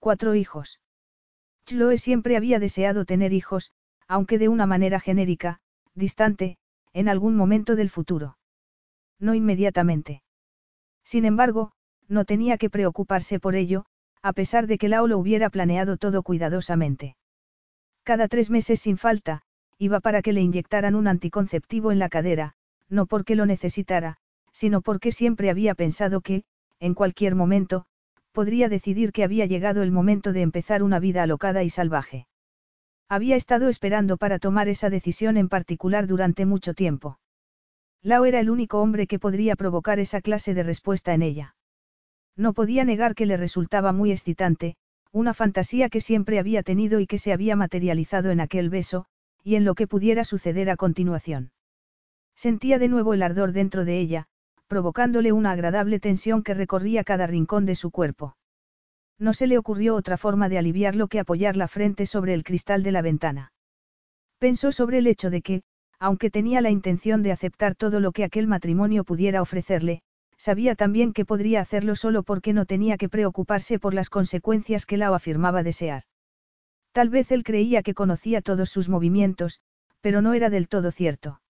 Cuatro 0.00 0.34
hijos. 0.34 0.80
Chloe 1.64 1.98
siempre 1.98 2.36
había 2.36 2.58
deseado 2.58 3.04
tener 3.04 3.32
hijos, 3.32 3.72
aunque 4.08 4.38
de 4.38 4.48
una 4.48 4.66
manera 4.66 4.98
genérica, 4.98 5.60
distante, 5.94 6.58
en 6.92 7.08
algún 7.08 7.36
momento 7.36 7.76
del 7.76 7.90
futuro. 7.90 8.38
No 9.20 9.34
inmediatamente. 9.34 10.22
Sin 11.10 11.24
embargo, 11.24 11.72
no 12.06 12.24
tenía 12.24 12.56
que 12.56 12.70
preocuparse 12.70 13.40
por 13.40 13.56
ello, 13.56 13.84
a 14.22 14.32
pesar 14.32 14.68
de 14.68 14.78
que 14.78 14.88
Lao 14.88 15.08
lo 15.08 15.18
hubiera 15.18 15.50
planeado 15.50 15.96
todo 15.96 16.22
cuidadosamente. 16.22 17.16
Cada 18.04 18.28
tres 18.28 18.48
meses 18.48 18.78
sin 18.78 18.96
falta, 18.96 19.42
iba 19.76 19.98
para 19.98 20.22
que 20.22 20.32
le 20.32 20.40
inyectaran 20.40 20.94
un 20.94 21.08
anticonceptivo 21.08 21.90
en 21.90 21.98
la 21.98 22.10
cadera, 22.10 22.54
no 22.88 23.06
porque 23.06 23.34
lo 23.34 23.44
necesitara, 23.44 24.18
sino 24.52 24.82
porque 24.82 25.10
siempre 25.10 25.50
había 25.50 25.74
pensado 25.74 26.20
que, 26.20 26.44
en 26.78 26.94
cualquier 26.94 27.34
momento, 27.34 27.86
podría 28.30 28.68
decidir 28.68 29.10
que 29.10 29.24
había 29.24 29.46
llegado 29.46 29.82
el 29.82 29.90
momento 29.90 30.32
de 30.32 30.42
empezar 30.42 30.80
una 30.84 31.00
vida 31.00 31.24
alocada 31.24 31.64
y 31.64 31.70
salvaje. 31.70 32.28
Había 33.08 33.34
estado 33.34 33.68
esperando 33.68 34.16
para 34.16 34.38
tomar 34.38 34.68
esa 34.68 34.90
decisión 34.90 35.38
en 35.38 35.48
particular 35.48 36.06
durante 36.06 36.46
mucho 36.46 36.72
tiempo. 36.72 37.18
Lao 38.02 38.24
era 38.24 38.40
el 38.40 38.48
único 38.48 38.80
hombre 38.80 39.06
que 39.06 39.18
podría 39.18 39.56
provocar 39.56 39.98
esa 39.98 40.20
clase 40.20 40.54
de 40.54 40.62
respuesta 40.62 41.12
en 41.12 41.22
ella. 41.22 41.54
No 42.36 42.54
podía 42.54 42.84
negar 42.84 43.14
que 43.14 43.26
le 43.26 43.36
resultaba 43.36 43.92
muy 43.92 44.10
excitante, 44.10 44.76
una 45.12 45.34
fantasía 45.34 45.88
que 45.88 46.00
siempre 46.00 46.38
había 46.38 46.62
tenido 46.62 47.00
y 47.00 47.06
que 47.06 47.18
se 47.18 47.32
había 47.32 47.56
materializado 47.56 48.30
en 48.30 48.40
aquel 48.40 48.70
beso, 48.70 49.06
y 49.42 49.56
en 49.56 49.64
lo 49.64 49.74
que 49.74 49.86
pudiera 49.86 50.24
suceder 50.24 50.70
a 50.70 50.76
continuación. 50.76 51.52
Sentía 52.34 52.78
de 52.78 52.88
nuevo 52.88 53.12
el 53.12 53.22
ardor 53.22 53.52
dentro 53.52 53.84
de 53.84 53.98
ella, 53.98 54.26
provocándole 54.66 55.32
una 55.32 55.50
agradable 55.50 56.00
tensión 56.00 56.42
que 56.42 56.54
recorría 56.54 57.04
cada 57.04 57.26
rincón 57.26 57.66
de 57.66 57.74
su 57.74 57.90
cuerpo. 57.90 58.36
No 59.18 59.34
se 59.34 59.46
le 59.46 59.58
ocurrió 59.58 59.94
otra 59.94 60.16
forma 60.16 60.48
de 60.48 60.56
aliviarlo 60.56 61.08
que 61.08 61.20
apoyar 61.20 61.56
la 61.56 61.68
frente 61.68 62.06
sobre 62.06 62.32
el 62.32 62.44
cristal 62.44 62.82
de 62.82 62.92
la 62.92 63.02
ventana. 63.02 63.52
Pensó 64.38 64.72
sobre 64.72 64.98
el 64.98 65.06
hecho 65.06 65.28
de 65.28 65.42
que, 65.42 65.62
aunque 66.00 66.30
tenía 66.30 66.62
la 66.62 66.70
intención 66.70 67.22
de 67.22 67.30
aceptar 67.30 67.74
todo 67.74 68.00
lo 68.00 68.12
que 68.12 68.24
aquel 68.24 68.46
matrimonio 68.46 69.04
pudiera 69.04 69.42
ofrecerle, 69.42 70.00
sabía 70.38 70.74
también 70.74 71.12
que 71.12 71.26
podría 71.26 71.60
hacerlo 71.60 71.94
solo 71.94 72.22
porque 72.22 72.54
no 72.54 72.64
tenía 72.64 72.96
que 72.96 73.10
preocuparse 73.10 73.78
por 73.78 73.92
las 73.92 74.08
consecuencias 74.08 74.86
que 74.86 74.96
Lao 74.96 75.14
afirmaba 75.14 75.62
desear. 75.62 76.04
Tal 76.92 77.10
vez 77.10 77.30
él 77.30 77.44
creía 77.44 77.82
que 77.82 77.92
conocía 77.92 78.40
todos 78.40 78.70
sus 78.70 78.88
movimientos, 78.88 79.60
pero 80.00 80.22
no 80.22 80.32
era 80.32 80.48
del 80.48 80.68
todo 80.68 80.90
cierto. 80.90 81.42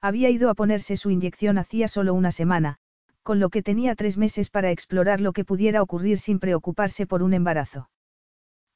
Había 0.00 0.28
ido 0.28 0.50
a 0.50 0.54
ponerse 0.54 0.96
su 0.96 1.10
inyección 1.10 1.56
hacía 1.56 1.86
solo 1.86 2.14
una 2.14 2.32
semana, 2.32 2.78
con 3.22 3.38
lo 3.38 3.48
que 3.48 3.62
tenía 3.62 3.94
tres 3.94 4.18
meses 4.18 4.50
para 4.50 4.72
explorar 4.72 5.20
lo 5.20 5.32
que 5.32 5.44
pudiera 5.44 5.82
ocurrir 5.82 6.18
sin 6.18 6.40
preocuparse 6.40 7.06
por 7.06 7.22
un 7.22 7.32
embarazo. 7.32 7.88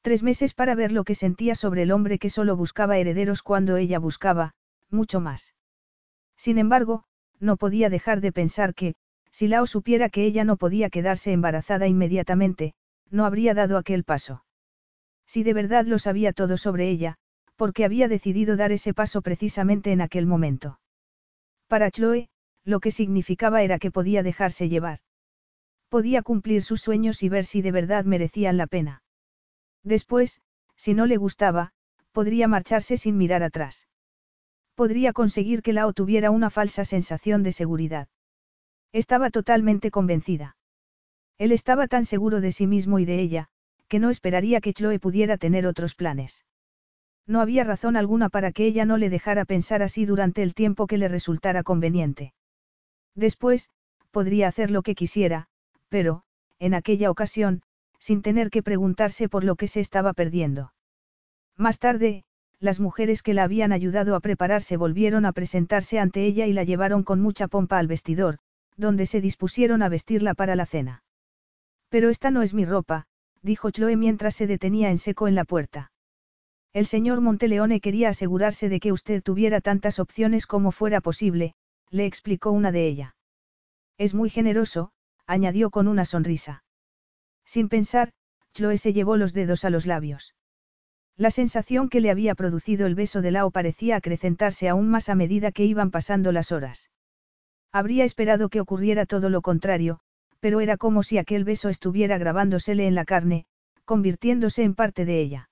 Tres 0.01 0.23
meses 0.23 0.53
para 0.53 0.75
ver 0.75 0.93
lo 0.93 1.03
que 1.03 1.15
sentía 1.15 1.55
sobre 1.55 1.83
el 1.83 1.91
hombre 1.91 2.19
que 2.19 2.29
solo 2.29 2.55
buscaba 2.55 2.97
herederos 2.97 3.41
cuando 3.41 3.77
ella 3.77 3.99
buscaba, 3.99 4.53
mucho 4.93 5.19
más. 5.19 5.55
Sin 6.37 6.57
embargo, 6.57 7.03
no 7.39 7.57
podía 7.57 7.89
dejar 7.89 8.21
de 8.21 8.31
pensar 8.31 8.73
que, 8.73 8.95
si 9.31 9.47
Lao 9.47 9.65
supiera 9.65 10.09
que 10.09 10.25
ella 10.25 10.43
no 10.43 10.57
podía 10.57 10.89
quedarse 10.89 11.31
embarazada 11.31 11.87
inmediatamente, 11.87 12.73
no 13.09 13.25
habría 13.25 13.53
dado 13.53 13.77
aquel 13.77 14.03
paso. 14.03 14.45
Si 15.25 15.43
de 15.43 15.53
verdad 15.53 15.85
lo 15.85 15.99
sabía 15.99 16.33
todo 16.33 16.57
sobre 16.57 16.89
ella, 16.89 17.17
porque 17.55 17.85
había 17.85 18.07
decidido 18.07 18.55
dar 18.55 18.71
ese 18.71 18.93
paso 18.93 19.21
precisamente 19.21 19.91
en 19.91 20.01
aquel 20.01 20.25
momento. 20.25 20.79
Para 21.67 21.91
Chloe, 21.91 22.29
lo 22.63 22.79
que 22.79 22.91
significaba 22.91 23.63
era 23.63 23.79
que 23.79 23.91
podía 23.91 24.23
dejarse 24.23 24.69
llevar. 24.69 24.99
Podía 25.89 26.21
cumplir 26.21 26.63
sus 26.63 26.81
sueños 26.81 27.23
y 27.23 27.29
ver 27.29 27.45
si 27.45 27.61
de 27.61 27.71
verdad 27.71 28.05
merecían 28.05 28.57
la 28.57 28.67
pena. 28.67 29.03
Después, 29.83 30.41
si 30.75 30.93
no 30.93 31.05
le 31.05 31.17
gustaba, 31.17 31.73
podría 32.11 32.47
marcharse 32.47 32.97
sin 32.97 33.17
mirar 33.17 33.43
atrás. 33.43 33.87
Podría 34.75 35.13
conseguir 35.13 35.61
que 35.61 35.73
Lao 35.73 35.93
tuviera 35.93 36.31
una 36.31 36.49
falsa 36.49 36.85
sensación 36.85 37.43
de 37.43 37.51
seguridad. 37.51 38.07
Estaba 38.91 39.29
totalmente 39.29 39.91
convencida. 39.91 40.55
Él 41.37 41.51
estaba 41.51 41.87
tan 41.87 42.05
seguro 42.05 42.41
de 42.41 42.51
sí 42.51 42.67
mismo 42.67 42.99
y 42.99 43.05
de 43.05 43.19
ella, 43.19 43.49
que 43.87 43.99
no 43.99 44.09
esperaría 44.09 44.61
que 44.61 44.73
Chloe 44.73 44.99
pudiera 44.99 45.37
tener 45.37 45.67
otros 45.67 45.95
planes. 45.95 46.45
No 47.25 47.41
había 47.41 47.63
razón 47.63 47.95
alguna 47.95 48.29
para 48.29 48.51
que 48.51 48.65
ella 48.65 48.85
no 48.85 48.97
le 48.97 49.09
dejara 49.09 49.45
pensar 49.45 49.81
así 49.81 50.05
durante 50.05 50.43
el 50.43 50.53
tiempo 50.53 50.87
que 50.87 50.97
le 50.97 51.07
resultara 51.07 51.63
conveniente. 51.63 52.33
Después, 53.15 53.69
podría 54.11 54.47
hacer 54.47 54.71
lo 54.71 54.81
que 54.81 54.95
quisiera, 54.95 55.47
pero, 55.89 56.23
en 56.59 56.73
aquella 56.73 57.11
ocasión, 57.11 57.61
sin 57.99 58.21
tener 58.21 58.49
que 58.49 58.63
preguntarse 58.63 59.29
por 59.29 59.43
lo 59.43 59.55
que 59.55 59.67
se 59.67 59.79
estaba 59.79 60.13
perdiendo. 60.13 60.73
Más 61.55 61.79
tarde, 61.79 62.25
las 62.63 62.79
mujeres 62.79 63.21
que 63.23 63.33
la 63.33 63.43
habían 63.43 63.73
ayudado 63.73 64.15
a 64.15 64.21
prepararse 64.21 64.77
volvieron 64.77 65.25
a 65.25 65.33
presentarse 65.33 65.99
ante 65.99 66.23
ella 66.23 66.45
y 66.45 66.53
la 66.53 66.63
llevaron 66.63 67.03
con 67.03 67.19
mucha 67.19 67.49
pompa 67.49 67.77
al 67.77 67.87
vestidor, 67.87 68.37
donde 68.77 69.05
se 69.05 69.19
dispusieron 69.19 69.83
a 69.83 69.89
vestirla 69.89 70.33
para 70.33 70.55
la 70.55 70.65
cena. 70.65 71.03
Pero 71.89 72.09
esta 72.09 72.31
no 72.31 72.41
es 72.41 72.53
mi 72.53 72.63
ropa, 72.63 73.05
dijo 73.41 73.69
Chloe 73.69 73.97
mientras 73.97 74.35
se 74.35 74.47
detenía 74.47 74.91
en 74.91 74.97
seco 74.97 75.27
en 75.27 75.35
la 75.35 75.43
puerta. 75.43 75.91
El 76.71 76.85
señor 76.85 77.19
Monteleone 77.19 77.81
quería 77.81 78.07
asegurarse 78.07 78.69
de 78.69 78.79
que 78.79 78.93
usted 78.93 79.21
tuviera 79.21 79.59
tantas 79.59 79.99
opciones 79.99 80.47
como 80.47 80.71
fuera 80.71 81.01
posible, 81.01 81.55
le 81.89 82.05
explicó 82.05 82.51
una 82.51 82.71
de 82.71 82.87
ella. 82.87 83.15
Es 83.97 84.13
muy 84.13 84.29
generoso, 84.29 84.93
añadió 85.27 85.69
con 85.69 85.89
una 85.89 86.05
sonrisa. 86.05 86.63
Sin 87.43 87.67
pensar, 87.67 88.13
Chloe 88.53 88.77
se 88.77 88.93
llevó 88.93 89.17
los 89.17 89.33
dedos 89.33 89.65
a 89.65 89.69
los 89.69 89.85
labios. 89.85 90.33
La 91.15 91.29
sensación 91.29 91.89
que 91.89 92.01
le 92.01 92.09
había 92.09 92.33
producido 92.33 92.87
el 92.87 92.95
beso 92.95 93.21
de 93.21 93.31
Lao 93.31 93.51
parecía 93.51 93.97
acrecentarse 93.97 94.67
aún 94.67 94.89
más 94.89 95.09
a 95.09 95.15
medida 95.15 95.51
que 95.51 95.65
iban 95.65 95.91
pasando 95.91 96.31
las 96.31 96.51
horas. 96.51 96.89
Habría 97.71 98.03
esperado 98.03 98.49
que 98.49 98.61
ocurriera 98.61 99.05
todo 99.05 99.29
lo 99.29 99.41
contrario, 99.41 99.99
pero 100.39 100.59
era 100.59 100.77
como 100.77 101.03
si 101.03 101.17
aquel 101.17 101.43
beso 101.43 101.69
estuviera 101.69 102.17
grabándosele 102.17 102.87
en 102.87 102.95
la 102.95 103.05
carne, 103.05 103.45
convirtiéndose 103.85 104.63
en 104.63 104.75
parte 104.75 105.05
de 105.05 105.19
ella. 105.21 105.49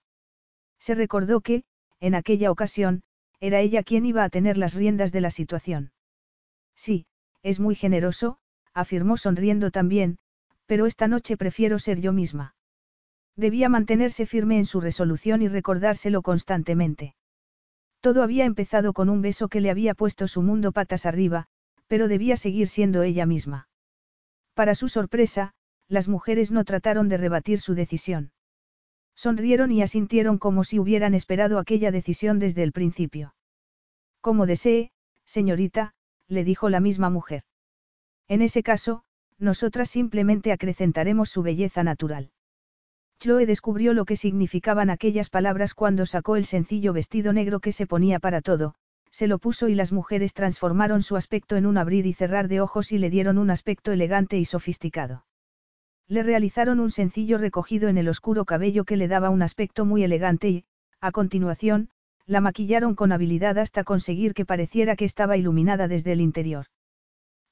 Se 0.80 0.96
recordó 0.96 1.42
que, 1.42 1.64
en 2.00 2.16
aquella 2.16 2.52
ocasión, 2.52 3.04
era 3.40 3.60
ella 3.60 3.84
quien 3.84 4.06
iba 4.06 4.24
a 4.24 4.30
tener 4.30 4.58
las 4.58 4.74
riendas 4.74 5.12
de 5.12 5.22
la 5.22 5.30
situación. 5.30 5.92
Sí, 6.76 7.06
es 7.44 7.60
muy 7.60 7.76
generoso, 7.76 8.38
afirmó 8.74 9.18
sonriendo 9.18 9.72
también, 9.72 10.18
pero 10.66 10.88
esta 10.88 11.08
noche 11.08 11.38
prefiero 11.38 11.80
ser 11.80 12.00
yo 12.02 12.14
misma. 12.14 12.56
Debía 13.36 13.70
mantenerse 13.70 14.26
firme 14.26 14.58
en 14.58 14.66
su 14.66 14.82
resolución 14.82 15.42
y 15.42 15.48
recordárselo 15.48 16.22
constantemente. 16.22 17.16
Todo 18.02 18.24
había 18.24 18.46
empezado 18.46 18.94
con 18.94 19.10
un 19.10 19.22
beso 19.22 19.48
que 19.48 19.62
le 19.62 19.70
había 19.70 19.94
puesto 19.94 20.28
su 20.28 20.42
mundo 20.42 20.72
patas 20.72 21.06
arriba, 21.06 21.48
pero 21.88 22.08
debía 22.08 22.36
seguir 22.36 22.68
siendo 22.68 23.04
ella 23.04 23.26
misma. 23.26 23.70
Para 24.54 24.76
su 24.76 24.90
sorpresa, 24.90 25.54
las 25.88 26.08
mujeres 26.08 26.52
no 26.52 26.64
trataron 26.66 27.10
de 27.10 27.18
rebatir 27.18 27.60
su 27.60 27.76
decisión. 27.76 28.32
Sonrieron 29.16 29.72
y 29.72 29.82
asintieron 29.82 30.38
como 30.38 30.64
si 30.64 30.80
hubieran 30.80 31.14
esperado 31.14 31.60
aquella 31.60 31.92
decisión 31.92 32.40
desde 32.40 32.64
el 32.64 32.72
principio. 32.72 33.36
Como 34.20 34.46
desee, 34.46 34.92
señorita, 35.26 35.94
le 36.28 36.44
dijo 36.44 36.70
la 36.70 36.80
misma 36.80 37.10
mujer. 37.10 37.44
En 38.28 38.42
ese 38.42 38.64
caso, 38.64 39.04
nosotras 39.38 39.90
simplemente 39.90 40.52
acrecentaremos 40.52 41.30
su 41.30 41.44
belleza 41.44 41.84
natural. 41.84 42.32
Chloe 43.22 43.46
descubrió 43.46 43.94
lo 43.94 44.06
que 44.06 44.16
significaban 44.16 44.90
aquellas 44.90 45.30
palabras 45.30 45.76
cuando 45.76 46.08
sacó 46.08 46.38
el 46.38 46.46
sencillo 46.46 46.92
vestido 46.92 47.34
negro 47.34 47.60
que 47.60 47.72
se 47.72 47.86
ponía 47.86 48.18
para 48.18 48.42
todo, 48.42 48.74
se 49.12 49.28
lo 49.28 49.38
puso 49.38 49.70
y 49.70 49.76
las 49.76 49.92
mujeres 49.92 50.34
transformaron 50.34 51.04
su 51.04 51.16
aspecto 51.16 51.56
en 51.56 51.68
un 51.68 51.78
abrir 51.78 52.08
y 52.08 52.14
cerrar 52.14 52.48
de 52.48 52.62
ojos 52.62 52.92
y 52.92 52.98
le 52.98 53.12
dieron 53.12 53.38
un 53.38 53.52
aspecto 53.52 53.92
elegante 53.92 54.40
y 54.40 54.46
sofisticado. 54.46 55.24
Le 56.08 56.24
realizaron 56.24 56.80
un 56.80 56.90
sencillo 56.90 57.38
recogido 57.38 57.90
en 57.90 58.00
el 58.00 58.10
oscuro 58.10 58.44
cabello 58.44 58.86
que 58.86 58.98
le 58.98 59.08
daba 59.08 59.30
un 59.30 59.44
aspecto 59.44 59.86
muy 59.86 60.04
elegante 60.04 60.50
y, 60.50 60.66
a 61.00 61.12
continuación, 61.12 61.90
la 62.26 62.42
maquillaron 62.42 62.96
con 62.96 63.12
habilidad 63.12 63.60
hasta 63.60 63.84
conseguir 63.84 64.34
que 64.34 64.46
pareciera 64.48 64.96
que 64.96 65.06
estaba 65.06 65.38
iluminada 65.38 65.88
desde 65.88 66.14
el 66.14 66.22
interior. 66.22 66.66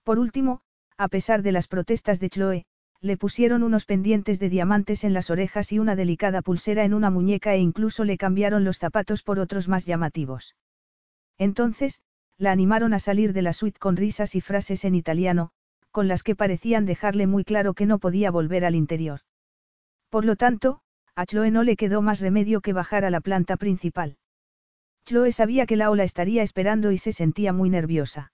Por 0.03 0.17
último, 0.17 0.61
a 0.97 1.09
pesar 1.09 1.43
de 1.43 1.51
las 1.51 1.67
protestas 1.67 2.19
de 2.19 2.29
Chloe, 2.31 2.65
le 3.01 3.17
pusieron 3.17 3.63
unos 3.63 3.85
pendientes 3.85 4.39
de 4.39 4.49
diamantes 4.49 5.03
en 5.03 5.13
las 5.13 5.29
orejas 5.29 5.71
y 5.71 5.79
una 5.79 5.95
delicada 5.95 6.41
pulsera 6.41 6.83
en 6.83 6.93
una 6.93 7.09
muñeca 7.09 7.53
e 7.53 7.59
incluso 7.59 8.03
le 8.03 8.17
cambiaron 8.17 8.63
los 8.63 8.77
zapatos 8.77 9.23
por 9.23 9.39
otros 9.39 9.67
más 9.67 9.85
llamativos. 9.85 10.55
Entonces, 11.37 12.01
la 12.37 12.51
animaron 12.51 12.93
a 12.93 12.99
salir 12.99 13.33
de 13.33 13.41
la 13.41 13.53
suite 13.53 13.79
con 13.79 13.95
risas 13.95 14.35
y 14.35 14.41
frases 14.41 14.83
en 14.85 14.95
italiano, 14.95 15.51
con 15.91 16.07
las 16.07 16.23
que 16.23 16.35
parecían 16.35 16.85
dejarle 16.85 17.27
muy 17.27 17.43
claro 17.43 17.73
que 17.73 17.85
no 17.85 17.99
podía 17.99 18.31
volver 18.31 18.65
al 18.65 18.75
interior. 18.75 19.21
Por 20.09 20.25
lo 20.25 20.35
tanto, 20.35 20.81
a 21.15 21.25
Chloe 21.25 21.51
no 21.51 21.63
le 21.63 21.75
quedó 21.75 22.01
más 22.01 22.19
remedio 22.19 22.61
que 22.61 22.73
bajar 22.73 23.05
a 23.05 23.09
la 23.09 23.21
planta 23.21 23.57
principal. 23.57 24.17
Chloe 25.05 25.31
sabía 25.31 25.65
que 25.65 25.75
la 25.75 25.89
ola 25.89 26.03
estaría 26.03 26.43
esperando 26.43 26.91
y 26.91 26.97
se 26.97 27.11
sentía 27.11 27.53
muy 27.53 27.69
nerviosa. 27.69 28.31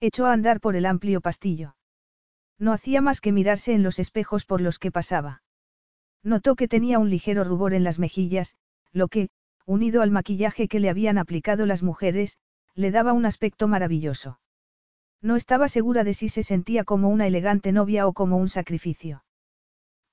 Echó 0.00 0.26
a 0.26 0.32
andar 0.32 0.60
por 0.60 0.76
el 0.76 0.86
amplio 0.86 1.20
pastillo. 1.20 1.74
No 2.58 2.72
hacía 2.72 3.00
más 3.00 3.20
que 3.20 3.32
mirarse 3.32 3.74
en 3.74 3.82
los 3.82 3.98
espejos 3.98 4.44
por 4.44 4.60
los 4.60 4.78
que 4.78 4.90
pasaba. 4.90 5.42
Notó 6.22 6.56
que 6.56 6.68
tenía 6.68 6.98
un 6.98 7.10
ligero 7.10 7.44
rubor 7.44 7.74
en 7.74 7.84
las 7.84 7.98
mejillas, 7.98 8.56
lo 8.92 9.08
que, 9.08 9.28
unido 9.66 10.02
al 10.02 10.10
maquillaje 10.10 10.68
que 10.68 10.80
le 10.80 10.88
habían 10.88 11.18
aplicado 11.18 11.66
las 11.66 11.82
mujeres, 11.82 12.38
le 12.74 12.90
daba 12.90 13.12
un 13.12 13.26
aspecto 13.26 13.68
maravilloso. 13.68 14.40
No 15.20 15.36
estaba 15.36 15.68
segura 15.68 16.04
de 16.04 16.14
si 16.14 16.28
se 16.28 16.42
sentía 16.42 16.84
como 16.84 17.08
una 17.08 17.26
elegante 17.26 17.72
novia 17.72 18.06
o 18.06 18.12
como 18.12 18.36
un 18.36 18.48
sacrificio. 18.48 19.24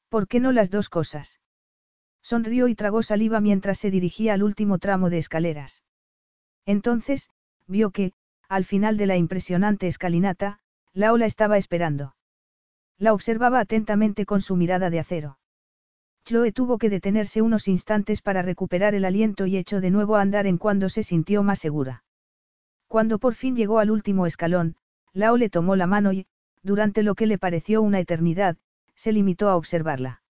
¿Por 0.10 0.28
qué 0.28 0.40
no 0.40 0.52
las 0.52 0.70
dos 0.70 0.90
cosas? 0.90 1.40
Sonrió 2.22 2.68
y 2.68 2.76
tragó 2.76 3.03
saliva 3.03 3.41
mientras 3.41 3.80
se 3.80 3.91
dirigía 3.91 4.34
al 4.34 4.44
último 4.44 4.80
tramo 4.80 5.10
de 5.10 5.18
escaleras. 5.18 5.84
Entonces, 6.65 7.30
vio 7.68 7.91
que, 7.91 8.14
al 8.48 8.65
final 8.65 8.98
de 8.98 9.07
la 9.07 9.18
impresionante 9.18 9.88
escalinata, 9.88 10.60
Laola 10.94 11.26
estaba 11.26 11.57
esperando. 11.57 12.15
La 12.99 13.14
observaba 13.14 13.60
atentamente 13.60 14.26
con 14.26 14.41
su 14.41 14.56
mirada 14.56 14.90
de 14.90 14.99
acero. 14.99 15.38
Chloe 16.26 16.52
tuvo 16.52 16.78
que 16.78 16.90
detenerse 16.90 17.41
unos 17.41 17.68
instantes 17.68 18.22
para 18.22 18.41
recuperar 18.41 18.95
el 18.95 19.03
aliento 19.03 19.45
y 19.45 19.57
echó 19.57 19.82
de 19.82 19.91
nuevo 19.91 20.15
a 20.15 20.22
andar 20.22 20.48
en 20.48 20.57
cuando 20.57 20.88
se 20.90 21.03
sintió 21.03 21.44
más 21.44 21.60
segura. 21.60 22.03
Cuando 22.88 23.20
por 23.20 23.36
fin 23.36 23.56
llegó 23.56 23.80
al 23.80 23.91
último 23.91 24.26
escalón, 24.26 24.76
Lao 25.11 25.36
le 25.36 25.49
tomó 25.49 25.76
la 25.76 25.88
mano 25.88 26.14
y, 26.14 26.28
durante 26.61 27.03
lo 27.03 27.15
que 27.15 27.28
le 27.28 27.38
pareció 27.38 27.82
una 27.82 27.99
eternidad, 27.99 28.57
se 28.95 29.11
limitó 29.11 29.49
a 29.49 29.57
observarla. 29.57 30.22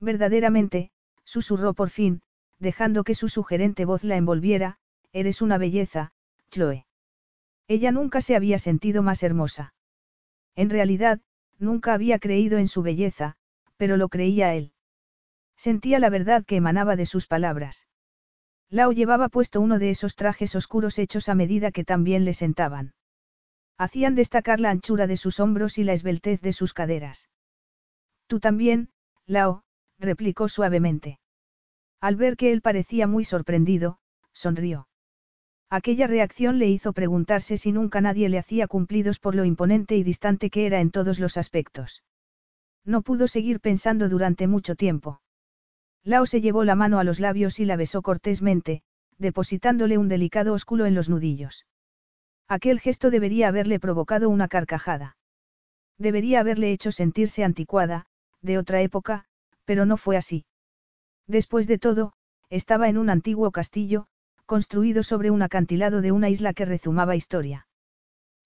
Verdaderamente, 0.00 0.90
susurró 1.24 1.74
por 1.74 1.90
fin, 1.90 2.22
dejando 2.58 3.04
que 3.04 3.14
su 3.14 3.28
sugerente 3.28 3.84
voz 3.84 4.04
la 4.04 4.16
envolviera, 4.16 4.78
eres 5.12 5.42
una 5.42 5.58
belleza, 5.58 6.12
Chloe. 6.50 6.86
Ella 7.68 7.92
nunca 7.92 8.20
se 8.20 8.36
había 8.36 8.58
sentido 8.58 9.02
más 9.02 9.22
hermosa. 9.22 9.74
En 10.56 10.70
realidad, 10.70 11.20
nunca 11.60 11.94
había 11.94 12.18
creído 12.18 12.58
en 12.58 12.68
su 12.68 12.82
belleza, 12.82 13.36
pero 13.76 13.96
lo 13.96 14.08
creía 14.08 14.54
él. 14.54 14.72
Sentía 15.56 15.98
la 15.98 16.10
verdad 16.10 16.44
que 16.44 16.56
emanaba 16.56 16.96
de 16.96 17.06
sus 17.06 17.26
palabras. 17.26 17.86
Lao 18.70 18.92
llevaba 18.92 19.28
puesto 19.28 19.60
uno 19.60 19.78
de 19.78 19.90
esos 19.90 20.16
trajes 20.16 20.54
oscuros 20.54 20.98
hechos 20.98 21.28
a 21.28 21.34
medida 21.34 21.70
que 21.70 21.84
también 21.84 22.24
le 22.24 22.34
sentaban. 22.34 22.94
Hacían 23.76 24.14
destacar 24.14 24.60
la 24.60 24.70
anchura 24.70 25.06
de 25.06 25.16
sus 25.16 25.40
hombros 25.40 25.78
y 25.78 25.84
la 25.84 25.92
esbeltez 25.92 26.40
de 26.40 26.52
sus 26.52 26.72
caderas. 26.72 27.28
Tú 28.26 28.38
también, 28.38 28.90
Lao, 29.26 29.64
replicó 29.98 30.48
suavemente. 30.48 31.18
Al 32.00 32.16
ver 32.16 32.36
que 32.36 32.52
él 32.52 32.60
parecía 32.60 33.06
muy 33.06 33.24
sorprendido, 33.24 33.98
sonrió. 34.32 34.89
Aquella 35.70 36.08
reacción 36.08 36.58
le 36.58 36.68
hizo 36.68 36.92
preguntarse 36.92 37.56
si 37.56 37.70
nunca 37.70 38.00
nadie 38.00 38.28
le 38.28 38.38
hacía 38.38 38.66
cumplidos 38.66 39.20
por 39.20 39.36
lo 39.36 39.44
imponente 39.44 39.96
y 39.96 40.02
distante 40.02 40.50
que 40.50 40.66
era 40.66 40.80
en 40.80 40.90
todos 40.90 41.20
los 41.20 41.36
aspectos. 41.36 42.02
No 42.84 43.02
pudo 43.02 43.28
seguir 43.28 43.60
pensando 43.60 44.08
durante 44.08 44.48
mucho 44.48 44.74
tiempo. 44.74 45.22
Lao 46.02 46.26
se 46.26 46.40
llevó 46.40 46.64
la 46.64 46.74
mano 46.74 46.98
a 46.98 47.04
los 47.04 47.20
labios 47.20 47.60
y 47.60 47.66
la 47.66 47.76
besó 47.76 48.02
cortésmente, 48.02 48.82
depositándole 49.18 49.96
un 49.96 50.08
delicado 50.08 50.54
ósculo 50.54 50.86
en 50.86 50.96
los 50.96 51.08
nudillos. 51.08 51.66
Aquel 52.48 52.80
gesto 52.80 53.10
debería 53.10 53.46
haberle 53.46 53.78
provocado 53.78 54.28
una 54.28 54.48
carcajada. 54.48 55.16
Debería 55.98 56.40
haberle 56.40 56.72
hecho 56.72 56.90
sentirse 56.90 57.44
anticuada, 57.44 58.06
de 58.42 58.58
otra 58.58 58.80
época, 58.80 59.26
pero 59.64 59.86
no 59.86 59.96
fue 59.96 60.16
así. 60.16 60.46
Después 61.28 61.68
de 61.68 61.78
todo, 61.78 62.12
estaba 62.48 62.88
en 62.88 62.98
un 62.98 63.08
antiguo 63.08 63.52
castillo, 63.52 64.08
construido 64.50 65.04
sobre 65.04 65.30
un 65.30 65.42
acantilado 65.42 66.00
de 66.00 66.10
una 66.10 66.28
isla 66.28 66.52
que 66.52 66.64
rezumaba 66.64 67.14
historia. 67.14 67.68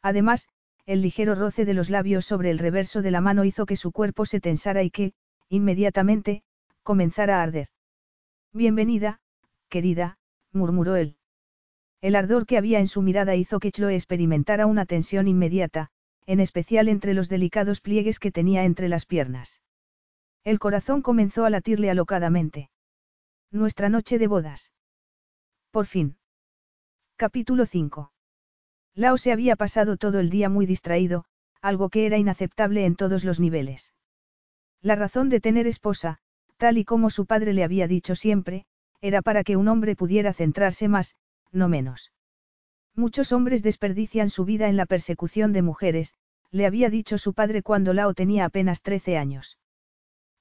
Además, 0.03 0.51
el 0.85 1.01
ligero 1.01 1.35
roce 1.35 1.65
de 1.65 1.73
los 1.73 1.89
labios 1.89 2.27
sobre 2.27 2.51
el 2.51 2.59
reverso 2.59 3.01
de 3.01 3.11
la 3.11 3.23
mano 3.23 3.47
hizo 3.47 3.65
que 3.65 3.77
su 3.77 3.91
cuerpo 3.91 4.27
se 4.27 4.39
tensara 4.39 4.83
y 4.83 4.91
que, 4.91 5.15
inmediatamente, 5.49 6.43
comenzara 6.83 7.39
a 7.39 7.43
arder. 7.43 7.69
Bienvenida, 8.53 9.21
querida, 9.71 10.19
murmuró 10.53 10.97
él. 10.97 11.17
El 12.03 12.17
ardor 12.17 12.45
que 12.45 12.59
había 12.59 12.81
en 12.81 12.89
su 12.89 13.01
mirada 13.01 13.35
hizo 13.35 13.59
que 13.59 13.73
Chloe 13.73 13.95
experimentara 13.95 14.67
una 14.67 14.85
tensión 14.85 15.27
inmediata, 15.27 15.89
en 16.27 16.39
especial 16.39 16.91
entre 16.91 17.15
los 17.15 17.31
delicados 17.31 17.81
pliegues 17.81 18.19
que 18.19 18.31
tenía 18.31 18.65
entre 18.65 18.91
las 18.91 19.07
piernas. 19.07 19.63
El 20.45 20.59
corazón 20.59 21.01
comenzó 21.01 21.47
a 21.47 21.51
latirle 21.51 21.89
alocadamente. 21.89 22.69
Nuestra 23.51 23.89
noche 23.89 24.19
de 24.19 24.27
bodas. 24.27 24.71
Por 25.75 25.87
fin. 25.87 26.15
Capítulo 27.17 27.67
5. 27.67 28.13
Lao 28.95 29.17
se 29.17 29.33
había 29.33 29.57
pasado 29.57 29.97
todo 29.97 30.21
el 30.21 30.31
día 30.31 30.49
muy 30.49 30.67
distraído, 30.67 31.25
algo 31.61 31.89
que 31.89 32.07
era 32.07 32.17
inaceptable 32.17 32.85
en 32.87 32.95
todos 32.95 33.25
los 33.25 33.41
niveles. 33.41 33.93
La 34.83 34.95
razón 34.95 35.31
de 35.31 35.41
tener 35.41 35.67
esposa, 35.67 36.19
tal 36.59 36.79
y 36.79 36.85
como 36.85 37.11
su 37.11 37.27
padre 37.27 37.55
le 37.55 37.65
había 37.65 37.89
dicho 37.89 38.15
siempre, 38.15 38.67
era 39.01 39.21
para 39.21 39.43
que 39.43 39.57
un 39.57 39.67
hombre 39.67 39.97
pudiera 39.97 40.33
centrarse 40.33 40.87
más, 40.87 41.17
no 41.51 41.69
menos. 41.69 42.13
Muchos 42.95 43.33
hombres 43.33 43.65
desperdician 43.65 44.31
su 44.31 44.45
vida 44.45 44.69
en 44.69 44.77
la 44.77 44.87
persecución 44.87 45.53
de 45.53 45.63
mujeres, 45.63 46.15
le 46.53 46.67
había 46.67 46.89
dicho 46.89 47.19
su 47.19 47.35
padre 47.35 47.65
cuando 47.65 47.95
Lao 47.95 48.15
tenía 48.15 48.45
apenas 48.45 48.81
13 48.81 49.19
años. 49.19 49.59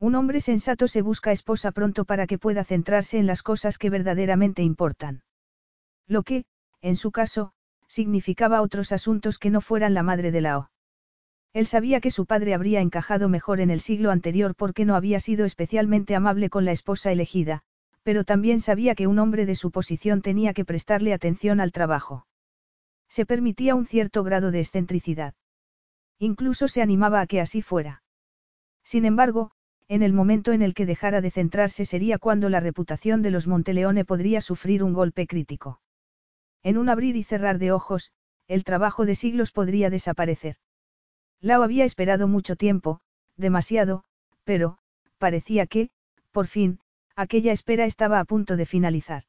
Un 0.04 0.16
hombre 0.16 0.42
sensato 0.42 0.90
se 0.90 1.02
busca 1.02 1.32
esposa 1.32 1.72
pronto 1.72 2.04
para 2.04 2.28
que 2.28 2.38
pueda 2.38 2.66
centrarse 2.66 3.20
en 3.20 3.26
las 3.26 3.42
cosas 3.42 3.78
que 3.78 3.90
verdaderamente 3.90 4.62
importan. 4.62 5.24
Lo 6.08 6.24
que, 6.24 6.44
en 6.82 6.98
su 6.98 7.14
caso, 7.14 7.54
significaba 7.88 8.62
otros 8.62 8.92
asuntos 8.92 9.40
que 9.40 9.50
no 9.50 9.62
fueran 9.62 9.94
la 9.94 10.04
madre 10.04 10.34
de 10.34 10.42
Lao. 10.42 10.72
Él 11.54 11.68
sabía 11.68 12.02
que 12.02 12.12
su 12.12 12.26
padre 12.26 12.54
habría 12.54 12.82
encajado 12.82 13.30
mejor 13.30 13.62
en 13.62 13.70
el 13.70 13.80
siglo 13.80 14.12
anterior 14.12 14.56
porque 14.56 14.84
no 14.84 14.98
había 14.98 15.22
sido 15.22 15.46
especialmente 15.46 16.16
amable 16.16 16.50
con 16.50 16.66
la 16.66 16.74
esposa 16.74 17.14
elegida, 17.14 17.62
pero 18.04 18.26
también 18.26 18.60
sabía 18.60 18.96
que 18.96 19.08
un 19.08 19.20
hombre 19.20 19.46
de 19.46 19.56
su 19.56 19.72
posición 19.72 20.22
tenía 20.22 20.54
que 20.54 20.66
prestarle 20.66 21.14
atención 21.14 21.62
al 21.62 21.72
trabajo. 21.72 22.28
Se 23.08 23.26
permitía 23.26 23.74
un 23.74 23.86
cierto 23.86 24.26
grado 24.26 24.52
de 24.52 24.60
excentricidad. 24.60 25.34
Incluso 26.20 26.68
se 26.68 26.82
animaba 26.82 27.22
a 27.22 27.26
que 27.26 27.40
así 27.40 27.62
fuera. 27.62 28.04
Sin 28.84 29.06
embargo, 29.06 29.54
en 29.88 30.04
el 30.04 30.14
momento 30.14 30.52
en 30.52 30.62
el 30.62 30.74
que 30.74 30.86
dejara 30.86 31.22
de 31.22 31.32
centrarse 31.32 31.86
sería 31.86 32.18
cuando 32.18 32.50
la 32.50 32.60
reputación 32.60 33.22
de 33.22 33.32
los 33.32 33.48
Monteleone 33.48 34.06
podría 34.06 34.42
sufrir 34.42 34.84
un 34.84 34.94
golpe 34.94 35.28
crítico. 35.28 35.82
En 36.64 36.78
un 36.78 36.90
abrir 36.90 37.16
y 37.16 37.24
cerrar 37.24 37.60
de 37.60 37.72
ojos, 37.72 38.12
el 38.48 38.64
trabajo 38.64 39.06
de 39.06 39.16
siglos 39.16 39.52
podría 39.52 39.90
desaparecer. 39.90 40.58
Lao 41.42 41.64
había 41.64 41.84
esperado 41.84 42.28
mucho 42.28 42.56
tiempo, 42.56 43.02
demasiado, 43.36 44.06
pero, 44.44 44.78
parecía 45.18 45.68
que, 45.68 45.90
por 46.32 46.48
fin, 46.48 46.80
aquella 47.16 47.52
espera 47.52 47.86
estaba 47.86 48.20
a 48.20 48.26
punto 48.26 48.56
de 48.56 48.66
finalizar. 48.66 49.24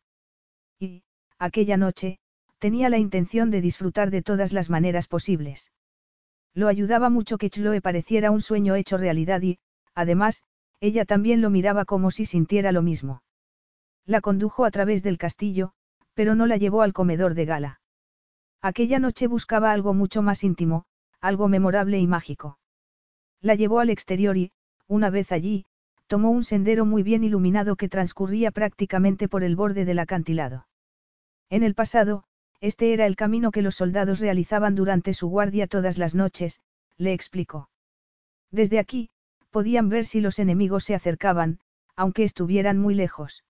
Y, 0.79 1.03
aquella 1.39 1.77
noche, 1.77 2.19
tenía 2.59 2.89
la 2.89 2.99
intención 2.99 3.51
de 3.51 3.61
disfrutar 3.61 4.11
de 4.11 4.23
todas 4.23 4.53
las 4.53 4.71
maneras 4.71 5.09
posibles. 5.09 5.73
Lo 6.55 6.69
ayudaba 6.69 7.11
mucho 7.11 7.37
que 7.37 7.51
Chloe 7.51 7.81
pareciera 7.81 8.31
un 8.31 8.41
sueño 8.41 8.77
hecho 8.77 8.97
realidad 8.97 9.43
y, 9.43 9.59
además, 9.95 10.43
ella 10.81 11.05
también 11.05 11.41
lo 11.41 11.51
miraba 11.51 11.85
como 11.85 12.11
si 12.11 12.27
sintiera 12.27 12.73
lo 12.73 12.83
mismo. 12.83 13.23
La 14.07 14.21
condujo 14.21 14.65
a 14.65 14.71
través 14.71 15.03
del 15.03 15.19
castillo, 15.19 15.73
pero 16.15 16.35
no 16.35 16.47
la 16.47 16.57
llevó 16.57 16.83
al 16.83 16.93
comedor 16.93 17.35
de 17.35 17.45
gala. 17.45 17.81
Aquella 18.61 18.99
noche 18.99 19.27
buscaba 19.27 19.73
algo 19.73 19.95
mucho 19.95 20.23
más 20.23 20.45
íntimo, 20.45 20.85
algo 21.21 21.49
memorable 21.49 21.99
y 21.99 22.07
mágico. 22.07 22.59
La 23.41 23.55
llevó 23.55 23.81
al 23.81 23.91
exterior 23.91 24.37
y, 24.37 24.53
una 24.87 25.11
vez 25.11 25.33
allí, 25.33 25.67
tomó 26.07 26.31
un 26.31 26.45
sendero 26.45 26.85
muy 26.85 27.03
bien 27.03 27.25
iluminado 27.25 27.77
que 27.77 27.89
transcurría 27.89 28.51
prácticamente 28.51 29.29
por 29.29 29.43
el 29.43 29.57
borde 29.57 29.85
del 29.85 29.99
acantilado. 29.99 30.67
En 31.51 31.63
el 31.63 31.75
pasado, 31.75 32.25
este 32.61 32.93
era 32.93 33.07
el 33.07 33.17
camino 33.17 33.51
que 33.51 33.63
los 33.63 33.75
soldados 33.75 34.21
realizaban 34.21 34.75
durante 34.75 35.15
su 35.15 35.29
guardia 35.29 35.67
todas 35.67 35.99
las 35.99 36.15
noches, 36.15 36.61
le 36.97 37.13
explicó. 37.13 37.69
Desde 38.51 38.79
aquí, 38.79 39.11
podían 39.55 39.89
ver 39.89 40.05
si 40.05 40.21
los 40.21 40.41
enemigos 40.41 40.83
se 40.83 40.97
acercaban, 40.97 41.61
aunque 41.95 42.25
estuvieran 42.25 42.77
muy 42.77 42.93
lejos. 42.93 43.45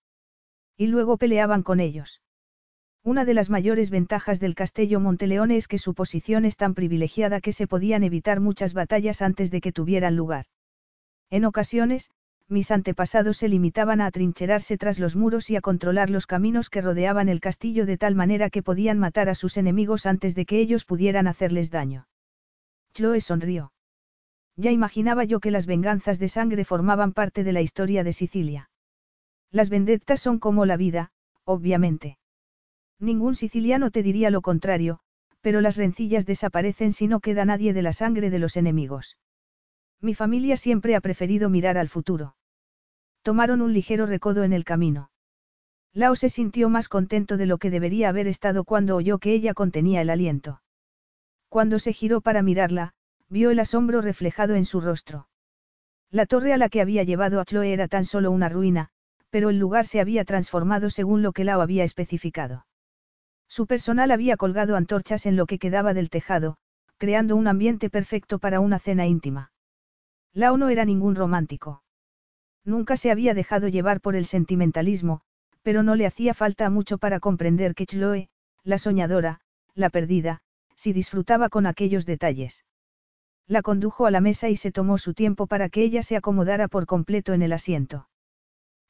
Y 0.77 0.85
luego 0.85 1.17
peleaban 1.17 1.63
con 1.63 1.79
ellos. 1.79 2.21
Una 3.03 3.25
de 3.25 3.33
las 3.33 3.49
mayores 3.49 3.89
ventajas 3.89 4.39
del 4.39 4.53
Castillo 4.53 4.99
Monteleone 4.99 5.57
es 5.57 5.67
que 5.67 5.79
su 5.79 5.95
posición 5.95 6.45
es 6.45 6.57
tan 6.57 6.75
privilegiada 6.75 7.41
que 7.41 7.53
se 7.53 7.65
podían 7.65 8.03
evitar 8.03 8.39
muchas 8.39 8.75
batallas 8.75 9.23
antes 9.23 9.49
de 9.49 9.61
que 9.61 9.71
tuvieran 9.71 10.15
lugar. 10.15 10.45
En 11.31 11.43
ocasiones, 11.43 12.11
mis 12.47 12.69
antepasados 12.69 13.37
se 13.37 13.49
limitaban 13.49 13.99
a 13.99 14.05
atrincherarse 14.05 14.77
tras 14.77 14.99
los 14.99 15.15
muros 15.15 15.49
y 15.49 15.55
a 15.55 15.61
controlar 15.61 16.11
los 16.11 16.27
caminos 16.27 16.69
que 16.69 16.81
rodeaban 16.81 17.29
el 17.29 17.39
castillo 17.39 17.87
de 17.87 17.97
tal 17.97 18.13
manera 18.13 18.51
que 18.51 18.61
podían 18.61 18.99
matar 18.99 19.27
a 19.27 19.33
sus 19.33 19.57
enemigos 19.57 20.05
antes 20.05 20.35
de 20.35 20.45
que 20.45 20.59
ellos 20.59 20.85
pudieran 20.85 21.25
hacerles 21.25 21.71
daño. 21.71 22.07
Chloe 22.93 23.21
sonrió. 23.21 23.71
Ya 24.57 24.71
imaginaba 24.71 25.23
yo 25.25 25.39
que 25.39 25.51
las 25.51 25.65
venganzas 25.65 26.17
de 26.19 26.29
sangre 26.29 26.63
formaban 26.63 27.11
parte 27.13 27.43
de 27.43 27.53
la 27.53 27.61
historia 27.61 28.03
de 28.03 28.13
Sicilia. 28.13 28.69
Las 29.51 29.69
vendettas 29.69 30.21
son 30.21 30.39
como 30.39 30.65
la 30.65 30.77
vida, 30.77 31.11
obviamente. 31.43 32.17
Ningún 32.99 33.35
siciliano 33.35 33.91
te 33.91 34.03
diría 34.03 34.29
lo 34.29 34.41
contrario, 34.41 34.99
pero 35.41 35.61
las 35.61 35.77
rencillas 35.77 36.25
desaparecen 36.25 36.91
si 36.91 37.07
no 37.07 37.19
queda 37.19 37.45
nadie 37.45 37.73
de 37.73 37.83
la 37.83 37.93
sangre 37.93 38.29
de 38.29 38.39
los 38.39 38.57
enemigos. 38.57 39.17
Mi 40.01 40.15
familia 40.15 40.57
siempre 40.57 40.95
ha 40.95 41.01
preferido 41.01 41.49
mirar 41.49 41.77
al 41.77 41.89
futuro. 41.89 42.35
Tomaron 43.21 43.61
un 43.61 43.73
ligero 43.73 44.07
recodo 44.07 44.43
en 44.43 44.53
el 44.53 44.63
camino. 44.63 45.11
Lao 45.93 46.15
se 46.15 46.29
sintió 46.29 46.69
más 46.69 46.89
contento 46.89 47.37
de 47.37 47.45
lo 47.45 47.57
que 47.57 47.69
debería 47.69 48.09
haber 48.09 48.27
estado 48.27 48.63
cuando 48.63 48.95
oyó 48.95 49.19
que 49.19 49.33
ella 49.33 49.53
contenía 49.53 50.01
el 50.01 50.09
aliento. 50.09 50.61
Cuando 51.47 51.77
se 51.77 51.93
giró 51.93 52.21
para 52.21 52.41
mirarla, 52.41 52.94
vio 53.29 53.51
el 53.51 53.59
asombro 53.59 54.01
reflejado 54.01 54.55
en 54.55 54.65
su 54.65 54.81
rostro. 54.81 55.27
La 56.11 56.25
torre 56.25 56.53
a 56.53 56.57
la 56.57 56.69
que 56.69 56.81
había 56.81 57.03
llevado 57.03 57.39
a 57.39 57.45
Chloe 57.45 57.73
era 57.73 57.87
tan 57.87 58.05
solo 58.05 58.31
una 58.31 58.49
ruina, 58.49 58.89
pero 59.29 59.49
el 59.49 59.59
lugar 59.59 59.85
se 59.85 59.99
había 59.99 60.23
transformado 60.23 60.89
según 60.89 61.21
lo 61.21 61.33
que 61.33 61.43
Lao 61.43 61.61
había 61.61 61.83
especificado. 61.83 62.65
Su 63.47 63.67
personal 63.67 64.11
había 64.11 64.37
colgado 64.37 64.75
antorchas 64.75 65.25
en 65.25 65.35
lo 65.35 65.45
que 65.45 65.59
quedaba 65.59 65.93
del 65.93 66.09
tejado, 66.09 66.57
creando 66.97 67.35
un 67.35 67.47
ambiente 67.47 67.89
perfecto 67.89 68.39
para 68.39 68.59
una 68.59 68.79
cena 68.79 69.07
íntima. 69.07 69.51
Lao 70.33 70.57
no 70.57 70.69
era 70.69 70.85
ningún 70.85 71.15
romántico. 71.15 71.83
Nunca 72.63 72.97
se 72.97 73.11
había 73.11 73.33
dejado 73.33 73.67
llevar 73.67 74.01
por 74.01 74.15
el 74.15 74.25
sentimentalismo, 74.25 75.21
pero 75.61 75.83
no 75.83 75.95
le 75.95 76.05
hacía 76.05 76.33
falta 76.33 76.69
mucho 76.69 76.97
para 76.97 77.19
comprender 77.19 77.75
que 77.75 77.85
Chloe, 77.85 78.29
la 78.63 78.77
soñadora, 78.77 79.41
la 79.73 79.89
perdida, 79.89 80.41
si 80.75 80.93
disfrutaba 80.93 81.49
con 81.49 81.65
aquellos 81.65 82.05
detalles. 82.05 82.63
La 83.47 83.61
condujo 83.61 84.05
a 84.07 84.11
la 84.11 84.21
mesa 84.21 84.49
y 84.49 84.55
se 84.55 84.71
tomó 84.71 84.97
su 84.97 85.13
tiempo 85.13 85.45
para 85.45 85.69
que 85.69 85.83
ella 85.83 86.01
se 86.01 86.15
acomodara 86.15 86.67
por 86.67 86.87
completo 86.87 87.33
en 87.33 87.43
el 87.43 87.53
asiento. 87.53 88.09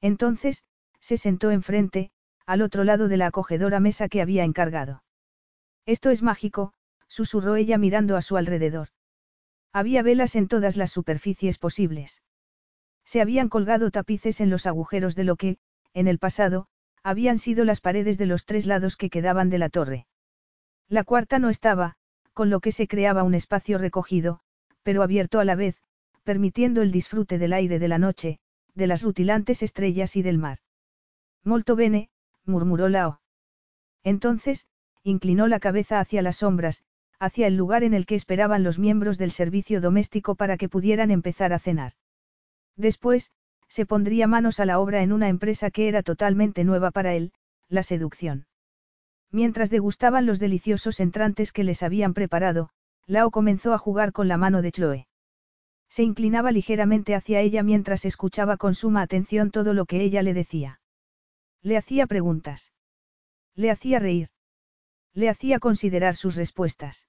Entonces, 0.01 0.63
se 1.01 1.17
sentó 1.17 1.51
enfrente, 1.51 2.11
al 2.45 2.61
otro 2.61 2.83
lado 2.83 3.07
de 3.07 3.17
la 3.17 3.27
acogedora 3.27 3.79
mesa 3.79 4.07
que 4.07 4.21
había 4.21 4.43
encargado. 4.43 5.03
Esto 5.85 6.09
es 6.09 6.21
mágico, 6.21 6.73
susurró 7.07 7.55
ella 7.57 7.77
mirando 7.77 8.15
a 8.15 8.21
su 8.21 8.37
alrededor. 8.37 8.89
Había 9.73 10.03
velas 10.03 10.35
en 10.35 10.47
todas 10.47 10.77
las 10.77 10.91
superficies 10.91 11.57
posibles. 11.57 12.21
Se 13.03 13.21
habían 13.21 13.49
colgado 13.49 13.91
tapices 13.91 14.39
en 14.39 14.49
los 14.49 14.65
agujeros 14.65 15.15
de 15.15 15.25
lo 15.25 15.35
que, 15.35 15.57
en 15.93 16.07
el 16.07 16.17
pasado, 16.17 16.67
habían 17.03 17.37
sido 17.37 17.65
las 17.65 17.81
paredes 17.81 18.17
de 18.17 18.25
los 18.25 18.45
tres 18.45 18.65
lados 18.65 18.95
que 18.95 19.09
quedaban 19.09 19.49
de 19.49 19.57
la 19.57 19.69
torre. 19.69 20.07
La 20.87 21.03
cuarta 21.03 21.39
no 21.39 21.49
estaba, 21.49 21.97
con 22.33 22.49
lo 22.49 22.61
que 22.61 22.71
se 22.71 22.87
creaba 22.87 23.23
un 23.23 23.33
espacio 23.33 23.77
recogido, 23.77 24.39
pero 24.85 25.01
abierto 25.01 25.39
a 25.39 25.45
la 25.45 25.55
vez, 25.55 25.81
permitiendo 26.23 26.83
el 26.83 26.91
disfrute 26.91 27.39
del 27.39 27.53
aire 27.53 27.79
de 27.79 27.87
la 27.87 27.97
noche, 27.97 28.37
de 28.75 28.85
las 28.85 29.01
rutilantes 29.01 29.63
estrellas 29.63 30.15
y 30.15 30.21
del 30.21 30.37
mar. 30.37 30.59
Molto 31.43 31.75
bene, 31.75 32.09
murmuró 32.45 32.87
Lao. 32.87 33.19
Entonces, 34.03 34.67
inclinó 35.01 35.47
la 35.47 35.59
cabeza 35.59 35.99
hacia 35.99 36.21
las 36.21 36.37
sombras, 36.37 36.83
hacia 37.19 37.47
el 37.47 37.57
lugar 37.57 37.83
en 37.83 37.95
el 37.95 38.05
que 38.05 38.13
esperaban 38.13 38.63
los 38.63 38.77
miembros 38.77 39.17
del 39.17 39.31
servicio 39.31 39.81
doméstico 39.81 40.35
para 40.35 40.55
que 40.55 40.69
pudieran 40.69 41.09
empezar 41.09 41.51
a 41.51 41.57
cenar. 41.57 41.93
Después, 42.75 43.31
se 43.67 43.87
pondría 43.87 44.27
manos 44.27 44.59
a 44.59 44.65
la 44.65 44.77
obra 44.77 45.01
en 45.01 45.13
una 45.13 45.29
empresa 45.29 45.71
que 45.71 45.87
era 45.87 46.03
totalmente 46.03 46.63
nueva 46.63 46.91
para 46.91 47.15
él, 47.15 47.33
la 47.69 47.81
seducción. 47.81 48.45
Mientras 49.31 49.71
degustaban 49.71 50.27
los 50.27 50.37
deliciosos 50.37 50.99
entrantes 50.99 51.51
que 51.51 51.63
les 51.63 51.81
habían 51.81 52.13
preparado, 52.13 52.69
Lao 53.07 53.29
comenzó 53.31 53.73
a 53.73 53.77
jugar 53.77 54.11
con 54.11 54.27
la 54.27 54.37
mano 54.37 54.61
de 54.61 54.71
Chloe. 54.71 55.07
Se 55.89 56.03
inclinaba 56.03 56.51
ligeramente 56.51 57.13
hacia 57.13 57.39
ella 57.39 57.61
mientras 57.61 58.05
escuchaba 58.05 58.57
con 58.57 58.73
suma 58.73 59.01
atención 59.01 59.51
todo 59.51 59.73
lo 59.73 59.85
que 59.85 60.01
ella 60.01 60.23
le 60.23 60.33
decía. 60.33 60.79
Le 61.61 61.77
hacía 61.77 62.07
preguntas. 62.07 62.73
Le 63.55 63.71
hacía 63.71 63.99
reír. 63.99 64.29
Le 65.13 65.29
hacía 65.29 65.59
considerar 65.59 66.15
sus 66.15 66.35
respuestas. 66.35 67.07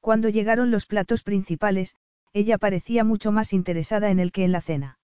Cuando 0.00 0.28
llegaron 0.28 0.70
los 0.70 0.86
platos 0.86 1.22
principales, 1.22 1.94
ella 2.32 2.58
parecía 2.58 3.04
mucho 3.04 3.30
más 3.30 3.52
interesada 3.52 4.10
en 4.10 4.18
él 4.18 4.32
que 4.32 4.44
en 4.44 4.52
la 4.52 4.62
cena. 4.62 4.98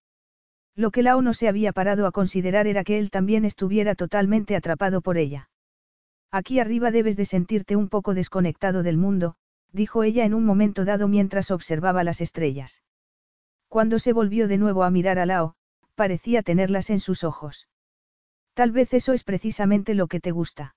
Lo 0.74 0.90
que 0.90 1.02
Lao 1.02 1.22
no 1.22 1.34
se 1.34 1.48
había 1.48 1.72
parado 1.72 2.06
a 2.06 2.12
considerar 2.12 2.66
era 2.66 2.82
que 2.82 2.98
él 2.98 3.10
también 3.10 3.44
estuviera 3.44 3.94
totalmente 3.94 4.56
atrapado 4.56 5.02
por 5.02 5.18
ella. 5.18 5.50
Aquí 6.30 6.58
arriba 6.58 6.90
debes 6.90 7.16
de 7.16 7.26
sentirte 7.26 7.76
un 7.76 7.88
poco 7.88 8.14
desconectado 8.14 8.82
del 8.82 8.96
mundo, 8.96 9.36
dijo 9.72 10.02
ella 10.02 10.24
en 10.24 10.34
un 10.34 10.44
momento 10.44 10.84
dado 10.84 11.08
mientras 11.08 11.50
observaba 11.50 12.04
las 12.04 12.20
estrellas. 12.20 12.82
Cuando 13.68 13.98
se 13.98 14.12
volvió 14.12 14.48
de 14.48 14.58
nuevo 14.58 14.82
a 14.82 14.90
mirar 14.90 15.18
a 15.18 15.26
Lao, 15.26 15.54
parecía 15.94 16.42
tenerlas 16.42 16.90
en 16.90 17.00
sus 17.00 17.24
ojos. 17.24 17.68
Tal 18.54 18.72
vez 18.72 18.94
eso 18.94 19.12
es 19.12 19.24
precisamente 19.24 19.94
lo 19.94 20.06
que 20.06 20.20
te 20.20 20.30
gusta. 20.30 20.74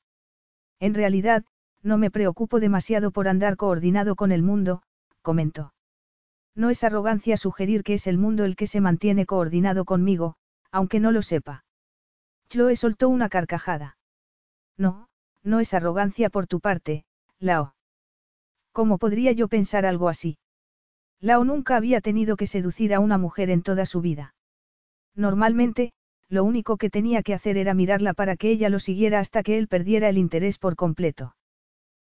En 0.79 0.93
realidad, 0.93 1.45
no 1.83 1.97
me 1.97 2.11
preocupo 2.11 2.59
demasiado 2.59 3.11
por 3.11 3.27
andar 3.27 3.55
coordinado 3.55 4.15
con 4.15 4.31
el 4.31 4.43
mundo, 4.43 4.83
comentó. 5.21 5.73
No 6.53 6.69
es 6.69 6.83
arrogancia 6.83 7.37
sugerir 7.37 7.83
que 7.83 7.93
es 7.93 8.07
el 8.07 8.17
mundo 8.17 8.43
el 8.43 8.55
que 8.55 8.67
se 8.67 8.81
mantiene 8.81 9.25
coordinado 9.25 9.85
conmigo, 9.85 10.35
aunque 10.71 10.99
no 10.99 11.11
lo 11.11 11.21
sepa. 11.21 11.63
Chloe 12.49 12.75
soltó 12.75 13.07
una 13.09 13.29
carcajada. 13.29 13.97
No, 14.77 15.07
no 15.43 15.59
es 15.59 15.73
arrogancia 15.73 16.29
por 16.29 16.47
tu 16.47 16.59
parte, 16.59 17.05
Lao. 17.39 17.73
¿Cómo 18.71 18.97
podría 18.97 19.31
yo 19.31 19.47
pensar 19.47 19.85
algo 19.85 20.09
así? 20.09 20.37
Lao 21.19 21.43
nunca 21.43 21.75
había 21.75 22.01
tenido 22.01 22.35
que 22.35 22.47
seducir 22.47 22.93
a 22.93 22.99
una 22.99 23.17
mujer 23.17 23.49
en 23.49 23.61
toda 23.61 23.85
su 23.85 24.01
vida. 24.01 24.33
Normalmente, 25.15 25.93
lo 26.29 26.43
único 26.43 26.77
que 26.77 26.89
tenía 26.89 27.23
que 27.23 27.33
hacer 27.33 27.57
era 27.57 27.73
mirarla 27.73 28.13
para 28.13 28.37
que 28.37 28.49
ella 28.49 28.69
lo 28.69 28.79
siguiera 28.79 29.19
hasta 29.19 29.43
que 29.43 29.57
él 29.57 29.67
perdiera 29.67 30.09
el 30.09 30.17
interés 30.17 30.57
por 30.57 30.75
completo. 30.75 31.35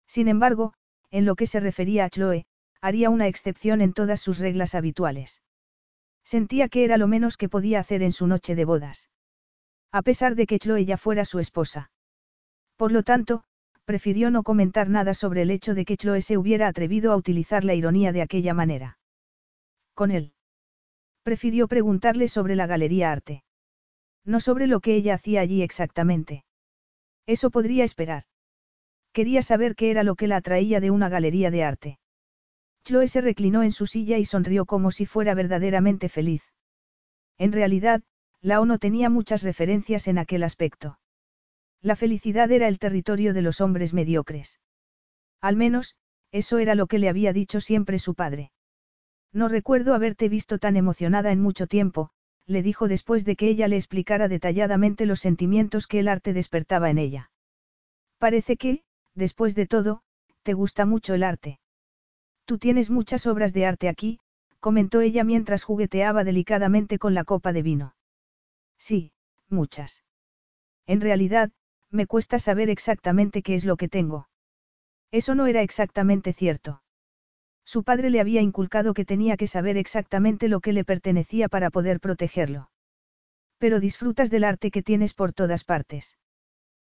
Sin 0.06 0.28
embargo, 0.28 0.74
en 1.10 1.24
lo 1.24 1.34
que 1.34 1.46
se 1.46 1.60
refería 1.60 2.04
a 2.04 2.10
Chloe, 2.10 2.44
haría 2.80 3.10
una 3.10 3.26
excepción 3.26 3.80
en 3.80 3.92
todas 3.92 4.20
sus 4.20 4.38
reglas 4.38 4.74
habituales. 4.74 5.42
Sentía 6.24 6.68
que 6.68 6.84
era 6.84 6.98
lo 6.98 7.08
menos 7.08 7.36
que 7.36 7.48
podía 7.48 7.80
hacer 7.80 8.02
en 8.02 8.12
su 8.12 8.26
noche 8.26 8.54
de 8.54 8.64
bodas. 8.64 9.08
A 9.90 10.02
pesar 10.02 10.34
de 10.34 10.46
que 10.46 10.58
Chloe 10.58 10.84
ya 10.84 10.96
fuera 10.96 11.24
su 11.24 11.38
esposa. 11.38 11.90
Por 12.76 12.92
lo 12.92 13.02
tanto, 13.02 13.42
prefirió 13.90 14.30
no 14.30 14.44
comentar 14.44 14.88
nada 14.88 15.14
sobre 15.14 15.42
el 15.42 15.50
hecho 15.50 15.74
de 15.74 15.84
que 15.84 15.96
Chloe 15.96 16.22
se 16.22 16.38
hubiera 16.38 16.68
atrevido 16.68 17.10
a 17.10 17.16
utilizar 17.16 17.64
la 17.64 17.74
ironía 17.74 18.12
de 18.12 18.22
aquella 18.22 18.54
manera. 18.54 19.00
Con 19.94 20.12
él. 20.12 20.32
Prefirió 21.24 21.66
preguntarle 21.66 22.28
sobre 22.28 22.54
la 22.54 22.68
galería 22.68 23.10
arte. 23.10 23.42
No 24.24 24.38
sobre 24.38 24.68
lo 24.68 24.78
que 24.78 24.94
ella 24.94 25.14
hacía 25.14 25.40
allí 25.40 25.62
exactamente. 25.62 26.44
Eso 27.26 27.50
podría 27.50 27.82
esperar. 27.82 28.26
Quería 29.12 29.42
saber 29.42 29.74
qué 29.74 29.90
era 29.90 30.04
lo 30.04 30.14
que 30.14 30.28
la 30.28 30.36
atraía 30.36 30.78
de 30.78 30.92
una 30.92 31.08
galería 31.08 31.50
de 31.50 31.64
arte. 31.64 31.98
Chloe 32.84 33.08
se 33.08 33.22
reclinó 33.22 33.64
en 33.64 33.72
su 33.72 33.88
silla 33.88 34.18
y 34.18 34.24
sonrió 34.24 34.66
como 34.66 34.92
si 34.92 35.04
fuera 35.04 35.34
verdaderamente 35.34 36.08
feliz. 36.08 36.44
En 37.38 37.50
realidad, 37.50 38.02
Lao 38.40 38.64
no 38.66 38.78
tenía 38.78 39.10
muchas 39.10 39.42
referencias 39.42 40.06
en 40.06 40.18
aquel 40.18 40.44
aspecto. 40.44 40.99
La 41.82 41.96
felicidad 41.96 42.50
era 42.52 42.68
el 42.68 42.78
territorio 42.78 43.32
de 43.32 43.42
los 43.42 43.60
hombres 43.60 43.94
mediocres. 43.94 44.60
Al 45.40 45.56
menos, 45.56 45.96
eso 46.30 46.58
era 46.58 46.74
lo 46.74 46.86
que 46.86 46.98
le 46.98 47.08
había 47.08 47.32
dicho 47.32 47.60
siempre 47.60 47.98
su 47.98 48.14
padre. 48.14 48.52
No 49.32 49.48
recuerdo 49.48 49.94
haberte 49.94 50.28
visto 50.28 50.58
tan 50.58 50.76
emocionada 50.76 51.32
en 51.32 51.40
mucho 51.40 51.66
tiempo, 51.66 52.10
le 52.46 52.62
dijo 52.62 52.88
después 52.88 53.24
de 53.24 53.36
que 53.36 53.48
ella 53.48 53.68
le 53.68 53.76
explicara 53.76 54.28
detalladamente 54.28 55.06
los 55.06 55.20
sentimientos 55.20 55.86
que 55.86 56.00
el 56.00 56.08
arte 56.08 56.32
despertaba 56.32 56.90
en 56.90 56.98
ella. 56.98 57.30
Parece 58.18 58.56
que, 58.56 58.82
después 59.14 59.54
de 59.54 59.66
todo, 59.66 60.02
te 60.42 60.52
gusta 60.52 60.84
mucho 60.84 61.14
el 61.14 61.22
arte. 61.22 61.60
Tú 62.44 62.58
tienes 62.58 62.90
muchas 62.90 63.26
obras 63.26 63.52
de 63.52 63.66
arte 63.66 63.88
aquí, 63.88 64.18
comentó 64.58 65.00
ella 65.00 65.24
mientras 65.24 65.64
jugueteaba 65.64 66.24
delicadamente 66.24 66.98
con 66.98 67.14
la 67.14 67.24
copa 67.24 67.52
de 67.52 67.62
vino. 67.62 67.94
Sí, 68.76 69.12
muchas. 69.48 70.04
En 70.86 71.00
realidad, 71.00 71.52
me 71.90 72.06
cuesta 72.06 72.38
saber 72.38 72.70
exactamente 72.70 73.42
qué 73.42 73.54
es 73.54 73.64
lo 73.64 73.76
que 73.76 73.88
tengo. 73.88 74.28
Eso 75.10 75.34
no 75.34 75.46
era 75.46 75.62
exactamente 75.62 76.32
cierto. 76.32 76.82
Su 77.64 77.84
padre 77.84 78.10
le 78.10 78.20
había 78.20 78.40
inculcado 78.40 78.94
que 78.94 79.04
tenía 79.04 79.36
que 79.36 79.46
saber 79.46 79.76
exactamente 79.76 80.48
lo 80.48 80.60
que 80.60 80.72
le 80.72 80.84
pertenecía 80.84 81.48
para 81.48 81.70
poder 81.70 82.00
protegerlo. 82.00 82.70
Pero 83.58 83.80
disfrutas 83.80 84.30
del 84.30 84.44
arte 84.44 84.70
que 84.70 84.82
tienes 84.82 85.14
por 85.14 85.32
todas 85.32 85.64
partes. 85.64 86.16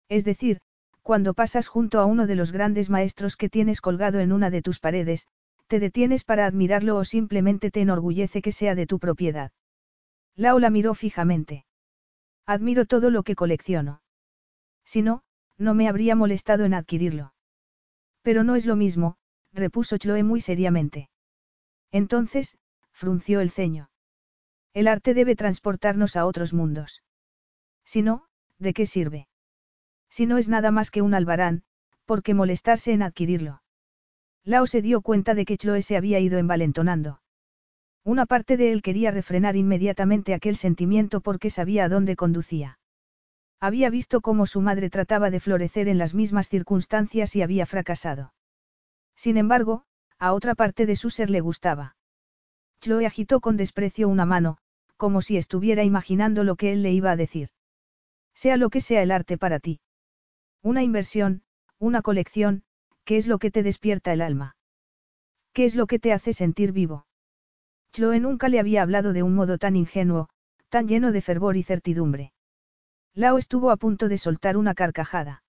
Es 0.08 0.24
decir, 0.24 0.60
cuando 1.02 1.34
pasas 1.34 1.68
junto 1.68 2.00
a 2.00 2.04
uno 2.04 2.26
de 2.26 2.34
los 2.34 2.52
grandes 2.52 2.90
maestros 2.90 3.36
que 3.36 3.48
tienes 3.48 3.80
colgado 3.80 4.20
en 4.20 4.32
una 4.32 4.50
de 4.50 4.62
tus 4.62 4.78
paredes, 4.78 5.26
te 5.66 5.80
detienes 5.80 6.24
para 6.24 6.46
admirarlo 6.46 6.96
o 6.96 7.04
simplemente 7.04 7.70
te 7.70 7.80
enorgullece 7.80 8.42
que 8.42 8.52
sea 8.52 8.74
de 8.74 8.86
tu 8.86 8.98
propiedad. 8.98 9.52
Lao 10.36 10.58
la 10.58 10.70
miró 10.70 10.94
fijamente. 10.94 11.64
Admiro 12.46 12.86
todo 12.86 13.10
lo 13.10 13.22
que 13.22 13.34
colecciono. 13.34 14.00
Si 14.88 15.02
no, 15.02 15.20
no 15.58 15.74
me 15.74 15.86
habría 15.86 16.16
molestado 16.16 16.64
en 16.64 16.72
adquirirlo. 16.72 17.34
Pero 18.22 18.42
no 18.42 18.56
es 18.56 18.64
lo 18.64 18.74
mismo, 18.74 19.16
repuso 19.52 19.98
Chloe 19.98 20.22
muy 20.22 20.40
seriamente. 20.40 21.10
Entonces, 21.92 22.56
frunció 22.90 23.42
el 23.42 23.50
ceño. 23.50 23.90
El 24.72 24.88
arte 24.88 25.12
debe 25.12 25.36
transportarnos 25.36 26.16
a 26.16 26.24
otros 26.24 26.54
mundos. 26.54 27.02
Si 27.84 28.00
no, 28.00 28.28
¿de 28.58 28.72
qué 28.72 28.86
sirve? 28.86 29.28
Si 30.08 30.24
no 30.24 30.38
es 30.38 30.48
nada 30.48 30.70
más 30.70 30.90
que 30.90 31.02
un 31.02 31.12
albarán, 31.12 31.64
¿por 32.06 32.22
qué 32.22 32.32
molestarse 32.32 32.92
en 32.94 33.02
adquirirlo? 33.02 33.60
Lao 34.42 34.66
se 34.66 34.80
dio 34.80 35.02
cuenta 35.02 35.34
de 35.34 35.44
que 35.44 35.58
Chloe 35.58 35.82
se 35.82 35.98
había 35.98 36.18
ido 36.18 36.38
envalentonando. 36.38 37.20
Una 38.04 38.24
parte 38.24 38.56
de 38.56 38.72
él 38.72 38.80
quería 38.80 39.10
refrenar 39.10 39.54
inmediatamente 39.54 40.32
aquel 40.32 40.56
sentimiento 40.56 41.20
porque 41.20 41.50
sabía 41.50 41.84
a 41.84 41.88
dónde 41.90 42.16
conducía. 42.16 42.77
Había 43.60 43.90
visto 43.90 44.20
cómo 44.20 44.46
su 44.46 44.60
madre 44.60 44.88
trataba 44.88 45.30
de 45.30 45.40
florecer 45.40 45.88
en 45.88 45.98
las 45.98 46.14
mismas 46.14 46.48
circunstancias 46.48 47.34
y 47.34 47.42
había 47.42 47.66
fracasado. 47.66 48.32
Sin 49.16 49.36
embargo, 49.36 49.84
a 50.18 50.32
otra 50.32 50.54
parte 50.54 50.86
de 50.86 50.94
su 50.94 51.10
ser 51.10 51.28
le 51.28 51.40
gustaba. 51.40 51.96
Chloe 52.80 53.06
agitó 53.06 53.40
con 53.40 53.56
desprecio 53.56 54.08
una 54.08 54.24
mano, 54.24 54.58
como 54.96 55.22
si 55.22 55.36
estuviera 55.36 55.82
imaginando 55.82 56.44
lo 56.44 56.54
que 56.54 56.72
él 56.72 56.82
le 56.82 56.92
iba 56.92 57.10
a 57.10 57.16
decir. 57.16 57.50
Sea 58.34 58.56
lo 58.56 58.70
que 58.70 58.80
sea 58.80 59.02
el 59.02 59.10
arte 59.10 59.36
para 59.36 59.58
ti. 59.58 59.80
Una 60.62 60.84
inversión, 60.84 61.42
una 61.78 62.02
colección, 62.02 62.62
¿qué 63.04 63.16
es 63.16 63.26
lo 63.26 63.38
que 63.38 63.50
te 63.50 63.64
despierta 63.64 64.12
el 64.12 64.22
alma? 64.22 64.56
¿Qué 65.52 65.64
es 65.64 65.74
lo 65.74 65.88
que 65.88 65.98
te 65.98 66.12
hace 66.12 66.32
sentir 66.32 66.70
vivo? 66.70 67.06
Chloe 67.92 68.20
nunca 68.20 68.48
le 68.48 68.60
había 68.60 68.82
hablado 68.82 69.12
de 69.12 69.24
un 69.24 69.34
modo 69.34 69.58
tan 69.58 69.74
ingenuo, 69.74 70.28
tan 70.68 70.86
lleno 70.86 71.10
de 71.10 71.20
fervor 71.20 71.56
y 71.56 71.64
certidumbre. 71.64 72.32
Lao 73.14 73.38
estuvo 73.38 73.70
a 73.70 73.76
punto 73.76 74.08
de 74.08 74.18
soltar 74.18 74.56
una 74.56 74.74
carcajada. 74.74 75.42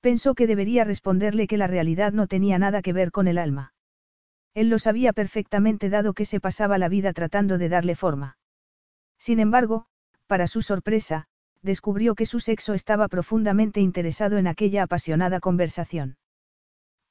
Pensó 0.00 0.34
que 0.34 0.46
debería 0.46 0.84
responderle 0.84 1.46
que 1.46 1.58
la 1.58 1.66
realidad 1.66 2.12
no 2.12 2.26
tenía 2.26 2.58
nada 2.58 2.82
que 2.82 2.92
ver 2.92 3.10
con 3.10 3.28
el 3.28 3.38
alma. 3.38 3.74
Él 4.54 4.68
lo 4.68 4.78
sabía 4.78 5.12
perfectamente 5.12 5.90
dado 5.90 6.14
que 6.14 6.24
se 6.24 6.40
pasaba 6.40 6.78
la 6.78 6.88
vida 6.88 7.12
tratando 7.12 7.58
de 7.58 7.68
darle 7.68 7.94
forma. 7.94 8.38
Sin 9.18 9.38
embargo, 9.38 9.86
para 10.26 10.46
su 10.46 10.62
sorpresa, 10.62 11.26
descubrió 11.62 12.14
que 12.14 12.26
su 12.26 12.40
sexo 12.40 12.74
estaba 12.74 13.08
profundamente 13.08 13.80
interesado 13.80 14.38
en 14.38 14.46
aquella 14.46 14.84
apasionada 14.84 15.40
conversación. 15.40 16.16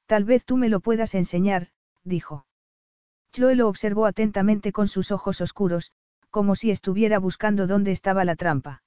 Tal 0.06 0.24
vez 0.24 0.44
tú 0.44 0.56
me 0.56 0.68
lo 0.68 0.80
puedas 0.80 1.14
enseñar, 1.14 1.68
dijo. 2.02 2.46
Chloe 3.32 3.54
lo 3.54 3.68
observó 3.68 4.06
atentamente 4.06 4.72
con 4.72 4.88
sus 4.88 5.12
ojos 5.12 5.40
oscuros, 5.40 5.92
como 6.30 6.56
si 6.56 6.70
estuviera 6.70 7.18
buscando 7.20 7.68
dónde 7.68 7.92
estaba 7.92 8.24
la 8.24 8.34
trampa. 8.34 8.82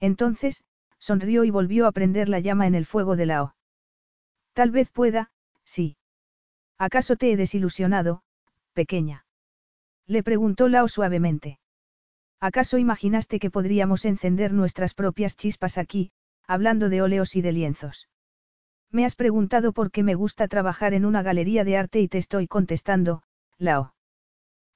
Entonces, 0.00 0.62
sonrió 0.98 1.44
y 1.44 1.50
volvió 1.50 1.86
a 1.86 1.92
prender 1.92 2.28
la 2.28 2.40
llama 2.40 2.66
en 2.66 2.74
el 2.74 2.86
fuego 2.86 3.16
de 3.16 3.26
Lao. 3.26 3.56
Tal 4.52 4.70
vez 4.70 4.90
pueda, 4.90 5.30
sí. 5.64 5.96
¿Acaso 6.78 7.16
te 7.16 7.32
he 7.32 7.36
desilusionado, 7.36 8.22
pequeña? 8.72 9.26
Le 10.06 10.22
preguntó 10.22 10.68
Lao 10.68 10.88
suavemente. 10.88 11.58
¿Acaso 12.40 12.78
imaginaste 12.78 13.38
que 13.38 13.50
podríamos 13.50 14.04
encender 14.04 14.52
nuestras 14.52 14.94
propias 14.94 15.36
chispas 15.36 15.78
aquí, 15.78 16.12
hablando 16.46 16.88
de 16.88 17.02
óleos 17.02 17.34
y 17.34 17.42
de 17.42 17.52
lienzos? 17.52 18.08
Me 18.90 19.04
has 19.04 19.14
preguntado 19.14 19.72
por 19.72 19.90
qué 19.90 20.02
me 20.02 20.14
gusta 20.14 20.48
trabajar 20.48 20.94
en 20.94 21.04
una 21.04 21.22
galería 21.22 21.64
de 21.64 21.76
arte 21.76 22.00
y 22.00 22.08
te 22.08 22.18
estoy 22.18 22.46
contestando, 22.46 23.22
Lao. 23.58 23.94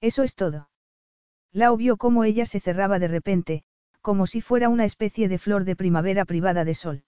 Eso 0.00 0.22
es 0.22 0.34
todo. 0.34 0.70
Lao 1.52 1.76
vio 1.76 1.96
cómo 1.96 2.24
ella 2.24 2.46
se 2.46 2.60
cerraba 2.60 2.98
de 2.98 3.08
repente, 3.08 3.64
como 4.00 4.26
si 4.26 4.40
fuera 4.40 4.68
una 4.68 4.84
especie 4.84 5.28
de 5.28 5.38
flor 5.38 5.64
de 5.64 5.76
primavera 5.76 6.24
privada 6.24 6.64
de 6.64 6.74
sol. 6.74 7.04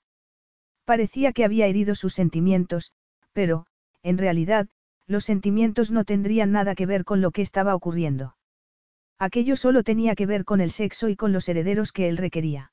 Parecía 0.85 1.33
que 1.33 1.45
había 1.45 1.67
herido 1.67 1.95
sus 1.95 2.15
sentimientos, 2.15 2.93
pero, 3.33 3.67
en 4.03 4.19
realidad, 4.19 4.69
los 5.07 5.25
sentimientos 5.25 5.91
no 5.91 6.05
tendrían 6.05 6.53
nada 6.53 6.75
que 6.75 6.87
ver 6.87 7.05
con 7.05 7.21
lo 7.21 7.31
que 7.31 7.43
estaba 7.43 7.75
ocurriendo. 7.75 8.37
Aquello 9.19 9.57
solo 9.57 9.83
tenía 9.83 10.15
que 10.15 10.27
ver 10.27 10.45
con 10.45 10.61
el 10.61 10.71
sexo 10.71 11.09
y 11.09 11.17
con 11.17 11.33
los 11.33 11.49
herederos 11.49 11.93
que 11.93 12.09
él 12.09 12.17
requería. 12.17 12.73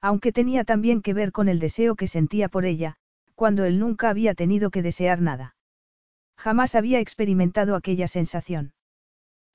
Aunque 0.00 0.32
tenía 0.32 0.64
también 0.64 1.02
que 1.02 1.14
ver 1.14 1.30
con 1.30 1.48
el 1.48 1.58
deseo 1.58 1.94
que 1.94 2.06
sentía 2.06 2.48
por 2.48 2.64
ella, 2.64 2.96
cuando 3.34 3.64
él 3.64 3.78
nunca 3.78 4.10
había 4.10 4.34
tenido 4.34 4.70
que 4.70 4.82
desear 4.82 5.20
nada. 5.20 5.54
Jamás 6.36 6.74
había 6.74 7.00
experimentado 7.00 7.76
aquella 7.76 8.08
sensación. 8.08 8.72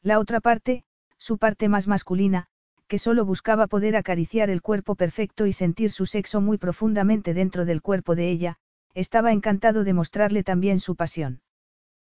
La 0.01 0.19
otra 0.19 0.39
parte, 0.39 0.83
su 1.17 1.37
parte 1.37 1.67
más 1.67 1.87
masculina, 1.87 2.47
que 2.87 2.99
solo 2.99 3.25
buscaba 3.25 3.67
poder 3.67 3.95
acariciar 3.95 4.49
el 4.49 4.61
cuerpo 4.61 4.95
perfecto 4.95 5.45
y 5.45 5.53
sentir 5.53 5.91
su 5.91 6.05
sexo 6.05 6.41
muy 6.41 6.57
profundamente 6.57 7.33
dentro 7.33 7.65
del 7.65 7.81
cuerpo 7.81 8.15
de 8.15 8.29
ella, 8.29 8.57
estaba 8.93 9.31
encantado 9.31 9.83
de 9.83 9.93
mostrarle 9.93 10.43
también 10.43 10.79
su 10.79 10.95
pasión. 10.95 11.41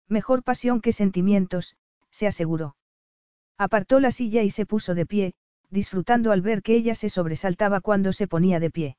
Mejor 0.07 0.43
pasión 0.43 0.81
que 0.81 0.91
sentimientos, 0.91 1.75
se 2.11 2.27
aseguró. 2.27 2.75
Apartó 3.57 3.99
la 3.99 4.11
silla 4.11 4.43
y 4.43 4.49
se 4.49 4.65
puso 4.65 4.93
de 4.93 5.05
pie, 5.05 5.33
disfrutando 5.69 6.31
al 6.31 6.41
ver 6.41 6.61
que 6.61 6.75
ella 6.75 6.95
se 6.95 7.09
sobresaltaba 7.09 7.81
cuando 7.81 8.13
se 8.13 8.27
ponía 8.27 8.59
de 8.59 8.69
pie. 8.69 8.97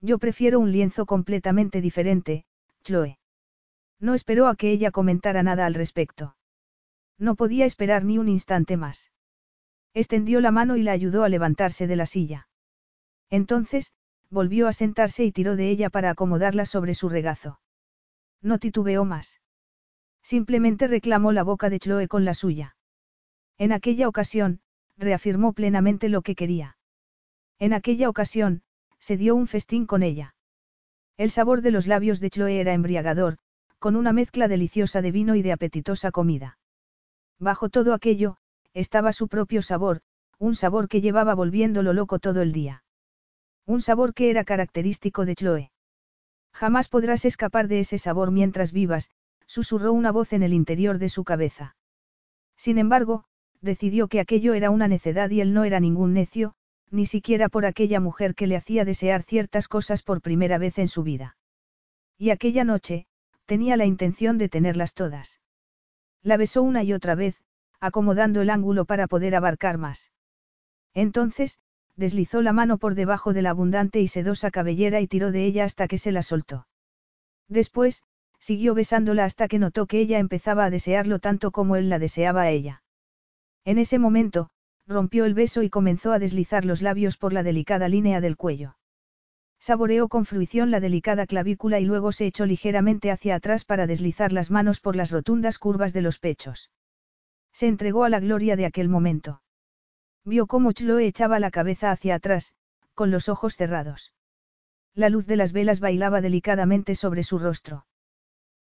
Yo 0.00 0.18
prefiero 0.18 0.60
un 0.60 0.72
lienzo 0.72 1.06
completamente 1.06 1.80
diferente, 1.80 2.44
Chloe. 2.82 3.18
No 4.00 4.14
esperó 4.14 4.46
a 4.46 4.56
que 4.56 4.70
ella 4.70 4.90
comentara 4.90 5.42
nada 5.42 5.66
al 5.66 5.74
respecto. 5.74 6.36
No 7.18 7.34
podía 7.34 7.66
esperar 7.66 8.04
ni 8.04 8.18
un 8.18 8.28
instante 8.28 8.76
más. 8.76 9.10
Extendió 9.94 10.40
la 10.40 10.50
mano 10.50 10.76
y 10.76 10.82
la 10.82 10.92
ayudó 10.92 11.24
a 11.24 11.28
levantarse 11.28 11.86
de 11.86 11.96
la 11.96 12.06
silla. 12.06 12.48
Entonces, 13.30 13.92
volvió 14.30 14.68
a 14.68 14.72
sentarse 14.72 15.24
y 15.24 15.32
tiró 15.32 15.56
de 15.56 15.70
ella 15.70 15.90
para 15.90 16.10
acomodarla 16.10 16.66
sobre 16.66 16.94
su 16.94 17.08
regazo. 17.08 17.60
No 18.42 18.58
titubeó 18.58 19.04
más. 19.04 19.40
Simplemente 20.22 20.86
reclamó 20.86 21.32
la 21.32 21.42
boca 21.42 21.70
de 21.70 21.78
Chloe 21.78 22.08
con 22.08 22.24
la 22.24 22.34
suya. 22.34 22.76
En 23.56 23.72
aquella 23.72 24.08
ocasión, 24.08 24.60
reafirmó 24.96 25.52
plenamente 25.52 26.08
lo 26.08 26.22
que 26.22 26.34
quería. 26.34 26.76
En 27.58 27.72
aquella 27.72 28.08
ocasión, 28.08 28.62
se 28.98 29.16
dio 29.16 29.34
un 29.34 29.46
festín 29.46 29.86
con 29.86 30.02
ella. 30.02 30.34
El 31.16 31.30
sabor 31.30 31.62
de 31.62 31.70
los 31.70 31.86
labios 31.86 32.20
de 32.20 32.30
Chloe 32.30 32.60
era 32.60 32.74
embriagador, 32.74 33.38
con 33.78 33.96
una 33.96 34.12
mezcla 34.12 34.48
deliciosa 34.48 35.02
de 35.02 35.12
vino 35.12 35.34
y 35.34 35.42
de 35.42 35.52
apetitosa 35.52 36.10
comida. 36.10 36.58
Bajo 37.38 37.68
todo 37.68 37.94
aquello, 37.94 38.36
estaba 38.74 39.12
su 39.12 39.28
propio 39.28 39.62
sabor, 39.62 40.00
un 40.38 40.54
sabor 40.54 40.88
que 40.88 41.00
llevaba 41.00 41.34
volviéndolo 41.34 41.92
loco 41.92 42.18
todo 42.18 42.42
el 42.42 42.52
día. 42.52 42.84
Un 43.66 43.80
sabor 43.80 44.14
que 44.14 44.30
era 44.30 44.44
característico 44.44 45.24
de 45.24 45.34
Chloe. 45.34 45.72
Jamás 46.52 46.88
podrás 46.88 47.24
escapar 47.24 47.68
de 47.68 47.80
ese 47.80 47.98
sabor 47.98 48.30
mientras 48.30 48.72
vivas, 48.72 49.10
susurró 49.46 49.92
una 49.92 50.12
voz 50.12 50.32
en 50.32 50.42
el 50.42 50.52
interior 50.52 50.98
de 50.98 51.08
su 51.08 51.24
cabeza. 51.24 51.76
Sin 52.56 52.78
embargo, 52.78 53.24
decidió 53.60 54.08
que 54.08 54.20
aquello 54.20 54.54
era 54.54 54.70
una 54.70 54.88
necedad 54.88 55.30
y 55.30 55.40
él 55.40 55.52
no 55.54 55.64
era 55.64 55.80
ningún 55.80 56.12
necio, 56.12 56.54
ni 56.90 57.06
siquiera 57.06 57.48
por 57.48 57.66
aquella 57.66 58.00
mujer 58.00 58.34
que 58.34 58.46
le 58.46 58.56
hacía 58.56 58.84
desear 58.84 59.22
ciertas 59.22 59.68
cosas 59.68 60.02
por 60.02 60.22
primera 60.22 60.58
vez 60.58 60.78
en 60.78 60.88
su 60.88 61.02
vida. 61.02 61.36
Y 62.16 62.30
aquella 62.30 62.64
noche, 62.64 63.06
tenía 63.46 63.76
la 63.76 63.86
intención 63.86 64.38
de 64.38 64.48
tenerlas 64.48 64.94
todas. 64.94 65.40
La 66.22 66.36
besó 66.36 66.62
una 66.62 66.82
y 66.82 66.92
otra 66.92 67.14
vez, 67.14 67.40
acomodando 67.80 68.40
el 68.40 68.50
ángulo 68.50 68.84
para 68.84 69.06
poder 69.06 69.34
abarcar 69.34 69.78
más. 69.78 70.10
Entonces, 70.94 71.58
deslizó 71.96 72.42
la 72.42 72.52
mano 72.52 72.78
por 72.78 72.94
debajo 72.94 73.32
de 73.32 73.42
la 73.42 73.50
abundante 73.50 74.00
y 74.00 74.08
sedosa 74.08 74.50
cabellera 74.50 75.00
y 75.00 75.06
tiró 75.08 75.32
de 75.32 75.44
ella 75.44 75.64
hasta 75.64 75.88
que 75.88 75.98
se 75.98 76.12
la 76.12 76.22
soltó. 76.22 76.66
Después, 77.48 78.02
siguió 78.38 78.74
besándola 78.74 79.24
hasta 79.24 79.48
que 79.48 79.58
notó 79.58 79.86
que 79.86 80.00
ella 80.00 80.18
empezaba 80.18 80.64
a 80.64 80.70
desearlo 80.70 81.18
tanto 81.18 81.50
como 81.50 81.76
él 81.76 81.88
la 81.88 81.98
deseaba 81.98 82.42
a 82.42 82.50
ella. 82.50 82.82
En 83.64 83.78
ese 83.78 83.98
momento, 83.98 84.50
rompió 84.86 85.24
el 85.24 85.34
beso 85.34 85.62
y 85.62 85.70
comenzó 85.70 86.12
a 86.12 86.18
deslizar 86.18 86.64
los 86.64 86.82
labios 86.82 87.16
por 87.16 87.32
la 87.32 87.42
delicada 87.42 87.88
línea 87.88 88.20
del 88.20 88.36
cuello. 88.36 88.76
Saboreó 89.60 90.08
con 90.08 90.24
fruición 90.24 90.70
la 90.70 90.80
delicada 90.80 91.26
clavícula 91.26 91.80
y 91.80 91.84
luego 91.84 92.12
se 92.12 92.26
echó 92.26 92.46
ligeramente 92.46 93.10
hacia 93.10 93.34
atrás 93.34 93.64
para 93.64 93.88
deslizar 93.88 94.32
las 94.32 94.50
manos 94.50 94.80
por 94.80 94.94
las 94.94 95.10
rotundas 95.10 95.58
curvas 95.58 95.92
de 95.92 96.02
los 96.02 96.18
pechos. 96.18 96.70
Se 97.58 97.66
entregó 97.66 98.04
a 98.04 98.08
la 98.08 98.20
gloria 98.20 98.54
de 98.54 98.66
aquel 98.66 98.88
momento. 98.88 99.42
Vio 100.24 100.46
cómo 100.46 100.70
Chloe 100.70 101.08
echaba 101.08 101.40
la 101.40 101.50
cabeza 101.50 101.90
hacia 101.90 102.14
atrás, 102.14 102.54
con 102.94 103.10
los 103.10 103.28
ojos 103.28 103.56
cerrados. 103.56 104.14
La 104.94 105.08
luz 105.08 105.26
de 105.26 105.34
las 105.34 105.50
velas 105.50 105.80
bailaba 105.80 106.20
delicadamente 106.20 106.94
sobre 106.94 107.24
su 107.24 107.40
rostro. 107.40 107.84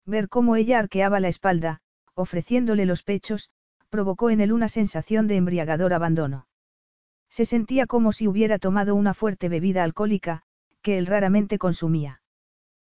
Ver 0.06 0.30
cómo 0.30 0.56
ella 0.56 0.80
arqueaba 0.80 1.20
la 1.20 1.28
espalda, 1.28 1.82
ofreciéndole 2.14 2.86
los 2.86 3.04
pechos, 3.04 3.50
provocó 3.90 4.30
en 4.30 4.40
él 4.40 4.54
una 4.54 4.70
sensación 4.70 5.28
de 5.28 5.36
embriagador 5.36 5.94
abandono. 5.94 6.48
Se 7.30 7.44
sentía 7.44 7.88
como 7.88 8.14
si 8.14 8.30
hubiera 8.30 8.60
tomado 8.60 8.96
una 8.96 9.14
fuerte 9.14 9.50
bebida 9.50 9.84
alcohólica, 9.84 10.44
que 10.82 10.98
él 10.98 11.08
raramente 11.08 11.58
consumía. 11.58 12.22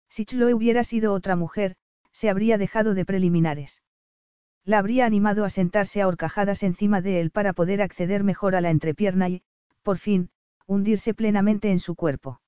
Si 0.10 0.26
Chloe 0.26 0.56
hubiera 0.56 0.84
sido 0.84 1.14
otra 1.14 1.36
mujer, 1.36 1.76
se 2.12 2.32
habría 2.32 2.58
dejado 2.58 2.96
de 2.96 3.06
preliminares. 3.06 3.84
La 4.64 4.80
habría 4.80 5.06
animado 5.06 5.44
a 5.44 5.50
sentarse 5.50 6.02
a 6.02 6.08
horcajadas 6.08 6.64
encima 6.64 7.02
de 7.02 7.20
él 7.20 7.32
para 7.32 7.54
poder 7.54 7.82
acceder 7.82 8.24
mejor 8.24 8.56
a 8.56 8.62
la 8.62 8.70
entrepierna 8.70 9.30
y, 9.30 9.44
por 9.82 9.98
fin, 9.98 10.30
hundirse 10.68 11.14
plenamente 11.14 11.72
en 11.72 11.80
su 11.80 11.96
cuerpo. 11.96 12.42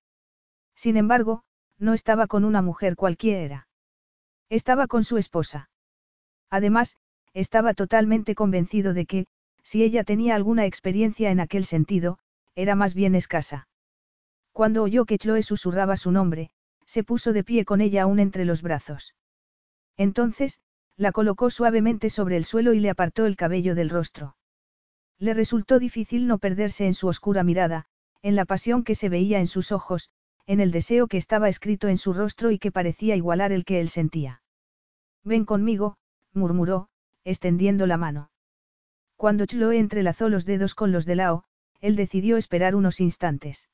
Sin 0.75 0.97
embargo, 0.97 1.43
no 1.77 1.93
estaba 1.93 2.27
con 2.27 2.45
una 2.45 2.61
mujer 2.61 2.95
cualquiera. 2.95 3.67
Estaba 4.49 4.87
con 4.87 5.03
su 5.03 5.17
esposa. 5.17 5.69
Además, 6.49 6.97
estaba 7.33 7.73
totalmente 7.73 8.35
convencido 8.35 8.93
de 8.93 9.05
que, 9.05 9.25
si 9.63 9.83
ella 9.83 10.03
tenía 10.03 10.35
alguna 10.35 10.65
experiencia 10.65 11.31
en 11.31 11.39
aquel 11.39 11.65
sentido, 11.65 12.19
era 12.53 12.75
más 12.75 12.93
bien 12.93 13.15
escasa. 13.15 13.67
Cuando 14.51 14.83
oyó 14.83 15.05
que 15.05 15.17
Chloe 15.17 15.41
susurraba 15.41 15.97
su 15.97 16.11
nombre, 16.11 16.51
se 16.85 17.03
puso 17.03 17.33
de 17.33 17.43
pie 17.43 17.65
con 17.65 17.81
ella 17.81 18.03
aún 18.03 18.19
entre 18.19 18.45
los 18.45 18.61
brazos. 18.61 19.15
Entonces, 19.97 20.59
la 20.97 21.11
colocó 21.11 21.49
suavemente 21.49 22.09
sobre 22.09 22.37
el 22.37 22.45
suelo 22.45 22.73
y 22.73 22.79
le 22.79 22.89
apartó 22.89 23.25
el 23.25 23.35
cabello 23.35 23.75
del 23.75 23.89
rostro. 23.89 24.35
Le 25.19 25.33
resultó 25.33 25.79
difícil 25.79 26.27
no 26.27 26.37
perderse 26.37 26.85
en 26.85 26.93
su 26.93 27.07
oscura 27.07 27.43
mirada, 27.43 27.85
en 28.21 28.35
la 28.35 28.45
pasión 28.45 28.83
que 28.83 28.95
se 28.95 29.09
veía 29.09 29.39
en 29.39 29.47
sus 29.47 29.71
ojos, 29.71 30.09
en 30.45 30.59
el 30.59 30.71
deseo 30.71 31.07
que 31.07 31.17
estaba 31.17 31.49
escrito 31.49 31.87
en 31.87 31.97
su 31.97 32.13
rostro 32.13 32.51
y 32.51 32.59
que 32.59 32.71
parecía 32.71 33.15
igualar 33.15 33.51
el 33.51 33.65
que 33.65 33.79
él 33.79 33.89
sentía. 33.89 34.41
Ven 35.23 35.45
conmigo, 35.45 35.97
murmuró, 36.33 36.89
extendiendo 37.23 37.87
la 37.87 37.97
mano. 37.97 38.29
Cuando 39.15 39.45
Chloe 39.45 39.79
entrelazó 39.79 40.27
los 40.27 40.45
dedos 40.45 40.75
con 40.75 40.91
los 40.91 41.05
de 41.05 41.15
Lao, 41.15 41.45
él 41.79 41.95
decidió 41.95 42.37
esperar 42.37 42.75
unos 42.75 42.99
instantes. 42.99 43.69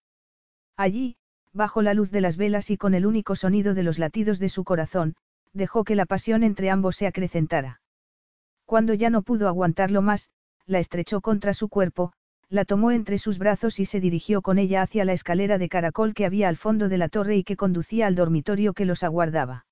Allí, 0.76 1.18
bajo 1.54 1.82
la 1.82 1.94
luz 1.94 2.12
de 2.12 2.22
las 2.22 2.38
velas 2.38 2.70
y 2.70 2.78
con 2.78 2.94
el 2.94 3.06
único 3.06 3.36
sonido 3.36 3.74
de 3.74 3.84
los 3.84 3.98
latidos 3.98 4.40
de 4.40 4.50
su 4.50 4.64
corazón, 4.64 5.16
dejó 5.54 5.84
que 5.84 5.96
la 5.96 6.06
pasión 6.06 6.44
entre 6.44 6.70
ambos 6.70 6.96
se 6.96 7.08
acrecentara. 7.08 7.82
Cuando 8.66 8.94
ya 8.94 9.10
no 9.10 9.22
pudo 9.24 9.48
aguantarlo 9.48 10.02
más, 10.02 10.30
la 10.66 10.80
estrechó 10.80 11.22
contra 11.22 11.54
su 11.54 11.70
cuerpo, 11.70 12.14
la 12.50 12.66
tomó 12.66 12.92
entre 12.92 13.18
sus 13.18 13.38
brazos 13.38 13.80
y 13.80 13.86
se 13.86 14.00
dirigió 14.00 14.42
con 14.42 14.58
ella 14.58 14.82
hacia 14.82 15.06
la 15.06 15.14
escalera 15.14 15.58
de 15.58 15.70
caracol 15.70 16.14
que 16.14 16.26
había 16.26 16.50
al 16.50 16.58
fondo 16.58 16.90
de 16.90 16.98
la 16.98 17.10
torre 17.10 17.36
y 17.38 17.44
que 17.44 17.56
conducía 17.56 18.08
al 18.08 18.16
dormitorio 18.16 18.74
que 18.74 18.86
los 18.86 19.04
aguardaba. 19.04 19.66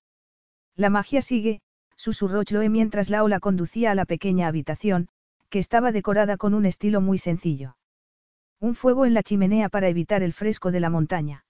La 0.75 0.89
magia 0.89 1.21
sigue, 1.21 1.61
susurró 1.95 2.43
Chloe 2.43 2.69
mientras 2.69 3.09
Lao 3.09 3.27
la 3.27 3.39
conducía 3.39 3.91
a 3.91 3.95
la 3.95 4.05
pequeña 4.05 4.47
habitación, 4.47 5.09
que 5.49 5.59
estaba 5.59 5.91
decorada 5.91 6.37
con 6.37 6.53
un 6.53 6.65
estilo 6.65 7.01
muy 7.01 7.17
sencillo. 7.17 7.77
Un 8.59 8.75
fuego 8.75 9.05
en 9.05 9.13
la 9.13 9.23
chimenea 9.23 9.69
para 9.69 9.87
evitar 9.87 10.21
el 10.21 10.33
fresco 10.33 10.71
de 10.71 10.79
la 10.79 10.89
montaña. 10.89 11.45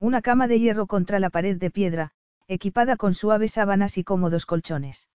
Una 0.00 0.22
cama 0.22 0.48
de 0.48 0.58
hierro 0.58 0.86
contra 0.86 1.20
la 1.20 1.30
pared 1.30 1.56
de 1.58 1.70
piedra, 1.70 2.12
equipada 2.50 2.96
con 2.96 3.14
suaves 3.14 3.52
sábanas 3.52 3.96
y 3.96 4.02
cómodos 4.02 4.44
colchones. 4.44 5.08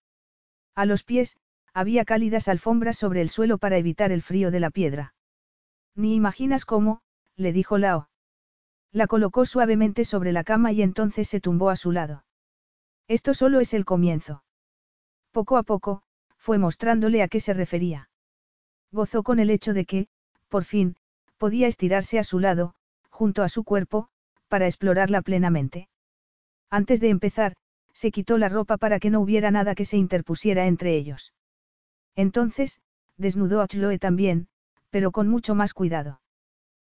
A 0.73 0.85
los 0.85 1.03
pies, 1.03 1.35
había 1.73 2.05
cálidas 2.05 2.47
alfombras 2.47 2.97
sobre 2.97 3.19
el 3.19 3.27
suelo 3.29 3.57
para 3.57 3.77
evitar 3.77 4.13
el 4.13 4.21
frío 4.21 4.51
de 4.51 4.61
la 4.61 4.69
piedra. 4.69 5.13
Ni 5.95 6.15
imaginas 6.15 6.63
cómo, 6.63 7.01
le 7.35 7.51
dijo 7.51 7.77
Lao. 7.77 8.07
La 8.93 9.07
colocó 9.07 9.45
suavemente 9.45 10.05
sobre 10.05 10.31
la 10.31 10.45
cama 10.45 10.71
y 10.71 10.81
entonces 10.81 11.27
se 11.27 11.41
tumbó 11.41 11.69
a 11.69 11.75
su 11.75 11.91
lado. 11.91 12.23
Esto 13.09 13.33
solo 13.33 13.59
es 13.59 13.73
el 13.73 13.83
comienzo. 13.83 14.45
Poco 15.31 15.57
a 15.57 15.63
poco, 15.63 16.03
fue 16.37 16.57
mostrándole 16.57 17.21
a 17.21 17.27
qué 17.27 17.41
se 17.41 17.53
refería. 17.53 18.09
Gozó 18.93 19.23
con 19.23 19.39
el 19.39 19.49
hecho 19.49 19.73
de 19.73 19.85
que, 19.85 20.07
por 20.47 20.63
fin, 20.63 20.95
podía 21.37 21.67
estirarse 21.67 22.17
a 22.17 22.23
su 22.23 22.39
lado, 22.39 22.75
junto 23.09 23.43
a 23.43 23.49
su 23.49 23.65
cuerpo, 23.65 24.07
para 24.47 24.67
explorarla 24.67 25.21
plenamente. 25.21 25.89
Antes 26.76 26.99
de 26.99 27.07
empezar, 27.07 27.53
se 27.93 28.11
quitó 28.11 28.38
la 28.38 28.49
ropa 28.49 28.76
para 28.76 28.99
que 28.99 29.10
no 29.10 29.22
hubiera 29.22 29.49
nada 29.49 29.76
que 29.76 29.85
se 29.85 29.95
interpusiera 29.95 30.68
entre 30.68 30.97
ellos. 30.97 31.34
Entonces, 32.18 32.81
desnudó 33.15 33.61
a 33.61 33.68
Chloe 33.69 33.97
también, 33.97 34.49
pero 34.89 35.14
con 35.14 35.30
mucho 35.30 35.56
más 35.56 35.73
cuidado. 35.73 36.19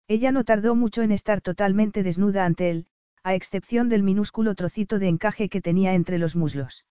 Ella 0.09 0.33
no 0.33 0.43
tardó 0.43 0.75
mucho 0.75 1.01
en 1.01 1.13
estar 1.13 1.39
totalmente 1.39 2.03
desnuda 2.03 2.43
ante 2.43 2.69
él, 2.69 2.87
a 3.23 3.35
excepción 3.35 3.87
del 3.87 4.03
minúsculo 4.03 4.53
trocito 4.53 4.99
de 4.99 5.07
encaje 5.07 5.47
que 5.47 5.61
tenía 5.61 5.93
entre 5.93 6.17
los 6.17 6.35
muslos. 6.35 6.83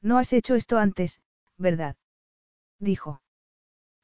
No 0.00 0.16
has 0.16 0.32
hecho 0.32 0.54
esto 0.54 0.78
antes, 0.78 1.20
¿verdad? 1.58 1.96
dijo. 2.78 3.22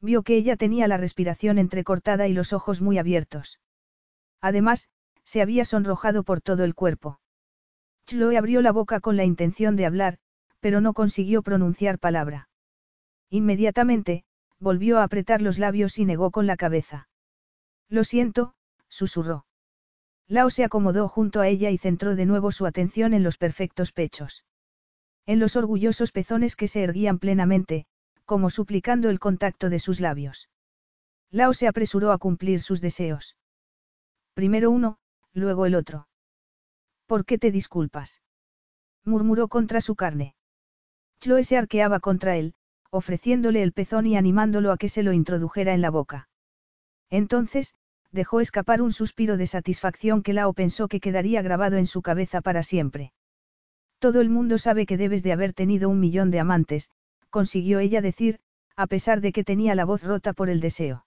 Vio 0.01 0.25
que 0.25 0.35
ella 0.35 0.57
tenía 0.57 0.89
la 0.89 0.97
respiración 0.97 1.59
entrecortada 1.59 2.27
y 2.27 2.33
los 2.33 2.53
ojos 2.53 2.81
muy 2.81 2.99
abiertos. 2.99 3.61
Además, 4.41 4.89
se 5.23 5.43
había 5.43 5.65
sonrojado 5.65 6.25
por 6.25 6.41
todo 6.41 6.65
el 6.65 6.75
cuerpo. 6.75 7.21
Chloe 8.11 8.37
abrió 8.37 8.61
la 8.61 8.73
boca 8.73 8.99
con 8.99 9.17
la 9.17 9.25
intención 9.25 9.77
de 9.77 9.87
hablar, 9.87 10.19
pero 10.59 10.81
no 10.81 10.95
consiguió 10.95 11.43
pronunciar 11.43 12.01
palabra. 12.01 12.49
Inmediatamente, 13.31 14.25
volvió 14.59 14.99
a 14.99 15.05
apretar 15.05 15.41
los 15.41 15.61
labios 15.61 15.97
y 15.97 16.05
negó 16.05 16.33
con 16.33 16.49
la 16.49 16.57
cabeza. 16.57 17.09
Lo 17.89 18.03
siento, 18.03 18.55
susurró. 18.89 19.47
Lao 20.27 20.51
se 20.51 20.65
acomodó 20.65 21.09
junto 21.09 21.41
a 21.41 21.47
ella 21.47 21.71
y 21.71 21.79
centró 21.79 22.17
de 22.17 22.27
nuevo 22.27 22.51
su 22.51 22.67
atención 22.67 23.15
en 23.15 23.23
los 23.23 23.39
perfectos 23.39 23.93
pechos. 23.93 24.45
En 25.25 25.39
los 25.39 25.55
orgullosos 25.55 26.11
pezones 26.11 26.57
que 26.57 26.67
se 26.67 26.83
erguían 26.83 27.21
plenamente, 27.21 27.87
como 28.25 28.51
suplicando 28.51 29.09
el 29.09 29.21
contacto 29.21 29.71
de 29.71 29.79
sus 29.79 30.01
labios. 30.01 30.49
Lao 31.31 31.55
se 31.55 31.69
apresuró 31.69 32.11
a 32.11 32.19
cumplir 32.19 32.61
sus 32.61 32.81
deseos. 32.81 33.37
Primero 34.35 34.73
uno, 34.73 34.99
luego 35.33 35.67
el 35.67 35.77
otro. 35.77 36.09
¿Por 37.11 37.25
qué 37.25 37.39
te 37.39 37.51
disculpas? 37.51 38.23
murmuró 39.05 39.49
contra 39.49 39.81
su 39.81 39.97
carne. 39.97 40.37
Chloe 41.21 41.43
se 41.43 41.57
arqueaba 41.57 41.99
contra 41.99 42.37
él, 42.37 42.55
ofreciéndole 42.89 43.65
el 43.65 43.73
pezón 43.73 44.07
y 44.07 44.17
animándolo 44.17 44.71
a 44.71 44.77
que 44.77 44.89
se 44.89 45.03
lo 45.03 45.13
introdujera 45.13 45.75
en 45.75 45.81
la 45.81 45.91
boca. 45.91 46.29
Entonces, 47.11 47.75
dejó 48.13 48.41
escapar 48.41 48.81
un 48.81 48.93
suspiro 48.93 49.37
de 49.37 49.49
satisfacción 49.49 50.23
que 50.23 50.35
Lao 50.35 50.53
pensó 50.53 50.87
que 50.87 51.01
quedaría 51.01 51.43
grabado 51.43 51.79
en 51.79 51.89
su 51.89 52.01
cabeza 52.01 52.43
para 52.43 52.63
siempre. 52.63 53.13
Todo 53.99 54.21
el 54.21 54.29
mundo 54.29 54.57
sabe 54.57 54.87
que 54.87 54.97
debes 54.97 55.25
de 55.25 55.33
haber 55.33 55.53
tenido 55.53 55.89
un 55.89 55.99
millón 55.99 56.31
de 56.31 56.39
amantes, 56.39 56.91
consiguió 57.29 57.81
ella 57.81 58.03
decir, 58.03 58.39
a 58.77 58.87
pesar 58.87 59.21
de 59.21 59.33
que 59.33 59.43
tenía 59.43 59.75
la 59.75 59.85
voz 59.85 60.05
rota 60.05 60.33
por 60.33 60.49
el 60.49 60.61
deseo. 60.61 61.07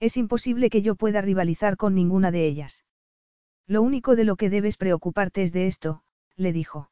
Es 0.00 0.16
imposible 0.16 0.68
que 0.68 0.82
yo 0.82 0.96
pueda 0.96 1.20
rivalizar 1.20 1.76
con 1.76 1.94
ninguna 1.94 2.32
de 2.32 2.44
ellas. 2.44 2.82
Lo 3.66 3.82
único 3.82 4.16
de 4.16 4.24
lo 4.24 4.36
que 4.36 4.50
debes 4.50 4.76
preocuparte 4.76 5.42
es 5.42 5.52
de 5.52 5.66
esto, 5.66 6.02
le 6.36 6.52
dijo. 6.52 6.90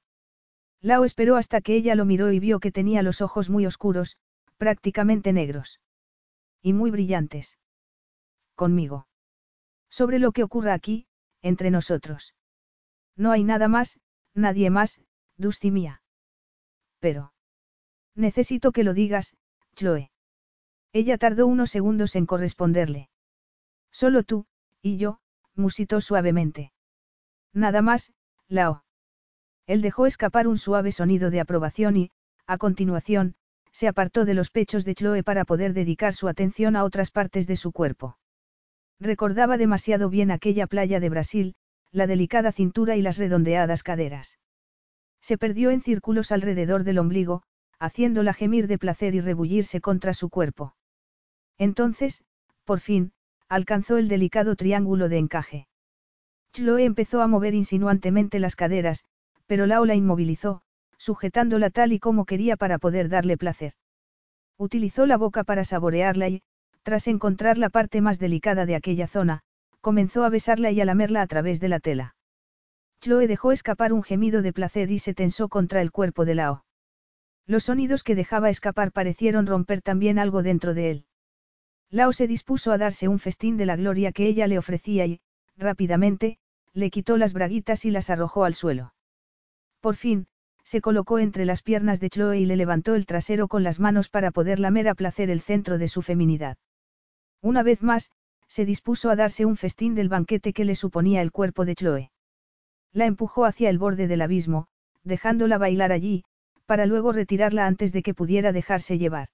Lao 0.80 1.04
esperó 1.04 1.36
hasta 1.36 1.60
que 1.60 1.74
ella 1.74 1.94
lo 1.94 2.04
miró 2.04 2.32
y 2.32 2.40
vio 2.40 2.60
que 2.60 2.72
tenía 2.72 3.02
los 3.02 3.20
ojos 3.20 3.50
muy 3.50 3.66
oscuros, 3.66 4.16
prácticamente 4.56 5.32
negros. 5.32 5.80
Y 6.62 6.72
muy 6.72 6.90
brillantes. 6.90 7.58
Conmigo. 8.54 9.06
Sobre 9.90 10.18
lo 10.18 10.32
que 10.32 10.42
ocurra 10.42 10.74
aquí, 10.74 11.06
entre 11.42 11.70
nosotros. 11.70 12.34
No 13.16 13.32
hay 13.32 13.44
nada 13.44 13.68
más, 13.68 13.98
nadie 14.34 14.70
más, 14.70 15.00
Dusty. 15.36 15.72
Pero. 16.98 17.32
Necesito 18.14 18.72
que 18.72 18.84
lo 18.84 18.94
digas, 18.94 19.36
Chloe. 19.74 20.10
Ella 20.92 21.18
tardó 21.18 21.46
unos 21.46 21.70
segundos 21.70 22.16
en 22.16 22.26
corresponderle. 22.26 23.08
Solo 23.90 24.22
tú, 24.22 24.46
y 24.82 24.96
yo, 24.96 25.20
musitó 25.56 26.00
suavemente. 26.00 26.72
Nada 27.52 27.82
más, 27.82 28.12
Lao. 28.48 28.84
Él 29.66 29.82
dejó 29.82 30.06
escapar 30.06 30.48
un 30.48 30.58
suave 30.58 30.92
sonido 30.92 31.30
de 31.30 31.40
aprobación 31.40 31.96
y, 31.96 32.10
a 32.46 32.58
continuación, 32.58 33.34
se 33.72 33.88
apartó 33.88 34.24
de 34.24 34.34
los 34.34 34.50
pechos 34.50 34.84
de 34.84 34.94
Chloe 34.94 35.22
para 35.22 35.44
poder 35.44 35.72
dedicar 35.74 36.14
su 36.14 36.28
atención 36.28 36.76
a 36.76 36.84
otras 36.84 37.10
partes 37.10 37.46
de 37.46 37.56
su 37.56 37.72
cuerpo. 37.72 38.18
Recordaba 38.98 39.56
demasiado 39.56 40.10
bien 40.10 40.30
aquella 40.30 40.66
playa 40.66 41.00
de 41.00 41.08
Brasil, 41.08 41.54
la 41.92 42.06
delicada 42.06 42.52
cintura 42.52 42.96
y 42.96 43.02
las 43.02 43.18
redondeadas 43.18 43.82
caderas. 43.82 44.38
Se 45.20 45.38
perdió 45.38 45.70
en 45.70 45.80
círculos 45.80 46.32
alrededor 46.32 46.84
del 46.84 46.98
ombligo, 46.98 47.42
haciéndola 47.78 48.34
gemir 48.34 48.66
de 48.66 48.78
placer 48.78 49.14
y 49.14 49.20
rebullirse 49.20 49.80
contra 49.80 50.14
su 50.14 50.28
cuerpo. 50.28 50.74
Entonces, 51.58 52.22
por 52.64 52.80
fin, 52.80 53.12
alcanzó 53.50 53.98
el 53.98 54.06
delicado 54.06 54.54
triángulo 54.54 55.08
de 55.08 55.18
encaje. 55.18 55.66
Chloe 56.52 56.84
empezó 56.84 57.20
a 57.20 57.26
mover 57.26 57.52
insinuantemente 57.54 58.38
las 58.38 58.54
caderas, 58.54 59.04
pero 59.46 59.66
Lao 59.66 59.84
la 59.84 59.96
inmovilizó, 59.96 60.62
sujetándola 60.96 61.70
tal 61.70 61.92
y 61.92 61.98
como 61.98 62.26
quería 62.26 62.56
para 62.56 62.78
poder 62.78 63.08
darle 63.08 63.36
placer. 63.36 63.74
Utilizó 64.56 65.04
la 65.04 65.16
boca 65.16 65.42
para 65.42 65.64
saborearla 65.64 66.28
y, 66.28 66.42
tras 66.84 67.08
encontrar 67.08 67.58
la 67.58 67.70
parte 67.70 68.00
más 68.00 68.20
delicada 68.20 68.66
de 68.66 68.76
aquella 68.76 69.08
zona, 69.08 69.40
comenzó 69.80 70.24
a 70.24 70.28
besarla 70.28 70.70
y 70.70 70.80
a 70.80 70.84
lamerla 70.84 71.20
a 71.20 71.26
través 71.26 71.58
de 71.58 71.68
la 71.68 71.80
tela. 71.80 72.14
Chloe 73.00 73.26
dejó 73.26 73.50
escapar 73.50 73.92
un 73.92 74.04
gemido 74.04 74.42
de 74.42 74.52
placer 74.52 74.92
y 74.92 75.00
se 75.00 75.12
tensó 75.12 75.48
contra 75.48 75.82
el 75.82 75.90
cuerpo 75.90 76.24
de 76.24 76.36
Lao. 76.36 76.64
Los 77.46 77.64
sonidos 77.64 78.04
que 78.04 78.14
dejaba 78.14 78.48
escapar 78.48 78.92
parecieron 78.92 79.46
romper 79.46 79.82
también 79.82 80.20
algo 80.20 80.44
dentro 80.44 80.72
de 80.72 80.90
él. 80.90 81.04
Lao 81.90 82.12
se 82.12 82.28
dispuso 82.28 82.70
a 82.70 82.78
darse 82.78 83.08
un 83.08 83.18
festín 83.18 83.56
de 83.56 83.66
la 83.66 83.76
gloria 83.76 84.12
que 84.12 84.26
ella 84.26 84.46
le 84.46 84.58
ofrecía 84.58 85.06
y, 85.06 85.20
rápidamente, 85.56 86.38
le 86.72 86.90
quitó 86.90 87.16
las 87.16 87.32
braguitas 87.32 87.84
y 87.84 87.90
las 87.90 88.10
arrojó 88.10 88.44
al 88.44 88.54
suelo. 88.54 88.94
Por 89.80 89.96
fin, 89.96 90.28
se 90.62 90.80
colocó 90.80 91.18
entre 91.18 91.44
las 91.44 91.62
piernas 91.62 91.98
de 91.98 92.10
Chloe 92.10 92.38
y 92.38 92.46
le 92.46 92.56
levantó 92.56 92.94
el 92.94 93.06
trasero 93.06 93.48
con 93.48 93.64
las 93.64 93.80
manos 93.80 94.08
para 94.08 94.30
poder 94.30 94.60
lamer 94.60 94.88
a 94.88 94.94
placer 94.94 95.30
el 95.30 95.40
centro 95.40 95.78
de 95.78 95.88
su 95.88 96.02
feminidad. 96.02 96.58
Una 97.42 97.64
vez 97.64 97.82
más, 97.82 98.12
se 98.46 98.64
dispuso 98.64 99.10
a 99.10 99.16
darse 99.16 99.44
un 99.44 99.56
festín 99.56 99.94
del 99.94 100.08
banquete 100.08 100.52
que 100.52 100.64
le 100.64 100.76
suponía 100.76 101.22
el 101.22 101.32
cuerpo 101.32 101.64
de 101.64 101.74
Chloe. 101.74 102.10
La 102.92 103.06
empujó 103.06 103.44
hacia 103.46 103.70
el 103.70 103.78
borde 103.78 104.06
del 104.06 104.22
abismo, 104.22 104.68
dejándola 105.02 105.58
bailar 105.58 105.90
allí, 105.90 106.24
para 106.66 106.86
luego 106.86 107.12
retirarla 107.12 107.66
antes 107.66 107.92
de 107.92 108.02
que 108.02 108.14
pudiera 108.14 108.52
dejarse 108.52 108.98
llevar. 108.98 109.28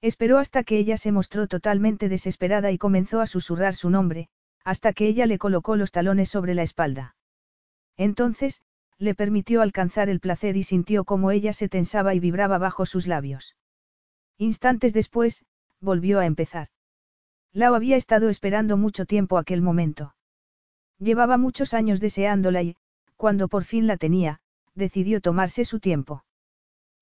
Esperó 0.00 0.38
hasta 0.38 0.62
que 0.62 0.78
ella 0.78 0.96
se 0.96 1.10
mostró 1.10 1.48
totalmente 1.48 2.08
desesperada 2.08 2.70
y 2.70 2.78
comenzó 2.78 3.20
a 3.20 3.26
susurrar 3.26 3.74
su 3.74 3.90
nombre, 3.90 4.28
hasta 4.64 4.92
que 4.92 5.06
ella 5.08 5.26
le 5.26 5.38
colocó 5.38 5.76
los 5.76 5.90
talones 5.90 6.28
sobre 6.28 6.54
la 6.54 6.62
espalda. 6.62 7.16
Entonces, 7.96 8.62
le 8.98 9.14
permitió 9.14 9.62
alcanzar 9.62 10.08
el 10.08 10.20
placer 10.20 10.56
y 10.56 10.62
sintió 10.62 11.04
cómo 11.04 11.30
ella 11.30 11.52
se 11.52 11.68
tensaba 11.68 12.14
y 12.14 12.20
vibraba 12.20 12.58
bajo 12.58 12.86
sus 12.86 13.06
labios. 13.06 13.56
Instantes 14.38 14.92
después, 14.92 15.44
volvió 15.80 16.20
a 16.20 16.26
empezar. 16.26 16.68
Lao 17.52 17.74
había 17.74 17.96
estado 17.96 18.28
esperando 18.28 18.76
mucho 18.76 19.04
tiempo 19.04 19.38
aquel 19.38 19.62
momento. 19.62 20.14
Llevaba 20.98 21.38
muchos 21.38 21.74
años 21.74 22.00
deseándola 22.00 22.62
y, 22.62 22.76
cuando 23.16 23.48
por 23.48 23.64
fin 23.64 23.86
la 23.86 23.96
tenía, 23.96 24.40
decidió 24.74 25.20
tomarse 25.20 25.64
su 25.64 25.80
tiempo. 25.80 26.24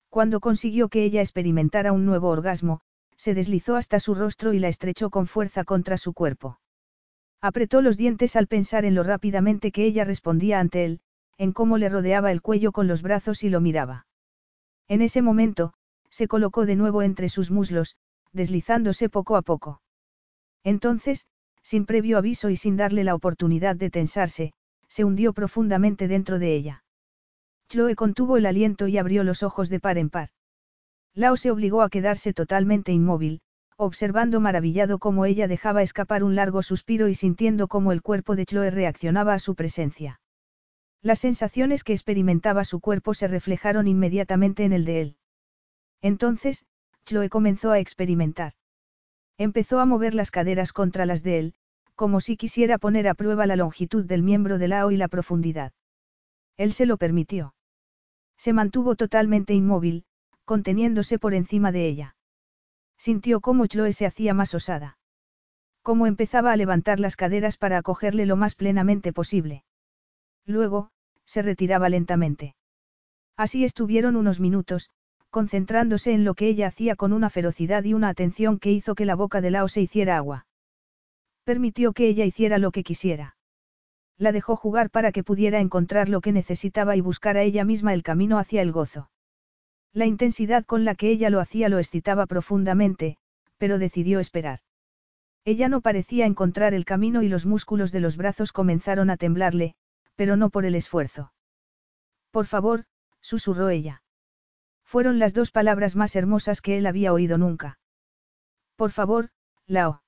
Cuando 0.09 0.39
consiguió 0.39 0.89
que 0.89 1.03
ella 1.03 1.21
experimentara 1.21 1.91
un 1.91 2.05
nuevo 2.05 2.29
orgasmo, 2.29 2.81
se 3.17 3.33
deslizó 3.33 3.75
hasta 3.75 3.99
su 3.99 4.15
rostro 4.15 4.53
y 4.53 4.59
la 4.59 4.69
estrechó 4.69 5.09
con 5.09 5.27
fuerza 5.27 5.63
contra 5.63 5.97
su 5.97 6.13
cuerpo. 6.13 6.59
Apretó 7.41 7.81
los 7.81 7.97
dientes 7.97 8.35
al 8.35 8.47
pensar 8.47 8.85
en 8.85 8.95
lo 8.95 9.03
rápidamente 9.03 9.71
que 9.71 9.85
ella 9.85 10.05
respondía 10.05 10.59
ante 10.59 10.85
él, 10.85 11.01
en 11.37 11.51
cómo 11.51 11.77
le 11.77 11.89
rodeaba 11.89 12.31
el 12.31 12.41
cuello 12.41 12.71
con 12.71 12.87
los 12.87 13.01
brazos 13.01 13.43
y 13.43 13.49
lo 13.49 13.61
miraba. 13.61 14.07
En 14.87 15.01
ese 15.01 15.21
momento, 15.21 15.73
se 16.09 16.27
colocó 16.27 16.65
de 16.65 16.75
nuevo 16.75 17.01
entre 17.01 17.29
sus 17.29 17.51
muslos, 17.51 17.97
deslizándose 18.31 19.09
poco 19.09 19.35
a 19.35 19.41
poco. 19.41 19.81
Entonces, 20.63 21.27
sin 21.61 21.85
previo 21.85 22.17
aviso 22.17 22.49
y 22.49 22.55
sin 22.55 22.77
darle 22.77 23.03
la 23.03 23.13
oportunidad 23.13 23.75
de 23.75 23.89
tensarse, 23.89 24.53
se 24.87 25.03
hundió 25.03 25.33
profundamente 25.33 26.07
dentro 26.07 26.39
de 26.39 26.55
ella. 26.55 26.83
Chloe 27.69 27.95
contuvo 27.95 28.37
el 28.37 28.45
aliento 28.45 28.87
y 28.87 28.97
abrió 28.97 29.23
los 29.23 29.43
ojos 29.43 29.69
de 29.69 29.79
par 29.79 29.97
en 29.97 30.09
par. 30.09 30.29
Lao 31.17 31.35
se 31.35 31.49
obligó 31.49 31.81
a 31.81 31.89
quedarse 31.89 32.31
totalmente 32.31 32.91
inmóvil, 32.91 33.41
observando 33.75 34.39
maravillado 34.39 34.99
cómo 34.99 35.25
ella 35.25 35.47
dejaba 35.47 35.81
escapar 35.81 36.23
un 36.23 36.35
largo 36.35 36.61
suspiro 36.61 37.07
y 37.07 37.15
sintiendo 37.15 37.67
cómo 37.67 37.91
el 37.91 38.03
cuerpo 38.03 38.35
de 38.35 38.45
Chloe 38.45 38.69
reaccionaba 38.69 39.33
a 39.33 39.39
su 39.39 39.55
presencia. 39.55 40.21
Las 41.01 41.17
sensaciones 41.17 41.83
que 41.83 41.93
experimentaba 41.93 42.63
su 42.63 42.79
cuerpo 42.81 43.15
se 43.15 43.27
reflejaron 43.27 43.87
inmediatamente 43.87 44.63
en 44.63 44.73
el 44.73 44.85
de 44.85 45.01
él. 45.01 45.17
Entonces, 46.03 46.67
Chloe 47.05 47.29
comenzó 47.29 47.71
a 47.71 47.79
experimentar. 47.79 48.53
Empezó 49.39 49.79
a 49.79 49.87
mover 49.87 50.13
las 50.13 50.29
caderas 50.29 50.71
contra 50.71 51.07
las 51.07 51.23
de 51.23 51.39
él, 51.39 51.53
como 51.95 52.21
si 52.21 52.37
quisiera 52.37 52.77
poner 52.77 53.07
a 53.07 53.15
prueba 53.15 53.47
la 53.47 53.55
longitud 53.55 54.05
del 54.05 54.21
miembro 54.21 54.59
de 54.59 54.67
Lao 54.67 54.91
y 54.91 54.97
la 54.97 55.07
profundidad. 55.07 55.73
Él 56.57 56.73
se 56.73 56.85
lo 56.85 56.97
permitió. 56.97 57.55
Se 58.37 58.53
mantuvo 58.53 58.95
totalmente 58.95 59.55
inmóvil, 59.55 60.05
conteniéndose 60.47 61.19
por 61.19 61.33
encima 61.33 61.73
de 61.73 61.85
ella. 61.89 62.15
Sintió 62.97 63.41
cómo 63.41 63.67
Chloe 63.67 63.91
se 63.91 64.05
hacía 64.05 64.33
más 64.33 64.55
osada. 64.55 64.97
Cómo 65.81 66.07
empezaba 66.07 66.53
a 66.53 66.55
levantar 66.55 67.01
las 67.01 67.17
caderas 67.17 67.57
para 67.57 67.77
acogerle 67.77 68.25
lo 68.25 68.37
más 68.37 68.55
plenamente 68.55 69.11
posible. 69.11 69.65
Luego, 70.45 70.89
se 71.25 71.41
retiraba 71.41 71.89
lentamente. 71.89 72.55
Así 73.35 73.65
estuvieron 73.65 74.15
unos 74.15 74.39
minutos, 74.39 74.89
concentrándose 75.29 76.13
en 76.13 76.23
lo 76.23 76.33
que 76.33 76.47
ella 76.47 76.67
hacía 76.67 76.95
con 76.95 77.11
una 77.11 77.29
ferocidad 77.29 77.83
y 77.83 77.93
una 77.93 78.07
atención 78.07 78.57
que 78.57 78.71
hizo 78.71 78.95
que 78.95 79.05
la 79.05 79.15
boca 79.15 79.41
de 79.41 79.51
Lao 79.51 79.67
se 79.67 79.81
hiciera 79.81 80.15
agua. 80.15 80.47
Permitió 81.43 81.91
que 81.91 82.07
ella 82.07 82.23
hiciera 82.23 82.57
lo 82.57 82.71
que 82.71 82.83
quisiera. 82.83 83.35
La 84.17 84.31
dejó 84.31 84.55
jugar 84.55 84.91
para 84.91 85.11
que 85.11 85.25
pudiera 85.25 85.59
encontrar 85.59 86.07
lo 86.07 86.21
que 86.21 86.31
necesitaba 86.31 86.95
y 86.95 87.01
buscar 87.01 87.35
a 87.35 87.43
ella 87.43 87.65
misma 87.65 87.93
el 87.93 88.01
camino 88.01 88.39
hacia 88.39 88.61
el 88.61 88.71
gozo. 88.71 89.09
La 89.97 90.05
intensidad 90.05 90.63
con 90.63 90.85
la 90.85 90.93
que 90.93 91.09
ella 91.09 91.31
lo 91.31 91.39
hacía 91.39 91.69
lo 91.69 91.79
excitaba 91.79 92.27
profundamente, 92.27 93.17
pero 93.57 93.79
decidió 93.79 94.19
esperar. 94.19 94.59
Ella 95.43 95.69
no 95.69 95.81
parecía 95.81 96.27
encontrar 96.27 96.75
el 96.75 96.85
camino 96.85 97.23
y 97.23 97.29
los 97.29 97.47
músculos 97.47 97.91
de 97.91 97.99
los 97.99 98.15
brazos 98.15 98.51
comenzaron 98.51 99.09
a 99.09 99.17
temblarle, 99.17 99.73
pero 100.15 100.37
no 100.37 100.51
por 100.51 100.65
el 100.65 100.75
esfuerzo. 100.75 101.33
Por 102.29 102.45
favor, 102.45 102.85
susurró 103.21 103.69
ella. 103.69 104.03
Fueron 104.83 105.17
las 105.17 105.33
dos 105.33 105.49
palabras 105.49 105.95
más 105.95 106.15
hermosas 106.15 106.61
que 106.61 106.77
él 106.77 106.85
había 106.85 107.11
oído 107.11 107.39
nunca. 107.39 107.79
Por 108.75 108.91
favor, 108.91 109.31
Lao. 109.65 110.03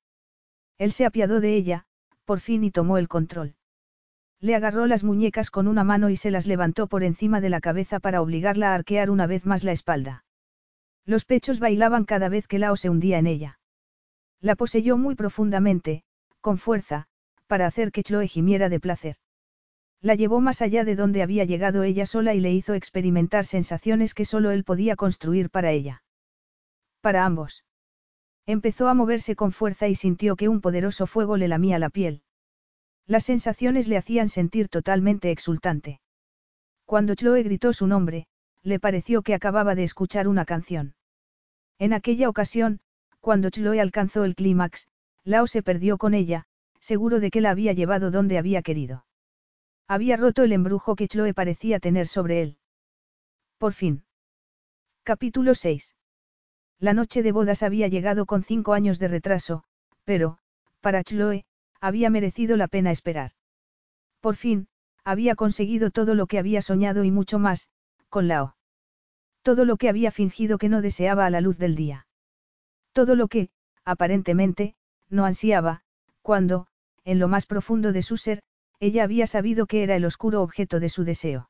Él 0.78 0.92
se 0.92 1.08
apiadó 1.08 1.40
de 1.40 1.56
ella, 1.56 1.88
por 2.26 2.42
fin 2.42 2.64
y 2.64 2.70
tomó 2.70 3.00
el 3.00 3.08
control. 3.08 3.56
Le 4.42 4.56
agarró 4.56 4.86
las 4.86 5.04
muñecas 5.04 5.52
con 5.52 5.68
una 5.68 5.84
mano 5.84 6.10
y 6.10 6.16
se 6.16 6.32
las 6.32 6.48
levantó 6.48 6.88
por 6.88 7.04
encima 7.04 7.42
de 7.42 7.50
la 7.50 7.60
cabeza 7.60 8.00
para 8.00 8.22
obligarla 8.22 8.72
a 8.72 8.76
arquear 8.76 9.10
una 9.10 9.28
vez 9.28 9.46
más 9.46 9.64
la 9.64 9.74
espalda. 9.74 10.24
Los 11.06 11.26
pechos 11.26 11.60
bailaban 11.60 12.06
cada 12.06 12.30
vez 12.30 12.48
que 12.48 12.60
Lao 12.60 12.76
se 12.76 12.90
hundía 12.90 13.18
en 13.18 13.28
ella. 13.28 13.60
La 14.40 14.56
poseyó 14.56 14.98
muy 14.98 15.16
profundamente, 15.16 16.04
con 16.40 16.58
fuerza, 16.58 17.08
para 17.48 17.68
hacer 17.68 17.92
que 17.92 18.04
Chloe 18.04 18.28
gimiera 18.28 18.70
de 18.70 18.80
placer. 18.80 19.18
La 20.02 20.16
llevó 20.16 20.40
más 20.40 20.62
allá 20.62 20.86
de 20.86 20.96
donde 20.96 21.22
había 21.22 21.44
llegado 21.44 21.84
ella 21.84 22.06
sola 22.06 22.34
y 22.34 22.40
le 22.40 22.54
hizo 22.54 22.74
experimentar 22.74 23.46
sensaciones 23.46 24.14
que 24.14 24.24
solo 24.24 24.52
él 24.52 24.64
podía 24.64 24.96
construir 24.96 25.50
para 25.50 25.72
ella. 25.72 26.04
Para 27.02 27.26
ambos. 27.26 27.66
Empezó 28.46 28.88
a 28.88 28.94
moverse 28.94 29.36
con 29.36 29.52
fuerza 29.52 29.90
y 29.90 29.96
sintió 29.96 30.38
que 30.38 30.48
un 30.48 30.62
poderoso 30.62 31.06
fuego 31.06 31.36
le 31.36 31.50
lamía 31.50 31.80
la 31.80 31.90
piel. 31.90 32.24
Las 33.10 33.24
sensaciones 33.24 33.88
le 33.88 33.98
hacían 33.98 34.30
sentir 34.30 34.70
totalmente 34.70 35.32
exultante. 35.32 36.00
Cuando 36.86 37.16
Chloe 37.16 37.42
gritó 37.42 37.74
su 37.74 37.88
nombre, 37.88 38.28
le 38.62 38.80
pareció 38.80 39.24
que 39.24 39.34
acababa 39.34 39.74
de 39.74 39.84
escuchar 39.84 40.28
una 40.28 40.46
canción. 40.46 40.94
En 41.80 41.94
aquella 41.94 42.30
ocasión, 42.30 42.82
cuando 43.20 43.50
Chloe 43.50 43.82
alcanzó 43.82 44.26
el 44.26 44.36
clímax, 44.36 44.88
Lao 45.24 45.48
se 45.48 45.64
perdió 45.64 45.98
con 45.98 46.14
ella, 46.14 46.46
seguro 46.82 47.20
de 47.20 47.32
que 47.32 47.42
la 47.42 47.50
había 47.50 47.74
llevado 47.74 48.12
donde 48.12 48.38
había 48.38 48.62
querido. 48.62 49.08
Había 49.88 50.16
roto 50.16 50.44
el 50.44 50.54
embrujo 50.54 50.96
que 50.96 51.08
Chloe 51.08 51.34
parecía 51.34 51.80
tener 51.80 52.08
sobre 52.08 52.44
él. 52.44 52.58
Por 53.58 53.74
fin. 53.74 54.04
Capítulo 55.02 55.56
6. 55.56 55.96
La 56.78 56.94
noche 56.94 57.24
de 57.24 57.32
bodas 57.32 57.64
había 57.64 57.88
llegado 57.88 58.28
con 58.28 58.44
cinco 58.44 58.74
años 58.74 59.00
de 59.00 59.08
retraso, 59.08 59.64
pero, 60.06 60.38
para 60.80 61.04
Chloe, 61.04 61.48
había 61.82 62.10
merecido 62.10 62.58
la 62.58 62.68
pena 62.68 62.92
esperar. 62.92 63.32
Por 64.20 64.36
fin, 64.36 64.68
había 65.04 65.36
conseguido 65.36 65.92
todo 65.92 66.16
lo 66.16 66.28
que 66.28 66.40
había 66.40 66.62
soñado 66.62 67.04
y 67.04 67.12
mucho 67.12 67.40
más, 67.40 67.70
con 68.10 68.28
Lao. 68.28 68.56
Todo 69.42 69.66
lo 69.66 69.78
que 69.78 69.90
había 69.90 70.12
fingido 70.12 70.58
que 70.58 70.70
no 70.70 70.82
deseaba 70.82 71.26
a 71.26 71.30
la 71.30 71.42
luz 71.42 71.58
del 71.58 71.76
día. 71.76 72.08
Todo 72.92 73.16
lo 73.16 73.28
que, 73.28 73.50
aparentemente, 73.86 74.76
no 75.10 75.26
ansiaba, 75.26 75.82
cuando, 76.22 76.68
en 77.06 77.20
lo 77.20 77.28
más 77.28 77.46
profundo 77.46 77.94
de 77.94 78.02
su 78.02 78.18
ser, 78.18 78.42
ella 78.80 79.04
había 79.04 79.28
sabido 79.28 79.66
que 79.66 79.84
era 79.84 79.96
el 79.96 80.06
oscuro 80.06 80.42
objeto 80.42 80.80
de 80.80 80.90
su 80.90 81.04
deseo. 81.04 81.50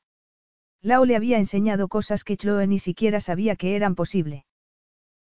Lao 0.81 1.05
le 1.05 1.15
había 1.15 1.37
enseñado 1.37 1.87
cosas 1.87 2.23
que 2.23 2.37
Chloe 2.37 2.67
ni 2.67 2.79
siquiera 2.79 3.19
sabía 3.19 3.55
que 3.55 3.75
eran 3.75 3.95
posible. 3.95 4.45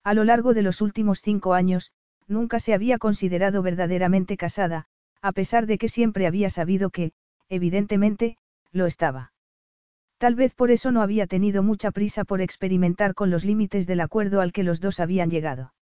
A 0.05 0.15
lo 0.15 0.25
largo 0.25 0.53
de 0.53 0.63
los 0.63 0.81
últimos 0.83 1.21
cinco 1.23 1.55
años, 1.55 1.91
nunca 2.29 2.61
se 2.61 2.75
había 2.75 2.99
considerado 2.99 3.63
verdaderamente 3.63 4.37
casada, 4.37 4.87
a 5.23 5.33
pesar 5.33 5.67
de 5.67 5.79
que 5.79 5.89
siempre 5.89 6.27
había 6.27 6.51
sabido 6.51 6.91
que, 6.91 7.13
evidentemente, 7.49 8.37
lo 8.73 8.87
estaba. 8.87 9.33
Tal 10.19 10.35
vez 10.35 10.55
por 10.55 10.71
eso 10.71 10.93
no 10.93 11.03
había 11.03 11.27
tenido 11.27 11.63
mucha 11.63 11.91
prisa 11.91 12.25
por 12.25 12.41
experimentar 12.41 13.15
con 13.15 13.31
los 13.31 13.45
límites 13.45 13.87
del 13.87 14.01
acuerdo 14.01 14.41
al 14.41 14.53
que 14.53 14.63
los 14.63 14.81
dos 14.81 14.99
habían 15.01 15.31
llegado. 15.31 15.75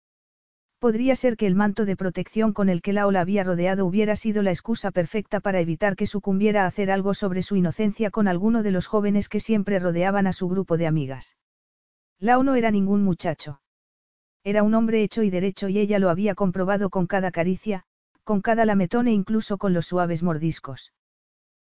Podría 0.80 1.16
ser 1.16 1.36
que 1.36 1.46
el 1.46 1.54
manto 1.54 1.86
de 1.86 1.96
protección 1.96 2.52
con 2.52 2.68
el 2.68 2.82
que 2.82 2.92
la 2.92 3.06
ola 3.06 3.20
había 3.20 3.44
rodeado 3.44 3.86
hubiera 3.86 4.16
sido 4.16 4.42
la 4.42 4.50
excusa 4.50 4.90
perfecta 4.90 5.40
para 5.40 5.60
evitar 5.60 5.96
que 5.96 6.06
sucumbiera 6.06 6.64
a 6.64 6.66
hacer 6.66 6.90
algo 6.90 7.14
sobre 7.14 7.42
su 7.42 7.56
inocencia 7.56 8.10
con 8.10 8.28
alguno 8.28 8.62
de 8.62 8.70
los 8.70 8.86
jóvenes 8.86 9.28
que 9.28 9.40
siempre 9.40 9.78
rodeaban 9.78 10.26
a 10.26 10.32
su 10.32 10.48
grupo 10.48 10.76
de 10.76 10.86
amigas. 10.86 11.36
Lao 12.18 12.42
no 12.42 12.54
era 12.54 12.70
ningún 12.70 13.02
muchacho. 13.02 13.60
Era 14.42 14.62
un 14.62 14.74
hombre 14.74 15.02
hecho 15.02 15.22
y 15.22 15.30
derecho 15.30 15.68
y 15.68 15.78
ella 15.78 15.98
lo 15.98 16.10
había 16.10 16.34
comprobado 16.34 16.90
con 16.90 17.06
cada 17.06 17.30
caricia, 17.30 17.84
con 18.24 18.40
cada 18.40 18.64
lametón 18.64 19.06
e 19.06 19.12
incluso 19.12 19.58
con 19.58 19.72
los 19.72 19.86
suaves 19.86 20.22
mordiscos. 20.22 20.92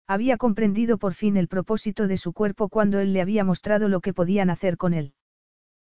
Había 0.07 0.37
comprendido 0.37 0.97
por 0.97 1.13
fin 1.13 1.37
el 1.37 1.47
propósito 1.47 2.07
de 2.07 2.17
su 2.17 2.33
cuerpo 2.33 2.69
cuando 2.69 2.99
él 2.99 3.13
le 3.13 3.21
había 3.21 3.43
mostrado 3.43 3.89
lo 3.89 4.01
que 4.01 4.13
podían 4.13 4.49
hacer 4.49 4.77
con 4.77 4.93
él. 4.93 5.13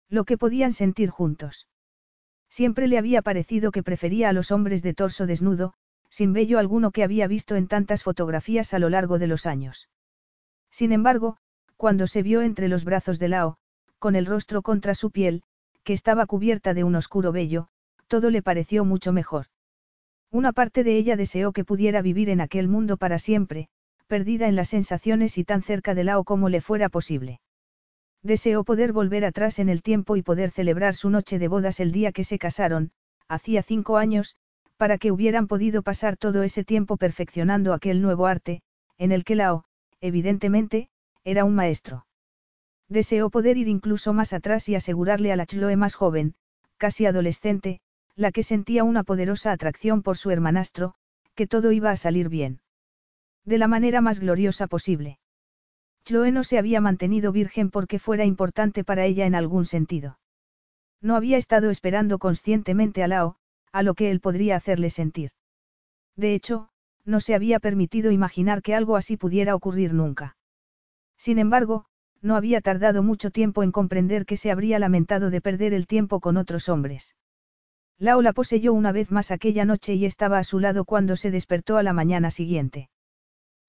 Lo 0.08 0.24
que 0.24 0.36
podían 0.36 0.72
sentir 0.72 1.10
juntos. 1.10 1.68
Siempre 2.50 2.88
le 2.88 2.98
había 2.98 3.22
parecido 3.22 3.70
que 3.70 3.82
prefería 3.82 4.28
a 4.28 4.32
los 4.32 4.50
hombres 4.50 4.82
de 4.82 4.94
torso 4.94 5.26
desnudo, 5.26 5.74
sin 6.08 6.32
vello 6.32 6.58
alguno 6.58 6.90
que 6.90 7.04
había 7.04 7.26
visto 7.26 7.56
en 7.56 7.68
tantas 7.68 8.02
fotografías 8.02 8.74
a 8.74 8.78
lo 8.78 8.88
largo 8.88 9.18
de 9.18 9.26
los 9.26 9.46
años. 9.46 9.88
Sin 10.70 10.92
embargo, 10.92 11.36
cuando 11.76 12.06
se 12.06 12.22
vio 12.22 12.42
entre 12.42 12.68
los 12.68 12.84
brazos 12.84 13.18
de 13.18 13.28
Lao, 13.28 13.58
con 13.98 14.16
el 14.16 14.26
rostro 14.26 14.62
contra 14.62 14.94
su 14.94 15.10
piel, 15.10 15.42
que 15.84 15.92
estaba 15.92 16.26
cubierta 16.26 16.74
de 16.74 16.84
un 16.84 16.96
oscuro 16.96 17.32
vello, 17.32 17.68
todo 18.08 18.30
le 18.30 18.42
pareció 18.42 18.84
mucho 18.84 19.12
mejor. 19.12 19.46
Una 20.30 20.52
parte 20.52 20.84
de 20.84 20.96
ella 20.96 21.16
deseó 21.16 21.52
que 21.52 21.64
pudiera 21.64 22.02
vivir 22.02 22.28
en 22.28 22.40
aquel 22.40 22.68
mundo 22.68 22.96
para 22.96 23.18
siempre, 23.18 23.68
perdida 24.06 24.46
en 24.46 24.56
las 24.56 24.68
sensaciones 24.68 25.38
y 25.38 25.44
tan 25.44 25.62
cerca 25.62 25.94
de 25.94 26.04
Lao 26.04 26.24
como 26.24 26.48
le 26.48 26.60
fuera 26.60 26.88
posible. 26.88 27.40
Deseó 28.22 28.64
poder 28.64 28.92
volver 28.92 29.24
atrás 29.24 29.58
en 29.58 29.68
el 29.68 29.82
tiempo 29.82 30.16
y 30.16 30.22
poder 30.22 30.50
celebrar 30.50 30.94
su 30.94 31.08
noche 31.08 31.38
de 31.38 31.48
bodas 31.48 31.80
el 31.80 31.92
día 31.92 32.12
que 32.12 32.24
se 32.24 32.38
casaron, 32.38 32.90
hacía 33.28 33.62
cinco 33.62 33.96
años, 33.96 34.36
para 34.76 34.98
que 34.98 35.12
hubieran 35.12 35.46
podido 35.46 35.82
pasar 35.82 36.16
todo 36.16 36.42
ese 36.42 36.64
tiempo 36.64 36.96
perfeccionando 36.96 37.72
aquel 37.72 38.02
nuevo 38.02 38.26
arte, 38.26 38.62
en 38.98 39.12
el 39.12 39.24
que 39.24 39.34
Lao, 39.34 39.64
evidentemente, 40.00 40.88
era 41.24 41.44
un 41.44 41.54
maestro. 41.54 42.06
Deseó 42.88 43.30
poder 43.30 43.56
ir 43.56 43.68
incluso 43.68 44.12
más 44.12 44.32
atrás 44.32 44.68
y 44.68 44.74
asegurarle 44.74 45.32
a 45.32 45.36
la 45.36 45.46
Chloe 45.46 45.76
más 45.76 45.94
joven, 45.94 46.34
casi 46.76 47.06
adolescente, 47.06 47.80
la 48.18 48.32
que 48.32 48.42
sentía 48.42 48.82
una 48.82 49.04
poderosa 49.04 49.52
atracción 49.52 50.02
por 50.02 50.18
su 50.18 50.32
hermanastro, 50.32 50.94
que 51.36 51.46
todo 51.46 51.70
iba 51.70 51.92
a 51.92 51.96
salir 51.96 52.28
bien. 52.28 52.60
De 53.44 53.58
la 53.58 53.68
manera 53.68 54.00
más 54.00 54.18
gloriosa 54.18 54.66
posible. 54.66 55.20
Chloe 56.04 56.32
no 56.32 56.42
se 56.42 56.58
había 56.58 56.80
mantenido 56.80 57.30
virgen 57.30 57.70
porque 57.70 58.00
fuera 58.00 58.24
importante 58.24 58.82
para 58.82 59.04
ella 59.04 59.24
en 59.24 59.36
algún 59.36 59.66
sentido. 59.66 60.18
No 61.00 61.14
había 61.14 61.36
estado 61.36 61.70
esperando 61.70 62.18
conscientemente 62.18 63.04
a 63.04 63.08
Lao, 63.08 63.36
a 63.70 63.84
lo 63.84 63.94
que 63.94 64.10
él 64.10 64.18
podría 64.18 64.56
hacerle 64.56 64.90
sentir. 64.90 65.30
De 66.16 66.34
hecho, 66.34 66.70
no 67.04 67.20
se 67.20 67.36
había 67.36 67.60
permitido 67.60 68.10
imaginar 68.10 68.62
que 68.62 68.74
algo 68.74 68.96
así 68.96 69.16
pudiera 69.16 69.54
ocurrir 69.54 69.94
nunca. 69.94 70.36
Sin 71.16 71.38
embargo, 71.38 71.84
no 72.20 72.34
había 72.34 72.60
tardado 72.62 73.04
mucho 73.04 73.30
tiempo 73.30 73.62
en 73.62 73.70
comprender 73.70 74.26
que 74.26 74.36
se 74.36 74.50
habría 74.50 74.80
lamentado 74.80 75.30
de 75.30 75.40
perder 75.40 75.72
el 75.72 75.86
tiempo 75.86 76.18
con 76.18 76.36
otros 76.36 76.68
hombres. 76.68 77.14
Lao 77.98 78.22
la 78.22 78.32
poseyó 78.32 78.74
una 78.74 78.92
vez 78.92 79.10
más 79.10 79.30
aquella 79.32 79.64
noche 79.64 79.94
y 79.94 80.04
estaba 80.04 80.38
a 80.38 80.44
su 80.44 80.60
lado 80.60 80.84
cuando 80.84 81.16
se 81.16 81.32
despertó 81.32 81.78
a 81.78 81.82
la 81.82 81.92
mañana 81.92 82.30
siguiente. 82.30 82.90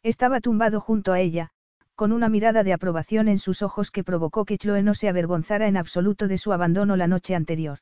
Estaba 0.03 0.39
tumbado 0.39 0.79
junto 0.79 1.13
a 1.13 1.19
ella, 1.19 1.49
con 1.95 2.11
una 2.11 2.29
mirada 2.29 2.63
de 2.63 2.71
aprobación 2.71 3.27
en 3.27 3.39
sus 3.39 3.61
ojos 3.61 3.91
que 3.91 4.03
provocó 4.03 4.45
que 4.45 4.57
Chloe 4.57 4.83
no 4.83 4.93
se 4.93 5.09
avergonzara 5.09 5.67
en 5.67 5.77
absoluto 5.77 6.27
de 6.27 6.37
su 6.37 6.53
abandono 6.53 6.95
la 6.95 7.07
noche 7.07 7.35
anterior. 7.35 7.79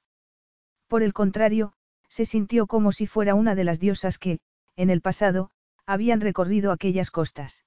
Por 0.87 1.03
el 1.03 1.13
contrario, 1.13 1.73
se 2.07 2.25
sintió 2.25 2.65
como 2.65 2.93
si 2.93 3.07
fuera 3.07 3.35
una 3.35 3.53
de 3.53 3.65
las 3.65 3.79
diosas 3.79 4.17
que, 4.17 4.39
en 4.77 4.89
el 4.89 5.01
pasado, 5.01 5.51
habían 5.85 6.21
recorrido 6.21 6.71
aquellas 6.71 7.11
costas. 7.11 7.65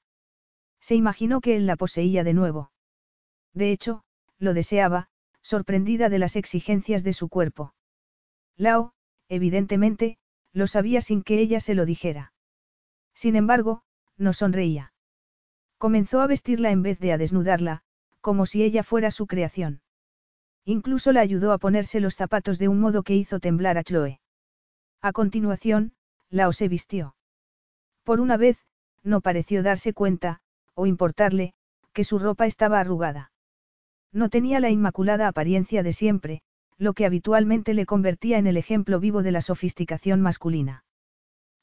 Se 0.80 0.94
imaginó 0.94 1.42
que 1.42 1.56
él 1.56 1.66
la 1.66 1.76
poseía 1.76 2.24
de 2.24 2.32
nuevo. 2.32 2.72
De 3.52 3.72
hecho, 3.72 4.02
lo 4.38 4.54
deseaba, 4.54 5.08
sorprendida 5.42 6.08
de 6.08 6.18
las 6.18 6.34
exigencias 6.34 7.04
de 7.04 7.12
su 7.12 7.28
cuerpo. 7.28 7.74
Lao, 8.60 8.92
evidentemente, 9.30 10.18
lo 10.52 10.66
sabía 10.66 11.00
sin 11.00 11.22
que 11.22 11.40
ella 11.40 11.60
se 11.60 11.74
lo 11.74 11.86
dijera. 11.86 12.34
Sin 13.14 13.34
embargo, 13.34 13.82
no 14.18 14.34
sonreía. 14.34 14.92
Comenzó 15.78 16.20
a 16.20 16.26
vestirla 16.26 16.70
en 16.70 16.82
vez 16.82 16.98
de 16.98 17.12
a 17.12 17.16
desnudarla, 17.16 17.80
como 18.20 18.44
si 18.44 18.62
ella 18.62 18.82
fuera 18.82 19.10
su 19.10 19.26
creación. 19.26 19.80
Incluso 20.66 21.10
la 21.12 21.22
ayudó 21.22 21.52
a 21.52 21.58
ponerse 21.58 22.00
los 22.00 22.16
zapatos 22.16 22.58
de 22.58 22.68
un 22.68 22.80
modo 22.80 23.02
que 23.02 23.16
hizo 23.16 23.40
temblar 23.40 23.78
a 23.78 23.82
Chloe. 23.82 24.20
A 25.00 25.12
continuación, 25.12 25.94
Lao 26.28 26.52
se 26.52 26.68
vistió. 26.68 27.16
Por 28.04 28.20
una 28.20 28.36
vez, 28.36 28.58
no 29.02 29.22
pareció 29.22 29.62
darse 29.62 29.94
cuenta, 29.94 30.42
o 30.74 30.84
importarle, 30.84 31.54
que 31.94 32.04
su 32.04 32.18
ropa 32.18 32.44
estaba 32.44 32.78
arrugada. 32.78 33.32
No 34.12 34.28
tenía 34.28 34.60
la 34.60 34.68
inmaculada 34.68 35.28
apariencia 35.28 35.82
de 35.82 35.94
siempre, 35.94 36.42
lo 36.80 36.94
que 36.94 37.04
habitualmente 37.04 37.74
le 37.74 37.84
convertía 37.84 38.38
en 38.38 38.46
el 38.46 38.56
ejemplo 38.56 39.00
vivo 39.00 39.22
de 39.22 39.32
la 39.32 39.42
sofisticación 39.42 40.22
masculina. 40.22 40.82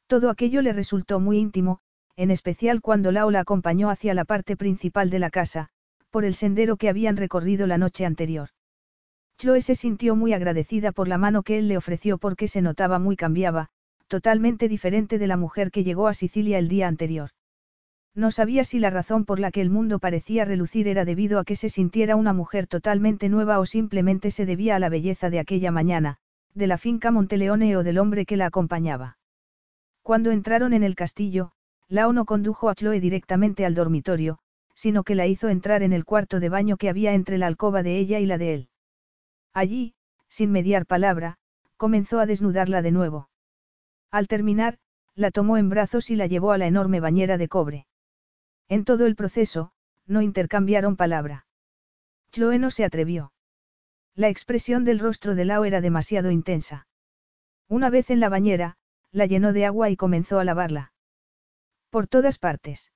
Todo 0.06 0.30
aquello 0.30 0.62
le 0.62 0.74
resultó 0.74 1.20
muy 1.20 1.40
íntimo, 1.40 1.80
en 2.16 2.30
especial 2.30 2.82
cuando 2.82 3.12
Lao 3.12 3.32
la 3.32 3.40
acompañó 3.40 3.90
hacia 3.90 4.14
la 4.14 4.26
parte 4.26 4.56
principal 4.56 5.10
de 5.10 5.18
la 5.18 5.32
casa, 5.32 5.70
por 6.12 6.24
el 6.24 6.36
sendero 6.36 6.78
que 6.78 6.88
habían 6.88 7.18
recorrido 7.18 7.66
la 7.66 7.80
noche 7.80 8.06
anterior. 8.06 8.50
Chloe 9.40 9.62
se 9.62 9.74
sintió 9.74 10.16
muy 10.16 10.34
agradecida 10.34 10.92
por 10.92 11.08
la 11.08 11.18
mano 11.18 11.42
que 11.42 11.58
él 11.58 11.68
le 11.68 11.78
ofreció 11.78 12.20
porque 12.20 12.48
se 12.48 12.62
notaba 12.62 13.00
muy 13.00 13.16
cambiaba, 13.16 13.70
totalmente 14.08 14.70
diferente 14.70 15.18
de 15.18 15.28
la 15.28 15.38
mujer 15.38 15.72
que 15.72 15.84
llegó 15.84 16.08
a 16.08 16.14
Sicilia 16.14 16.60
el 16.60 16.70
día 16.70 16.88
anterior. 16.88 17.32
No 18.18 18.32
sabía 18.32 18.64
si 18.64 18.80
la 18.80 18.90
razón 18.90 19.26
por 19.26 19.40
la 19.40 19.52
que 19.52 19.62
el 19.62 19.70
mundo 19.70 20.00
parecía 20.00 20.44
relucir 20.44 20.88
era 20.88 21.06
debido 21.06 21.38
a 21.38 21.44
que 21.44 21.56
se 21.56 21.70
sintiera 21.70 22.16
una 22.16 22.34
mujer 22.34 22.66
totalmente 22.66 23.30
nueva 23.30 23.60
o 23.60 23.66
simplemente 23.68 24.32
se 24.32 24.48
debía 24.48 24.76
a 24.76 24.80
la 24.80 24.90
belleza 24.90 25.30
de 25.30 25.38
aquella 25.38 25.70
mañana, 25.70 26.18
de 26.56 26.66
la 26.66 26.80
finca 26.80 27.12
Monteleone 27.12 27.78
o 27.78 27.84
del 27.84 28.00
hombre 28.00 28.26
que 28.26 28.36
la 28.36 28.48
acompañaba. 28.48 29.20
Cuando 30.02 30.32
entraron 30.32 30.74
en 30.74 30.82
el 30.82 30.96
castillo, 30.96 31.52
Lao 31.90 32.12
no 32.12 32.26
condujo 32.26 32.70
a 32.70 32.74
Chloe 32.74 33.00
directamente 33.00 33.68
al 33.68 33.76
dormitorio, 33.76 34.40
sino 34.74 35.04
que 35.04 35.14
la 35.14 35.28
hizo 35.28 35.48
entrar 35.48 35.84
en 35.84 35.94
el 35.94 36.04
cuarto 36.04 36.40
de 36.40 36.50
baño 36.50 36.78
que 36.78 36.90
había 36.90 37.14
entre 37.14 37.38
la 37.38 37.46
alcoba 37.46 37.84
de 37.84 38.00
ella 38.00 38.20
y 38.20 38.26
la 38.26 38.40
de 38.40 38.54
él. 38.56 38.70
Allí, 39.54 39.94
sin 40.28 40.52
mediar 40.52 40.88
palabra, 40.88 41.38
comenzó 41.78 42.20
a 42.20 42.26
desnudarla 42.26 42.82
de 42.82 42.92
nuevo. 42.92 43.30
Al 44.10 44.28
terminar, 44.28 44.80
la 45.14 45.30
tomó 45.30 45.58
en 45.58 45.70
brazos 45.70 46.10
y 46.10 46.16
la 46.16 46.26
llevó 46.26 46.52
a 46.52 46.58
la 46.58 46.66
enorme 46.66 47.00
bañera 47.00 47.38
de 47.38 47.48
cobre. 47.48 47.86
En 48.70 48.86
todo 48.86 49.06
el 49.06 49.16
proceso, 49.16 49.72
no 50.06 50.22
intercambiaron 50.22 50.96
palabra. 50.96 51.46
Chloe 52.32 52.60
no 52.60 52.70
se 52.70 52.84
atrevió. 52.84 53.32
La 54.16 54.30
expresión 54.30 54.84
del 54.84 55.00
rostro 55.00 55.36
de 55.36 55.46
Lao 55.46 55.64
era 55.66 55.80
demasiado 55.80 56.32
intensa. 56.32 56.88
Una 57.68 57.90
vez 57.90 58.10
en 58.10 58.20
la 58.20 58.30
bañera, 58.30 58.78
la 59.12 59.26
llenó 59.26 59.54
de 59.54 59.66
agua 59.66 59.90
y 59.90 59.96
comenzó 59.96 60.40
a 60.40 60.44
lavarla. 60.44 60.92
Por 61.90 62.08
todas 62.08 62.40
partes. 62.40 62.92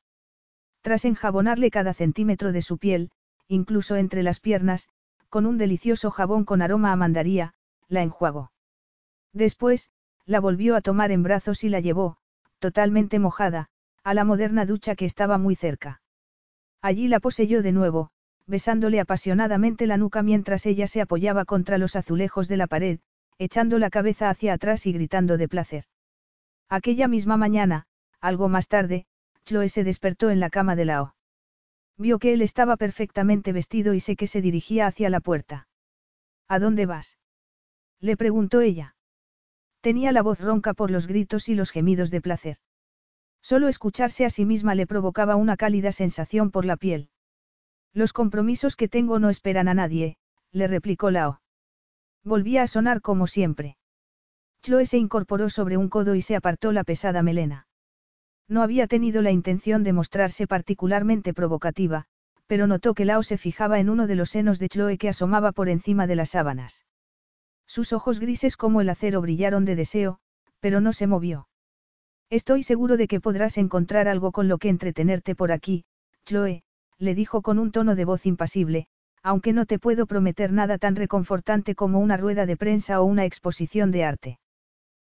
Tras 0.82 1.06
enjabonarle 1.06 1.72
cada 1.72 1.94
centímetro 1.94 2.52
de 2.52 2.62
su 2.62 2.78
piel, 2.78 3.12
incluso 3.48 3.96
entre 3.96 4.24
las 4.24 4.40
piernas, 4.40 4.90
con 5.30 5.46
un 5.46 5.58
delicioso 5.58 6.12
jabón 6.12 6.44
con 6.44 6.62
aroma 6.62 6.92
a 6.92 6.96
mandaría, 6.96 7.54
la 7.88 8.02
enjuagó. 8.02 8.52
Después, 9.32 9.90
la 10.26 10.40
volvió 10.40 10.76
a 10.76 10.82
tomar 10.82 11.12
en 11.12 11.24
brazos 11.24 11.64
y 11.64 11.70
la 11.70 11.80
llevó, 11.80 12.18
totalmente 12.60 13.20
mojada, 13.20 13.70
a 14.04 14.14
la 14.14 14.24
moderna 14.24 14.66
ducha 14.66 14.96
que 14.96 15.06
estaba 15.06 15.38
muy 15.38 15.56
cerca. 15.56 16.02
Allí 16.82 17.08
la 17.08 17.20
poseyó 17.20 17.62
de 17.62 17.72
nuevo, 17.72 18.10
besándole 18.48 19.00
apasionadamente 19.00 19.86
la 19.88 19.98
nuca 19.98 20.24
mientras 20.24 20.66
ella 20.66 20.88
se 20.88 21.02
apoyaba 21.02 21.46
contra 21.46 21.78
los 21.78 21.96
azulejos 21.96 22.48
de 22.48 22.58
la 22.58 22.68
pared, 22.68 23.00
echando 23.38 23.80
la 23.80 23.90
cabeza 23.90 24.30
hacia 24.30 24.54
atrás 24.54 24.86
y 24.88 24.94
gritando 24.94 25.38
de 25.38 25.48
placer. 25.48 25.86
Aquella 26.70 27.08
misma 27.08 27.38
mañana, 27.38 27.86
algo 28.20 28.50
más 28.50 28.68
tarde, 28.68 29.06
Chloe 29.46 29.70
se 29.70 29.84
despertó 29.84 30.30
en 30.30 30.40
la 30.40 30.50
cama 30.50 30.76
de 30.76 30.86
Lao. 30.86 31.16
Vio 31.98 32.18
que 32.18 32.34
él 32.34 32.42
estaba 32.42 32.78
perfectamente 32.78 33.54
vestido 33.54 33.94
y 33.94 34.00
sé 34.00 34.16
que 34.16 34.28
se 34.28 34.42
dirigía 34.42 34.88
hacia 34.88 35.10
la 35.10 35.20
puerta. 35.20 35.68
¿A 36.48 36.60
dónde 36.60 36.86
vas? 36.86 37.18
Le 38.00 38.18
preguntó 38.18 38.62
ella. 38.62 38.96
Tenía 39.82 40.12
la 40.12 40.22
voz 40.22 40.40
ronca 40.40 40.74
por 40.74 40.90
los 40.92 41.08
gritos 41.08 41.50
y 41.50 41.56
los 41.56 41.72
gemidos 41.72 42.12
de 42.12 42.22
placer. 42.22 42.58
Solo 43.42 43.68
escucharse 43.68 44.26
a 44.26 44.30
sí 44.30 44.46
misma 44.46 44.76
le 44.76 44.88
provocaba 44.88 45.36
una 45.36 45.58
cálida 45.58 45.92
sensación 45.92 46.52
por 46.52 46.66
la 46.66 46.78
piel. 46.78 47.10
Los 47.94 48.14
compromisos 48.14 48.76
que 48.76 48.88
tengo 48.88 49.20
no 49.20 49.30
esperan 49.30 49.68
a 49.68 49.74
nadie, 49.74 50.18
le 50.52 50.68
replicó 50.68 51.12
Lao. 51.12 51.42
Volvía 52.24 52.64
a 52.64 52.68
sonar 52.68 53.02
como 53.02 53.28
siempre. 53.28 53.78
Chloe 54.62 54.86
se 54.86 54.98
incorporó 54.98 55.50
sobre 55.50 55.76
un 55.76 55.90
codo 55.90 56.14
y 56.16 56.22
se 56.22 56.36
apartó 56.36 56.72
la 56.72 56.84
pesada 56.84 57.24
melena. 57.24 57.68
No 58.48 58.62
había 58.62 58.86
tenido 58.86 59.22
la 59.22 59.32
intención 59.32 59.84
de 59.84 59.94
mostrarse 59.94 60.46
particularmente 60.46 61.34
provocativa, 61.34 62.06
pero 62.46 62.68
notó 62.68 62.94
que 62.94 63.06
Lao 63.06 63.24
se 63.24 63.38
fijaba 63.38 63.80
en 63.80 63.90
uno 63.90 64.08
de 64.08 64.16
los 64.16 64.30
senos 64.30 64.60
de 64.60 64.70
Chloe 64.70 64.98
que 64.98 65.10
asomaba 65.10 65.52
por 65.52 65.68
encima 65.70 66.06
de 66.06 66.16
las 66.16 66.32
sábanas. 66.32 66.86
Sus 67.66 67.94
ojos 67.94 68.20
grises 68.20 68.58
como 68.58 68.82
el 68.82 68.90
acero 68.90 69.22
brillaron 69.22 69.66
de 69.66 69.76
deseo, 69.76 70.20
pero 70.60 70.82
no 70.82 70.94
se 70.94 71.08
movió. 71.08 71.48
Estoy 72.32 72.64
seguro 72.64 72.96
de 72.96 73.10
que 73.10 73.20
podrás 73.20 73.58
encontrar 73.58 74.08
algo 74.08 74.32
con 74.32 74.48
lo 74.48 74.58
que 74.58 74.70
entretenerte 74.70 75.36
por 75.36 75.52
aquí, 75.52 75.84
Chloe, 76.26 76.64
le 76.98 77.14
dijo 77.14 77.42
con 77.42 77.60
un 77.60 77.74
tono 77.74 77.94
de 77.94 78.06
voz 78.06 78.26
impasible, 78.26 78.88
aunque 79.22 79.52
no 79.52 79.66
te 79.66 79.80
puedo 79.80 80.06
prometer 80.06 80.54
nada 80.54 80.78
tan 80.78 80.96
reconfortante 80.96 81.76
como 81.76 82.00
una 82.00 82.16
rueda 82.16 82.46
de 82.46 82.56
prensa 82.56 83.02
o 83.02 83.04
una 83.04 83.26
exposición 83.26 83.92
de 83.92 84.06
arte. 84.06 84.40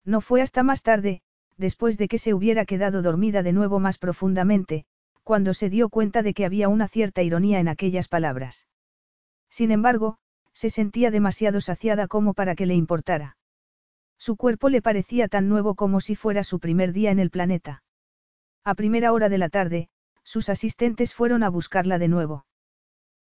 No 0.03 0.19
fue 0.19 0.41
hasta 0.41 0.61
más 0.61 0.83
tarde, 0.83 1.21
después 1.55 1.97
de 1.97 2.09
que 2.09 2.17
se 2.17 2.33
hubiera 2.33 2.65
quedado 2.65 3.01
dormida 3.01 3.43
de 3.43 3.53
nuevo 3.53 3.79
más 3.79 3.97
profundamente, 3.97 4.83
cuando 5.23 5.53
se 5.53 5.69
dio 5.69 5.87
cuenta 5.87 6.21
de 6.21 6.33
que 6.33 6.43
había 6.43 6.67
una 6.67 6.89
cierta 6.89 7.23
ironía 7.23 7.61
en 7.61 7.69
aquellas 7.69 8.09
palabras. 8.09 8.67
Sin 9.49 9.71
embargo, 9.71 10.17
se 10.51 10.69
sentía 10.69 11.11
demasiado 11.11 11.61
saciada 11.61 12.07
como 12.07 12.33
para 12.33 12.55
que 12.55 12.65
le 12.65 12.75
importara. 12.75 13.37
Su 14.17 14.35
cuerpo 14.35 14.69
le 14.69 14.81
parecía 14.81 15.27
tan 15.27 15.49
nuevo 15.49 15.75
como 15.75 16.01
si 16.01 16.15
fuera 16.15 16.43
su 16.43 16.59
primer 16.59 16.93
día 16.93 17.11
en 17.11 17.19
el 17.19 17.29
planeta. 17.29 17.83
A 18.63 18.75
primera 18.75 19.11
hora 19.13 19.29
de 19.29 19.37
la 19.37 19.49
tarde, 19.49 19.89
sus 20.23 20.49
asistentes 20.49 21.13
fueron 21.13 21.43
a 21.43 21.49
buscarla 21.49 21.99
de 21.99 22.07
nuevo. 22.07 22.45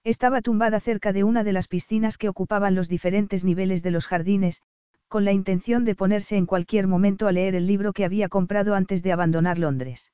Estaba 0.04 0.40
tumbada 0.40 0.80
cerca 0.80 1.12
de 1.12 1.24
una 1.24 1.44
de 1.44 1.52
las 1.52 1.68
piscinas 1.68 2.18
que 2.18 2.28
ocupaban 2.28 2.74
los 2.74 2.88
diferentes 2.88 3.44
niveles 3.44 3.82
de 3.82 3.90
los 3.90 4.06
jardines, 4.06 4.62
con 5.08 5.24
la 5.24 5.32
intención 5.32 5.84
de 5.84 5.94
ponerse 5.94 6.36
en 6.36 6.46
cualquier 6.46 6.86
momento 6.86 7.26
a 7.26 7.32
leer 7.32 7.54
el 7.54 7.66
libro 7.66 7.92
que 7.92 8.04
había 8.04 8.28
comprado 8.28 8.74
antes 8.74 9.02
de 9.02 9.12
abandonar 9.12 9.58
Londres. 9.58 10.12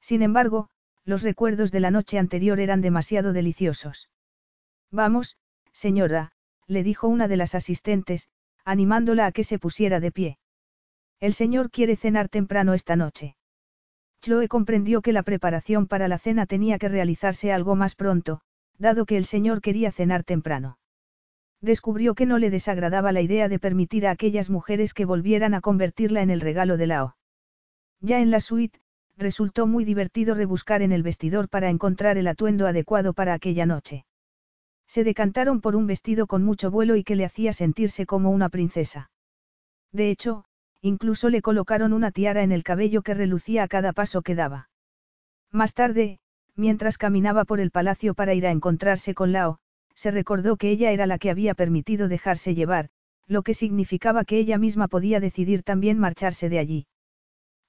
Sin 0.00 0.22
embargo, 0.22 0.68
los 1.04 1.22
recuerdos 1.22 1.70
de 1.70 1.80
la 1.80 1.90
noche 1.90 2.18
anterior 2.18 2.58
eran 2.58 2.80
demasiado 2.80 3.32
deliciosos. 3.32 4.08
Vamos, 4.90 5.36
señora, 5.72 6.32
le 6.66 6.82
dijo 6.82 7.08
una 7.08 7.28
de 7.28 7.36
las 7.36 7.54
asistentes, 7.54 8.28
animándola 8.66 9.24
a 9.24 9.32
que 9.32 9.44
se 9.44 9.58
pusiera 9.58 9.98
de 9.98 10.12
pie. 10.12 10.38
El 11.20 11.32
señor 11.32 11.70
quiere 11.70 11.96
cenar 11.96 12.28
temprano 12.28 12.74
esta 12.74 12.94
noche. 12.96 13.36
Chloe 14.20 14.48
comprendió 14.48 15.00
que 15.00 15.14
la 15.14 15.22
preparación 15.22 15.86
para 15.86 16.08
la 16.08 16.18
cena 16.18 16.44
tenía 16.44 16.78
que 16.78 16.90
realizarse 16.90 17.50
algo 17.50 17.76
más 17.76 17.94
pronto, 17.94 18.42
dado 18.76 19.06
que 19.06 19.16
el 19.16 19.24
señor 19.24 19.62
quería 19.62 19.90
cenar 19.90 20.24
temprano 20.24 20.76
descubrió 21.66 22.14
que 22.14 22.26
no 22.26 22.38
le 22.38 22.50
desagradaba 22.50 23.12
la 23.12 23.20
idea 23.20 23.48
de 23.48 23.58
permitir 23.58 24.06
a 24.06 24.10
aquellas 24.10 24.50
mujeres 24.50 24.94
que 24.94 25.04
volvieran 25.04 25.54
a 25.54 25.60
convertirla 25.60 26.22
en 26.22 26.30
el 26.30 26.40
regalo 26.40 26.76
de 26.76 26.86
Lao. 26.86 27.16
Ya 28.00 28.20
en 28.20 28.30
la 28.30 28.40
suite, 28.40 28.80
resultó 29.16 29.66
muy 29.66 29.84
divertido 29.84 30.34
rebuscar 30.34 30.82
en 30.82 30.92
el 30.92 31.02
vestidor 31.02 31.48
para 31.48 31.70
encontrar 31.70 32.18
el 32.18 32.28
atuendo 32.28 32.66
adecuado 32.66 33.14
para 33.14 33.34
aquella 33.34 33.66
noche. 33.66 34.04
Se 34.86 35.04
decantaron 35.04 35.60
por 35.60 35.76
un 35.76 35.86
vestido 35.86 36.26
con 36.26 36.42
mucho 36.44 36.70
vuelo 36.70 36.96
y 36.96 37.04
que 37.04 37.16
le 37.16 37.24
hacía 37.24 37.52
sentirse 37.52 38.06
como 38.06 38.30
una 38.30 38.48
princesa. 38.48 39.10
De 39.92 40.10
hecho, 40.10 40.44
incluso 40.80 41.28
le 41.28 41.42
colocaron 41.42 41.92
una 41.92 42.10
tiara 42.10 42.42
en 42.42 42.52
el 42.52 42.62
cabello 42.62 43.02
que 43.02 43.14
relucía 43.14 43.64
a 43.64 43.68
cada 43.68 43.92
paso 43.92 44.22
que 44.22 44.34
daba. 44.34 44.68
Más 45.50 45.74
tarde, 45.74 46.18
mientras 46.54 46.98
caminaba 46.98 47.44
por 47.44 47.60
el 47.60 47.70
palacio 47.70 48.14
para 48.14 48.34
ir 48.34 48.46
a 48.46 48.50
encontrarse 48.50 49.14
con 49.14 49.32
Lao, 49.32 49.58
se 49.94 50.10
recordó 50.10 50.56
que 50.56 50.70
ella 50.70 50.92
era 50.92 51.06
la 51.06 51.18
que 51.18 51.30
había 51.30 51.54
permitido 51.54 52.08
dejarse 52.08 52.54
llevar, 52.54 52.90
lo 53.26 53.42
que 53.42 53.54
significaba 53.54 54.24
que 54.24 54.38
ella 54.38 54.58
misma 54.58 54.88
podía 54.88 55.20
decidir 55.20 55.62
también 55.62 55.98
marcharse 55.98 56.48
de 56.48 56.58
allí. 56.58 56.86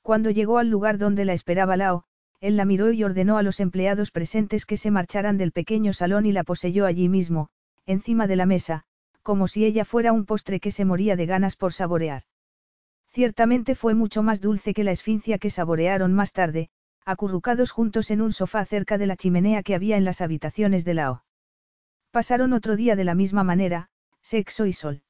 Cuando 0.01 0.29
llegó 0.29 0.57
al 0.57 0.69
lugar 0.69 0.97
donde 0.97 1.25
la 1.25 1.33
esperaba 1.33 1.77
Lao, 1.77 2.03
él 2.39 2.55
la 2.55 2.65
miró 2.65 2.91
y 2.91 3.03
ordenó 3.03 3.37
a 3.37 3.43
los 3.43 3.59
empleados 3.59 4.11
presentes 4.11 4.65
que 4.65 4.77
se 4.77 4.91
marcharan 4.91 5.37
del 5.37 5.51
pequeño 5.51 5.93
salón 5.93 6.25
y 6.25 6.31
la 6.31 6.43
poseyó 6.43 6.85
allí 6.85 7.09
mismo, 7.09 7.49
encima 7.85 8.27
de 8.27 8.35
la 8.35 8.45
mesa, 8.45 8.83
como 9.23 9.47
si 9.47 9.65
ella 9.65 9.85
fuera 9.85 10.13
un 10.13 10.25
postre 10.25 10.59
que 10.59 10.71
se 10.71 10.85
moría 10.85 11.15
de 11.15 11.25
ganas 11.25 11.55
por 11.55 11.73
saborear. 11.73 12.23
Ciertamente 13.09 13.73
fue 13.73 13.95
mucho 13.95 14.21
más 14.21 14.41
dulce 14.41 14.73
que 14.73 14.83
la 14.83 14.91
esfincia 14.91 15.39
que 15.39 15.49
saborearon 15.49 16.13
más 16.13 16.33
tarde, 16.33 16.69
acurrucados 17.05 17.71
juntos 17.71 18.11
en 18.11 18.21
un 18.21 18.31
sofá 18.31 18.65
cerca 18.65 18.97
de 18.97 19.07
la 19.07 19.15
chimenea 19.15 19.63
que 19.63 19.75
había 19.75 19.97
en 19.97 20.05
las 20.05 20.21
habitaciones 20.21 20.85
de 20.85 20.93
Lao. 20.93 21.23
Pasaron 22.11 22.53
otro 22.53 22.75
día 22.75 22.95
de 22.95 23.03
la 23.03 23.15
misma 23.15 23.43
manera, 23.43 23.89
sexo 24.21 24.65
y 24.65 24.73
sol. 24.73 25.01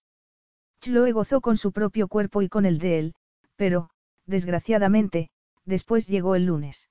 Chloe 0.79 1.11
gozó 1.11 1.41
con 1.41 1.57
su 1.57 1.71
propio 1.71 2.07
cuerpo 2.07 2.41
y 2.41 2.49
con 2.49 2.65
el 2.65 2.77
de 2.77 2.99
él, 2.99 3.15
pero, 3.55 3.89
desgraciadamente, 4.25 5.29
después 5.65 6.07
llegó 6.07 6.35
el 6.35 6.45
lunes. 6.45 6.89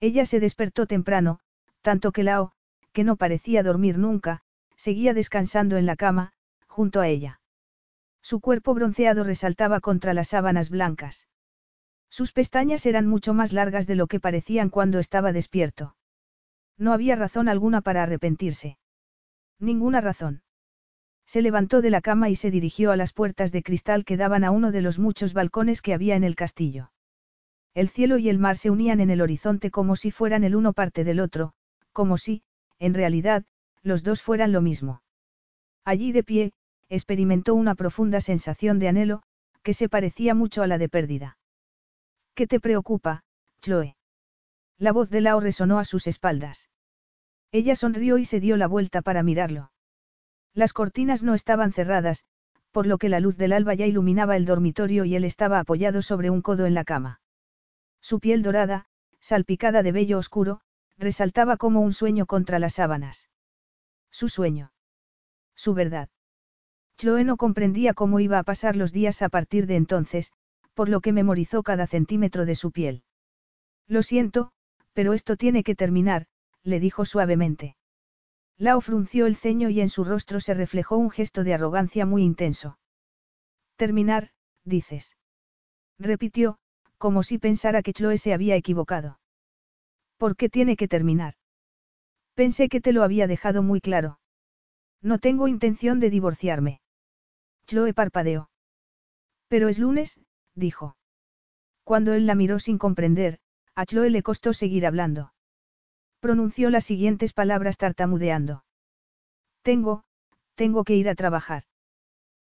Ella 0.00 0.26
se 0.26 0.40
despertó 0.40 0.86
temprano, 0.86 1.40
tanto 1.82 2.12
que 2.12 2.22
Lao, 2.22 2.52
que 2.92 3.04
no 3.04 3.16
parecía 3.16 3.62
dormir 3.62 3.98
nunca, 3.98 4.42
seguía 4.76 5.14
descansando 5.14 5.76
en 5.76 5.86
la 5.86 5.96
cama, 5.96 6.32
junto 6.66 7.00
a 7.00 7.08
ella. 7.08 7.40
Su 8.22 8.40
cuerpo 8.40 8.74
bronceado 8.74 9.24
resaltaba 9.24 9.80
contra 9.80 10.12
las 10.12 10.28
sábanas 10.28 10.68
blancas. 10.68 11.26
Sus 12.10 12.32
pestañas 12.32 12.86
eran 12.86 13.06
mucho 13.06 13.34
más 13.34 13.52
largas 13.52 13.86
de 13.86 13.94
lo 13.94 14.06
que 14.06 14.20
parecían 14.20 14.70
cuando 14.70 14.98
estaba 14.98 15.32
despierto. 15.32 15.96
No 16.78 16.92
había 16.92 17.16
razón 17.16 17.48
alguna 17.48 17.80
para 17.80 18.02
arrepentirse. 18.02 18.78
Ninguna 19.58 20.00
razón. 20.00 20.42
Se 21.26 21.42
levantó 21.42 21.82
de 21.82 21.90
la 21.90 22.00
cama 22.00 22.28
y 22.28 22.36
se 22.36 22.50
dirigió 22.50 22.92
a 22.92 22.96
las 22.96 23.12
puertas 23.12 23.50
de 23.52 23.62
cristal 23.62 24.04
que 24.04 24.16
daban 24.16 24.44
a 24.44 24.50
uno 24.50 24.70
de 24.72 24.82
los 24.82 24.98
muchos 24.98 25.32
balcones 25.32 25.82
que 25.82 25.94
había 25.94 26.16
en 26.16 26.24
el 26.24 26.36
castillo. 26.36 26.92
El 27.76 27.90
cielo 27.90 28.16
y 28.16 28.30
el 28.30 28.38
mar 28.38 28.56
se 28.56 28.70
unían 28.70 29.00
en 29.00 29.10
el 29.10 29.20
horizonte 29.20 29.70
como 29.70 29.96
si 29.96 30.10
fueran 30.10 30.44
el 30.44 30.56
uno 30.56 30.72
parte 30.72 31.04
del 31.04 31.20
otro, 31.20 31.52
como 31.92 32.16
si, 32.16 32.42
en 32.78 32.94
realidad, 32.94 33.44
los 33.82 34.02
dos 34.02 34.22
fueran 34.22 34.50
lo 34.50 34.62
mismo. 34.62 35.02
Allí 35.84 36.10
de 36.10 36.24
pie, 36.24 36.52
experimentó 36.88 37.54
una 37.54 37.74
profunda 37.74 38.22
sensación 38.22 38.78
de 38.78 38.88
anhelo, 38.88 39.22
que 39.62 39.74
se 39.74 39.90
parecía 39.90 40.34
mucho 40.34 40.62
a 40.62 40.66
la 40.66 40.78
de 40.78 40.88
pérdida. 40.88 41.36
¿Qué 42.34 42.46
te 42.46 42.60
preocupa, 42.60 43.24
Chloe? 43.60 43.94
La 44.78 44.92
voz 44.92 45.10
de 45.10 45.20
Lao 45.20 45.40
resonó 45.40 45.78
a 45.78 45.84
sus 45.84 46.06
espaldas. 46.06 46.70
Ella 47.52 47.76
sonrió 47.76 48.16
y 48.16 48.24
se 48.24 48.40
dio 48.40 48.56
la 48.56 48.68
vuelta 48.68 49.02
para 49.02 49.22
mirarlo. 49.22 49.70
Las 50.54 50.72
cortinas 50.72 51.22
no 51.22 51.34
estaban 51.34 51.74
cerradas, 51.74 52.24
por 52.70 52.86
lo 52.86 52.96
que 52.96 53.10
la 53.10 53.20
luz 53.20 53.36
del 53.36 53.52
alba 53.52 53.74
ya 53.74 53.84
iluminaba 53.84 54.34
el 54.38 54.46
dormitorio 54.46 55.04
y 55.04 55.14
él 55.14 55.24
estaba 55.24 55.58
apoyado 55.58 56.00
sobre 56.00 56.30
un 56.30 56.40
codo 56.40 56.64
en 56.64 56.72
la 56.72 56.84
cama. 56.84 57.20
Su 58.08 58.20
piel 58.20 58.44
dorada, 58.44 58.86
salpicada 59.18 59.82
de 59.82 59.90
vello 59.90 60.18
oscuro, 60.18 60.60
resaltaba 60.96 61.56
como 61.56 61.80
un 61.80 61.92
sueño 61.92 62.26
contra 62.26 62.60
las 62.60 62.74
sábanas. 62.74 63.28
Su 64.12 64.28
sueño. 64.28 64.70
Su 65.56 65.74
verdad. 65.74 66.08
Chloe 66.98 67.24
no 67.24 67.36
comprendía 67.36 67.94
cómo 67.94 68.20
iba 68.20 68.38
a 68.38 68.44
pasar 68.44 68.76
los 68.76 68.92
días 68.92 69.22
a 69.22 69.28
partir 69.28 69.66
de 69.66 69.74
entonces, 69.74 70.30
por 70.72 70.88
lo 70.88 71.00
que 71.00 71.12
memorizó 71.12 71.64
cada 71.64 71.88
centímetro 71.88 72.46
de 72.46 72.54
su 72.54 72.70
piel. 72.70 73.02
Lo 73.88 74.04
siento, 74.04 74.52
pero 74.92 75.12
esto 75.12 75.36
tiene 75.36 75.64
que 75.64 75.74
terminar, 75.74 76.28
le 76.62 76.78
dijo 76.78 77.04
suavemente. 77.06 77.76
Lao 78.56 78.80
frunció 78.80 79.26
el 79.26 79.34
ceño 79.34 79.68
y 79.68 79.80
en 79.80 79.88
su 79.88 80.04
rostro 80.04 80.38
se 80.38 80.54
reflejó 80.54 80.96
un 80.96 81.10
gesto 81.10 81.42
de 81.42 81.54
arrogancia 81.54 82.06
muy 82.06 82.22
intenso. 82.22 82.78
Terminar, 83.74 84.30
dices. 84.62 85.16
Repitió, 85.98 86.60
como 86.98 87.22
si 87.22 87.38
pensara 87.38 87.82
que 87.82 87.92
Chloe 87.92 88.18
se 88.18 88.32
había 88.32 88.56
equivocado. 88.56 89.18
¿Por 90.16 90.36
qué 90.36 90.48
tiene 90.48 90.76
que 90.76 90.88
terminar? 90.88 91.34
Pensé 92.34 92.68
que 92.68 92.80
te 92.80 92.92
lo 92.92 93.02
había 93.02 93.26
dejado 93.26 93.62
muy 93.62 93.80
claro. 93.80 94.18
No 95.02 95.18
tengo 95.18 95.48
intención 95.48 96.00
de 96.00 96.10
divorciarme. 96.10 96.80
Chloe 97.66 97.94
parpadeó. 97.94 98.50
Pero 99.48 99.68
es 99.68 99.78
lunes, 99.78 100.20
dijo. 100.54 100.96
Cuando 101.84 102.14
él 102.14 102.26
la 102.26 102.34
miró 102.34 102.58
sin 102.58 102.78
comprender, 102.78 103.38
a 103.74 103.86
Chloe 103.86 104.10
le 104.10 104.22
costó 104.22 104.52
seguir 104.52 104.86
hablando. 104.86 105.32
Pronunció 106.20 106.70
las 106.70 106.84
siguientes 106.84 107.32
palabras 107.32 107.76
tartamudeando. 107.76 108.64
Tengo, 109.62 110.04
tengo 110.54 110.84
que 110.84 110.96
ir 110.96 111.08
a 111.08 111.14
trabajar. 111.14 111.64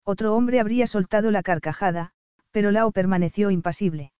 Otro 0.03 0.35
hombre 0.35 0.59
habría 0.59 0.87
soltado 0.87 1.31
la 1.31 1.43
carcajada, 1.43 2.11
pero 2.51 2.71
Lao 2.71 2.91
permaneció 2.91 3.51
impasible. 3.51 4.11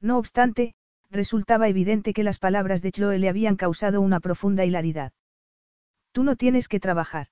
No 0.00 0.18
obstante, 0.18 0.74
resultaba 1.10 1.68
evidente 1.68 2.12
que 2.12 2.22
las 2.22 2.38
palabras 2.38 2.82
de 2.82 2.92
Chloe 2.92 3.18
le 3.18 3.28
habían 3.28 3.56
causado 3.56 4.00
una 4.00 4.20
profunda 4.20 4.64
hilaridad. 4.64 5.12
Tú 6.12 6.22
no 6.22 6.36
tienes 6.36 6.68
que 6.68 6.80
trabajar. 6.80 7.28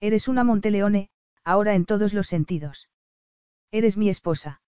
Eres 0.00 0.28
una 0.28 0.44
Monteleone, 0.44 1.10
ahora 1.44 1.74
en 1.74 1.84
todos 1.84 2.14
los 2.14 2.26
sentidos. 2.26 2.88
Eres 3.70 3.96
mi 3.96 4.08
esposa. 4.08 4.60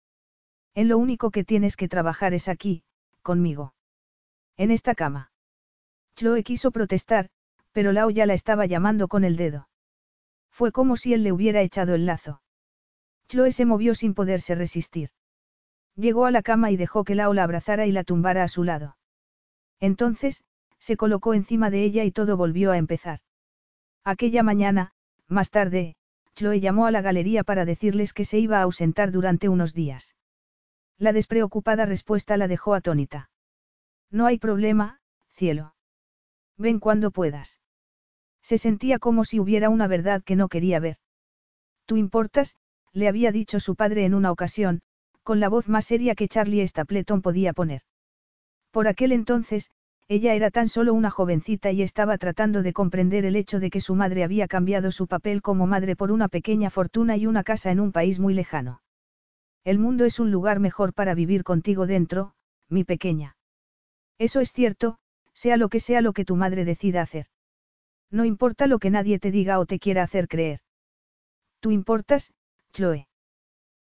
En 0.75 0.89
lo 0.89 0.99
único 0.99 1.31
que 1.31 1.45
tienes 1.45 1.77
que 1.77 1.89
trabajar 1.89 2.35
es 2.35 2.49
aquí, 2.49 2.85
conmigo. 3.23 3.75
En 4.57 4.71
esta 4.71 4.95
cama. 4.95 5.31
Chloe 6.17 6.43
quiso 6.43 6.71
protestar, 6.71 7.29
pero 7.73 7.93
Lao 7.93 8.11
ya 8.11 8.27
la 8.27 8.35
estaba 8.35 8.67
llamando 8.67 9.09
con 9.09 9.25
el 9.25 9.37
dedo. 9.37 9.69
Fue 10.51 10.73
como 10.73 10.97
si 10.97 11.15
él 11.15 11.23
le 11.23 11.33
hubiera 11.33 11.63
echado 11.63 11.95
el 11.95 12.07
lazo. 12.07 12.43
Chloe 13.29 13.53
se 13.53 13.65
movió 13.65 13.95
sin 13.95 14.15
poderse 14.15 14.55
resistir. 14.55 15.11
Llegó 15.97 16.27
a 16.27 16.31
la 16.31 16.43
cama 16.43 16.71
y 16.71 16.77
dejó 16.77 17.05
que 17.05 17.15
Lao 17.15 17.35
la 17.35 17.45
abrazara 17.45 17.87
y 17.87 17.93
la 17.93 18.05
tumbara 18.05 18.43
a 18.43 18.49
su 18.49 18.65
lado. 18.65 18.97
Entonces, 19.81 20.45
se 20.79 20.97
colocó 20.97 21.35
encima 21.35 21.71
de 21.71 21.83
ella 21.85 22.05
y 22.05 22.11
todo 22.11 22.37
volvió 22.37 22.73
a 22.73 22.79
empezar. 22.79 23.21
Aquella 24.05 24.43
mañana, 24.43 24.93
más 25.29 25.51
tarde, 25.51 25.97
Chloe 26.35 26.61
llamó 26.61 26.87
a 26.87 26.91
la 26.91 27.03
galería 27.03 27.45
para 27.45 27.65
decirles 27.65 28.12
que 28.12 28.25
se 28.25 28.39
iba 28.39 28.59
a 28.59 28.62
ausentar 28.62 29.11
durante 29.11 29.49
unos 29.49 29.75
días. 29.75 30.15
La 30.99 31.12
despreocupada 31.12 31.87
respuesta 31.87 32.37
la 32.37 32.49
dejó 32.49 32.75
atónita. 32.75 33.31
No 34.11 34.27
hay 34.27 34.39
problema, 34.39 35.01
cielo. 35.33 35.75
Ven 36.57 36.79
cuando 36.79 37.11
puedas. 37.11 37.61
Se 38.43 38.59
sentía 38.59 38.99
como 38.99 39.25
si 39.25 39.39
hubiera 39.39 39.69
una 39.69 39.87
verdad 39.87 40.23
que 40.23 40.37
no 40.37 40.49
quería 40.49 40.81
ver. 40.81 40.99
Tú 41.87 41.97
importas, 41.97 42.57
le 42.93 43.09
había 43.09 43.33
dicho 43.33 43.61
su 43.61 43.77
padre 43.77 44.05
en 44.05 44.15
una 44.15 44.33
ocasión, 44.33 44.81
con 45.23 45.41
la 45.41 45.49
voz 45.49 45.69
más 45.69 45.87
seria 45.87 46.15
que 46.15 46.29
Charlie 46.29 46.67
Stapleton 46.67 47.23
podía 47.23 47.53
poner. 47.53 47.83
Por 48.71 48.89
aquel 48.89 49.13
entonces, 49.13 49.71
ella 50.09 50.35
era 50.35 50.51
tan 50.51 50.69
solo 50.69 50.93
una 50.93 51.11
jovencita 51.11 51.71
y 51.71 51.83
estaba 51.83 52.19
tratando 52.19 52.63
de 52.63 52.73
comprender 52.73 53.25
el 53.25 53.37
hecho 53.37 53.61
de 53.61 53.71
que 53.71 53.81
su 53.81 53.95
madre 53.95 54.25
había 54.25 54.49
cambiado 54.49 54.91
su 54.91 55.07
papel 55.07 55.41
como 55.41 55.67
madre 55.69 55.95
por 55.95 56.11
una 56.11 56.29
pequeña 56.29 56.69
fortuna 56.69 57.17
y 57.17 57.27
una 57.27 57.45
casa 57.45 57.71
en 57.71 57.79
un 57.79 57.93
país 57.93 58.19
muy 58.19 58.35
lejano. 58.35 58.83
El 59.63 59.79
mundo 59.79 60.05
es 60.05 60.19
un 60.19 60.33
lugar 60.33 60.59
mejor 60.59 60.95
para 60.95 61.15
vivir 61.15 61.45
contigo 61.45 61.87
dentro, 61.87 62.35
mi 62.69 62.83
pequeña. 62.83 63.37
Eso 64.19 64.41
es 64.41 64.53
cierto, 64.53 64.99
sea 65.33 65.57
lo 65.57 65.69
que 65.69 65.81
sea 65.81 66.01
lo 66.01 66.13
que 66.13 66.25
tu 66.25 66.35
madre 66.35 66.65
decida 66.65 67.03
hacer. 67.03 67.27
No 68.11 68.25
importa 68.25 68.67
lo 68.67 68.79
que 68.79 68.91
nadie 68.91 69.19
te 69.19 69.31
diga 69.31 69.61
o 69.61 69.67
te 69.67 69.79
quiera 69.79 70.03
hacer 70.03 70.27
creer. 70.27 70.61
Tú 71.61 71.71
importas, 71.71 72.33
Chloe. 72.73 73.07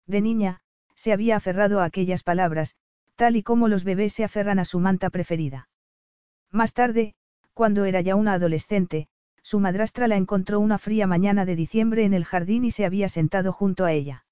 De 0.07 0.21
niña, 0.21 0.61
se 0.97 1.13
había 1.13 1.37
aferrado 1.37 1.79
a 1.79 1.85
aquellas 1.85 2.23
palabras, 2.23 2.75
tal 3.15 3.35
y 3.35 3.43
como 3.43 3.67
los 3.67 3.83
bebés 3.83 4.13
se 4.13 4.23
aferran 4.23 4.59
a 4.59 4.65
su 4.65 4.79
manta 4.79 5.09
preferida. 5.09 5.69
Más 6.51 6.73
tarde, 6.73 7.13
cuando 7.53 7.85
era 7.85 8.01
ya 8.01 8.15
una 8.15 8.33
adolescente, 8.33 9.07
su 9.43 9.59
madrastra 9.59 10.07
la 10.07 10.17
encontró 10.17 10.59
una 10.59 10.77
fría 10.77 11.07
mañana 11.07 11.45
de 11.45 11.55
diciembre 11.55 12.03
en 12.03 12.13
el 12.13 12.25
jardín 12.25 12.65
y 12.65 12.71
se 12.71 12.85
había 12.85 13.07
sentado 13.09 13.53
junto 13.53 13.85
a 13.85 13.93
ella. 13.93 14.25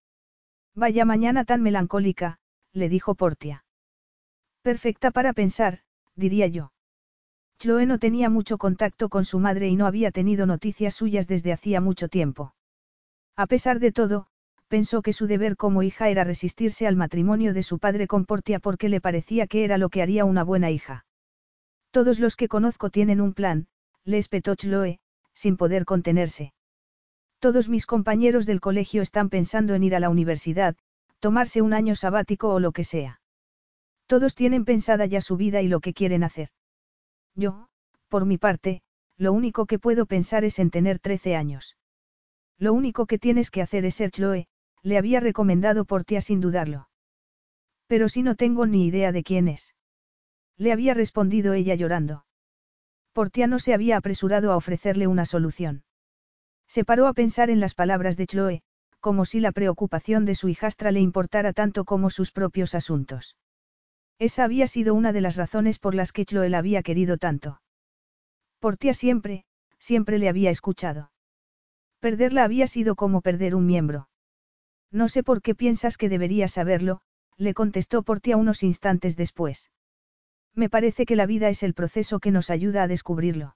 Vaya 0.73 1.05
mañana 1.05 1.45
tan 1.45 1.61
melancólica, 1.61 2.39
le 2.73 2.89
dijo 2.89 3.15
Portia. 3.15 3.63
Perfecta 4.61 5.11
para 5.11 5.33
pensar, 5.33 5.81
diría 6.15 6.47
yo. 6.47 6.73
Chloe 7.59 7.85
no 7.85 7.99
tenía 7.99 8.29
mucho 8.29 8.57
contacto 8.57 9.07
con 9.07 9.23
su 9.23 9.39
madre 9.39 9.69
y 9.69 9.75
no 9.75 9.87
había 9.87 10.11
tenido 10.11 10.45
noticias 10.45 10.95
suyas 10.95 11.27
desde 11.27 11.53
hacía 11.53 11.79
mucho 11.79 12.09
tiempo. 12.09 12.53
A 13.37 13.47
pesar 13.47 13.79
de 13.79 13.91
todo, 13.91 14.27
pensó 14.67 15.01
que 15.01 15.13
su 15.13 15.27
deber 15.27 15.55
como 15.57 15.83
hija 15.83 16.09
era 16.09 16.23
resistirse 16.23 16.87
al 16.87 16.95
matrimonio 16.95 17.53
de 17.53 17.63
su 17.63 17.79
padre 17.79 18.07
con 18.07 18.25
Portia 18.25 18.59
porque 18.59 18.89
le 18.89 19.01
parecía 19.01 19.47
que 19.47 19.63
era 19.63 19.77
lo 19.77 19.89
que 19.89 20.01
haría 20.01 20.25
una 20.25 20.43
buena 20.43 20.71
hija. 20.71 21.05
Todos 21.91 22.19
los 22.19 22.35
que 22.35 22.47
conozco 22.47 22.89
tienen 22.89 23.21
un 23.21 23.33
plan, 23.33 23.67
le 24.03 24.17
espetó 24.17 24.55
Chloe, 24.55 24.99
sin 25.33 25.57
poder 25.57 25.85
contenerse. 25.85 26.53
Todos 27.39 27.69
mis 27.69 27.85
compañeros 27.85 28.45
del 28.45 28.59
colegio 28.59 29.01
están 29.01 29.29
pensando 29.29 29.75
en 29.75 29.83
ir 29.83 29.95
a 29.95 29.99
la 29.99 30.09
universidad, 30.09 30.75
tomarse 31.19 31.61
un 31.61 31.73
año 31.73 31.95
sabático 31.95 32.53
o 32.53 32.59
lo 32.59 32.71
que 32.71 32.83
sea. 32.83 33.21
Todos 34.07 34.35
tienen 34.35 34.65
pensada 34.65 35.05
ya 35.05 35.21
su 35.21 35.37
vida 35.37 35.61
y 35.61 35.67
lo 35.67 35.79
que 35.79 35.93
quieren 35.93 36.23
hacer. 36.23 36.49
Yo, 37.35 37.67
por 38.09 38.25
mi 38.25 38.37
parte, 38.37 38.81
lo 39.17 39.33
único 39.33 39.65
que 39.65 39.79
puedo 39.79 40.05
pensar 40.05 40.43
es 40.43 40.59
en 40.59 40.69
tener 40.69 40.99
13 40.99 41.35
años. 41.35 41.75
Lo 42.57 42.73
único 42.73 43.05
que 43.05 43.19
tienes 43.19 43.51
que 43.51 43.61
hacer 43.61 43.85
es 43.85 43.95
ser 43.95 44.11
Chloe, 44.11 44.47
le 44.85 44.99
había 44.99 45.19
recomendado 45.19 45.83
por 45.85 46.03
ti 46.03 46.21
sin 46.21 46.39
dudarlo. 46.39 46.89
Pero 47.87 48.07
si 48.07 48.21
no 48.21 48.35
tengo 48.35 48.67
ni 48.67 48.85
idea 48.85 49.11
de 49.11 49.23
quién 49.23 49.47
es. 49.47 49.73
Le 50.57 50.71
había 50.71 50.93
respondido 50.93 51.53
ella 51.53 51.73
llorando. 51.73 52.25
Portia 53.11 53.47
no 53.47 53.57
se 53.57 53.73
había 53.73 53.97
apresurado 53.97 54.51
a 54.51 54.57
ofrecerle 54.57 55.07
una 55.07 55.25
solución. 55.25 55.83
Se 56.67 56.85
paró 56.85 57.07
a 57.07 57.13
pensar 57.13 57.49
en 57.49 57.59
las 57.59 57.73
palabras 57.73 58.15
de 58.15 58.27
Chloe, 58.27 58.61
como 58.99 59.25
si 59.25 59.39
la 59.39 59.51
preocupación 59.51 60.23
de 60.23 60.35
su 60.35 60.49
hijastra 60.49 60.91
le 60.91 60.99
importara 60.99 61.51
tanto 61.51 61.83
como 61.83 62.11
sus 62.11 62.31
propios 62.31 62.75
asuntos. 62.75 63.37
Esa 64.19 64.43
había 64.43 64.67
sido 64.67 64.93
una 64.93 65.13
de 65.13 65.21
las 65.21 65.35
razones 65.35 65.79
por 65.79 65.95
las 65.95 66.11
que 66.11 66.25
Chloe 66.25 66.49
la 66.49 66.59
había 66.59 66.83
querido 66.83 67.17
tanto. 67.17 67.59
Por 68.59 68.77
tía 68.77 68.93
siempre, 68.93 69.45
siempre 69.79 70.19
le 70.19 70.29
había 70.29 70.51
escuchado. 70.51 71.11
Perderla 71.99 72.43
había 72.43 72.67
sido 72.67 72.95
como 72.95 73.21
perder 73.21 73.55
un 73.55 73.65
miembro. 73.65 74.09
No 74.91 75.09
sé 75.09 75.23
por 75.23 75.41
qué 75.41 75.55
piensas 75.55 75.97
que 75.97 76.09
debería 76.09 76.47
saberlo, 76.47 77.01
le 77.37 77.53
contestó 77.53 78.03
Portia 78.03 78.37
unos 78.37 78.63
instantes 78.63 79.17
después. 79.17 79.71
Me 80.53 80.69
parece 80.69 81.05
que 81.05 81.15
la 81.15 81.25
vida 81.25 81.49
es 81.49 81.63
el 81.63 81.73
proceso 81.73 82.19
que 82.19 82.31
nos 82.31 82.49
ayuda 82.49 82.83
a 82.83 82.87
descubrirlo. 82.87 83.55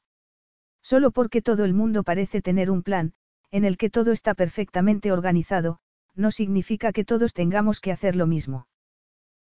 Solo 0.81 1.11
porque 1.11 1.41
todo 1.41 1.65
el 1.65 1.73
mundo 1.73 2.03
parece 2.03 2.41
tener 2.41 2.69
un 2.69 2.83
plan, 2.83 3.13
en 3.51 3.63
el 3.63 3.77
que 3.77 3.89
todo 3.89 4.11
está 4.11 4.33
perfectamente 4.33 5.11
organizado, 5.11 5.79
no 6.15 6.31
significa 6.31 6.91
que 6.91 7.05
todos 7.05 7.33
tengamos 7.33 7.79
que 7.79 7.91
hacer 7.91 8.15
lo 8.15 8.27
mismo. 8.27 8.67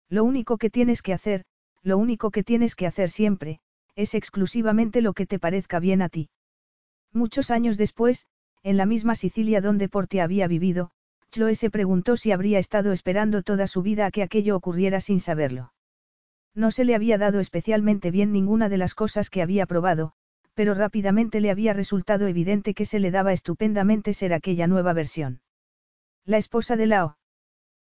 Lo 0.08 0.24
único 0.24 0.56
que 0.56 0.70
tienes 0.70 1.02
que 1.02 1.12
hacer, 1.12 1.44
lo 1.82 1.98
único 1.98 2.30
que 2.30 2.44
tienes 2.44 2.74
que 2.74 2.86
hacer 2.86 3.10
siempre, 3.10 3.60
es 3.96 4.14
exclusivamente 4.14 5.02
lo 5.02 5.12
que 5.12 5.26
te 5.26 5.38
parezca 5.38 5.80
bien 5.80 6.02
a 6.02 6.08
ti. 6.08 6.30
Muchos 7.12 7.50
años 7.50 7.76
después, 7.76 8.26
en 8.62 8.76
la 8.76 8.86
misma 8.86 9.14
Sicilia 9.14 9.60
donde 9.60 9.88
Portia 9.88 10.24
había 10.24 10.46
vivido, 10.46 10.90
Chloe 11.30 11.54
se 11.54 11.70
preguntó 11.70 12.16
si 12.16 12.32
habría 12.32 12.58
estado 12.58 12.92
esperando 12.92 13.42
toda 13.42 13.66
su 13.66 13.82
vida 13.82 14.06
a 14.06 14.10
que 14.10 14.22
aquello 14.22 14.56
ocurriera 14.56 15.00
sin 15.00 15.20
saberlo. 15.20 15.72
No 16.54 16.70
se 16.70 16.84
le 16.84 16.94
había 16.94 17.18
dado 17.18 17.40
especialmente 17.40 18.10
bien 18.10 18.32
ninguna 18.32 18.68
de 18.68 18.78
las 18.78 18.94
cosas 18.94 19.30
que 19.30 19.42
había 19.42 19.66
probado, 19.66 20.12
pero 20.54 20.74
rápidamente 20.74 21.40
le 21.40 21.50
había 21.50 21.72
resultado 21.72 22.26
evidente 22.26 22.74
que 22.74 22.84
se 22.84 22.98
le 22.98 23.12
daba 23.12 23.32
estupendamente 23.32 24.12
ser 24.12 24.32
aquella 24.32 24.66
nueva 24.66 24.92
versión. 24.92 25.40
La 26.24 26.36
esposa 26.36 26.76
de 26.76 26.86
Lao. 26.86 27.16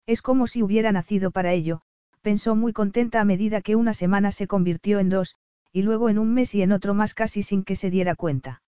Es 0.07 0.23
como 0.23 0.47
si 0.47 0.63
hubiera 0.63 0.91
nacido 0.91 1.31
para 1.31 1.53
ello, 1.53 1.83
pensó 2.23 2.57
muy 2.57 2.73
contenta 2.73 3.21
a 3.21 3.25
medida 3.25 3.61
que 3.61 3.77
una 3.77 3.93
semana 3.93 4.33
se 4.33 4.47
convirtió 4.47 4.99
en 4.99 5.11
dos, 5.11 5.37
y 5.73 5.83
luego 5.83 6.09
en 6.09 6.19
un 6.19 6.33
mes 6.33 6.55
y 6.55 6.63
en 6.63 6.73
otro 6.73 6.95
más 6.95 7.15
casi 7.15 7.43
sin 7.43 7.65
que 7.65 7.77
se 7.77 7.91
diera 7.91 8.15
cuenta. 8.15 8.63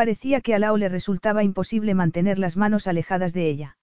Parecía 0.00 0.40
que 0.40 0.54
a 0.54 0.58
Lao 0.58 0.78
le 0.78 0.88
resultaba 0.88 1.44
imposible 1.44 1.92
mantener 1.92 2.38
las 2.38 2.56
manos 2.56 2.86
alejadas 2.86 3.34
de 3.34 3.50
ella. 3.50 3.76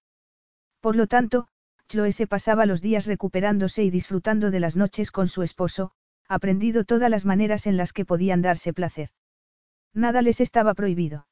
Por 0.82 0.96
lo 0.96 1.06
tanto, 1.06 1.48
Chloe 1.88 2.12
se 2.12 2.26
pasaba 2.26 2.66
los 2.66 2.82
días 2.82 3.06
recuperándose 3.06 3.84
y 3.84 3.92
disfrutando 3.92 4.50
de 4.50 4.60
las 4.60 4.76
noches 4.76 5.12
con 5.12 5.28
su 5.28 5.44
esposo, 5.44 5.92
aprendido 6.28 6.86
todas 6.86 7.12
las 7.12 7.26
maneras 7.26 7.68
en 7.68 7.78
las 7.78 7.94
que 7.94 8.04
podían 8.04 8.42
darse 8.42 8.74
placer. 8.74 9.12
Nada 9.94 10.24
les 10.24 10.42
estaba 10.42 10.74
prohibido. 10.74 11.28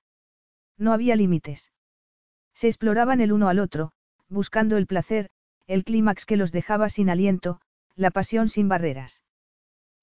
No 0.77 0.93
había 0.93 1.15
límites. 1.15 1.71
Se 2.53 2.67
exploraban 2.67 3.21
el 3.21 3.31
uno 3.31 3.49
al 3.49 3.57
otro, 3.57 3.91
buscando 4.29 4.77
el 4.77 4.85
placer, 4.85 5.31
el 5.65 5.83
clímax 5.83 6.27
que 6.27 6.37
los 6.37 6.51
dejaba 6.51 6.89
sin 6.89 7.09
aliento, 7.09 7.59
la 7.95 8.11
pasión 8.11 8.49
sin 8.49 8.69
barreras. 8.69 9.23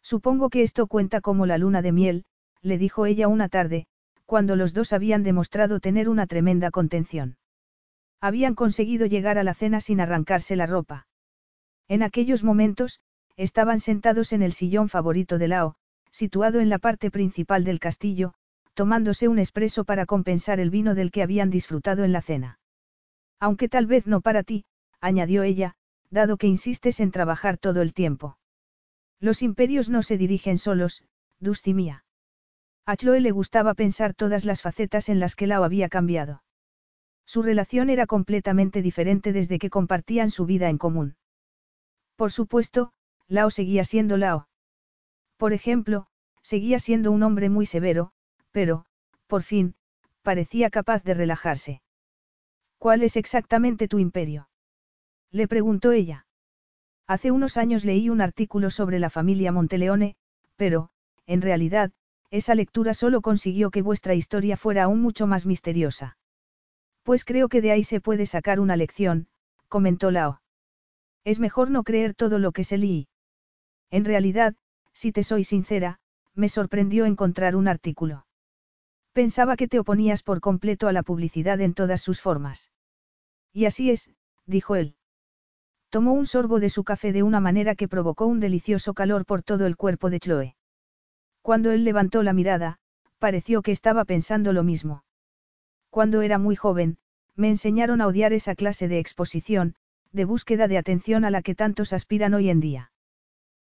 Supongo 0.03 0.51
que 0.51 0.63
esto 0.63 0.89
cuenta 0.89 1.21
como 1.21 1.47
la 1.47 1.57
luna 1.57 1.83
de 1.83 1.93
miel, 1.93 2.25
le 2.63 2.79
dijo 2.79 3.07
ella 3.07 3.29
una 3.29 3.49
tarde, 3.49 3.87
cuando 4.33 4.57
los 4.57 4.73
dos 4.73 4.95
habían 4.95 5.25
demostrado 5.25 5.79
tener 5.79 6.09
una 6.09 6.27
tremenda 6.27 6.71
contención. 6.71 7.37
Habían 8.19 8.55
conseguido 8.55 9.05
llegar 9.05 9.37
a 9.37 9.45
la 9.45 9.53
cena 9.53 9.79
sin 9.83 10.01
arrancarse 10.01 10.57
la 10.57 10.65
ropa. 10.65 11.07
En 11.87 12.03
aquellos 12.03 12.43
momentos, 12.43 13.03
estaban 13.37 13.79
sentados 13.79 14.33
en 14.33 14.41
el 14.41 14.55
sillón 14.55 14.89
favorito 14.89 15.37
de 15.37 15.49
Lao, 15.49 15.75
situado 16.13 16.61
en 16.61 16.71
la 16.71 16.79
parte 16.79 17.11
principal 17.11 17.63
del 17.63 17.79
castillo, 17.79 18.33
tomándose 18.73 19.29
un 19.29 19.39
espresso 19.39 19.85
para 19.85 20.07
compensar 20.07 20.61
el 20.61 20.71
vino 20.71 20.95
del 20.95 21.11
que 21.11 21.23
habían 21.23 21.51
disfrutado 21.51 22.03
en 22.03 22.13
la 22.13 22.23
cena. 22.23 22.59
Aunque 23.39 23.69
tal 23.69 23.85
vez 23.85 24.07
no 24.07 24.23
para 24.23 24.45
ti, 24.45 24.65
añadió 25.03 25.43
ella, 25.43 25.75
dado 26.09 26.39
que 26.39 26.47
insistes 26.47 27.01
en 27.01 27.11
trabajar 27.11 27.59
todo 27.59 27.83
el 27.83 27.93
tiempo. 27.93 28.39
Los 29.21 29.43
imperios 29.43 29.91
no 29.91 30.03
se 30.03 30.17
dirigen 30.17 30.57
solos, 30.57 31.05
Dusty 31.39 31.75
mía. 31.75 32.07
A 32.85 32.97
Chloe 32.97 33.21
le 33.21 33.31
gustaba 33.31 33.75
pensar 33.75 34.13
todas 34.15 34.45
las 34.45 34.61
facetas 34.61 35.09
en 35.09 35.21
las 35.21 35.37
que 35.37 35.47
Lao 35.47 35.63
había 35.63 35.89
cambiado. 35.89 36.43
Su 37.25 37.43
relación 37.43 37.91
era 37.91 38.07
completamente 38.07 38.83
diferente 38.83 39.33
desde 39.33 39.59
que 39.59 39.71
compartían 39.71 40.31
su 40.31 40.47
vida 40.47 40.69
en 40.69 40.79
común. 40.79 41.17
Por 42.17 42.33
supuesto, 42.33 42.93
Lao 43.29 43.51
seguía 43.51 43.85
siendo 43.85 44.17
Lao. 44.17 44.49
Por 45.37 45.53
ejemplo, 45.53 46.07
seguía 46.43 46.79
siendo 46.81 47.13
un 47.13 47.23
hombre 47.23 47.49
muy 47.49 47.67
severo, 47.67 48.13
pero, 48.51 48.85
por 49.29 49.45
fin, 49.45 49.77
parecía 50.23 50.69
capaz 50.69 51.05
de 51.05 51.15
relajarse. 51.15 51.83
¿Cuál 52.79 53.05
es 53.05 53.17
exactamente 53.17 53.87
tu 53.87 54.01
imperio? 54.01 54.49
Le 55.31 55.47
preguntó 55.47 55.93
ella. 55.93 56.27
Hace 57.07 57.31
unos 57.31 57.57
años 57.57 57.85
leí 57.85 58.11
un 58.11 58.21
artículo 58.21 58.71
sobre 58.71 58.99
la 58.99 59.09
familia 59.09 59.53
Monteleone, 59.53 60.17
pero, 60.57 60.91
en 61.27 61.43
realidad, 61.43 61.93
esa 62.33 62.55
lectura 62.55 62.95
solo 62.95 63.21
consiguió 63.21 63.71
que 63.71 63.83
vuestra 63.83 64.15
historia 64.15 64.57
fuera 64.57 64.85
aún 64.85 65.03
mucho 65.03 65.27
más 65.27 65.45
misteriosa. 65.45 66.17
Pues 67.03 67.27
creo 67.27 67.49
que 67.51 67.61
de 67.61 67.73
ahí 67.73 67.85
se 67.85 68.01
puede 68.01 68.25
sacar 68.25 68.59
una 68.59 68.75
lección, 68.75 69.29
comentó 69.69 70.11
Lao. 70.11 70.41
Es 71.25 71.39
mejor 71.39 71.71
no 71.71 71.85
creer 71.85 72.15
todo 72.15 72.39
lo 72.39 72.53
que 72.53 72.65
se 72.65 72.79
leí. 72.79 73.07
En 73.91 74.07
realidad, 74.07 74.55
si 74.95 75.13
te 75.13 75.25
soy 75.25 75.45
sincera, 75.45 76.01
me 76.35 76.49
sorprendió 76.49 77.05
encontrar 77.05 77.55
un 77.55 77.69
artículo. 77.69 78.25
Pensaba 79.13 79.57
que 79.57 79.69
te 79.69 79.79
oponías 79.79 80.23
por 80.23 80.41
completo 80.41 80.89
a 80.89 80.93
la 80.93 81.03
publicidad 81.03 81.61
en 81.61 81.75
todas 81.75 82.01
sus 82.01 82.23
formas. 82.23 82.71
Y 83.53 83.67
así 83.67 83.91
es, 83.91 84.09
dijo 84.47 84.75
él. 84.75 84.97
Tomó 85.91 86.15
un 86.15 86.25
sorbo 86.25 86.61
de 86.61 86.71
su 86.71 86.83
café 86.83 87.13
de 87.13 87.23
una 87.23 87.41
manera 87.41 87.75
que 87.75 87.89
provocó 87.89 88.25
un 88.25 88.41
delicioso 88.41 88.95
calor 88.95 89.27
por 89.27 89.43
todo 89.43 89.67
el 89.67 89.77
cuerpo 89.77 90.09
de 90.09 90.21
Chloe. 90.21 90.57
Cuando 91.43 91.73
él 91.73 91.85
levantó 91.85 92.23
la 92.23 92.33
mirada, 92.33 92.79
pareció 93.19 93.63
que 93.63 93.73
estaba 93.73 94.05
pensando 94.05 94.53
lo 94.53 94.63
mismo. 94.63 95.05
Cuando 95.91 96.23
era 96.23 96.39
muy 96.39 96.57
joven, 96.57 96.99
me 97.35 97.49
enseñaron 97.49 98.01
a 98.01 98.07
odiar 98.07 98.33
esa 98.33 98.55
clase 98.55 98.89
de 98.89 98.99
exposición, 98.99 99.75
de 100.13 100.25
búsqueda 100.25 100.69
de 100.69 100.79
atención 100.79 101.25
a 101.25 101.31
la 101.31 101.43
que 101.43 101.55
tantos 101.55 101.93
aspiran 101.93 102.35
hoy 102.35 102.49
en 102.49 102.61
día. 102.61 102.93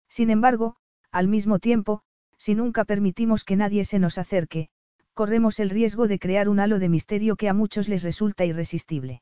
Sin 0.10 0.30
embargo, 0.30 0.76
al 1.12 1.28
mismo 1.28 1.60
tiempo, 1.60 2.02
si 2.38 2.56
nunca 2.56 2.86
permitimos 2.86 3.44
que 3.44 3.56
nadie 3.56 3.86
se 3.86 4.00
nos 4.00 4.18
acerque, 4.18 4.70
corremos 5.14 5.60
el 5.60 5.70
riesgo 5.70 6.08
de 6.08 6.20
crear 6.20 6.50
un 6.50 6.60
halo 6.60 6.80
de 6.80 6.90
misterio 6.90 7.36
que 7.36 7.50
a 7.50 7.54
muchos 7.54 7.90
les 7.90 8.04
resulta 8.04 8.46
irresistible. 8.46 9.22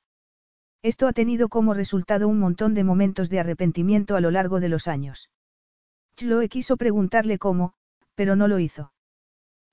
Esto 0.81 1.07
ha 1.07 1.13
tenido 1.13 1.49
como 1.49 1.73
resultado 1.73 2.27
un 2.27 2.39
montón 2.39 2.73
de 2.73 2.83
momentos 2.83 3.29
de 3.29 3.39
arrepentimiento 3.39 4.15
a 4.15 4.21
lo 4.21 4.29
largo 4.29 4.59
de 4.59 4.69
los 4.69 4.87
años. 4.87 5.31
Chloe 6.15 6.49
quiso 6.49 6.77
preguntarle 6.77 7.39
cómo, 7.39 7.73
pero 8.15 8.35
no 8.35 8.47
lo 8.47 8.59
hizo. 8.59 8.91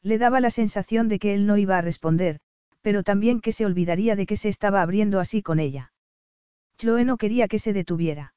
Le 0.02 0.19
daba 0.19 0.40
la 0.40 0.51
sensación 0.51 1.09
de 1.09 1.19
que 1.19 1.35
él 1.35 1.47
no 1.47 1.56
iba 1.56 1.78
a 1.78 1.82
responder, 1.82 2.40
pero 2.81 3.02
también 3.02 3.40
que 3.40 3.52
se 3.52 3.64
olvidaría 3.64 4.16
de 4.16 4.27
que 4.27 4.36
se 4.36 4.48
estaba 4.48 4.82
abriendo 4.82 5.20
así 5.20 5.43
con 5.43 5.60
ella. 5.60 5.93
Chloe 6.77 7.05
no 7.05 7.16
quería 7.16 7.48
que 7.48 7.60
se 7.60 7.73
detuviera. 7.73 8.35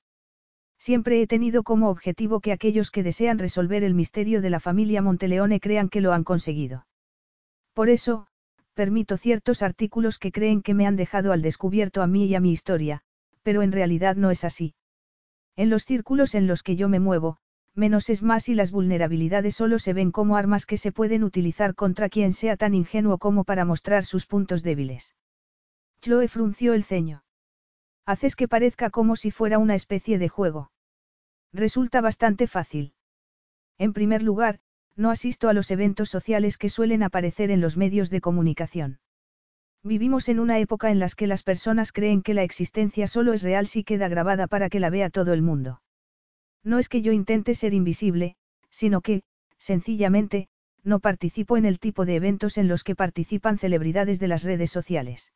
Siempre 0.77 1.21
he 1.21 1.27
tenido 1.27 1.63
como 1.63 1.89
objetivo 1.89 2.41
que 2.41 2.51
aquellos 2.51 2.91
que 2.91 3.01
desean 3.01 3.39
resolver 3.39 3.83
el 3.83 3.95
misterio 3.95 4.41
de 4.41 4.51
la 4.51 4.59
familia 4.59 5.01
Monteleone 5.01 5.59
crean 5.59 5.89
que 5.89 6.01
lo 6.01 6.13
han 6.13 6.23
conseguido. 6.23 6.85
Por 7.73 7.89
eso, 7.89 8.27
permito 8.75 9.17
ciertos 9.17 9.63
artículos 9.63 10.19
que 10.19 10.31
creen 10.31 10.61
que 10.61 10.75
me 10.75 10.85
han 10.85 10.95
dejado 10.95 11.31
al 11.31 11.41
descubierto 11.41 12.03
a 12.03 12.07
mí 12.07 12.25
y 12.25 12.35
a 12.35 12.39
mi 12.39 12.51
historia, 12.51 13.01
pero 13.41 13.63
en 13.63 13.71
realidad 13.71 14.15
no 14.15 14.29
es 14.29 14.43
así. 14.43 14.75
En 15.55 15.69
los 15.69 15.85
círculos 15.85 16.35
en 16.35 16.45
los 16.45 16.61
que 16.61 16.75
yo 16.75 16.89
me 16.89 16.99
muevo, 16.99 17.37
menos 17.75 18.09
es 18.09 18.23
más 18.23 18.49
y 18.49 18.55
las 18.55 18.71
vulnerabilidades 18.71 19.55
solo 19.55 19.79
se 19.79 19.93
ven 19.93 20.11
como 20.11 20.37
armas 20.37 20.65
que 20.65 20.77
se 20.77 20.91
pueden 20.91 21.23
utilizar 21.23 21.75
contra 21.75 22.09
quien 22.09 22.33
sea 22.33 22.57
tan 22.57 22.73
ingenuo 22.73 23.17
como 23.17 23.43
para 23.43 23.65
mostrar 23.65 24.05
sus 24.05 24.25
puntos 24.25 24.63
débiles. 24.63 25.15
Chloe 26.01 26.27
frunció 26.27 26.73
el 26.73 26.83
ceño. 26.83 27.23
Haces 28.05 28.35
que 28.35 28.47
parezca 28.47 28.89
como 28.89 29.15
si 29.15 29.31
fuera 29.31 29.57
una 29.57 29.75
especie 29.75 30.19
de 30.19 30.29
juego. 30.29 30.71
Resulta 31.51 32.01
bastante 32.01 32.47
fácil. 32.47 32.93
En 33.77 33.93
primer 33.93 34.21
lugar, 34.21 34.59
no 34.95 35.11
asisto 35.11 35.49
a 35.49 35.53
los 35.53 35.71
eventos 35.71 36.09
sociales 36.09 36.57
que 36.57 36.69
suelen 36.69 37.03
aparecer 37.03 37.51
en 37.51 37.61
los 37.61 37.75
medios 37.75 38.09
de 38.09 38.21
comunicación. 38.21 38.99
Vivimos 39.83 40.29
en 40.29 40.39
una 40.39 40.59
época 40.59 40.91
en 40.91 40.99
la 40.99 41.09
que 41.09 41.27
las 41.27 41.43
personas 41.43 41.91
creen 41.91 42.21
que 42.21 42.33
la 42.33 42.43
existencia 42.43 43.07
solo 43.07 43.33
es 43.33 43.43
real 43.43 43.67
si 43.67 43.83
queda 43.83 44.07
grabada 44.07 44.47
para 44.47 44.69
que 44.69 44.79
la 44.79 44.89
vea 44.89 45.09
todo 45.09 45.33
el 45.33 45.41
mundo. 45.41 45.81
No 46.65 46.79
es 46.79 46.89
que 46.89 47.01
yo 47.01 47.13
intente 47.13 47.53
ser 47.53 47.73
invisible, 47.73 48.35
sino 48.71 48.99
que, 48.99 49.21
sencillamente, 49.57 50.49
no 50.83 50.99
participo 50.99 51.57
en 51.57 51.65
el 51.65 51.79
tipo 51.79 52.05
de 52.05 52.15
eventos 52.15 52.57
en 52.57 52.67
los 52.67 52.83
que 52.83 52.95
participan 52.95 53.57
celebridades 53.57 54.19
de 54.19 54.27
las 54.27 54.43
redes 54.43 54.71
sociales. 54.71 55.31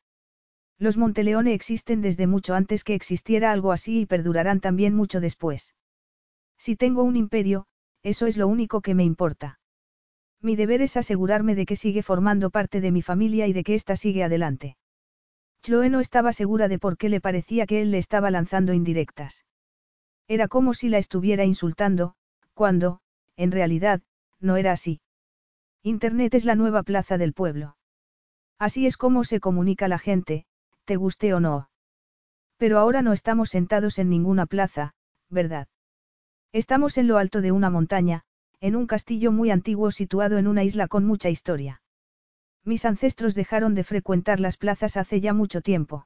Los 0.80 0.98
Monteleone 0.98 1.54
existen 1.54 2.02
desde 2.02 2.26
mucho 2.26 2.56
antes 2.56 2.84
que 2.84 2.96
existiera 2.96 3.52
algo 3.52 3.72
así 3.72 4.02
y 4.02 4.06
perdurarán 4.06 4.60
también 4.60 4.96
mucho 4.96 5.22
después. 5.22 5.76
Si 6.58 6.76
tengo 6.76 7.04
un 7.04 7.16
imperio, 7.16 7.68
eso 8.02 8.26
es 8.26 8.36
lo 8.36 8.48
único 8.48 8.82
que 8.82 8.96
me 8.96 9.04
importa. 9.04 9.60
Mi 10.42 10.56
deber 10.56 10.82
es 10.82 10.98
asegurarme 10.98 11.54
de 11.54 11.66
que 11.66 11.76
sigue 11.76 12.02
formando 12.02 12.50
parte 12.50 12.82
de 12.82 12.92
mi 12.92 13.02
familia 13.02 13.46
y 13.46 13.54
de 13.54 13.64
que 13.64 13.76
ésta 13.76 13.96
sigue 13.96 14.24
adelante. 14.24 14.78
Chloe 15.62 15.90
no 15.90 16.00
estaba 16.00 16.34
segura 16.34 16.70
de 16.70 16.80
por 16.80 16.98
qué 16.98 17.10
le 17.10 17.22
parecía 17.22 17.68
que 17.68 17.82
él 17.82 17.92
le 17.92 17.98
estaba 17.98 18.32
lanzando 18.32 18.74
indirectas. 18.74 19.46
Era 20.30 20.48
como 20.48 20.76
si 20.76 20.90
la 20.90 21.00
estuviera 21.00 21.44
insultando, 21.44 22.14
cuando, 22.54 23.02
en 23.36 23.52
realidad, 23.52 24.02
no 24.40 24.58
era 24.58 24.72
así. 24.72 25.02
Internet 25.82 26.36
es 26.36 26.46
la 26.46 26.54
nueva 26.54 26.84
plaza 26.84 27.18
del 27.18 27.34
pueblo. 27.34 27.76
Así 28.60 28.86
es 28.86 28.96
como 28.96 29.24
se 29.24 29.40
comunica 29.40 29.88
la 29.88 29.98
gente, 29.98 30.46
te 30.86 30.98
guste 30.98 31.34
o 31.34 31.40
no. 31.40 31.72
Pero 32.58 32.78
ahora 32.78 33.02
no 33.02 33.12
estamos 33.12 33.50
sentados 33.50 33.98
en 33.98 34.10
ninguna 34.10 34.46
plaza, 34.46 34.94
¿verdad? 35.30 35.68
Estamos 36.52 37.00
en 37.00 37.08
lo 37.08 37.18
alto 37.18 37.42
de 37.42 37.52
una 37.52 37.72
montaña, 37.72 38.22
en 38.60 38.76
un 38.76 38.86
castillo 38.86 39.32
muy 39.32 39.50
antiguo 39.50 39.90
situado 39.90 40.38
en 40.38 40.48
una 40.48 40.64
isla 40.64 40.88
con 40.88 41.06
mucha 41.06 41.30
historia. 41.30 41.82
Mis 42.64 42.86
ancestros 42.86 43.34
dejaron 43.34 43.74
de 43.74 43.84
frecuentar 43.84 44.40
las 44.40 44.58
plazas 44.58 44.96
hace 44.96 45.22
ya 45.22 45.34
mucho 45.34 45.62
tiempo. 45.62 46.06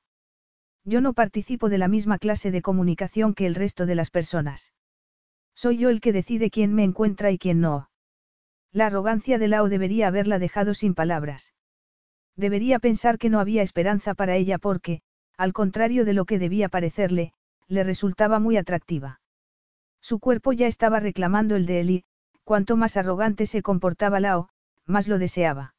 Yo 0.86 1.02
no 1.02 1.14
participo 1.14 1.70
de 1.70 1.78
la 1.78 1.88
misma 1.88 2.18
clase 2.18 2.52
de 2.52 2.62
comunicación 2.62 3.34
que 3.34 3.46
el 3.46 3.56
resto 3.56 3.86
de 3.86 3.96
las 3.96 4.12
personas. 4.12 4.74
Soy 5.56 5.78
yo 5.78 5.90
el 5.90 6.02
que 6.02 6.14
decide 6.14 6.50
quién 6.50 6.74
me 6.74 6.84
encuentra 6.84 7.32
y 7.32 7.38
quién 7.38 7.62
no. 7.62 7.90
La 8.72 8.88
arrogancia 8.88 9.38
de 9.38 9.48
Lao 9.48 9.70
debería 9.70 10.08
haberla 10.08 10.40
dejado 10.40 10.74
sin 10.74 10.94
palabras. 10.96 11.54
Debería 12.36 12.80
pensar 12.80 13.18
que 13.18 13.30
no 13.30 13.40
había 13.40 13.62
esperanza 13.62 14.16
para 14.16 14.36
ella 14.36 14.58
porque, 14.58 15.02
al 15.38 15.54
contrario 15.54 16.06
de 16.06 16.14
lo 16.14 16.26
que 16.26 16.40
debía 16.40 16.70
parecerle, 16.70 17.34
le 17.68 17.84
resultaba 17.84 18.40
muy 18.40 18.58
atractiva. 18.58 19.22
Su 20.02 20.20
cuerpo 20.20 20.52
ya 20.52 20.68
estaba 20.68 21.00
reclamando 21.00 21.56
el 21.56 21.66
de 21.66 21.80
él 21.80 22.04
cuanto 22.44 22.76
más 22.76 22.98
arrogante 22.98 23.46
se 23.46 23.62
comportaba 23.62 24.20
Lao, 24.20 24.50
más 24.86 25.08
lo 25.08 25.18
deseaba. 25.18 25.76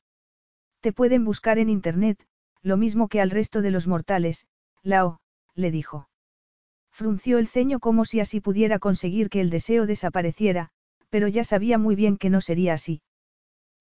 Te 0.81 0.93
pueden 0.93 1.25
buscar 1.25 1.59
en 1.59 1.69
Internet, 1.69 2.25
lo 2.63 2.77
mismo 2.77 3.09
que 3.09 3.21
al 3.21 3.31
resto 3.31 3.61
de 3.61 3.71
los 3.71 3.87
mortales, 3.87 4.47
Lao, 4.85 5.19
le 5.55 5.71
dijo. 5.71 6.09
Frunció 6.93 7.39
el 7.39 7.49
ceño 7.49 7.81
como 7.81 8.05
si 8.05 8.21
así 8.21 8.41
pudiera 8.41 8.79
conseguir 8.79 9.31
que 9.31 9.41
el 9.41 9.51
deseo 9.51 9.87
desapareciera, 9.87 10.69
pero 11.09 11.27
ya 11.27 11.43
sabía 11.43 11.79
muy 11.79 11.97
bien 11.97 12.19
que 12.19 12.31
no 12.31 12.41
sería 12.41 12.75
así. 12.75 13.03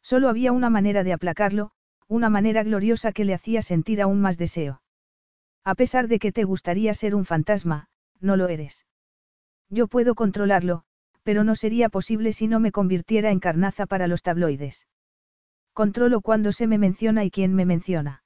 Solo 0.02 0.30
había 0.30 0.52
una 0.52 0.70
manera 0.70 1.04
de 1.04 1.14
aplacarlo, 1.14 1.72
una 2.08 2.30
manera 2.30 2.64
gloriosa 2.64 3.12
que 3.12 3.26
le 3.26 3.34
hacía 3.34 3.62
sentir 3.62 4.02
aún 4.02 4.22
más 4.22 4.38
deseo. 4.38 4.82
A 5.64 5.76
pesar 5.76 6.08
de 6.08 6.20
que 6.20 6.32
te 6.32 6.44
gustaría 6.44 6.94
ser 6.94 7.16
un 7.16 7.26
fantasma, 7.26 7.88
no 8.20 8.36
lo 8.36 8.48
eres. 8.48 8.86
Yo 9.70 9.88
puedo 9.88 10.16
controlarlo, 10.16 10.84
pero 11.24 11.44
no 11.44 11.56
sería 11.56 11.90
posible 11.90 12.34
si 12.34 12.48
no 12.48 12.60
me 12.60 12.72
convirtiera 12.72 13.32
en 13.32 13.40
carnaza 13.40 13.86
para 13.86 14.08
los 14.08 14.22
tabloides. 14.24 14.88
Controlo 15.74 16.22
cuando 16.22 16.52
se 16.52 16.68
me 16.68 16.78
menciona 16.78 17.24
y 17.24 17.32
quién 17.32 17.56
me 17.56 17.66
menciona. 17.66 18.24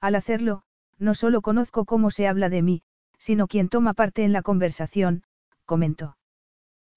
Al 0.00 0.14
hacerlo, 0.14 0.62
no 1.00 1.14
solo 1.14 1.40
conozco 1.40 1.84
cómo 1.84 2.10
se 2.10 2.28
habla 2.28 2.48
de 2.48 2.62
mí, 2.62 2.82
sino 3.18 3.48
quién 3.48 3.68
toma 3.68 3.94
parte 3.94 4.22
en 4.22 4.32
la 4.32 4.42
conversación, 4.42 5.24
comentó. 5.64 6.16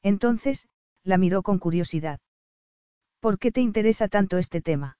Entonces, 0.04 0.68
la 1.04 1.18
miró 1.18 1.42
con 1.42 1.58
curiosidad. 1.58 2.20
¿Por 3.20 3.40
qué 3.40 3.52
te 3.52 3.62
interesa 3.62 4.10
tanto 4.10 4.38
este 4.38 4.62
tema? 4.62 4.98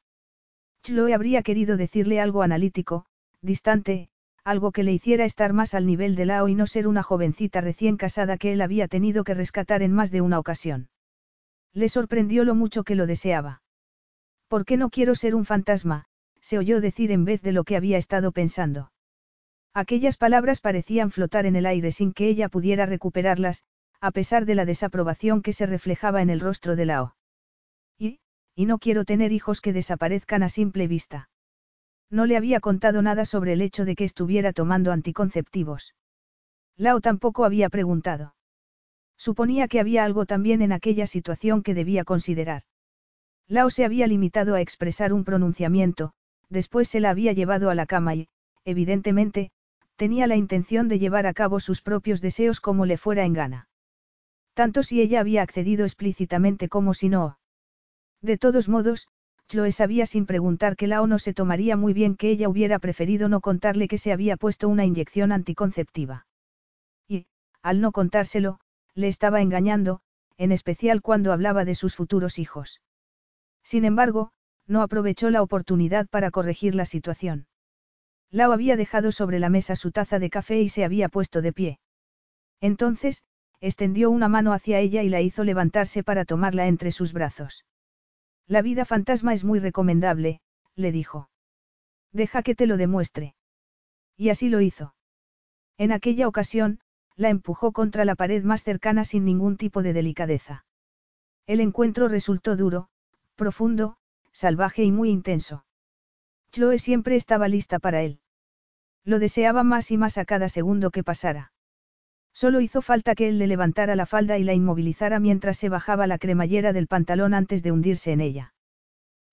Chloe 0.82 1.14
habría 1.14 1.44
querido 1.44 1.76
decirle 1.78 2.22
algo 2.22 2.42
analítico, 2.42 3.06
distante, 3.42 4.10
algo 4.46 4.72
que 4.72 4.84
le 4.84 4.94
hiciera 4.94 5.26
estar 5.26 5.52
más 5.52 5.74
al 5.74 5.86
nivel 5.86 6.16
de 6.16 6.26
Lao 6.26 6.48
y 6.48 6.56
no 6.56 6.68
ser 6.68 6.88
una 6.88 7.04
jovencita 7.04 7.60
recién 7.60 7.98
casada 7.98 8.38
que 8.38 8.54
él 8.54 8.62
había 8.62 8.88
tenido 8.88 9.24
que 9.24 9.34
rescatar 9.34 9.82
en 9.82 9.92
más 9.92 10.12
de 10.12 10.22
una 10.22 10.40
ocasión. 10.40 10.90
Le 11.74 11.90
sorprendió 11.90 12.46
lo 12.46 12.56
mucho 12.56 12.84
que 12.84 12.96
lo 12.96 13.06
deseaba. 13.06 13.62
¿Por 14.48 14.64
qué 14.64 14.78
no 14.78 14.90
quiero 14.90 15.16
ser 15.16 15.36
un 15.36 15.46
fantasma? 15.46 16.06
se 16.40 16.58
oyó 16.58 16.80
decir 16.80 17.12
en 17.12 17.26
vez 17.26 17.42
de 17.42 17.54
lo 17.54 17.64
que 17.64 17.76
había 17.76 17.98
estado 17.98 18.32
pensando. 18.32 18.93
Aquellas 19.76 20.18
palabras 20.18 20.62
parecían 20.62 21.10
flotar 21.10 21.48
en 21.48 21.56
el 21.56 21.66
aire 21.66 21.92
sin 21.92 22.14
que 22.14 22.28
ella 22.28 22.48
pudiera 22.48 22.86
recuperarlas, 22.86 23.64
a 24.00 24.12
pesar 24.12 24.46
de 24.46 24.54
la 24.54 24.66
desaprobación 24.66 25.42
que 25.42 25.54
se 25.54 25.66
reflejaba 25.66 26.22
en 26.22 26.30
el 26.30 26.40
rostro 26.40 26.76
de 26.76 26.86
Lao. 26.86 27.16
Y, 27.98 28.20
y 28.56 28.66
no 28.66 28.78
quiero 28.78 29.04
tener 29.04 29.32
hijos 29.32 29.62
que 29.62 29.74
desaparezcan 29.74 30.44
a 30.44 30.50
simple 30.50 30.88
vista. 30.88 31.30
No 32.12 32.28
le 32.28 32.38
había 32.38 32.60
contado 32.60 33.02
nada 33.02 33.26
sobre 33.26 33.54
el 33.54 33.62
hecho 33.62 33.86
de 33.86 33.96
que 33.96 34.04
estuviera 34.04 34.54
tomando 34.54 34.92
anticonceptivos. 34.92 35.96
Lao 36.78 37.02
tampoco 37.02 37.44
había 37.44 37.70
preguntado. 37.70 38.36
Suponía 39.18 39.68
que 39.68 39.80
había 39.80 40.04
algo 40.04 40.28
también 40.28 40.62
en 40.62 40.72
aquella 40.72 41.08
situación 41.08 41.64
que 41.64 41.74
debía 41.74 42.04
considerar. 42.04 42.64
Lao 43.48 43.72
se 43.72 43.86
había 43.86 44.06
limitado 44.06 44.54
a 44.54 44.62
expresar 44.62 45.14
un 45.14 45.24
pronunciamiento, 45.24 46.14
después 46.50 46.90
se 46.90 47.00
la 47.00 47.10
había 47.10 47.34
llevado 47.34 47.72
a 47.72 47.76
la 47.76 47.88
cama 47.88 48.14
y, 48.16 48.28
evidentemente, 48.66 49.52
tenía 49.96 50.28
la 50.28 50.36
intención 50.36 50.88
de 50.88 51.00
llevar 51.00 51.28
a 51.28 51.34
cabo 51.34 51.60
sus 51.60 51.82
propios 51.82 52.22
deseos 52.22 52.60
como 52.60 52.86
le 52.86 52.98
fuera 52.98 53.26
en 53.26 53.34
gana. 53.34 53.68
Tanto 54.54 54.84
si 54.84 55.02
ella 55.02 55.20
había 55.20 55.42
accedido 55.42 55.86
explícitamente 55.86 56.70
como 56.70 56.94
si 56.94 57.10
no. 57.10 57.40
De 58.22 58.38
todos 58.38 58.70
modos, 58.70 59.08
Chloe 59.48 59.72
sabía 59.72 60.06
sin 60.06 60.26
preguntar 60.26 60.76
que 60.76 60.88
Lao 60.88 61.08
no 61.08 61.20
se 61.20 61.34
tomaría 61.34 61.76
muy 61.76 61.94
bien 61.94 62.16
que 62.16 62.30
ella 62.30 62.50
hubiera 62.50 62.80
preferido 62.80 63.30
no 63.30 63.42
contarle 63.42 63.88
que 63.88 63.98
se 63.98 64.12
había 64.12 64.38
puesto 64.38 64.70
una 64.70 64.86
inyección 64.86 65.32
anticonceptiva. 65.32 66.26
Y, 67.08 67.26
al 67.62 67.82
no 67.82 67.92
contárselo, 67.92 68.60
le 68.96 69.08
estaba 69.08 69.42
engañando, 69.42 70.02
en 70.38 70.52
especial 70.52 71.02
cuando 71.02 71.34
hablaba 71.34 71.66
de 71.66 71.76
sus 71.76 71.96
futuros 71.96 72.40
hijos. 72.40 72.82
Sin 73.64 73.86
embargo, 73.86 74.32
no 74.68 74.82
aprovechó 74.82 75.30
la 75.30 75.42
oportunidad 75.42 76.08
para 76.08 76.32
corregir 76.32 76.76
la 76.76 76.86
situación. 76.86 77.48
Lao 78.34 78.52
había 78.52 78.76
dejado 78.76 79.12
sobre 79.12 79.38
la 79.38 79.50
mesa 79.50 79.76
su 79.76 79.92
taza 79.92 80.18
de 80.18 80.32
café 80.32 80.60
y 80.60 80.68
se 80.68 80.84
había 80.84 81.08
puesto 81.08 81.44
de 81.44 81.54
pie. 81.54 81.80
Entonces, 82.62 83.24
extendió 83.62 84.10
una 84.10 84.28
mano 84.28 84.54
hacia 84.54 84.80
ella 84.80 85.04
y 85.04 85.10
la 85.10 85.22
hizo 85.22 85.44
levantarse 85.44 86.02
para 86.02 86.26
tomarla 86.26 86.66
entre 86.66 86.92
sus 86.92 87.14
brazos. 87.14 87.64
La 88.48 88.64
vida 88.64 88.86
fantasma 88.86 89.36
es 89.36 89.44
muy 89.44 89.60
recomendable, 89.60 90.42
le 90.76 90.92
dijo. 90.92 91.30
Deja 92.12 92.42
que 92.42 92.56
te 92.56 92.66
lo 92.66 92.78
demuestre. 92.78 93.36
Y 94.18 94.30
así 94.30 94.50
lo 94.50 94.62
hizo. 94.62 94.96
En 95.78 95.92
aquella 95.92 96.28
ocasión, 96.28 96.80
la 97.16 97.30
empujó 97.30 97.72
contra 97.72 98.04
la 98.04 98.16
pared 98.16 98.44
más 98.44 98.64
cercana 98.64 99.06
sin 99.06 99.26
ningún 99.26 99.58
tipo 99.58 99.84
de 99.84 99.94
delicadeza. 99.94 100.66
El 101.46 101.60
encuentro 101.60 102.08
resultó 102.08 102.56
duro, 102.56 102.90
profundo, 103.36 103.98
salvaje 104.32 104.84
y 104.84 104.92
muy 104.92 105.12
intenso. 105.12 105.66
Chloe 106.52 106.80
siempre 106.80 107.16
estaba 107.16 107.48
lista 107.48 107.78
para 107.78 108.02
él. 108.02 108.22
Lo 109.06 109.20
deseaba 109.20 109.64
más 109.64 109.92
y 109.92 109.98
más 109.98 110.18
a 110.18 110.26
cada 110.26 110.50
segundo 110.50 110.92
que 110.92 111.04
pasara. 111.04 111.52
Solo 112.34 112.62
hizo 112.62 112.82
falta 112.82 113.16
que 113.16 113.28
él 113.28 113.38
le 113.38 113.48
levantara 113.48 113.96
la 113.96 114.06
falda 114.06 114.38
y 114.38 114.44
la 114.44 114.54
inmovilizara 114.54 115.20
mientras 115.20 115.58
se 115.58 115.70
bajaba 115.70 116.08
la 116.08 116.18
cremallera 116.18 116.74
del 116.74 116.88
pantalón 116.88 117.34
antes 117.34 117.62
de 117.64 117.72
hundirse 117.72 118.12
en 118.12 118.22
ella. 118.22 118.54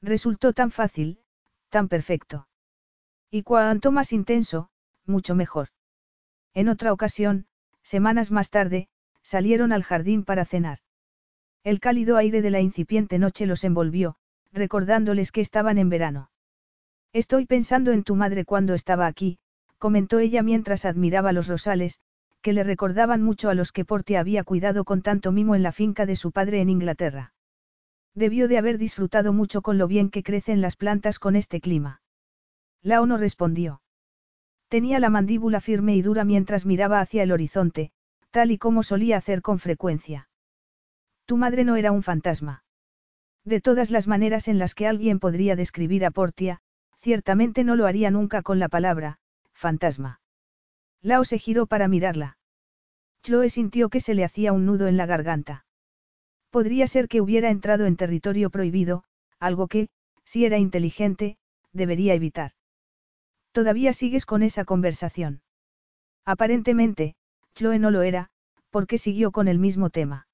Resultó 0.02 0.52
tan 0.52 0.70
fácil, 0.70 1.20
tan 1.70 1.88
perfecto. 1.88 2.48
Y 3.30 3.42
cuanto 3.42 3.92
más 3.92 4.12
intenso, 4.12 4.70
mucho 5.06 5.34
mejor. 5.34 5.68
En 6.52 6.68
otra 6.68 6.92
ocasión, 6.92 7.46
semanas 7.82 8.30
más 8.30 8.50
tarde, 8.50 8.88
salieron 9.22 9.72
al 9.72 9.82
jardín 9.82 10.24
para 10.24 10.44
cenar. 10.44 10.80
El 11.62 11.78
cálido 11.78 12.16
aire 12.16 12.42
de 12.42 12.50
la 12.50 12.60
incipiente 12.60 13.18
noche 13.18 13.46
los 13.46 13.64
envolvió, 13.64 14.16
recordándoles 14.52 15.30
que 15.30 15.40
estaban 15.40 15.78
en 15.78 15.88
verano. 15.88 16.30
Estoy 17.12 17.46
pensando 17.46 17.92
en 17.92 18.02
tu 18.02 18.16
madre 18.16 18.44
cuando 18.44 18.74
estaba 18.74 19.06
aquí, 19.06 19.38
comentó 19.80 20.18
ella 20.18 20.42
mientras 20.42 20.84
admiraba 20.84 21.32
los 21.32 21.48
rosales, 21.48 21.98
que 22.42 22.52
le 22.52 22.64
recordaban 22.64 23.22
mucho 23.22 23.48
a 23.48 23.54
los 23.54 23.72
que 23.72 23.86
Portia 23.86 24.20
había 24.20 24.44
cuidado 24.44 24.84
con 24.84 25.00
tanto 25.00 25.32
mimo 25.32 25.54
en 25.54 25.62
la 25.62 25.72
finca 25.72 26.04
de 26.04 26.16
su 26.16 26.32
padre 26.32 26.60
en 26.60 26.68
Inglaterra. 26.68 27.32
Debió 28.14 28.46
de 28.46 28.58
haber 28.58 28.76
disfrutado 28.76 29.32
mucho 29.32 29.62
con 29.62 29.78
lo 29.78 29.88
bien 29.88 30.10
que 30.10 30.22
crecen 30.22 30.60
las 30.60 30.76
plantas 30.76 31.18
con 31.18 31.34
este 31.34 31.62
clima. 31.62 32.02
Lao 32.82 33.06
no 33.06 33.16
respondió. 33.16 33.80
Tenía 34.68 34.98
la 34.98 35.08
mandíbula 35.08 35.62
firme 35.62 35.96
y 35.96 36.02
dura 36.02 36.24
mientras 36.24 36.66
miraba 36.66 37.00
hacia 37.00 37.22
el 37.22 37.32
horizonte, 37.32 37.90
tal 38.30 38.50
y 38.50 38.58
como 38.58 38.82
solía 38.82 39.16
hacer 39.16 39.40
con 39.40 39.58
frecuencia. 39.58 40.28
Tu 41.24 41.38
madre 41.38 41.64
no 41.64 41.76
era 41.76 41.90
un 41.90 42.02
fantasma. 42.02 42.64
De 43.46 43.62
todas 43.62 43.90
las 43.90 44.06
maneras 44.06 44.46
en 44.46 44.58
las 44.58 44.74
que 44.74 44.86
alguien 44.86 45.20
podría 45.20 45.56
describir 45.56 46.04
a 46.04 46.10
Portia, 46.10 46.60
ciertamente 47.00 47.64
no 47.64 47.76
lo 47.76 47.86
haría 47.86 48.10
nunca 48.10 48.42
con 48.42 48.58
la 48.58 48.68
palabra, 48.68 49.18
fantasma. 49.60 50.20
Lao 51.02 51.24
se 51.24 51.38
giró 51.38 51.66
para 51.66 51.86
mirarla. 51.86 52.38
Chloe 53.22 53.50
sintió 53.50 53.90
que 53.90 54.00
se 54.00 54.14
le 54.14 54.24
hacía 54.24 54.52
un 54.52 54.66
nudo 54.66 54.88
en 54.88 54.96
la 54.96 55.06
garganta. 55.06 55.66
Podría 56.50 56.86
ser 56.86 57.06
que 57.06 57.20
hubiera 57.20 57.50
entrado 57.50 57.84
en 57.86 57.96
territorio 57.96 58.50
prohibido, 58.50 59.04
algo 59.38 59.68
que, 59.68 59.88
si 60.24 60.44
era 60.44 60.58
inteligente, 60.58 61.36
debería 61.72 62.14
evitar. 62.14 62.52
Todavía 63.52 63.92
sigues 63.92 64.26
con 64.26 64.42
esa 64.42 64.64
conversación. 64.64 65.42
Aparentemente, 66.24 67.14
Chloe 67.54 67.78
no 67.78 67.90
lo 67.90 68.02
era, 68.02 68.30
porque 68.70 68.98
siguió 68.98 69.30
con 69.30 69.46
el 69.46 69.58
mismo 69.58 69.90
tema. 69.90 70.26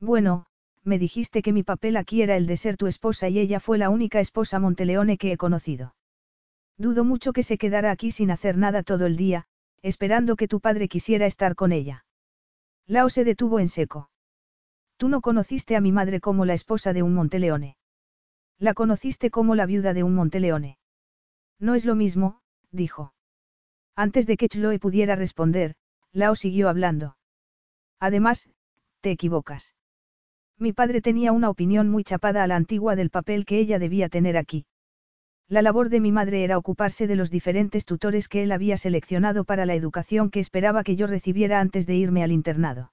Bueno, 0.00 0.46
me 0.84 0.98
dijiste 0.98 1.42
que 1.42 1.52
mi 1.52 1.62
papel 1.62 1.96
aquí 1.96 2.22
era 2.22 2.36
el 2.36 2.46
de 2.46 2.56
ser 2.56 2.76
tu 2.76 2.86
esposa 2.86 3.28
y 3.28 3.38
ella 3.38 3.60
fue 3.60 3.78
la 3.78 3.88
única 3.88 4.20
esposa 4.20 4.58
Monteleone 4.58 5.16
que 5.16 5.32
he 5.32 5.36
conocido. 5.36 5.94
Dudo 6.78 7.04
mucho 7.04 7.32
que 7.32 7.42
se 7.42 7.58
quedara 7.58 7.90
aquí 7.90 8.10
sin 8.10 8.30
hacer 8.30 8.56
nada 8.56 8.82
todo 8.82 9.06
el 9.06 9.16
día, 9.16 9.46
esperando 9.82 10.36
que 10.36 10.48
tu 10.48 10.60
padre 10.60 10.88
quisiera 10.88 11.26
estar 11.26 11.54
con 11.54 11.72
ella. 11.72 12.04
Lao 12.86 13.08
se 13.08 13.24
detuvo 13.24 13.58
en 13.58 13.68
seco. 13.68 14.10
Tú 14.96 15.08
no 15.08 15.20
conociste 15.20 15.76
a 15.76 15.80
mi 15.80 15.92
madre 15.92 16.20
como 16.20 16.44
la 16.44 16.54
esposa 16.54 16.92
de 16.92 17.02
un 17.02 17.14
Monteleone. 17.14 17.76
La 18.58 18.74
conociste 18.74 19.30
como 19.30 19.54
la 19.54 19.66
viuda 19.66 19.92
de 19.94 20.02
un 20.02 20.14
Monteleone. 20.14 20.78
No 21.58 21.74
es 21.74 21.84
lo 21.84 21.94
mismo, 21.94 22.40
dijo. 22.70 23.14
Antes 23.96 24.26
de 24.26 24.36
que 24.36 24.48
Chloe 24.48 24.78
pudiera 24.78 25.16
responder, 25.16 25.74
Lao 26.12 26.34
siguió 26.34 26.68
hablando. 26.68 27.16
Además, 27.98 28.48
te 29.00 29.10
equivocas. 29.10 29.74
Mi 30.58 30.72
padre 30.72 31.00
tenía 31.00 31.32
una 31.32 31.50
opinión 31.50 31.88
muy 31.88 32.04
chapada 32.04 32.42
a 32.42 32.46
la 32.46 32.56
antigua 32.56 32.94
del 32.94 33.10
papel 33.10 33.44
que 33.44 33.58
ella 33.58 33.78
debía 33.78 34.08
tener 34.08 34.36
aquí. 34.36 34.66
La 35.52 35.60
labor 35.60 35.90
de 35.90 36.00
mi 36.00 36.12
madre 36.12 36.44
era 36.44 36.56
ocuparse 36.56 37.06
de 37.06 37.14
los 37.14 37.30
diferentes 37.30 37.84
tutores 37.84 38.26
que 38.26 38.42
él 38.42 38.52
había 38.52 38.78
seleccionado 38.78 39.44
para 39.44 39.66
la 39.66 39.74
educación 39.74 40.30
que 40.30 40.40
esperaba 40.40 40.82
que 40.82 40.96
yo 40.96 41.06
recibiera 41.06 41.60
antes 41.60 41.86
de 41.86 41.94
irme 41.94 42.22
al 42.22 42.32
internado. 42.32 42.90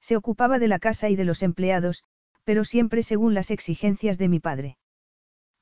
Se 0.00 0.16
ocupaba 0.16 0.58
de 0.58 0.66
la 0.66 0.80
casa 0.80 1.08
y 1.08 1.14
de 1.14 1.24
los 1.24 1.40
empleados, 1.44 2.02
pero 2.42 2.64
siempre 2.64 3.04
según 3.04 3.32
las 3.32 3.52
exigencias 3.52 4.18
de 4.18 4.26
mi 4.26 4.40
padre. 4.40 4.76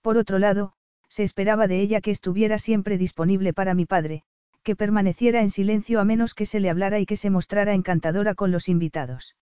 Por 0.00 0.16
otro 0.16 0.38
lado, 0.38 0.72
se 1.06 1.22
esperaba 1.22 1.66
de 1.66 1.82
ella 1.82 2.00
que 2.00 2.12
estuviera 2.12 2.58
siempre 2.58 2.96
disponible 2.96 3.52
para 3.52 3.74
mi 3.74 3.84
padre, 3.84 4.22
que 4.62 4.74
permaneciera 4.74 5.42
en 5.42 5.50
silencio 5.50 6.00
a 6.00 6.06
menos 6.06 6.32
que 6.32 6.46
se 6.46 6.60
le 6.60 6.70
hablara 6.70 6.98
y 6.98 7.04
que 7.04 7.18
se 7.18 7.28
mostrara 7.28 7.74
encantadora 7.74 8.34
con 8.34 8.50
los 8.50 8.70
invitados. 8.70 9.36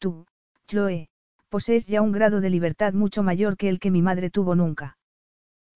Tú, 0.00 0.26
Chloe, 0.66 1.08
posees 1.50 1.86
ya 1.86 2.02
un 2.02 2.10
grado 2.10 2.40
de 2.40 2.50
libertad 2.50 2.94
mucho 2.94 3.22
mayor 3.22 3.56
que 3.56 3.68
el 3.68 3.78
que 3.78 3.92
mi 3.92 4.02
madre 4.02 4.28
tuvo 4.28 4.56
nunca. 4.56 4.98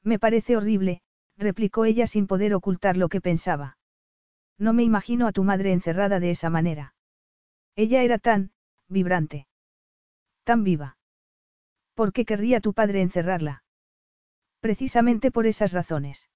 Me 0.09 0.19
parece 0.19 0.57
horrible, 0.57 1.03
replicó 1.37 1.85
ella 1.85 2.07
sin 2.07 2.27
poder 2.27 2.55
ocultar 2.55 2.97
lo 2.97 3.11
que 3.11 3.21
pensaba. 3.21 3.77
No 4.57 4.73
me 4.73 4.83
imagino 4.83 5.27
a 5.27 5.33
tu 5.33 5.45
madre 5.45 5.71
encerrada 5.71 6.19
de 6.19 6.31
esa 6.31 6.49
manera. 6.49 6.95
Ella 7.77 8.03
era 8.03 8.17
tan, 8.17 8.51
vibrante. 8.89 9.47
Tan 10.45 10.65
viva. 10.65 10.97
¿Por 11.93 12.15
qué 12.15 12.25
querría 12.25 12.63
tu 12.63 12.73
padre 12.73 13.03
encerrarla? 13.03 13.65
Precisamente 14.61 15.31
por 15.31 15.47
esas 15.47 15.75
razones. 15.75 16.31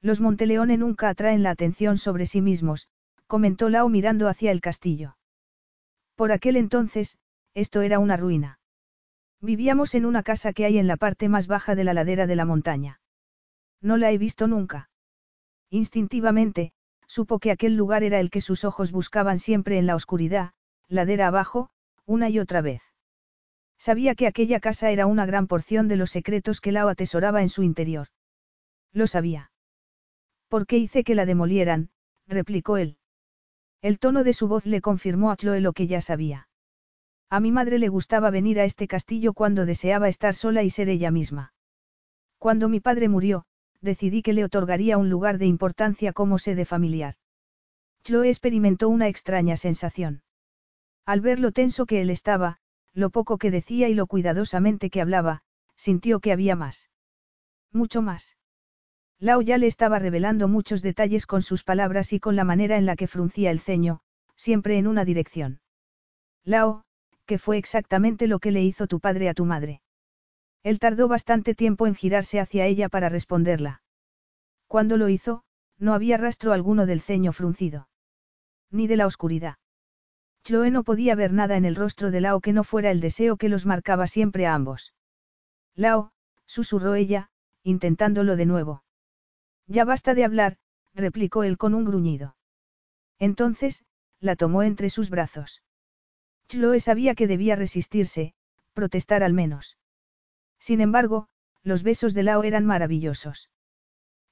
Los 0.00 0.20
Monteleone 0.20 0.76
nunca 0.76 1.08
atraen 1.08 1.44
la 1.44 1.50
atención 1.50 1.98
sobre 1.98 2.26
sí 2.26 2.42
mismos, 2.42 2.88
comentó 3.28 3.68
Lao 3.68 3.88
mirando 3.88 4.26
hacia 4.26 4.50
el 4.50 4.60
castillo. 4.60 5.16
Por 6.16 6.32
aquel 6.32 6.56
entonces, 6.56 7.16
esto 7.54 7.80
era 7.82 8.00
una 8.00 8.16
ruina. 8.16 8.58
Vivíamos 9.40 9.94
en 9.94 10.04
una 10.04 10.22
casa 10.22 10.52
que 10.52 10.64
hay 10.64 10.78
en 10.78 10.86
la 10.86 10.96
parte 10.96 11.28
más 11.28 11.46
baja 11.46 11.74
de 11.74 11.84
la 11.84 11.94
ladera 11.94 12.26
de 12.26 12.36
la 12.36 12.44
montaña. 12.44 13.00
No 13.80 13.96
la 13.96 14.10
he 14.10 14.18
visto 14.18 14.48
nunca. 14.48 14.90
Instintivamente, 15.70 16.72
supo 17.06 17.38
que 17.38 17.50
aquel 17.50 17.76
lugar 17.76 18.02
era 18.02 18.18
el 18.18 18.30
que 18.30 18.40
sus 18.40 18.64
ojos 18.64 18.90
buscaban 18.90 19.38
siempre 19.38 19.78
en 19.78 19.86
la 19.86 19.94
oscuridad, 19.94 20.52
ladera 20.88 21.28
abajo, 21.28 21.70
una 22.04 22.28
y 22.30 22.38
otra 22.38 22.62
vez. 22.62 22.82
Sabía 23.78 24.16
que 24.16 24.26
aquella 24.26 24.58
casa 24.58 24.90
era 24.90 25.06
una 25.06 25.24
gran 25.24 25.46
porción 25.46 25.86
de 25.86 25.96
los 25.96 26.10
secretos 26.10 26.60
que 26.60 26.72
Lao 26.72 26.88
atesoraba 26.88 27.42
en 27.42 27.48
su 27.48 27.62
interior. 27.62 28.08
Lo 28.92 29.06
sabía. 29.06 29.52
¿Por 30.48 30.66
qué 30.66 30.78
hice 30.78 31.04
que 31.04 31.14
la 31.14 31.26
demolieran? 31.26 31.90
replicó 32.26 32.76
él. 32.76 32.96
El 33.80 34.00
tono 34.00 34.24
de 34.24 34.32
su 34.32 34.48
voz 34.48 34.66
le 34.66 34.80
confirmó 34.80 35.30
a 35.30 35.36
Chloe 35.36 35.60
lo 35.60 35.72
que 35.72 35.86
ya 35.86 36.00
sabía. 36.00 36.48
A 37.30 37.40
mi 37.40 37.52
madre 37.52 37.78
le 37.78 37.88
gustaba 37.88 38.30
venir 38.30 38.58
a 38.58 38.64
este 38.64 38.88
castillo 38.88 39.34
cuando 39.34 39.66
deseaba 39.66 40.08
estar 40.08 40.34
sola 40.34 40.62
y 40.62 40.70
ser 40.70 40.88
ella 40.88 41.10
misma. 41.10 41.52
Cuando 42.38 42.68
mi 42.68 42.80
padre 42.80 43.08
murió, 43.08 43.44
decidí 43.80 44.22
que 44.22 44.32
le 44.32 44.44
otorgaría 44.44 44.96
un 44.96 45.10
lugar 45.10 45.38
de 45.38 45.46
importancia 45.46 46.12
como 46.12 46.38
sede 46.38 46.64
familiar. 46.64 47.16
Chloe 48.02 48.28
experimentó 48.28 48.88
una 48.88 49.08
extraña 49.08 49.56
sensación. 49.56 50.22
Al 51.04 51.20
ver 51.20 51.40
lo 51.40 51.52
tenso 51.52 51.84
que 51.84 52.00
él 52.00 52.10
estaba, 52.10 52.58
lo 52.94 53.10
poco 53.10 53.38
que 53.38 53.50
decía 53.50 53.88
y 53.88 53.94
lo 53.94 54.06
cuidadosamente 54.06 54.88
que 54.88 55.00
hablaba, 55.00 55.42
sintió 55.76 56.20
que 56.20 56.32
había 56.32 56.56
más. 56.56 56.88
Mucho 57.72 58.02
más. 58.02 58.36
Lao 59.18 59.42
ya 59.42 59.58
le 59.58 59.66
estaba 59.66 59.98
revelando 59.98 60.48
muchos 60.48 60.80
detalles 60.80 61.26
con 61.26 61.42
sus 61.42 61.64
palabras 61.64 62.12
y 62.12 62.20
con 62.20 62.36
la 62.36 62.44
manera 62.44 62.76
en 62.78 62.86
la 62.86 62.96
que 62.96 63.06
fruncía 63.06 63.50
el 63.50 63.60
ceño, 63.60 64.00
siempre 64.36 64.78
en 64.78 64.86
una 64.86 65.04
dirección. 65.04 65.60
Lao, 66.44 66.84
¿qué 67.28 67.38
fue 67.38 67.58
exactamente 67.58 68.26
lo 68.26 68.38
que 68.38 68.50
le 68.50 68.62
hizo 68.62 68.86
tu 68.86 69.00
padre 69.00 69.28
a 69.28 69.34
tu 69.34 69.44
madre? 69.44 69.82
Él 70.62 70.78
tardó 70.78 71.08
bastante 71.08 71.54
tiempo 71.54 71.86
en 71.86 71.94
girarse 71.94 72.40
hacia 72.40 72.64
ella 72.64 72.88
para 72.88 73.10
responderla. 73.10 73.82
Cuando 74.66 74.96
lo 74.96 75.10
hizo, 75.10 75.44
no 75.78 75.92
había 75.92 76.16
rastro 76.16 76.54
alguno 76.54 76.86
del 76.86 77.02
ceño 77.02 77.34
fruncido. 77.34 77.88
Ni 78.70 78.86
de 78.86 78.96
la 78.96 79.06
oscuridad. 79.06 79.56
Chloe 80.42 80.70
no 80.70 80.84
podía 80.84 81.14
ver 81.14 81.34
nada 81.34 81.58
en 81.58 81.66
el 81.66 81.76
rostro 81.76 82.10
de 82.10 82.22
Lao 82.22 82.40
que 82.40 82.54
no 82.54 82.64
fuera 82.64 82.90
el 82.90 83.00
deseo 83.00 83.36
que 83.36 83.50
los 83.50 83.66
marcaba 83.66 84.06
siempre 84.06 84.46
a 84.46 84.54
ambos. 84.54 84.94
Lao, 85.74 86.12
susurró 86.46 86.94
ella, 86.94 87.28
intentándolo 87.62 88.36
de 88.36 88.46
nuevo. 88.46 88.84
Ya 89.66 89.84
basta 89.84 90.14
de 90.14 90.24
hablar, 90.24 90.56
replicó 90.94 91.44
él 91.44 91.58
con 91.58 91.74
un 91.74 91.84
gruñido. 91.84 92.36
Entonces, 93.18 93.84
la 94.18 94.34
tomó 94.34 94.62
entre 94.62 94.88
sus 94.88 95.10
brazos. 95.10 95.62
Chloe 96.48 96.80
sabía 96.80 97.14
que 97.14 97.26
debía 97.26 97.56
resistirse, 97.56 98.32
protestar 98.72 99.22
al 99.22 99.34
menos. 99.34 99.76
Sin 100.58 100.80
embargo, 100.80 101.28
los 101.62 101.82
besos 101.82 102.14
de 102.14 102.22
Lao 102.22 102.42
eran 102.42 102.64
maravillosos. 102.64 103.50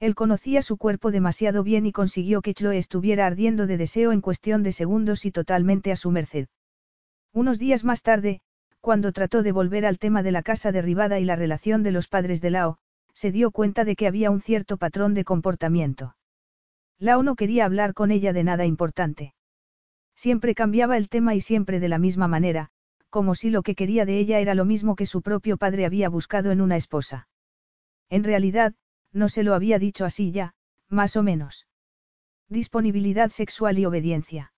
Él 0.00 0.14
conocía 0.14 0.62
su 0.62 0.76
cuerpo 0.76 1.10
demasiado 1.10 1.62
bien 1.62 1.86
y 1.86 1.92
consiguió 1.92 2.42
que 2.42 2.54
Chloe 2.54 2.78
estuviera 2.78 3.26
ardiendo 3.26 3.66
de 3.66 3.76
deseo 3.76 4.12
en 4.12 4.20
cuestión 4.20 4.62
de 4.62 4.72
segundos 4.72 5.24
y 5.24 5.30
totalmente 5.30 5.92
a 5.92 5.96
su 5.96 6.10
merced. 6.10 6.48
Unos 7.32 7.58
días 7.58 7.84
más 7.84 8.02
tarde, 8.02 8.40
cuando 8.80 9.12
trató 9.12 9.42
de 9.42 9.52
volver 9.52 9.84
al 9.84 9.98
tema 9.98 10.22
de 10.22 10.32
la 10.32 10.42
casa 10.42 10.72
derribada 10.72 11.18
y 11.18 11.24
la 11.24 11.36
relación 11.36 11.82
de 11.82 11.92
los 11.92 12.08
padres 12.08 12.40
de 12.40 12.50
Lao, 12.50 12.78
se 13.12 13.32
dio 13.32 13.50
cuenta 13.50 13.84
de 13.84 13.96
que 13.96 14.06
había 14.06 14.30
un 14.30 14.40
cierto 14.40 14.76
patrón 14.76 15.14
de 15.14 15.24
comportamiento. 15.24 16.16
Lao 16.98 17.22
no 17.22 17.34
quería 17.34 17.64
hablar 17.64 17.94
con 17.94 18.10
ella 18.10 18.32
de 18.32 18.44
nada 18.44 18.64
importante. 18.64 19.34
Siempre 20.16 20.54
cambiaba 20.54 20.96
el 20.96 21.08
tema 21.08 21.34
y 21.34 21.40
siempre 21.40 21.78
de 21.78 21.88
la 21.88 21.98
misma 21.98 22.26
manera, 22.26 22.70
como 23.10 23.34
si 23.34 23.50
lo 23.50 23.62
que 23.62 23.74
quería 23.74 24.04
de 24.04 24.18
ella 24.18 24.40
era 24.40 24.54
lo 24.54 24.64
mismo 24.64 24.96
que 24.96 25.06
su 25.06 25.22
propio 25.22 25.56
padre 25.56 25.84
había 25.86 26.08
buscado 26.08 26.50
en 26.50 26.60
una 26.60 26.76
esposa. 26.76 27.28
En 28.08 28.24
realidad, 28.24 28.74
no 29.12 29.28
se 29.28 29.42
lo 29.42 29.54
había 29.54 29.78
dicho 29.78 30.04
así 30.04 30.32
ya, 30.32 30.54
más 30.88 31.16
o 31.16 31.22
menos. 31.22 31.66
Disponibilidad 32.48 33.30
sexual 33.30 33.78
y 33.78 33.86
obediencia. 33.86 34.52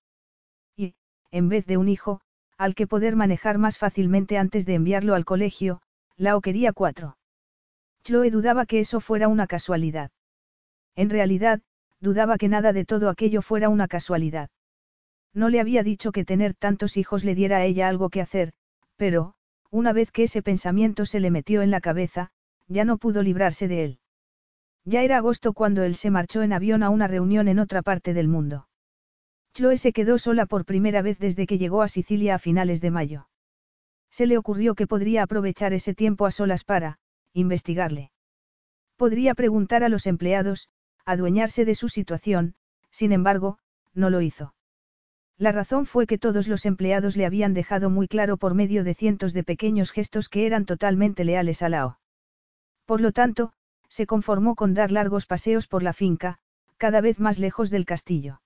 Y, 0.76 0.94
en 1.30 1.48
vez 1.48 1.66
de 1.66 1.76
un 1.76 1.88
hijo, 1.88 2.20
al 2.56 2.74
que 2.74 2.86
poder 2.86 3.16
manejar 3.16 3.58
más 3.58 3.78
fácilmente 3.78 4.38
antes 4.38 4.66
de 4.66 4.74
enviarlo 4.74 5.14
al 5.14 5.24
colegio, 5.24 5.80
Lao 6.16 6.40
quería 6.40 6.72
cuatro. 6.72 7.16
Chloe 8.02 8.30
dudaba 8.30 8.66
que 8.66 8.80
eso 8.80 9.00
fuera 9.00 9.28
una 9.28 9.46
casualidad. 9.46 10.10
En 10.96 11.10
realidad, 11.10 11.62
dudaba 12.00 12.38
que 12.38 12.48
nada 12.48 12.72
de 12.72 12.84
todo 12.84 13.08
aquello 13.08 13.42
fuera 13.42 13.68
una 13.68 13.86
casualidad. 13.86 14.50
No 15.38 15.50
le 15.50 15.60
había 15.60 15.84
dicho 15.84 16.10
que 16.10 16.24
tener 16.24 16.54
tantos 16.54 16.96
hijos 16.96 17.22
le 17.22 17.36
diera 17.36 17.58
a 17.58 17.64
ella 17.64 17.86
algo 17.86 18.10
que 18.10 18.20
hacer, 18.20 18.50
pero, 18.96 19.34
una 19.70 19.92
vez 19.92 20.10
que 20.10 20.24
ese 20.24 20.42
pensamiento 20.42 21.06
se 21.06 21.20
le 21.20 21.30
metió 21.30 21.62
en 21.62 21.70
la 21.70 21.80
cabeza, 21.80 22.32
ya 22.66 22.84
no 22.84 22.98
pudo 22.98 23.22
librarse 23.22 23.68
de 23.68 23.84
él. 23.84 23.98
Ya 24.84 25.04
era 25.04 25.18
agosto 25.18 25.52
cuando 25.52 25.84
él 25.84 25.94
se 25.94 26.10
marchó 26.10 26.42
en 26.42 26.52
avión 26.52 26.82
a 26.82 26.90
una 26.90 27.06
reunión 27.06 27.46
en 27.46 27.60
otra 27.60 27.82
parte 27.82 28.14
del 28.14 28.26
mundo. 28.26 28.66
Chloe 29.54 29.78
se 29.78 29.92
quedó 29.92 30.18
sola 30.18 30.44
por 30.44 30.64
primera 30.64 31.02
vez 31.02 31.20
desde 31.20 31.46
que 31.46 31.56
llegó 31.56 31.82
a 31.82 31.88
Sicilia 31.88 32.34
a 32.34 32.40
finales 32.40 32.80
de 32.80 32.90
mayo. 32.90 33.28
Se 34.10 34.26
le 34.26 34.38
ocurrió 34.38 34.74
que 34.74 34.88
podría 34.88 35.22
aprovechar 35.22 35.72
ese 35.72 35.94
tiempo 35.94 36.26
a 36.26 36.32
solas 36.32 36.64
para, 36.64 36.98
investigarle. 37.32 38.10
Podría 38.96 39.36
preguntar 39.36 39.84
a 39.84 39.88
los 39.88 40.08
empleados, 40.08 40.68
adueñarse 41.04 41.64
de 41.64 41.76
su 41.76 41.88
situación, 41.88 42.56
sin 42.90 43.12
embargo, 43.12 43.60
no 43.94 44.10
lo 44.10 44.20
hizo. 44.20 44.56
La 45.38 45.52
razón 45.52 45.86
fue 45.86 46.08
que 46.08 46.18
todos 46.18 46.48
los 46.48 46.66
empleados 46.66 47.16
le 47.16 47.24
habían 47.24 47.54
dejado 47.54 47.90
muy 47.90 48.08
claro 48.08 48.36
por 48.36 48.54
medio 48.54 48.82
de 48.82 48.94
cientos 48.94 49.32
de 49.32 49.44
pequeños 49.44 49.92
gestos 49.92 50.28
que 50.28 50.46
eran 50.46 50.66
totalmente 50.66 51.24
leales 51.24 51.62
a 51.62 51.68
Lao. 51.68 52.00
Por 52.86 53.00
lo 53.00 53.12
tanto, 53.12 53.52
se 53.88 54.06
conformó 54.06 54.56
con 54.56 54.74
dar 54.74 54.90
largos 54.90 55.26
paseos 55.26 55.68
por 55.68 55.84
la 55.84 55.92
finca, 55.92 56.38
cada 56.76 57.00
vez 57.00 57.20
más 57.20 57.38
lejos 57.38 57.70
del 57.70 57.84
castillo. 57.84 58.40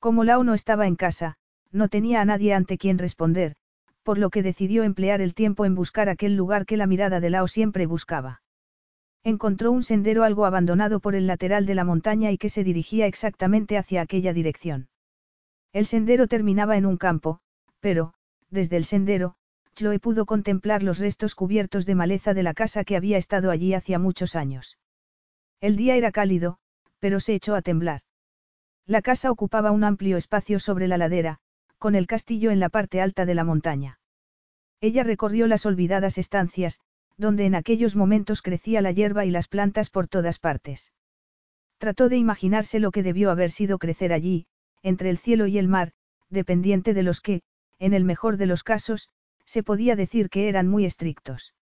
Como 0.00 0.24
Lao 0.24 0.42
no 0.42 0.54
estaba 0.54 0.88
en 0.88 0.96
casa, 0.96 1.36
no 1.70 1.88
tenía 1.88 2.20
a 2.20 2.24
nadie 2.24 2.54
ante 2.54 2.76
quien 2.76 2.98
responder, 2.98 3.54
por 4.02 4.18
lo 4.18 4.30
que 4.30 4.42
decidió 4.42 4.82
emplear 4.82 5.20
el 5.20 5.34
tiempo 5.34 5.64
en 5.64 5.76
buscar 5.76 6.08
aquel 6.08 6.34
lugar 6.34 6.66
que 6.66 6.76
la 6.76 6.88
mirada 6.88 7.20
de 7.20 7.30
Lao 7.30 7.46
siempre 7.46 7.86
buscaba. 7.86 8.42
Encontró 9.22 9.70
un 9.70 9.84
sendero 9.84 10.24
algo 10.24 10.44
abandonado 10.44 10.98
por 10.98 11.14
el 11.14 11.28
lateral 11.28 11.66
de 11.66 11.74
la 11.76 11.84
montaña 11.84 12.32
y 12.32 12.38
que 12.38 12.48
se 12.48 12.64
dirigía 12.64 13.06
exactamente 13.06 13.78
hacia 13.78 14.00
aquella 14.00 14.32
dirección. 14.32 14.88
El 15.72 15.86
sendero 15.86 16.26
terminaba 16.26 16.76
en 16.76 16.86
un 16.86 16.96
campo, 16.96 17.40
pero, 17.80 18.12
desde 18.50 18.76
el 18.76 18.84
sendero, 18.84 19.36
Chloe 19.74 20.00
pudo 20.00 20.26
contemplar 20.26 20.82
los 20.82 20.98
restos 20.98 21.34
cubiertos 21.34 21.86
de 21.86 21.94
maleza 21.94 22.34
de 22.34 22.42
la 22.42 22.54
casa 22.54 22.84
que 22.84 22.96
había 22.96 23.18
estado 23.18 23.50
allí 23.50 23.74
hacía 23.74 23.98
muchos 23.98 24.34
años. 24.34 24.78
El 25.60 25.76
día 25.76 25.96
era 25.96 26.10
cálido, 26.10 26.58
pero 26.98 27.20
se 27.20 27.34
echó 27.34 27.54
a 27.54 27.62
temblar. 27.62 28.02
La 28.86 29.02
casa 29.02 29.30
ocupaba 29.30 29.70
un 29.70 29.84
amplio 29.84 30.16
espacio 30.16 30.58
sobre 30.58 30.88
la 30.88 30.98
ladera, 30.98 31.38
con 31.78 31.94
el 31.94 32.06
castillo 32.06 32.50
en 32.50 32.60
la 32.60 32.68
parte 32.68 33.00
alta 33.00 33.24
de 33.24 33.34
la 33.34 33.44
montaña. 33.44 34.00
Ella 34.80 35.04
recorrió 35.04 35.46
las 35.46 35.66
olvidadas 35.66 36.18
estancias, 36.18 36.80
donde 37.16 37.44
en 37.44 37.54
aquellos 37.54 37.94
momentos 37.94 38.42
crecía 38.42 38.80
la 38.80 38.90
hierba 38.90 39.24
y 39.24 39.30
las 39.30 39.46
plantas 39.46 39.90
por 39.90 40.08
todas 40.08 40.38
partes. 40.38 40.92
Trató 41.78 42.08
de 42.08 42.16
imaginarse 42.16 42.80
lo 42.80 42.90
que 42.90 43.02
debió 43.02 43.30
haber 43.30 43.50
sido 43.50 43.78
crecer 43.78 44.12
allí, 44.12 44.46
entre 44.82 45.10
el 45.10 45.18
cielo 45.18 45.46
y 45.46 45.58
el 45.58 45.68
mar, 45.68 45.92
dependiente 46.28 46.94
de 46.94 47.02
los 47.02 47.20
que, 47.20 47.42
en 47.78 47.94
el 47.94 48.04
mejor 48.04 48.36
de 48.36 48.46
los 48.46 48.62
casos, 48.62 49.08
se 49.44 49.62
podía 49.62 49.96
decir 49.96 50.30
que 50.30 50.48
eran 50.48 50.68
muy 50.68 50.84
estrictos. 50.84 51.54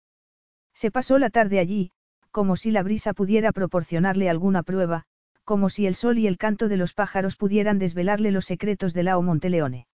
Se 0.75 0.91
pasó 0.91 1.19
la 1.19 1.31
tarde 1.31 1.59
allí, 1.59 1.91
como 2.31 2.57
si 2.57 2.71
la 2.71 2.83
brisa 2.83 3.15
pudiera 3.15 3.53
proporcionarle 3.53 4.29
alguna 4.29 4.63
prueba, 4.63 5.05
como 5.45 5.71
si 5.71 5.87
el 5.87 5.95
sol 5.95 6.19
y 6.19 6.27
el 6.27 6.37
canto 6.37 6.69
de 6.69 6.77
los 6.77 6.93
pájaros 6.93 7.37
pudieran 7.37 7.79
desvelarle 7.79 8.31
los 8.31 8.45
secretos 8.45 8.93
de 8.93 9.03
Lao 9.03 9.23
Monteleone. 9.23 9.87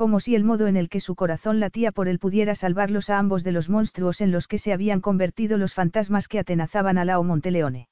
como 0.00 0.18
si 0.18 0.34
el 0.34 0.44
modo 0.44 0.66
en 0.66 0.78
el 0.78 0.88
que 0.88 0.98
su 0.98 1.14
corazón 1.14 1.60
latía 1.60 1.92
por 1.92 2.08
él 2.08 2.18
pudiera 2.18 2.54
salvarlos 2.54 3.10
a 3.10 3.18
ambos 3.18 3.44
de 3.44 3.52
los 3.52 3.68
monstruos 3.68 4.22
en 4.22 4.30
los 4.30 4.48
que 4.48 4.56
se 4.56 4.72
habían 4.72 5.02
convertido 5.02 5.58
los 5.58 5.74
fantasmas 5.74 6.26
que 6.26 6.38
atenazaban 6.38 6.96
a 6.96 7.04
Lao 7.04 7.22
Monteleone. 7.22 7.88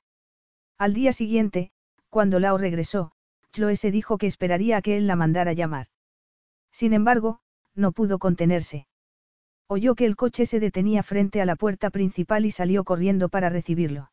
Al 0.79 0.95
día 0.95 1.13
siguiente, 1.13 1.71
cuando 2.09 2.41
Lao 2.41 2.57
regresó, 2.57 3.13
Chloe 3.53 3.77
se 3.77 3.91
dijo 3.91 4.19
que 4.19 4.27
esperaría 4.27 4.77
a 4.79 4.83
que 4.83 4.97
él 4.97 5.07
la 5.07 5.17
mandara 5.17 5.53
llamar. 5.53 5.89
Sin 6.71 6.93
embargo, 6.93 7.41
no 7.75 7.93
pudo 7.93 8.19
contenerse. 8.19 8.87
Oyó 9.67 9.95
que 9.95 10.07
el 10.07 10.17
coche 10.17 10.47
se 10.47 10.61
detenía 10.61 11.03
frente 11.03 11.41
a 11.41 11.47
la 11.47 11.57
puerta 11.57 11.91
principal 11.91 12.47
y 12.47 12.51
salió 12.51 12.85
corriendo 12.85 13.29
para 13.29 13.51
recibirlo. 13.51 14.11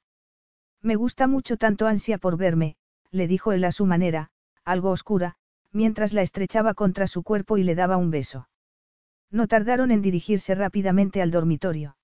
Me 0.82 0.96
gusta 0.96 1.28
mucho 1.28 1.58
tanto 1.58 1.88
ansia 1.88 2.18
por 2.18 2.38
verme, 2.38 2.76
le 3.12 3.28
dijo 3.28 3.54
él 3.54 3.64
a 3.64 3.72
su 3.72 3.86
manera, 3.86 4.30
algo 4.64 4.92
oscura, 4.92 5.36
mientras 5.72 6.14
la 6.14 6.22
estrechaba 6.22 6.74
contra 6.74 7.08
su 7.08 7.24
cuerpo 7.24 7.58
y 7.58 7.64
le 7.64 7.76
daba 7.76 7.98
un 7.98 8.12
beso. 8.12 8.50
No 9.32 9.48
tardaron 9.48 9.92
en 9.92 10.02
dirigirse 10.02 10.56
rápidamente 10.56 11.22
al 11.22 11.32
dormitorio. 11.32 11.98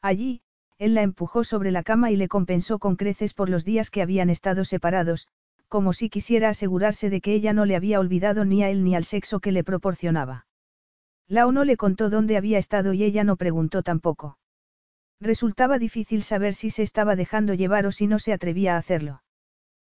Allí, 0.00 0.42
él 0.78 0.94
la 0.94 1.02
empujó 1.02 1.44
sobre 1.44 1.70
la 1.70 1.82
cama 1.82 2.10
y 2.10 2.16
le 2.16 2.28
compensó 2.28 2.78
con 2.78 2.96
creces 2.96 3.34
por 3.34 3.48
los 3.48 3.64
días 3.64 3.90
que 3.90 4.02
habían 4.02 4.30
estado 4.30 4.64
separados, 4.64 5.28
como 5.68 5.92
si 5.92 6.10
quisiera 6.10 6.48
asegurarse 6.48 7.10
de 7.10 7.20
que 7.20 7.34
ella 7.34 7.52
no 7.52 7.66
le 7.66 7.76
había 7.76 8.00
olvidado 8.00 8.44
ni 8.44 8.62
a 8.62 8.70
él 8.70 8.84
ni 8.84 8.94
al 8.94 9.04
sexo 9.04 9.40
que 9.40 9.52
le 9.52 9.64
proporcionaba. 9.64 10.46
Lao 11.28 11.52
no 11.52 11.64
le 11.64 11.76
contó 11.76 12.08
dónde 12.08 12.36
había 12.36 12.58
estado 12.58 12.94
y 12.94 13.04
ella 13.04 13.22
no 13.22 13.36
preguntó 13.36 13.82
tampoco. 13.82 14.38
Resultaba 15.20 15.78
difícil 15.78 16.22
saber 16.22 16.54
si 16.54 16.70
se 16.70 16.82
estaba 16.82 17.16
dejando 17.16 17.52
llevar 17.54 17.86
o 17.86 17.92
si 17.92 18.06
no 18.06 18.18
se 18.18 18.32
atrevía 18.32 18.74
a 18.74 18.78
hacerlo. 18.78 19.22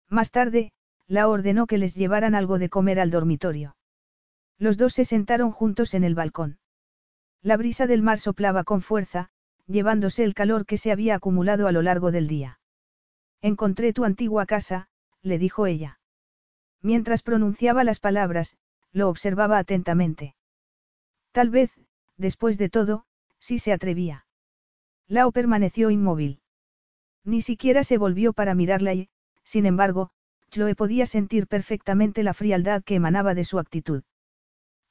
Más 0.09 0.31
tarde, 0.31 0.73
la 1.07 1.29
ordenó 1.29 1.67
que 1.67 1.79
les 1.79 1.95
llevaran 1.95 2.35
algo 2.35 2.59
de 2.59 2.69
comer 2.69 2.99
al 2.99 3.11
dormitorio. 3.11 3.77
Los 4.59 4.77
dos 4.77 4.95
se 4.95 5.05
sentaron 5.05 5.53
juntos 5.53 5.95
en 5.95 6.05
el 6.05 6.15
balcón. 6.15 6.59
La 7.43 7.57
brisa 7.57 7.87
del 7.87 8.03
mar 8.03 8.19
soplaba 8.19 8.65
con 8.65 8.83
fuerza, 8.83 9.31
llevándose 9.67 10.25
el 10.25 10.35
calor 10.35 10.67
que 10.67 10.79
se 10.79 10.93
había 10.93 11.15
acumulado 11.15 11.69
a 11.69 11.73
lo 11.73 11.81
largo 11.81 12.11
del 12.11 12.27
día. 12.27 12.59
Encontré 13.41 13.93
tu 13.93 14.05
antigua 14.05 14.45
casa, 14.45 14.89
le 15.23 15.39
dijo 15.39 15.67
ella. 15.67 16.01
Mientras 16.83 17.23
pronunciaba 17.23 17.85
las 17.85 18.01
palabras, 18.01 18.57
lo 18.93 19.09
observaba 19.09 19.59
atentamente. 19.59 20.35
Tal 21.33 21.51
vez, 21.51 21.71
después 22.17 22.59
de 22.59 22.69
todo, 22.69 23.05
sí 23.39 23.59
se 23.59 23.73
atrevía. 23.73 24.27
Lao 25.07 25.33
permaneció 25.33 25.91
inmóvil. 25.91 26.41
Ni 27.25 27.43
siquiera 27.43 27.85
se 27.85 27.99
volvió 27.99 28.33
para 28.33 28.55
mirarla 28.55 28.95
y, 28.95 29.09
sin 29.45 29.67
embargo, 29.67 30.11
Chloe 30.51 30.75
podía 30.75 31.07
sentir 31.07 31.47
perfectamente 31.47 32.23
la 32.23 32.35
frialdad 32.35 32.83
que 32.83 32.97
emanaba 32.97 33.35
de 33.35 33.45
su 33.45 33.59
actitud. 33.59 34.03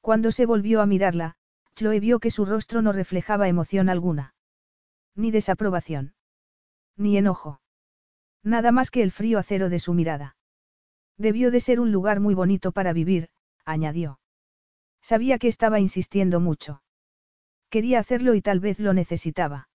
Cuando 0.02 0.32
se 0.32 0.46
volvió 0.46 0.82
a 0.82 0.86
mirarla, 0.86 1.36
Chloe 1.76 2.00
vio 2.00 2.20
que 2.20 2.32
su 2.32 2.46
rostro 2.46 2.82
no 2.82 2.92
reflejaba 2.92 3.48
emoción 3.48 3.90
alguna. 3.90 4.34
Ni 5.16 5.32
desaprobación. 5.32 6.14
Ni 6.96 7.18
enojo. 7.18 7.62
Nada 8.44 8.72
más 8.72 8.92
que 8.92 9.04
el 9.04 9.12
frío 9.12 9.40
acero 9.40 9.70
de 9.70 9.80
su 9.80 9.94
mirada. 9.94 10.36
Debió 11.18 11.52
de 11.52 11.60
ser 11.60 11.80
un 11.80 11.92
lugar 11.92 12.20
muy 12.20 12.34
bonito 12.34 12.72
para 12.72 12.94
vivir, 12.94 13.30
añadió. 13.66 14.20
Sabía 15.02 15.38
que 15.38 15.48
estaba 15.48 15.80
insistiendo 15.80 16.40
mucho. 16.40 16.82
Quería 17.70 18.00
hacerlo 18.00 18.34
y 18.34 18.42
tal 18.42 18.60
vez 18.60 18.80
lo 18.80 18.94
necesitaba. 18.94 19.70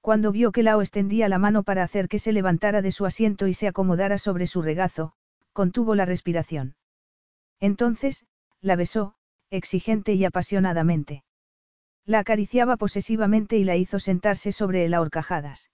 Cuando 0.00 0.32
vio 0.32 0.52
que 0.52 0.62
Lao 0.62 0.82
extendía 0.82 1.28
la 1.28 1.38
mano 1.38 1.62
para 1.62 1.82
hacer 1.82 2.08
que 2.08 2.18
se 2.18 2.32
levantara 2.32 2.82
de 2.82 2.92
su 2.92 3.06
asiento 3.06 3.48
y 3.48 3.54
se 3.54 3.66
acomodara 3.66 4.18
sobre 4.18 4.46
su 4.46 4.62
regazo, 4.62 5.14
contuvo 5.52 5.94
la 5.94 6.04
respiración. 6.04 6.76
Entonces, 7.58 8.24
la 8.60 8.76
besó, 8.76 9.14
exigente 9.50 10.14
y 10.14 10.24
apasionadamente. 10.24 11.24
La 12.04 12.20
acariciaba 12.20 12.76
posesivamente 12.76 13.56
y 13.56 13.64
la 13.64 13.76
hizo 13.76 13.98
sentarse 13.98 14.52
sobre 14.52 14.84
él 14.84 14.94
a 14.94 15.00
horcajadas. 15.00 15.70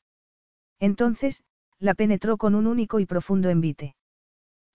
Entonces, 0.78 1.44
la 1.83 1.95
penetró 1.95 2.37
con 2.39 2.55
un 2.55 2.69
único 2.69 3.01
y 3.01 3.07
profundo 3.07 3.51
envite. 3.51 3.97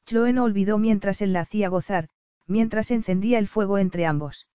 Chloe 0.06 0.34
no 0.34 0.44
olvidó 0.44 0.78
mientras 0.78 1.22
él 1.22 1.32
la 1.32 1.40
hacía 1.40 1.70
gozar, 1.70 2.10
mientras 2.48 2.92
encendía 2.92 3.40
el 3.40 3.48
fuego 3.48 3.78
entre 3.78 4.06
ambos. 4.06 4.48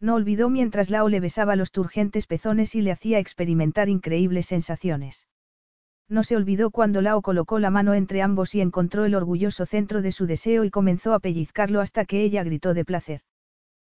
No 0.00 0.16
olvidó 0.16 0.50
mientras 0.50 0.90
Lao 0.90 1.08
le 1.08 1.20
besaba 1.20 1.54
los 1.54 1.70
turgentes 1.70 2.26
pezones 2.26 2.74
y 2.74 2.82
le 2.82 2.90
hacía 2.90 3.20
experimentar 3.20 3.88
increíbles 3.88 4.46
sensaciones. 4.46 5.28
No 6.08 6.24
se 6.24 6.34
olvidó 6.34 6.72
cuando 6.72 7.00
Lao 7.00 7.22
colocó 7.22 7.60
la 7.60 7.70
mano 7.70 7.94
entre 7.94 8.22
ambos 8.22 8.56
y 8.56 8.60
encontró 8.60 9.04
el 9.04 9.14
orgulloso 9.14 9.64
centro 9.64 10.02
de 10.02 10.10
su 10.10 10.26
deseo 10.26 10.64
y 10.64 10.70
comenzó 10.70 11.14
a 11.14 11.20
pellizcarlo 11.20 11.80
hasta 11.80 12.04
que 12.06 12.22
ella 12.22 12.42
gritó 12.42 12.74
de 12.74 12.84
placer. 12.84 13.20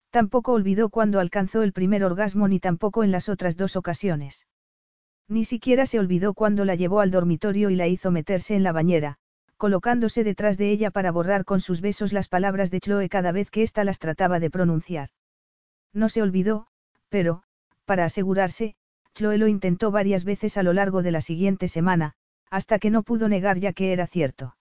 Tampoco 0.09 0.51
olvidó 0.51 0.89
cuando 0.89 1.21
alcanzó 1.21 1.61
el 1.61 1.71
primer 1.71 2.03
orgasmo 2.03 2.49
ni 2.49 2.59
tampoco 2.59 3.05
en 3.05 3.11
las 3.11 3.29
otras 3.29 3.55
dos 3.55 3.77
ocasiones. 3.77 4.47
Ni 5.29 5.45
siquiera 5.45 5.85
se 5.85 5.99
olvidó 5.99 6.33
cuando 6.33 6.65
la 6.65 6.73
llevó 6.73 7.01
al 7.01 7.11
dormitorio 7.11 7.69
y 7.69 7.75
la 7.75 7.87
hizo 7.87 8.09
meterse 8.09 8.55
en 8.55 8.63
la 8.63 8.71
bañera, 8.71 9.19
colocándose 9.57 10.23
detrás 10.23 10.57
de 10.57 10.71
ella 10.71 10.89
para 10.89 11.11
borrar 11.11 11.45
con 11.45 11.61
sus 11.61 11.81
besos 11.81 12.13
las 12.13 12.27
palabras 12.27 12.71
de 12.71 12.79
Chloe 12.79 13.09
cada 13.09 13.31
vez 13.31 13.51
que 13.51 13.61
ésta 13.61 13.83
las 13.83 13.99
trataba 13.99 14.39
de 14.39 14.49
pronunciar. 14.49 15.09
No 15.93 16.09
se 16.09 16.23
olvidó, 16.23 16.65
pero, 17.09 17.43
para 17.85 18.05
asegurarse, 18.05 18.75
Chloe 19.13 19.37
lo 19.37 19.47
intentó 19.47 19.91
varias 19.91 20.23
veces 20.23 20.57
a 20.57 20.63
lo 20.63 20.73
largo 20.73 21.03
de 21.03 21.11
la 21.11 21.21
siguiente 21.21 21.67
semana, 21.67 22.15
hasta 22.49 22.79
que 22.79 22.89
no 22.89 23.03
pudo 23.03 23.29
negar 23.29 23.59
ya 23.59 23.71
que 23.73 23.93
era 23.93 24.07
cierto. 24.07 24.55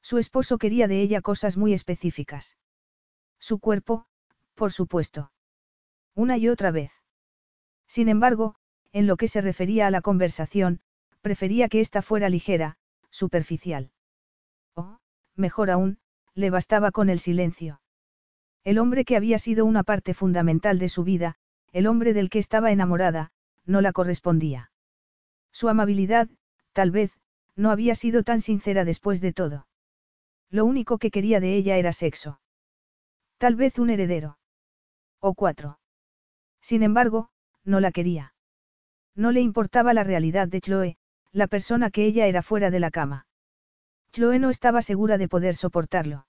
Su 0.00 0.16
esposo 0.16 0.56
quería 0.56 0.88
de 0.88 1.02
ella 1.02 1.20
cosas 1.20 1.58
muy 1.58 1.74
específicas. 1.74 2.56
Su 3.38 3.58
cuerpo, 3.58 4.06
por 4.54 4.72
supuesto. 4.72 5.32
Una 6.14 6.38
y 6.38 6.48
otra 6.48 6.70
vez. 6.70 6.92
Sin 7.86 8.08
embargo, 8.08 8.56
en 8.92 9.06
lo 9.06 9.16
que 9.16 9.28
se 9.28 9.40
refería 9.40 9.86
a 9.86 9.90
la 9.90 10.02
conversación, 10.02 10.80
prefería 11.20 11.68
que 11.68 11.80
ésta 11.80 12.02
fuera 12.02 12.28
ligera, 12.28 12.76
superficial. 13.10 13.90
O, 14.74 14.98
mejor 15.36 15.70
aún, 15.70 15.98
le 16.34 16.50
bastaba 16.50 16.90
con 16.90 17.08
el 17.10 17.18
silencio. 17.18 17.80
El 18.64 18.78
hombre 18.78 19.04
que 19.04 19.16
había 19.16 19.38
sido 19.38 19.64
una 19.64 19.82
parte 19.82 20.14
fundamental 20.14 20.78
de 20.78 20.88
su 20.88 21.04
vida, 21.04 21.36
el 21.72 21.86
hombre 21.86 22.12
del 22.12 22.30
que 22.30 22.38
estaba 22.38 22.70
enamorada, 22.70 23.32
no 23.64 23.80
la 23.80 23.92
correspondía. 23.92 24.70
Su 25.52 25.68
amabilidad, 25.68 26.28
tal 26.72 26.90
vez, 26.90 27.18
no 27.56 27.70
había 27.70 27.94
sido 27.94 28.22
tan 28.22 28.40
sincera 28.40 28.84
después 28.84 29.20
de 29.20 29.32
todo. 29.32 29.66
Lo 30.50 30.64
único 30.64 30.98
que 30.98 31.10
quería 31.10 31.40
de 31.40 31.54
ella 31.56 31.76
era 31.76 31.92
sexo. 31.92 32.40
Tal 33.38 33.56
vez 33.56 33.78
un 33.78 33.90
heredero. 33.90 34.38
O 35.20 35.34
cuatro. 35.34 35.78
Sin 36.60 36.82
embargo, 36.82 37.30
no 37.64 37.80
la 37.80 37.90
quería. 37.90 38.31
No 39.14 39.30
le 39.30 39.40
importaba 39.40 39.92
la 39.92 40.04
realidad 40.04 40.48
de 40.48 40.60
Chloe, 40.60 40.96
la 41.32 41.46
persona 41.46 41.90
que 41.90 42.04
ella 42.04 42.26
era 42.26 42.42
fuera 42.42 42.70
de 42.70 42.80
la 42.80 42.90
cama. 42.90 43.26
Chloe 44.12 44.38
no 44.38 44.50
estaba 44.50 44.82
segura 44.82 45.18
de 45.18 45.28
poder 45.28 45.54
soportarlo. 45.54 46.26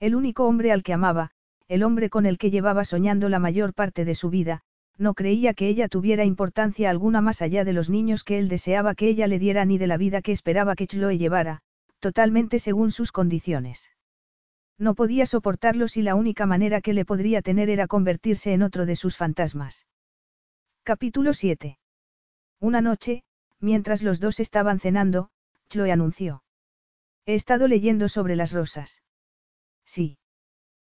El 0.00 0.14
único 0.14 0.46
hombre 0.46 0.72
al 0.72 0.82
que 0.82 0.92
amaba, 0.92 1.30
el 1.68 1.82
hombre 1.82 2.10
con 2.10 2.26
el 2.26 2.38
que 2.38 2.50
llevaba 2.50 2.84
soñando 2.84 3.28
la 3.28 3.38
mayor 3.38 3.74
parte 3.74 4.04
de 4.04 4.14
su 4.14 4.30
vida, 4.30 4.62
no 4.98 5.14
creía 5.14 5.54
que 5.54 5.68
ella 5.68 5.88
tuviera 5.88 6.24
importancia 6.24 6.90
alguna 6.90 7.20
más 7.20 7.42
allá 7.42 7.64
de 7.64 7.72
los 7.72 7.88
niños 7.88 8.24
que 8.24 8.38
él 8.38 8.48
deseaba 8.48 8.94
que 8.94 9.08
ella 9.08 9.26
le 9.26 9.38
diera 9.38 9.64
ni 9.64 9.78
de 9.78 9.86
la 9.86 9.96
vida 9.96 10.22
que 10.22 10.32
esperaba 10.32 10.74
que 10.74 10.86
Chloe 10.86 11.18
llevara, 11.18 11.60
totalmente 11.98 12.58
según 12.58 12.90
sus 12.90 13.12
condiciones. 13.12 13.90
No 14.78 14.94
podía 14.94 15.26
soportarlos 15.26 15.96
y 15.96 16.02
la 16.02 16.14
única 16.14 16.46
manera 16.46 16.80
que 16.80 16.92
le 16.92 17.04
podría 17.04 17.42
tener 17.42 17.70
era 17.70 17.86
convertirse 17.86 18.52
en 18.52 18.62
otro 18.62 18.86
de 18.86 18.96
sus 18.96 19.16
fantasmas. 19.16 19.86
Capítulo 20.82 21.32
7. 21.32 21.78
Una 22.62 22.80
noche, 22.80 23.24
mientras 23.58 24.04
los 24.04 24.20
dos 24.20 24.38
estaban 24.38 24.78
cenando, 24.78 25.30
Chloe 25.68 25.90
anunció. 25.90 26.44
He 27.26 27.34
estado 27.34 27.66
leyendo 27.66 28.08
sobre 28.08 28.36
las 28.36 28.52
rosas. 28.52 29.02
Sí. 29.84 30.16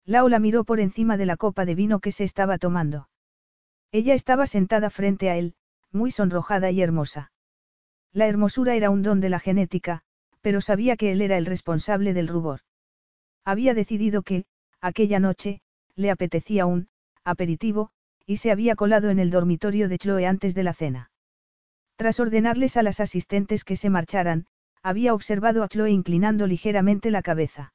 Lao 0.05 0.29
la 0.29 0.39
miró 0.39 0.63
por 0.63 0.79
encima 0.79 1.17
de 1.17 1.25
la 1.25 1.35
copa 1.35 1.65
de 1.65 1.75
vino 1.75 1.99
que 1.99 2.13
se 2.13 2.23
estaba 2.23 2.57
tomando. 2.57 3.09
Ella 3.91 4.13
estaba 4.13 4.47
sentada 4.47 4.89
frente 4.89 5.29
a 5.29 5.35
él, 5.35 5.55
muy 5.91 6.09
sonrojada 6.09 6.71
y 6.71 6.81
hermosa. 6.81 7.33
La 8.13 8.27
hermosura 8.27 8.75
era 8.75 8.89
un 8.89 9.03
don 9.03 9.19
de 9.19 9.27
la 9.27 9.39
genética, 9.39 10.03
pero 10.39 10.61
sabía 10.61 10.95
que 10.95 11.11
él 11.11 11.19
era 11.19 11.37
el 11.37 11.45
responsable 11.45 12.13
del 12.13 12.29
rubor. 12.29 12.61
Había 13.43 13.73
decidido 13.73 14.21
que, 14.21 14.45
aquella 14.79 15.19
noche, 15.19 15.59
le 15.95 16.11
apetecía 16.11 16.65
un 16.65 16.87
aperitivo, 17.25 17.89
y 18.25 18.37
se 18.37 18.51
había 18.51 18.77
colado 18.77 19.09
en 19.09 19.19
el 19.19 19.31
dormitorio 19.31 19.89
de 19.89 19.97
Chloe 19.97 20.25
antes 20.25 20.55
de 20.55 20.63
la 20.63 20.73
cena. 20.73 21.11
Tras 21.97 22.19
ordenarles 22.19 22.77
a 22.77 22.83
las 22.83 22.99
asistentes 22.99 23.63
que 23.63 23.75
se 23.75 23.89
marcharan, 23.89 24.45
había 24.83 25.15
observado 25.15 25.63
a 25.63 25.67
Chloe 25.67 25.89
inclinando 25.89 26.45
ligeramente 26.45 27.09
la 27.09 27.23
cabeza. 27.23 27.73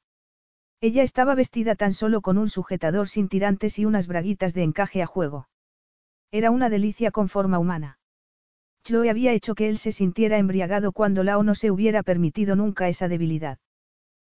Ella 0.79 1.03
estaba 1.03 1.35
vestida 1.35 1.75
tan 1.75 1.93
solo 1.93 2.21
con 2.21 2.37
un 2.37 2.47
sujetador 2.47 3.09
sin 3.09 3.27
tirantes 3.27 3.79
y 3.79 3.85
unas 3.85 4.07
braguitas 4.07 4.53
de 4.53 4.63
encaje 4.63 5.01
a 5.01 5.05
juego. 5.05 5.49
Era 6.31 6.51
una 6.51 6.69
delicia 6.69 7.11
con 7.11 7.27
forma 7.27 7.59
humana. 7.59 7.99
Chloe 8.85 9.09
había 9.09 9.33
hecho 9.33 9.55
que 9.55 9.67
él 9.67 9.77
se 9.77 9.91
sintiera 9.91 10.37
embriagado 10.37 10.93
cuando 10.93 11.23
Lao 11.23 11.43
no 11.43 11.53
se 11.53 11.69
hubiera 11.69 12.01
permitido 12.01 12.55
nunca 12.55 12.87
esa 12.87 13.09
debilidad. 13.09 13.59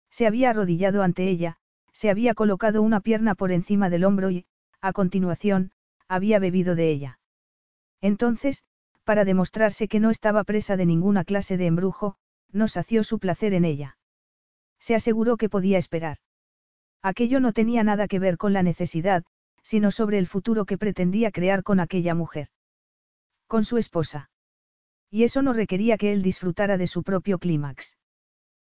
Se 0.09 0.27
había 0.27 0.51
arrodillado 0.51 1.03
ante 1.03 1.29
ella, 1.29 1.59
se 1.93 2.11
había 2.11 2.35
colocado 2.35 2.81
una 2.83 3.01
pierna 3.01 3.35
por 3.35 3.51
encima 3.51 3.91
del 3.91 4.05
hombro 4.05 4.31
y, 4.31 4.47
a 4.81 4.93
continuación, 4.93 5.73
había 6.09 6.39
bebido 6.39 6.77
de 6.77 6.91
ella. 6.91 7.19
Entonces, 8.01 8.65
para 9.11 9.25
demostrarse 9.25 9.89
que 9.89 9.99
no 9.99 10.11
estaba 10.11 10.45
presa 10.45 10.77
de 10.77 10.87
ninguna 10.87 11.25
clase 11.25 11.57
de 11.57 11.67
embrujo, 11.67 12.15
no 12.53 12.69
sació 12.69 13.03
su 13.03 13.19
placer 13.19 13.55
en 13.55 13.65
ella. 13.65 13.99
Se 14.79 14.95
aseguró 14.95 15.37
que 15.37 15.49
podía 15.49 15.79
esperar. 15.79 16.19
Aquello 17.03 17.41
no 17.41 17.53
tenía 17.53 17.83
nada 17.83 18.07
que 18.07 18.21
ver 18.21 18.37
con 18.37 18.53
la 18.53 18.63
necesidad, 18.63 19.25
sino 19.65 19.91
sobre 19.91 20.19
el 20.19 20.29
futuro 20.29 20.65
que 20.65 20.79
pretendía 20.79 21.33
crear 21.33 21.65
con 21.65 21.81
aquella 21.81 22.15
mujer. 22.15 22.51
Con 23.49 23.65
su 23.65 23.79
esposa. 23.79 24.31
Y 25.11 25.25
eso 25.25 25.43
no 25.43 25.55
requería 25.55 25.99
que 25.99 26.13
él 26.13 26.23
disfrutara 26.23 26.77
de 26.77 26.87
su 26.87 27.03
propio 27.03 27.41
clímax. 27.41 27.97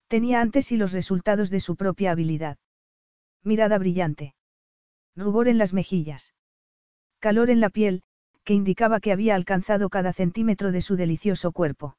Tenía 0.08 0.42
antes 0.42 0.72
y 0.72 0.78
los 0.78 0.94
resultados 0.94 1.52
de 1.52 1.60
su 1.60 1.76
propia 1.76 2.10
habilidad. 2.10 2.58
Mirada 3.44 3.78
brillante. 3.78 4.34
Rubor 5.16 5.48
en 5.48 5.60
las 5.60 5.74
mejillas. 5.74 6.34
Calor 7.20 7.52
en 7.52 7.60
la 7.60 7.70
piel, 7.70 8.02
que 8.44 8.54
indicaba 8.54 9.00
que 9.00 9.12
había 9.12 9.36
alcanzado 9.36 9.90
cada 9.90 10.14
centímetro 10.14 10.72
de 10.72 10.82
su 10.82 10.96
delicioso 10.96 11.52
cuerpo. 11.52 11.96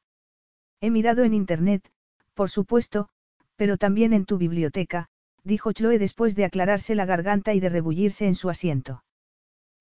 He 0.81 0.91
mirado 0.91 1.25
en 1.25 1.35
Internet, 1.35 1.91
por 2.35 2.51
supuesto, 2.51 3.09
pero 3.57 3.77
también 3.77 4.13
en 4.13 4.27
tu 4.27 4.39
biblioteca, 4.39 5.09
dijo 5.43 5.73
Chloe 5.73 5.99
después 5.99 6.35
de 6.35 6.45
aclararse 6.45 6.95
la 6.95 7.07
garganta 7.07 7.55
y 7.55 7.61
de 7.61 7.69
rebullirse 7.69 8.27
en 8.27 8.35
su 8.35 8.51
asiento. 8.51 9.05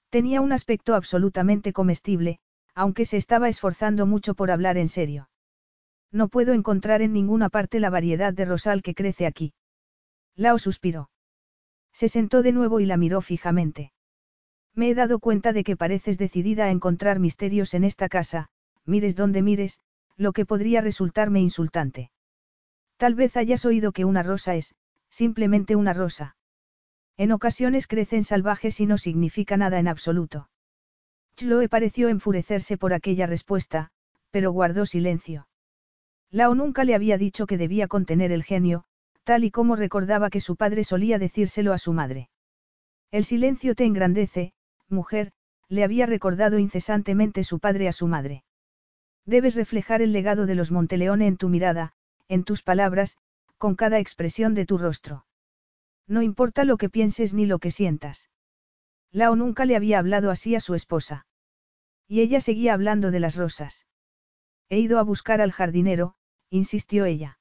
Tenía 0.09 0.41
un 0.41 0.51
aspecto 0.51 0.93
absolutamente 0.95 1.73
comestible, 1.73 2.39
aunque 2.75 3.05
se 3.05 3.17
estaba 3.17 3.49
esforzando 3.49 4.05
mucho 4.05 4.35
por 4.35 4.51
hablar 4.51 4.77
en 4.77 4.89
serio. 4.89 5.29
No 6.11 6.27
puedo 6.27 6.53
encontrar 6.53 7.01
en 7.01 7.13
ninguna 7.13 7.49
parte 7.49 7.79
la 7.79 7.89
variedad 7.89 8.33
de 8.33 8.45
rosal 8.45 8.83
que 8.83 8.93
crece 8.93 9.25
aquí. 9.25 9.53
Lao 10.35 10.59
suspiró. 10.59 11.09
Se 11.91 12.07
sentó 12.07 12.43
de 12.43 12.51
nuevo 12.51 12.79
y 12.79 12.85
la 12.85 12.97
miró 12.97 13.21
fijamente. 13.21 13.91
Me 14.75 14.89
he 14.89 14.95
dado 14.95 15.19
cuenta 15.19 15.53
de 15.53 15.63
que 15.63 15.77
pareces 15.77 16.17
decidida 16.17 16.65
a 16.65 16.71
encontrar 16.71 17.19
misterios 17.19 17.73
en 17.73 17.83
esta 17.83 18.09
casa, 18.09 18.49
mires 18.85 19.15
donde 19.15 19.41
mires, 19.41 19.79
lo 20.17 20.33
que 20.33 20.45
podría 20.45 20.81
resultarme 20.81 21.41
insultante. 21.41 22.11
Tal 22.97 23.15
vez 23.15 23.37
hayas 23.37 23.65
oído 23.65 23.91
que 23.91 24.05
una 24.05 24.23
rosa 24.23 24.55
es, 24.55 24.73
simplemente 25.09 25.75
una 25.75 25.93
rosa. 25.93 26.35
En 27.17 27.31
ocasiones 27.31 27.85
crecen 27.85 28.23
salvajes 28.23 28.79
y 28.79 28.87
no 28.87 28.97
significa 28.97 29.57
nada 29.57 29.77
en 29.79 29.87
absoluto. 29.87 30.49
Chloe 31.35 31.69
pareció 31.69 32.09
enfurecerse 32.09 32.77
por 32.77 32.93
aquella 32.93 33.27
respuesta, 33.27 33.89
pero 34.31 34.51
guardó 34.51 34.85
silencio. 34.87 35.47
Lao 36.31 36.55
nunca 36.55 36.83
le 36.83 36.95
había 36.95 37.19
dicho 37.19 37.45
que 37.45 37.57
debía 37.57 37.87
contener 37.87 38.31
el 38.31 38.43
genio, 38.43 38.85
tal 39.23 39.43
y 39.43 39.51
como 39.51 39.75
recordaba 39.75 40.31
que 40.31 40.39
su 40.39 40.55
padre 40.55 40.83
solía 40.83 41.19
decírselo 41.19 41.73
a 41.73 41.77
su 41.77 41.93
madre. 41.93 42.29
El 43.11 43.25
silencio 43.25 43.75
te 43.75 43.85
engrandece, 43.85 44.53
mujer, 44.93 45.31
le 45.67 45.83
había 45.83 46.05
recordado 46.05 46.59
incesantemente 46.59 47.43
su 47.43 47.59
padre 47.59 47.87
a 47.87 47.91
su 47.91 48.07
madre. 48.07 48.43
Debes 49.25 49.55
reflejar 49.55 50.01
el 50.01 50.11
legado 50.11 50.45
de 50.45 50.55
los 50.55 50.71
Monteleone 50.71 51.27
en 51.27 51.37
tu 51.37 51.49
mirada, 51.49 51.93
en 52.27 52.43
tus 52.43 52.61
palabras, 52.61 53.17
con 53.57 53.75
cada 53.75 53.99
expresión 53.99 54.53
de 54.53 54.65
tu 54.65 54.77
rostro. 54.77 55.25
No 56.07 56.21
importa 56.21 56.65
lo 56.65 56.77
que 56.77 56.89
pienses 56.89 57.33
ni 57.33 57.45
lo 57.45 57.59
que 57.59 57.71
sientas. 57.71 58.29
Lao 59.11 59.35
nunca 59.35 59.65
le 59.65 59.75
había 59.75 59.99
hablado 59.99 60.31
así 60.31 60.55
a 60.55 60.59
su 60.59 60.75
esposa. 60.75 61.25
Y 62.07 62.21
ella 62.21 62.41
seguía 62.41 62.73
hablando 62.73 63.11
de 63.11 63.19
las 63.19 63.35
rosas. 63.35 63.85
He 64.69 64.79
ido 64.79 64.99
a 64.99 65.03
buscar 65.03 65.39
al 65.39 65.51
jardinero, 65.51 66.15
insistió 66.49 67.05
ella. 67.05 67.39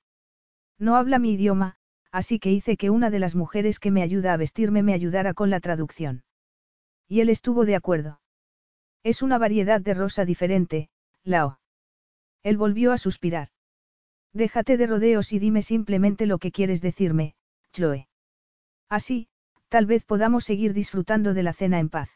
No 0.79 0.97
habla 0.97 1.19
mi 1.19 1.33
idioma, 1.33 1.77
así 2.11 2.39
que 2.39 2.53
hice 2.53 2.77
que 2.77 2.91
una 2.91 3.11
de 3.11 3.19
las 3.19 3.35
mujeres 3.35 3.79
que 3.79 3.91
me 3.91 4.03
ayuda 4.03 4.33
a 4.33 4.37
vestirme 4.37 4.83
me 4.83 4.95
ayudara 4.95 5.35
con 5.35 5.51
la 5.51 5.61
traducción. 5.61 6.25
Y 7.13 7.21
él 7.21 7.29
estuvo 7.29 7.67
de 7.67 7.77
acuerdo. 7.77 8.23
Es 9.03 9.21
una 9.21 9.37
variedad 9.37 9.83
de 9.83 9.93
rosa 9.93 10.25
diferente, 10.25 10.89
Lao. 11.25 11.61
Él 12.43 12.57
volvió 12.57 12.91
a 12.91 12.97
suspirar. 12.97 13.51
Déjate 14.33 14.79
de 14.79 14.87
rodeos 14.87 15.35
y 15.35 15.39
dime 15.39 15.61
simplemente 15.61 16.25
lo 16.25 16.39
que 16.39 16.51
quieres 16.51 16.81
decirme, 16.81 17.35
Chloe. 17.75 18.09
Así, 18.89 19.29
tal 19.69 19.85
vez 19.85 20.05
podamos 20.05 20.45
seguir 20.45 20.73
disfrutando 20.73 21.35
de 21.35 21.43
la 21.43 21.53
cena 21.53 21.81
en 21.81 21.91
paz. 21.91 22.09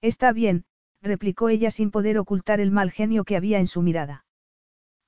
Está 0.00 0.32
bien, 0.32 0.64
replicó 1.02 1.50
ella 1.50 1.70
sin 1.70 1.90
poder 1.90 2.16
ocultar 2.16 2.62
el 2.62 2.70
mal 2.70 2.90
genio 2.90 3.24
que 3.24 3.36
había 3.36 3.58
en 3.58 3.66
su 3.66 3.82
mirada. 3.82 4.24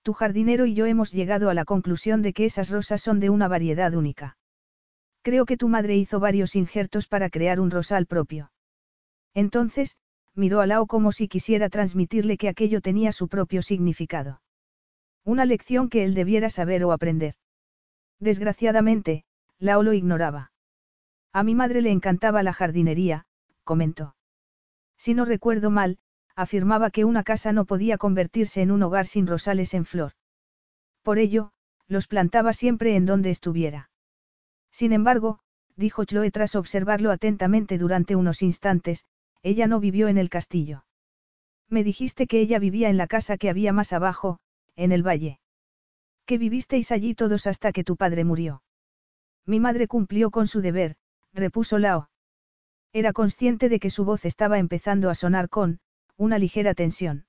Tu 0.03 0.13
jardinero 0.13 0.67
y 0.67 0.75
yo 0.75 0.85
hemos 0.85 1.11
llegado 1.11 1.49
a 1.49 1.55
la 1.55 1.65
conclusión 1.65 2.21
de 2.21 2.35
que 2.35 2.45
esas 2.45 2.69
rosas 2.69 3.01
son 3.01 3.19
de 3.19 3.31
una 3.31 3.49
variedad 3.49 3.95
única. 3.95 4.37
Creo 5.23 5.47
que 5.47 5.57
tu 5.57 5.69
madre 5.69 5.97
hizo 5.97 6.21
varios 6.21 6.55
injertos 6.55 7.07
para 7.07 7.31
crear 7.31 7.61
un 7.61 7.71
rosal 7.71 8.05
propio. 8.05 8.53
Entonces, 9.35 9.97
miró 10.35 10.61
a 10.61 10.67
Lao 10.67 10.87
como 10.87 11.13
si 11.13 11.29
quisiera 11.29 11.69
transmitirle 11.69 12.37
que 12.37 12.49
aquello 12.49 12.81
tenía 12.81 13.13
su 13.13 13.29
propio 13.29 13.63
significado. 13.63 14.41
Una 15.25 15.45
lección 15.45 15.89
que 15.89 16.05
él 16.05 16.15
debiera 16.15 16.49
saber 16.49 16.85
o 16.85 16.93
aprender. 16.93 17.35
Desgraciadamente, 18.19 19.25
Lao 19.59 19.83
lo 19.83 19.93
ignoraba. 19.93 20.53
A 21.33 21.43
mi 21.43 21.55
madre 21.55 21.81
le 21.83 21.91
encantaba 21.91 22.43
la 22.43 22.53
jardinería, 22.53 23.27
comentó. 23.65 24.17
Si 24.97 25.15
no 25.15 25.25
recuerdo 25.25 25.71
mal, 25.71 25.99
afirmaba 26.35 26.91
que 26.91 27.05
una 27.05 27.23
casa 27.23 27.53
no 27.53 27.65
podía 27.65 27.99
convertirse 27.99 28.63
en 28.63 28.71
un 28.71 28.83
hogar 28.83 29.07
sin 29.07 29.27
rosales 29.27 29.75
en 29.75 29.85
flor. 29.85 30.13
Por 31.03 31.19
ello, 31.19 31.53
los 31.87 32.07
plantaba 32.07 32.53
siempre 32.53 32.97
en 32.97 33.07
donde 33.07 33.31
estuviera. 33.31 33.91
Sin 34.71 34.93
embargo, 34.93 35.41
dijo 35.77 36.05
Chloe 36.05 36.31
tras 36.31 36.55
observarlo 36.55 37.11
atentamente 37.11 37.79
durante 37.79 38.17
unos 38.17 38.43
instantes, 38.43 39.05
ella 39.43 39.67
no 39.67 39.81
vivió 39.81 40.09
en 40.09 40.19
el 40.19 40.29
castillo. 40.29 40.85
Me 41.69 41.85
dijiste 41.85 42.27
que 42.27 42.41
ella 42.41 42.59
vivía 42.59 42.91
en 42.91 42.97
la 42.97 43.07
casa 43.07 43.39
que 43.39 43.49
había 43.49 43.73
más 43.73 43.93
abajo, 43.93 44.39
en 44.77 44.93
el 44.93 45.07
valle. 45.07 45.41
Que 46.27 46.39
vivisteis 46.39 46.93
allí 46.93 47.15
todos 47.15 47.47
hasta 47.47 47.73
que 47.73 47.85
tu 47.85 47.97
padre 47.97 48.25
murió. 48.25 48.63
Mi 49.47 49.61
madre 49.61 49.87
cumplió 49.87 50.31
con 50.31 50.47
su 50.47 50.61
deber, 50.61 50.97
repuso 51.33 51.79
Lao. 51.79 52.11
Era 52.93 53.13
consciente 53.13 53.69
de 53.69 53.79
que 53.79 53.91
su 53.91 54.05
voz 54.05 54.25
estaba 54.25 54.59
empezando 54.59 55.11
a 55.11 55.15
sonar 55.15 55.49
con, 55.49 55.79
una 56.17 56.39
ligera 56.39 56.75
tensión. 56.75 57.27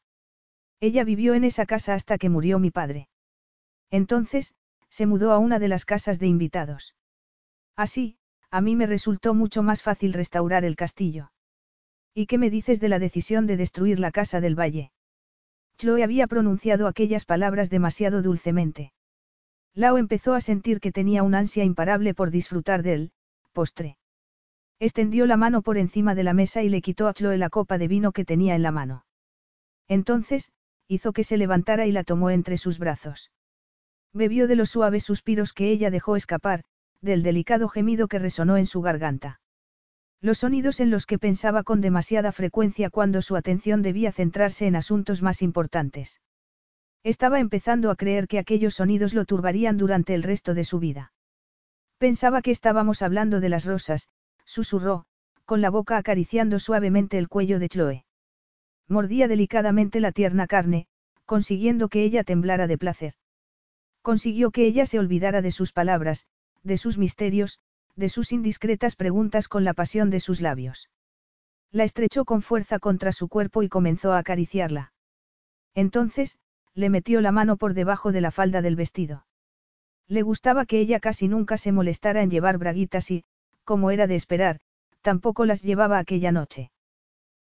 Ella 0.80 1.04
vivió 1.04 1.36
en 1.36 1.44
esa 1.44 1.66
casa 1.66 1.94
hasta 1.94 2.18
que 2.18 2.30
murió 2.30 2.58
mi 2.58 2.72
padre. 2.72 3.08
Entonces, 3.92 4.56
se 4.90 5.06
mudó 5.06 5.32
a 5.32 5.38
una 5.38 5.60
de 5.60 5.68
las 5.68 5.86
casas 5.86 6.20
de 6.20 6.28
invitados. 6.28 6.96
Así, 7.76 8.18
a 8.50 8.60
mí 8.62 8.76
me 8.76 8.88
resultó 8.88 9.34
mucho 9.34 9.64
más 9.64 9.84
fácil 9.84 10.14
restaurar 10.14 10.66
el 10.66 10.76
castillo. 10.76 11.32
¿Y 12.14 12.26
qué 12.26 12.38
me 12.38 12.50
dices 12.50 12.80
de 12.80 12.90
la 12.90 13.00
decisión 13.00 13.48
de 13.48 13.58
destruir 13.58 14.00
la 14.00 14.12
casa 14.12 14.42
del 14.42 14.60
valle? 14.60 14.92
Chloe 15.78 16.04
había 16.04 16.28
pronunciado 16.28 16.88
aquellas 16.88 17.26
palabras 17.26 17.70
demasiado 17.70 18.22
dulcemente. 18.22 18.94
Lao 19.74 19.98
empezó 19.98 20.34
a 20.34 20.42
sentir 20.42 20.80
que 20.80 20.92
tenía 20.92 21.24
un 21.24 21.34
ansia 21.34 21.64
imparable 21.64 22.14
por 22.14 22.30
disfrutar 22.30 22.84
del 22.84 23.12
postre. 23.54 23.98
Extendió 24.80 25.26
la 25.26 25.38
mano 25.38 25.62
por 25.62 25.78
encima 25.78 26.14
de 26.14 26.24
la 26.24 26.34
mesa 26.34 26.64
y 26.64 26.70
le 26.70 26.82
quitó 26.82 27.08
a 27.08 27.14
Chloe 27.14 27.38
la 27.38 27.50
copa 27.50 27.78
de 27.78 27.88
vino 27.88 28.12
que 28.12 28.26
tenía 28.26 28.56
en 28.56 28.64
la 28.64 28.72
mano. 28.72 29.06
Entonces, 29.88 30.52
hizo 30.88 31.14
que 31.14 31.24
se 31.24 31.38
levantara 31.38 31.86
y 31.86 31.92
la 31.92 32.04
tomó 32.04 32.30
entre 32.30 32.58
sus 32.58 32.80
brazos. 32.80 33.32
Bebió 34.14 34.48
de 34.48 34.56
los 34.56 34.70
suaves 34.70 35.04
suspiros 35.04 35.54
que 35.54 35.70
ella 35.70 35.90
dejó 35.90 36.16
escapar, 36.18 36.64
del 37.00 37.24
delicado 37.24 37.70
gemido 37.70 38.08
que 38.08 38.20
resonó 38.20 38.58
en 38.58 38.66
su 38.66 38.82
garganta. 38.82 39.40
Los 40.22 40.40
sonidos 40.40 40.80
en 40.80 40.92
los 40.92 41.08
que 41.08 41.18
pensaba 41.18 41.64
con 41.64 41.82
demasiada 41.82 42.32
frecuencia 42.32 42.92
cuando 42.92 43.24
su 43.24 43.36
atención 43.36 43.82
debía 43.82 44.12
centrarse 44.12 44.68
en 44.68 44.76
asuntos 44.76 45.24
más 45.24 45.42
importantes. 45.42 46.22
Estaba 47.04 47.40
empezando 47.40 47.90
a 47.90 47.96
creer 47.96 48.28
que 48.28 48.38
aquellos 48.38 48.76
sonidos 48.76 49.16
lo 49.16 49.26
turbarían 49.26 49.78
durante 49.78 50.14
el 50.14 50.22
resto 50.22 50.54
de 50.54 50.64
su 50.64 50.78
vida. 50.78 51.12
Pensaba 51.98 52.44
que 52.44 52.52
estábamos 52.52 53.02
hablando 53.02 53.40
de 53.40 53.50
las 53.50 53.66
rosas, 53.66 54.10
susurró, 54.46 55.06
con 55.46 55.62
la 55.62 55.72
boca 55.72 55.98
acariciando 55.98 56.60
suavemente 56.60 57.18
el 57.18 57.28
cuello 57.28 57.58
de 57.58 57.70
Chloe. 57.70 58.06
Mordía 58.88 59.28
delicadamente 59.28 60.00
la 60.00 60.12
tierna 60.12 60.46
carne, 60.46 60.86
consiguiendo 61.26 61.90
que 61.90 62.04
ella 62.04 62.24
temblara 62.24 62.68
de 62.68 62.78
placer. 62.78 63.16
Consiguió 64.04 64.52
que 64.52 64.66
ella 64.66 64.86
se 64.86 65.00
olvidara 65.00 65.42
de 65.42 65.52
sus 65.52 65.72
palabras, 65.72 66.28
de 66.62 66.78
sus 66.78 67.00
misterios, 67.00 67.60
de 67.96 68.10
sus 68.10 68.32
indiscretas 68.32 68.96
preguntas 68.96 69.48
con 69.48 69.64
la 69.64 69.74
pasión 69.74 70.10
de 70.10 70.20
sus 70.20 70.42
labios. 70.42 70.90
La 71.72 71.84
estrechó 71.84 72.26
con 72.26 72.42
fuerza 72.42 72.80
contra 72.80 73.12
su 73.12 73.28
cuerpo 73.28 73.64
y 73.64 73.70
comenzó 73.70 74.12
a 74.12 74.18
acariciarla. 74.18 74.94
Entonces, 75.74 76.38
le 76.74 76.90
metió 76.90 77.22
la 77.22 77.32
mano 77.32 77.58
por 77.58 77.74
debajo 77.74 78.12
de 78.12 78.22
la 78.22 78.32
falda 78.32 78.62
del 78.62 78.76
vestido. 78.76 79.26
Le 80.08 80.22
gustaba 80.22 80.66
que 80.66 80.80
ella 80.80 81.00
casi 81.00 81.28
nunca 81.30 81.58
se 81.58 81.72
molestara 81.72 82.22
en 82.22 82.30
llevar 82.30 82.58
braguitas 82.58 83.10
y, 83.12 83.24
como 83.64 83.92
era 83.92 84.08
de 84.08 84.16
esperar, 84.16 84.60
tampoco 85.02 85.46
las 85.46 85.62
llevaba 85.62 86.00
aquella 86.00 86.34
noche. 86.34 86.72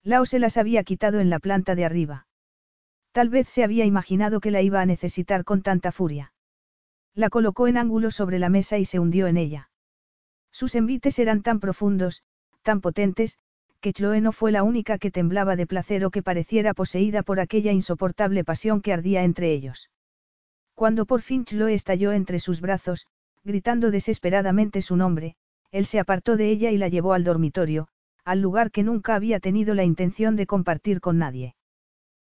Lao 0.03 0.25
se 0.25 0.37
las 0.37 0.57
había 0.57 0.83
quitado 0.83 1.19
en 1.19 1.31
la 1.31 1.39
planta 1.39 1.73
de 1.73 1.85
arriba. 1.85 2.27
Tal 3.11 3.29
vez 3.29 3.47
se 3.47 3.63
había 3.63 3.85
imaginado 3.85 4.39
que 4.39 4.51
la 4.51 4.61
iba 4.61 4.81
a 4.81 4.85
necesitar 4.85 5.43
con 5.43 5.63
tanta 5.63 5.91
furia. 5.91 6.33
La 7.15 7.29
colocó 7.29 7.67
en 7.67 7.77
ángulo 7.77 8.11
sobre 8.11 8.37
la 8.37 8.49
mesa 8.49 8.77
y 8.77 8.85
se 8.85 8.99
hundió 8.99 9.25
en 9.25 9.37
ella. 9.37 9.70
Sus 10.51 10.75
envites 10.75 11.17
eran 11.19 11.41
tan 11.41 11.59
profundos, 11.59 12.23
tan 12.61 12.81
potentes, 12.81 13.39
que 13.79 13.93
Chloe 13.93 14.21
no 14.21 14.31
fue 14.31 14.51
la 14.51 14.63
única 14.63 14.97
que 14.99 15.09
temblaba 15.09 15.55
de 15.55 15.65
placer 15.65 16.05
o 16.05 16.11
que 16.11 16.21
pareciera 16.21 16.73
poseída 16.73 17.23
por 17.23 17.39
aquella 17.39 17.71
insoportable 17.71 18.43
pasión 18.43 18.81
que 18.81 18.93
ardía 18.93 19.23
entre 19.23 19.51
ellos. 19.53 19.89
Cuando 20.75 21.05
por 21.05 21.21
fin 21.21 21.45
Chloe 21.45 21.73
estalló 21.73 22.11
entre 22.11 22.39
sus 22.39 22.61
brazos, 22.61 23.07
gritando 23.43 23.89
desesperadamente 23.89 24.81
su 24.81 24.95
nombre, 24.95 25.35
él 25.71 25.85
se 25.85 25.99
apartó 25.99 26.37
de 26.37 26.49
ella 26.49 26.69
y 26.71 26.77
la 26.77 26.89
llevó 26.89 27.13
al 27.13 27.23
dormitorio, 27.23 27.87
al 28.23 28.41
lugar 28.41 28.71
que 28.71 28.83
nunca 28.83 29.15
había 29.15 29.39
tenido 29.39 29.73
la 29.73 29.83
intención 29.83 30.35
de 30.35 30.45
compartir 30.45 31.01
con 31.01 31.17
nadie. 31.17 31.55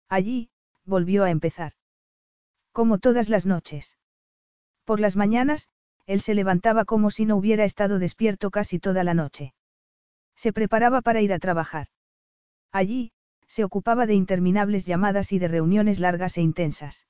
Allí, 0.10 0.50
volvió 0.85 1.24
a 1.24 1.30
empezar. 1.30 1.74
Como 2.72 2.98
todas 2.98 3.30
las 3.30 3.45
noches. 3.45 3.98
Por 4.85 5.00
las 5.00 5.16
mañanas, 5.16 5.69
él 6.06 6.22
se 6.22 6.33
levantaba 6.33 6.85
como 6.85 7.11
si 7.11 7.25
no 7.25 7.35
hubiera 7.35 7.64
estado 7.64 7.99
despierto 7.99 8.51
casi 8.51 8.80
toda 8.80 9.03
la 9.03 9.14
noche. 9.14 9.53
Se 10.35 10.51
preparaba 10.51 11.01
para 11.01 11.22
ir 11.22 11.33
a 11.33 11.40
trabajar. 11.40 11.88
Allí, 12.72 13.11
se 13.48 13.64
ocupaba 13.64 14.06
de 14.06 14.15
interminables 14.15 14.85
llamadas 14.85 15.32
y 15.32 15.40
de 15.40 15.48
reuniones 15.48 15.99
largas 15.99 16.38
e 16.38 16.41
intensas. 16.41 17.07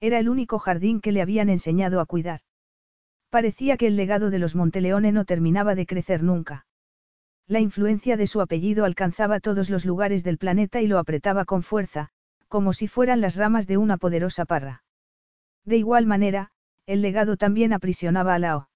Era 0.00 0.18
el 0.18 0.28
único 0.28 0.58
jardín 0.58 1.00
que 1.00 1.12
le 1.12 1.22
habían 1.22 1.48
enseñado 1.48 2.00
a 2.00 2.06
cuidar. 2.06 2.40
Parecía 3.30 3.76
que 3.76 3.86
el 3.86 3.96
legado 3.96 4.30
de 4.30 4.38
los 4.38 4.54
Monteleone 4.54 5.10
no 5.10 5.24
terminaba 5.24 5.74
de 5.74 5.86
crecer 5.86 6.22
nunca. 6.22 6.66
La 7.46 7.60
influencia 7.60 8.16
de 8.16 8.26
su 8.26 8.40
apellido 8.40 8.84
alcanzaba 8.84 9.40
todos 9.40 9.70
los 9.70 9.84
lugares 9.84 10.22
del 10.24 10.38
planeta 10.38 10.80
y 10.80 10.86
lo 10.86 10.98
apretaba 10.98 11.44
con 11.44 11.62
fuerza, 11.62 12.10
como 12.48 12.72
si 12.72 12.86
fueran 12.86 13.20
las 13.20 13.36
ramas 13.36 13.66
de 13.66 13.76
una 13.76 13.96
poderosa 13.96 14.44
parra. 14.44 14.84
De 15.64 15.76
igual 15.76 16.06
manera, 16.06 16.50
el 16.86 17.02
legado 17.02 17.36
también 17.36 17.72
aprisionaba 17.72 18.34
a 18.34 18.38
Lao. 18.38 18.68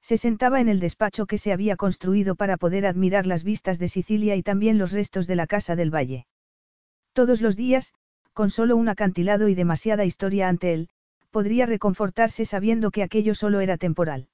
Se 0.00 0.16
sentaba 0.18 0.60
en 0.60 0.68
el 0.68 0.80
despacho 0.80 1.26
que 1.26 1.38
se 1.38 1.52
había 1.52 1.76
construido 1.76 2.34
para 2.34 2.56
poder 2.56 2.86
admirar 2.86 3.26
las 3.26 3.42
vistas 3.42 3.78
de 3.78 3.88
Sicilia 3.88 4.36
y 4.36 4.42
también 4.42 4.78
los 4.78 4.92
restos 4.92 5.26
de 5.26 5.36
la 5.36 5.46
casa 5.46 5.76
del 5.76 5.94
valle. 5.94 6.26
Todos 7.14 7.40
los 7.40 7.56
días, 7.56 7.94
con 8.34 8.50
solo 8.50 8.76
un 8.76 8.88
acantilado 8.88 9.48
y 9.48 9.54
demasiada 9.54 10.04
historia 10.04 10.48
ante 10.48 10.74
él, 10.74 10.88
podría 11.30 11.66
reconfortarse 11.66 12.44
sabiendo 12.44 12.90
que 12.90 13.02
aquello 13.02 13.34
solo 13.34 13.60
era 13.60 13.78
temporal. 13.78 14.28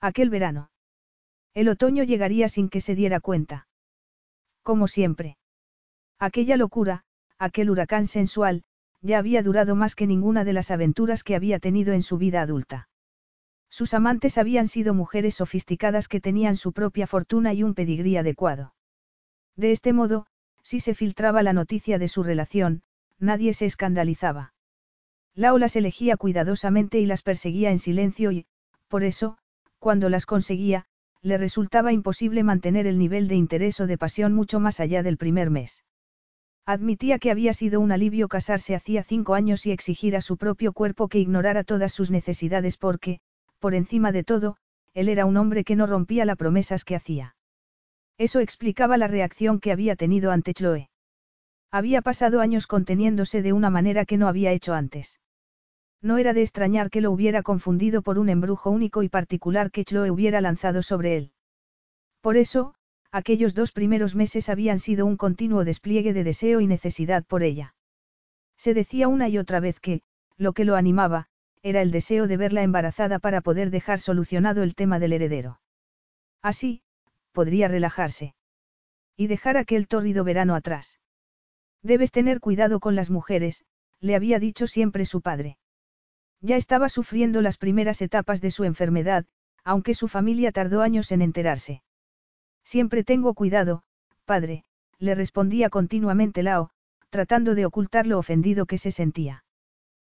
Aquel 0.00 0.30
verano. 0.30 0.70
El 1.54 1.68
otoño 1.68 2.04
llegaría 2.04 2.48
sin 2.48 2.68
que 2.68 2.80
se 2.80 2.94
diera 2.94 3.20
cuenta. 3.20 3.66
Como 4.62 4.88
siempre. 4.88 5.36
Aquella 6.18 6.56
locura, 6.56 7.04
aquel 7.38 7.70
huracán 7.70 8.06
sensual, 8.06 8.62
ya 9.02 9.18
había 9.18 9.42
durado 9.42 9.76
más 9.76 9.94
que 9.94 10.06
ninguna 10.06 10.44
de 10.44 10.52
las 10.52 10.70
aventuras 10.70 11.24
que 11.24 11.34
había 11.34 11.58
tenido 11.58 11.92
en 11.92 12.02
su 12.02 12.16
vida 12.16 12.40
adulta. 12.40 12.88
Sus 13.68 13.94
amantes 13.94 14.38
habían 14.38 14.68
sido 14.68 14.94
mujeres 14.94 15.36
sofisticadas 15.36 16.08
que 16.08 16.20
tenían 16.20 16.56
su 16.56 16.72
propia 16.72 17.06
fortuna 17.06 17.52
y 17.52 17.62
un 17.62 17.74
pedigrí 17.74 18.16
adecuado. 18.16 18.74
De 19.56 19.72
este 19.72 19.92
modo, 19.92 20.26
si 20.62 20.78
se 20.78 20.94
filtraba 20.94 21.42
la 21.42 21.52
noticia 21.52 21.98
de 21.98 22.08
su 22.08 22.22
relación, 22.22 22.82
nadie 23.18 23.54
se 23.54 23.66
escandalizaba. 23.66 24.54
Lao 25.34 25.58
las 25.58 25.76
elegía 25.76 26.16
cuidadosamente 26.16 27.00
y 27.00 27.06
las 27.06 27.22
perseguía 27.22 27.70
en 27.70 27.78
silencio 27.78 28.30
y, 28.32 28.46
por 28.88 29.02
eso, 29.02 29.38
cuando 29.78 30.08
las 30.10 30.26
conseguía, 30.26 30.84
le 31.22 31.38
resultaba 31.38 31.92
imposible 31.92 32.42
mantener 32.42 32.86
el 32.86 32.98
nivel 32.98 33.28
de 33.28 33.36
interés 33.36 33.80
o 33.80 33.86
de 33.86 33.96
pasión 33.96 34.34
mucho 34.34 34.60
más 34.60 34.80
allá 34.80 35.02
del 35.02 35.16
primer 35.16 35.50
mes. 35.50 35.82
Admitía 36.64 37.18
que 37.18 37.30
había 37.30 37.52
sido 37.54 37.80
un 37.80 37.90
alivio 37.90 38.28
casarse 38.28 38.76
hacía 38.76 39.02
cinco 39.02 39.34
años 39.34 39.66
y 39.66 39.72
exigir 39.72 40.14
a 40.14 40.20
su 40.20 40.36
propio 40.36 40.72
cuerpo 40.72 41.08
que 41.08 41.18
ignorara 41.18 41.64
todas 41.64 41.92
sus 41.92 42.10
necesidades 42.10 42.76
porque, 42.76 43.20
por 43.58 43.74
encima 43.74 44.12
de 44.12 44.22
todo, 44.22 44.56
él 44.94 45.08
era 45.08 45.26
un 45.26 45.36
hombre 45.36 45.64
que 45.64 45.74
no 45.74 45.86
rompía 45.86 46.24
las 46.24 46.36
promesas 46.36 46.84
que 46.84 46.94
hacía. 46.94 47.34
Eso 48.16 48.40
explicaba 48.40 48.96
la 48.96 49.08
reacción 49.08 49.58
que 49.58 49.72
había 49.72 49.96
tenido 49.96 50.30
ante 50.30 50.54
Chloe. 50.54 50.88
Había 51.72 52.02
pasado 52.02 52.40
años 52.40 52.66
conteniéndose 52.66 53.42
de 53.42 53.52
una 53.52 53.70
manera 53.70 54.04
que 54.04 54.18
no 54.18 54.28
había 54.28 54.52
hecho 54.52 54.74
antes. 54.74 55.18
No 56.02 56.18
era 56.18 56.32
de 56.32 56.42
extrañar 56.42 56.90
que 56.90 57.00
lo 57.00 57.10
hubiera 57.10 57.42
confundido 57.42 58.02
por 58.02 58.18
un 58.18 58.28
embrujo 58.28 58.70
único 58.70 59.02
y 59.02 59.08
particular 59.08 59.70
que 59.70 59.84
Chloe 59.84 60.10
hubiera 60.10 60.40
lanzado 60.40 60.82
sobre 60.82 61.16
él. 61.16 61.32
Por 62.20 62.36
eso, 62.36 62.74
aquellos 63.12 63.54
dos 63.54 63.72
primeros 63.72 64.14
meses 64.14 64.48
habían 64.48 64.78
sido 64.78 65.04
un 65.06 65.16
continuo 65.16 65.64
despliegue 65.64 66.12
de 66.14 66.24
deseo 66.24 66.60
y 66.60 66.66
necesidad 66.66 67.24
por 67.24 67.42
ella. 67.42 67.74
Se 68.56 68.74
decía 68.74 69.06
una 69.08 69.28
y 69.28 69.38
otra 69.38 69.60
vez 69.60 69.78
que, 69.80 70.02
lo 70.38 70.54
que 70.54 70.64
lo 70.64 70.76
animaba, 70.76 71.26
era 71.62 71.82
el 71.82 71.90
deseo 71.90 72.26
de 72.26 72.36
verla 72.36 72.62
embarazada 72.62 73.18
para 73.18 73.42
poder 73.42 73.70
dejar 73.70 74.00
solucionado 74.00 74.62
el 74.62 74.74
tema 74.74 74.98
del 74.98 75.12
heredero. 75.12 75.60
Así, 76.40 76.82
podría 77.32 77.68
relajarse. 77.68 78.34
Y 79.16 79.26
dejar 79.26 79.56
aquel 79.56 79.86
tórrido 79.86 80.24
verano 80.24 80.54
atrás. 80.54 80.98
Debes 81.82 82.10
tener 82.10 82.40
cuidado 82.40 82.80
con 82.80 82.94
las 82.96 83.10
mujeres, 83.10 83.64
le 84.00 84.16
había 84.16 84.38
dicho 84.38 84.66
siempre 84.66 85.04
su 85.04 85.20
padre. 85.20 85.58
Ya 86.40 86.56
estaba 86.56 86.88
sufriendo 86.88 87.42
las 87.42 87.58
primeras 87.58 88.02
etapas 88.02 88.40
de 88.40 88.50
su 88.50 88.64
enfermedad, 88.64 89.26
aunque 89.64 89.94
su 89.94 90.08
familia 90.08 90.50
tardó 90.50 90.82
años 90.82 91.12
en 91.12 91.22
enterarse. 91.22 91.82
Siempre 92.64 93.04
tengo 93.04 93.34
cuidado, 93.34 93.82
padre, 94.24 94.64
le 94.98 95.14
respondía 95.14 95.68
continuamente 95.68 96.42
Lao, 96.42 96.70
tratando 97.10 97.54
de 97.54 97.66
ocultar 97.66 98.06
lo 98.06 98.18
ofendido 98.18 98.66
que 98.66 98.78
se 98.78 98.90
sentía. 98.90 99.44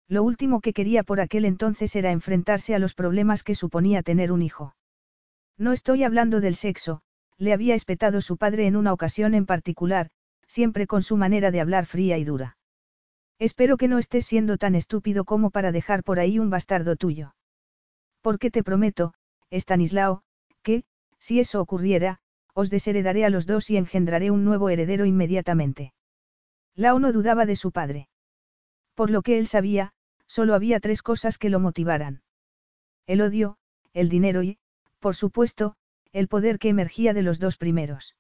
Lo 0.09 0.23
último 0.23 0.61
que 0.61 0.73
quería 0.73 1.03
por 1.03 1.21
aquel 1.21 1.45
entonces 1.45 1.97
era 1.97 2.13
enfrentarse 2.13 2.75
a 2.75 2.79
los 2.79 2.95
problemas 2.95 3.43
que 3.43 3.55
suponía 3.55 4.03
tener 4.03 4.31
un 4.31 4.43
hijo. 4.43 4.77
No 5.57 5.73
estoy 5.73 6.05
hablando 6.05 6.41
del 6.41 6.55
sexo, 6.55 7.01
le 7.39 7.53
había 7.53 7.75
espetado 7.75 8.21
su 8.21 8.37
padre 8.37 8.67
en 8.67 8.77
una 8.77 8.93
ocasión 8.93 9.35
en 9.35 9.47
particular, 9.47 10.11
siempre 10.47 10.87
con 10.87 11.03
su 11.03 11.17
manera 11.17 11.51
de 11.51 11.61
hablar 11.61 11.87
fría 11.87 12.19
y 12.19 12.25
dura. 12.25 12.57
Espero 13.39 13.77
que 13.77 13.89
no 13.89 13.99
estés 13.99 14.27
siendo 14.27 14.59
tan 14.59 14.75
estúpido 14.75 15.25
como 15.25 15.51
para 15.51 15.73
dejar 15.73 16.05
por 16.05 16.19
ahí 16.19 16.39
un 16.39 16.51
bastardo 16.51 16.97
tuyo. 16.97 17.35
Porque 18.21 18.51
te 18.51 18.63
prometo, 18.63 19.15
Estanislao, 19.51 20.23
que, 20.63 20.85
si 21.19 21.41
eso 21.41 21.61
ocurriera, 21.61 22.21
os 22.55 22.71
desheredaré 22.71 23.25
a 23.25 23.31
los 23.31 23.47
dos 23.47 23.69
y 23.71 23.77
engendraré 23.77 24.31
un 24.31 24.45
nuevo 24.45 24.69
heredero 24.69 25.05
inmediatamente. 25.05 25.93
Lao 26.75 26.99
no 26.99 27.13
dudaba 27.13 27.47
de 27.47 27.57
su 27.57 27.73
padre. 27.73 28.09
Por 28.95 29.11
lo 29.11 29.23
que 29.23 29.39
él 29.39 29.47
sabía, 29.47 29.93
solo 30.27 30.55
había 30.55 30.81
tres 30.81 31.03
cosas 31.03 31.37
que 31.39 31.51
lo 31.51 31.61
motivaran. 31.61 32.23
El 33.07 33.21
odio, 33.21 33.57
el 33.93 34.09
dinero 34.09 34.43
y, 34.43 34.59
por 35.01 35.15
supuesto, 35.15 35.77
el 36.13 36.29
poder 36.29 36.59
que 36.59 36.69
emergía 36.69 37.13
de 37.13 37.23
los 37.23 37.39
dos 37.39 37.57
primeros. 37.57 38.17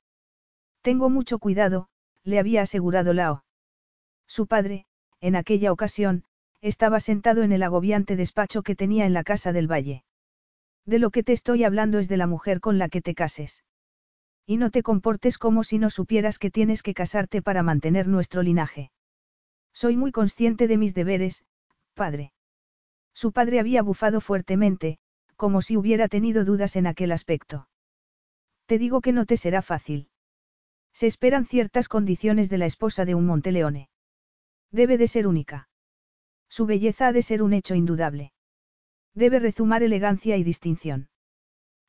Tengo 0.82 1.08
mucho 1.08 1.38
cuidado, 1.38 1.88
le 2.24 2.38
había 2.38 2.62
asegurado 2.62 3.12
Lao. 3.12 3.44
Su 4.26 4.46
padre, 4.46 4.86
en 5.20 5.36
aquella 5.36 5.72
ocasión, 5.72 6.24
estaba 6.60 6.98
sentado 6.98 7.42
en 7.42 7.52
el 7.52 7.62
agobiante 7.62 8.16
despacho 8.16 8.62
que 8.62 8.74
tenía 8.74 9.06
en 9.06 9.12
la 9.12 9.22
casa 9.22 9.52
del 9.52 9.70
valle. 9.70 10.04
De 10.86 10.98
lo 10.98 11.10
que 11.10 11.22
te 11.22 11.32
estoy 11.32 11.64
hablando 11.64 11.98
es 11.98 12.08
de 12.08 12.16
la 12.16 12.26
mujer 12.26 12.60
con 12.60 12.78
la 12.78 12.88
que 12.88 13.00
te 13.00 13.14
cases. 13.14 13.64
Y 14.46 14.58
no 14.58 14.70
te 14.70 14.82
comportes 14.82 15.38
como 15.38 15.64
si 15.64 15.78
no 15.78 15.90
supieras 15.90 16.38
que 16.38 16.50
tienes 16.50 16.82
que 16.82 16.94
casarte 16.94 17.40
para 17.40 17.62
mantener 17.62 18.08
nuestro 18.08 18.42
linaje. 18.42 18.90
Soy 19.72 19.96
muy 19.96 20.12
consciente 20.12 20.68
de 20.68 20.76
mis 20.76 20.94
deberes, 20.94 21.44
padre. 21.94 22.32
Su 23.14 23.32
padre 23.32 23.60
había 23.60 23.82
bufado 23.82 24.20
fuertemente, 24.20 24.98
como 25.36 25.62
si 25.62 25.76
hubiera 25.76 26.08
tenido 26.08 26.44
dudas 26.44 26.76
en 26.76 26.86
aquel 26.86 27.12
aspecto. 27.12 27.68
Te 28.66 28.78
digo 28.78 29.00
que 29.00 29.12
no 29.12 29.26
te 29.26 29.36
será 29.36 29.62
fácil. 29.62 30.08
Se 30.92 31.06
esperan 31.06 31.46
ciertas 31.46 31.88
condiciones 31.88 32.50
de 32.50 32.58
la 32.58 32.66
esposa 32.66 33.04
de 33.04 33.14
un 33.14 33.26
Monteleone. 33.26 33.88
Debe 34.70 34.98
de 34.98 35.08
ser 35.08 35.26
única. 35.26 35.68
Su 36.48 36.66
belleza 36.66 37.08
ha 37.08 37.12
de 37.12 37.22
ser 37.22 37.42
un 37.42 37.52
hecho 37.52 37.74
indudable. 37.74 38.32
Debe 39.14 39.38
rezumar 39.38 39.82
elegancia 39.82 40.36
y 40.36 40.44
distinción. 40.44 41.08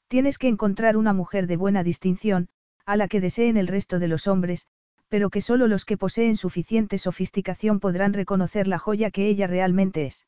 Tienes 0.08 0.38
que 0.38 0.48
encontrar 0.48 0.98
una 0.98 1.14
mujer 1.14 1.48
de 1.48 1.58
buena 1.58 1.84
distinción, 1.84 2.48
a 2.85 2.95
la 2.95 3.08
que 3.08 3.22
deseen 3.22 3.58
el 3.58 3.67
resto 3.67 4.00
de 4.00 4.08
los 4.08 4.27
hombres, 4.27 4.67
pero 5.09 5.30
que 5.30 5.42
solo 5.42 5.67
los 5.67 5.85
que 5.85 5.98
poseen 5.98 6.38
suficiente 6.38 6.98
sofisticación 6.98 7.80
podrán 7.80 8.14
reconocer 8.14 8.67
la 8.67 8.80
joya 8.80 9.11
que 9.11 9.27
ella 9.27 9.48
realmente 9.48 10.06
es. 10.06 10.27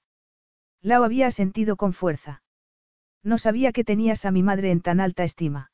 Lao 0.81 1.03
había 1.03 1.31
sentido 1.31 1.75
con 1.75 1.93
fuerza. 1.93 2.43
No 3.23 3.37
sabía 3.37 3.71
que 3.71 3.83
tenías 3.83 4.25
a 4.25 4.31
mi 4.31 4.43
madre 4.43 4.71
en 4.71 4.81
tan 4.81 4.99
alta 4.99 5.23
estima. 5.23 5.71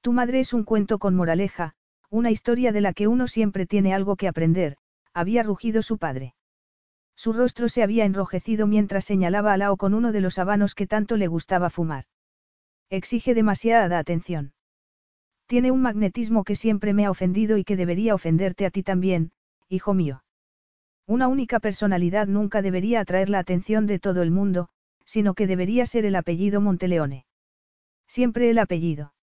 Tu 0.00 0.12
madre 0.12 0.40
es 0.40 0.52
un 0.52 0.64
cuento 0.64 0.98
con 0.98 1.14
moraleja, 1.14 1.74
una 2.10 2.30
historia 2.30 2.72
de 2.72 2.80
la 2.80 2.92
que 2.92 3.08
uno 3.08 3.26
siempre 3.26 3.66
tiene 3.66 3.94
algo 3.94 4.16
que 4.16 4.28
aprender, 4.28 4.76
había 5.14 5.42
rugido 5.42 5.82
su 5.82 5.98
padre. 5.98 6.34
Su 7.14 7.32
rostro 7.32 7.68
se 7.68 7.82
había 7.82 8.04
enrojecido 8.04 8.66
mientras 8.66 9.04
señalaba 9.04 9.52
a 9.52 9.56
Lao 9.56 9.76
con 9.76 9.94
uno 9.94 10.12
de 10.12 10.20
los 10.20 10.38
habanos 10.38 10.74
que 10.74 10.86
tanto 10.86 11.16
le 11.16 11.26
gustaba 11.28 11.70
fumar. 11.70 12.06
Exige 12.92 13.32
demasiada 13.32 13.98
atención. 13.98 14.52
Tiene 15.46 15.70
un 15.70 15.80
magnetismo 15.80 16.44
que 16.44 16.54
siempre 16.54 16.92
me 16.92 17.06
ha 17.06 17.10
ofendido 17.10 17.56
y 17.56 17.64
que 17.64 17.74
debería 17.74 18.14
ofenderte 18.14 18.66
a 18.66 18.70
ti 18.70 18.82
también, 18.82 19.32
hijo 19.70 19.94
mío. 19.94 20.24
Una 21.06 21.26
única 21.26 21.58
personalidad 21.58 22.26
nunca 22.26 22.60
debería 22.60 23.00
atraer 23.00 23.30
la 23.30 23.38
atención 23.38 23.86
de 23.86 23.98
todo 23.98 24.20
el 24.20 24.30
mundo, 24.30 24.68
sino 25.06 25.32
que 25.32 25.46
debería 25.46 25.86
ser 25.86 26.04
el 26.04 26.14
apellido 26.16 26.60
Monteleone. 26.60 27.24
Siempre 28.06 28.50
el 28.50 28.58
apellido. 28.58 29.14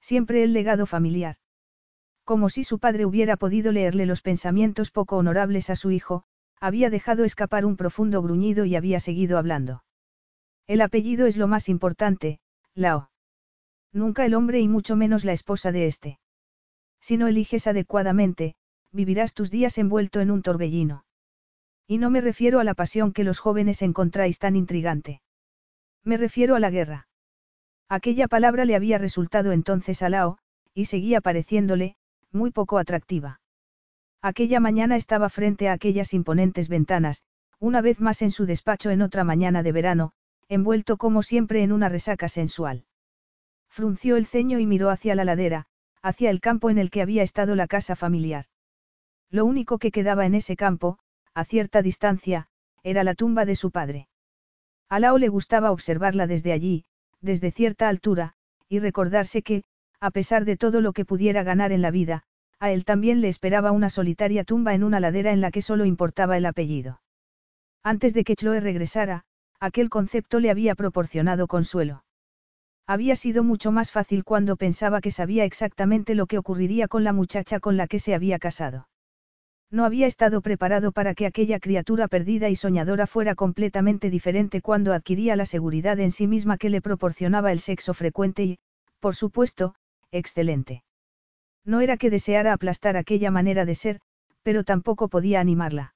Siempre 0.00 0.42
el 0.42 0.54
legado 0.54 0.86
familiar. 0.86 1.36
Como 2.24 2.48
si 2.48 2.64
su 2.64 2.78
padre 2.78 3.04
hubiera 3.04 3.36
podido 3.36 3.72
leerle 3.72 4.06
los 4.06 4.22
pensamientos 4.22 4.90
poco 4.90 5.18
honorables 5.18 5.68
a 5.68 5.76
su 5.76 5.90
hijo, 5.90 6.24
había 6.60 6.88
dejado 6.88 7.24
escapar 7.24 7.66
un 7.66 7.76
profundo 7.76 8.22
gruñido 8.22 8.64
y 8.64 8.74
había 8.74 9.00
seguido 9.00 9.36
hablando. 9.36 9.84
El 10.66 10.80
apellido 10.80 11.26
es 11.26 11.36
lo 11.36 11.46
más 11.46 11.68
importante, 11.68 12.40
Lao. 12.76 13.10
Nunca 13.90 14.26
el 14.26 14.34
hombre 14.34 14.60
y 14.60 14.68
mucho 14.68 14.96
menos 14.96 15.24
la 15.24 15.32
esposa 15.32 15.72
de 15.72 15.86
este. 15.86 16.18
Si 17.00 17.16
no 17.16 17.26
eliges 17.26 17.66
adecuadamente, 17.66 18.54
vivirás 18.92 19.32
tus 19.32 19.50
días 19.50 19.78
envuelto 19.78 20.20
en 20.20 20.30
un 20.30 20.42
torbellino. 20.42 21.04
Y 21.86 21.96
no 21.96 22.10
me 22.10 22.20
refiero 22.20 22.60
a 22.60 22.64
la 22.64 22.74
pasión 22.74 23.12
que 23.12 23.24
los 23.24 23.38
jóvenes 23.38 23.80
encontráis 23.80 24.38
tan 24.38 24.56
intrigante. 24.56 25.22
Me 26.04 26.18
refiero 26.18 26.54
a 26.54 26.60
la 26.60 26.68
guerra. 26.68 27.08
Aquella 27.88 28.28
palabra 28.28 28.66
le 28.66 28.76
había 28.76 28.98
resultado 28.98 29.52
entonces 29.52 30.02
a 30.02 30.10
Lao, 30.10 30.38
y 30.74 30.84
seguía 30.84 31.22
pareciéndole, 31.22 31.96
muy 32.30 32.50
poco 32.50 32.76
atractiva. 32.76 33.40
Aquella 34.20 34.60
mañana 34.60 34.96
estaba 34.96 35.30
frente 35.30 35.70
a 35.70 35.72
aquellas 35.72 36.12
imponentes 36.12 36.68
ventanas, 36.68 37.22
una 37.58 37.80
vez 37.80 38.00
más 38.00 38.20
en 38.20 38.32
su 38.32 38.44
despacho 38.44 38.90
en 38.90 39.00
otra 39.00 39.24
mañana 39.24 39.62
de 39.62 39.72
verano, 39.72 40.12
envuelto 40.48 40.96
como 40.96 41.22
siempre 41.22 41.62
en 41.62 41.72
una 41.72 41.88
resaca 41.88 42.28
sensual. 42.28 42.84
Frunció 43.68 44.16
el 44.16 44.26
ceño 44.26 44.58
y 44.58 44.66
miró 44.66 44.90
hacia 44.90 45.14
la 45.14 45.24
ladera, 45.24 45.66
hacia 46.02 46.30
el 46.30 46.40
campo 46.40 46.70
en 46.70 46.78
el 46.78 46.90
que 46.90 47.02
había 47.02 47.22
estado 47.22 47.54
la 47.54 47.66
casa 47.66 47.96
familiar. 47.96 48.46
Lo 49.30 49.44
único 49.44 49.78
que 49.78 49.90
quedaba 49.90 50.24
en 50.24 50.34
ese 50.34 50.56
campo, 50.56 50.98
a 51.34 51.44
cierta 51.44 51.82
distancia, 51.82 52.48
era 52.82 53.02
la 53.02 53.14
tumba 53.14 53.44
de 53.44 53.56
su 53.56 53.70
padre. 53.70 54.08
A 54.88 55.00
Lao 55.00 55.18
le 55.18 55.28
gustaba 55.28 55.72
observarla 55.72 56.26
desde 56.26 56.52
allí, 56.52 56.84
desde 57.20 57.50
cierta 57.50 57.88
altura, 57.88 58.34
y 58.68 58.78
recordarse 58.78 59.42
que, 59.42 59.64
a 60.00 60.10
pesar 60.10 60.44
de 60.44 60.56
todo 60.56 60.80
lo 60.80 60.92
que 60.92 61.04
pudiera 61.04 61.42
ganar 61.42 61.72
en 61.72 61.82
la 61.82 61.90
vida, 61.90 62.22
a 62.58 62.70
él 62.70 62.84
también 62.84 63.20
le 63.20 63.28
esperaba 63.28 63.72
una 63.72 63.90
solitaria 63.90 64.44
tumba 64.44 64.74
en 64.74 64.84
una 64.84 65.00
ladera 65.00 65.32
en 65.32 65.40
la 65.40 65.50
que 65.50 65.62
solo 65.62 65.84
importaba 65.84 66.36
el 66.36 66.46
apellido. 66.46 67.00
Antes 67.82 68.14
de 68.14 68.24
que 68.24 68.36
Chloe 68.36 68.60
regresara, 68.60 69.24
aquel 69.60 69.90
concepto 69.90 70.40
le 70.40 70.50
había 70.50 70.74
proporcionado 70.74 71.46
consuelo. 71.46 72.04
Había 72.86 73.16
sido 73.16 73.42
mucho 73.42 73.72
más 73.72 73.90
fácil 73.90 74.22
cuando 74.22 74.56
pensaba 74.56 75.00
que 75.00 75.10
sabía 75.10 75.44
exactamente 75.44 76.14
lo 76.14 76.26
que 76.26 76.38
ocurriría 76.38 76.86
con 76.86 77.02
la 77.02 77.12
muchacha 77.12 77.58
con 77.58 77.76
la 77.76 77.88
que 77.88 77.98
se 77.98 78.14
había 78.14 78.38
casado. 78.38 78.88
No 79.70 79.84
había 79.84 80.06
estado 80.06 80.40
preparado 80.40 80.92
para 80.92 81.14
que 81.14 81.26
aquella 81.26 81.58
criatura 81.58 82.06
perdida 82.06 82.48
y 82.48 82.54
soñadora 82.54 83.08
fuera 83.08 83.34
completamente 83.34 84.10
diferente 84.10 84.62
cuando 84.62 84.92
adquiría 84.92 85.34
la 85.34 85.46
seguridad 85.46 85.98
en 85.98 86.12
sí 86.12 86.28
misma 86.28 86.56
que 86.56 86.70
le 86.70 86.80
proporcionaba 86.80 87.50
el 87.50 87.58
sexo 87.58 87.92
frecuente 87.92 88.44
y, 88.44 88.58
por 89.00 89.16
supuesto, 89.16 89.74
excelente. 90.12 90.84
No 91.64 91.80
era 91.80 91.96
que 91.96 92.10
deseara 92.10 92.52
aplastar 92.52 92.96
aquella 92.96 93.32
manera 93.32 93.64
de 93.64 93.74
ser, 93.74 94.00
pero 94.44 94.62
tampoco 94.62 95.08
podía 95.08 95.40
animarla. 95.40 95.95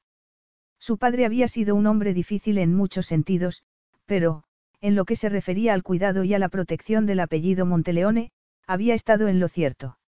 Su 0.80 0.96
padre 0.96 1.26
había 1.26 1.46
sido 1.46 1.76
un 1.76 1.86
hombre 1.86 2.14
difícil 2.14 2.58
en 2.58 2.74
muchos 2.74 3.06
sentidos, 3.06 3.62
pero, 4.06 4.42
en 4.80 4.94
lo 4.94 5.04
que 5.04 5.14
se 5.14 5.28
refería 5.28 5.74
al 5.74 5.82
cuidado 5.82 6.24
y 6.24 6.32
a 6.34 6.38
la 6.38 6.48
protección 6.48 7.04
del 7.04 7.20
apellido 7.20 7.66
Monteleone, 7.66 8.32
había 8.66 8.94
estado 8.94 9.28
en 9.28 9.40
lo 9.40 9.48
cierto. 9.48 9.98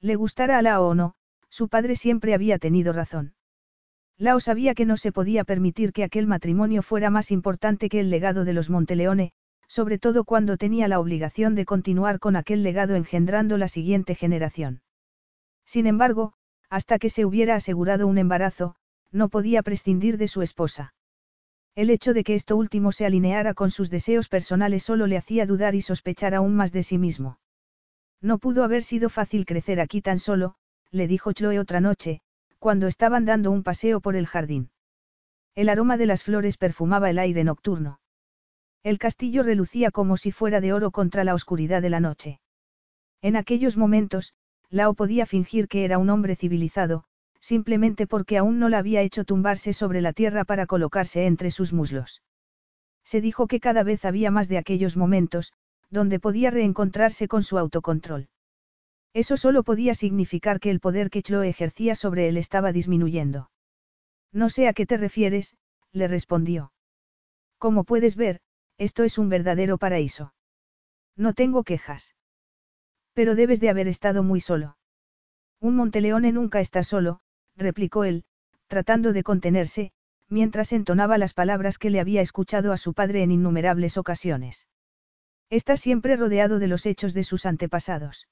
Le 0.00 0.16
gustara 0.16 0.58
a 0.58 0.62
Lao 0.62 0.88
o 0.88 0.94
no, 0.94 1.14
su 1.50 1.68
padre 1.68 1.96
siempre 1.96 2.32
había 2.32 2.58
tenido 2.58 2.94
razón. 2.94 3.34
Lao 4.16 4.40
sabía 4.40 4.74
que 4.74 4.86
no 4.86 4.96
se 4.96 5.12
podía 5.12 5.44
permitir 5.44 5.92
que 5.92 6.04
aquel 6.04 6.26
matrimonio 6.26 6.82
fuera 6.82 7.10
más 7.10 7.30
importante 7.30 7.88
que 7.88 8.00
el 8.00 8.10
legado 8.10 8.44
de 8.44 8.54
los 8.54 8.70
Monteleone, 8.70 9.32
sobre 9.68 9.98
todo 9.98 10.24
cuando 10.24 10.56
tenía 10.56 10.88
la 10.88 10.98
obligación 10.98 11.54
de 11.54 11.64
continuar 11.66 12.18
con 12.18 12.36
aquel 12.36 12.62
legado 12.62 12.96
engendrando 12.96 13.58
la 13.58 13.68
siguiente 13.68 14.14
generación. 14.14 14.82
Sin 15.66 15.86
embargo, 15.86 16.32
hasta 16.70 16.98
que 16.98 17.10
se 17.10 17.24
hubiera 17.24 17.54
asegurado 17.54 18.06
un 18.06 18.18
embarazo, 18.18 18.76
no 19.12 19.28
podía 19.28 19.62
prescindir 19.62 20.18
de 20.18 20.28
su 20.28 20.42
esposa. 20.42 20.94
El 21.74 21.90
hecho 21.90 22.14
de 22.14 22.24
que 22.24 22.34
esto 22.34 22.56
último 22.56 22.92
se 22.92 23.06
alineara 23.06 23.54
con 23.54 23.70
sus 23.70 23.90
deseos 23.90 24.28
personales 24.28 24.82
solo 24.82 25.06
le 25.06 25.16
hacía 25.16 25.46
dudar 25.46 25.74
y 25.74 25.82
sospechar 25.82 26.34
aún 26.34 26.54
más 26.54 26.72
de 26.72 26.82
sí 26.82 26.98
mismo. 26.98 27.38
No 28.20 28.38
pudo 28.38 28.64
haber 28.64 28.82
sido 28.82 29.08
fácil 29.08 29.46
crecer 29.46 29.80
aquí 29.80 30.02
tan 30.02 30.18
solo, 30.18 30.54
le 30.90 31.06
dijo 31.06 31.32
Chloe 31.32 31.58
otra 31.58 31.80
noche, 31.80 32.20
cuando 32.58 32.86
estaban 32.86 33.24
dando 33.24 33.50
un 33.50 33.62
paseo 33.62 34.00
por 34.00 34.16
el 34.16 34.26
jardín. 34.26 34.70
El 35.54 35.68
aroma 35.68 35.96
de 35.96 36.06
las 36.06 36.22
flores 36.22 36.56
perfumaba 36.56 37.10
el 37.10 37.18
aire 37.18 37.44
nocturno. 37.44 38.00
El 38.82 38.98
castillo 38.98 39.42
relucía 39.42 39.90
como 39.90 40.16
si 40.16 40.32
fuera 40.32 40.60
de 40.60 40.72
oro 40.72 40.90
contra 40.90 41.24
la 41.24 41.34
oscuridad 41.34 41.82
de 41.82 41.90
la 41.90 42.00
noche. 42.00 42.40
En 43.22 43.36
aquellos 43.36 43.76
momentos, 43.76 44.34
Lao 44.70 44.94
podía 44.94 45.26
fingir 45.26 45.68
que 45.68 45.84
era 45.84 45.98
un 45.98 46.10
hombre 46.10 46.36
civilizado, 46.36 47.04
simplemente 47.40 48.06
porque 48.06 48.38
aún 48.38 48.58
no 48.58 48.68
la 48.68 48.78
había 48.78 49.02
hecho 49.02 49.24
tumbarse 49.24 49.72
sobre 49.72 50.00
la 50.00 50.12
tierra 50.12 50.44
para 50.44 50.66
colocarse 50.66 51.26
entre 51.26 51.50
sus 51.50 51.72
muslos. 51.72 52.22
Se 53.04 53.20
dijo 53.20 53.46
que 53.46 53.60
cada 53.60 53.82
vez 53.82 54.04
había 54.04 54.30
más 54.30 54.48
de 54.48 54.58
aquellos 54.58 54.96
momentos, 54.96 55.52
donde 55.88 56.20
podía 56.20 56.50
reencontrarse 56.50 57.26
con 57.26 57.42
su 57.42 57.58
autocontrol. 57.58 58.28
Eso 59.12 59.36
solo 59.36 59.64
podía 59.64 59.94
significar 59.94 60.60
que 60.60 60.70
el 60.70 60.78
poder 60.78 61.10
que 61.10 61.22
Chloe 61.22 61.48
ejercía 61.48 61.96
sobre 61.96 62.28
él 62.28 62.36
estaba 62.36 62.70
disminuyendo. 62.70 63.50
No 64.32 64.48
sé 64.50 64.68
a 64.68 64.72
qué 64.72 64.86
te 64.86 64.96
refieres, 64.96 65.56
le 65.92 66.06
respondió. 66.06 66.72
Como 67.58 67.82
puedes 67.84 68.14
ver, 68.14 68.40
esto 68.78 69.02
es 69.02 69.18
un 69.18 69.28
verdadero 69.28 69.78
paraíso. 69.78 70.32
No 71.16 71.34
tengo 71.34 71.64
quejas. 71.64 72.14
Pero 73.12 73.34
debes 73.34 73.60
de 73.60 73.70
haber 73.70 73.88
estado 73.88 74.22
muy 74.22 74.40
solo. 74.40 74.76
Un 75.60 75.74
Monteleone 75.76 76.32
nunca 76.32 76.60
está 76.60 76.84
solo, 76.84 77.20
replicó 77.60 78.04
él, 78.04 78.24
tratando 78.66 79.12
de 79.12 79.22
contenerse, 79.22 79.92
mientras 80.28 80.72
entonaba 80.72 81.18
las 81.18 81.34
palabras 81.34 81.78
que 81.78 81.90
le 81.90 82.00
había 82.00 82.20
escuchado 82.20 82.72
a 82.72 82.76
su 82.76 82.94
padre 82.94 83.22
en 83.22 83.30
innumerables 83.30 83.96
ocasiones. 83.96 84.66
Está 85.50 85.76
siempre 85.76 86.16
rodeado 86.16 86.58
de 86.58 86.68
los 86.68 86.86
hechos 86.86 87.14
de 87.14 87.24
sus 87.24 87.46
antepasados. 87.46 88.28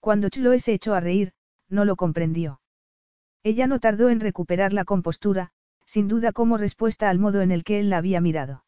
Cuando 0.00 0.28
Chloe 0.28 0.60
se 0.60 0.74
echó 0.74 0.94
a 0.94 1.00
reír, 1.00 1.32
no 1.68 1.84
lo 1.84 1.96
comprendió. 1.96 2.60
Ella 3.42 3.66
no 3.66 3.80
tardó 3.80 4.08
en 4.10 4.20
recuperar 4.20 4.72
la 4.72 4.84
compostura, 4.84 5.52
sin 5.84 6.08
duda 6.08 6.32
como 6.32 6.58
respuesta 6.58 7.08
al 7.08 7.18
modo 7.18 7.40
en 7.40 7.50
el 7.50 7.64
que 7.64 7.78
él 7.78 7.90
la 7.90 7.98
había 7.98 8.20
mirado. 8.20 8.64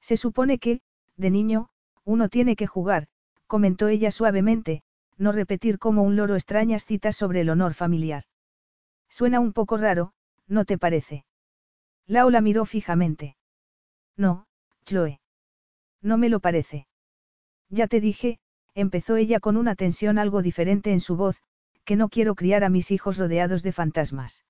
Se 0.00 0.16
supone 0.16 0.58
que, 0.58 0.80
de 1.16 1.30
niño, 1.30 1.68
uno 2.04 2.28
tiene 2.28 2.56
que 2.56 2.66
jugar, 2.66 3.06
comentó 3.46 3.88
ella 3.88 4.10
suavemente, 4.10 4.82
no 5.18 5.32
repetir 5.32 5.78
como 5.78 6.02
un 6.02 6.16
loro 6.16 6.34
extrañas 6.34 6.84
citas 6.84 7.14
sobre 7.14 7.42
el 7.42 7.50
honor 7.50 7.74
familiar. 7.74 8.24
Suena 9.10 9.40
un 9.40 9.52
poco 9.52 9.76
raro, 9.76 10.14
¿no 10.46 10.64
te 10.64 10.78
parece? 10.78 11.26
Lao 12.06 12.30
la 12.30 12.40
miró 12.40 12.64
fijamente. 12.64 13.36
No, 14.16 14.46
Chloe. 14.84 15.20
No 16.00 16.16
me 16.16 16.28
lo 16.30 16.40
parece. 16.40 16.86
Ya 17.68 17.86
te 17.86 18.00
dije, 18.00 18.38
empezó 18.74 19.16
ella 19.16 19.40
con 19.40 19.56
una 19.56 19.74
tensión 19.74 20.18
algo 20.18 20.42
diferente 20.42 20.92
en 20.92 21.00
su 21.00 21.16
voz, 21.16 21.42
que 21.84 21.96
no 21.96 22.08
quiero 22.08 22.34
criar 22.34 22.64
a 22.64 22.70
mis 22.70 22.90
hijos 22.90 23.18
rodeados 23.18 23.62
de 23.62 23.72
fantasmas. 23.72 24.44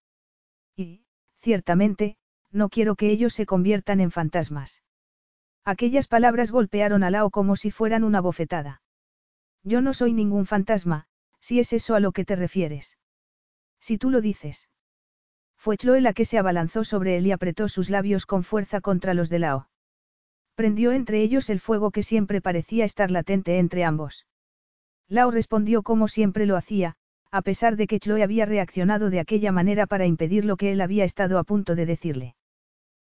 Y, 0.76 1.04
ciertamente, 1.38 2.16
no 2.50 2.68
quiero 2.68 2.96
que 2.96 3.10
ellos 3.10 3.32
se 3.32 3.46
conviertan 3.46 4.00
en 4.00 4.10
fantasmas. 4.10 4.82
Aquellas 5.64 6.06
palabras 6.06 6.50
golpearon 6.50 7.02
a 7.02 7.10
Lao 7.10 7.30
como 7.30 7.56
si 7.56 7.70
fueran 7.70 8.04
una 8.04 8.20
bofetada. 8.20 8.82
Yo 9.62 9.82
no 9.82 9.94
soy 9.94 10.12
ningún 10.12 10.46
fantasma, 10.46 11.06
si 11.40 11.60
es 11.60 11.72
eso 11.72 11.94
a 11.94 12.00
lo 12.00 12.12
que 12.12 12.24
te 12.24 12.36
refieres. 12.36 12.96
Si 13.80 13.98
tú 13.98 14.10
lo 14.10 14.20
dices. 14.20 14.68
Fue 15.56 15.76
Chloe 15.76 16.00
la 16.00 16.12
que 16.12 16.24
se 16.24 16.38
abalanzó 16.38 16.84
sobre 16.84 17.16
él 17.16 17.26
y 17.26 17.32
apretó 17.32 17.68
sus 17.68 17.90
labios 17.90 18.24
con 18.24 18.44
fuerza 18.44 18.80
contra 18.80 19.14
los 19.14 19.28
de 19.28 19.38
Lao. 19.40 19.68
Prendió 20.54 20.92
entre 20.92 21.22
ellos 21.22 21.50
el 21.50 21.60
fuego 21.60 21.90
que 21.90 22.02
siempre 22.02 22.40
parecía 22.40 22.84
estar 22.84 23.10
latente 23.10 23.58
entre 23.58 23.84
ambos. 23.84 24.26
Lao 25.08 25.30
respondió 25.30 25.82
como 25.82 26.08
siempre 26.08 26.46
lo 26.46 26.56
hacía, 26.56 26.96
a 27.30 27.42
pesar 27.42 27.76
de 27.76 27.86
que 27.86 28.00
Chloe 28.00 28.22
había 28.22 28.46
reaccionado 28.46 29.10
de 29.10 29.20
aquella 29.20 29.52
manera 29.52 29.86
para 29.86 30.06
impedir 30.06 30.44
lo 30.44 30.56
que 30.56 30.72
él 30.72 30.80
había 30.80 31.04
estado 31.04 31.38
a 31.38 31.44
punto 31.44 31.74
de 31.74 31.86
decirle. 31.86 32.36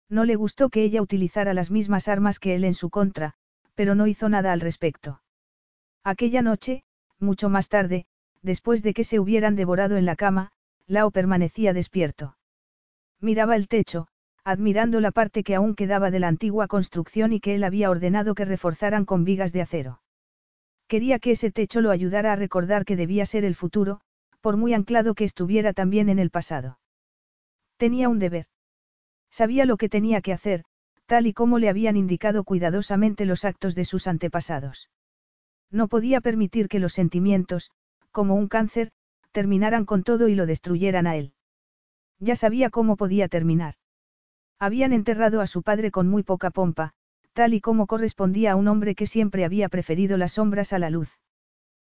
No 0.08 0.24
le 0.24 0.36
gustó 0.36 0.68
que 0.68 0.82
ella 0.82 1.02
utilizara 1.02 1.54
las 1.54 1.70
mismas 1.70 2.08
armas 2.08 2.38
que 2.38 2.54
él 2.54 2.64
en 2.64 2.74
su 2.74 2.90
contra, 2.90 3.34
pero 3.74 3.94
no 3.94 4.06
hizo 4.06 4.28
nada 4.28 4.52
al 4.52 4.60
respecto. 4.60 5.22
Aquella 6.04 6.42
noche, 6.42 6.84
mucho 7.18 7.48
más 7.48 7.68
tarde, 7.68 8.06
después 8.42 8.82
de 8.82 8.94
que 8.94 9.04
se 9.04 9.20
hubieran 9.20 9.56
devorado 9.56 9.96
en 9.96 10.04
la 10.04 10.16
cama, 10.16 10.52
Lao 10.92 11.10
permanecía 11.10 11.72
despierto. 11.72 12.36
Miraba 13.18 13.56
el 13.56 13.66
techo, 13.66 14.08
admirando 14.44 15.00
la 15.00 15.10
parte 15.10 15.42
que 15.42 15.54
aún 15.54 15.74
quedaba 15.74 16.10
de 16.10 16.20
la 16.20 16.28
antigua 16.28 16.68
construcción 16.68 17.32
y 17.32 17.40
que 17.40 17.54
él 17.54 17.64
había 17.64 17.88
ordenado 17.88 18.34
que 18.34 18.44
reforzaran 18.44 19.06
con 19.06 19.24
vigas 19.24 19.54
de 19.54 19.62
acero. 19.62 20.02
Quería 20.88 21.18
que 21.18 21.30
ese 21.30 21.50
techo 21.50 21.80
lo 21.80 21.90
ayudara 21.90 22.34
a 22.34 22.36
recordar 22.36 22.84
que 22.84 22.96
debía 22.96 23.24
ser 23.24 23.46
el 23.46 23.54
futuro, 23.54 24.02
por 24.42 24.58
muy 24.58 24.74
anclado 24.74 25.14
que 25.14 25.24
estuviera 25.24 25.72
también 25.72 26.10
en 26.10 26.18
el 26.18 26.28
pasado. 26.28 26.78
Tenía 27.78 28.10
un 28.10 28.18
deber. 28.18 28.44
Sabía 29.30 29.64
lo 29.64 29.78
que 29.78 29.88
tenía 29.88 30.20
que 30.20 30.34
hacer, 30.34 30.62
tal 31.06 31.26
y 31.26 31.32
como 31.32 31.58
le 31.58 31.70
habían 31.70 31.96
indicado 31.96 32.44
cuidadosamente 32.44 33.24
los 33.24 33.46
actos 33.46 33.74
de 33.74 33.86
sus 33.86 34.06
antepasados. 34.06 34.90
No 35.70 35.88
podía 35.88 36.20
permitir 36.20 36.68
que 36.68 36.80
los 36.80 36.92
sentimientos, 36.92 37.70
como 38.10 38.34
un 38.34 38.46
cáncer, 38.46 38.90
terminaran 39.32 39.84
con 39.84 40.04
todo 40.04 40.28
y 40.28 40.34
lo 40.34 40.46
destruyeran 40.46 41.06
a 41.06 41.16
él. 41.16 41.32
Ya 42.18 42.36
sabía 42.36 42.70
cómo 42.70 42.96
podía 42.96 43.28
terminar. 43.28 43.74
Habían 44.58 44.92
enterrado 44.92 45.40
a 45.40 45.46
su 45.46 45.62
padre 45.62 45.90
con 45.90 46.08
muy 46.08 46.22
poca 46.22 46.50
pompa, 46.50 46.92
tal 47.32 47.54
y 47.54 47.60
como 47.60 47.86
correspondía 47.86 48.52
a 48.52 48.56
un 48.56 48.68
hombre 48.68 48.94
que 48.94 49.06
siempre 49.06 49.44
había 49.44 49.68
preferido 49.68 50.16
las 50.16 50.32
sombras 50.32 50.72
a 50.72 50.78
la 50.78 50.90
luz. 50.90 51.18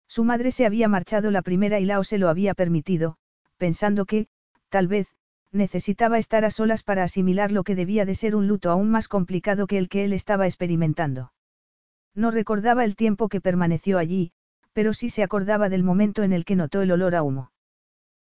Su 0.08 0.24
madre 0.24 0.52
se 0.52 0.66
había 0.66 0.88
marchado 0.88 1.30
la 1.30 1.42
primera 1.42 1.80
y 1.80 1.86
Lao 1.86 2.04
se 2.04 2.18
lo 2.18 2.30
había 2.30 2.54
permitido, 2.54 3.18
pensando 3.58 4.06
que, 4.06 4.28
tal 4.70 4.88
vez, 4.88 5.08
necesitaba 5.52 6.18
estar 6.18 6.46
a 6.46 6.52
solas 6.52 6.84
para 6.84 7.04
asimilar 7.04 7.52
lo 7.52 7.64
que 7.64 7.76
debía 7.76 8.06
de 8.06 8.16
ser 8.16 8.36
un 8.36 8.48
luto 8.48 8.72
aún 8.72 8.90
más 8.90 9.08
complicado 9.08 9.68
que 9.68 9.78
el 9.78 9.90
que 9.90 10.06
él 10.06 10.14
estaba 10.14 10.46
experimentando. 10.46 11.34
No 12.14 12.32
recordaba 12.32 12.84
el 12.86 12.96
tiempo 12.96 13.30
que 13.30 13.42
permaneció 13.42 13.98
allí, 13.98 14.32
pero 14.76 14.94
sí 14.94 15.10
se 15.10 15.24
acordaba 15.24 15.70
del 15.70 15.84
momento 15.84 16.22
en 16.24 16.34
el 16.34 16.44
que 16.44 16.58
notó 16.58 16.82
el 16.82 16.92
olor 16.92 17.16
a 17.16 17.24
humo. 17.24 17.50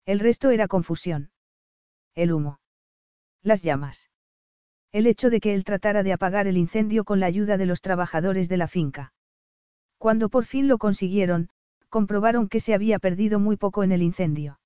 El 0.07 0.21
resto 0.21 0.51
era 0.51 0.69
confusión. 0.69 1.33
El 2.15 2.33
humo. 2.33 2.61
Las 3.43 3.65
llamas. 3.65 4.11
El 4.93 5.09
hecho 5.09 5.29
de 5.29 5.41
que 5.41 5.55
él 5.55 5.65
tratara 5.65 6.05
de 6.05 6.13
apagar 6.13 6.47
el 6.47 6.57
incendio 6.57 7.03
con 7.03 7.19
la 7.19 7.27
ayuda 7.27 7.57
de 7.57 7.67
los 7.67 7.81
trabajadores 7.81 8.49
de 8.49 8.59
la 8.59 8.69
finca. 8.69 9.13
Cuando 9.99 10.29
por 10.29 10.45
fin 10.45 10.69
lo 10.69 10.79
consiguieron, 10.79 11.49
comprobaron 11.89 12.49
que 12.49 12.61
se 12.61 12.75
había 12.75 13.01
perdido 13.01 13.41
muy 13.41 13.57
poco 13.57 13.83
en 13.83 13.91
el 13.91 14.03
incendio. 14.03 14.61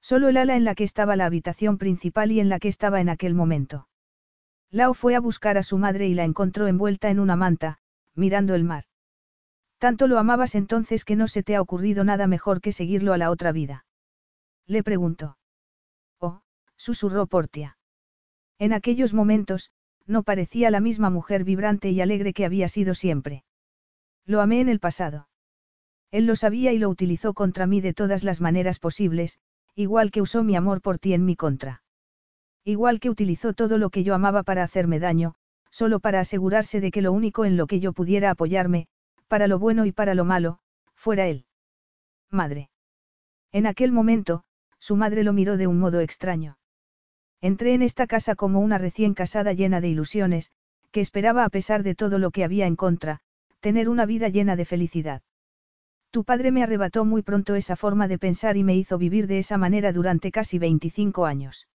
Solo 0.00 0.28
el 0.28 0.36
ala 0.36 0.56
en 0.56 0.64
la 0.64 0.74
que 0.74 0.82
estaba 0.82 1.14
la 1.14 1.26
habitación 1.26 1.78
principal 1.78 2.32
y 2.32 2.40
en 2.40 2.48
la 2.48 2.58
que 2.58 2.66
estaba 2.66 3.00
en 3.00 3.10
aquel 3.10 3.34
momento. 3.34 3.86
Lao 4.72 4.92
fue 4.92 5.14
a 5.14 5.20
buscar 5.20 5.56
a 5.56 5.62
su 5.62 5.78
madre 5.78 6.08
y 6.08 6.14
la 6.14 6.24
encontró 6.24 6.66
envuelta 6.66 7.10
en 7.10 7.20
una 7.20 7.36
manta, 7.36 7.78
mirando 8.16 8.56
el 8.56 8.64
mar. 8.64 8.86
Tanto 9.78 10.06
lo 10.06 10.18
amabas 10.18 10.54
entonces 10.54 11.04
que 11.04 11.16
no 11.16 11.28
se 11.28 11.42
te 11.42 11.54
ha 11.54 11.60
ocurrido 11.60 12.04
nada 12.04 12.26
mejor 12.26 12.60
que 12.60 12.72
seguirlo 12.72 13.12
a 13.12 13.18
la 13.18 13.30
otra 13.30 13.52
vida. 13.52 13.84
Le 14.66 14.82
preguntó. 14.82 15.36
Oh, 16.18 16.40
susurró 16.76 17.26
Portia. 17.26 17.76
En 18.58 18.72
aquellos 18.72 19.12
momentos, 19.12 19.70
no 20.06 20.22
parecía 20.22 20.70
la 20.70 20.80
misma 20.80 21.10
mujer 21.10 21.44
vibrante 21.44 21.90
y 21.90 22.00
alegre 22.00 22.32
que 22.32 22.46
había 22.46 22.68
sido 22.68 22.94
siempre. 22.94 23.44
Lo 24.24 24.40
amé 24.40 24.60
en 24.60 24.68
el 24.68 24.80
pasado. 24.80 25.28
Él 26.10 26.26
lo 26.26 26.36
sabía 26.36 26.72
y 26.72 26.78
lo 26.78 26.88
utilizó 26.88 27.34
contra 27.34 27.66
mí 27.66 27.80
de 27.80 27.92
todas 27.92 28.24
las 28.24 28.40
maneras 28.40 28.78
posibles, 28.78 29.38
igual 29.74 30.10
que 30.10 30.22
usó 30.22 30.42
mi 30.42 30.56
amor 30.56 30.80
por 30.80 30.98
ti 30.98 31.12
en 31.12 31.24
mi 31.24 31.36
contra. 31.36 31.82
Igual 32.64 32.98
que 32.98 33.10
utilizó 33.10 33.52
todo 33.52 33.78
lo 33.78 33.90
que 33.90 34.04
yo 34.04 34.14
amaba 34.14 34.42
para 34.42 34.64
hacerme 34.64 34.98
daño, 34.98 35.34
solo 35.70 36.00
para 36.00 36.20
asegurarse 36.20 36.80
de 36.80 36.90
que 36.90 37.02
lo 37.02 37.12
único 37.12 37.44
en 37.44 37.56
lo 37.56 37.66
que 37.66 37.80
yo 37.80 37.92
pudiera 37.92 38.30
apoyarme, 38.30 38.88
para 39.28 39.48
lo 39.48 39.58
bueno 39.58 39.86
y 39.86 39.92
para 39.92 40.14
lo 40.14 40.24
malo, 40.24 40.58
fuera 40.94 41.26
él. 41.26 41.46
Madre. 42.30 42.70
En 43.52 43.66
aquel 43.66 43.92
momento, 43.92 44.44
su 44.78 44.96
madre 44.96 45.24
lo 45.24 45.32
miró 45.32 45.56
de 45.56 45.66
un 45.66 45.78
modo 45.78 46.00
extraño. 46.00 46.58
Entré 47.40 47.74
en 47.74 47.82
esta 47.82 48.06
casa 48.06 48.34
como 48.34 48.60
una 48.60 48.78
recién 48.78 49.14
casada 49.14 49.52
llena 49.52 49.80
de 49.80 49.88
ilusiones, 49.88 50.52
que 50.90 51.00
esperaba 51.00 51.44
a 51.44 51.48
pesar 51.48 51.82
de 51.82 51.94
todo 51.94 52.18
lo 52.18 52.30
que 52.30 52.44
había 52.44 52.66
en 52.66 52.76
contra, 52.76 53.20
tener 53.60 53.88
una 53.88 54.06
vida 54.06 54.28
llena 54.28 54.56
de 54.56 54.64
felicidad. 54.64 55.22
Tu 56.10 56.24
padre 56.24 56.50
me 56.50 56.62
arrebató 56.62 57.04
muy 57.04 57.22
pronto 57.22 57.54
esa 57.54 57.76
forma 57.76 58.08
de 58.08 58.18
pensar 58.18 58.56
y 58.56 58.64
me 58.64 58.76
hizo 58.76 58.96
vivir 58.96 59.26
de 59.26 59.38
esa 59.38 59.58
manera 59.58 59.92
durante 59.92 60.30
casi 60.30 60.58
25 60.58 61.26
años. 61.26 61.68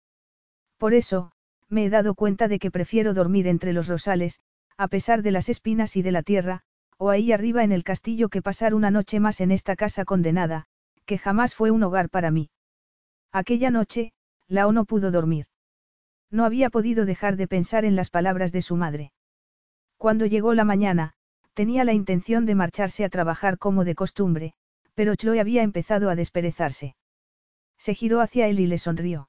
Por 0.77 0.95
eso, 0.95 1.33
me 1.69 1.85
he 1.85 1.91
dado 1.91 2.15
cuenta 2.15 2.47
de 2.47 2.59
que 2.59 2.71
prefiero 2.71 3.15
dormir 3.15 3.49
entre 3.49 3.73
los 3.73 3.89
rosales, 3.89 4.41
a 4.77 4.89
pesar 4.89 5.23
de 5.23 5.33
las 5.33 5.49
espinas 5.49 5.97
y 5.97 6.03
de 6.03 6.13
la 6.13 6.23
tierra, 6.23 6.63
o 6.99 7.11
ahí 7.11 7.33
arriba 7.33 7.65
en 7.65 7.73
el 7.73 7.85
castillo 7.85 8.29
que 8.29 8.43
pasar 8.43 8.75
una 8.75 8.91
noche 8.91 9.21
más 9.21 9.41
en 9.41 9.53
esta 9.53 9.77
casa 9.77 10.05
condenada, 10.05 10.67
que 11.07 11.17
jamás 11.17 11.55
fue 11.55 11.71
un 11.71 11.83
hogar 11.83 12.11
para 12.11 12.31
mí. 12.31 12.51
Aquella 13.33 13.71
noche, 13.71 14.13
Lao 14.49 14.73
no 14.73 14.85
pudo 14.85 15.11
dormir. 15.11 15.47
No 16.31 16.45
había 16.45 16.71
podido 16.71 17.07
dejar 17.07 17.37
de 17.37 17.49
pensar 17.49 17.85
en 17.85 17.97
las 17.97 18.11
palabras 18.11 18.53
de 18.53 18.63
su 18.63 18.77
madre. 18.77 19.13
Cuando 19.97 20.27
llegó 20.27 20.55
la 20.55 20.65
mañana, 20.65 21.15
tenía 21.55 21.85
la 21.85 21.93
intención 21.93 22.47
de 22.47 22.55
marcharse 22.55 23.05
a 23.05 23.09
trabajar 23.09 23.59
como 23.59 23.85
de 23.85 23.95
costumbre, 23.95 24.53
pero 24.95 25.15
Chloe 25.15 25.41
había 25.41 25.63
empezado 25.63 26.11
a 26.11 26.17
desperezarse. 26.17 26.97
Se 27.79 27.95
giró 27.95 28.21
hacia 28.21 28.49
él 28.49 28.61
y 28.61 28.67
le 28.67 28.79
sonrió. 28.79 29.29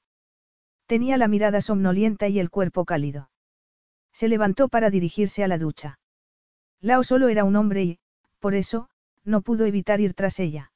Tenía 0.87 1.17
la 1.17 1.27
mirada 1.27 1.61
somnolienta 1.61 2.27
y 2.27 2.39
el 2.39 2.49
cuerpo 2.49 2.83
cálido. 2.83 3.29
Se 4.11 4.27
levantó 4.27 4.69
para 4.69 4.89
dirigirse 4.89 5.43
a 5.43 5.47
la 5.47 5.59
ducha. 5.59 5.99
Lao 6.81 7.03
solo 7.03 7.27
era 7.27 7.43
un 7.43 7.55
hombre 7.55 7.83
y, 7.83 7.99
por 8.39 8.55
eso, 8.55 8.89
no 9.25 9.41
pudo 9.41 9.65
evitar 9.65 9.99
ir 9.99 10.13
tras 10.13 10.39
ella. 10.39 10.71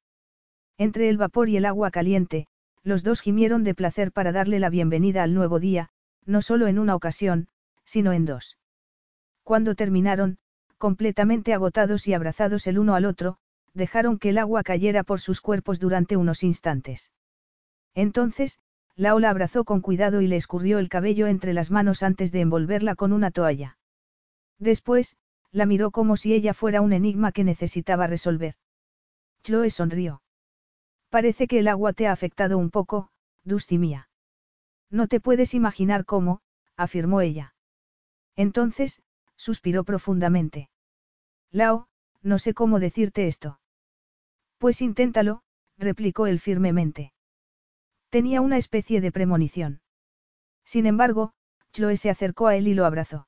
Entre 0.78 1.10
el 1.10 1.18
vapor 1.18 1.50
y 1.50 1.58
el 1.58 1.66
agua 1.66 1.92
caliente, 1.92 2.48
los 2.84 3.04
dos 3.04 3.22
gimieron 3.22 3.64
de 3.64 3.76
placer 3.76 4.12
para 4.12 4.32
darle 4.32 4.60
la 4.60 4.70
bienvenida 4.70 5.24
al 5.24 5.34
nuevo 5.34 5.60
día, 5.60 5.90
no 6.26 6.42
solo 6.42 6.68
en 6.68 6.80
una 6.80 6.96
ocasión, 6.96 7.48
sino 7.86 8.12
en 8.12 8.26
dos. 8.26 8.58
Cuando 9.44 9.76
terminaron, 9.76 10.38
completamente 10.78 11.54
agotados 11.54 12.08
y 12.08 12.14
abrazados 12.14 12.68
el 12.68 12.80
uno 12.80 12.96
al 12.96 13.06
otro, 13.06 13.38
dejaron 13.74 14.20
que 14.20 14.30
el 14.30 14.38
agua 14.38 14.64
cayera 14.64 15.04
por 15.04 15.20
sus 15.20 15.40
cuerpos 15.40 15.80
durante 15.80 16.18
unos 16.18 16.44
instantes. 16.44 17.12
Entonces, 17.96 18.60
la 18.96 19.16
ola 19.16 19.30
abrazó 19.30 19.64
con 19.64 19.82
cuidado 19.82 20.22
y 20.22 20.28
le 20.28 20.36
escurrió 20.36 20.80
el 20.80 20.90
cabello 20.90 21.28
entre 21.28 21.54
las 21.54 21.72
manos 21.72 22.04
antes 22.04 22.32
de 22.32 22.42
envolverla 22.42 22.96
con 22.96 23.14
una 23.14 23.32
toalla. 23.32 23.78
Después, 24.60 25.16
la 25.54 25.68
miró 25.68 25.92
como 25.92 26.18
si 26.18 26.34
ella 26.34 26.54
fuera 26.54 26.82
un 26.82 26.92
enigma 26.92 27.32
que 27.32 27.44
necesitaba 27.44 28.08
resolver. 28.08 28.56
Chloe 29.44 29.70
sonrió. 29.70 30.22
Parece 31.10 31.48
que 31.48 31.60
el 31.60 31.68
agua 31.68 31.94
te 31.94 32.08
ha 32.08 32.12
afectado 32.12 32.58
un 32.58 32.72
poco, 32.72 33.10
Dusty 33.44 33.78
mía. 33.78 34.10
No 34.90 35.08
te 35.08 35.20
puedes 35.20 35.54
imaginar 35.54 36.06
cómo, 36.06 36.42
afirmó 36.76 37.22
ella. 37.22 37.54
Entonces, 38.36 39.02
suspiró 39.36 39.84
profundamente. 39.84 40.70
Lao, 41.52 41.88
no 42.24 42.40
sé 42.40 42.56
cómo 42.56 42.80
decirte 42.80 43.28
esto. 43.28 43.60
Pues 44.58 44.82
inténtalo, 44.82 45.44
replicó 45.78 46.26
él 46.26 46.40
firmemente. 46.40 47.14
Tenía 48.10 48.42
una 48.42 48.58
especie 48.58 49.02
de 49.02 49.12
premonición. 49.12 49.82
Sin 50.66 50.88
embargo, 50.88 51.34
Chloe 51.74 51.98
se 51.98 52.10
acercó 52.10 52.48
a 52.48 52.56
él 52.56 52.68
y 52.68 52.74
lo 52.74 52.86
abrazó. 52.86 53.28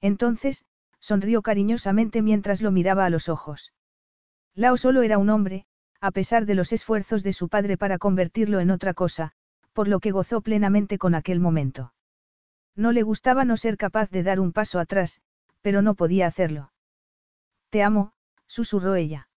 Entonces, 0.00 0.64
sonrió 1.04 1.42
cariñosamente 1.42 2.22
mientras 2.22 2.62
lo 2.62 2.70
miraba 2.70 3.04
a 3.04 3.10
los 3.10 3.28
ojos. 3.28 3.74
Lao 4.54 4.78
solo 4.78 5.02
era 5.02 5.18
un 5.18 5.28
hombre, 5.28 5.66
a 6.00 6.10
pesar 6.12 6.46
de 6.46 6.54
los 6.54 6.72
esfuerzos 6.72 7.22
de 7.22 7.34
su 7.34 7.50
padre 7.50 7.76
para 7.76 7.98
convertirlo 7.98 8.58
en 8.58 8.70
otra 8.70 8.94
cosa, 8.94 9.32
por 9.74 9.86
lo 9.86 10.00
que 10.00 10.12
gozó 10.12 10.40
plenamente 10.40 10.96
con 10.96 11.14
aquel 11.14 11.40
momento. 11.40 11.92
No 12.74 12.90
le 12.90 13.02
gustaba 13.02 13.44
no 13.44 13.58
ser 13.58 13.76
capaz 13.76 14.08
de 14.08 14.22
dar 14.22 14.40
un 14.40 14.52
paso 14.52 14.78
atrás, 14.78 15.20
pero 15.60 15.82
no 15.82 15.94
podía 15.94 16.26
hacerlo. 16.26 16.72
Te 17.68 17.82
amo, 17.82 18.12
susurró 18.46 18.94
ella. 18.94 19.28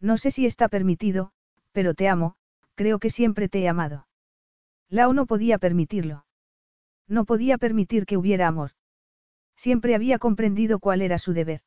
No 0.00 0.16
sé 0.16 0.30
si 0.30 0.46
está 0.46 0.68
permitido, 0.68 1.32
pero 1.72 1.94
te 1.94 2.08
amo, 2.08 2.36
creo 2.76 3.00
que 3.00 3.10
siempre 3.10 3.48
te 3.48 3.62
he 3.62 3.68
amado. 3.68 4.06
Lao 4.88 5.12
no 5.12 5.26
podía 5.26 5.58
permitirlo. 5.58 6.24
No 7.08 7.24
podía 7.24 7.58
permitir 7.58 8.06
que 8.06 8.16
hubiera 8.16 8.46
amor. 8.46 8.70
Siempre 9.56 9.94
había 9.94 10.18
comprendido 10.18 10.78
cuál 10.78 11.02
era 11.02 11.18
su 11.18 11.32
deber. 11.32 11.60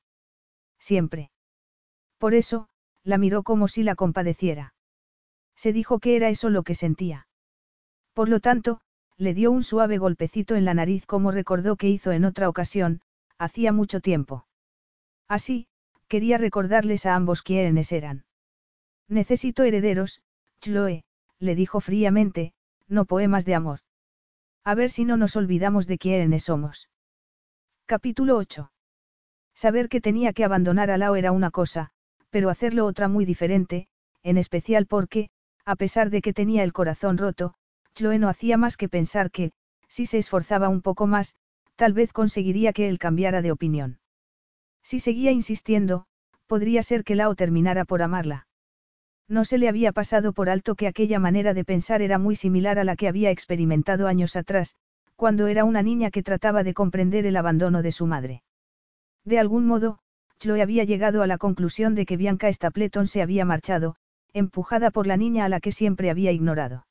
Siempre. 0.80 1.32
Por 2.18 2.34
eso, 2.34 2.70
la 3.04 3.18
miró 3.18 3.44
como 3.44 3.68
si 3.68 3.84
la 3.84 3.96
compadeciera. 3.96 4.74
Se 5.56 5.74
dijo 5.74 6.00
que 6.00 6.16
era 6.16 6.30
eso 6.30 6.50
lo 6.50 6.64
que 6.64 6.76
sentía. 6.76 7.28
Por 8.14 8.30
lo 8.30 8.40
tanto, 8.40 8.82
le 9.18 9.34
dio 9.34 9.52
un 9.52 9.64
suave 9.64 9.98
golpecito 9.98 10.56
en 10.56 10.66
la 10.66 10.74
nariz 10.74 11.06
como 11.06 11.32
recordó 11.32 11.76
que 11.76 11.90
hizo 11.90 12.12
en 12.12 12.26
otra 12.26 12.50
ocasión, 12.50 13.02
hacía 13.38 13.72
mucho 13.72 14.00
tiempo. 14.00 14.48
Así, 15.28 15.68
quería 16.08 16.38
recordarles 16.38 17.06
a 17.06 17.16
ambos 17.16 17.42
quiénes 17.42 17.92
eran. 17.92 18.26
Necesito 19.08 19.64
herederos, 19.64 20.22
Chloe, 20.62 21.04
le 21.40 21.56
dijo 21.56 21.80
fríamente, 21.80 22.54
no 22.88 23.06
poemas 23.06 23.46
de 23.46 23.56
amor. 23.56 23.80
A 24.64 24.76
ver 24.76 24.92
si 24.92 25.06
no 25.06 25.18
nos 25.18 25.36
olvidamos 25.36 25.88
de 25.88 25.98
quiénes 25.98 26.44
somos. 26.44 26.90
Capítulo 27.90 28.36
8. 28.36 28.70
Saber 29.56 29.88
que 29.88 30.02
tenía 30.02 30.34
que 30.34 30.44
abandonar 30.44 30.92
a 30.92 30.98
Lao 30.98 31.16
era 31.16 31.32
una 31.32 31.52
cosa, 31.52 31.92
pero 32.30 32.50
hacerlo 32.50 32.86
otra 32.86 33.08
muy 33.08 33.24
diferente, 33.24 33.88
en 34.24 34.38
especial 34.38 34.88
porque, 34.88 35.30
a 35.64 35.78
pesar 35.78 36.10
de 36.10 36.22
que 36.22 36.34
tenía 36.34 36.64
el 36.66 36.74
corazón 36.74 37.18
roto, 37.18 37.54
Chloe 37.96 38.20
no 38.20 38.28
hacía 38.28 38.58
más 38.58 38.76
que 38.76 38.90
pensar 38.90 39.32
que, 39.32 39.54
si 39.88 40.06
se 40.06 40.18
esforzaba 40.18 40.68
un 40.68 40.82
poco 40.82 41.08
más, 41.08 41.36
tal 41.78 41.94
vez 41.94 42.12
conseguiría 42.12 42.74
que 42.74 42.90
él 42.90 43.00
cambiara 43.00 43.42
de 43.42 43.54
opinión. 43.54 44.00
Si 44.84 45.00
seguía 45.00 45.32
insistiendo, 45.32 46.08
podría 46.46 46.84
ser 46.84 47.06
que 47.06 47.16
Lao 47.16 47.36
terminara 47.36 47.86
por 47.86 48.02
amarla. 48.02 48.50
No 49.30 49.46
se 49.46 49.58
le 49.58 49.70
había 49.70 49.94
pasado 49.94 50.34
por 50.34 50.50
alto 50.50 50.76
que 50.76 50.88
aquella 50.88 51.20
manera 51.20 51.54
de 51.54 51.64
pensar 51.64 52.02
era 52.02 52.18
muy 52.18 52.36
similar 52.36 52.80
a 52.80 52.84
la 52.84 52.98
que 52.98 53.08
había 53.08 53.32
experimentado 53.32 54.08
años 54.08 54.36
atrás, 54.36 54.76
cuando 55.18 55.48
era 55.48 55.66
una 55.66 55.82
niña 55.82 56.12
que 56.12 56.24
trataba 56.24 56.64
de 56.64 56.76
comprender 56.76 57.26
el 57.26 57.36
abandono 57.36 57.82
de 57.82 57.92
su 57.92 58.06
madre. 58.06 58.44
De 59.26 59.40
algún 59.40 59.66
modo, 59.66 59.98
Chloe 60.40 60.62
había 60.62 60.84
llegado 60.84 61.24
a 61.24 61.28
la 61.28 61.40
conclusión 61.40 61.96
de 61.96 62.06
que 62.06 62.18
Bianca 62.18 62.54
Stapleton 62.54 63.08
se 63.08 63.24
había 63.24 63.44
marchado, 63.44 63.96
empujada 64.32 64.92
por 64.92 65.08
la 65.08 65.18
niña 65.18 65.46
a 65.46 65.50
la 65.50 65.60
que 65.60 65.72
siempre 65.72 66.12
había 66.12 66.32
ignorado. 66.32 66.86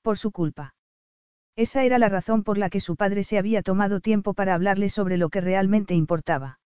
Por 0.00 0.16
su 0.16 0.30
culpa. 0.30 0.76
Esa 1.56 1.82
era 1.82 1.98
la 1.98 2.08
razón 2.08 2.44
por 2.44 2.56
la 2.56 2.70
que 2.70 2.80
su 2.80 2.94
padre 2.94 3.24
se 3.24 3.36
había 3.36 3.62
tomado 3.62 4.00
tiempo 4.00 4.34
para 4.34 4.54
hablarle 4.54 4.88
sobre 4.88 5.16
lo 5.16 5.28
que 5.28 5.40
realmente 5.40 5.94
importaba. 5.94 6.60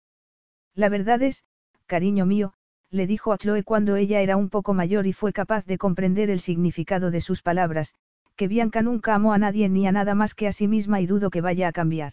La 0.74 0.90
verdad 0.90 1.22
es, 1.22 1.44
cariño 1.86 2.26
mío, 2.26 2.52
le 2.90 3.06
dijo 3.06 3.32
a 3.32 3.38
Chloe 3.38 3.64
cuando 3.64 3.97
ella 3.97 4.20
era 4.20 4.36
un 4.36 4.50
poco 4.50 4.74
mayor 4.74 5.06
y 5.06 5.14
fue 5.14 5.32
capaz 5.32 5.64
de 5.64 5.78
comprender 5.78 6.28
el 6.30 6.40
significado 6.40 7.10
de 7.10 7.20
sus 7.20 7.42
palabras, 7.42 7.94
que 8.39 8.49
Bianca 8.49 8.83
nunca 8.83 9.17
amó 9.17 9.33
a 9.33 9.39
nadie 9.39 9.68
ni 9.68 9.89
a 9.89 9.92
nada 9.92 10.15
más 10.15 10.34
que 10.34 10.47
a 10.47 10.52
sí 10.52 10.68
misma 10.68 11.00
y 11.00 11.07
dudo 11.07 11.28
que 11.28 11.41
vaya 11.41 11.67
a 11.67 11.73
cambiar. 11.73 12.12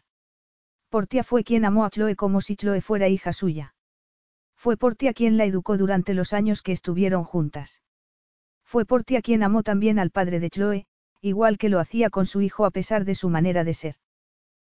Portia 0.90 1.24
fue 1.24 1.44
quien 1.44 1.66
amó 1.66 1.86
a 1.86 1.92
Chloe 1.92 2.16
como 2.16 2.42
si 2.42 2.56
Chloe 2.56 2.82
fuera 2.82 3.08
hija 3.08 3.32
suya. 3.32 3.76
Fue 4.58 4.76
Portia 4.76 5.14
quien 5.14 5.38
la 5.38 5.46
educó 5.46 5.78
durante 5.78 6.16
los 6.16 6.34
años 6.34 6.64
que 6.64 6.72
estuvieron 6.72 7.24
juntas. 7.24 7.84
Fue 8.64 8.86
Portia 8.86 9.22
quien 9.22 9.44
amó 9.44 9.62
también 9.62 10.00
al 10.00 10.10
padre 10.10 10.40
de 10.40 10.50
Chloe, 10.50 10.88
igual 11.22 11.60
que 11.60 11.70
lo 11.70 11.80
hacía 11.80 12.10
con 12.10 12.26
su 12.26 12.42
hijo 12.42 12.66
a 12.66 12.72
pesar 12.72 13.06
de 13.06 13.14
su 13.14 13.30
manera 13.30 13.64
de 13.64 13.76
ser. 13.76 13.96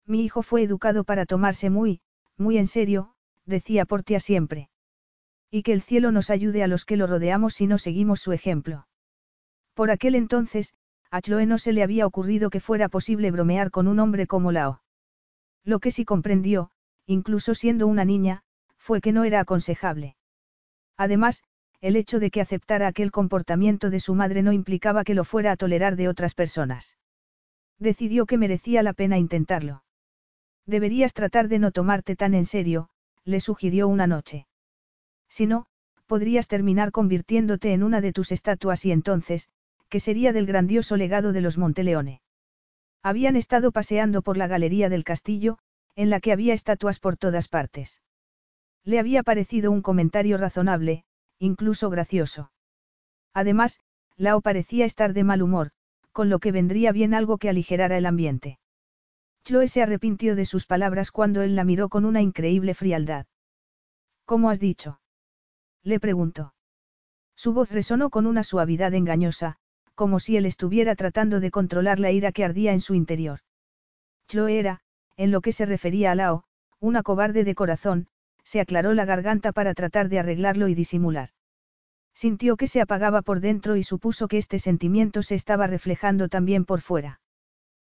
Mi 0.06 0.24
hijo 0.24 0.42
fue 0.42 0.62
educado 0.62 1.02
para 1.02 1.26
tomarse 1.26 1.68
muy, 1.68 2.00
muy 2.36 2.58
en 2.58 2.68
serio, 2.68 3.14
decía 3.44 3.86
Portia 3.86 4.20
siempre. 4.20 4.70
Y 5.50 5.64
que 5.64 5.72
el 5.72 5.82
cielo 5.82 6.12
nos 6.12 6.30
ayude 6.30 6.62
a 6.62 6.68
los 6.68 6.84
que 6.84 6.96
lo 6.96 7.08
rodeamos 7.08 7.54
si 7.54 7.66
no 7.66 7.76
seguimos 7.78 8.20
su 8.20 8.30
ejemplo. 8.30 8.86
Por 9.74 9.90
aquel 9.90 10.14
entonces, 10.14 10.74
a 11.10 11.20
Chloe 11.20 11.46
no 11.46 11.58
se 11.58 11.72
le 11.72 11.82
había 11.82 12.06
ocurrido 12.06 12.50
que 12.50 12.60
fuera 12.60 12.88
posible 12.88 13.30
bromear 13.30 13.70
con 13.70 13.88
un 13.88 13.98
hombre 13.98 14.26
como 14.26 14.52
Lao. 14.52 14.82
Lo 15.64 15.80
que 15.80 15.90
sí 15.90 16.04
comprendió, 16.04 16.70
incluso 17.06 17.54
siendo 17.54 17.86
una 17.86 18.04
niña, 18.04 18.42
fue 18.78 19.00
que 19.00 19.12
no 19.12 19.24
era 19.24 19.40
aconsejable. 19.40 20.16
Además, 20.96 21.42
el 21.80 21.96
hecho 21.96 22.20
de 22.20 22.30
que 22.30 22.40
aceptara 22.40 22.86
aquel 22.86 23.10
comportamiento 23.10 23.90
de 23.90 24.00
su 24.00 24.14
madre 24.14 24.42
no 24.42 24.52
implicaba 24.52 25.02
que 25.02 25.14
lo 25.14 25.24
fuera 25.24 25.52
a 25.52 25.56
tolerar 25.56 25.96
de 25.96 26.08
otras 26.08 26.34
personas. 26.34 26.96
Decidió 27.78 28.26
que 28.26 28.38
merecía 28.38 28.82
la 28.82 28.92
pena 28.92 29.18
intentarlo. 29.18 29.82
Deberías 30.66 31.14
tratar 31.14 31.48
de 31.48 31.58
no 31.58 31.72
tomarte 31.72 32.16
tan 32.16 32.34
en 32.34 32.44
serio, 32.44 32.90
le 33.24 33.40
sugirió 33.40 33.88
una 33.88 34.06
noche. 34.06 34.46
Si 35.28 35.46
no, 35.46 35.66
podrías 36.06 36.48
terminar 36.48 36.92
convirtiéndote 36.92 37.72
en 37.72 37.82
una 37.82 38.00
de 38.00 38.12
tus 38.12 38.32
estatuas 38.32 38.84
y 38.84 38.92
entonces, 38.92 39.48
¿qué 39.90 40.00
sería 40.00 40.32
del 40.32 40.46
grandioso 40.46 40.96
legado 40.96 41.32
de 41.32 41.40
los 41.40 41.58
Monteleone? 41.58 42.22
Habían 43.02 43.36
estado 43.36 43.72
paseando 43.72 44.22
por 44.22 44.36
la 44.36 44.46
galería 44.46 44.88
del 44.88 45.04
castillo, 45.04 45.58
en 45.96 46.10
la 46.10 46.20
que 46.20 46.32
había 46.32 46.54
estatuas 46.54 47.00
por 47.00 47.16
todas 47.16 47.48
partes. 47.48 48.00
Le 48.84 48.98
había 48.98 49.22
parecido 49.22 49.70
un 49.70 49.82
comentario 49.82 50.38
razonable, 50.38 51.04
incluso 51.38 51.90
gracioso. 51.90 52.52
Además, 53.34 53.80
Lao 54.16 54.40
parecía 54.40 54.84
estar 54.84 55.12
de 55.12 55.24
mal 55.24 55.42
humor, 55.42 55.72
con 56.12 56.30
lo 56.30 56.38
que 56.38 56.52
vendría 56.52 56.92
bien 56.92 57.12
algo 57.12 57.38
que 57.38 57.48
aligerara 57.48 57.98
el 57.98 58.06
ambiente. 58.06 58.58
Chloe 59.44 59.68
se 59.68 59.82
arrepintió 59.82 60.36
de 60.36 60.44
sus 60.44 60.66
palabras 60.66 61.10
cuando 61.10 61.42
él 61.42 61.56
la 61.56 61.64
miró 61.64 61.88
con 61.88 62.04
una 62.04 62.20
increíble 62.20 62.74
frialdad. 62.74 63.26
¿Cómo 64.24 64.50
has 64.50 64.60
dicho? 64.60 65.00
Le 65.82 65.98
preguntó. 65.98 66.54
Su 67.34 67.52
voz 67.54 67.70
resonó 67.70 68.10
con 68.10 68.26
una 68.26 68.44
suavidad 68.44 68.92
engañosa, 68.94 69.56
como 70.00 70.18
si 70.18 70.38
él 70.38 70.46
estuviera 70.46 70.96
tratando 70.96 71.40
de 71.40 71.50
controlar 71.50 72.00
la 72.00 72.10
ira 72.10 72.32
que 72.32 72.42
ardía 72.42 72.72
en 72.72 72.80
su 72.80 72.94
interior. 72.94 73.40
Chloe 74.28 74.58
era, 74.58 74.80
en 75.18 75.30
lo 75.30 75.42
que 75.42 75.52
se 75.52 75.66
refería 75.66 76.10
a 76.10 76.14
Lao, 76.14 76.44
una 76.78 77.02
cobarde 77.02 77.44
de 77.44 77.54
corazón, 77.54 78.06
se 78.42 78.60
aclaró 78.60 78.94
la 78.94 79.04
garganta 79.04 79.52
para 79.52 79.74
tratar 79.74 80.08
de 80.08 80.18
arreglarlo 80.18 80.68
y 80.68 80.74
disimular. 80.74 81.28
Sintió 82.14 82.56
que 82.56 82.66
se 82.66 82.80
apagaba 82.80 83.20
por 83.20 83.40
dentro 83.40 83.76
y 83.76 83.82
supuso 83.82 84.26
que 84.26 84.38
este 84.38 84.58
sentimiento 84.58 85.22
se 85.22 85.34
estaba 85.34 85.66
reflejando 85.66 86.30
también 86.30 86.64
por 86.64 86.80
fuera. 86.80 87.20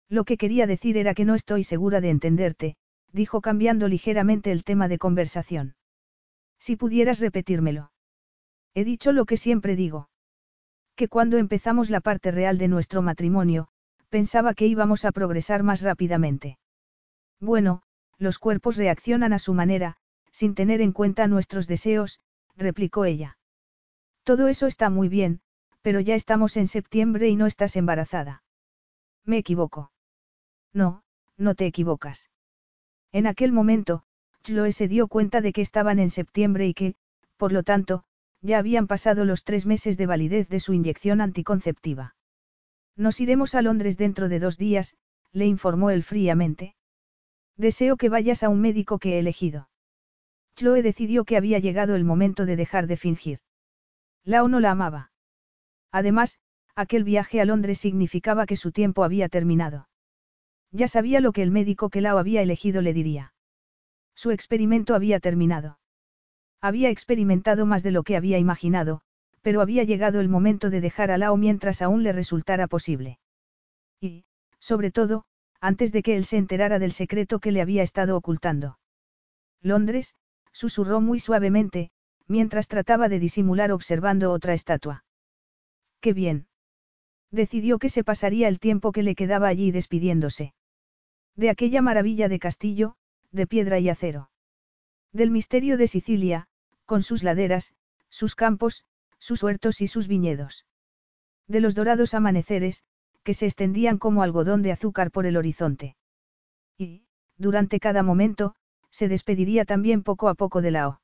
Lo 0.07 0.23
que 0.23 0.37
quería 0.37 0.65
decir 0.65 0.95
era 0.95 1.13
que 1.13 1.25
no 1.25 1.35
estoy 1.35 1.65
segura 1.65 1.99
de 1.99 2.09
entenderte, 2.09 2.77
dijo 3.11 3.41
cambiando 3.41 3.89
ligeramente 3.89 4.53
el 4.53 4.63
tema 4.63 4.87
de 4.87 4.97
conversación. 4.97 5.75
Si 6.57 6.77
pudieras 6.77 7.19
repetírmelo. 7.19 7.91
He 8.73 8.85
dicho 8.85 9.11
lo 9.11 9.25
que 9.25 9.35
siempre 9.35 9.75
digo. 9.75 10.07
Que 10.97 11.07
cuando 11.07 11.37
empezamos 11.37 11.91
la 11.91 12.01
parte 12.01 12.31
real 12.31 12.57
de 12.57 12.67
nuestro 12.67 13.03
matrimonio, 13.03 13.67
pensaba 14.09 14.55
que 14.55 14.65
íbamos 14.65 15.05
a 15.05 15.11
progresar 15.11 15.61
más 15.61 15.83
rápidamente. 15.83 16.57
Bueno, 17.39 17.83
los 18.17 18.39
cuerpos 18.39 18.77
reaccionan 18.77 19.31
a 19.31 19.37
su 19.37 19.53
manera, 19.53 19.97
sin 20.31 20.55
tener 20.55 20.81
en 20.81 20.93
cuenta 20.93 21.27
nuestros 21.27 21.67
deseos, 21.67 22.19
replicó 22.55 23.05
ella. 23.05 23.37
Todo 24.23 24.47
eso 24.47 24.65
está 24.65 24.89
muy 24.89 25.07
bien, 25.07 25.41
pero 25.83 25.99
ya 25.99 26.15
estamos 26.15 26.57
en 26.57 26.67
septiembre 26.67 27.29
y 27.29 27.35
no 27.35 27.45
estás 27.45 27.75
embarazada. 27.75 28.41
Me 29.23 29.37
equivoco. 29.37 29.91
No, 30.73 31.03
no 31.37 31.53
te 31.53 31.67
equivocas. 31.67 32.31
En 33.11 33.27
aquel 33.27 33.51
momento, 33.51 34.03
Chloe 34.41 34.71
se 34.71 34.87
dio 34.87 35.07
cuenta 35.07 35.41
de 35.41 35.53
que 35.53 35.61
estaban 35.61 35.99
en 35.99 36.09
septiembre 36.09 36.65
y 36.65 36.73
que, 36.73 36.95
por 37.37 37.51
lo 37.51 37.61
tanto, 37.61 38.03
ya 38.41 38.59
habían 38.59 38.87
pasado 38.87 39.25
los 39.25 39.43
tres 39.43 39.65
meses 39.65 39.97
de 39.97 40.05
validez 40.05 40.49
de 40.49 40.59
su 40.59 40.73
inyección 40.73 41.21
anticonceptiva. 41.21 42.15
Nos 42.95 43.19
iremos 43.19 43.55
a 43.55 43.61
Londres 43.61 43.97
dentro 43.97 44.29
de 44.29 44.39
dos 44.39 44.57
días, 44.57 44.95
le 45.31 45.45
informó 45.45 45.89
él 45.89 46.03
fríamente. 46.03 46.75
Deseo 47.55 47.97
que 47.97 48.09
vayas 48.09 48.43
a 48.43 48.49
un 48.49 48.61
médico 48.61 48.99
que 48.99 49.15
he 49.15 49.19
elegido. 49.19 49.69
Chloe 50.55 50.81
decidió 50.81 51.25
que 51.25 51.37
había 51.37 51.59
llegado 51.59 51.95
el 51.95 52.03
momento 52.03 52.45
de 52.45 52.55
dejar 52.55 52.87
de 52.87 52.97
fingir. 52.97 53.39
Lao 54.23 54.47
no 54.47 54.59
la 54.59 54.71
amaba. 54.71 55.11
Además, 55.91 56.39
aquel 56.75 57.03
viaje 57.03 57.41
a 57.41 57.45
Londres 57.45 57.79
significaba 57.79 58.45
que 58.45 58.55
su 58.55 58.71
tiempo 58.71 59.03
había 59.03 59.29
terminado. 59.29 59.87
Ya 60.71 60.87
sabía 60.87 61.21
lo 61.21 61.31
que 61.31 61.43
el 61.43 61.51
médico 61.51 61.89
que 61.89 62.01
Lao 62.01 62.17
había 62.17 62.41
elegido 62.41 62.81
le 62.81 62.93
diría. 62.93 63.33
Su 64.15 64.31
experimento 64.31 64.95
había 64.95 65.19
terminado. 65.19 65.79
Había 66.61 66.89
experimentado 66.89 67.65
más 67.65 67.83
de 67.83 67.91
lo 67.91 68.03
que 68.03 68.15
había 68.15 68.39
imaginado, 68.39 69.01
pero 69.41 69.61
había 69.61 69.83
llegado 69.83 70.19
el 70.19 70.29
momento 70.29 70.69
de 70.69 70.81
dejar 70.81 71.11
a 71.11 71.17
Lao 71.17 71.37
mientras 71.37 71.81
aún 71.81 72.03
le 72.03 72.11
resultara 72.11 72.67
posible. 72.67 73.19
Y, 74.01 74.25
sobre 74.59 74.91
todo, 74.91 75.25
antes 75.61 75.91
de 75.91 76.03
que 76.03 76.15
él 76.15 76.25
se 76.25 76.37
enterara 76.37 76.79
del 76.79 76.91
secreto 76.91 77.39
que 77.39 77.51
le 77.51 77.61
había 77.61 77.83
estado 77.83 78.17
ocultando. 78.17 78.79
Londres, 79.61 80.15
susurró 80.51 81.01
muy 81.01 81.19
suavemente, 81.19 81.91
mientras 82.27 82.67
trataba 82.67 83.09
de 83.09 83.19
disimular 83.19 83.71
observando 83.71 84.31
otra 84.31 84.53
estatua. 84.53 85.05
Qué 86.01 86.13
bien. 86.13 86.47
Decidió 87.31 87.79
que 87.79 87.89
se 87.89 88.03
pasaría 88.03 88.47
el 88.47 88.59
tiempo 88.59 88.91
que 88.91 89.03
le 89.03 89.15
quedaba 89.15 89.47
allí 89.47 89.71
despidiéndose. 89.71 90.53
De 91.35 91.49
aquella 91.49 91.81
maravilla 91.81 92.27
de 92.29 92.39
castillo, 92.39 92.95
de 93.31 93.47
piedra 93.47 93.79
y 93.79 93.89
acero. 93.89 94.29
Del 95.13 95.31
misterio 95.31 95.77
de 95.77 95.87
Sicilia, 95.87 96.47
con 96.85 97.03
sus 97.03 97.23
laderas, 97.23 97.73
sus 98.09 98.35
campos, 98.35 98.83
sus 99.19 99.43
huertos 99.43 99.81
y 99.81 99.87
sus 99.87 100.07
viñedos. 100.07 100.65
De 101.47 101.59
los 101.61 101.75
dorados 101.75 102.13
amaneceres, 102.13 102.83
que 103.23 103.33
se 103.33 103.45
extendían 103.45 103.97
como 103.97 104.23
algodón 104.23 104.61
de 104.61 104.71
azúcar 104.71 105.11
por 105.11 105.25
el 105.25 105.37
horizonte. 105.37 105.95
Y, 106.77 107.03
durante 107.37 107.79
cada 107.79 108.03
momento, 108.03 108.55
se 108.89 109.07
despediría 109.07 109.65
también 109.65 110.03
poco 110.03 110.29
a 110.29 110.35
poco 110.35 110.61
de 110.61 110.71
Lao. 110.71 111.01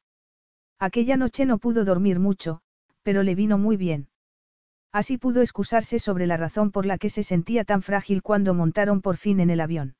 Aquella 0.79 1.17
noche 1.17 1.45
no 1.45 1.57
pudo 1.57 1.85
dormir 1.85 2.19
mucho, 2.19 2.61
pero 3.03 3.23
le 3.23 3.35
vino 3.35 3.57
muy 3.57 3.77
bien. 3.77 4.09
Así 4.91 5.17
pudo 5.17 5.41
excusarse 5.41 5.99
sobre 5.99 6.27
la 6.27 6.37
razón 6.37 6.71
por 6.71 6.85
la 6.85 6.97
que 6.97 7.09
se 7.09 7.23
sentía 7.23 7.63
tan 7.63 7.81
frágil 7.81 8.21
cuando 8.21 8.53
montaron 8.53 9.01
por 9.01 9.17
fin 9.17 9.39
en 9.39 9.49
el 9.49 9.59
avión. 9.59 9.95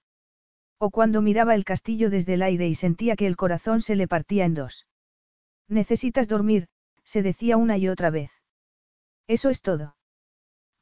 O 0.85 0.89
cuando 0.89 1.21
miraba 1.21 1.55
el 1.55 1.63
castillo 1.63 2.09
desde 2.09 2.33
el 2.33 2.41
aire 2.41 2.67
y 2.67 2.75
sentía 2.75 3.15
que 3.15 3.25
el 3.25 3.37
corazón 3.37 3.79
se 3.79 3.95
le 3.95 4.05
partía 4.05 4.43
en 4.43 4.53
dos. 4.53 4.85
Necesitas 5.69 6.27
dormir, 6.27 6.67
se 7.05 7.23
decía 7.23 7.55
una 7.55 7.77
y 7.77 7.87
otra 7.87 8.09
vez. 8.09 8.31
Eso 9.25 9.49
es 9.49 9.61
todo. 9.61 9.95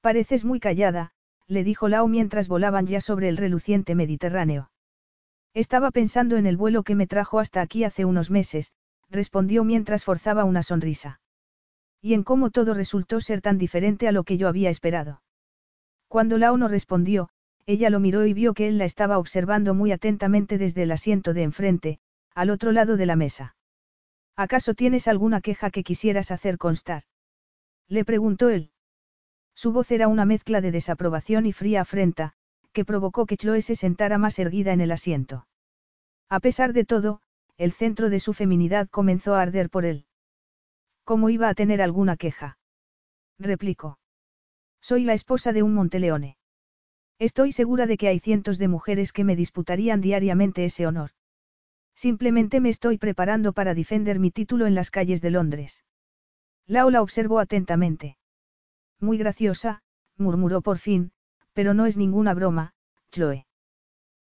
Pareces 0.01 0.43
muy 0.43 0.59
callada, 0.59 1.11
le 1.45 1.63
dijo 1.63 1.87
Lao 1.87 2.07
mientras 2.07 2.47
volaban 2.47 2.87
ya 2.87 2.99
sobre 2.99 3.29
el 3.29 3.37
reluciente 3.37 3.93
Mediterráneo. 3.93 4.71
Estaba 5.53 5.91
pensando 5.91 6.35
en 6.35 6.47
el 6.47 6.57
vuelo 6.57 6.81
que 6.81 6.95
me 6.95 7.05
trajo 7.05 7.37
hasta 7.37 7.61
aquí 7.61 7.83
hace 7.83 8.03
unos 8.03 8.31
meses, 8.31 8.73
respondió 9.07 9.63
mientras 9.63 10.03
forzaba 10.03 10.45
una 10.45 10.63
sonrisa. 10.63 11.21
Y 12.01 12.15
en 12.15 12.23
cómo 12.23 12.49
todo 12.49 12.73
resultó 12.73 13.21
ser 13.21 13.41
tan 13.41 13.59
diferente 13.59 14.07
a 14.07 14.11
lo 14.11 14.23
que 14.23 14.37
yo 14.37 14.47
había 14.47 14.71
esperado. 14.71 15.21
Cuando 16.07 16.39
Lao 16.39 16.57
no 16.57 16.67
respondió, 16.67 17.29
ella 17.65 17.89
lo 17.89 17.99
miró 17.99 18.25
y 18.25 18.33
vio 18.33 18.53
que 18.53 18.67
él 18.67 18.77
la 18.77 18.85
estaba 18.85 19.17
observando 19.17 19.73
muy 19.73 19.91
atentamente 19.91 20.57
desde 20.57 20.83
el 20.83 20.91
asiento 20.91 21.33
de 21.33 21.43
enfrente, 21.43 21.99
al 22.33 22.49
otro 22.49 22.71
lado 22.71 22.97
de 22.97 23.05
la 23.05 23.15
mesa. 23.15 23.55
¿Acaso 24.35 24.73
tienes 24.73 25.07
alguna 25.07 25.41
queja 25.41 25.69
que 25.69 25.83
quisieras 25.83 26.31
hacer 26.31 26.57
constar? 26.57 27.03
Le 27.87 28.05
preguntó 28.05 28.49
él. 28.49 28.71
Su 29.53 29.71
voz 29.71 29.91
era 29.91 30.07
una 30.07 30.25
mezcla 30.25 30.61
de 30.61 30.71
desaprobación 30.71 31.45
y 31.45 31.53
fría 31.53 31.81
afrenta, 31.81 32.33
que 32.71 32.85
provocó 32.85 33.25
que 33.25 33.37
Chloe 33.37 33.61
se 33.61 33.75
sentara 33.75 34.17
más 34.17 34.39
erguida 34.39 34.73
en 34.73 34.81
el 34.81 34.91
asiento. 34.91 35.47
A 36.29 36.39
pesar 36.39 36.73
de 36.73 36.85
todo, 36.85 37.21
el 37.57 37.73
centro 37.73 38.09
de 38.09 38.19
su 38.19 38.33
feminidad 38.33 38.89
comenzó 38.89 39.35
a 39.35 39.41
arder 39.41 39.69
por 39.69 39.85
él. 39.85 40.05
¿Cómo 41.03 41.29
iba 41.29 41.49
a 41.49 41.53
tener 41.53 41.81
alguna 41.81 42.15
queja? 42.15 42.57
replicó. 43.37 43.99
Soy 44.81 45.03
la 45.03 45.13
esposa 45.13 45.51
de 45.51 45.61
un 45.61 45.73
Monteleone. 45.73 46.37
Estoy 47.21 47.51
segura 47.51 47.85
de 47.85 47.97
que 47.97 48.07
hay 48.07 48.17
cientos 48.17 48.57
de 48.57 48.67
mujeres 48.67 49.13
que 49.13 49.23
me 49.23 49.35
disputarían 49.35 50.01
diariamente 50.01 50.65
ese 50.65 50.87
honor. 50.87 51.11
Simplemente 51.93 52.59
me 52.59 52.69
estoy 52.69 52.97
preparando 52.97 53.53
para 53.53 53.75
defender 53.75 54.17
mi 54.17 54.31
título 54.31 54.65
en 54.65 54.73
las 54.73 54.89
calles 54.89 55.21
de 55.21 55.29
Londres. 55.29 55.83
Lao 56.65 56.89
la 56.89 57.03
observó 57.03 57.37
atentamente. 57.37 58.17
Muy 58.99 59.19
graciosa, 59.19 59.83
murmuró 60.17 60.63
por 60.63 60.79
fin, 60.79 61.11
pero 61.53 61.75
no 61.75 61.85
es 61.85 61.95
ninguna 61.95 62.33
broma, 62.33 62.73
Chloe. 63.11 63.45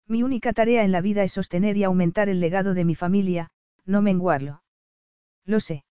Mi 0.05 0.21
única 0.21 0.51
tarea 0.51 0.83
en 0.83 0.91
la 0.91 0.99
vida 0.99 1.23
es 1.23 1.31
sostener 1.31 1.77
y 1.77 1.85
aumentar 1.85 2.27
el 2.27 2.41
legado 2.41 2.73
de 2.73 2.83
mi 2.83 2.95
familia, 2.95 3.49
no 3.85 4.01
menguarlo. 4.01 4.61
Lo 5.45 5.61
sé. 5.61 5.85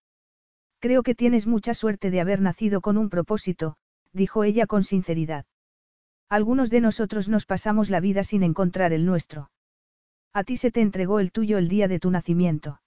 Creo 0.77 1.01
que 1.01 1.15
tienes 1.15 1.47
mucha 1.47 1.73
suerte 1.73 2.11
de 2.11 2.21
haber 2.21 2.39
nacido 2.39 2.81
con 2.81 2.99
un 2.99 3.09
propósito, 3.09 3.77
dijo 4.13 4.43
ella 4.43 4.67
con 4.67 4.83
sinceridad. 4.83 5.47
Algunos 6.29 6.69
de 6.69 6.79
nosotros 6.79 7.27
nos 7.27 7.45
pasamos 7.45 7.89
la 7.89 7.99
vida 7.99 8.23
sin 8.23 8.43
encontrar 8.43 8.93
el 8.93 9.05
nuestro. 9.05 9.49
A 10.31 10.43
ti 10.43 10.57
se 10.57 10.69
te 10.69 10.81
entregó 10.81 11.19
el 11.19 11.31
tuyo 11.31 11.57
el 11.57 11.67
día 11.67 11.87
de 11.87 11.99
tu 11.99 12.11
nacimiento. 12.11 12.81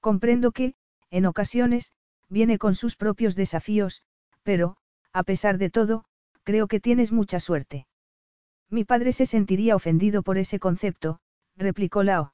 Comprendo 0.00 0.52
que, 0.52 0.74
en 1.10 1.26
ocasiones, 1.26 1.90
viene 2.28 2.58
con 2.58 2.76
sus 2.76 2.94
propios 2.94 3.34
desafíos, 3.34 4.02
pero, 4.44 4.76
a 5.12 5.24
pesar 5.24 5.58
de 5.58 5.70
todo, 5.70 6.04
creo 6.44 6.68
que 6.68 6.80
tienes 6.80 7.10
mucha 7.10 7.40
suerte. 7.40 7.86
Mi 8.70 8.84
padre 8.84 9.12
se 9.12 9.26
sentiría 9.26 9.76
ofendido 9.76 10.22
por 10.22 10.38
ese 10.38 10.58
concepto, 10.58 11.18
replicó 11.56 12.04
Lao. 12.04 12.32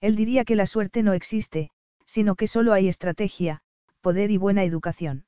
Él 0.00 0.16
diría 0.16 0.44
que 0.44 0.56
la 0.56 0.66
suerte 0.66 1.02
no 1.02 1.12
existe, 1.12 1.70
sino 2.04 2.34
que 2.34 2.48
solo 2.48 2.72
hay 2.72 2.88
estrategia, 2.88 3.62
poder 4.00 4.30
y 4.30 4.36
buena 4.36 4.64
educación. 4.64 5.24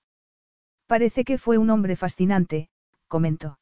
Parece 0.87 1.25
que 1.25 1.39
fue 1.39 1.57
un 1.57 1.71
hombre 1.71 1.97
fascinante, 1.97 2.69
comentó. 3.07 3.59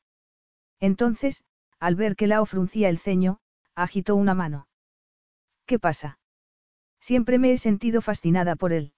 Entonces, 0.81 1.43
al 1.79 1.95
ver 1.95 2.17
que 2.17 2.27
Lao 2.27 2.47
fruncía 2.47 2.89
el 2.89 2.99
ceño, 2.99 3.39
agitó 3.75 4.17
una 4.17 4.35
mano. 4.35 4.69
¿Qué 5.67 5.79
pasa? 5.79 6.19
Siempre 7.01 7.39
me 7.39 7.53
he 7.53 7.59
sentido 7.59 8.01
fascinada 8.01 8.57
por 8.57 8.73
él. 8.73 8.93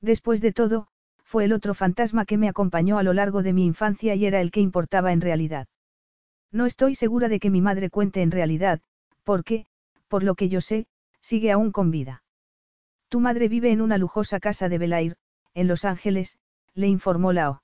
Después 0.00 0.40
de 0.40 0.52
todo, 0.52 0.88
fue 1.24 1.44
el 1.44 1.52
otro 1.52 1.74
fantasma 1.74 2.24
que 2.24 2.38
me 2.38 2.48
acompañó 2.48 2.98
a 2.98 3.02
lo 3.02 3.12
largo 3.12 3.42
de 3.42 3.52
mi 3.52 3.64
infancia 3.64 4.14
y 4.14 4.26
era 4.26 4.40
el 4.40 4.50
que 4.50 4.60
importaba 4.60 5.12
en 5.12 5.20
realidad. 5.20 5.68
No 6.50 6.66
estoy 6.66 6.94
segura 6.94 7.28
de 7.28 7.38
que 7.38 7.50
mi 7.50 7.60
madre 7.60 7.90
cuente 7.90 8.22
en 8.22 8.30
realidad, 8.30 8.80
porque, 9.22 9.66
por 10.08 10.22
lo 10.22 10.34
que 10.34 10.48
yo 10.48 10.60
sé, 10.60 10.86
sigue 11.20 11.52
aún 11.52 11.70
con 11.70 11.90
vida. 11.90 12.24
Tu 13.08 13.20
madre 13.20 13.48
vive 13.48 13.70
en 13.70 13.80
una 13.80 13.98
lujosa 13.98 14.40
casa 14.40 14.68
de 14.68 14.78
Belair, 14.78 15.16
en 15.54 15.68
Los 15.68 15.84
Ángeles, 15.84 16.38
le 16.74 16.88
informó 16.88 17.32
Lao. 17.32 17.62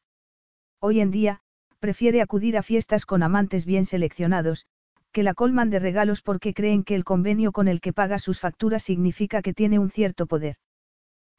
Hoy 0.78 1.00
en 1.00 1.10
día, 1.10 1.40
prefiere 1.78 2.22
acudir 2.22 2.56
a 2.56 2.62
fiestas 2.62 3.06
con 3.06 3.22
amantes 3.22 3.66
bien 3.66 3.84
seleccionados, 3.84 4.66
que 5.12 5.22
la 5.22 5.34
colman 5.34 5.70
de 5.70 5.78
regalos 5.78 6.20
porque 6.22 6.52
creen 6.52 6.84
que 6.84 6.94
el 6.94 7.04
convenio 7.04 7.52
con 7.52 7.68
el 7.68 7.80
que 7.80 7.92
paga 7.92 8.18
sus 8.18 8.40
facturas 8.40 8.82
significa 8.82 9.42
que 9.42 9.54
tiene 9.54 9.78
un 9.78 9.90
cierto 9.90 10.26
poder. 10.26 10.56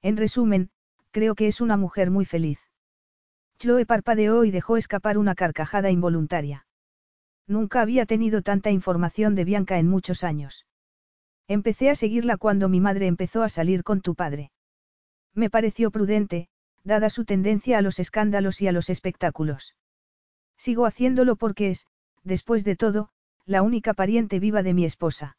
En 0.01 0.17
resumen, 0.17 0.69
creo 1.11 1.35
que 1.35 1.47
es 1.47 1.61
una 1.61 1.77
mujer 1.77 2.11
muy 2.11 2.25
feliz. 2.25 2.59
Chloe 3.59 3.85
parpadeó 3.85 4.43
y 4.45 4.51
dejó 4.51 4.77
escapar 4.77 5.17
una 5.17 5.35
carcajada 5.35 5.89
involuntaria. 5.89 6.65
Nunca 7.47 7.81
había 7.81 8.05
tenido 8.05 8.41
tanta 8.41 8.71
información 8.71 9.33
de 9.35 9.45
Bianca 9.45 9.79
en 9.79 9.87
muchos 9.87 10.23
años. 10.23 10.65
Empecé 11.47 11.89
a 11.89 11.95
seguirla 11.95 12.37
cuando 12.37 12.67
mi 12.67 12.81
madre 12.81 13.07
empezó 13.07 13.41
a 13.41 13.49
salir 13.49 13.83
con 13.83 14.01
tu 14.01 14.15
padre. 14.15 14.51
Me 15.33 15.49
pareció 15.49 15.91
prudente, 15.91 16.49
dada 16.83 17.09
su 17.09 17.25
tendencia 17.25 17.77
a 17.77 17.81
los 17.81 17.99
escándalos 17.99 18.61
y 18.61 18.67
a 18.67 18.71
los 18.71 18.89
espectáculos. 18.89 19.75
Sigo 20.57 20.85
haciéndolo 20.85 21.35
porque 21.35 21.69
es, 21.69 21.85
después 22.23 22.63
de 22.63 22.75
todo, 22.75 23.09
la 23.45 23.61
única 23.61 23.93
pariente 23.93 24.39
viva 24.39 24.63
de 24.63 24.73
mi 24.73 24.85
esposa. 24.85 25.37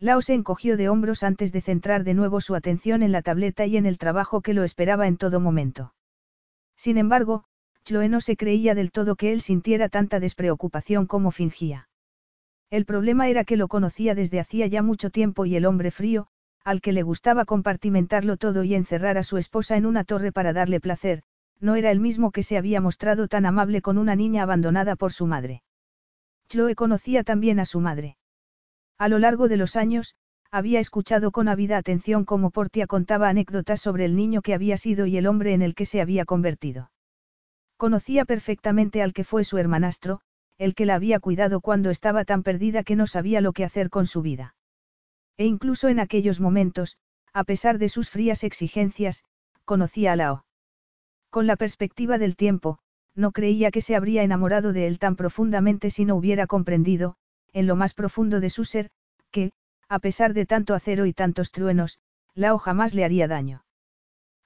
Lao 0.00 0.22
se 0.22 0.34
encogió 0.34 0.76
de 0.76 0.88
hombros 0.88 1.22
antes 1.22 1.52
de 1.52 1.60
centrar 1.60 2.04
de 2.04 2.14
nuevo 2.14 2.40
su 2.40 2.54
atención 2.54 3.02
en 3.02 3.12
la 3.12 3.22
tableta 3.22 3.66
y 3.66 3.76
en 3.76 3.84
el 3.84 3.98
trabajo 3.98 4.40
que 4.40 4.54
lo 4.54 4.62
esperaba 4.62 5.08
en 5.08 5.16
todo 5.16 5.40
momento. 5.40 5.92
Sin 6.76 6.98
embargo, 6.98 7.44
Chloe 7.84 8.08
no 8.08 8.20
se 8.20 8.36
creía 8.36 8.74
del 8.74 8.92
todo 8.92 9.16
que 9.16 9.32
él 9.32 9.40
sintiera 9.40 9.88
tanta 9.88 10.20
despreocupación 10.20 11.06
como 11.06 11.32
fingía. 11.32 11.88
El 12.70 12.84
problema 12.84 13.28
era 13.28 13.44
que 13.44 13.56
lo 13.56 13.66
conocía 13.66 14.14
desde 14.14 14.40
hacía 14.40 14.66
ya 14.66 14.82
mucho 14.82 15.10
tiempo 15.10 15.46
y 15.46 15.56
el 15.56 15.66
hombre 15.66 15.90
frío, 15.90 16.28
al 16.64 16.80
que 16.80 16.92
le 16.92 17.02
gustaba 17.02 17.44
compartimentarlo 17.44 18.36
todo 18.36 18.62
y 18.62 18.74
encerrar 18.74 19.18
a 19.18 19.22
su 19.22 19.38
esposa 19.38 19.76
en 19.76 19.86
una 19.86 20.04
torre 20.04 20.32
para 20.32 20.52
darle 20.52 20.80
placer, 20.80 21.22
no 21.60 21.74
era 21.74 21.90
el 21.90 22.00
mismo 22.00 22.30
que 22.30 22.42
se 22.42 22.56
había 22.56 22.80
mostrado 22.80 23.28
tan 23.28 23.46
amable 23.46 23.82
con 23.82 23.98
una 23.98 24.16
niña 24.16 24.42
abandonada 24.42 24.96
por 24.96 25.12
su 25.12 25.26
madre. 25.26 25.62
Chloe 26.48 26.74
conocía 26.74 27.24
también 27.24 27.60
a 27.60 27.66
su 27.66 27.80
madre. 27.80 28.16
A 28.98 29.08
lo 29.08 29.18
largo 29.18 29.48
de 29.48 29.56
los 29.56 29.76
años, 29.76 30.14
había 30.50 30.80
escuchado 30.80 31.30
con 31.30 31.48
ávida 31.48 31.76
atención 31.76 32.24
cómo 32.24 32.50
Portia 32.50 32.86
contaba 32.86 33.28
anécdotas 33.28 33.80
sobre 33.80 34.04
el 34.06 34.16
niño 34.16 34.40
que 34.40 34.54
había 34.54 34.76
sido 34.76 35.06
y 35.06 35.18
el 35.18 35.26
hombre 35.26 35.52
en 35.52 35.62
el 35.62 35.74
que 35.74 35.84
se 35.84 36.00
había 36.00 36.24
convertido. 36.24 36.90
Conocía 37.76 38.24
perfectamente 38.24 39.02
al 39.02 39.12
que 39.12 39.24
fue 39.24 39.44
su 39.44 39.58
hermanastro, 39.58 40.20
el 40.56 40.74
que 40.74 40.86
la 40.86 40.94
había 40.94 41.20
cuidado 41.20 41.60
cuando 41.60 41.90
estaba 41.90 42.24
tan 42.24 42.42
perdida 42.42 42.82
que 42.82 42.96
no 42.96 43.06
sabía 43.06 43.40
lo 43.40 43.52
que 43.52 43.64
hacer 43.64 43.90
con 43.90 44.06
su 44.06 44.22
vida. 44.22 44.54
E 45.36 45.44
incluso 45.44 45.88
en 45.88 46.00
aquellos 46.00 46.40
momentos, 46.40 46.96
a 47.32 47.44
pesar 47.44 47.78
de 47.78 47.88
sus 47.88 48.10
frías 48.10 48.42
exigencias, 48.42 49.22
conocía 49.64 50.12
a 50.12 50.16
Lao. 50.16 50.44
Con 51.30 51.46
la 51.46 51.56
perspectiva 51.56 52.18
del 52.18 52.36
tiempo, 52.36 52.78
no 53.14 53.32
creía 53.32 53.70
que 53.70 53.80
se 53.80 53.96
habría 53.96 54.22
enamorado 54.22 54.72
de 54.72 54.86
él 54.86 54.98
tan 54.98 55.16
profundamente 55.16 55.90
si 55.90 56.04
no 56.04 56.16
hubiera 56.16 56.46
comprendido, 56.46 57.16
en 57.52 57.66
lo 57.66 57.76
más 57.76 57.94
profundo 57.94 58.40
de 58.40 58.50
su 58.50 58.64
ser, 58.64 58.90
que, 59.30 59.52
a 59.88 59.98
pesar 59.98 60.34
de 60.34 60.46
tanto 60.46 60.74
acero 60.74 61.04
y 61.06 61.12
tantos 61.12 61.50
truenos, 61.50 61.98
Lao 62.34 62.58
jamás 62.58 62.94
le 62.94 63.04
haría 63.04 63.28
daño. 63.28 63.64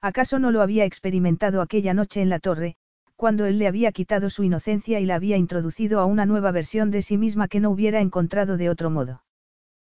¿Acaso 0.01 0.39
no 0.39 0.51
lo 0.51 0.61
había 0.61 0.85
experimentado 0.85 1.61
aquella 1.61 1.93
noche 1.93 2.21
en 2.21 2.29
la 2.29 2.39
torre, 2.39 2.75
cuando 3.15 3.45
él 3.45 3.59
le 3.59 3.67
había 3.67 3.91
quitado 3.91 4.29
su 4.29 4.43
inocencia 4.43 4.99
y 4.99 5.05
la 5.05 5.15
había 5.15 5.37
introducido 5.37 5.99
a 5.99 6.05
una 6.05 6.25
nueva 6.25 6.51
versión 6.51 6.91
de 6.91 7.01
sí 7.01 7.17
misma 7.17 7.47
que 7.47 7.61
no 7.61 7.69
hubiera 7.69 8.01
encontrado 8.01 8.57
de 8.57 8.69
otro 8.69 8.89
modo? 8.89 9.23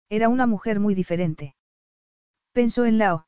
Era 0.09 0.29
una 0.29 0.47
mujer 0.47 0.79
muy 0.79 0.95
diferente. 0.95 1.57
Pensó 2.53 2.85
en 2.85 2.99
Lao. 2.99 3.26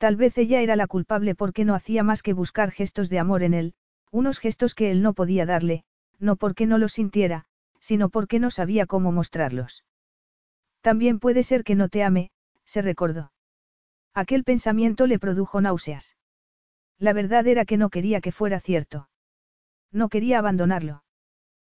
Tal 0.00 0.16
vez 0.16 0.38
ella 0.38 0.62
era 0.62 0.76
la 0.76 0.86
culpable 0.86 1.34
porque 1.34 1.66
no 1.66 1.74
hacía 1.74 2.02
más 2.02 2.22
que 2.22 2.32
buscar 2.32 2.70
gestos 2.70 3.10
de 3.10 3.18
amor 3.18 3.42
en 3.42 3.52
él, 3.52 3.74
unos 4.10 4.38
gestos 4.38 4.74
que 4.74 4.90
él 4.90 5.02
no 5.02 5.12
podía 5.12 5.44
darle, 5.44 5.84
no 6.18 6.36
porque 6.36 6.64
no 6.66 6.78
los 6.78 6.92
sintiera, 6.92 7.44
sino 7.80 8.08
porque 8.08 8.38
no 8.38 8.50
sabía 8.50 8.86
cómo 8.86 9.12
mostrarlos. 9.12 9.84
También 10.80 11.18
puede 11.18 11.42
ser 11.42 11.64
que 11.64 11.74
no 11.74 11.90
te 11.90 12.02
ame, 12.02 12.30
se 12.64 12.80
recordó. 12.80 13.30
Aquel 14.14 14.42
pensamiento 14.42 15.06
le 15.06 15.18
produjo 15.18 15.60
náuseas. 15.60 16.16
La 16.98 17.12
verdad 17.12 17.46
era 17.46 17.66
que 17.66 17.76
no 17.76 17.90
quería 17.90 18.22
que 18.22 18.32
fuera 18.32 18.58
cierto. 18.58 19.10
No 19.92 20.08
quería 20.08 20.38
abandonarlo. 20.38 21.04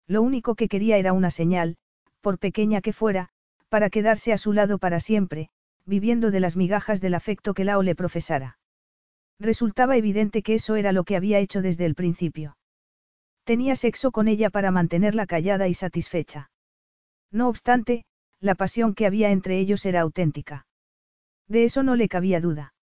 Lo 0.05 0.21
único 0.21 0.53
que 0.53 0.67
quería 0.67 0.99
era 0.99 1.13
una 1.13 1.31
señal, 1.31 1.75
por 2.21 2.37
pequeña 2.37 2.81
que 2.81 2.93
fuera, 2.93 3.29
para 3.67 3.89
quedarse 3.89 4.31
a 4.31 4.37
su 4.37 4.53
lado 4.53 4.77
para 4.77 4.99
siempre, 4.99 5.49
viviendo 5.85 6.31
de 6.31 6.39
las 6.39 6.55
migajas 6.55 7.01
del 7.01 7.15
afecto 7.15 7.53
que 7.53 7.63
Lao 7.65 7.83
le 7.83 7.95
profesara. 7.95 8.57
Resultaba 9.39 9.97
evidente 9.97 10.43
que 10.43 10.55
eso 10.55 10.75
era 10.75 10.91
lo 10.91 11.03
que 11.03 11.15
había 11.15 11.39
hecho 11.39 11.61
desde 11.61 11.85
el 11.85 11.95
principio. 11.95 12.57
Tenía 13.43 13.75
sexo 13.75 14.11
con 14.11 14.27
ella 14.27 14.49
para 14.49 14.71
mantenerla 14.71 15.25
callada 15.25 15.67
y 15.67 15.73
satisfecha. 15.73 16.51
No 17.31 17.47
obstante, 17.47 18.05
la 18.39 18.55
pasión 18.55 18.93
que 18.93 19.05
había 19.05 19.31
entre 19.31 19.59
ellos 19.59 19.85
era 19.85 20.01
auténtica. 20.01 20.65
De 21.47 21.63
eso 21.63 21.83
no 21.83 21.95
le 21.95 22.07
cabía 22.07 22.39
duda. 22.39 22.73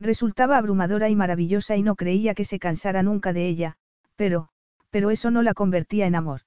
Resultaba 0.00 0.58
abrumadora 0.58 1.08
y 1.08 1.16
maravillosa 1.16 1.76
y 1.76 1.82
no 1.82 1.94
creía 1.94 2.34
que 2.34 2.44
se 2.44 2.58
cansara 2.58 3.02
nunca 3.02 3.32
de 3.32 3.46
ella, 3.46 3.76
pero, 4.16 4.48
pero 4.90 5.10
eso 5.10 5.30
no 5.30 5.42
la 5.42 5.54
convertía 5.54 6.06
en 6.06 6.14
amor. 6.14 6.42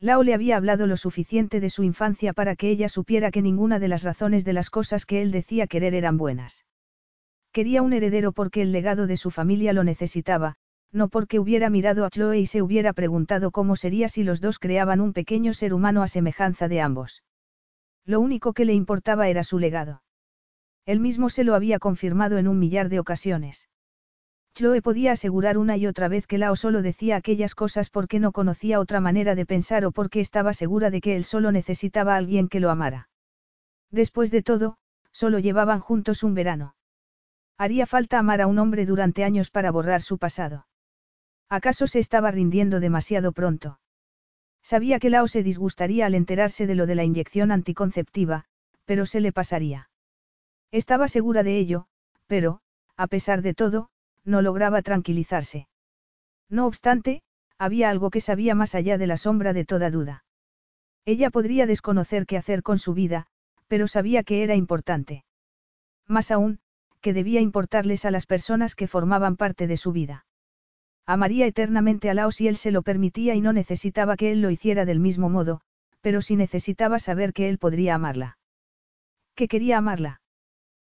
Lao 0.00 0.22
le 0.22 0.32
había 0.32 0.56
hablado 0.56 0.86
lo 0.86 0.96
suficiente 0.96 1.60
de 1.60 1.68
su 1.68 1.82
infancia 1.82 2.32
para 2.32 2.56
que 2.56 2.70
ella 2.70 2.88
supiera 2.88 3.30
que 3.30 3.42
ninguna 3.42 3.78
de 3.78 3.88
las 3.88 4.02
razones 4.02 4.46
de 4.46 4.54
las 4.54 4.70
cosas 4.70 5.04
que 5.04 5.20
él 5.20 5.30
decía 5.30 5.66
querer 5.66 5.94
eran 5.94 6.16
buenas. 6.16 6.64
Quería 7.52 7.82
un 7.82 7.92
heredero 7.92 8.32
porque 8.32 8.62
el 8.62 8.72
legado 8.72 9.06
de 9.06 9.18
su 9.18 9.30
familia 9.30 9.74
lo 9.74 9.84
necesitaba, 9.84 10.54
no 10.90 11.08
porque 11.08 11.38
hubiera 11.38 11.68
mirado 11.68 12.06
a 12.06 12.10
Chloe 12.10 12.38
y 12.38 12.46
se 12.46 12.62
hubiera 12.62 12.94
preguntado 12.94 13.50
cómo 13.50 13.76
sería 13.76 14.08
si 14.08 14.24
los 14.24 14.40
dos 14.40 14.58
creaban 14.58 15.00
un 15.00 15.12
pequeño 15.12 15.52
ser 15.52 15.74
humano 15.74 16.02
a 16.02 16.08
semejanza 16.08 16.66
de 16.68 16.80
ambos. 16.80 17.22
Lo 18.06 18.20
único 18.20 18.54
que 18.54 18.64
le 18.64 18.72
importaba 18.72 19.28
era 19.28 19.44
su 19.44 19.58
legado. 19.58 20.02
Él 20.86 21.00
mismo 21.00 21.28
se 21.28 21.44
lo 21.44 21.54
había 21.54 21.78
confirmado 21.78 22.38
en 22.38 22.48
un 22.48 22.58
millar 22.58 22.88
de 22.88 23.00
ocasiones. 23.00 23.68
Chloe 24.60 24.82
podía 24.82 25.12
asegurar 25.12 25.56
una 25.56 25.78
y 25.78 25.86
otra 25.86 26.08
vez 26.08 26.26
que 26.26 26.36
Lao 26.36 26.54
solo 26.54 26.82
decía 26.82 27.16
aquellas 27.16 27.54
cosas 27.54 27.88
porque 27.88 28.20
no 28.20 28.30
conocía 28.30 28.78
otra 28.78 29.00
manera 29.00 29.34
de 29.34 29.46
pensar 29.46 29.86
o 29.86 29.90
porque 29.90 30.20
estaba 30.20 30.52
segura 30.52 30.90
de 30.90 31.00
que 31.00 31.16
él 31.16 31.24
solo 31.24 31.50
necesitaba 31.50 32.12
a 32.12 32.18
alguien 32.18 32.46
que 32.46 32.60
lo 32.60 32.68
amara. 32.68 33.08
Después 33.90 34.30
de 34.30 34.42
todo, 34.42 34.76
solo 35.12 35.38
llevaban 35.38 35.80
juntos 35.80 36.22
un 36.22 36.34
verano. 36.34 36.74
Haría 37.56 37.86
falta 37.86 38.18
amar 38.18 38.42
a 38.42 38.46
un 38.46 38.58
hombre 38.58 38.84
durante 38.84 39.24
años 39.24 39.48
para 39.48 39.70
borrar 39.70 40.02
su 40.02 40.18
pasado. 40.18 40.66
¿Acaso 41.48 41.86
se 41.86 41.98
estaba 41.98 42.30
rindiendo 42.30 42.80
demasiado 42.80 43.32
pronto? 43.32 43.80
Sabía 44.62 44.98
que 44.98 45.08
Lao 45.08 45.26
se 45.26 45.42
disgustaría 45.42 46.04
al 46.04 46.14
enterarse 46.14 46.66
de 46.66 46.74
lo 46.74 46.84
de 46.84 46.96
la 46.96 47.04
inyección 47.04 47.50
anticonceptiva, 47.50 48.44
pero 48.84 49.06
se 49.06 49.22
le 49.22 49.32
pasaría. 49.32 49.88
Estaba 50.70 51.08
segura 51.08 51.42
de 51.44 51.56
ello, 51.56 51.86
pero, 52.26 52.60
a 52.98 53.06
pesar 53.06 53.40
de 53.40 53.54
todo, 53.54 53.88
no 54.24 54.42
lograba 54.42 54.82
tranquilizarse. 54.82 55.68
No 56.48 56.66
obstante, 56.66 57.22
había 57.58 57.90
algo 57.90 58.10
que 58.10 58.20
sabía 58.20 58.54
más 58.54 58.74
allá 58.74 58.98
de 58.98 59.06
la 59.06 59.16
sombra 59.16 59.52
de 59.52 59.64
toda 59.64 59.90
duda. 59.90 60.24
Ella 61.04 61.30
podría 61.30 61.66
desconocer 61.66 62.26
qué 62.26 62.36
hacer 62.36 62.62
con 62.62 62.78
su 62.78 62.94
vida, 62.94 63.26
pero 63.68 63.86
sabía 63.88 64.22
que 64.22 64.42
era 64.42 64.54
importante. 64.54 65.24
Más 66.06 66.30
aún, 66.30 66.60
que 67.00 67.12
debía 67.12 67.40
importarles 67.40 68.04
a 68.04 68.10
las 68.10 68.26
personas 68.26 68.74
que 68.74 68.88
formaban 68.88 69.36
parte 69.36 69.66
de 69.66 69.76
su 69.76 69.92
vida. 69.92 70.26
Amaría 71.06 71.46
eternamente 71.46 72.10
a 72.10 72.14
Lao 72.14 72.30
si 72.30 72.48
él 72.48 72.56
se 72.56 72.70
lo 72.70 72.82
permitía 72.82 73.34
y 73.34 73.40
no 73.40 73.52
necesitaba 73.52 74.16
que 74.16 74.32
él 74.32 74.42
lo 74.42 74.50
hiciera 74.50 74.84
del 74.84 75.00
mismo 75.00 75.28
modo, 75.28 75.60
pero 76.00 76.20
sí 76.20 76.36
necesitaba 76.36 76.98
saber 76.98 77.32
que 77.32 77.48
él 77.48 77.58
podría 77.58 77.94
amarla. 77.94 78.38
Que 79.34 79.48
quería 79.48 79.78
amarla. 79.78 80.19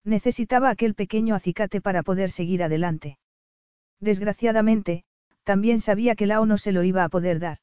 Necesitaba 0.04 0.70
aquel 0.70 0.94
pequeño 0.94 1.34
acicate 1.34 1.80
para 1.80 2.02
poder 2.02 2.30
seguir 2.30 2.62
adelante. 2.62 3.18
Desgraciadamente, 4.00 5.04
también 5.44 5.80
sabía 5.80 6.14
que 6.16 6.26
Lao 6.26 6.44
no 6.46 6.58
se 6.58 6.72
lo 6.72 6.82
iba 6.82 7.04
a 7.04 7.08
poder 7.08 7.38
dar. 7.38 7.58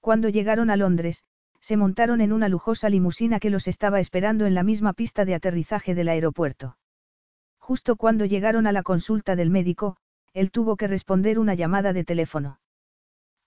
Cuando 0.00 0.28
llegaron 0.28 0.70
a 0.70 0.76
Londres, 0.76 1.24
se 1.60 1.76
montaron 1.76 2.20
en 2.20 2.32
una 2.32 2.48
lujosa 2.48 2.88
limusina 2.88 3.40
que 3.40 3.50
los 3.50 3.66
estaba 3.66 4.00
esperando 4.00 4.46
en 4.46 4.54
la 4.54 4.62
misma 4.62 4.92
pista 4.92 5.24
de 5.24 5.34
aterrizaje 5.34 5.94
del 5.94 6.08
aeropuerto. 6.08 6.76
Justo 7.58 7.96
cuando 7.96 8.24
llegaron 8.24 8.66
a 8.66 8.72
la 8.72 8.82
consulta 8.82 9.34
del 9.34 9.50
médico, 9.50 9.96
él 10.32 10.50
tuvo 10.50 10.76
que 10.76 10.86
responder 10.86 11.38
una 11.38 11.54
llamada 11.54 11.92
de 11.92 12.04
teléfono. 12.04 12.60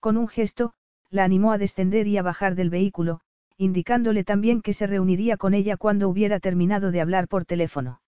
Con 0.00 0.16
un 0.16 0.28
gesto, 0.28 0.74
la 1.08 1.24
animó 1.24 1.52
a 1.52 1.58
descender 1.58 2.06
y 2.06 2.18
a 2.18 2.22
bajar 2.22 2.56
del 2.56 2.70
vehículo, 2.70 3.20
indicándole 3.60 4.24
también 4.24 4.62
que 4.62 4.72
se 4.72 4.86
reuniría 4.86 5.36
con 5.36 5.52
ella 5.52 5.76
cuando 5.76 6.08
hubiera 6.08 6.40
terminado 6.40 6.90
de 6.90 7.02
hablar 7.02 7.28
por 7.28 7.44
teléfono. 7.44 8.00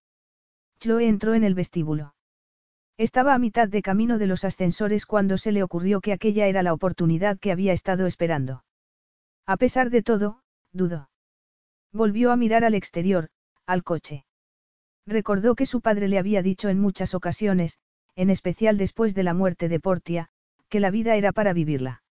Chloe 0.78 1.06
entró 1.06 1.34
en 1.34 1.44
el 1.44 1.52
vestíbulo. 1.52 2.14
Estaba 2.96 3.34
a 3.34 3.38
mitad 3.38 3.68
de 3.68 3.82
camino 3.82 4.16
de 4.16 4.26
los 4.26 4.46
ascensores 4.46 5.04
cuando 5.04 5.36
se 5.36 5.52
le 5.52 5.62
ocurrió 5.62 6.00
que 6.00 6.14
aquella 6.14 6.46
era 6.46 6.62
la 6.62 6.72
oportunidad 6.72 7.38
que 7.38 7.52
había 7.52 7.74
estado 7.74 8.06
esperando. 8.06 8.64
A 9.44 9.58
pesar 9.58 9.90
de 9.90 10.02
todo, 10.02 10.40
dudó. 10.72 11.10
Volvió 11.92 12.32
a 12.32 12.36
mirar 12.36 12.64
al 12.64 12.74
exterior, 12.74 13.28
al 13.66 13.84
coche. 13.84 14.24
Recordó 15.06 15.54
que 15.54 15.66
su 15.66 15.82
padre 15.82 16.08
le 16.08 16.18
había 16.18 16.40
dicho 16.40 16.70
en 16.70 16.80
muchas 16.80 17.14
ocasiones, 17.14 17.78
en 18.16 18.30
especial 18.30 18.78
después 18.78 19.14
de 19.14 19.22
la 19.22 19.34
muerte 19.34 19.68
de 19.68 19.80
Portia, 19.80 20.30
que 20.70 20.80
la 20.80 20.90
vida 20.90 21.14
era 21.16 21.32
para 21.32 21.52
vivirla. 21.52 22.02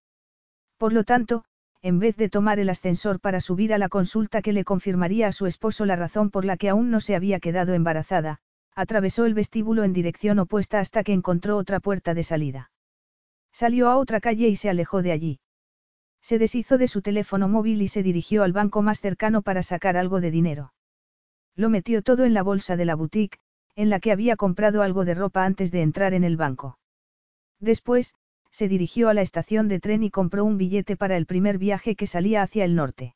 Por 0.78 0.94
lo 0.94 1.04
tanto, 1.04 1.44
en 1.84 2.00
vez 2.00 2.16
de 2.16 2.30
tomar 2.30 2.60
el 2.60 2.70
ascensor 2.70 3.20
para 3.20 3.42
subir 3.42 3.74
a 3.74 3.78
la 3.78 3.90
consulta 3.90 4.42
que 4.42 4.54
le 4.54 4.64
confirmaría 4.64 5.28
a 5.28 5.32
su 5.32 5.48
esposo 5.48 5.86
la 5.86 5.96
razón 5.96 6.30
por 6.30 6.46
la 6.46 6.58
que 6.58 6.70
aún 6.70 6.92
no 6.92 7.02
se 7.02 7.16
había 7.16 7.40
quedado 7.40 7.74
embarazada, 7.74 8.40
atravesó 8.76 9.26
el 9.26 9.34
vestíbulo 9.34 9.84
en 9.84 9.94
dirección 9.94 10.40
opuesta 10.40 10.80
hasta 10.80 11.04
que 11.04 11.14
encontró 11.14 11.58
otra 11.58 11.80
puerta 11.80 12.14
de 12.14 12.24
salida. 12.24 12.72
Salió 13.52 13.90
a 13.90 13.98
otra 13.98 14.22
calle 14.22 14.48
y 14.48 14.56
se 14.56 14.70
alejó 14.70 15.02
de 15.02 15.12
allí. 15.12 15.40
Se 16.22 16.38
deshizo 16.38 16.78
de 16.78 16.88
su 16.88 17.02
teléfono 17.02 17.48
móvil 17.48 17.82
y 17.82 17.88
se 17.88 18.04
dirigió 18.04 18.44
al 18.44 18.54
banco 18.54 18.82
más 18.82 19.00
cercano 19.00 19.42
para 19.42 19.64
sacar 19.64 19.98
algo 19.98 20.22
de 20.22 20.32
dinero. 20.32 20.74
Lo 21.56 21.70
metió 21.70 22.02
todo 22.04 22.26
en 22.26 22.34
la 22.34 22.44
bolsa 22.44 22.78
de 22.78 22.86
la 22.86 22.96
boutique, 22.96 23.40
en 23.76 23.90
la 23.90 24.00
que 24.00 24.12
había 24.12 24.36
comprado 24.36 24.84
algo 24.84 25.04
de 25.04 25.16
ropa 25.16 25.46
antes 25.46 25.72
de 25.72 25.82
entrar 25.82 26.14
en 26.14 26.24
el 26.24 26.38
banco. 26.38 26.78
Después, 27.60 28.14
se 28.52 28.68
dirigió 28.68 29.10
a 29.10 29.14
la 29.14 29.22
estación 29.22 29.68
de 29.68 29.80
tren 29.80 30.04
y 30.04 30.12
compró 30.12 30.46
un 30.46 30.58
billete 30.58 30.96
para 30.98 31.18
el 31.18 31.26
primer 31.26 31.58
viaje 31.58 31.96
que 31.96 32.08
salía 32.08 32.42
hacia 32.42 32.66
el 32.66 32.76
norte. 32.76 33.16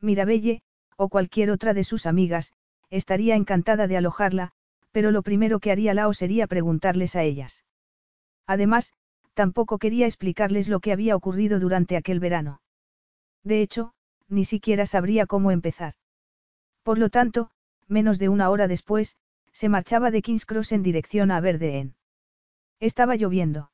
Mirabelle, 0.00 0.62
o 0.96 1.08
cualquier 1.08 1.50
otra 1.50 1.74
de 1.74 1.84
sus 1.84 2.06
amigas, 2.06 2.52
estaría 2.90 3.34
encantada 3.34 3.86
de 3.88 3.96
alojarla, 3.96 4.52
pero 4.92 5.10
lo 5.10 5.22
primero 5.22 5.58
que 5.58 5.72
haría 5.72 5.92
Lao 5.94 6.12
sería 6.14 6.46
preguntarles 6.46 7.16
a 7.16 7.22
ellas. 7.22 7.64
Además, 8.46 8.92
tampoco 9.34 9.78
quería 9.78 10.06
explicarles 10.06 10.68
lo 10.68 10.80
que 10.80 10.92
había 10.92 11.16
ocurrido 11.16 11.58
durante 11.58 11.96
aquel 11.96 12.20
verano. 12.20 12.60
De 13.42 13.60
hecho, 13.60 13.92
ni 14.28 14.44
siquiera 14.44 14.86
sabría 14.86 15.26
cómo 15.26 15.50
empezar. 15.50 15.94
Por 16.84 16.98
lo 16.98 17.10
tanto, 17.10 17.50
menos 17.88 18.18
de 18.18 18.28
una 18.28 18.50
hora 18.50 18.68
después, 18.68 19.16
se 19.52 19.68
marchaba 19.68 20.10
de 20.10 20.22
King's 20.22 20.46
Cross 20.46 20.72
en 20.72 20.82
dirección 20.82 21.30
a 21.30 21.38
Aberdeen. 21.38 21.96
Estaba 22.78 23.16
lloviendo. 23.16 23.70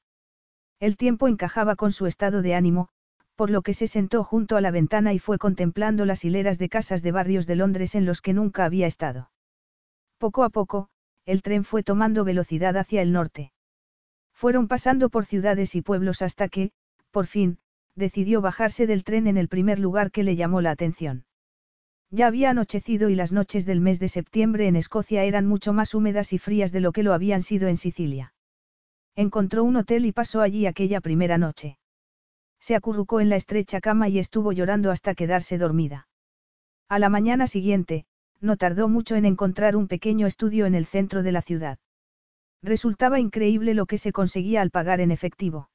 El 0.81 0.97
tiempo 0.97 1.29
encajaba 1.29 1.77
con 1.77 1.93
su 1.93 2.07
estado 2.07 2.41
de 2.41 2.55
ánimo, 2.55 2.89
por 3.37 3.51
lo 3.51 3.61
que 3.61 3.75
se 3.75 3.87
sentó 3.87 4.25
junto 4.25 4.57
a 4.57 4.63
la 4.63 4.71
ventana 4.71 5.13
y 5.13 5.19
fue 5.19 5.37
contemplando 5.39 6.07
las 6.07 6.25
hileras 6.25 6.59
de 6.59 6.71
casas 6.71 7.03
de 7.03 7.13
barrios 7.13 7.47
de 7.47 7.57
Londres 7.57 7.95
en 7.95 8.07
los 8.07 8.23
que 8.23 8.33
nunca 8.33 8.65
había 8.65 8.87
estado. 8.87 9.31
Poco 10.17 10.43
a 10.43 10.49
poco, 10.49 10.89
el 11.27 11.43
tren 11.43 11.65
fue 11.65 11.83
tomando 11.83 12.25
velocidad 12.25 12.79
hacia 12.79 13.03
el 13.03 13.13
norte. 13.13 13.53
Fueron 14.33 14.69
pasando 14.69 15.11
por 15.11 15.27
ciudades 15.27 15.75
y 15.75 15.83
pueblos 15.83 16.23
hasta 16.23 16.49
que, 16.49 16.73
por 17.11 17.27
fin, 17.27 17.59
decidió 17.95 18.41
bajarse 18.41 18.87
del 18.87 19.05
tren 19.05 19.27
en 19.27 19.37
el 19.37 19.49
primer 19.49 19.79
lugar 19.79 20.11
que 20.11 20.23
le 20.23 20.35
llamó 20.35 20.63
la 20.63 20.71
atención. 20.71 21.25
Ya 22.11 22.27
había 22.27 22.51
anochecido 22.51 23.11
y 23.11 23.15
las 23.15 23.33
noches 23.33 23.67
del 23.67 23.81
mes 23.81 24.01
de 24.01 24.09
septiembre 24.09 24.67
en 24.67 24.77
Escocia 24.77 25.25
eran 25.25 25.47
mucho 25.47 25.75
más 25.75 25.95
húmedas 25.95 26.33
y 26.33 26.39
frías 26.39 26.73
de 26.73 26.81
lo 26.81 26.93
que 26.93 27.03
lo 27.03 27.13
habían 27.13 27.43
sido 27.43 27.69
en 27.69 27.77
Sicilia. 27.77 28.33
Encontró 29.21 29.65
un 29.65 29.77
hotel 29.77 30.07
y 30.07 30.13
pasó 30.13 30.41
allí 30.41 30.65
aquella 30.65 31.03
primera 31.03 31.37
noche. 31.37 31.77
Se 32.59 32.75
acurrucó 32.75 33.21
en 33.21 33.29
la 33.29 33.37
estrecha 33.37 33.79
cama 33.79 34.09
y 34.09 34.19
estuvo 34.19 34.51
llorando 34.51 34.91
hasta 34.91 35.15
quedarse 35.15 35.59
dormida. 35.59 36.09
A 36.89 36.99
la 36.99 37.11
mañana 37.11 37.47
siguiente, 37.47 38.07
no 38.41 38.57
tardó 38.57 38.89
mucho 38.89 39.17
en 39.17 39.27
encontrar 39.27 39.77
un 39.77 39.89
pequeño 39.89 40.27
estudio 40.27 40.65
en 40.65 40.75
el 40.75 40.87
centro 40.87 41.23
de 41.23 41.33
la 41.33 41.43
ciudad. 41.43 41.79
Resultaba 42.63 43.21
increíble 43.21 43.75
lo 43.75 43.85
que 43.85 43.99
se 43.99 44.11
conseguía 44.11 44.63
al 44.63 44.71
pagar 44.71 45.03
en 45.03 45.11
efectivo. 45.11 45.69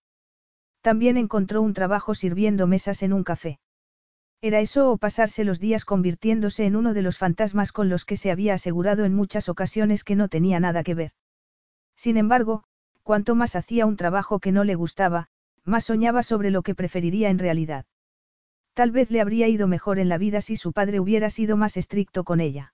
También 0.81 1.15
encontró 1.15 1.61
un 1.61 1.75
trabajo 1.75 2.15
sirviendo 2.15 2.65
mesas 2.65 3.03
en 3.03 3.13
un 3.13 3.23
café. 3.23 3.59
Era 4.41 4.59
eso 4.59 4.89
o 4.91 4.97
pasarse 4.97 5.43
los 5.43 5.59
días 5.59 5.85
convirtiéndose 5.85 6.65
en 6.65 6.75
uno 6.75 6.95
de 6.95 7.03
los 7.03 7.19
fantasmas 7.19 7.71
con 7.71 7.89
los 7.89 8.05
que 8.05 8.17
se 8.17 8.31
había 8.31 8.55
asegurado 8.55 9.05
en 9.05 9.13
muchas 9.13 9.49
ocasiones 9.49 10.03
que 10.03 10.15
no 10.15 10.29
tenía 10.29 10.59
nada 10.59 10.81
que 10.81 10.95
ver. 10.95 11.11
Sin 11.95 12.17
embargo, 12.17 12.63
cuanto 13.05 13.35
más 13.35 13.55
hacía 13.55 13.85
un 13.85 13.97
trabajo 13.97 14.39
que 14.39 14.51
no 14.51 14.63
le 14.63 14.73
gustaba, 14.73 15.27
más 15.63 15.85
soñaba 15.85 16.23
sobre 16.23 16.49
lo 16.49 16.63
que 16.63 16.73
preferiría 16.73 17.29
en 17.29 17.37
realidad. 17.37 17.85
Tal 18.73 18.89
vez 18.89 19.11
le 19.11 19.21
habría 19.21 19.47
ido 19.47 19.67
mejor 19.67 19.99
en 19.99 20.09
la 20.09 20.17
vida 20.17 20.41
si 20.41 20.55
su 20.55 20.73
padre 20.73 20.99
hubiera 20.99 21.29
sido 21.29 21.55
más 21.55 21.77
estricto 21.77 22.23
con 22.23 22.41
ella. 22.41 22.73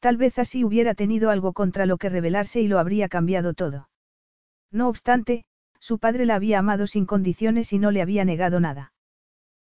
Tal 0.00 0.16
vez 0.16 0.40
así 0.40 0.64
hubiera 0.64 0.94
tenido 0.94 1.30
algo 1.30 1.52
contra 1.52 1.86
lo 1.86 1.96
que 1.96 2.08
rebelarse 2.08 2.60
y 2.60 2.66
lo 2.66 2.80
habría 2.80 3.08
cambiado 3.08 3.54
todo. 3.54 3.88
No 4.72 4.88
obstante, 4.88 5.44
su 5.78 6.00
padre 6.00 6.26
la 6.26 6.34
había 6.34 6.58
amado 6.58 6.88
sin 6.88 7.06
condiciones 7.06 7.72
y 7.72 7.78
no 7.78 7.92
le 7.92 8.02
había 8.02 8.24
negado 8.24 8.58
nada. 8.58 8.92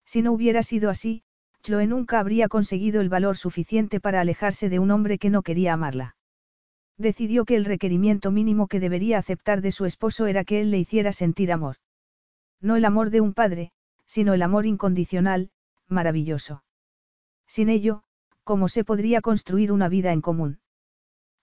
Si 0.06 0.24
no 0.24 0.32
hubiera 0.32 0.64
sido 0.64 0.90
así, 0.90 1.22
Chloe 1.62 1.86
nunca 1.86 2.20
habría 2.20 2.48
conseguido 2.48 3.00
el 3.00 3.10
valor 3.10 3.38
suficiente 3.38 4.00
para 4.00 4.22
alejarse 4.22 4.70
de 4.70 4.80
un 4.80 4.90
hombre 4.90 5.20
que 5.20 5.30
no 5.30 5.44
quería 5.44 5.74
amarla. 5.74 6.17
Decidió 6.98 7.45
que 7.45 7.56
el 7.56 7.66
requerimiento 7.66 8.32
mínimo 8.32 8.67
que 8.67 8.80
debería 8.80 9.19
aceptar 9.19 9.61
de 9.61 9.72
su 9.72 9.85
esposo 9.85 10.26
era 10.26 10.43
que 10.43 10.61
él 10.61 10.72
le 10.72 10.80
hiciera 10.80 11.11
sentir 11.14 11.51
amor. 11.51 11.77
No 12.59 12.76
el 12.76 12.85
amor 12.85 13.11
de 13.11 13.22
un 13.22 13.34
padre, 13.34 13.72
sino 14.06 14.34
el 14.34 14.42
amor 14.42 14.66
incondicional, 14.66 15.51
maravilloso. 15.88 16.64
Sin 17.45 17.69
ello, 17.69 18.03
¿cómo 18.43 18.67
se 18.67 18.84
podría 18.84 19.22
construir 19.22 19.72
una 19.72 19.90
vida 19.90 20.11
en 20.11 20.22
común? 20.22 20.59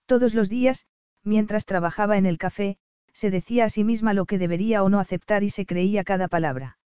Todos 0.05 0.35
los 0.35 0.49
días, 0.49 0.87
mientras 1.23 1.65
trabajaba 1.65 2.17
en 2.17 2.25
el 2.25 2.37
café, 2.37 2.77
se 3.13 3.31
decía 3.31 3.65
a 3.65 3.69
sí 3.69 3.85
misma 3.85 4.13
lo 4.13 4.25
que 4.25 4.37
debería 4.37 4.83
o 4.83 4.89
no 4.89 4.99
aceptar 4.99 5.43
y 5.43 5.49
se 5.49 5.65
creía 5.65 6.03
cada 6.03 6.27
palabra. 6.27 6.77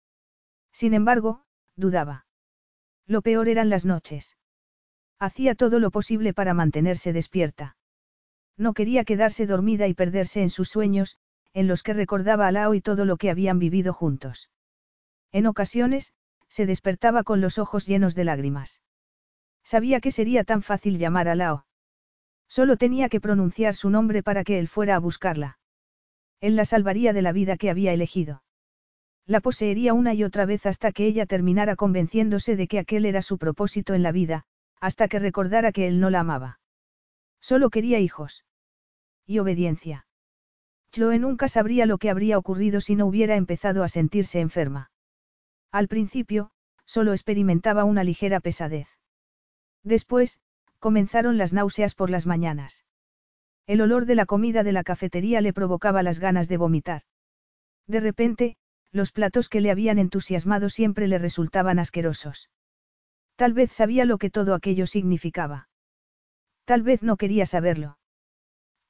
Sin 0.72 0.92
embargo, 0.92 1.42
dudaba. 1.74 2.26
Lo 3.06 3.22
peor 3.22 3.48
eran 3.48 3.70
las 3.70 3.86
noches. 3.86 4.36
Hacía 5.18 5.54
todo 5.54 5.80
lo 5.80 5.90
posible 5.90 6.34
para 6.34 6.52
mantenerse 6.52 7.14
despierta. 7.14 7.77
No 8.58 8.74
quería 8.74 9.04
quedarse 9.04 9.46
dormida 9.46 9.86
y 9.86 9.94
perderse 9.94 10.42
en 10.42 10.50
sus 10.50 10.68
sueños, 10.68 11.16
en 11.54 11.68
los 11.68 11.84
que 11.84 11.94
recordaba 11.94 12.48
a 12.48 12.52
Lao 12.52 12.74
y 12.74 12.80
todo 12.80 13.04
lo 13.04 13.16
que 13.16 13.30
habían 13.30 13.60
vivido 13.60 13.92
juntos. 13.92 14.50
En 15.30 15.46
ocasiones, 15.46 16.12
se 16.48 16.66
despertaba 16.66 17.22
con 17.22 17.40
los 17.40 17.58
ojos 17.58 17.86
llenos 17.86 18.16
de 18.16 18.24
lágrimas. 18.24 18.80
Sabía 19.62 20.00
que 20.00 20.10
sería 20.10 20.42
tan 20.42 20.62
fácil 20.62 20.98
llamar 20.98 21.28
a 21.28 21.36
Lao. 21.36 21.66
Solo 22.48 22.76
tenía 22.76 23.08
que 23.08 23.20
pronunciar 23.20 23.74
su 23.74 23.90
nombre 23.90 24.24
para 24.24 24.42
que 24.42 24.58
él 24.58 24.66
fuera 24.66 24.96
a 24.96 24.98
buscarla. 24.98 25.58
Él 26.40 26.56
la 26.56 26.64
salvaría 26.64 27.12
de 27.12 27.22
la 27.22 27.32
vida 27.32 27.56
que 27.58 27.70
había 27.70 27.92
elegido. 27.92 28.42
La 29.26 29.40
poseería 29.40 29.92
una 29.92 30.14
y 30.14 30.24
otra 30.24 30.46
vez 30.46 30.66
hasta 30.66 30.90
que 30.90 31.06
ella 31.06 31.26
terminara 31.26 31.76
convenciéndose 31.76 32.56
de 32.56 32.66
que 32.66 32.78
aquel 32.78 33.04
era 33.04 33.22
su 33.22 33.38
propósito 33.38 33.94
en 33.94 34.02
la 34.02 34.10
vida, 34.10 34.46
hasta 34.80 35.06
que 35.06 35.18
recordara 35.18 35.70
que 35.70 35.86
él 35.86 36.00
no 36.00 36.10
la 36.10 36.20
amaba. 36.20 36.60
Solo 37.40 37.70
quería 37.70 38.00
hijos. 38.00 38.44
Y 39.28 39.40
obediencia. 39.40 40.06
Chloe 40.90 41.18
nunca 41.18 41.48
sabría 41.48 41.84
lo 41.84 41.98
que 41.98 42.08
habría 42.08 42.38
ocurrido 42.38 42.80
si 42.80 42.96
no 42.96 43.04
hubiera 43.04 43.36
empezado 43.36 43.84
a 43.84 43.88
sentirse 43.88 44.40
enferma. 44.40 44.90
Al 45.70 45.86
principio, 45.86 46.50
solo 46.86 47.12
experimentaba 47.12 47.84
una 47.84 48.04
ligera 48.04 48.40
pesadez. 48.40 48.88
Después, 49.84 50.40
comenzaron 50.78 51.36
las 51.36 51.52
náuseas 51.52 51.94
por 51.94 52.08
las 52.08 52.26
mañanas. 52.26 52.86
El 53.66 53.82
olor 53.82 54.06
de 54.06 54.14
la 54.14 54.24
comida 54.24 54.62
de 54.62 54.72
la 54.72 54.82
cafetería 54.82 55.42
le 55.42 55.52
provocaba 55.52 56.02
las 56.02 56.20
ganas 56.20 56.48
de 56.48 56.56
vomitar. 56.56 57.02
De 57.86 58.00
repente, 58.00 58.56
los 58.92 59.12
platos 59.12 59.50
que 59.50 59.60
le 59.60 59.70
habían 59.70 59.98
entusiasmado 59.98 60.70
siempre 60.70 61.06
le 61.06 61.18
resultaban 61.18 61.78
asquerosos. 61.78 62.48
Tal 63.36 63.52
vez 63.52 63.72
sabía 63.72 64.06
lo 64.06 64.16
que 64.16 64.30
todo 64.30 64.54
aquello 64.54 64.86
significaba. 64.86 65.68
Tal 66.64 66.82
vez 66.82 67.02
no 67.02 67.18
quería 67.18 67.44
saberlo. 67.44 67.98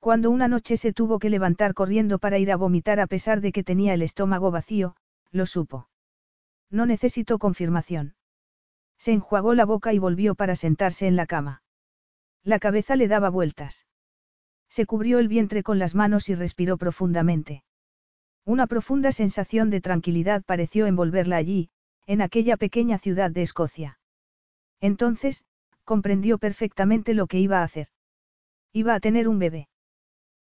Cuando 0.00 0.30
una 0.30 0.48
noche 0.48 0.76
se 0.76 0.92
tuvo 0.92 1.18
que 1.18 1.30
levantar 1.30 1.74
corriendo 1.74 2.18
para 2.18 2.38
ir 2.38 2.52
a 2.52 2.56
vomitar 2.56 3.00
a 3.00 3.06
pesar 3.06 3.40
de 3.40 3.52
que 3.52 3.64
tenía 3.64 3.94
el 3.94 4.02
estómago 4.02 4.50
vacío, 4.50 4.94
lo 5.32 5.44
supo. 5.44 5.88
No 6.70 6.86
necesitó 6.86 7.38
confirmación. 7.38 8.14
Se 8.96 9.12
enjuagó 9.12 9.54
la 9.54 9.64
boca 9.64 9.92
y 9.92 9.98
volvió 9.98 10.34
para 10.34 10.56
sentarse 10.56 11.06
en 11.06 11.16
la 11.16 11.26
cama. 11.26 11.62
La 12.44 12.58
cabeza 12.58 12.96
le 12.96 13.08
daba 13.08 13.28
vueltas. 13.30 13.86
Se 14.68 14.86
cubrió 14.86 15.18
el 15.18 15.28
vientre 15.28 15.62
con 15.62 15.78
las 15.78 15.94
manos 15.94 16.28
y 16.28 16.34
respiró 16.34 16.76
profundamente. 16.76 17.64
Una 18.44 18.66
profunda 18.66 19.12
sensación 19.12 19.70
de 19.70 19.80
tranquilidad 19.80 20.42
pareció 20.44 20.86
envolverla 20.86 21.36
allí, 21.36 21.70
en 22.06 22.22
aquella 22.22 22.56
pequeña 22.56 22.98
ciudad 22.98 23.30
de 23.30 23.42
Escocia. 23.42 23.98
Entonces, 24.80 25.44
comprendió 25.84 26.38
perfectamente 26.38 27.14
lo 27.14 27.26
que 27.26 27.40
iba 27.40 27.60
a 27.60 27.64
hacer. 27.64 27.88
Iba 28.72 28.94
a 28.94 29.00
tener 29.00 29.28
un 29.28 29.38
bebé. 29.38 29.68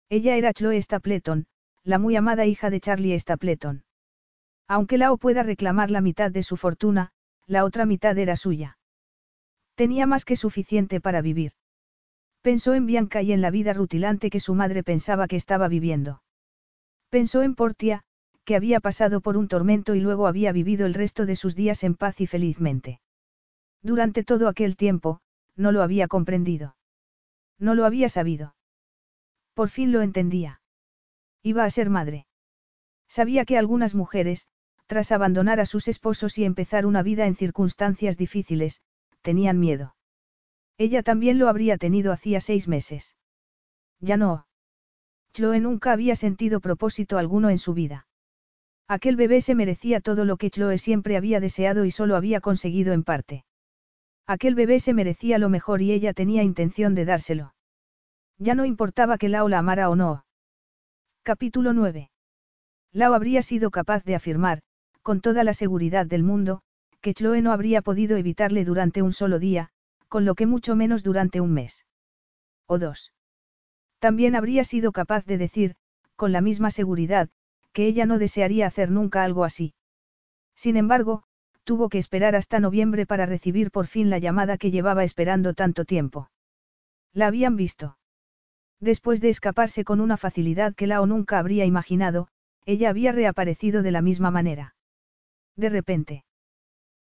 Ella 0.09 0.35
era 0.37 0.53
Chloe 0.53 0.81
Stapleton, 0.81 1.47
la 1.83 1.99
muy 1.99 2.15
amada 2.15 2.45
hija 2.45 2.69
de 2.69 2.79
Charlie 2.79 3.19
Stapleton. 3.19 3.83
Aunque 4.67 4.97
Lao 4.97 5.17
pueda 5.17 5.43
reclamar 5.43 5.91
la 5.91 6.01
mitad 6.01 6.31
de 6.31 6.43
su 6.43 6.57
fortuna, 6.57 7.11
la 7.45 7.63
otra 7.63 7.85
mitad 7.85 8.17
era 8.17 8.35
suya. 8.35 8.77
Tenía 9.75 10.05
más 10.07 10.25
que 10.25 10.35
suficiente 10.35 10.99
para 10.99 11.21
vivir. 11.21 11.53
Pensó 12.41 12.73
en 12.73 12.85
Bianca 12.85 13.21
y 13.21 13.31
en 13.31 13.41
la 13.41 13.51
vida 13.51 13.73
rutilante 13.73 14.29
que 14.29 14.39
su 14.39 14.53
madre 14.53 14.83
pensaba 14.83 15.27
que 15.27 15.35
estaba 15.35 15.67
viviendo. 15.67 16.21
Pensó 17.09 17.41
en 17.43 17.55
Portia, 17.55 18.03
que 18.43 18.55
había 18.55 18.79
pasado 18.79 19.21
por 19.21 19.37
un 19.37 19.47
tormento 19.47 19.95
y 19.95 19.99
luego 19.99 20.27
había 20.27 20.51
vivido 20.51 20.85
el 20.85 20.93
resto 20.93 21.25
de 21.25 21.35
sus 21.35 21.55
días 21.55 21.83
en 21.83 21.95
paz 21.95 22.21
y 22.21 22.27
felizmente. 22.27 23.01
Durante 23.81 24.23
todo 24.23 24.47
aquel 24.47 24.77
tiempo, 24.77 25.19
no 25.55 25.71
lo 25.71 25.83
había 25.83 26.07
comprendido. 26.07 26.75
No 27.59 27.75
lo 27.75 27.85
había 27.85 28.09
sabido. 28.09 28.56
Por 29.57 29.69
fin 29.69 29.91
lo 29.91 30.03
entendía. 30.03 30.61
Iba 31.41 31.63
a 31.63 31.69
ser 31.71 31.89
madre. 31.89 32.27
Sabía 33.07 33.43
que 33.43 33.57
algunas 33.57 33.95
mujeres, 33.95 34.45
tras 34.85 35.11
abandonar 35.11 35.59
a 35.59 35.65
sus 35.65 35.87
esposos 35.87 36.37
y 36.37 36.43
empezar 36.43 36.85
una 36.85 37.01
vida 37.01 37.25
en 37.25 37.33
circunstancias 37.33 38.17
difíciles, 38.17 38.81
tenían 39.23 39.59
miedo. 39.59 39.95
Ella 40.77 41.01
también 41.01 41.39
lo 41.39 41.49
habría 41.49 41.79
tenido 41.79 42.11
hacía 42.11 42.39
seis 42.39 42.67
meses. 42.67 43.15
Ya 43.99 44.15
no. 44.15 44.45
Chloe 45.33 45.59
nunca 45.59 45.91
había 45.91 46.15
sentido 46.15 46.59
propósito 46.59 47.17
alguno 47.17 47.49
en 47.49 47.57
su 47.57 47.73
vida. 47.73 48.07
Aquel 48.87 49.15
bebé 49.15 49.41
se 49.41 49.55
merecía 49.55 50.01
todo 50.01 50.23
lo 50.23 50.37
que 50.37 50.51
Chloe 50.51 50.77
siempre 50.77 51.17
había 51.17 51.39
deseado 51.39 51.83
y 51.83 51.89
solo 51.89 52.15
había 52.15 52.41
conseguido 52.41 52.93
en 52.93 53.03
parte. 53.03 53.43
Aquel 54.27 54.53
bebé 54.53 54.79
se 54.79 54.93
merecía 54.93 55.39
lo 55.39 55.49
mejor 55.49 55.81
y 55.81 55.93
ella 55.93 56.13
tenía 56.13 56.43
intención 56.43 56.93
de 56.93 57.05
dárselo. 57.05 57.55
Ya 58.39 58.55
no 58.55 58.65
importaba 58.65 59.17
que 59.17 59.29
Lao 59.29 59.49
la 59.49 59.59
amara 59.59 59.89
o 59.89 59.95
no. 59.95 60.25
Capítulo 61.23 61.73
9. 61.73 62.11
Lao 62.93 63.13
habría 63.13 63.41
sido 63.41 63.71
capaz 63.71 64.03
de 64.03 64.15
afirmar, 64.15 64.61
con 65.01 65.21
toda 65.21 65.43
la 65.43 65.53
seguridad 65.53 66.05
del 66.05 66.23
mundo, 66.23 66.61
que 67.01 67.13
Chloe 67.13 67.41
no 67.41 67.51
habría 67.51 67.81
podido 67.81 68.17
evitarle 68.17 68.65
durante 68.65 69.01
un 69.01 69.13
solo 69.13 69.39
día, 69.39 69.69
con 70.07 70.25
lo 70.25 70.35
que 70.35 70.45
mucho 70.45 70.75
menos 70.75 71.03
durante 71.03 71.41
un 71.41 71.53
mes. 71.53 71.85
O 72.65 72.77
dos. 72.77 73.13
También 73.99 74.35
habría 74.35 74.63
sido 74.63 74.91
capaz 74.91 75.25
de 75.25 75.37
decir, 75.37 75.75
con 76.15 76.31
la 76.31 76.41
misma 76.41 76.71
seguridad, 76.71 77.29
que 77.73 77.87
ella 77.87 78.05
no 78.05 78.19
desearía 78.19 78.67
hacer 78.67 78.91
nunca 78.91 79.23
algo 79.23 79.43
así. 79.43 79.73
Sin 80.55 80.77
embargo, 80.77 81.23
tuvo 81.63 81.89
que 81.89 81.97
esperar 81.97 82.35
hasta 82.35 82.59
noviembre 82.59 83.05
para 83.05 83.25
recibir 83.25 83.71
por 83.71 83.87
fin 83.87 84.09
la 84.09 84.19
llamada 84.19 84.57
que 84.57 84.71
llevaba 84.71 85.03
esperando 85.03 85.53
tanto 85.53 85.85
tiempo. 85.85 86.29
La 87.13 87.27
habían 87.27 87.55
visto. 87.55 87.97
Después 88.79 89.21
de 89.21 89.29
escaparse 89.29 89.83
con 89.83 89.99
una 89.99 90.17
facilidad 90.17 90.75
que 90.75 90.87
Lao 90.87 91.05
nunca 91.05 91.39
habría 91.39 91.65
imaginado, 91.65 92.27
ella 92.65 92.89
había 92.89 93.11
reaparecido 93.11 93.81
de 93.81 93.91
la 93.91 94.01
misma 94.01 94.29
manera. 94.29 94.75
De 95.55 95.69
repente. 95.69 96.25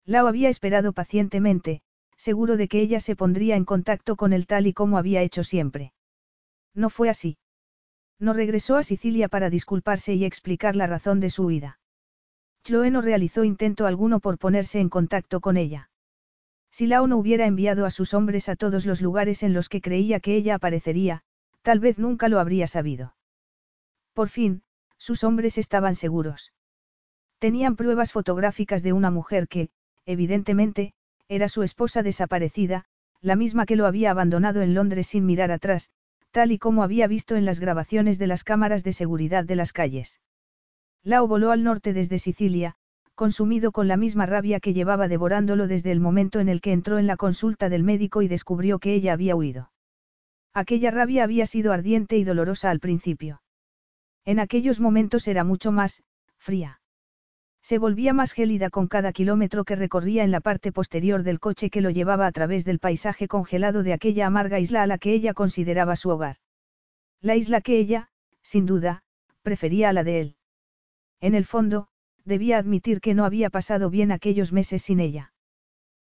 Lao 0.04 0.26
había 0.26 0.48
esperado 0.48 0.92
pacientemente, 0.92 1.82
seguro 2.16 2.56
de 2.56 2.68
que 2.68 2.80
ella 2.80 3.00
se 3.00 3.16
pondría 3.16 3.56
en 3.56 3.64
contacto 3.64 4.16
con 4.16 4.32
él 4.32 4.46
tal 4.46 4.66
y 4.66 4.72
como 4.72 4.96
había 4.96 5.22
hecho 5.22 5.44
siempre. 5.44 5.92
No 6.74 6.88
fue 6.88 7.10
así. 7.10 7.36
No 8.18 8.32
regresó 8.32 8.76
a 8.76 8.82
Sicilia 8.82 9.28
para 9.28 9.50
disculparse 9.50 10.14
y 10.14 10.24
explicar 10.24 10.76
la 10.76 10.86
razón 10.86 11.20
de 11.20 11.28
su 11.28 11.44
huida. 11.44 11.78
Chloe 12.64 12.90
no 12.90 13.02
realizó 13.02 13.44
intento 13.44 13.86
alguno 13.86 14.20
por 14.20 14.38
ponerse 14.38 14.80
en 14.80 14.88
contacto 14.88 15.40
con 15.40 15.56
ella. 15.56 15.90
Si 16.70 16.86
Lao 16.86 17.06
no 17.06 17.18
hubiera 17.18 17.46
enviado 17.46 17.84
a 17.84 17.90
sus 17.90 18.14
hombres 18.14 18.48
a 18.48 18.56
todos 18.56 18.86
los 18.86 19.00
lugares 19.02 19.42
en 19.42 19.52
los 19.52 19.68
que 19.68 19.80
creía 19.80 20.20
que 20.20 20.34
ella 20.34 20.56
aparecería, 20.56 21.22
tal 21.66 21.80
vez 21.80 21.98
nunca 21.98 22.28
lo 22.28 22.38
habría 22.38 22.68
sabido. 22.68 23.16
Por 24.14 24.28
fin, 24.28 24.62
sus 24.98 25.24
hombres 25.24 25.58
estaban 25.58 25.96
seguros. 25.96 26.52
Tenían 27.40 27.74
pruebas 27.74 28.12
fotográficas 28.12 28.84
de 28.84 28.92
una 28.92 29.10
mujer 29.10 29.48
que, 29.48 29.70
evidentemente, 30.04 30.92
era 31.26 31.48
su 31.48 31.64
esposa 31.64 32.04
desaparecida, 32.04 32.84
la 33.20 33.34
misma 33.34 33.66
que 33.66 33.74
lo 33.74 33.86
había 33.86 34.12
abandonado 34.12 34.62
en 34.62 34.74
Londres 34.74 35.08
sin 35.08 35.26
mirar 35.26 35.50
atrás, 35.50 35.90
tal 36.30 36.52
y 36.52 36.58
como 36.58 36.84
había 36.84 37.08
visto 37.08 37.34
en 37.34 37.44
las 37.44 37.58
grabaciones 37.58 38.20
de 38.20 38.28
las 38.28 38.44
cámaras 38.44 38.84
de 38.84 38.92
seguridad 38.92 39.44
de 39.44 39.56
las 39.56 39.72
calles. 39.72 40.20
Lao 41.02 41.26
voló 41.26 41.50
al 41.50 41.64
norte 41.64 41.92
desde 41.92 42.20
Sicilia, 42.20 42.76
consumido 43.16 43.72
con 43.72 43.88
la 43.88 43.96
misma 43.96 44.26
rabia 44.26 44.60
que 44.60 44.72
llevaba 44.72 45.08
devorándolo 45.08 45.66
desde 45.66 45.90
el 45.90 45.98
momento 45.98 46.38
en 46.38 46.48
el 46.48 46.60
que 46.60 46.70
entró 46.70 47.00
en 47.00 47.08
la 47.08 47.16
consulta 47.16 47.68
del 47.68 47.82
médico 47.82 48.22
y 48.22 48.28
descubrió 48.28 48.78
que 48.78 48.94
ella 48.94 49.14
había 49.14 49.34
huido. 49.34 49.72
Aquella 50.56 50.90
rabia 50.90 51.22
había 51.22 51.44
sido 51.44 51.70
ardiente 51.70 52.16
y 52.16 52.24
dolorosa 52.24 52.70
al 52.70 52.80
principio. 52.80 53.42
En 54.24 54.38
aquellos 54.38 54.80
momentos 54.80 55.28
era 55.28 55.44
mucho 55.44 55.70
más, 55.70 56.02
fría. 56.38 56.80
Se 57.60 57.76
volvía 57.76 58.14
más 58.14 58.32
gélida 58.32 58.70
con 58.70 58.88
cada 58.88 59.12
kilómetro 59.12 59.66
que 59.66 59.76
recorría 59.76 60.24
en 60.24 60.30
la 60.30 60.40
parte 60.40 60.72
posterior 60.72 61.24
del 61.24 61.40
coche 61.40 61.68
que 61.68 61.82
lo 61.82 61.90
llevaba 61.90 62.26
a 62.26 62.32
través 62.32 62.64
del 62.64 62.78
paisaje 62.78 63.28
congelado 63.28 63.82
de 63.82 63.92
aquella 63.92 64.26
amarga 64.26 64.58
isla 64.58 64.82
a 64.82 64.86
la 64.86 64.96
que 64.96 65.12
ella 65.12 65.34
consideraba 65.34 65.94
su 65.94 66.08
hogar. 66.08 66.38
La 67.20 67.36
isla 67.36 67.60
que 67.60 67.78
ella, 67.78 68.08
sin 68.40 68.64
duda, 68.64 69.02
prefería 69.42 69.90
a 69.90 69.92
la 69.92 70.04
de 70.04 70.20
él. 70.22 70.36
En 71.20 71.34
el 71.34 71.44
fondo, 71.44 71.88
debía 72.24 72.56
admitir 72.56 73.02
que 73.02 73.12
no 73.12 73.26
había 73.26 73.50
pasado 73.50 73.90
bien 73.90 74.10
aquellos 74.10 74.54
meses 74.54 74.80
sin 74.80 75.00
ella. 75.00 75.34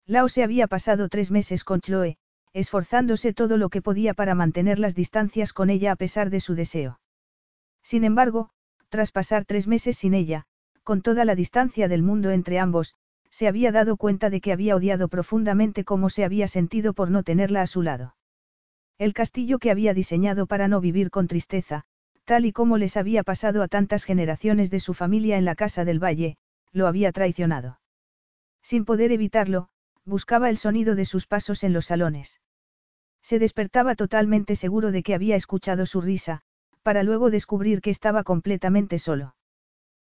Lao 0.07 0.27
se 0.27 0.43
había 0.43 0.69
pasado 0.69 1.11
tres 1.11 1.31
meses 1.31 1.65
con 1.65 1.83
Chloe, 1.83 2.17
esforzándose 2.53 3.33
todo 3.33 3.57
lo 3.57 3.69
que 3.69 3.83
podía 3.83 4.15
para 4.15 4.35
mantener 4.35 4.79
las 4.79 4.95
distancias 4.95 5.53
con 5.53 5.71
ella 5.71 5.93
a 5.93 5.97
pesar 5.97 6.31
de 6.31 6.41
su 6.41 6.55
deseo. 6.55 7.01
Sin 7.83 8.05
embargo, 8.05 8.51
tras 8.89 9.13
pasar 9.13 9.45
tres 9.45 9.67
meses 9.67 9.99
sin 9.99 10.15
ella, 10.15 10.47
con 10.83 11.03
toda 11.03 11.25
la 11.25 11.35
distancia 11.35 11.89
del 11.89 12.03
mundo 12.03 12.31
entre 12.31 12.59
ambos, 12.59 12.95
se 13.31 13.47
había 13.47 13.73
dado 13.73 13.97
cuenta 13.97 14.31
de 14.31 14.41
que 14.41 14.53
había 14.53 14.75
odiado 14.75 15.09
profundamente 15.09 15.85
cómo 15.85 16.09
se 16.11 16.25
había 16.25 16.49
sentido 16.49 16.95
por 16.95 17.11
no 17.11 17.23
tenerla 17.23 17.63
a 17.63 17.67
su 17.67 17.83
lado. 17.83 18.17
El 18.97 19.13
castillo 19.13 19.59
que 19.59 19.71
había 19.71 19.95
diseñado 19.95 20.47
para 20.47 20.67
no 20.67 20.81
vivir 20.81 21.11
con 21.11 21.29
tristeza, 21.29 21.85
tal 22.25 22.47
y 22.47 22.53
como 22.53 22.79
les 22.79 22.97
había 22.97 23.23
pasado 23.23 23.63
a 23.63 23.69
tantas 23.69 24.05
generaciones 24.05 24.71
de 24.71 24.81
su 24.81 24.95
familia 24.95 25.37
en 25.39 25.45
la 25.45 25.55
casa 25.55 25.85
del 25.85 26.03
valle, 26.03 26.37
lo 26.73 26.87
había 26.87 27.13
traicionado. 27.13 27.81
Sin 28.63 28.85
poder 28.85 29.13
evitarlo, 29.13 29.69
buscaba 30.09 30.51
el 30.51 30.59
sonido 30.59 30.95
de 30.95 31.05
sus 31.05 31.27
pasos 31.27 31.63
en 31.63 31.73
los 31.73 31.87
salones. 31.87 32.41
Se 33.23 33.39
despertaba 33.39 33.95
totalmente 33.95 34.57
seguro 34.57 34.91
de 34.91 35.03
que 35.03 35.15
había 35.15 35.37
escuchado 35.37 35.87
su 35.87 36.01
risa, 36.01 36.41
para 36.83 37.03
luego 37.03 37.31
descubrir 37.31 37.81
que 37.81 37.91
estaba 37.91 38.25
completamente 38.25 38.99
solo. 38.99 39.37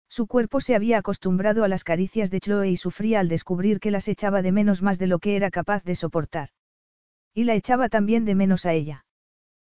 Su 0.08 0.26
cuerpo 0.26 0.60
se 0.62 0.76
había 0.76 0.98
acostumbrado 0.98 1.64
a 1.64 1.68
las 1.68 1.84
caricias 1.84 2.32
de 2.32 2.40
Chloe 2.40 2.70
y 2.70 2.78
sufría 2.78 3.20
al 3.20 3.30
descubrir 3.30 3.80
que 3.80 3.92
las 3.92 4.08
echaba 4.08 4.42
de 4.42 4.52
menos 4.52 4.82
más 4.82 4.98
de 4.98 5.08
lo 5.08 5.20
que 5.20 5.36
era 5.36 5.52
capaz 5.52 5.84
de 5.84 5.96
soportar. 5.96 6.50
Y 7.34 7.44
la 7.44 7.54
echaba 7.54 7.90
también 7.90 8.26
de 8.26 8.34
menos 8.34 8.66
a 8.66 8.74
ella. 8.74 9.06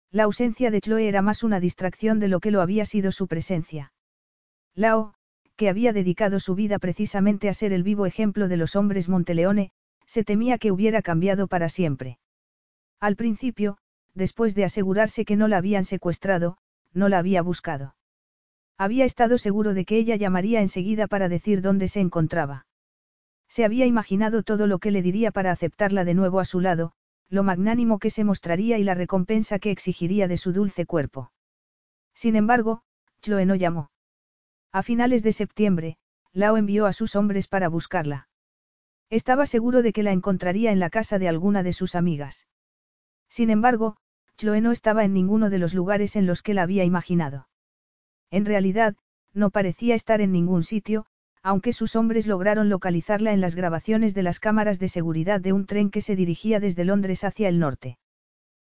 La 0.10 0.24
ausencia 0.24 0.72
de 0.72 0.82
Chloe 0.82 1.08
era 1.08 1.22
más 1.22 1.44
una 1.44 1.60
distracción 1.60 2.20
de 2.20 2.30
lo 2.30 2.40
que 2.40 2.52
lo 2.52 2.62
había 2.62 2.86
sido 2.86 3.12
su 3.12 3.28
presencia. 3.28 3.94
Lao, 4.74 5.14
que 5.56 5.70
había 5.70 5.94
dedicado 5.94 6.40
su 6.40 6.56
vida 6.56 6.80
precisamente 6.80 7.48
a 7.48 7.54
ser 7.54 7.74
el 7.74 7.84
vivo 7.84 8.06
ejemplo 8.06 8.48
de 8.48 8.58
los 8.58 8.76
hombres 8.76 9.10
Monteleone, 9.10 9.72
se 10.14 10.24
temía 10.24 10.60
que 10.60 10.72
hubiera 10.72 11.02
cambiado 11.02 11.48
para 11.48 11.70
siempre. 11.70 12.20
Al 13.00 13.16
principio, 13.16 13.80
después 14.14 14.54
de 14.54 14.64
asegurarse 14.64 15.26
que 15.26 15.36
no 15.36 15.48
la 15.48 15.58
habían 15.58 15.86
secuestrado, 15.86 16.58
no 16.94 17.10
la 17.10 17.18
había 17.18 17.42
buscado. 17.42 17.96
Había 18.78 19.06
estado 19.06 19.40
seguro 19.40 19.74
de 19.74 19.86
que 19.86 19.98
ella 19.98 20.16
llamaría 20.16 20.62
enseguida 20.62 21.08
para 21.08 21.30
decir 21.30 21.64
dónde 21.64 21.88
se 21.88 22.00
encontraba. 22.00 22.68
Se 23.48 23.66
había 23.66 23.88
imaginado 23.88 24.44
todo 24.44 24.68
lo 24.68 24.78
que 24.78 24.92
le 24.92 25.02
diría 25.02 25.32
para 25.32 25.52
aceptarla 25.52 26.06
de 26.06 26.14
nuevo 26.14 26.40
a 26.40 26.46
su 26.46 26.60
lado, 26.60 26.92
lo 27.28 27.42
magnánimo 27.42 27.98
que 27.98 28.12
se 28.12 28.24
mostraría 28.24 28.78
y 28.78 28.84
la 28.84 28.94
recompensa 28.94 29.58
que 29.58 29.72
exigiría 29.72 30.28
de 30.28 30.38
su 30.38 30.54
dulce 30.54 30.86
cuerpo. 30.86 31.32
Sin 32.14 32.36
embargo, 32.36 32.84
Chloe 33.24 33.48
no 33.48 33.56
llamó. 33.56 33.90
A 34.72 34.84
finales 34.84 35.24
de 35.24 35.32
septiembre, 35.32 35.98
Lao 36.34 36.56
envió 36.58 36.86
a 36.86 36.94
sus 36.94 37.16
hombres 37.16 37.48
para 37.48 37.68
buscarla. 37.68 38.28
Estaba 39.14 39.46
seguro 39.46 39.84
de 39.84 39.94
que 39.94 40.02
la 40.02 40.12
encontraría 40.12 40.72
en 40.72 40.80
la 40.80 40.90
casa 40.90 41.20
de 41.20 41.28
alguna 41.28 41.62
de 41.62 41.72
sus 41.72 41.94
amigas. 41.94 42.48
Sin 43.30 43.52
embargo, 43.52 43.96
Chloe 44.38 44.60
no 44.60 44.72
estaba 44.72 45.04
en 45.04 45.14
ninguno 45.14 45.52
de 45.52 45.60
los 45.60 45.76
lugares 45.76 46.16
en 46.16 46.26
los 46.26 46.42
que 46.42 46.56
la 46.56 46.64
había 46.64 46.84
imaginado. 46.84 47.48
En 48.32 48.44
realidad, 48.44 48.96
no 49.32 49.52
parecía 49.52 49.94
estar 49.94 50.20
en 50.20 50.32
ningún 50.32 50.64
sitio, 50.64 51.06
aunque 51.44 51.74
sus 51.74 51.96
hombres 51.96 52.26
lograron 52.26 52.70
localizarla 52.70 53.34
en 53.34 53.42
las 53.42 53.54
grabaciones 53.54 54.16
de 54.16 54.24
las 54.24 54.40
cámaras 54.40 54.80
de 54.80 54.90
seguridad 54.90 55.40
de 55.40 55.54
un 55.54 55.68
tren 55.68 55.92
que 55.92 56.02
se 56.02 56.16
dirigía 56.16 56.60
desde 56.60 56.84
Londres 56.84 57.24
hacia 57.24 57.50
el 57.50 57.60
norte. 57.60 58.00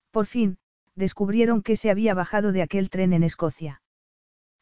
Por 0.09 0.25
fin, 0.25 0.57
descubrieron 0.95 1.61
que 1.61 1.75
se 1.75 1.91
había 1.91 2.13
bajado 2.13 2.53
de 2.53 2.61
aquel 2.61 2.89
tren 2.89 3.11
en 3.11 3.23
Escocia. 3.23 3.81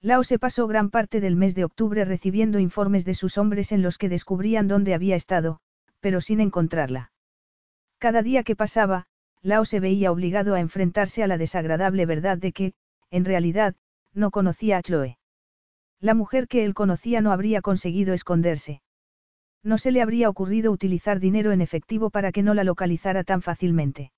Lao 0.02 0.24
se 0.24 0.40
pasó 0.40 0.66
gran 0.66 0.90
parte 0.90 1.22
del 1.22 1.36
mes 1.36 1.54
de 1.54 1.66
octubre 1.66 2.04
recibiendo 2.04 2.58
informes 2.58 3.06
de 3.06 3.14
sus 3.14 3.38
hombres 3.38 3.72
en 3.72 3.84
los 3.84 4.00
que 4.00 4.10
descubrían 4.10 4.68
dónde 4.68 4.96
había 4.96 5.16
estado, 5.16 5.60
pero 6.00 6.22
sin 6.22 6.40
encontrarla. 6.40 7.12
Cada 7.98 8.22
día 8.22 8.44
que 8.44 8.56
pasaba, 8.56 9.08
Lao 9.42 9.66
se 9.66 9.80
veía 9.80 10.12
obligado 10.12 10.56
a 10.56 10.60
enfrentarse 10.60 11.24
a 11.24 11.28
la 11.28 11.38
desagradable 11.38 12.06
verdad 12.06 12.38
de 12.38 12.52
que, 12.52 12.74
en 13.12 13.26
realidad, 13.26 13.76
no 14.14 14.32
conocía 14.32 14.78
a 14.78 14.82
Chloe. 14.82 15.18
La 16.00 16.14
mujer 16.14 16.48
que 16.48 16.64
él 16.64 16.74
conocía 16.74 17.22
no 17.22 17.32
habría 17.32 17.62
conseguido 17.62 18.14
esconderse. 18.14 18.82
No 19.64 19.78
se 19.78 19.92
le 19.92 20.02
habría 20.02 20.30
ocurrido 20.30 20.72
utilizar 20.72 21.20
dinero 21.20 21.52
en 21.52 21.62
efectivo 21.62 22.10
para 22.10 22.32
que 22.32 22.44
no 22.44 22.54
la 22.54 22.64
localizara 22.64 23.24
tan 23.24 23.42
fácilmente. 23.42 24.12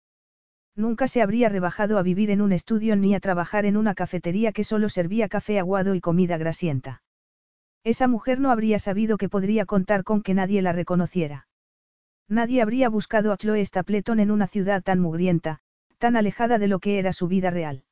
Nunca 0.76 1.08
se 1.08 1.22
habría 1.22 1.50
rebajado 1.50 1.98
a 1.98 2.04
vivir 2.04 2.32
en 2.32 2.42
un 2.42 2.54
estudio 2.54 2.96
ni 2.96 3.14
a 3.14 3.20
trabajar 3.20 3.66
en 3.66 3.76
una 3.76 3.96
cafetería 3.96 4.52
que 4.52 4.64
solo 4.64 4.88
servía 4.88 5.28
café 5.28 5.60
aguado 5.60 5.96
y 5.96 6.02
comida 6.02 6.38
grasienta. 6.38 7.02
Esa 7.84 8.08
mujer 8.08 8.40
no 8.40 8.52
habría 8.52 8.80
sabido 8.80 9.18
que 9.18 9.28
podría 9.28 9.66
contar 9.66 10.04
con 10.04 10.22
que 10.22 10.34
nadie 10.34 10.62
la 10.62 10.72
reconociera. 10.72 11.49
Nadie 12.30 12.62
habría 12.62 12.90
buscado 12.90 13.34
a 13.34 13.38
Chloe 13.38 13.66
Stapleton 13.66 14.20
en 14.20 14.30
una 14.30 14.46
ciudad 14.46 14.84
tan 14.84 15.00
mugrienta, 15.00 15.60
tan 15.98 16.16
alejada 16.16 16.60
de 16.60 16.68
lo 16.68 16.78
que 16.78 17.00
era 17.00 17.12
su 17.12 17.28
vida 17.28 17.50
real. 17.50 17.84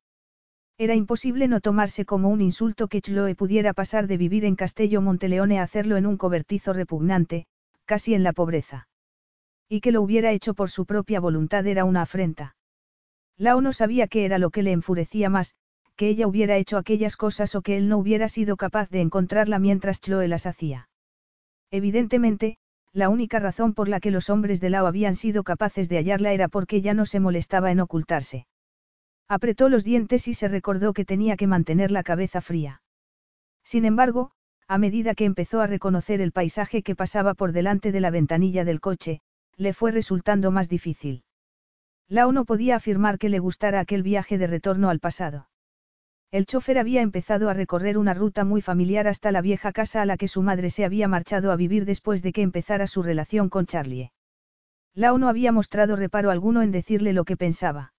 Era 0.78 0.94
imposible 0.94 1.48
no 1.48 1.60
tomarse 1.60 2.04
como 2.04 2.28
un 2.28 2.40
insulto 2.40 2.86
que 2.86 3.00
Chloe 3.00 3.34
pudiera 3.34 3.74
pasar 3.74 4.06
de 4.06 4.16
vivir 4.16 4.44
en 4.44 4.54
Castello 4.54 5.02
Monteleone 5.02 5.58
a 5.58 5.64
hacerlo 5.64 5.96
en 5.96 6.06
un 6.06 6.16
cobertizo 6.16 6.72
repugnante, 6.72 7.46
casi 7.84 8.14
en 8.14 8.22
la 8.22 8.32
pobreza. 8.32 8.88
Y 9.68 9.80
que 9.80 9.90
lo 9.90 10.02
hubiera 10.02 10.30
hecho 10.30 10.54
por 10.54 10.70
su 10.70 10.86
propia 10.86 11.18
voluntad 11.18 11.66
era 11.66 11.84
una 11.84 12.02
afrenta. 12.02 12.54
Lao 13.36 13.60
no 13.60 13.72
sabía 13.72 14.06
qué 14.06 14.24
era 14.24 14.38
lo 14.38 14.50
que 14.50 14.62
le 14.62 14.70
enfurecía 14.70 15.28
más, 15.28 15.56
que 15.96 16.08
ella 16.08 16.28
hubiera 16.28 16.56
hecho 16.56 16.76
aquellas 16.76 17.16
cosas 17.16 17.56
o 17.56 17.62
que 17.62 17.76
él 17.76 17.88
no 17.88 17.98
hubiera 17.98 18.28
sido 18.28 18.56
capaz 18.56 18.88
de 18.88 19.00
encontrarla 19.00 19.58
mientras 19.58 20.00
Chloe 20.00 20.28
las 20.28 20.46
hacía. 20.46 20.88
Evidentemente, 21.72 22.58
la 22.98 23.08
única 23.08 23.38
razón 23.38 23.74
por 23.74 23.88
la 23.88 24.00
que 24.00 24.10
los 24.10 24.28
hombres 24.28 24.60
de 24.60 24.70
Lao 24.70 24.86
habían 24.86 25.14
sido 25.14 25.44
capaces 25.44 25.88
de 25.88 25.98
hallarla 25.98 26.32
era 26.32 26.48
porque 26.48 26.82
ya 26.82 26.94
no 26.94 27.06
se 27.06 27.20
molestaba 27.20 27.70
en 27.70 27.78
ocultarse. 27.78 28.46
Apretó 29.28 29.68
los 29.68 29.84
dientes 29.84 30.26
y 30.26 30.34
se 30.34 30.48
recordó 30.48 30.92
que 30.92 31.04
tenía 31.04 31.36
que 31.36 31.46
mantener 31.46 31.92
la 31.92 32.02
cabeza 32.02 32.40
fría. 32.40 32.82
Sin 33.62 33.84
embargo, 33.84 34.32
a 34.66 34.78
medida 34.78 35.14
que 35.14 35.26
empezó 35.26 35.60
a 35.60 35.68
reconocer 35.68 36.20
el 36.20 36.32
paisaje 36.32 36.82
que 36.82 36.96
pasaba 36.96 37.34
por 37.34 37.52
delante 37.52 37.92
de 37.92 38.00
la 38.00 38.10
ventanilla 38.10 38.64
del 38.64 38.80
coche, 38.80 39.20
le 39.56 39.74
fue 39.74 39.92
resultando 39.92 40.50
más 40.50 40.68
difícil. 40.68 41.22
Lao 42.08 42.32
no 42.32 42.44
podía 42.46 42.76
afirmar 42.76 43.18
que 43.18 43.28
le 43.28 43.38
gustara 43.38 43.78
aquel 43.78 44.02
viaje 44.02 44.38
de 44.38 44.48
retorno 44.48 44.90
al 44.90 44.98
pasado. 44.98 45.48
El 46.30 46.44
chofer 46.44 46.78
había 46.78 47.00
empezado 47.00 47.48
a 47.48 47.54
recorrer 47.54 47.96
una 47.96 48.12
ruta 48.12 48.44
muy 48.44 48.60
familiar 48.60 49.08
hasta 49.08 49.32
la 49.32 49.40
vieja 49.40 49.72
casa 49.72 50.02
a 50.02 50.06
la 50.06 50.18
que 50.18 50.28
su 50.28 50.42
madre 50.42 50.68
se 50.68 50.84
había 50.84 51.08
marchado 51.08 51.52
a 51.52 51.56
vivir 51.56 51.86
después 51.86 52.22
de 52.22 52.32
que 52.32 52.42
empezara 52.42 52.86
su 52.86 53.02
relación 53.02 53.48
con 53.48 53.64
Charlie. 53.64 54.12
Lao 54.94 55.16
no 55.16 55.28
había 55.28 55.52
mostrado 55.52 55.96
reparo 55.96 56.30
alguno 56.30 56.60
en 56.60 56.70
decirle 56.70 57.14
lo 57.14 57.24
que 57.24 57.38
pensaba. 57.38 57.94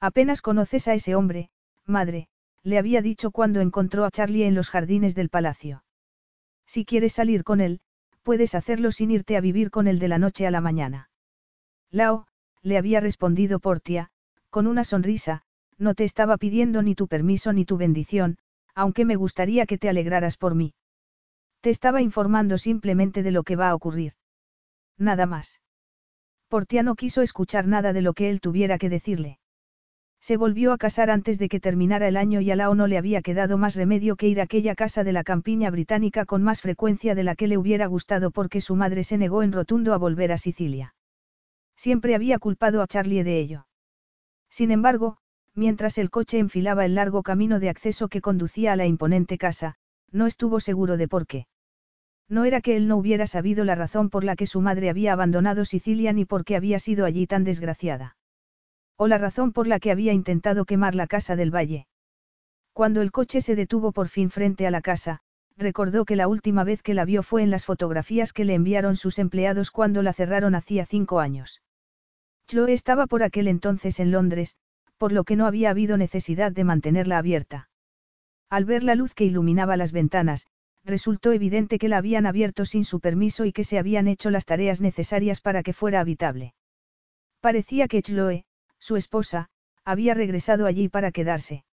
Apenas 0.00 0.42
conoces 0.42 0.88
a 0.88 0.94
ese 0.94 1.14
hombre, 1.14 1.50
madre, 1.86 2.28
le 2.64 2.78
había 2.78 3.02
dicho 3.02 3.30
cuando 3.30 3.60
encontró 3.60 4.04
a 4.04 4.10
Charlie 4.10 4.44
en 4.44 4.54
los 4.54 4.70
jardines 4.70 5.14
del 5.14 5.28
palacio. 5.28 5.84
Si 6.66 6.84
quieres 6.84 7.12
salir 7.12 7.44
con 7.44 7.60
él, 7.60 7.80
puedes 8.24 8.56
hacerlo 8.56 8.90
sin 8.90 9.12
irte 9.12 9.36
a 9.36 9.40
vivir 9.40 9.70
con 9.70 9.86
él 9.86 10.00
de 10.00 10.08
la 10.08 10.18
noche 10.18 10.46
a 10.46 10.50
la 10.50 10.60
mañana. 10.60 11.10
Lao, 11.90 12.26
le 12.62 12.78
había 12.78 12.98
respondido 12.98 13.60
Portia, 13.60 14.10
con 14.50 14.66
una 14.66 14.82
sonrisa, 14.82 15.43
no 15.78 15.94
te 15.94 16.04
estaba 16.04 16.36
pidiendo 16.36 16.82
ni 16.82 16.94
tu 16.94 17.08
permiso 17.08 17.52
ni 17.52 17.64
tu 17.64 17.76
bendición, 17.76 18.38
aunque 18.74 19.04
me 19.04 19.16
gustaría 19.16 19.66
que 19.66 19.78
te 19.78 19.88
alegraras 19.88 20.36
por 20.36 20.54
mí. 20.54 20.74
Te 21.60 21.70
estaba 21.70 22.02
informando 22.02 22.58
simplemente 22.58 23.22
de 23.22 23.30
lo 23.30 23.42
que 23.42 23.56
va 23.56 23.70
a 23.70 23.74
ocurrir. 23.74 24.12
Nada 24.98 25.26
más. 25.26 25.60
Portia 26.48 26.82
no 26.82 26.94
quiso 26.94 27.22
escuchar 27.22 27.66
nada 27.66 27.92
de 27.92 28.02
lo 28.02 28.12
que 28.12 28.30
él 28.30 28.40
tuviera 28.40 28.78
que 28.78 28.88
decirle. 28.88 29.38
Se 30.20 30.36
volvió 30.36 30.72
a 30.72 30.78
casar 30.78 31.10
antes 31.10 31.38
de 31.38 31.48
que 31.48 31.60
terminara 31.60 32.08
el 32.08 32.16
año 32.16 32.40
y 32.40 32.50
a 32.50 32.56
Lao 32.56 32.74
no 32.74 32.86
le 32.86 32.96
había 32.96 33.20
quedado 33.20 33.58
más 33.58 33.74
remedio 33.74 34.16
que 34.16 34.28
ir 34.28 34.40
a 34.40 34.44
aquella 34.44 34.74
casa 34.74 35.04
de 35.04 35.12
la 35.12 35.22
campiña 35.22 35.70
británica 35.70 36.24
con 36.24 36.42
más 36.42 36.62
frecuencia 36.62 37.14
de 37.14 37.24
la 37.24 37.34
que 37.34 37.46
le 37.46 37.58
hubiera 37.58 37.86
gustado 37.86 38.30
porque 38.30 38.60
su 38.60 38.74
madre 38.76 39.04
se 39.04 39.18
negó 39.18 39.42
en 39.42 39.52
rotundo 39.52 39.92
a 39.92 39.98
volver 39.98 40.32
a 40.32 40.38
Sicilia. 40.38 40.94
Siempre 41.76 42.14
había 42.14 42.38
culpado 42.38 42.80
a 42.80 42.86
Charlie 42.86 43.22
de 43.22 43.38
ello. 43.38 43.66
Sin 44.48 44.70
embargo, 44.70 45.18
mientras 45.54 45.98
el 45.98 46.10
coche 46.10 46.38
enfilaba 46.38 46.84
el 46.84 46.94
largo 46.94 47.22
camino 47.22 47.60
de 47.60 47.68
acceso 47.68 48.08
que 48.08 48.20
conducía 48.20 48.72
a 48.72 48.76
la 48.76 48.86
imponente 48.86 49.38
casa, 49.38 49.76
no 50.10 50.26
estuvo 50.26 50.60
seguro 50.60 50.96
de 50.96 51.08
por 51.08 51.26
qué. 51.26 51.46
No 52.28 52.44
era 52.44 52.60
que 52.60 52.76
él 52.76 52.88
no 52.88 52.96
hubiera 52.96 53.26
sabido 53.26 53.64
la 53.64 53.74
razón 53.74 54.10
por 54.10 54.24
la 54.24 54.36
que 54.36 54.46
su 54.46 54.60
madre 54.60 54.88
había 54.88 55.12
abandonado 55.12 55.64
Sicilia 55.64 56.12
ni 56.12 56.24
por 56.24 56.44
qué 56.44 56.56
había 56.56 56.78
sido 56.78 57.04
allí 57.04 57.26
tan 57.26 57.44
desgraciada. 57.44 58.16
O 58.96 59.08
la 59.08 59.18
razón 59.18 59.52
por 59.52 59.66
la 59.66 59.80
que 59.80 59.90
había 59.90 60.12
intentado 60.12 60.64
quemar 60.64 60.94
la 60.94 61.06
casa 61.06 61.36
del 61.36 61.54
valle. 61.54 61.86
Cuando 62.72 63.02
el 63.02 63.12
coche 63.12 63.40
se 63.40 63.56
detuvo 63.56 63.92
por 63.92 64.08
fin 64.08 64.30
frente 64.30 64.66
a 64.66 64.70
la 64.70 64.80
casa, 64.80 65.20
recordó 65.56 66.04
que 66.04 66.16
la 66.16 66.28
última 66.28 66.64
vez 66.64 66.82
que 66.82 66.94
la 66.94 67.04
vio 67.04 67.22
fue 67.22 67.42
en 67.42 67.50
las 67.50 67.64
fotografías 67.64 68.32
que 68.32 68.44
le 68.44 68.54
enviaron 68.54 68.96
sus 68.96 69.18
empleados 69.18 69.70
cuando 69.70 70.02
la 70.02 70.12
cerraron 70.12 70.54
hacía 70.54 70.86
cinco 70.86 71.20
años. 71.20 71.62
Chloe 72.46 72.72
estaba 72.72 73.06
por 73.06 73.22
aquel 73.22 73.48
entonces 73.48 74.00
en 74.00 74.10
Londres, 74.10 74.56
por 74.98 75.12
lo 75.12 75.24
que 75.24 75.36
no 75.36 75.46
había 75.46 75.70
habido 75.70 75.96
necesidad 75.96 76.52
de 76.52 76.64
mantenerla 76.64 77.18
abierta. 77.18 77.68
Al 78.50 78.64
ver 78.64 78.84
la 78.84 78.94
luz 78.94 79.14
que 79.14 79.24
iluminaba 79.24 79.76
las 79.76 79.92
ventanas, 79.92 80.46
resultó 80.84 81.32
evidente 81.32 81.78
que 81.78 81.88
la 81.88 81.96
habían 81.98 82.26
abierto 82.26 82.66
sin 82.66 82.84
su 82.84 83.00
permiso 83.00 83.44
y 83.44 83.52
que 83.52 83.64
se 83.64 83.78
habían 83.78 84.06
hecho 84.06 84.30
las 84.30 84.44
tareas 84.44 84.80
necesarias 84.80 85.40
para 85.40 85.62
que 85.62 85.72
fuera 85.72 86.00
habitable. 86.00 86.54
Parecía 87.40 87.88
que 87.88 88.02
Chloe, 88.02 88.44
su 88.78 88.96
esposa, 88.96 89.48
había 89.84 90.14
regresado 90.14 90.66
allí 90.66 90.88
para 90.88 91.10
quedarse. 91.10 91.64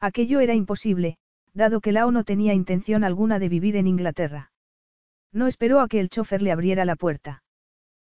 Aquello 0.00 0.40
era 0.40 0.54
imposible, 0.54 1.18
dado 1.52 1.80
que 1.80 1.92
Lao 1.92 2.10
no 2.10 2.24
tenía 2.24 2.54
intención 2.54 3.04
alguna 3.04 3.38
de 3.38 3.48
vivir 3.48 3.76
en 3.76 3.86
Inglaterra. 3.86 4.52
No 5.32 5.46
esperó 5.46 5.80
a 5.80 5.88
que 5.88 6.00
el 6.00 6.08
chofer 6.08 6.42
le 6.42 6.52
abriera 6.52 6.84
la 6.84 6.96
puerta. 6.96 7.42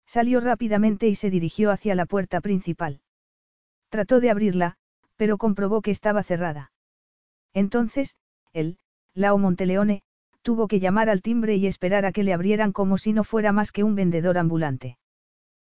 Salió 0.07 0.41
rápidamente 0.41 1.09
y 1.09 1.15
se 1.15 1.31
dirigió 1.31 1.71
hacia 1.71 1.95
la 1.95 2.07
puerta 2.07 2.41
principal. 2.41 3.01
Trató 3.91 4.21
de 4.21 4.31
abrirla, 4.31 4.77
pero 5.17 5.37
comprobó 5.37 5.83
que 5.83 5.91
estaba 5.91 6.23
cerrada. 6.23 6.73
Entonces, 7.53 8.17
él, 8.53 8.79
Lao 9.15 9.37
Monteleone, 9.37 10.03
tuvo 10.43 10.69
que 10.69 10.81
llamar 10.81 11.11
al 11.11 11.23
timbre 11.23 11.57
y 11.57 11.67
esperar 11.67 12.07
a 12.07 12.13
que 12.13 12.23
le 12.23 12.33
abrieran 12.33 12.73
como 12.73 12.97
si 12.97 13.13
no 13.13 13.25
fuera 13.25 13.53
más 13.53 13.73
que 13.73 13.85
un 13.85 13.95
vendedor 13.95 14.39
ambulante. 14.39 14.97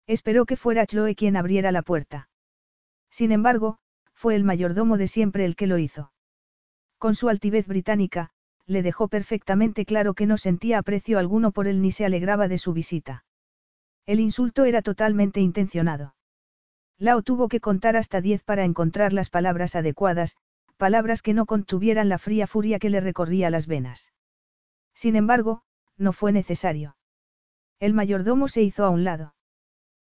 Esperó 0.07 0.45
que 0.45 0.57
fuera 0.57 0.85
Chloe 0.85 1.15
quien 1.15 1.37
abriera 1.37 1.71
la 1.71 1.83
puerta. 1.83 2.29
Sin 3.09 3.31
embargo, 3.31 3.77
fue 4.13 4.35
el 4.35 4.43
mayordomo 4.43 4.97
de 4.97 5.07
siempre 5.07 5.45
el 5.45 5.55
que 5.55 5.67
lo 5.67 5.77
hizo. 5.77 6.11
Con 6.97 7.13
su 7.13 7.29
altivez 7.29 7.67
británica, 7.67 8.31
le 8.65 8.81
dejó 8.81 9.07
perfectamente 9.07 9.85
claro 9.85 10.13
que 10.13 10.25
no 10.25 10.37
sentía 10.37 10.79
aprecio 10.79 11.19
alguno 11.19 11.51
por 11.51 11.67
él 11.67 11.81
ni 11.81 11.91
se 11.91 12.03
alegraba 12.03 12.47
de 12.47 12.57
su 12.57 12.73
visita. 12.73 13.25
El 14.05 14.19
insulto 14.19 14.65
era 14.65 14.81
totalmente 14.81 15.39
intencionado. 15.39 16.16
Lao 16.99 17.21
tuvo 17.21 17.47
que 17.47 17.59
contar 17.59 17.95
hasta 17.95 18.21
diez 18.21 18.43
para 18.43 18.63
encontrar 18.63 19.13
las 19.13 19.29
palabras 19.29 19.75
adecuadas, 19.75 20.35
palabras 20.77 21.21
que 21.21 21.33
no 21.33 21.45
contuvieran 21.45 22.09
la 22.09 22.17
fría 22.17 22.47
furia 22.47 22.79
que 22.79 22.89
le 22.89 23.01
recorría 23.01 23.49
las 23.49 23.67
venas. 23.67 24.11
Sin 24.93 25.15
embargo, 25.15 25.61
no 25.97 26.11
fue 26.11 26.31
necesario. 26.31 26.97
El 27.79 27.93
mayordomo 27.93 28.47
se 28.47 28.63
hizo 28.63 28.83
a 28.83 28.89
un 28.89 29.03
lado. 29.03 29.35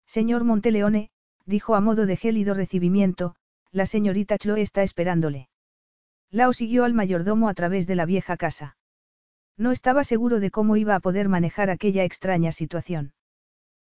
Señor 0.07 0.45
Monteleone, 0.45 1.11
dijo 1.45 1.75
a 1.75 1.81
modo 1.81 2.07
de 2.07 2.17
gélido 2.17 2.55
recibimiento, 2.55 3.35
la 3.73 3.87
señorita 3.87 4.39
Chloe 4.39 4.63
está 4.63 4.85
esperándole. 4.85 5.49
Lao 6.31 6.53
siguió 6.53 6.85
al 6.85 6.95
mayordomo 6.95 7.49
a 7.49 7.55
través 7.55 7.87
de 7.89 7.97
la 7.97 8.07
vieja 8.07 8.37
casa. 8.37 8.77
No 9.57 9.73
estaba 9.73 10.05
seguro 10.05 10.39
de 10.39 10.51
cómo 10.51 10.77
iba 10.77 10.95
a 10.95 11.01
poder 11.01 11.29
manejar 11.29 11.71
aquella 11.71 12.05
extraña 12.05 12.53
situación. 12.53 13.13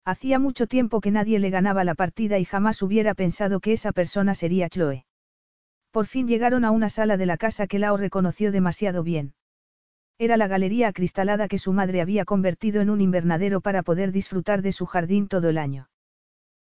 Hacía 0.07 0.39
mucho 0.39 0.67
tiempo 0.67 1.01
que 1.01 1.11
nadie 1.11 1.39
le 1.39 1.49
ganaba 1.49 1.83
la 1.83 1.95
partida 1.95 2.39
y 2.39 2.45
jamás 2.45 2.83
hubiera 2.83 3.15
pensado 3.15 3.61
que 3.61 3.73
esa 3.73 3.93
persona 3.93 4.35
sería 4.35 4.69
Chloe. 4.69 5.07
Por 5.91 6.07
fin 6.07 6.29
llegaron 6.29 6.65
a 6.65 6.73
una 6.73 6.91
sala 6.91 7.17
de 7.17 7.25
la 7.25 7.39
casa 7.39 7.67
que 7.67 7.79
Lao 7.79 7.97
reconoció 7.97 8.53
demasiado 8.53 9.03
bien. 9.03 9.33
Era 10.19 10.37
la 10.37 10.47
galería 10.47 10.89
acristalada 10.89 11.49
que 11.49 11.59
su 11.59 11.73
madre 11.73 12.01
había 12.01 12.25
convertido 12.25 12.83
en 12.83 12.91
un 12.91 13.01
invernadero 13.01 13.61
para 13.61 13.83
poder 13.83 14.13
disfrutar 14.13 14.61
de 14.61 14.73
su 14.73 14.87
jardín 14.87 15.27
todo 15.27 15.49
el 15.49 15.57
año. 15.57 15.89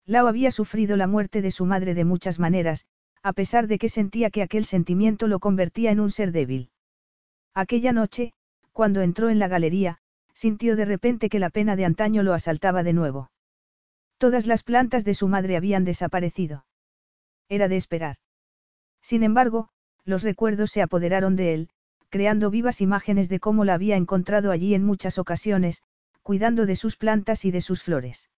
Lao 0.05 0.27
había 0.27 0.51
sufrido 0.51 0.97
la 0.97 1.07
muerte 1.07 1.41
de 1.41 1.51
su 1.51 1.65
madre 1.65 1.95
de 1.95 2.05
muchas 2.05 2.39
maneras, 2.39 2.87
a 3.23 3.33
pesar 3.33 3.67
de 3.67 3.79
que 3.79 3.89
sentía 3.89 4.31
que 4.31 4.43
aquel 4.43 4.65
sentimiento 4.65 5.29
lo 5.29 5.39
convertía 5.39 5.91
en 5.91 6.01
un 6.01 6.11
ser 6.11 6.33
débil. 6.33 6.71
Aquella 7.55 7.93
noche, 7.93 8.33
cuando 8.73 9.01
entró 9.01 9.29
en 9.29 9.39
la 9.39 9.49
galería, 9.49 9.99
sintió 10.39 10.77
de 10.77 10.85
repente 10.85 11.29
que 11.31 11.41
la 11.41 11.51
pena 11.51 11.75
de 11.75 11.85
antaño 11.85 12.23
lo 12.23 12.33
asaltaba 12.33 12.85
de 12.85 12.93
nuevo. 12.93 13.33
Todas 14.19 14.47
las 14.47 14.63
plantas 14.63 15.05
de 15.05 15.15
su 15.15 15.27
madre 15.27 15.57
habían 15.57 15.85
desaparecido. 15.85 16.65
Era 17.49 17.67
de 17.67 17.77
esperar. 17.77 18.19
Sin 19.03 19.25
embargo, 19.25 19.71
los 20.05 20.23
recuerdos 20.23 20.71
se 20.71 20.81
apoderaron 20.81 21.35
de 21.35 21.55
él, 21.55 21.69
creando 22.09 22.51
vivas 22.51 22.81
imágenes 22.81 23.29
de 23.29 23.41
cómo 23.41 23.65
la 23.65 23.75
había 23.75 23.97
encontrado 23.97 24.53
allí 24.53 24.75
en 24.75 24.85
muchas 24.85 25.19
ocasiones, 25.19 25.83
cuidando 26.23 26.67
de 26.67 26.77
sus 26.77 26.95
plantas 26.95 27.45
y 27.45 27.51
de 27.51 27.61
sus 27.61 27.83
flores. 27.83 28.31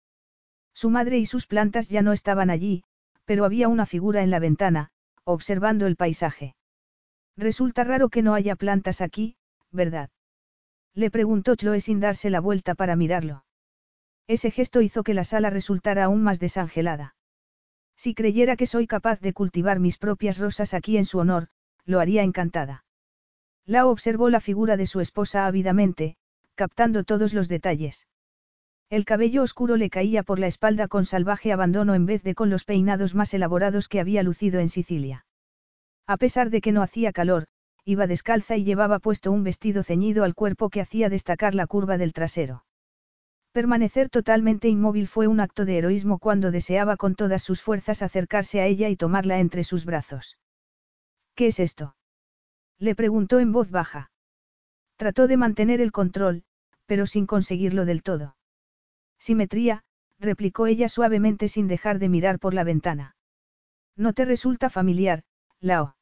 Su 0.72 0.88
madre 0.88 1.18
y 1.18 1.26
sus 1.26 1.46
plantas 1.46 1.90
ya 1.90 2.00
no 2.00 2.14
estaban 2.14 2.48
allí, 2.48 2.82
pero 3.26 3.44
había 3.44 3.68
una 3.68 3.84
figura 3.84 4.22
en 4.22 4.30
la 4.30 4.38
ventana, 4.38 4.90
observando 5.24 5.86
el 5.86 5.96
paisaje. 5.96 6.54
Resulta 7.36 7.84
raro 7.84 8.08
que 8.08 8.22
no 8.22 8.32
haya 8.32 8.56
plantas 8.56 9.02
aquí, 9.02 9.36
¿verdad? 9.70 10.08
Le 10.94 11.10
preguntó 11.10 11.56
Chloe 11.56 11.80
sin 11.80 12.00
darse 12.00 12.30
la 12.30 12.40
vuelta 12.40 12.74
para 12.74 12.96
mirarlo. 12.96 13.44
Ese 14.26 14.50
gesto 14.50 14.80
hizo 14.80 15.02
que 15.02 15.14
la 15.14 15.24
sala 15.24 15.50
resultara 15.50 16.04
aún 16.04 16.22
más 16.22 16.40
desangelada. 16.40 17.14
Si 17.96 18.14
creyera 18.14 18.56
que 18.56 18.66
soy 18.66 18.86
capaz 18.86 19.20
de 19.20 19.32
cultivar 19.32 19.80
mis 19.80 19.98
propias 19.98 20.38
rosas 20.38 20.72
aquí 20.74 20.96
en 20.96 21.04
su 21.04 21.18
honor, 21.18 21.48
lo 21.84 22.00
haría 22.00 22.22
encantada. 22.22 22.84
Lao 23.66 23.90
observó 23.90 24.30
la 24.30 24.40
figura 24.40 24.76
de 24.76 24.86
su 24.86 25.00
esposa 25.00 25.46
ávidamente, 25.46 26.16
captando 26.54 27.04
todos 27.04 27.34
los 27.34 27.48
detalles. 27.48 28.06
El 28.88 29.04
cabello 29.04 29.42
oscuro 29.42 29.76
le 29.76 29.90
caía 29.90 30.22
por 30.22 30.38
la 30.38 30.48
espalda 30.48 30.88
con 30.88 31.06
salvaje 31.06 31.52
abandono 31.52 31.94
en 31.94 32.06
vez 32.06 32.22
de 32.22 32.34
con 32.34 32.50
los 32.50 32.64
peinados 32.64 33.14
más 33.14 33.32
elaborados 33.34 33.86
que 33.88 34.00
había 34.00 34.22
lucido 34.22 34.58
en 34.60 34.68
Sicilia. 34.68 35.26
A 36.06 36.16
pesar 36.16 36.50
de 36.50 36.60
que 36.60 36.72
no 36.72 36.82
hacía 36.82 37.12
calor, 37.12 37.46
iba 37.90 38.06
descalza 38.06 38.56
y 38.56 38.64
llevaba 38.64 39.00
puesto 39.00 39.32
un 39.32 39.42
vestido 39.42 39.82
ceñido 39.82 40.24
al 40.24 40.34
cuerpo 40.34 40.70
que 40.70 40.80
hacía 40.80 41.08
destacar 41.08 41.54
la 41.54 41.66
curva 41.66 41.98
del 41.98 42.12
trasero. 42.12 42.64
Permanecer 43.52 44.08
totalmente 44.10 44.68
inmóvil 44.68 45.08
fue 45.08 45.26
un 45.26 45.40
acto 45.40 45.64
de 45.64 45.78
heroísmo 45.78 46.18
cuando 46.18 46.52
deseaba 46.52 46.96
con 46.96 47.16
todas 47.16 47.42
sus 47.42 47.62
fuerzas 47.62 48.02
acercarse 48.02 48.60
a 48.60 48.66
ella 48.66 48.88
y 48.88 48.96
tomarla 48.96 49.40
entre 49.40 49.64
sus 49.64 49.84
brazos. 49.84 50.38
¿Qué 51.34 51.48
es 51.48 51.58
esto? 51.58 51.96
Le 52.78 52.94
preguntó 52.94 53.40
en 53.40 53.50
voz 53.50 53.70
baja. 53.70 54.12
Trató 54.96 55.26
de 55.26 55.36
mantener 55.36 55.80
el 55.80 55.90
control, 55.90 56.44
pero 56.86 57.06
sin 57.06 57.26
conseguirlo 57.26 57.86
del 57.86 58.02
todo. 58.04 58.36
Simetría, 59.18 59.82
replicó 60.20 60.66
ella 60.66 60.88
suavemente 60.88 61.48
sin 61.48 61.66
dejar 61.66 61.98
de 61.98 62.08
mirar 62.08 62.38
por 62.38 62.54
la 62.54 62.62
ventana. 62.62 63.16
No 63.96 64.12
te 64.12 64.24
resulta 64.24 64.70
familiar, 64.70 65.24
Lao. 65.60 65.96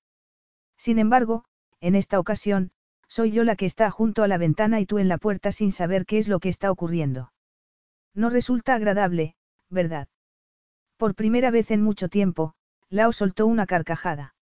Sin 0.77 0.99
embargo, 0.99 1.45
en 1.81 1.95
esta 1.95 2.19
ocasión, 2.19 2.71
soy 3.09 3.31
yo 3.31 3.45
la 3.45 3.57
que 3.57 3.67
está 3.67 3.91
junto 3.91 4.23
a 4.23 4.29
la 4.29 4.39
ventana 4.39 4.81
y 4.81 4.87
tú 4.87 4.99
en 4.99 5.09
la 5.09 5.19
puerta 5.19 5.53
sin 5.53 5.73
saber 5.73 6.05
qué 6.07 6.19
es 6.19 6.29
lo 6.29 6.41
que 6.41 6.49
está 6.49 6.71
ocurriendo. 6.71 7.33
No 8.15 8.31
resulta 8.31 8.75
agradable, 8.75 9.35
¿verdad? 9.71 10.09
Por 10.97 11.15
primera 11.15 11.51
vez 11.51 11.71
en 11.71 11.83
mucho 11.83 12.09
tiempo, 12.09 12.55
Lao 12.91 13.13
soltó 13.13 13.47
una 13.47 13.67
carcajada. 13.67 14.35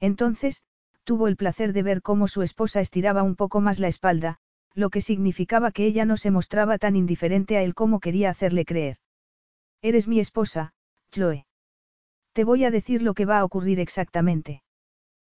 Entonces, 0.00 0.62
tuvo 1.04 1.28
el 1.28 1.36
placer 1.36 1.72
de 1.72 1.82
ver 1.82 2.02
cómo 2.02 2.28
su 2.28 2.42
esposa 2.42 2.80
estiraba 2.80 3.22
un 3.22 3.36
poco 3.36 3.60
más 3.60 3.78
la 3.78 3.88
espalda, 3.88 4.38
lo 4.74 4.90
que 4.90 5.00
significaba 5.00 5.72
que 5.72 5.84
ella 5.84 6.04
no 6.04 6.16
se 6.16 6.30
mostraba 6.30 6.78
tan 6.78 6.96
indiferente 6.96 7.56
a 7.56 7.62
él 7.62 7.74
como 7.74 8.00
quería 8.00 8.30
hacerle 8.30 8.64
creer. 8.64 8.96
Eres 9.82 10.08
mi 10.08 10.20
esposa, 10.20 10.72
Chloe. 11.10 11.46
Te 12.32 12.44
voy 12.44 12.64
a 12.64 12.70
decir 12.70 13.02
lo 13.02 13.14
que 13.14 13.26
va 13.26 13.38
a 13.38 13.44
ocurrir 13.44 13.80
exactamente. 13.80 14.62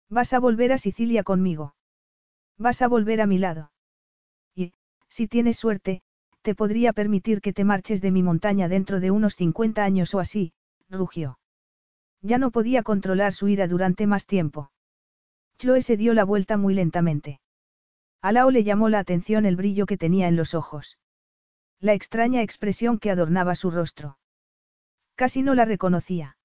Vas 0.09 0.33
a 0.33 0.39
volver 0.39 0.71
a 0.71 0.77
Sicilia 0.77 1.23
conmigo. 1.23 1.75
Vas 2.57 2.81
a 2.81 2.87
volver 2.87 3.21
a 3.21 3.27
mi 3.27 3.37
lado. 3.37 3.71
Y, 4.55 4.73
si 5.09 5.27
tienes 5.27 5.57
suerte, 5.57 6.01
te 6.41 6.55
podría 6.55 6.93
permitir 6.93 7.41
que 7.41 7.53
te 7.53 7.65
marches 7.65 8.01
de 8.01 8.11
mi 8.11 8.23
montaña 8.23 8.69
dentro 8.69 8.99
de 8.99 9.11
unos 9.11 9.35
50 9.35 9.83
años 9.83 10.13
o 10.15 10.19
así, 10.19 10.53
rugió. 10.89 11.39
Ya 12.21 12.37
no 12.37 12.51
podía 12.51 12.83
controlar 12.83 13.33
su 13.33 13.47
ira 13.49 13.67
durante 13.67 14.07
más 14.07 14.25
tiempo. 14.25 14.71
Chloe 15.57 15.81
se 15.81 15.97
dio 15.97 16.13
la 16.13 16.23
vuelta 16.23 16.55
muy 16.55 16.73
lentamente. 16.73 17.41
A 18.21 18.31
Lao 18.31 18.49
le 18.49 18.63
llamó 18.63 18.89
la 18.89 18.99
atención 18.99 19.45
el 19.45 19.55
brillo 19.55 19.85
que 19.85 19.97
tenía 19.97 20.27
en 20.27 20.35
los 20.35 20.53
ojos. 20.53 20.97
La 21.79 21.93
extraña 21.93 22.41
expresión 22.41 22.97
que 22.97 23.11
adornaba 23.11 23.55
su 23.55 23.71
rostro. 23.71 24.17
Casi 25.15 25.43
no 25.43 25.53
la 25.53 25.65
reconocía. 25.65 26.37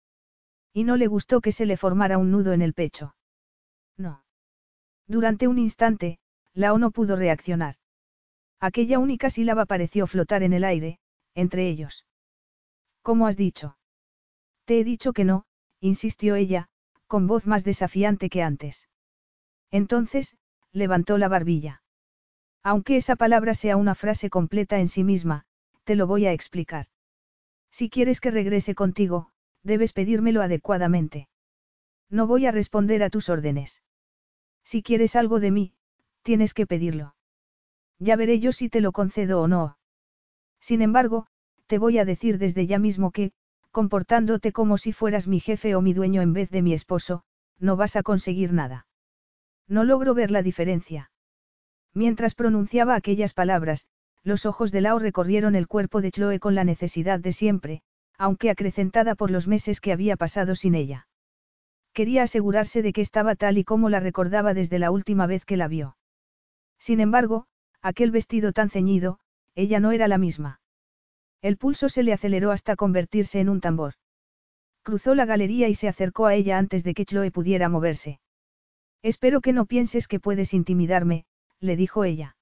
Y 0.73 0.85
no 0.85 0.97
le 0.97 1.07
gustó 1.07 1.41
que 1.41 1.53
se 1.53 1.67
le 1.67 1.77
formara 1.77 2.19
un 2.19 2.31
nudo 2.31 2.53
en 2.53 2.63
el 2.63 2.75
pecho. 2.75 3.15
No. 3.97 4.25
Durante 5.07 5.49
un 5.49 5.59
instante, 5.59 6.19
Lao 6.55 6.79
no 6.79 6.91
pudo 6.91 7.17
reaccionar. 7.17 7.77
Aquella 8.61 8.99
única 8.99 9.31
sílaba 9.31 9.67
pareció 9.67 10.07
flotar 10.07 10.43
en 10.43 10.53
el 10.53 10.65
aire, 10.65 10.99
entre 11.35 11.69
ellos. 11.69 12.07
¿Cómo 13.03 13.27
has 13.27 13.37
dicho? 13.37 13.77
Te 14.65 14.79
he 14.79 14.85
dicho 14.85 15.13
que 15.13 15.25
no, 15.25 15.45
insistió 15.81 16.37
ella, 16.37 16.69
con 17.07 17.27
voz 17.27 17.47
más 17.47 17.65
desafiante 17.65 18.31
que 18.31 18.43
antes. 18.43 18.89
Entonces, 19.71 20.37
levantó 20.73 21.19
la 21.19 21.29
barbilla. 21.29 21.83
Aunque 22.63 22.97
esa 22.97 23.17
palabra 23.17 23.55
sea 23.55 23.77
una 23.77 23.95
frase 23.95 24.31
completa 24.31 24.79
en 24.79 24.89
sí 24.89 25.03
misma, 25.03 25.45
te 25.85 25.97
lo 25.97 26.07
voy 26.07 26.27
a 26.27 26.33
explicar. 26.33 26.87
Si 27.71 27.91
quieres 27.91 28.21
que 28.21 28.31
regrese 28.31 28.75
contigo, 28.75 29.33
debes 29.65 29.93
pedírmelo 29.93 30.43
adecuadamente. 30.43 31.29
No 32.13 32.27
voy 32.27 32.45
a 32.45 32.53
responder 32.53 33.03
a 33.03 33.09
tus 33.09 33.31
órdenes. 33.31 33.83
Si 34.63 34.83
quieres 34.83 35.17
algo 35.17 35.41
de 35.41 35.51
mí, 35.51 35.73
tienes 36.23 36.53
que 36.53 36.67
pedirlo. 36.67 37.15
Ya 37.99 38.17
veré 38.17 38.39
yo 38.39 38.53
si 38.53 38.69
te 38.69 38.83
lo 38.83 38.93
concedo 38.93 39.41
o 39.41 39.49
no. 39.49 39.79
Sin 40.61 40.83
embargo, 40.83 41.27
te 41.67 41.79
voy 41.79 41.97
a 41.97 42.05
decir 42.05 42.37
desde 42.37 42.67
ya 42.67 42.79
mismo 42.79 43.13
que, 43.13 43.33
comportándote 43.71 44.53
como 44.53 44.77
si 44.77 44.93
fueras 44.93 45.27
mi 45.27 45.41
jefe 45.41 45.75
o 45.75 45.81
mi 45.81 45.95
dueño 45.95 46.21
en 46.21 46.35
vez 46.35 46.51
de 46.51 46.61
mi 46.61 46.75
esposo, 46.75 47.23
no 47.59 47.77
vas 47.77 47.97
a 47.97 48.03
conseguir 48.03 48.53
nada. 48.53 48.87
No 49.67 49.83
logro 49.83 50.13
ver 50.13 50.31
la 50.31 50.43
diferencia. 50.43 51.11
Mientras 51.95 52.35
pronunciaba 52.35 52.95
aquellas 52.95 53.33
palabras, 53.33 53.87
los 54.23 54.45
ojos 54.45 54.71
de 54.71 54.83
Lao 54.83 54.99
recorrieron 54.99 55.55
el 55.55 55.67
cuerpo 55.67 56.03
de 56.03 56.11
Chloe 56.11 56.41
con 56.41 56.55
la 56.55 56.65
necesidad 56.65 57.21
de 57.21 57.33
siempre, 57.33 57.81
aunque 58.19 58.51
acrecentada 58.51 59.15
por 59.15 59.31
los 59.31 59.49
meses 59.49 59.81
que 59.81 59.93
había 59.93 60.17
pasado 60.19 60.55
sin 60.55 60.75
ella. 60.75 61.07
Quería 61.93 62.23
asegurarse 62.23 62.83
de 62.83 62.93
que 62.93 63.03
estaba 63.03 63.35
tal 63.35 63.59
y 63.59 63.65
como 63.65 63.91
la 63.91 64.01
recordaba 64.01 64.55
desde 64.55 64.79
la 64.79 64.91
última 64.91 65.27
vez 65.27 65.45
que 65.45 65.57
la 65.57 65.69
vio. 65.69 65.97
Sin 66.79 67.01
embargo, 67.01 67.47
aquel 67.83 68.11
vestido 68.11 68.53
tan 68.53 68.71
ceñido, 68.71 69.19
ella 69.55 69.79
no 69.81 69.93
era 69.93 70.09
la 70.09 70.19
misma. 70.19 70.61
El 71.43 71.57
pulso 71.59 71.89
se 71.89 72.03
le 72.03 72.13
aceleró 72.13 72.51
hasta 72.51 72.77
convertirse 72.77 73.41
en 73.41 73.49
un 73.49 73.61
tambor. 73.61 73.95
Cruzó 74.83 75.15
la 75.15 75.27
galería 75.27 75.69
y 75.69 75.75
se 75.75 75.89
acercó 75.89 76.27
a 76.27 76.35
ella 76.35 76.59
antes 76.59 76.83
de 76.85 76.95
que 76.95 77.05
Chloe 77.05 77.31
pudiera 77.31 77.69
moverse. 77.69 78.21
Espero 79.03 79.41
que 79.41 79.53
no 79.53 79.67
pienses 79.67 80.09
que 80.09 80.21
puedes 80.21 80.55
intimidarme, 80.55 81.25
le 81.61 81.77
dijo 81.77 82.05
ella. 82.05 82.37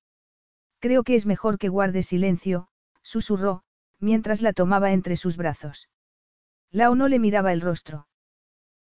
Creo 0.78 1.02
que 1.02 1.14
es 1.14 1.26
mejor 1.26 1.58
que 1.58 1.68
guarde 1.68 2.02
silencio, 2.02 2.68
susurró, 3.02 3.62
mientras 3.98 4.42
la 4.42 4.52
tomaba 4.52 4.92
entre 4.92 5.16
sus 5.16 5.36
brazos. 5.36 5.88
Lao 6.70 6.94
no 6.94 7.08
le 7.08 7.18
miraba 7.18 7.52
el 7.52 7.60
rostro. 7.60 8.06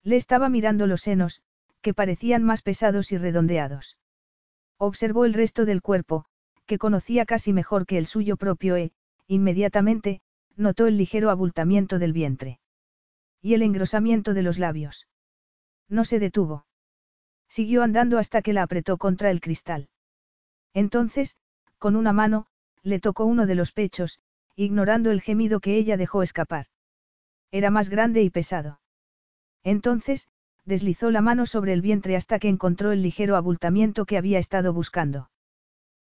Le 0.03 0.17
estaba 0.17 0.49
mirando 0.49 0.87
los 0.87 1.01
senos, 1.01 1.41
que 1.81 1.93
parecían 1.93 2.43
más 2.43 2.61
pesados 2.61 3.11
y 3.11 3.17
redondeados. 3.17 3.97
Observó 4.77 5.25
el 5.25 5.33
resto 5.33 5.65
del 5.65 5.81
cuerpo, 5.81 6.25
que 6.65 6.77
conocía 6.77 7.25
casi 7.25 7.53
mejor 7.53 7.85
que 7.85 7.97
el 7.97 8.05
suyo 8.05 8.37
propio 8.37 8.75
e, 8.75 8.91
inmediatamente, 9.27 10.21
notó 10.55 10.87
el 10.87 10.97
ligero 10.97 11.29
abultamiento 11.29 11.99
del 11.99 12.13
vientre. 12.13 12.59
Y 13.41 13.53
el 13.53 13.61
engrosamiento 13.61 14.33
de 14.33 14.43
los 14.43 14.59
labios. 14.59 15.07
No 15.89 16.05
se 16.05 16.19
detuvo. 16.19 16.65
Siguió 17.47 17.83
andando 17.83 18.17
hasta 18.17 18.41
que 18.41 18.53
la 18.53 18.63
apretó 18.63 18.97
contra 18.97 19.29
el 19.29 19.41
cristal. 19.41 19.89
Entonces, 20.73 21.37
con 21.77 21.95
una 21.95 22.13
mano, 22.13 22.47
le 22.81 22.99
tocó 22.99 23.25
uno 23.25 23.45
de 23.45 23.55
los 23.55 23.71
pechos, 23.71 24.19
ignorando 24.55 25.11
el 25.11 25.21
gemido 25.21 25.59
que 25.59 25.75
ella 25.75 25.97
dejó 25.97 26.23
escapar. 26.23 26.67
Era 27.51 27.69
más 27.69 27.89
grande 27.89 28.21
y 28.23 28.29
pesado. 28.29 28.79
Entonces, 29.63 30.27
deslizó 30.65 31.11
la 31.11 31.21
mano 31.21 31.45
sobre 31.45 31.73
el 31.73 31.81
vientre 31.81 32.15
hasta 32.15 32.39
que 32.39 32.49
encontró 32.49 32.91
el 32.91 33.01
ligero 33.01 33.35
abultamiento 33.35 34.05
que 34.05 34.17
había 34.17 34.39
estado 34.39 34.73
buscando. 34.73 35.29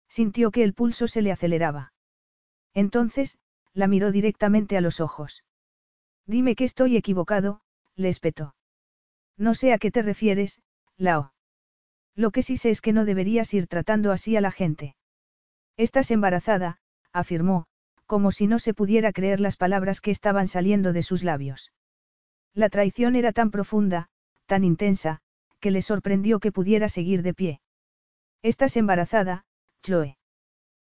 Sintió 0.08 0.52
que 0.52 0.64
el 0.64 0.74
pulso 0.74 1.08
se 1.08 1.22
le 1.22 1.32
aceleraba. 1.32 1.94
Entonces, 2.74 3.38
la 3.74 3.88
miró 3.88 4.12
directamente 4.12 4.78
a 4.78 4.82
los 4.82 5.00
ojos. 5.00 5.44
Dime 6.26 6.56
que 6.56 6.64
estoy 6.64 6.98
equivocado, 6.98 7.62
le 7.96 8.10
espetó. 8.10 8.56
No 9.38 9.56
sé 9.56 9.74
a 9.74 9.78
qué 9.78 9.92
te 9.92 10.02
refieres, 10.02 10.62
Lao. 10.98 11.34
Lo 12.16 12.32
que 12.32 12.44
sí 12.44 12.58
sé 12.58 12.70
es 12.70 12.82
que 12.82 12.94
no 12.94 13.06
deberías 13.06 13.54
ir 13.54 13.68
tratando 13.68 14.12
así 14.12 14.36
a 14.36 14.42
la 14.42 14.52
gente. 14.52 14.96
Estás 15.78 16.12
embarazada, 16.12 16.80
afirmó, 17.14 17.66
como 18.06 18.32
si 18.32 18.48
no 18.48 18.60
se 18.60 18.74
pudiera 18.74 19.14
creer 19.14 19.40
las 19.40 19.56
palabras 19.56 20.02
que 20.02 20.12
estaban 20.12 20.48
saliendo 20.48 20.92
de 20.92 21.04
sus 21.04 21.24
labios. 21.24 21.72
La 22.54 22.70
traición 22.70 23.16
era 23.16 23.32
tan 23.32 23.52
profunda, 23.52 24.10
tan 24.46 24.64
intensa, 24.64 25.22
que 25.60 25.72
le 25.72 25.82
sorprendió 25.82 26.40
que 26.40 26.52
pudiera 26.52 26.90
seguir 26.90 27.22
de 27.22 27.34
pie. 27.34 27.62
Estás 28.42 28.78
embarazada, 28.78 29.46
Chloe. 29.82 30.18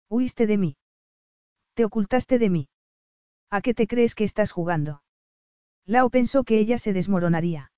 Huiste 0.09 0.47
de 0.47 0.57
mí. 0.57 0.77
Te 1.73 1.85
ocultaste 1.85 2.39
de 2.39 2.49
mí. 2.49 2.69
¿A 3.49 3.61
qué 3.61 3.73
te 3.73 3.88
crees 3.88 4.15
que 4.15 4.23
estás 4.23 4.51
jugando? 4.51 5.01
Lao 5.85 6.09
pensó 6.09 6.43
que 6.43 6.59
ella 6.59 6.77
se 6.77 6.93
desmoronaría. 6.93 7.71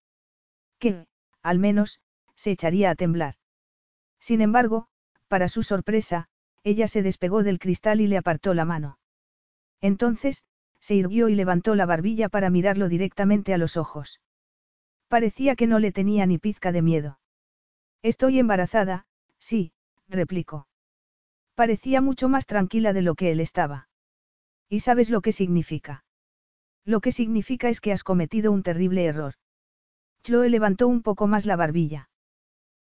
Que, 0.80 1.06
al 1.42 1.60
menos, 1.60 2.02
se 2.36 2.52
echaría 2.52 2.90
a 2.90 2.96
temblar. 2.96 3.36
Sin 4.20 4.42
embargo, 4.42 4.88
para 5.28 5.48
su 5.48 5.64
sorpresa, 5.64 6.28
ella 6.64 6.88
se 6.88 7.02
despegó 7.02 7.44
del 7.44 7.60
cristal 7.60 8.02
y 8.02 8.08
le 8.08 8.18
apartó 8.18 8.54
la 8.54 8.66
mano. 8.66 9.00
Entonces, 9.80 10.44
se 10.82 10.96
irguió 10.96 11.30
y 11.30 11.36
levantó 11.36 11.76
la 11.76 11.86
barbilla 11.86 12.28
para 12.28 12.50
mirarlo 12.50 12.90
directamente 12.90 13.54
a 13.54 13.58
los 13.58 13.78
ojos. 13.78 14.20
Parecía 15.08 15.56
que 15.56 15.68
no 15.68 15.80
le 15.80 15.92
tenía 15.92 16.26
ni 16.26 16.38
pizca 16.38 16.72
de 16.72 16.82
miedo. 16.82 17.20
Estoy 18.02 18.40
embarazada, 18.40 19.06
sí, 19.40 19.72
replicó. 20.10 20.68
Parecía 21.56 22.02
mucho 22.02 22.28
más 22.28 22.48
tranquila 22.48 22.94
de 22.94 23.04
lo 23.04 23.16
que 23.16 23.32
él 23.32 23.40
estaba. 23.40 23.88
¿Y 24.68 24.80
sabes 24.80 25.10
lo 25.10 25.22
que 25.22 25.32
significa? 25.32 26.04
Lo 26.84 27.00
que 27.00 27.12
significa 27.12 27.70
es 27.70 27.82
que 27.82 27.92
has 27.92 28.04
cometido 28.04 28.52
un 28.52 28.64
terrible 28.64 29.06
error. 29.06 29.36
Chloe 30.24 30.50
levantó 30.50 30.88
un 30.88 31.04
poco 31.04 31.28
más 31.28 31.46
la 31.46 31.56
barbilla. 31.56 32.10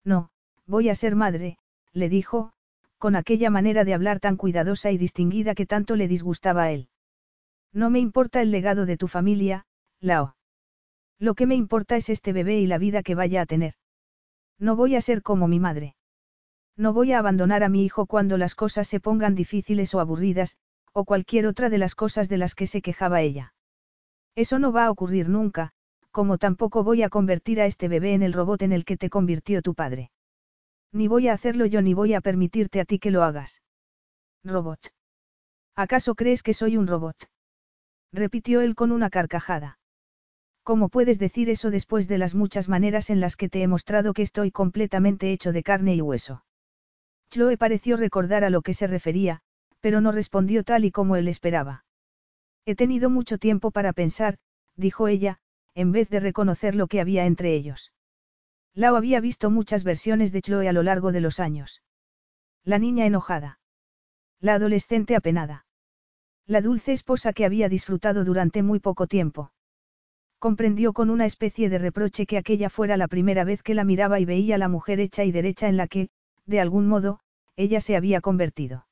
No, 0.03 0.29
voy 0.65 0.89
a 0.89 0.95
ser 0.95 1.15
madre, 1.15 1.57
le 1.93 2.09
dijo, 2.09 2.53
con 2.97 3.15
aquella 3.15 3.49
manera 3.49 3.85
de 3.85 3.93
hablar 3.93 4.19
tan 4.19 4.35
cuidadosa 4.35 4.91
y 4.91 4.97
distinguida 4.97 5.55
que 5.55 5.65
tanto 5.65 5.95
le 5.95 6.07
disgustaba 6.07 6.63
a 6.63 6.71
él. 6.71 6.89
No 7.75 7.89
me 7.89 7.99
importa 7.99 8.41
el 8.41 8.51
legado 8.51 8.85
de 8.85 8.95
tu 8.95 9.09
familia, 9.09 9.65
Lao. 9.99 10.37
Lo 11.19 11.35
que 11.35 11.45
me 11.45 11.55
importa 11.55 11.97
es 11.97 12.09
este 12.09 12.31
bebé 12.31 12.57
y 12.61 12.67
la 12.67 12.77
vida 12.77 13.03
que 13.03 13.15
vaya 13.15 13.41
a 13.41 13.45
tener. 13.45 13.73
No 14.57 14.77
voy 14.77 14.95
a 14.95 15.01
ser 15.01 15.21
como 15.21 15.49
mi 15.49 15.59
madre. 15.59 15.97
No 16.77 16.93
voy 16.93 17.11
a 17.11 17.19
abandonar 17.19 17.65
a 17.65 17.69
mi 17.69 17.83
hijo 17.83 18.05
cuando 18.05 18.37
las 18.37 18.55
cosas 18.55 18.87
se 18.87 19.01
pongan 19.01 19.35
difíciles 19.35 19.93
o 19.93 19.99
aburridas, 19.99 20.57
o 20.93 21.03
cualquier 21.03 21.47
otra 21.47 21.69
de 21.69 21.77
las 21.77 21.95
cosas 21.95 22.29
de 22.29 22.37
las 22.37 22.55
que 22.55 22.65
se 22.65 22.81
quejaba 22.81 23.19
ella. 23.19 23.53
Eso 24.35 24.57
no 24.57 24.71
va 24.71 24.85
a 24.85 24.91
ocurrir 24.91 25.27
nunca, 25.27 25.73
como 26.11 26.37
tampoco 26.37 26.81
voy 26.85 27.03
a 27.03 27.09
convertir 27.09 27.59
a 27.59 27.65
este 27.65 27.89
bebé 27.89 28.13
en 28.13 28.23
el 28.23 28.31
robot 28.31 28.61
en 28.61 28.71
el 28.71 28.85
que 28.85 28.95
te 28.95 29.09
convirtió 29.09 29.61
tu 29.61 29.75
padre. 29.75 30.11
Ni 30.93 31.09
voy 31.09 31.27
a 31.27 31.33
hacerlo 31.33 31.65
yo 31.65 31.81
ni 31.81 31.93
voy 31.93 32.13
a 32.13 32.21
permitirte 32.21 32.79
a 32.79 32.85
ti 32.85 32.99
que 32.99 33.11
lo 33.11 33.23
hagas. 33.23 33.61
Robot. 34.45 34.79
¿Acaso 35.75 36.15
crees 36.15 36.41
que 36.41 36.53
soy 36.53 36.77
un 36.77 36.87
robot? 36.87 37.17
Repitió 38.15 38.61
él 38.61 38.75
con 38.75 38.91
una 38.91 39.09
carcajada. 39.09 39.77
¿Cómo 40.63 40.89
puedes 40.89 41.19
decir 41.19 41.49
eso 41.49 41.69
después 41.69 42.07
de 42.07 42.17
las 42.17 42.33
muchas 42.33 42.69
maneras 42.69 43.09
en 43.09 43.19
las 43.19 43.35
que 43.35 43.49
te 43.49 43.61
he 43.61 43.67
mostrado 43.67 44.13
que 44.13 44.23
estoy 44.23 44.49
completamente 44.49 45.31
hecho 45.31 45.51
de 45.51 45.61
carne 45.61 45.95
y 45.95 46.01
hueso? 46.01 46.43
Chloe 47.29 47.57
pareció 47.57 47.97
recordar 47.97 48.43
a 48.43 48.49
lo 48.49 48.61
que 48.61 48.73
se 48.73 48.87
refería, 48.87 49.41
pero 49.79 50.01
no 50.01 50.11
respondió 50.11 50.63
tal 50.63 50.85
y 50.85 50.91
como 50.91 51.15
él 51.15 51.27
esperaba. 51.27 51.85
He 52.65 52.75
tenido 52.75 53.11
mucho 53.11 53.37
tiempo 53.37 53.69
para 53.69 53.93
pensar, 53.93 54.37
dijo 54.75 55.07
ella, 55.07 55.37
en 55.75 55.91
vez 55.91 56.09
de 56.09 56.19
reconocer 56.19 56.73
lo 56.73 56.87
que 56.87 57.01
había 57.01 57.25
entre 57.25 57.53
ellos. 57.53 57.93
Lao 58.73 58.95
había 58.95 59.19
visto 59.19 59.51
muchas 59.51 59.83
versiones 59.83 60.31
de 60.31 60.41
Chloe 60.41 60.67
a 60.67 60.73
lo 60.73 60.81
largo 60.81 61.11
de 61.11 61.21
los 61.21 61.39
años. 61.39 61.83
La 62.63 62.79
niña 62.79 63.05
enojada. 63.05 63.59
La 64.39 64.55
adolescente 64.55 65.15
apenada. 65.15 65.64
La 66.47 66.61
dulce 66.61 66.93
esposa 66.93 67.33
que 67.33 67.43
había 67.43 67.69
disfrutado 67.69 68.23
durante 68.23 68.61
muy 68.61 68.79
poco 68.79 69.07
tiempo. 69.07 69.51
Comprendió 70.37 70.93
con 70.93 71.09
una 71.09 71.25
especie 71.25 71.69
de 71.69 71.79
reproche 71.79 72.27
que 72.27 72.37
aquella 72.37 72.69
fuera 72.69 72.97
la 72.97 73.07
primera 73.07 73.43
vez 73.43 73.63
que 73.63 73.73
la 73.73 73.83
miraba 73.83 74.19
y 74.19 74.25
veía 74.25 74.59
la 74.59 74.67
mujer 74.67 74.99
hecha 74.99 75.23
y 75.23 75.31
derecha 75.31 75.67
en 75.67 75.77
la 75.77 75.87
que, 75.87 76.09
de 76.45 76.59
algún 76.61 76.87
modo, 76.87 77.19
ella 77.55 77.81
se 77.81 77.95
había 77.95 78.21
convertido. 78.21 78.85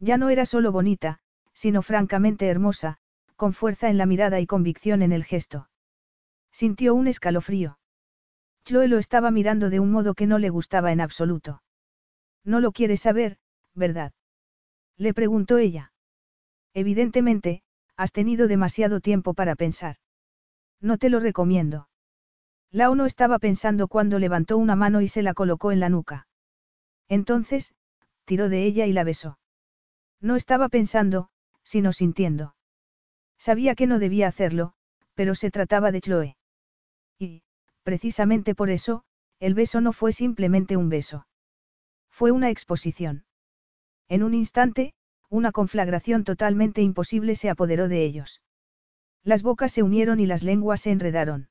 Ya 0.00 0.16
no 0.16 0.30
era 0.30 0.46
solo 0.46 0.72
bonita, 0.72 1.20
sino 1.52 1.80
francamente 1.80 2.48
hermosa, 2.48 2.98
con 3.36 3.52
fuerza 3.52 3.88
en 3.88 3.96
la 3.96 4.06
mirada 4.06 4.40
y 4.40 4.46
convicción 4.46 5.02
en 5.02 5.12
el 5.12 5.24
gesto. 5.24 5.68
Sintió 6.50 6.96
un 6.96 7.06
escalofrío. 7.06 7.78
Chloe 8.64 8.88
lo 8.88 8.98
estaba 8.98 9.30
mirando 9.30 9.70
de 9.70 9.78
un 9.78 9.92
modo 9.92 10.14
que 10.14 10.26
no 10.26 10.38
le 10.38 10.50
gustaba 10.50 10.90
en 10.90 11.00
absoluto. 11.00 11.62
No 12.44 12.58
lo 12.58 12.72
quiere 12.72 12.96
saber, 12.96 13.38
¿verdad? 13.74 14.12
Le 14.96 15.14
preguntó 15.14 15.58
ella. 15.58 15.92
Evidentemente, 16.74 17.62
has 17.96 18.12
tenido 18.12 18.48
demasiado 18.48 19.00
tiempo 19.00 19.32
para 19.34 19.54
pensar. 19.54 19.96
No 20.80 20.98
te 20.98 21.08
lo 21.08 21.20
recomiendo. 21.20 21.88
Lao 22.70 22.96
no 22.96 23.06
estaba 23.06 23.38
pensando 23.38 23.86
cuando 23.86 24.18
levantó 24.18 24.58
una 24.58 24.74
mano 24.74 25.00
y 25.00 25.08
se 25.08 25.22
la 25.22 25.32
colocó 25.32 25.70
en 25.70 25.78
la 25.78 25.88
nuca. 25.88 26.26
Entonces, 27.08 27.74
tiró 28.24 28.48
de 28.48 28.64
ella 28.64 28.86
y 28.86 28.92
la 28.92 29.04
besó. 29.04 29.38
No 30.20 30.34
estaba 30.34 30.68
pensando, 30.68 31.28
sino 31.62 31.92
sintiendo. 31.92 32.56
Sabía 33.38 33.76
que 33.76 33.86
no 33.86 33.98
debía 34.00 34.26
hacerlo, 34.26 34.74
pero 35.14 35.34
se 35.34 35.50
trataba 35.50 35.92
de 35.92 36.00
Chloe. 36.00 36.36
Y, 37.18 37.42
precisamente 37.84 38.54
por 38.56 38.70
eso, 38.70 39.04
el 39.38 39.54
beso 39.54 39.80
no 39.80 39.92
fue 39.92 40.12
simplemente 40.12 40.76
un 40.76 40.88
beso. 40.88 41.26
Fue 42.10 42.32
una 42.32 42.50
exposición. 42.50 43.24
En 44.08 44.22
un 44.22 44.34
instante, 44.34 44.94
una 45.34 45.50
conflagración 45.50 46.22
totalmente 46.22 46.80
imposible 46.80 47.34
se 47.34 47.50
apoderó 47.50 47.88
de 47.88 48.04
ellos. 48.04 48.40
Las 49.24 49.42
bocas 49.42 49.72
se 49.72 49.82
unieron 49.82 50.20
y 50.20 50.26
las 50.26 50.44
lenguas 50.44 50.82
se 50.82 50.92
enredaron. 50.92 51.48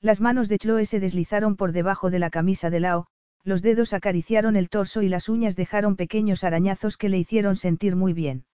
Las 0.00 0.20
manos 0.20 0.48
de 0.48 0.58
Chloe 0.58 0.86
se 0.86 1.00
deslizaron 1.00 1.56
por 1.56 1.72
debajo 1.72 2.10
de 2.10 2.20
la 2.20 2.30
camisa 2.30 2.70
de 2.70 2.78
Lao, 2.78 3.06
los 3.42 3.60
dedos 3.60 3.92
acariciaron 3.92 4.54
el 4.54 4.68
torso 4.68 5.02
y 5.02 5.08
las 5.08 5.28
uñas 5.28 5.56
dejaron 5.56 5.96
pequeños 5.96 6.44
arañazos 6.44 6.96
que 6.96 7.08
le 7.08 7.18
hicieron 7.18 7.56
sentir 7.56 7.96
muy 7.96 8.12
bien. 8.12 8.44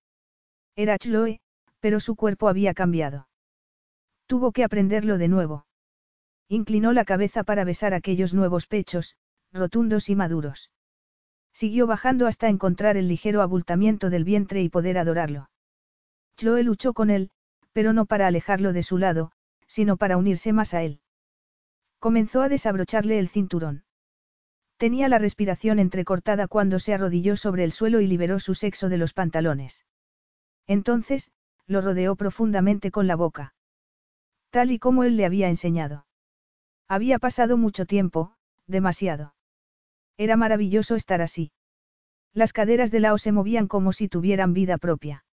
Era 0.76 0.96
Chloe, 0.96 1.40
pero 1.80 2.00
su 2.00 2.16
cuerpo 2.16 2.48
había 2.48 2.72
cambiado. 2.72 3.28
Tuvo 4.26 4.52
que 4.52 4.64
aprenderlo 4.64 5.18
de 5.18 5.28
nuevo. 5.28 5.66
Inclinó 6.48 6.94
la 6.94 7.04
cabeza 7.04 7.44
para 7.44 7.64
besar 7.64 7.92
aquellos 7.92 8.32
nuevos 8.32 8.66
pechos, 8.66 9.14
rotundos 9.52 10.08
y 10.08 10.16
maduros. 10.16 10.70
Siguió 11.58 11.88
bajando 11.88 12.28
hasta 12.28 12.48
encontrar 12.48 12.96
el 12.96 13.08
ligero 13.08 13.42
abultamiento 13.42 14.10
del 14.10 14.22
vientre 14.22 14.62
y 14.62 14.68
poder 14.68 14.96
adorarlo. 14.96 15.50
Chloe 16.36 16.62
luchó 16.62 16.92
con 16.92 17.10
él, 17.10 17.32
pero 17.72 17.92
no 17.92 18.06
para 18.06 18.28
alejarlo 18.28 18.72
de 18.72 18.84
su 18.84 18.96
lado, 18.96 19.32
sino 19.66 19.96
para 19.96 20.16
unirse 20.18 20.52
más 20.52 20.72
a 20.72 20.84
él. 20.84 21.00
Comenzó 21.98 22.42
a 22.42 22.48
desabrocharle 22.48 23.18
el 23.18 23.28
cinturón. 23.28 23.82
Tenía 24.76 25.08
la 25.08 25.18
respiración 25.18 25.80
entrecortada 25.80 26.46
cuando 26.46 26.78
se 26.78 26.94
arrodilló 26.94 27.36
sobre 27.36 27.64
el 27.64 27.72
suelo 27.72 28.00
y 28.00 28.06
liberó 28.06 28.38
su 28.38 28.54
sexo 28.54 28.88
de 28.88 28.98
los 28.98 29.12
pantalones. 29.12 29.84
Entonces, 30.68 31.32
lo 31.66 31.80
rodeó 31.80 32.14
profundamente 32.14 32.92
con 32.92 33.08
la 33.08 33.16
boca. 33.16 33.52
Tal 34.50 34.70
y 34.70 34.78
como 34.78 35.02
él 35.02 35.16
le 35.16 35.26
había 35.26 35.48
enseñado. 35.48 36.06
Había 36.86 37.18
pasado 37.18 37.56
mucho 37.56 37.84
tiempo, 37.84 38.36
demasiado. 38.68 39.34
Era 40.18 40.36
maravilloso 40.36 40.96
estar 40.96 41.22
así. 41.22 41.52
Las 42.34 42.52
caderas 42.52 42.90
de 42.90 43.00
Lao 43.00 43.16
se 43.16 43.32
movían 43.32 43.68
como 43.68 43.92
si 43.92 44.08
tuvieran 44.08 44.52
vida 44.52 44.76
propia. 44.76 45.24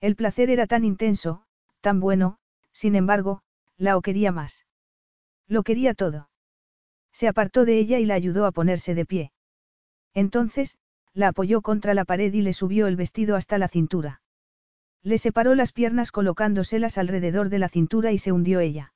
El 0.00 0.16
placer 0.16 0.50
era 0.50 0.66
tan 0.66 0.84
intenso, 0.84 1.44
tan 1.80 1.98
bueno, 1.98 2.36
sin 2.72 2.94
embargo, 2.94 3.42
la 3.76 3.96
o 3.96 4.02
quería 4.02 4.30
más. 4.30 4.66
Lo 5.48 5.62
quería 5.62 5.94
todo. 5.94 6.28
Se 7.12 7.26
apartó 7.26 7.64
de 7.64 7.78
ella 7.78 7.98
y 7.98 8.06
la 8.06 8.14
ayudó 8.14 8.46
a 8.46 8.52
ponerse 8.52 8.94
de 8.94 9.04
pie. 9.04 9.32
Entonces, 10.14 10.76
la 11.14 11.28
apoyó 11.28 11.62
contra 11.62 11.94
la 11.94 12.04
pared 12.04 12.32
y 12.32 12.42
le 12.42 12.52
subió 12.52 12.86
el 12.86 12.96
vestido 12.96 13.36
hasta 13.36 13.58
la 13.58 13.68
cintura. 13.68 14.22
Le 15.02 15.18
separó 15.18 15.54
las 15.54 15.72
piernas 15.72 16.12
colocándoselas 16.12 16.96
alrededor 16.96 17.48
de 17.48 17.58
la 17.58 17.68
cintura 17.68 18.12
y 18.12 18.18
se 18.18 18.32
hundió 18.32 18.60
ella. 18.60 18.92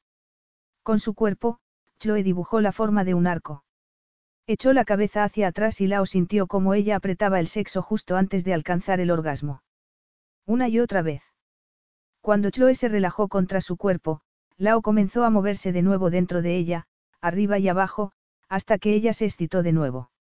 Con 0.83 0.99
su 0.99 1.15
cuerpo, 1.15 1.59
Chloe 1.99 2.23
dibujó 2.23 2.61
la 2.61 2.73
forma 2.73 3.05
de 3.05 3.15
un 3.15 3.27
arco. 3.27 3.65
Echó 4.49 4.73
la 4.73 4.85
cabeza 4.85 5.25
hacia 5.25 5.49
atrás 5.49 5.81
y 5.81 5.89
Lao 5.89 6.07
sintió 6.07 6.47
como 6.47 6.75
ella 6.75 6.95
apretaba 6.95 7.41
el 7.41 7.49
sexo 7.49 7.83
justo 7.83 8.17
antes 8.17 8.45
de 8.45 8.55
alcanzar 8.55 9.01
el 9.01 9.11
orgasmo. 9.11 9.63
Una 10.47 10.69
y 10.69 10.79
otra 10.79 11.03
vez. 11.03 11.25
Cuando 12.21 12.51
Chloe 12.51 12.77
se 12.77 12.89
relajó 12.89 13.27
contra 13.27 13.61
su 13.61 13.77
cuerpo, 13.77 14.21
Lao 14.57 14.83
comenzó 14.83 15.25
a 15.25 15.31
moverse 15.31 15.73
de 15.73 15.83
nuevo 15.83 16.11
dentro 16.11 16.43
de 16.43 16.57
ella, 16.57 16.87
arriba 17.21 17.59
y 17.59 17.67
abajo, 17.67 18.13
hasta 18.49 18.79
que 18.79 18.95
ella 18.95 19.13
se 19.13 19.25
excitó 19.25 19.65
de 19.65 19.73
nuevo. 19.73 20.13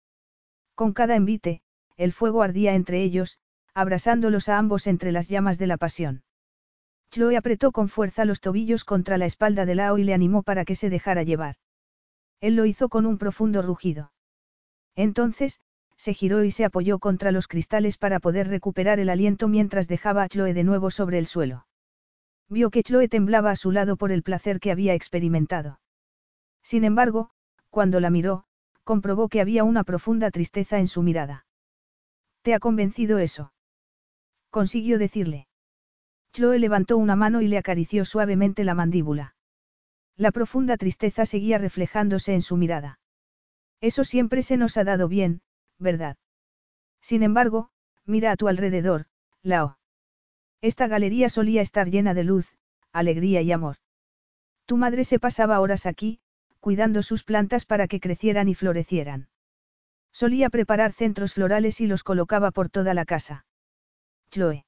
Con 0.75 0.95
cada 0.95 1.17
envite, 1.17 1.61
el 1.99 2.15
fuego 2.15 2.43
ardía 2.43 2.75
entre 2.75 3.03
ellos, 3.03 3.39
abrasándolos 3.75 4.49
a 4.49 4.57
ambos 4.57 4.87
entre 4.87 5.13
las 5.13 5.29
llamas 5.29 5.59
de 5.59 5.67
la 5.67 5.77
pasión. 5.77 6.23
Chloe 7.11 7.37
apretó 7.37 7.73
con 7.73 7.91
fuerza 7.91 8.25
los 8.25 8.41
tobillos 8.41 8.85
contra 8.85 9.19
la 9.19 9.27
espalda 9.27 9.67
de 9.67 9.75
Lao 9.75 9.99
y 9.99 10.05
le 10.05 10.15
animó 10.15 10.43
para 10.43 10.65
que 10.65 10.77
se 10.77 10.89
dejara 10.89 11.25
llevar. 11.25 11.57
Él 12.41 12.57
lo 12.57 12.65
hizo 12.65 12.89
con 12.89 13.05
un 13.05 13.19
profundo 13.19 13.61
rugido. 13.61 14.13
Entonces, 14.97 15.61
se 15.97 16.15
giró 16.15 16.45
y 16.45 16.51
se 16.51 16.65
apoyó 16.65 16.99
contra 16.99 17.33
los 17.33 17.49
cristales 17.49 17.97
para 17.99 18.21
poder 18.21 18.49
recuperar 18.49 19.01
el 19.01 19.09
aliento 19.09 19.49
mientras 19.49 19.89
dejaba 19.89 20.23
a 20.23 20.29
Chloe 20.29 20.55
de 20.55 20.65
nuevo 20.65 20.91
sobre 20.91 21.19
el 21.19 21.27
suelo. 21.27 21.67
Vio 22.49 22.71
que 22.71 22.83
Chloe 22.83 23.09
temblaba 23.09 23.51
a 23.51 23.57
su 23.57 23.71
lado 23.73 23.97
por 23.97 24.13
el 24.13 24.23
placer 24.23 24.61
que 24.61 24.71
había 24.71 24.95
experimentado. 24.95 25.81
Sin 26.63 26.85
embargo, 26.85 27.31
cuando 27.71 28.01
la 28.01 28.11
miró, 28.11 28.45
comprobó 28.85 29.29
que 29.29 29.41
había 29.41 29.65
una 29.65 29.85
profunda 29.85 30.31
tristeza 30.31 30.79
en 30.79 30.89
su 30.89 31.03
mirada. 31.03 31.47
¿Te 32.43 32.55
ha 32.55 32.61
convencido 32.61 33.19
eso? 33.19 33.53
Consiguió 34.51 34.99
decirle. 34.99 35.49
Chloe 36.33 36.59
levantó 36.59 36.99
una 36.99 37.17
mano 37.17 37.41
y 37.41 37.49
le 37.49 37.59
acarició 37.59 38.05
suavemente 38.05 38.65
la 38.65 38.75
mandíbula. 38.75 39.35
La 40.17 40.31
profunda 40.31 40.77
tristeza 40.77 41.27
seguía 41.27 41.59
reflejándose 41.59 42.35
en 42.35 42.43
su 42.43 42.57
mirada. 42.57 42.99
Eso 43.85 44.03
siempre 44.03 44.43
se 44.43 44.57
nos 44.57 44.79
ha 44.79 44.85
dado 44.85 45.09
bien, 45.09 45.43
¿verdad? 45.79 46.17
Sin 47.03 47.23
embargo, 47.23 47.69
mira 48.07 48.33
a 48.33 48.37
tu 48.37 48.49
alrededor, 48.49 49.05
Lao. 49.43 49.77
Esta 50.63 50.87
galería 50.87 51.29
solía 51.29 51.61
estar 51.61 51.91
llena 51.91 52.15
de 52.15 52.25
luz, 52.25 52.57
alegría 52.93 53.43
y 53.43 53.53
amor. 53.53 53.77
Tu 54.65 54.79
madre 54.79 55.05
se 55.05 55.19
pasaba 55.19 55.61
horas 55.61 55.85
aquí, 55.85 56.19
cuidando 56.61 57.03
sus 57.03 57.25
plantas 57.25 57.67
para 57.67 57.87
que 57.87 58.01
crecieran 58.01 58.49
y 58.49 58.55
florecieran. 58.55 59.29
Solía 60.13 60.49
preparar 60.49 60.95
centros 60.95 61.35
florales 61.35 61.83
y 61.83 61.87
los 61.87 62.03
colocaba 62.05 62.53
por 62.53 62.71
toda 62.71 62.95
la 62.95 63.05
casa. 63.05 63.45
Chloe. 64.31 64.65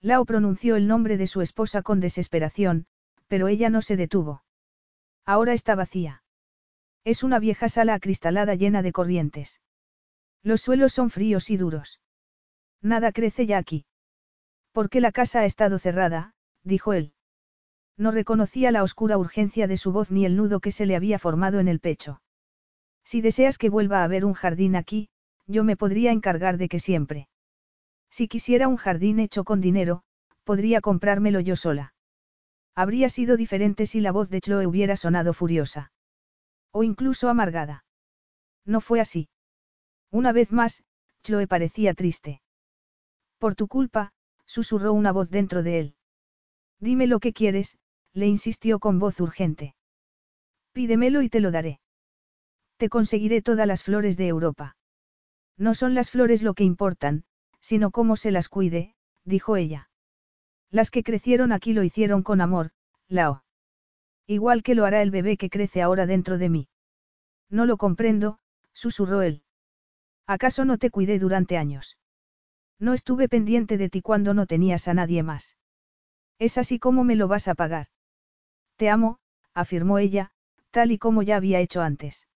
Lao 0.00 0.24
pronunció 0.24 0.76
el 0.76 0.86
nombre 0.86 1.16
de 1.16 1.26
su 1.26 1.40
esposa 1.40 1.82
con 1.82 1.98
desesperación, 1.98 2.86
pero 3.26 3.48
ella 3.48 3.68
no 3.68 3.82
se 3.82 3.96
detuvo. 3.96 4.44
Ahora 5.24 5.54
está 5.54 5.74
vacía. 5.74 6.22
Es 7.08 7.22
una 7.22 7.38
vieja 7.38 7.70
sala 7.70 7.94
acristalada 7.94 8.54
llena 8.54 8.82
de 8.82 8.92
corrientes. 8.92 9.62
Los 10.42 10.60
suelos 10.60 10.92
son 10.92 11.08
fríos 11.08 11.48
y 11.48 11.56
duros. 11.56 12.02
Nada 12.82 13.12
crece 13.12 13.46
ya 13.46 13.56
aquí. 13.56 13.86
Porque 14.72 15.00
la 15.00 15.10
casa 15.10 15.40
ha 15.40 15.46
estado 15.46 15.78
cerrada, 15.78 16.34
dijo 16.64 16.92
él. 16.92 17.14
No 17.96 18.10
reconocía 18.10 18.72
la 18.72 18.82
oscura 18.82 19.16
urgencia 19.16 19.66
de 19.66 19.78
su 19.78 19.90
voz 19.90 20.10
ni 20.10 20.26
el 20.26 20.36
nudo 20.36 20.60
que 20.60 20.70
se 20.70 20.84
le 20.84 20.96
había 20.96 21.18
formado 21.18 21.60
en 21.60 21.68
el 21.68 21.80
pecho. 21.80 22.20
Si 23.04 23.22
deseas 23.22 23.56
que 23.56 23.70
vuelva 23.70 24.00
a 24.00 24.04
haber 24.04 24.26
un 24.26 24.34
jardín 24.34 24.76
aquí, 24.76 25.08
yo 25.46 25.64
me 25.64 25.78
podría 25.78 26.12
encargar 26.12 26.58
de 26.58 26.68
que 26.68 26.78
siempre. 26.78 27.30
Si 28.10 28.28
quisiera 28.28 28.68
un 28.68 28.76
jardín 28.76 29.18
hecho 29.18 29.44
con 29.44 29.62
dinero, 29.62 30.02
podría 30.44 30.82
comprármelo 30.82 31.40
yo 31.40 31.56
sola. 31.56 31.94
Habría 32.74 33.08
sido 33.08 33.38
diferente 33.38 33.86
si 33.86 34.02
la 34.02 34.12
voz 34.12 34.28
de 34.28 34.42
Chloe 34.42 34.66
hubiera 34.66 34.98
sonado 34.98 35.32
furiosa. 35.32 35.90
O 36.72 36.82
incluso 36.82 37.28
amargada. 37.28 37.84
No 38.64 38.80
fue 38.80 39.00
así. 39.00 39.28
Una 40.10 40.32
vez 40.32 40.52
más, 40.52 40.84
Chloe 41.22 41.46
parecía 41.46 41.94
triste. 41.94 42.42
Por 43.38 43.54
tu 43.54 43.68
culpa, 43.68 44.12
susurró 44.46 44.92
una 44.92 45.12
voz 45.12 45.30
dentro 45.30 45.62
de 45.62 45.80
él. 45.80 45.94
Dime 46.80 47.06
lo 47.06 47.20
que 47.20 47.32
quieres, 47.32 47.78
le 48.12 48.26
insistió 48.26 48.78
con 48.78 48.98
voz 48.98 49.20
urgente. 49.20 49.74
Pídemelo 50.72 51.22
y 51.22 51.28
te 51.28 51.40
lo 51.40 51.50
daré. 51.50 51.80
Te 52.76 52.88
conseguiré 52.88 53.42
todas 53.42 53.66
las 53.66 53.82
flores 53.82 54.16
de 54.16 54.28
Europa. 54.28 54.76
No 55.56 55.74
son 55.74 55.94
las 55.94 56.10
flores 56.10 56.42
lo 56.42 56.54
que 56.54 56.64
importan, 56.64 57.24
sino 57.60 57.90
cómo 57.90 58.16
se 58.16 58.30
las 58.30 58.48
cuide, 58.48 58.94
dijo 59.24 59.56
ella. 59.56 59.90
Las 60.70 60.90
que 60.90 61.02
crecieron 61.02 61.52
aquí 61.52 61.72
lo 61.72 61.82
hicieron 61.82 62.22
con 62.22 62.40
amor, 62.40 62.70
Lao. 63.08 63.42
Igual 64.30 64.62
que 64.62 64.74
lo 64.74 64.84
hará 64.84 65.00
el 65.00 65.10
bebé 65.10 65.38
que 65.38 65.48
crece 65.48 65.80
ahora 65.80 66.04
dentro 66.04 66.36
de 66.36 66.50
mí. 66.50 66.68
No 67.48 67.64
lo 67.64 67.78
comprendo, 67.78 68.38
susurró 68.74 69.22
él. 69.22 69.42
¿Acaso 70.26 70.66
no 70.66 70.76
te 70.76 70.90
cuidé 70.90 71.18
durante 71.18 71.56
años? 71.56 71.96
No 72.78 72.92
estuve 72.92 73.26
pendiente 73.26 73.78
de 73.78 73.88
ti 73.88 74.02
cuando 74.02 74.34
no 74.34 74.44
tenías 74.44 74.86
a 74.86 74.92
nadie 74.92 75.22
más. 75.22 75.56
Es 76.38 76.58
así 76.58 76.78
como 76.78 77.04
me 77.04 77.16
lo 77.16 77.26
vas 77.26 77.48
a 77.48 77.54
pagar. 77.54 77.86
Te 78.76 78.90
amo, 78.90 79.18
afirmó 79.54 79.98
ella, 79.98 80.30
tal 80.70 80.92
y 80.92 80.98
como 80.98 81.22
ya 81.22 81.36
había 81.36 81.60
hecho 81.60 81.80
antes. 81.80 82.28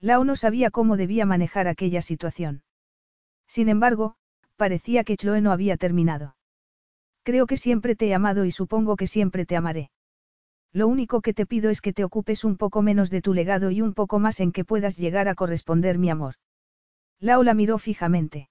Lao 0.00 0.22
no 0.22 0.36
sabía 0.36 0.70
cómo 0.70 0.96
debía 0.96 1.26
manejar 1.26 1.66
aquella 1.66 2.00
situación. 2.00 2.62
Sin 3.48 3.68
embargo, 3.68 4.14
parecía 4.54 5.02
que 5.02 5.16
Chloe 5.16 5.40
no 5.40 5.50
había 5.50 5.76
terminado. 5.76 6.36
Creo 7.24 7.46
que 7.46 7.56
siempre 7.56 7.96
te 7.96 8.06
he 8.06 8.14
amado 8.14 8.44
y 8.44 8.52
supongo 8.52 8.94
que 8.94 9.08
siempre 9.08 9.44
te 9.44 9.56
amaré. 9.56 9.90
Lo 10.72 10.86
único 10.86 11.20
que 11.22 11.34
te 11.34 11.46
pido 11.46 11.70
es 11.70 11.80
que 11.80 11.92
te 11.92 12.04
ocupes 12.04 12.44
un 12.44 12.56
poco 12.56 12.82
menos 12.82 13.10
de 13.10 13.22
tu 13.22 13.34
legado 13.34 13.70
y 13.70 13.80
un 13.80 13.94
poco 13.94 14.18
más 14.18 14.40
en 14.40 14.52
que 14.52 14.64
puedas 14.64 14.96
llegar 14.96 15.28
a 15.28 15.34
corresponder 15.34 15.98
mi 15.98 16.10
amor. 16.10 16.34
Lao 17.20 17.42
la 17.42 17.54
miró 17.54 17.78
fijamente. 17.78 18.50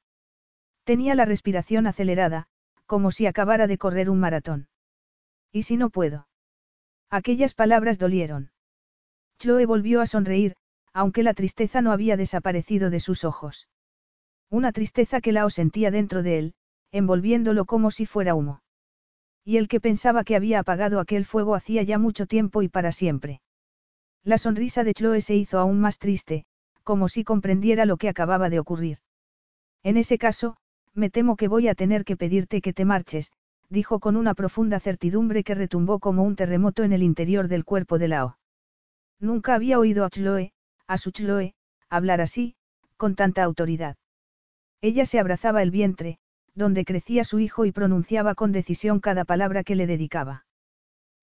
Tenía 0.83 1.15
la 1.15 1.25
respiración 1.25 1.87
acelerada, 1.87 2.47
como 2.85 3.11
si 3.11 3.25
acabara 3.25 3.67
de 3.67 3.77
correr 3.77 4.09
un 4.09 4.19
maratón. 4.19 4.67
¿Y 5.51 5.63
si 5.63 5.77
no 5.77 5.89
puedo? 5.89 6.27
Aquellas 7.09 7.53
palabras 7.53 7.99
dolieron. 7.99 8.51
Chloe 9.39 9.65
volvió 9.65 10.01
a 10.01 10.07
sonreír, 10.07 10.55
aunque 10.93 11.23
la 11.23 11.33
tristeza 11.33 11.81
no 11.81 11.91
había 11.91 12.17
desaparecido 12.17 12.89
de 12.89 12.99
sus 12.99 13.23
ojos. 13.23 13.67
Una 14.49 14.71
tristeza 14.71 15.21
que 15.21 15.31
Lao 15.31 15.49
sentía 15.49 15.91
dentro 15.91 16.23
de 16.23 16.39
él, 16.39 16.53
envolviéndolo 16.91 17.65
como 17.65 17.91
si 17.91 18.05
fuera 18.05 18.33
humo. 18.33 18.61
Y 19.48 19.56
el 19.56 19.69
que 19.69 19.80
pensaba 19.80 20.26
que 20.26 20.35
había 20.35 20.59
apagado 20.59 21.00
aquel 21.00 21.24
fuego 21.24 21.56
hacía 21.56 21.82
ya 21.82 21.98
mucho 21.98 22.26
tiempo 22.26 22.64
y 22.64 22.67
para 22.67 22.92
siempre. 22.92 23.40
La 24.26 24.38
sonrisa 24.38 24.84
de 24.84 24.93
Chloe 24.93 25.22
se 25.22 25.38
hizo 25.38 25.58
aún 25.58 25.80
más 25.80 26.00
triste, 26.00 26.43
como 26.84 27.08
si 27.08 27.24
comprendiera 27.24 27.85
lo 27.85 27.95
que 27.95 28.09
acababa 28.09 28.50
de 28.50 28.59
ocurrir. 28.59 28.98
En 29.84 29.95
ese 29.95 30.17
caso, 30.17 30.58
me 30.93 31.09
temo 31.09 31.38
que 31.38 31.48
voy 31.48 31.69
a 31.69 31.76
tener 31.76 32.03
que 32.03 32.17
pedirte 32.17 32.59
que 32.59 32.74
te 32.74 32.84
marches, 32.84 33.32
dijo 33.69 34.01
con 34.01 34.17
una 34.17 34.34
profunda 34.34 34.82
certidumbre 34.82 35.45
que 35.45 35.56
retumbó 35.56 36.00
como 36.00 36.24
un 36.24 36.35
terremoto 36.35 36.84
en 36.84 36.92
el 36.92 37.01
interior 37.01 37.48
del 37.48 37.64
cuerpo 37.64 37.98
de 38.00 38.09
Lao. 38.09 38.38
Nunca 39.17 39.56
había 39.56 39.80
oído 39.80 40.03
a 40.03 40.09
Chloe, 40.09 40.51
a 40.88 40.98
su 40.98 41.11
Chloe, 41.11 41.56
hablar 41.90 42.19
así, 42.19 42.58
con 42.98 43.16
tanta 43.16 43.45
autoridad. 43.45 43.95
Ella 44.82 45.06
se 45.06 45.22
abrazaba 45.22 45.61
el 45.64 45.72
vientre, 45.72 46.19
donde 46.57 46.85
crecía 46.85 47.23
su 47.23 47.39
hijo 47.39 47.65
y 47.65 47.71
pronunciaba 47.71 48.33
con 48.33 48.51
decisión 48.51 48.99
cada 48.99 49.25
palabra 49.25 49.63
que 49.63 49.75
le 49.75 49.85
dedicaba. 49.85 50.45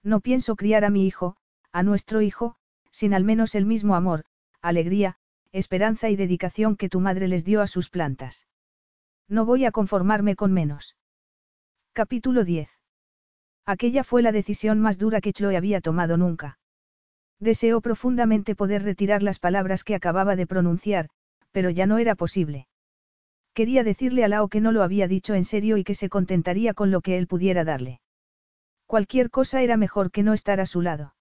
No 0.04 0.20
pienso 0.20 0.54
criar 0.54 0.84
a 0.84 0.90
mi 0.90 1.06
hijo, 1.06 1.36
a 1.72 1.82
nuestro 1.82 2.22
hijo, 2.22 2.54
sin 2.92 3.14
al 3.14 3.24
menos 3.24 3.56
el 3.56 3.66
mismo 3.66 3.96
amor, 3.96 4.24
alegría, 4.62 5.16
esperanza 5.50 6.08
y 6.08 6.14
dedicación 6.14 6.76
que 6.76 6.88
tu 6.88 7.00
madre 7.00 7.26
les 7.26 7.44
dio 7.44 7.62
a 7.62 7.66
sus 7.66 7.90
plantas. 7.90 8.46
No 9.28 9.44
voy 9.44 9.64
a 9.64 9.72
conformarme 9.72 10.36
con 10.36 10.52
menos. 10.52 10.96
Capítulo 11.92 12.44
10. 12.44 12.70
Aquella 13.66 14.04
fue 14.04 14.22
la 14.22 14.30
decisión 14.30 14.78
más 14.78 14.98
dura 14.98 15.20
que 15.20 15.32
Chloe 15.32 15.56
había 15.56 15.80
tomado 15.80 16.16
nunca. 16.16 16.58
Deseó 17.40 17.80
profundamente 17.80 18.54
poder 18.54 18.84
retirar 18.84 19.24
las 19.24 19.40
palabras 19.40 19.82
que 19.82 19.96
acababa 19.96 20.36
de 20.36 20.46
pronunciar, 20.46 21.08
pero 21.50 21.70
ya 21.70 21.86
no 21.86 21.98
era 21.98 22.14
posible. 22.14 22.68
Quería 23.54 23.84
decirle 23.84 24.24
a 24.24 24.28
Lao 24.28 24.48
que 24.48 24.60
no 24.60 24.72
lo 24.72 24.82
había 24.82 25.06
dicho 25.06 25.34
en 25.34 25.44
serio 25.44 25.76
y 25.76 25.84
que 25.84 25.94
se 25.94 26.08
contentaría 26.08 26.74
con 26.74 26.90
lo 26.90 27.00
que 27.00 27.16
él 27.18 27.26
pudiera 27.28 27.64
darle. 27.64 28.00
Cualquier 28.86 29.30
cosa 29.30 29.62
era 29.62 29.76
mejor 29.76 30.10
que 30.10 30.24
no 30.24 30.34
estar 30.34 30.60
a 30.60 30.66
su 30.66 30.82
lado. 30.82 31.14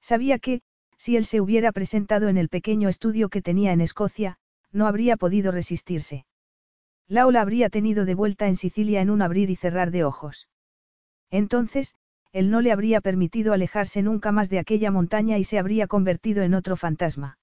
Sabía 0.00 0.38
que, 0.38 0.62
si 0.96 1.16
él 1.16 1.24
se 1.24 1.40
hubiera 1.40 1.72
presentado 1.72 2.28
en 2.28 2.36
el 2.36 2.48
pequeño 2.48 2.88
estudio 2.88 3.28
que 3.28 3.42
tenía 3.42 3.72
en 3.72 3.80
Escocia, 3.80 4.38
no 4.72 4.86
habría 4.86 5.16
podido 5.16 5.50
resistirse. 5.50 6.26
Lau 7.08 7.30
la 7.30 7.40
habría 7.40 7.70
tenido 7.70 8.04
de 8.04 8.14
vuelta 8.14 8.46
en 8.46 8.56
Sicilia 8.56 9.00
en 9.00 9.10
un 9.10 9.22
abrir 9.22 9.50
y 9.50 9.56
cerrar 9.56 9.90
de 9.90 10.04
ojos. 10.04 10.48
Entonces, 11.30 11.94
él 12.32 12.50
no 12.50 12.60
le 12.60 12.70
habría 12.70 13.00
permitido 13.00 13.52
alejarse 13.52 14.02
nunca 14.02 14.30
más 14.30 14.50
de 14.50 14.58
aquella 14.58 14.90
montaña 14.90 15.38
y 15.38 15.44
se 15.44 15.58
habría 15.58 15.86
convertido 15.86 16.42
en 16.42 16.54
otro 16.54 16.76
fantasma. 16.76 17.38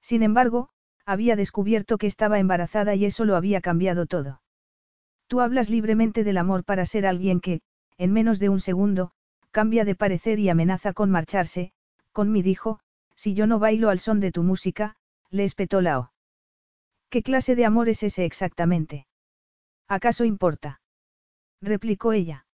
Sin 0.00 0.22
embargo, 0.22 0.70
había 1.10 1.34
descubierto 1.34 1.98
que 1.98 2.06
estaba 2.06 2.38
embarazada 2.38 2.94
y 2.94 3.04
eso 3.04 3.24
lo 3.24 3.34
había 3.34 3.60
cambiado 3.60 4.06
todo. 4.06 4.42
Tú 5.26 5.40
hablas 5.40 5.68
libremente 5.68 6.22
del 6.22 6.38
amor 6.38 6.64
para 6.64 6.86
ser 6.86 7.04
alguien 7.04 7.40
que, 7.40 7.62
en 7.98 8.12
menos 8.12 8.38
de 8.38 8.48
un 8.48 8.60
segundo, 8.60 9.10
cambia 9.50 9.84
de 9.84 9.96
parecer 9.96 10.38
y 10.38 10.48
amenaza 10.48 10.92
con 10.92 11.10
marcharse, 11.10 11.72
con 12.12 12.30
mi 12.30 12.42
dijo, 12.42 12.78
si 13.16 13.34
yo 13.34 13.48
no 13.48 13.58
bailo 13.58 13.90
al 13.90 13.98
son 13.98 14.20
de 14.20 14.30
tu 14.30 14.44
música, 14.44 14.94
le 15.30 15.42
espetó 15.42 15.80
Lao. 15.80 16.12
¿Qué 17.08 17.22
clase 17.22 17.56
de 17.56 17.64
amor 17.64 17.88
es 17.88 18.04
ese 18.04 18.24
exactamente? 18.24 19.08
¿Acaso 19.88 20.24
importa? 20.24 20.80
replicó 21.60 22.12
ella. 22.12 22.46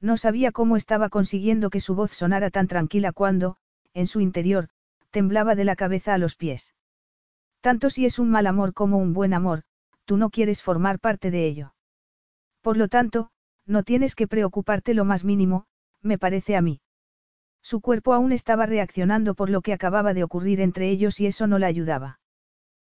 No 0.00 0.16
sabía 0.16 0.52
cómo 0.52 0.78
estaba 0.78 1.10
consiguiendo 1.10 1.68
que 1.68 1.80
su 1.80 1.94
voz 1.94 2.12
sonara 2.12 2.48
tan 2.48 2.66
tranquila 2.66 3.12
cuando, 3.12 3.58
en 3.92 4.06
su 4.06 4.20
interior, 4.22 4.70
temblaba 5.10 5.54
de 5.54 5.64
la 5.64 5.76
cabeza 5.76 6.14
a 6.14 6.18
los 6.18 6.34
pies. 6.34 6.72
Tanto 7.64 7.88
si 7.88 8.04
es 8.04 8.18
un 8.18 8.28
mal 8.28 8.46
amor 8.46 8.74
como 8.74 8.98
un 8.98 9.14
buen 9.14 9.32
amor, 9.32 9.62
tú 10.04 10.18
no 10.18 10.28
quieres 10.28 10.60
formar 10.60 10.98
parte 10.98 11.30
de 11.30 11.46
ello. 11.46 11.74
Por 12.60 12.76
lo 12.76 12.88
tanto, 12.88 13.30
no 13.64 13.84
tienes 13.84 14.14
que 14.14 14.28
preocuparte 14.28 14.92
lo 14.92 15.06
más 15.06 15.24
mínimo, 15.24 15.64
me 16.02 16.18
parece 16.18 16.56
a 16.56 16.60
mí. 16.60 16.82
Su 17.62 17.80
cuerpo 17.80 18.12
aún 18.12 18.32
estaba 18.32 18.66
reaccionando 18.66 19.34
por 19.34 19.48
lo 19.48 19.62
que 19.62 19.72
acababa 19.72 20.12
de 20.12 20.24
ocurrir 20.24 20.60
entre 20.60 20.90
ellos 20.90 21.20
y 21.20 21.26
eso 21.26 21.46
no 21.46 21.58
la 21.58 21.66
ayudaba. 21.66 22.20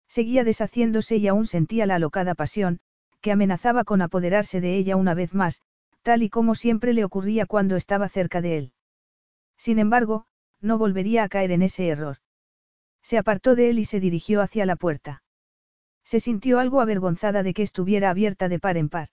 Seguía 0.08 0.46
deshaciéndose 0.46 1.18
y 1.18 1.28
aún 1.28 1.48
sentía 1.48 1.86
la 1.86 1.96
alocada 1.96 2.34
pasión, 2.34 2.80
que 3.20 3.34
amenazaba 3.34 3.84
con 3.84 4.02
apoderarse 4.02 4.62
de 4.62 4.78
ella 4.78 4.96
una 4.96 5.14
vez 5.14 5.34
más, 5.34 5.60
tal 6.02 6.24
y 6.24 6.30
como 6.30 6.56
siempre 6.56 6.94
le 6.94 7.04
ocurría 7.04 7.46
cuando 7.46 7.76
estaba 7.76 8.08
cerca 8.08 8.40
de 8.40 8.58
él. 8.58 8.74
Sin 9.58 9.80
embargo, 9.80 10.28
no 10.62 10.78
volvería 10.78 11.24
a 11.24 11.28
caer 11.28 11.52
en 11.52 11.62
ese 11.62 11.90
error. 11.90 12.20
Se 13.04 13.18
apartó 13.18 13.56
de 13.56 13.70
él 13.70 13.80
y 13.80 13.86
se 13.86 14.00
dirigió 14.00 14.42
hacia 14.42 14.66
la 14.66 14.76
puerta. 14.76 15.24
Se 16.04 16.20
sintió 16.20 16.60
algo 16.60 16.82
avergonzada 16.82 17.44
de 17.44 17.54
que 17.54 17.64
estuviera 17.64 18.10
abierta 18.10 18.50
de 18.50 18.60
par 18.60 18.78
en 18.78 18.90
par. 18.90 19.10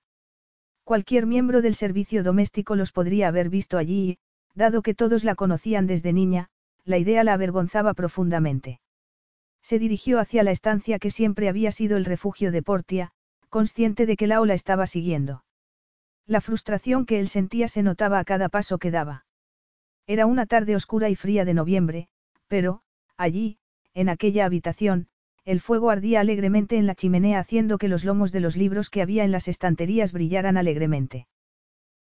Cualquier 0.84 1.26
miembro 1.26 1.60
del 1.60 1.74
servicio 1.74 2.22
doméstico 2.22 2.74
los 2.74 2.92
podría 2.92 3.28
haber 3.28 3.50
visto 3.50 3.76
allí 3.76 4.10
y, 4.10 4.18
dado 4.54 4.82
que 4.82 4.94
todos 4.94 5.24
la 5.24 5.34
conocían 5.34 5.86
desde 5.86 6.12
niña, 6.12 6.48
la 6.84 6.98
idea 6.98 7.24
la 7.24 7.34
avergonzaba 7.34 7.94
profundamente. 7.94 8.80
Se 9.62 9.78
dirigió 9.78 10.18
hacia 10.18 10.42
la 10.42 10.50
estancia 10.50 10.98
que 10.98 11.10
siempre 11.10 11.48
había 11.48 11.72
sido 11.72 11.96
el 11.96 12.04
refugio 12.04 12.50
de 12.52 12.62
Portia, 12.62 13.10
consciente 13.48 14.06
de 14.06 14.16
que 14.16 14.26
la 14.26 14.40
ola 14.40 14.54
estaba 14.54 14.86
siguiendo. 14.86 15.44
La 16.26 16.40
frustración 16.40 17.06
que 17.06 17.20
él 17.20 17.28
sentía 17.28 17.68
se 17.68 17.82
notaba 17.82 18.18
a 18.18 18.24
cada 18.24 18.48
paso 18.48 18.78
que 18.78 18.90
daba. 18.90 19.26
Era 20.06 20.26
una 20.26 20.46
tarde 20.46 20.74
oscura 20.74 21.10
y 21.10 21.16
fría 21.16 21.44
de 21.44 21.54
noviembre, 21.54 22.08
pero, 22.46 22.80
allí, 23.16 23.58
en 23.94 24.08
aquella 24.08 24.44
habitación, 24.44 25.08
el 25.44 25.60
fuego 25.60 25.90
ardía 25.90 26.20
alegremente 26.20 26.76
en 26.76 26.86
la 26.86 26.94
chimenea 26.94 27.38
haciendo 27.38 27.78
que 27.78 27.88
los 27.88 28.04
lomos 28.04 28.32
de 28.32 28.40
los 28.40 28.56
libros 28.56 28.90
que 28.90 29.02
había 29.02 29.24
en 29.24 29.32
las 29.32 29.48
estanterías 29.48 30.12
brillaran 30.12 30.56
alegremente. 30.56 31.26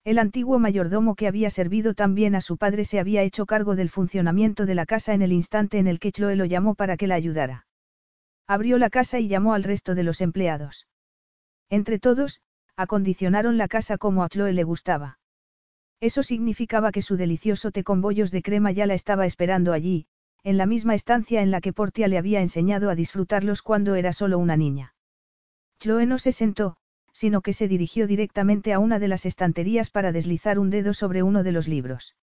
El 0.05 0.19
antiguo 0.19 0.59
mayordomo 0.59 1.15
que 1.15 1.27
había 1.27 1.49
servido 1.49 1.93
tan 1.93 2.13
bien 2.15 2.35
a 2.35 2.41
su 2.41 2.57
padre 2.57 2.85
se 2.85 2.99
había 2.99 3.21
hecho 3.21 3.45
cargo 3.45 3.75
del 3.75 3.89
funcionamiento 3.89 4.65
de 4.65 4.75
la 4.75 4.85
casa 4.85 5.13
en 5.13 5.21
el 5.21 5.31
instante 5.31 5.77
en 5.77 5.87
el 5.87 5.99
que 5.99 6.11
Chloe 6.11 6.35
lo 6.35 6.45
llamó 6.45 6.75
para 6.75 6.97
que 6.97 7.07
la 7.07 7.15
ayudara. 7.15 7.67
Abrió 8.47 8.77
la 8.77 8.89
casa 8.89 9.19
y 9.19 9.27
llamó 9.27 9.53
al 9.53 9.63
resto 9.63 9.95
de 9.95 10.03
los 10.03 10.19
empleados. 10.19 10.87
Entre 11.69 11.99
todos, 11.99 12.41
acondicionaron 12.75 13.57
la 13.57 13.67
casa 13.67 13.97
como 13.97 14.23
a 14.23 14.29
Chloe 14.29 14.53
le 14.53 14.63
gustaba. 14.63 15.19
Eso 16.01 16.21
significaba 16.21 16.91
que 16.91 17.01
su 17.01 17.15
delicioso 17.15 17.71
té 17.71 17.83
con 17.83 18.01
bollos 18.01 18.31
de 18.31 18.41
crema 18.41 18.71
ya 18.71 18.85
la 18.85 18.93
estaba 18.93 19.25
esperando 19.25 19.71
allí, 19.71 20.07
en 20.43 20.57
la 20.57 20.65
misma 20.65 20.93
estancia 20.93 21.41
en 21.41 21.51
la 21.51 21.61
que 21.61 21.73
Portia 21.73 22.07
le 22.07 22.17
había 22.17 22.41
enseñado 22.41 22.89
a 22.89 22.95
disfrutarlos 22.95 23.61
cuando 23.61 23.95
era 23.95 24.11
solo 24.11 24.38
una 24.38 24.57
niña. 24.57 24.93
Chloe 25.80 26.05
no 26.05 26.17
se 26.17 26.31
sentó, 26.31 26.75
sino 27.13 27.41
que 27.41 27.53
se 27.53 27.67
dirigió 27.67 28.07
directamente 28.07 28.73
a 28.73 28.80
una 28.80 28.99
de 28.99 29.07
las 29.07 29.25
estanterías 29.25 29.89
para 29.89 30.11
deslizar 30.11 30.59
un 30.59 30.69
dedo 30.69 30.93
sobre 30.93 31.23
uno 31.23 31.43
de 31.43 31.51
los 31.51 31.67
libros. 31.67 32.15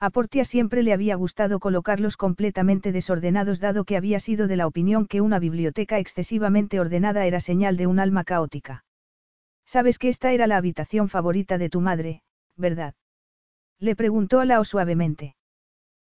A 0.00 0.10
Portia 0.10 0.44
siempre 0.44 0.82
le 0.82 0.92
había 0.92 1.14
gustado 1.14 1.58
colocarlos 1.58 2.16
completamente 2.16 2.92
desordenados 2.92 3.60
dado 3.60 3.84
que 3.84 3.96
había 3.96 4.20
sido 4.20 4.46
de 4.46 4.56
la 4.56 4.66
opinión 4.66 5.06
que 5.06 5.20
una 5.20 5.38
biblioteca 5.38 5.98
excesivamente 5.98 6.80
ordenada 6.80 7.26
era 7.26 7.40
señal 7.40 7.76
de 7.76 7.86
un 7.86 7.98
alma 7.98 8.24
caótica. 8.24 8.84
Sabes 9.64 9.98
que 9.98 10.08
esta 10.08 10.32
era 10.32 10.46
la 10.46 10.58
habitación 10.58 11.08
favorita 11.08 11.58
de 11.58 11.70
tu 11.70 11.80
madre, 11.80 12.22
¿verdad? 12.56 12.94
Le 13.78 13.96
preguntó 13.96 14.44
Lao 14.44 14.64
suavemente. 14.64 15.34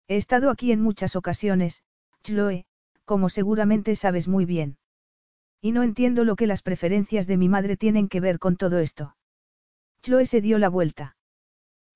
He 0.08 0.16
estado 0.16 0.50
aquí 0.50 0.72
en 0.72 0.80
muchas 0.80 1.16
ocasiones, 1.16 1.82
Chloe, 2.22 2.66
como 3.04 3.28
seguramente 3.28 3.96
sabes 3.96 4.28
muy 4.28 4.44
bien. 4.44 4.78
Y 5.60 5.72
no 5.72 5.82
entiendo 5.82 6.24
lo 6.24 6.36
que 6.36 6.46
las 6.46 6.62
preferencias 6.62 7.26
de 7.26 7.36
mi 7.36 7.48
madre 7.48 7.76
tienen 7.76 8.08
que 8.08 8.20
ver 8.20 8.38
con 8.38 8.56
todo 8.56 8.78
esto. 8.78 9.16
Chloe 10.02 10.26
se 10.26 10.40
dio 10.40 10.58
la 10.58 10.68
vuelta. 10.68 11.16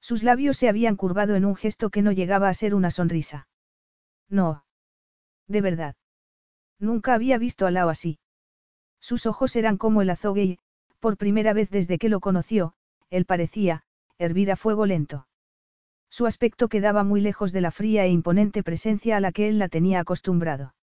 Sus 0.01 0.23
labios 0.23 0.57
se 0.57 0.69
habían 0.69 0.97
curvado 0.97 1.37
en 1.37 1.45
un 1.45 1.55
gesto 1.55 1.91
que 1.91 2.03
no 2.03 2.11
llegaba 2.11 2.49
a 2.49 2.55
ser 2.55 2.75
una 2.75 2.91
sonrisa. 2.91 3.49
No. 4.29 4.65
De 5.47 5.61
verdad. 5.61 5.95
Nunca 6.79 7.15
había 7.15 7.39
visto 7.39 7.67
a 7.67 7.71
Lao 7.71 7.91
así. 7.91 8.19
Sus 9.01 9.27
ojos 9.27 9.55
eran 9.57 9.77
como 9.77 10.03
el 10.03 10.11
azogue 10.11 10.45
y, 10.45 10.59
por 10.99 11.17
primera 11.17 11.53
vez 11.53 11.71
desde 11.71 11.99
que 11.99 12.09
lo 12.09 12.21
conoció, 12.21 12.75
él 13.11 13.25
parecía, 13.25 13.85
hervir 14.19 14.51
a 14.51 14.57
fuego 14.57 14.87
lento. 14.87 15.27
Su 16.11 16.27
aspecto 16.27 16.69
quedaba 16.69 17.05
muy 17.05 17.21
lejos 17.21 17.53
de 17.53 17.61
la 17.61 17.71
fría 17.71 18.05
e 18.05 18.11
imponente 18.11 18.63
presencia 18.63 19.17
a 19.17 19.21
la 19.21 19.31
que 19.33 19.49
él 19.49 19.59
la 19.59 19.69
tenía 19.69 20.01
acostumbrado. 20.01 20.75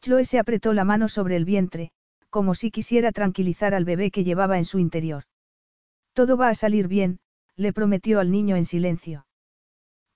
Chloe 0.00 0.24
se 0.24 0.38
apretó 0.38 0.72
la 0.72 0.84
mano 0.84 1.08
sobre 1.08 1.36
el 1.36 1.44
vientre, 1.44 1.92
como 2.30 2.54
si 2.54 2.70
quisiera 2.70 3.12
tranquilizar 3.12 3.74
al 3.74 3.84
bebé 3.84 4.10
que 4.10 4.24
llevaba 4.24 4.58
en 4.58 4.64
su 4.64 4.78
interior. 4.78 5.24
Todo 6.12 6.36
va 6.36 6.48
a 6.48 6.54
salir 6.54 6.88
bien, 6.88 7.20
le 7.56 7.72
prometió 7.72 8.18
al 8.18 8.30
niño 8.30 8.56
en 8.56 8.64
silencio. 8.64 9.26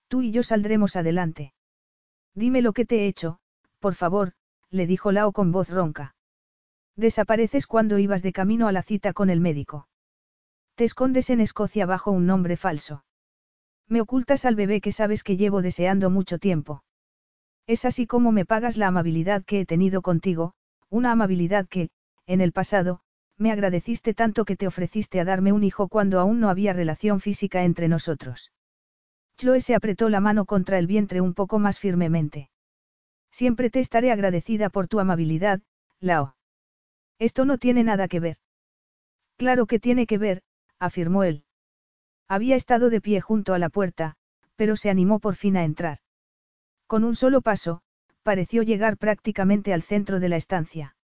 Tú 0.08 0.22
y 0.22 0.32
yo 0.32 0.42
saldremos 0.42 0.96
adelante. 0.96 1.54
Dime 2.34 2.62
lo 2.62 2.72
que 2.72 2.84
te 2.84 3.00
he 3.00 3.06
hecho, 3.06 3.38
por 3.78 3.94
favor, 3.94 4.32
le 4.70 4.86
dijo 4.86 5.12
Lao 5.12 5.32
con 5.32 5.52
voz 5.52 5.70
ronca. 5.70 6.16
Desapareces 6.96 7.66
cuando 7.66 7.98
ibas 7.98 8.22
de 8.22 8.32
camino 8.32 8.66
a 8.66 8.72
la 8.72 8.82
cita 8.82 9.12
con 9.12 9.30
el 9.30 9.40
médico. 9.40 9.88
Te 10.74 10.84
escondes 10.84 11.30
en 11.30 11.40
Escocia 11.40 11.86
bajo 11.86 12.10
un 12.10 12.26
nombre 12.26 12.56
falso. 12.56 13.04
Me 13.88 14.00
ocultas 14.00 14.44
al 14.44 14.54
bebé 14.54 14.80
que 14.80 14.92
sabes 14.92 15.22
que 15.22 15.36
llevo 15.36 15.62
deseando 15.62 16.10
mucho 16.10 16.38
tiempo. 16.38 16.84
Es 17.66 17.84
así 17.84 18.06
como 18.06 18.32
me 18.32 18.44
pagas 18.44 18.76
la 18.76 18.88
amabilidad 18.88 19.44
que 19.44 19.60
he 19.60 19.66
tenido 19.66 20.02
contigo, 20.02 20.54
una 20.90 21.12
amabilidad 21.12 21.66
que, 21.66 21.90
en 22.26 22.40
el 22.40 22.52
pasado, 22.52 23.00
me 23.36 23.50
agradeciste 23.50 24.14
tanto 24.14 24.44
que 24.44 24.56
te 24.56 24.66
ofreciste 24.66 25.20
a 25.20 25.24
darme 25.24 25.52
un 25.52 25.64
hijo 25.64 25.88
cuando 25.88 26.20
aún 26.20 26.40
no 26.40 26.50
había 26.50 26.72
relación 26.72 27.20
física 27.20 27.64
entre 27.64 27.88
nosotros. 27.88 28.52
Chloe 29.36 29.60
se 29.60 29.74
apretó 29.74 30.08
la 30.08 30.20
mano 30.20 30.44
contra 30.44 30.78
el 30.78 30.86
vientre 30.86 31.20
un 31.20 31.34
poco 31.34 31.58
más 31.58 31.78
firmemente. 31.80 32.50
Siempre 33.30 33.70
te 33.70 33.80
estaré 33.80 34.12
agradecida 34.12 34.70
por 34.70 34.86
tu 34.86 35.00
amabilidad, 35.00 35.60
Lao. 35.98 36.36
Esto 37.18 37.44
no 37.44 37.58
tiene 37.58 37.82
nada 37.82 38.06
que 38.06 38.20
ver. 38.20 38.38
Claro 39.36 39.66
que 39.66 39.80
tiene 39.80 40.06
que 40.06 40.18
ver, 40.18 40.42
afirmó 40.78 41.24
él. 41.24 41.43
Había 42.28 42.56
estado 42.56 42.90
de 42.90 43.00
pie 43.00 43.20
junto 43.20 43.54
a 43.54 43.58
la 43.58 43.68
puerta, 43.68 44.16
pero 44.56 44.76
se 44.76 44.90
animó 44.90 45.18
por 45.18 45.34
fin 45.36 45.56
a 45.56 45.64
entrar. 45.64 45.98
Con 46.86 47.04
un 47.04 47.14
solo 47.14 47.40
paso, 47.40 47.82
pareció 48.22 48.62
llegar 48.62 48.96
prácticamente 48.96 49.72
al 49.72 49.82
centro 49.82 50.20
de 50.20 50.28
la 50.28 50.36
estancia. 50.36 50.96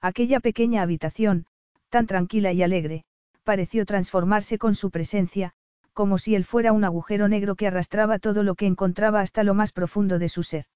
Aquella 0.00 0.40
pequeña 0.40 0.82
habitación, 0.82 1.46
tan 1.88 2.06
tranquila 2.06 2.52
y 2.52 2.62
alegre, 2.62 3.04
pareció 3.44 3.84
transformarse 3.84 4.58
con 4.58 4.74
su 4.74 4.90
presencia, 4.90 5.52
como 5.92 6.18
si 6.18 6.34
él 6.34 6.44
fuera 6.44 6.72
un 6.72 6.84
agujero 6.84 7.28
negro 7.28 7.56
que 7.56 7.66
arrastraba 7.66 8.18
todo 8.18 8.42
lo 8.42 8.54
que 8.54 8.66
encontraba 8.66 9.20
hasta 9.20 9.42
lo 9.42 9.54
más 9.54 9.72
profundo 9.72 10.18
de 10.18 10.28
su 10.28 10.42
ser. 10.42 10.66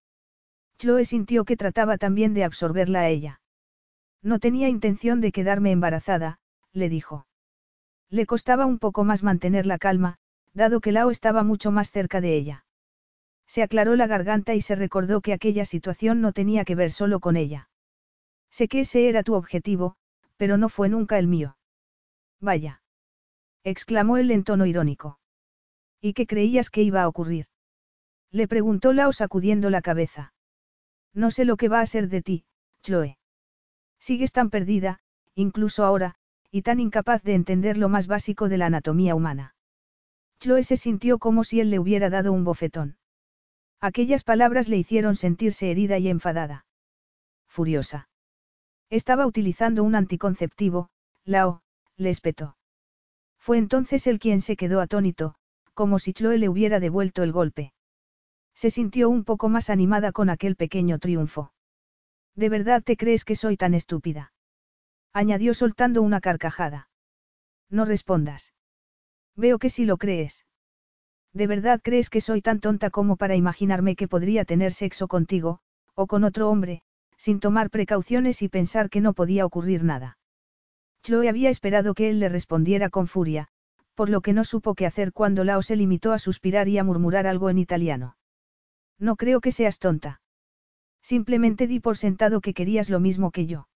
Chloe 0.78 1.04
sintió 1.04 1.44
que 1.44 1.56
trataba 1.56 1.96
también 1.96 2.34
de 2.34 2.44
absorberla 2.44 3.00
a 3.02 3.08
ella. 3.08 3.40
No 4.22 4.38
tenía 4.38 4.68
intención 4.68 5.20
de 5.20 5.30
quedarme 5.30 5.70
embarazada, 5.70 6.38
le 6.72 6.88
dijo. 6.88 7.26
Le 8.12 8.26
costaba 8.26 8.66
un 8.66 8.78
poco 8.78 9.04
más 9.04 9.22
mantener 9.22 9.64
la 9.64 9.78
calma, 9.78 10.18
dado 10.52 10.82
que 10.82 10.92
Lao 10.92 11.10
estaba 11.10 11.42
mucho 11.44 11.70
más 11.70 11.90
cerca 11.90 12.20
de 12.20 12.36
ella. 12.36 12.66
Se 13.46 13.62
aclaró 13.62 13.96
la 13.96 14.06
garganta 14.06 14.52
y 14.54 14.60
se 14.60 14.74
recordó 14.74 15.22
que 15.22 15.32
aquella 15.32 15.64
situación 15.64 16.20
no 16.20 16.32
tenía 16.32 16.66
que 16.66 16.74
ver 16.74 16.92
solo 16.92 17.20
con 17.20 17.38
ella. 17.38 17.70
Sé 18.50 18.68
que 18.68 18.80
ese 18.80 19.08
era 19.08 19.22
tu 19.22 19.32
objetivo, 19.32 19.96
pero 20.36 20.58
no 20.58 20.68
fue 20.68 20.90
nunca 20.90 21.18
el 21.18 21.26
mío. 21.26 21.56
Vaya. 22.38 22.82
exclamó 23.64 24.18
él 24.18 24.30
en 24.30 24.44
tono 24.44 24.66
irónico. 24.66 25.18
¿Y 26.02 26.12
qué 26.12 26.26
creías 26.26 26.68
que 26.68 26.82
iba 26.82 27.02
a 27.02 27.08
ocurrir? 27.08 27.46
Le 28.30 28.46
preguntó 28.46 28.92
Lao 28.92 29.12
sacudiendo 29.12 29.70
la 29.70 29.80
cabeza. 29.80 30.34
No 31.14 31.30
sé 31.30 31.46
lo 31.46 31.56
que 31.56 31.70
va 31.70 31.80
a 31.80 31.86
ser 31.86 32.10
de 32.10 32.20
ti, 32.20 32.44
Chloe. 32.82 33.16
Sigues 33.98 34.32
tan 34.32 34.50
perdida, 34.50 35.00
incluso 35.34 35.86
ahora, 35.86 36.16
y 36.52 36.60
tan 36.62 36.78
incapaz 36.78 37.22
de 37.22 37.34
entender 37.34 37.78
lo 37.78 37.88
más 37.88 38.06
básico 38.06 38.50
de 38.50 38.58
la 38.58 38.66
anatomía 38.66 39.14
humana. 39.14 39.54
Chloe 40.38 40.62
se 40.62 40.76
sintió 40.76 41.18
como 41.18 41.44
si 41.44 41.60
él 41.60 41.70
le 41.70 41.78
hubiera 41.78 42.10
dado 42.10 42.30
un 42.30 42.44
bofetón. 42.44 42.98
Aquellas 43.80 44.22
palabras 44.22 44.68
le 44.68 44.76
hicieron 44.76 45.16
sentirse 45.16 45.70
herida 45.70 45.96
y 45.98 46.08
enfadada. 46.08 46.66
Furiosa. 47.48 48.10
Estaba 48.90 49.26
utilizando 49.26 49.82
un 49.82 49.94
anticonceptivo, 49.94 50.90
Lao, 51.24 51.62
le 51.96 52.10
espetó. 52.10 52.56
Fue 53.38 53.56
entonces 53.56 54.06
él 54.06 54.18
quien 54.18 54.42
se 54.42 54.56
quedó 54.56 54.80
atónito, 54.80 55.34
como 55.72 55.98
si 55.98 56.12
Chloe 56.12 56.36
le 56.36 56.50
hubiera 56.50 56.80
devuelto 56.80 57.22
el 57.22 57.32
golpe. 57.32 57.72
Se 58.54 58.70
sintió 58.70 59.08
un 59.08 59.24
poco 59.24 59.48
más 59.48 59.70
animada 59.70 60.12
con 60.12 60.28
aquel 60.28 60.56
pequeño 60.56 60.98
triunfo. 60.98 61.54
¿De 62.36 62.50
verdad 62.50 62.82
te 62.82 62.98
crees 62.98 63.24
que 63.24 63.36
soy 63.36 63.56
tan 63.56 63.72
estúpida? 63.72 64.31
Añadió 65.12 65.54
soltando 65.54 66.02
una 66.02 66.20
carcajada. 66.20 66.88
No 67.68 67.84
respondas. 67.84 68.52
Veo 69.36 69.58
que 69.58 69.70
sí 69.70 69.84
lo 69.84 69.96
crees, 69.96 70.44
¿De 71.32 71.46
verdad 71.46 71.80
crees 71.82 72.10
que 72.10 72.20
soy 72.20 72.42
tan 72.42 72.60
tonta 72.60 72.90
como 72.90 73.16
para 73.16 73.36
imaginarme 73.36 73.96
que 73.96 74.08
podría 74.08 74.44
tener 74.44 74.72
sexo 74.72 75.08
contigo, 75.08 75.60
o 75.94 76.06
con 76.06 76.24
otro 76.24 76.50
hombre, 76.50 76.82
sin 77.16 77.40
tomar 77.40 77.70
precauciones 77.70 78.42
y 78.42 78.48
pensar 78.48 78.90
que 78.90 79.00
no 79.00 79.14
podía 79.14 79.46
ocurrir 79.46 79.82
nada? 79.82 80.18
Chloe 81.02 81.28
había 81.28 81.48
esperado 81.48 81.94
que 81.94 82.10
él 82.10 82.20
le 82.20 82.28
respondiera 82.28 82.90
con 82.90 83.06
furia, 83.06 83.48
por 83.94 84.10
lo 84.10 84.20
que 84.20 84.34
no 84.34 84.44
supo 84.44 84.74
qué 84.74 84.86
hacer 84.86 85.12
cuando 85.12 85.42
Lao 85.42 85.62
se 85.62 85.76
limitó 85.76 86.12
a 86.12 86.18
suspirar 86.18 86.68
y 86.68 86.76
a 86.78 86.84
murmurar 86.84 87.26
algo 87.26 87.48
en 87.48 87.58
italiano. 87.58 88.16
No 88.98 89.16
creo 89.16 89.40
que 89.40 89.52
seas 89.52 89.78
tonta. 89.78 90.20
Simplemente 91.00 91.66
di 91.66 91.80
por 91.80 91.96
sentado 91.96 92.40
que 92.40 92.54
querías 92.54 92.90
lo 92.90 93.00
mismo 93.00 93.30
que 93.30 93.46
yo. 93.46 93.68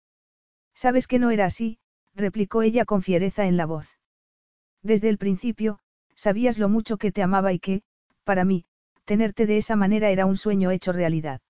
Sabes 0.77 1.07
que 1.07 1.19
no 1.19 1.31
era 1.31 1.47
así, 1.47 1.79
replicó 2.15 2.61
ella 2.61 2.85
con 2.85 3.03
fiereza 3.03 3.47
en 3.47 3.57
la 3.57 3.65
voz. 3.65 3.99
Desde 4.83 5.09
el 5.09 5.17
principio, 5.17 5.79
sabías 6.15 6.59
lo 6.59 6.69
mucho 6.69 6.99
que 6.99 7.11
te 7.11 7.23
amaba 7.23 7.55
y 7.55 7.59
que, 7.59 7.83
para 8.25 8.45
mí, 8.45 8.67
tenerte 9.07 9.47
de 9.47 9.57
esa 9.57 9.75
manera 9.75 10.11
era 10.11 10.27
un 10.27 10.37
sueño 10.37 10.71
hecho 10.71 10.93
realidad. 10.93 11.41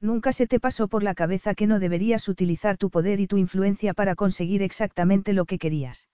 Nunca 0.00 0.32
se 0.32 0.46
te 0.46 0.60
pasó 0.60 0.86
por 0.86 1.02
la 1.02 1.14
cabeza 1.14 1.54
que 1.54 1.66
no 1.66 1.78
deberías 1.78 2.28
utilizar 2.28 2.76
tu 2.76 2.90
poder 2.90 3.20
y 3.20 3.26
tu 3.26 3.38
influencia 3.38 3.94
para 3.94 4.16
conseguir 4.16 4.62
exactamente 4.62 5.32
lo 5.32 5.46
que 5.46 5.58
querías. 5.58 6.10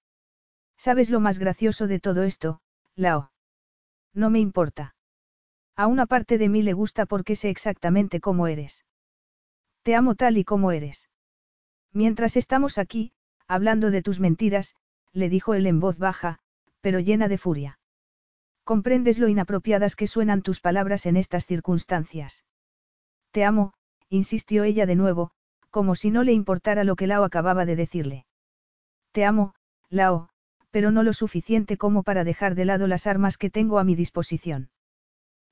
¿Sabes 0.77 1.11
lo 1.11 1.19
más 1.19 1.41
gracioso 1.41 1.89
de 1.89 1.99
todo 1.99 2.23
esto, 2.23 2.61
Lao? 2.95 3.33
No 4.15 4.31
me 4.31 4.39
importa. 4.39 4.95
A 5.75 5.89
una 5.89 6.07
parte 6.07 6.39
de 6.39 6.49
mí 6.49 6.63
le 6.63 6.73
gusta 6.73 7.05
porque 7.05 7.35
sé 7.35 7.51
exactamente 7.51 8.21
cómo 8.21 8.47
eres. 8.47 8.85
Te 9.83 9.97
amo 9.97 10.15
tal 10.15 10.37
y 10.37 10.45
como 10.45 10.71
eres. 10.71 11.09
Mientras 11.93 12.37
estamos 12.37 12.79
aquí, 12.79 13.13
hablando 13.47 13.91
de 13.91 14.03
tus 14.03 14.21
mentiras, 14.21 14.77
le 15.13 15.29
dijo 15.29 15.55
él 15.55 15.67
en 15.67 15.81
voz 15.81 15.99
baja, 15.99 16.39
pero 16.81 17.01
llena 17.01 17.29
de 17.29 17.39
furia. 17.39 17.79
Comprendes 18.65 19.19
lo 19.19 19.29
inapropiadas 19.29 19.97
que 19.97 20.07
suenan 20.07 20.43
tus 20.43 20.61
palabras 20.61 21.07
en 21.07 21.17
estas 21.17 21.47
circunstancias. 21.47 22.45
Te 23.31 23.45
amo, 23.45 23.73
insistió 24.11 24.65
ella 24.65 24.87
de 24.87 24.97
nuevo, 24.97 25.31
como 25.71 25.95
si 25.95 26.11
no 26.11 26.23
le 26.23 26.33
importara 26.33 26.85
lo 26.85 26.97
que 26.97 27.07
Lao 27.07 27.25
acababa 27.25 27.65
de 27.65 27.77
decirle. 27.77 28.27
Te 29.13 29.25
amo, 29.25 29.55
Lao, 29.89 30.29
pero 30.71 30.91
no 30.91 31.03
lo 31.03 31.13
suficiente 31.13 31.77
como 31.77 32.03
para 32.03 32.25
dejar 32.25 32.55
de 32.55 32.65
lado 32.67 32.87
las 32.87 33.07
armas 33.07 33.39
que 33.39 33.51
tengo 33.51 33.79
a 33.79 33.85
mi 33.85 33.95
disposición. 33.95 34.71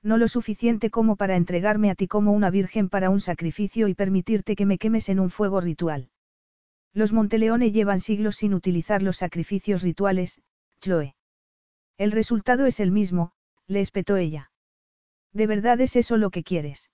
No 0.03 0.17
lo 0.17 0.27
suficiente 0.27 0.89
como 0.91 1.15
para 1.15 1.35
entregarme 1.35 1.89
a 1.89 1.95
ti 1.95 2.07
como 2.07 2.31
una 2.31 2.51
virgen 2.51 2.87
para 2.89 3.09
un 3.09 3.19
sacrificio 3.19 3.87
y 3.87 3.95
permitirte 3.95 4.55
que 4.55 4.65
me 4.65 4.77
quemes 4.77 5.09
en 5.09 5.19
un 5.19 5.31
fuego 5.31 5.59
ritual. 5.59 6.09
Los 6.97 7.13
Monteleone 7.13 7.71
llevan 7.71 7.99
siglos 7.99 8.37
sin 8.37 8.55
utilizar 8.55 9.03
los 9.03 9.17
sacrificios 9.17 9.83
rituales, 9.83 10.41
Chloe. 10.81 11.15
El 11.99 12.11
resultado 12.11 12.65
es 12.65 12.79
el 12.79 12.89
mismo, 12.89 13.33
le 13.67 13.81
espetó 13.81 14.17
ella. 14.17 14.49
¿De 15.31 15.45
verdad 15.45 15.79
es 15.79 15.95
eso 15.95 16.17
lo 16.17 16.31
que 16.31 16.43
quieres? 16.43 16.89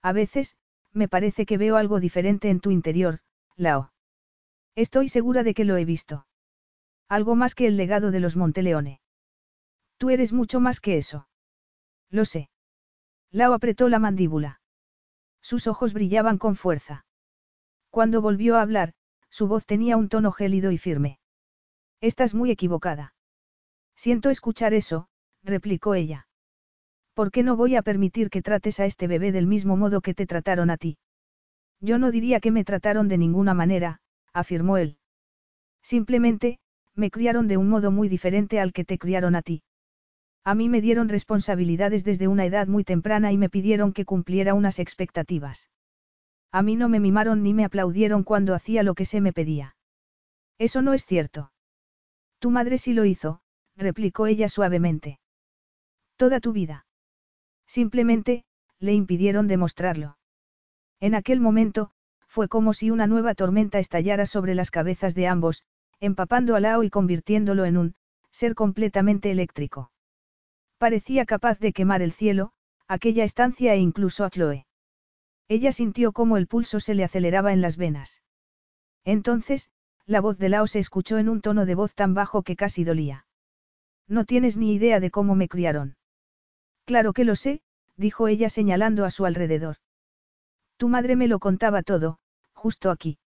A 0.00 0.12
veces, 0.12 0.56
me 0.92 1.08
parece 1.08 1.44
que 1.44 1.58
veo 1.58 1.76
algo 1.76 1.98
diferente 1.98 2.50
en 2.50 2.60
tu 2.60 2.70
interior, 2.70 3.18
Lao. 3.56 3.90
Estoy 4.76 5.08
segura 5.08 5.42
de 5.42 5.54
que 5.54 5.64
lo 5.64 5.76
he 5.76 5.84
visto. 5.84 6.28
Algo 7.08 7.34
más 7.34 7.56
que 7.56 7.66
el 7.66 7.76
legado 7.76 8.12
de 8.12 8.20
los 8.20 8.36
Monteleone. 8.36 9.00
Tú 9.96 10.10
eres 10.10 10.32
mucho 10.32 10.60
más 10.60 10.78
que 10.78 10.98
eso. 10.98 11.26
Lo 12.10 12.26
sé. 12.26 12.48
Lao 13.32 13.54
apretó 13.54 13.88
la 13.88 13.98
mandíbula. 13.98 14.60
Sus 15.40 15.66
ojos 15.66 15.94
brillaban 15.94 16.38
con 16.38 16.54
fuerza. 16.54 17.06
Cuando 17.90 18.20
volvió 18.20 18.56
a 18.56 18.62
hablar, 18.62 18.94
su 19.36 19.48
voz 19.48 19.66
tenía 19.66 19.98
un 19.98 20.08
tono 20.08 20.32
gélido 20.32 20.72
y 20.72 20.78
firme. 20.78 21.18
Estás 22.00 22.34
muy 22.34 22.50
equivocada. 22.50 23.12
Siento 23.94 24.30
escuchar 24.30 24.72
eso, 24.72 25.08
replicó 25.42 25.94
ella. 25.94 26.26
¿Por 27.12 27.30
qué 27.30 27.42
no 27.42 27.54
voy 27.54 27.76
a 27.76 27.82
permitir 27.82 28.30
que 28.30 28.40
trates 28.40 28.80
a 28.80 28.86
este 28.86 29.06
bebé 29.06 29.32
del 29.32 29.46
mismo 29.46 29.76
modo 29.76 30.00
que 30.00 30.14
te 30.14 30.24
trataron 30.24 30.70
a 30.70 30.78
ti? 30.78 30.96
Yo 31.82 31.98
no 31.98 32.10
diría 32.12 32.40
que 32.40 32.50
me 32.50 32.64
trataron 32.64 33.08
de 33.08 33.18
ninguna 33.18 33.52
manera, 33.52 34.00
afirmó 34.32 34.78
él. 34.78 34.96
Simplemente, 35.82 36.58
me 36.94 37.10
criaron 37.10 37.46
de 37.46 37.58
un 37.58 37.68
modo 37.68 37.90
muy 37.90 38.08
diferente 38.08 38.58
al 38.58 38.72
que 38.72 38.86
te 38.86 38.96
criaron 38.96 39.36
a 39.36 39.42
ti. 39.42 39.62
A 40.44 40.54
mí 40.54 40.70
me 40.70 40.80
dieron 40.80 41.10
responsabilidades 41.10 42.04
desde 42.04 42.26
una 42.26 42.46
edad 42.46 42.68
muy 42.68 42.84
temprana 42.84 43.32
y 43.32 43.36
me 43.36 43.50
pidieron 43.50 43.92
que 43.92 44.06
cumpliera 44.06 44.54
unas 44.54 44.78
expectativas. 44.78 45.68
A 46.52 46.62
mí 46.62 46.76
no 46.76 46.88
me 46.88 47.00
mimaron 47.00 47.42
ni 47.42 47.54
me 47.54 47.64
aplaudieron 47.64 48.22
cuando 48.22 48.54
hacía 48.54 48.82
lo 48.82 48.94
que 48.94 49.04
se 49.04 49.20
me 49.20 49.32
pedía. 49.32 49.76
Eso 50.58 50.82
no 50.82 50.94
es 50.94 51.04
cierto. 51.04 51.52
Tu 52.38 52.50
madre 52.50 52.78
sí 52.78 52.92
lo 52.92 53.04
hizo, 53.04 53.40
replicó 53.76 54.26
ella 54.26 54.48
suavemente. 54.48 55.20
Toda 56.16 56.40
tu 56.40 56.52
vida. 56.52 56.86
Simplemente, 57.66 58.44
le 58.78 58.94
impidieron 58.94 59.48
demostrarlo. 59.48 60.18
En 61.00 61.14
aquel 61.14 61.40
momento, 61.40 61.90
fue 62.26 62.48
como 62.48 62.72
si 62.72 62.90
una 62.90 63.06
nueva 63.06 63.34
tormenta 63.34 63.78
estallara 63.78 64.26
sobre 64.26 64.54
las 64.54 64.70
cabezas 64.70 65.14
de 65.14 65.26
ambos, 65.26 65.64
empapando 66.00 66.54
a 66.54 66.60
Lao 66.60 66.82
y 66.82 66.90
convirtiéndolo 66.90 67.64
en 67.64 67.76
un, 67.76 67.94
ser 68.30 68.54
completamente 68.54 69.30
eléctrico. 69.30 69.90
Parecía 70.78 71.24
capaz 71.24 71.58
de 71.58 71.72
quemar 71.72 72.02
el 72.02 72.12
cielo, 72.12 72.52
aquella 72.86 73.24
estancia 73.24 73.74
e 73.74 73.78
incluso 73.78 74.24
a 74.24 74.30
Chloe. 74.30 74.66
Ella 75.48 75.72
sintió 75.72 76.12
cómo 76.12 76.36
el 76.36 76.46
pulso 76.46 76.80
se 76.80 76.94
le 76.94 77.04
aceleraba 77.04 77.52
en 77.52 77.60
las 77.60 77.76
venas. 77.76 78.22
Entonces, 79.04 79.70
la 80.04 80.20
voz 80.20 80.38
de 80.38 80.48
Lao 80.48 80.66
se 80.66 80.78
escuchó 80.78 81.18
en 81.18 81.28
un 81.28 81.40
tono 81.40 81.66
de 81.66 81.74
voz 81.74 81.94
tan 81.94 82.14
bajo 82.14 82.42
que 82.42 82.56
casi 82.56 82.84
dolía. 82.84 83.26
No 84.08 84.24
tienes 84.24 84.56
ni 84.56 84.74
idea 84.74 85.00
de 85.00 85.10
cómo 85.10 85.34
me 85.34 85.48
criaron. 85.48 85.96
Claro 86.84 87.12
que 87.12 87.24
lo 87.24 87.34
sé, 87.36 87.60
dijo 87.96 88.28
ella 88.28 88.48
señalando 88.48 89.04
a 89.04 89.10
su 89.10 89.26
alrededor. 89.26 89.76
Tu 90.76 90.88
madre 90.88 91.16
me 91.16 91.28
lo 91.28 91.38
contaba 91.38 91.82
todo, 91.82 92.18
justo 92.52 92.90
aquí. 92.90 93.18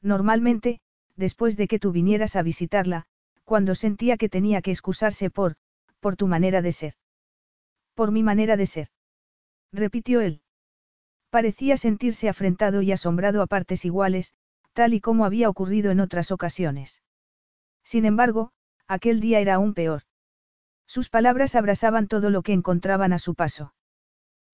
Normalmente, 0.00 0.80
después 1.16 1.56
de 1.56 1.68
que 1.68 1.78
tú 1.78 1.92
vinieras 1.92 2.36
a 2.36 2.42
visitarla, 2.42 3.06
cuando 3.44 3.74
sentía 3.74 4.16
que 4.16 4.28
tenía 4.28 4.62
que 4.62 4.70
excusarse 4.70 5.30
por, 5.30 5.56
por 6.00 6.16
tu 6.16 6.26
manera 6.26 6.62
de 6.62 6.72
ser. 6.72 6.94
Por 7.94 8.12
mi 8.12 8.22
manera 8.22 8.56
de 8.56 8.66
ser. 8.66 8.88
Repitió 9.72 10.20
él. 10.20 10.42
Parecía 11.30 11.76
sentirse 11.76 12.28
afrentado 12.28 12.82
y 12.82 12.92
asombrado 12.92 13.42
a 13.42 13.46
partes 13.46 13.84
iguales, 13.84 14.32
tal 14.72 14.94
y 14.94 15.00
como 15.00 15.24
había 15.24 15.48
ocurrido 15.48 15.90
en 15.90 16.00
otras 16.00 16.30
ocasiones. 16.30 17.02
Sin 17.84 18.04
embargo, 18.04 18.52
aquel 18.86 19.20
día 19.20 19.40
era 19.40 19.54
aún 19.54 19.74
peor. 19.74 20.02
Sus 20.86 21.10
palabras 21.10 21.54
abrasaban 21.54 22.08
todo 22.08 22.30
lo 22.30 22.42
que 22.42 22.54
encontraban 22.54 23.12
a 23.12 23.18
su 23.18 23.34
paso. 23.34 23.74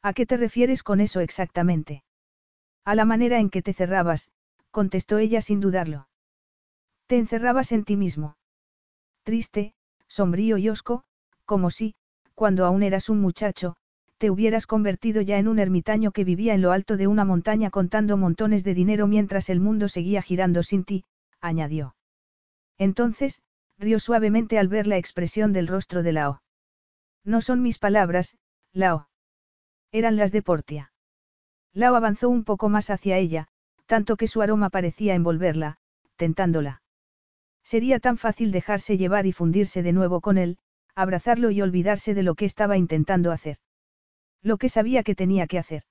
¿A 0.02 0.12
qué 0.12 0.26
te 0.26 0.36
refieres 0.36 0.82
con 0.82 1.00
eso 1.00 1.20
exactamente? 1.20 2.02
A 2.84 2.94
la 2.94 3.04
manera 3.04 3.38
en 3.38 3.50
que 3.50 3.62
te 3.62 3.72
cerrabas, 3.72 4.30
contestó 4.70 5.18
ella 5.18 5.40
sin 5.40 5.60
dudarlo. 5.60 6.08
Te 7.06 7.18
encerrabas 7.18 7.70
en 7.72 7.84
ti 7.84 7.96
mismo. 7.96 8.36
Triste, 9.22 9.74
sombrío 10.08 10.58
y 10.58 10.68
osco, 10.68 11.04
como 11.44 11.70
si, 11.70 11.94
cuando 12.34 12.66
aún 12.66 12.82
eras 12.82 13.08
un 13.08 13.20
muchacho, 13.20 13.76
hubieras 14.30 14.66
convertido 14.66 15.22
ya 15.22 15.38
en 15.38 15.48
un 15.48 15.58
ermitaño 15.58 16.12
que 16.12 16.24
vivía 16.24 16.54
en 16.54 16.62
lo 16.62 16.72
alto 16.72 16.96
de 16.96 17.06
una 17.06 17.24
montaña 17.24 17.70
contando 17.70 18.16
montones 18.16 18.64
de 18.64 18.74
dinero 18.74 19.06
mientras 19.06 19.50
el 19.50 19.60
mundo 19.60 19.88
seguía 19.88 20.22
girando 20.22 20.62
sin 20.62 20.84
ti, 20.84 21.04
añadió. 21.40 21.96
Entonces, 22.78 23.40
rió 23.78 23.98
suavemente 23.98 24.58
al 24.58 24.68
ver 24.68 24.86
la 24.86 24.96
expresión 24.96 25.52
del 25.52 25.68
rostro 25.68 26.02
de 26.02 26.12
Lao. 26.12 26.42
No 27.24 27.40
son 27.40 27.62
mis 27.62 27.78
palabras, 27.78 28.36
Lao. 28.72 29.08
Eran 29.92 30.16
las 30.16 30.32
de 30.32 30.42
Portia. 30.42 30.92
Lao 31.72 31.96
avanzó 31.96 32.28
un 32.28 32.44
poco 32.44 32.68
más 32.68 32.90
hacia 32.90 33.18
ella, 33.18 33.48
tanto 33.86 34.16
que 34.16 34.28
su 34.28 34.42
aroma 34.42 34.70
parecía 34.70 35.14
envolverla, 35.14 35.78
tentándola. 36.16 36.82
Sería 37.62 37.98
tan 37.98 38.18
fácil 38.18 38.52
dejarse 38.52 38.96
llevar 38.98 39.26
y 39.26 39.32
fundirse 39.32 39.82
de 39.82 39.92
nuevo 39.92 40.20
con 40.20 40.38
él, 40.38 40.58
abrazarlo 40.94 41.50
y 41.50 41.62
olvidarse 41.62 42.14
de 42.14 42.22
lo 42.22 42.34
que 42.34 42.44
estaba 42.44 42.76
intentando 42.76 43.32
hacer. 43.32 43.58
Lo 44.44 44.58
que 44.58 44.68
sabía 44.68 45.02
que 45.02 45.14
tenía 45.14 45.46
que 45.46 45.58
hacer. 45.58 45.82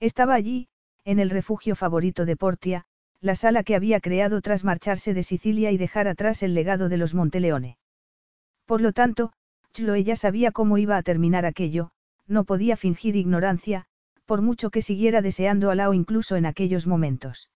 Estaba 0.00 0.34
allí, 0.34 0.68
en 1.04 1.18
el 1.20 1.30
refugio 1.30 1.76
favorito 1.76 2.24
de 2.24 2.34
Portia, 2.34 2.86
la 3.20 3.34
sala 3.34 3.62
que 3.62 3.76
había 3.76 4.00
creado 4.00 4.40
tras 4.40 4.64
marcharse 4.64 5.12
de 5.12 5.22
Sicilia 5.22 5.70
y 5.70 5.76
dejar 5.76 6.08
atrás 6.08 6.42
el 6.42 6.54
legado 6.54 6.88
de 6.88 6.96
los 6.96 7.14
Monteleone. 7.14 7.76
Por 8.64 8.80
lo 8.80 8.92
tanto, 8.92 9.32
Chloe 9.72 10.16
sabía 10.16 10.52
cómo 10.52 10.78
iba 10.78 10.96
a 10.96 11.02
terminar 11.02 11.44
aquello, 11.44 11.90
no 12.26 12.44
podía 12.44 12.78
fingir 12.78 13.14
ignorancia, 13.14 13.84
por 14.24 14.40
mucho 14.40 14.70
que 14.70 14.80
siguiera 14.80 15.20
deseando 15.20 15.70
a 15.70 15.74
Lao 15.74 15.92
incluso 15.92 16.36
en 16.36 16.46
aquellos 16.46 16.86
momentos. 16.86 17.50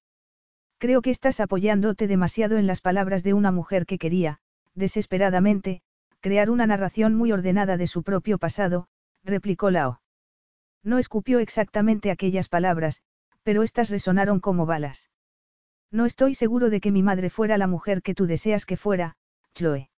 Creo 0.78 1.00
que 1.00 1.10
estás 1.10 1.40
apoyándote 1.40 2.06
demasiado 2.06 2.58
en 2.58 2.66
las 2.66 2.82
palabras 2.82 3.22
de 3.22 3.32
una 3.32 3.52
mujer 3.52 3.86
que 3.86 3.98
quería, 3.98 4.38
desesperadamente, 4.74 5.80
crear 6.20 6.50
una 6.50 6.66
narración 6.66 7.14
muy 7.14 7.32
ordenada 7.32 7.78
de 7.78 7.86
su 7.86 8.02
propio 8.02 8.36
pasado, 8.36 8.86
replicó 9.24 9.70
Lao. 9.70 9.99
No 10.82 10.98
escupió 10.98 11.38
exactamente 11.38 12.10
aquellas 12.10 12.48
palabras, 12.48 13.02
pero 13.42 13.62
éstas 13.62 13.90
resonaron 13.90 14.40
como 14.40 14.66
balas. 14.66 15.10
No 15.90 16.06
estoy 16.06 16.34
seguro 16.34 16.70
de 16.70 16.80
que 16.80 16.92
mi 16.92 17.02
madre 17.02 17.30
fuera 17.30 17.58
la 17.58 17.66
mujer 17.66 18.02
que 18.02 18.14
tú 18.14 18.26
deseas 18.26 18.64
que 18.64 18.76
fuera, 18.76 19.16
Chloe. 19.54 19.90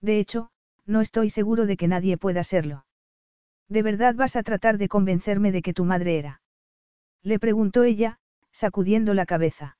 De 0.00 0.18
hecho, 0.18 0.50
no 0.86 1.00
estoy 1.00 1.30
seguro 1.30 1.66
de 1.66 1.76
que 1.76 1.88
nadie 1.88 2.16
pueda 2.16 2.42
serlo. 2.42 2.86
¿De 3.68 3.82
verdad 3.82 4.14
vas 4.14 4.34
a 4.36 4.42
tratar 4.42 4.78
de 4.78 4.88
convencerme 4.88 5.52
de 5.52 5.62
que 5.62 5.74
tu 5.74 5.84
madre 5.84 6.18
era? 6.18 6.42
Le 7.22 7.38
preguntó 7.38 7.84
ella, 7.84 8.18
sacudiendo 8.50 9.14
la 9.14 9.26
cabeza. 9.26 9.76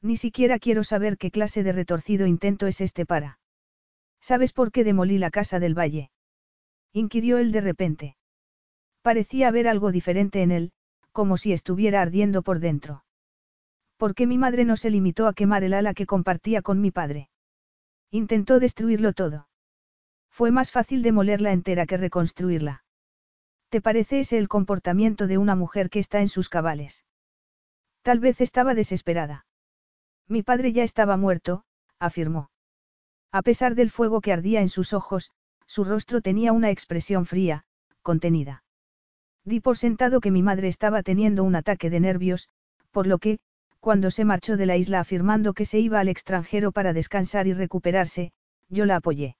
Ni 0.00 0.16
siquiera 0.16 0.58
quiero 0.58 0.82
saber 0.82 1.16
qué 1.18 1.30
clase 1.30 1.62
de 1.62 1.72
retorcido 1.72 2.26
intento 2.26 2.66
es 2.66 2.80
este 2.80 3.06
para. 3.06 3.38
¿Sabes 4.20 4.52
por 4.52 4.72
qué 4.72 4.82
demolí 4.82 5.18
la 5.18 5.30
casa 5.30 5.60
del 5.60 5.78
valle? 5.78 6.10
inquirió 6.92 7.38
él 7.38 7.52
de 7.52 7.60
repente. 7.60 8.16
Parecía 9.04 9.48
haber 9.48 9.68
algo 9.68 9.92
diferente 9.92 10.40
en 10.40 10.50
él, 10.50 10.72
como 11.12 11.36
si 11.36 11.52
estuviera 11.52 12.00
ardiendo 12.00 12.40
por 12.40 12.58
dentro. 12.58 13.04
¿Por 13.98 14.14
qué 14.14 14.26
mi 14.26 14.38
madre 14.38 14.64
no 14.64 14.78
se 14.78 14.88
limitó 14.88 15.26
a 15.26 15.34
quemar 15.34 15.62
el 15.62 15.74
ala 15.74 15.92
que 15.92 16.06
compartía 16.06 16.62
con 16.62 16.80
mi 16.80 16.90
padre? 16.90 17.28
Intentó 18.10 18.58
destruirlo 18.60 19.12
todo. 19.12 19.46
Fue 20.30 20.50
más 20.50 20.70
fácil 20.70 21.02
demolerla 21.02 21.52
entera 21.52 21.84
que 21.84 21.98
reconstruirla. 21.98 22.82
¿Te 23.68 23.82
parece 23.82 24.20
ese 24.20 24.38
el 24.38 24.48
comportamiento 24.48 25.26
de 25.26 25.36
una 25.36 25.54
mujer 25.54 25.90
que 25.90 25.98
está 25.98 26.22
en 26.22 26.28
sus 26.28 26.48
cabales? 26.48 27.04
Tal 28.00 28.20
vez 28.20 28.40
estaba 28.40 28.72
desesperada. 28.72 29.44
Mi 30.28 30.42
padre 30.42 30.72
ya 30.72 30.82
estaba 30.82 31.18
muerto, 31.18 31.66
afirmó. 31.98 32.48
A 33.30 33.42
pesar 33.42 33.74
del 33.74 33.90
fuego 33.90 34.22
que 34.22 34.32
ardía 34.32 34.62
en 34.62 34.70
sus 34.70 34.94
ojos, 34.94 35.30
su 35.66 35.84
rostro 35.84 36.22
tenía 36.22 36.54
una 36.54 36.70
expresión 36.70 37.26
fría, 37.26 37.66
contenida. 38.00 38.63
Di 39.44 39.60
por 39.60 39.76
sentado 39.76 40.20
que 40.20 40.30
mi 40.30 40.42
madre 40.42 40.68
estaba 40.68 41.02
teniendo 41.02 41.44
un 41.44 41.54
ataque 41.54 41.90
de 41.90 42.00
nervios, 42.00 42.48
por 42.90 43.06
lo 43.06 43.18
que, 43.18 43.38
cuando 43.80 44.10
se 44.10 44.24
marchó 44.24 44.56
de 44.56 44.66
la 44.66 44.76
isla 44.76 45.00
afirmando 45.00 45.52
que 45.52 45.66
se 45.66 45.78
iba 45.78 46.00
al 46.00 46.08
extranjero 46.08 46.72
para 46.72 46.94
descansar 46.94 47.46
y 47.46 47.52
recuperarse, 47.52 48.32
yo 48.70 48.86
la 48.86 48.96
apoyé. 48.96 49.36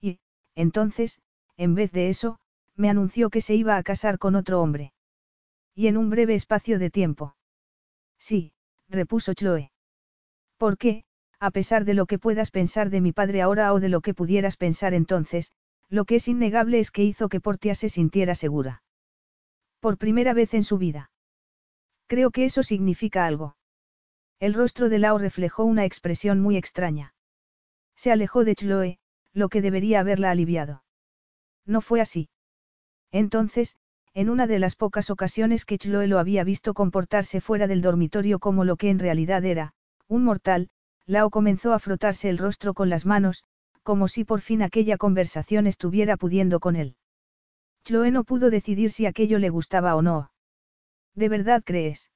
Y, 0.00 0.20
entonces, 0.54 1.18
en 1.56 1.74
vez 1.74 1.90
de 1.90 2.08
eso, 2.08 2.38
me 2.76 2.88
anunció 2.88 3.30
que 3.30 3.40
se 3.40 3.54
iba 3.54 3.76
a 3.76 3.82
casar 3.82 4.18
con 4.18 4.36
otro 4.36 4.60
hombre. 4.60 4.92
Y 5.74 5.88
en 5.88 5.96
un 5.96 6.10
breve 6.10 6.34
espacio 6.34 6.78
de 6.78 6.90
tiempo. 6.90 7.34
Sí, 8.18 8.52
repuso 8.88 9.34
Chloe. 9.34 9.72
¿Por 10.56 10.78
qué, 10.78 11.04
a 11.40 11.50
pesar 11.50 11.84
de 11.84 11.94
lo 11.94 12.06
que 12.06 12.18
puedas 12.18 12.50
pensar 12.50 12.90
de 12.90 13.00
mi 13.00 13.12
padre 13.12 13.42
ahora 13.42 13.72
o 13.72 13.80
de 13.80 13.88
lo 13.88 14.00
que 14.00 14.14
pudieras 14.14 14.56
pensar 14.56 14.94
entonces, 14.94 15.50
lo 15.88 16.04
que 16.04 16.16
es 16.16 16.28
innegable 16.28 16.78
es 16.78 16.90
que 16.90 17.04
hizo 17.04 17.28
que 17.28 17.40
Portia 17.40 17.74
se 17.74 17.88
sintiera 17.88 18.34
segura. 18.34 18.82
Por 19.80 19.98
primera 19.98 20.34
vez 20.34 20.54
en 20.54 20.64
su 20.64 20.78
vida. 20.78 21.10
Creo 22.06 22.30
que 22.30 22.44
eso 22.44 22.62
significa 22.62 23.26
algo. 23.26 23.56
El 24.38 24.54
rostro 24.54 24.88
de 24.88 24.98
Lao 24.98 25.18
reflejó 25.18 25.64
una 25.64 25.84
expresión 25.84 26.40
muy 26.40 26.56
extraña. 26.56 27.14
Se 27.96 28.12
alejó 28.12 28.44
de 28.44 28.54
Chloe, 28.54 28.98
lo 29.32 29.48
que 29.48 29.62
debería 29.62 30.00
haberla 30.00 30.30
aliviado. 30.30 30.82
No 31.64 31.80
fue 31.80 32.00
así. 32.00 32.28
Entonces, 33.10 33.76
en 34.14 34.30
una 34.30 34.46
de 34.46 34.58
las 34.58 34.76
pocas 34.76 35.10
ocasiones 35.10 35.64
que 35.64 35.78
Chloe 35.78 36.06
lo 36.06 36.18
había 36.18 36.44
visto 36.44 36.74
comportarse 36.74 37.40
fuera 37.40 37.66
del 37.66 37.82
dormitorio 37.82 38.38
como 38.38 38.64
lo 38.64 38.76
que 38.76 38.90
en 38.90 38.98
realidad 38.98 39.44
era, 39.44 39.74
un 40.08 40.24
mortal, 40.24 40.68
Lao 41.06 41.30
comenzó 41.30 41.72
a 41.72 41.78
frotarse 41.78 42.28
el 42.28 42.38
rostro 42.38 42.74
con 42.74 42.88
las 42.88 43.06
manos, 43.06 43.44
como 43.82 44.08
si 44.08 44.24
por 44.24 44.40
fin 44.40 44.62
aquella 44.62 44.96
conversación 44.96 45.66
estuviera 45.66 46.16
pudiendo 46.16 46.60
con 46.60 46.76
él. 46.76 46.96
Chloe 47.86 48.10
no 48.10 48.24
pudo 48.24 48.50
decidir 48.50 48.90
si 48.90 49.06
aquello 49.06 49.38
le 49.38 49.48
gustaba 49.48 49.94
o 49.94 50.02
no. 50.02 50.32
¿De 51.14 51.28
verdad 51.28 51.62
crees? 51.64 52.10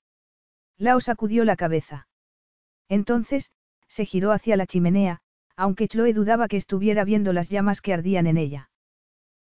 Lao 0.76 0.98
sacudió 0.98 1.44
la 1.44 1.54
cabeza. 1.54 2.08
Entonces, 2.88 3.52
se 3.86 4.04
giró 4.04 4.32
hacia 4.32 4.56
la 4.56 4.66
chimenea, 4.66 5.20
aunque 5.54 5.86
Chloe 5.86 6.12
dudaba 6.12 6.48
que 6.48 6.56
estuviera 6.56 7.04
viendo 7.04 7.32
las 7.32 7.50
llamas 7.50 7.80
que 7.82 7.94
ardían 7.94 8.26
en 8.26 8.36
ella. 8.36 8.70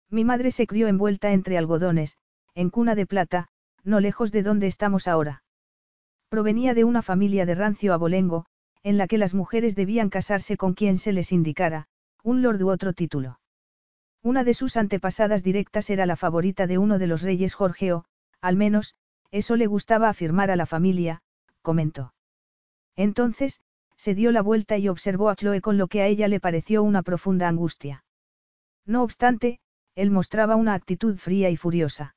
Mi 0.09 0.25
madre 0.25 0.51
se 0.51 0.67
crió 0.67 0.89
envuelta 0.89 1.31
entre 1.31 1.57
algodones, 1.57 2.17
en 2.55 2.71
cuna 2.71 2.93
de 2.95 3.05
plata, 3.05 3.47
no 3.85 4.01
lejos 4.01 4.33
de 4.33 4.43
donde 4.43 4.67
estamos 4.67 5.07
ahora. 5.07 5.43
Provenía 6.27 6.73
de 6.73 6.83
una 6.83 7.03
familia 7.03 7.45
de 7.45 7.55
rancio 7.55 7.93
abolengo, 7.93 8.45
en 8.83 8.97
la 8.97 9.07
que 9.07 9.17
las 9.17 9.33
mujeres 9.33 9.77
debían 9.77 10.09
casarse 10.09 10.57
con 10.57 10.73
quien 10.73 10.97
se 10.97 11.13
les 11.13 11.31
indicara, 11.31 11.87
un 12.21 12.41
lord 12.41 12.61
u 12.61 12.69
otro 12.69 12.91
título. 12.91 13.39
Una 14.23 14.43
de 14.43 14.53
sus 14.53 14.77
antepasadas 14.77 15.43
directas 15.43 15.89
era 15.89 16.05
la 16.05 16.15
favorita 16.15 16.67
de 16.67 16.77
uno 16.77 16.99
de 16.99 17.07
los 17.07 17.21
reyes 17.21 17.53
Jorgeo, 17.53 18.05
al 18.41 18.55
menos, 18.55 18.95
eso 19.31 19.55
le 19.55 19.67
gustaba 19.67 20.09
afirmar 20.09 20.51
a 20.51 20.55
la 20.55 20.65
familia, 20.65 21.21
comentó. 21.61 22.13
Entonces, 22.95 23.61
se 23.95 24.15
dio 24.15 24.31
la 24.31 24.41
vuelta 24.41 24.77
y 24.77 24.87
observó 24.89 25.29
a 25.29 25.35
Chloe 25.35 25.61
con 25.61 25.77
lo 25.77 25.87
que 25.87 26.01
a 26.01 26.07
ella 26.07 26.27
le 26.27 26.39
pareció 26.39 26.83
una 26.83 27.03
profunda 27.03 27.47
angustia. 27.47 28.03
No 28.85 29.03
obstante, 29.03 29.59
él 29.95 30.11
mostraba 30.11 30.55
una 30.55 30.73
actitud 30.73 31.17
fría 31.17 31.49
y 31.49 31.57
furiosa. 31.57 32.15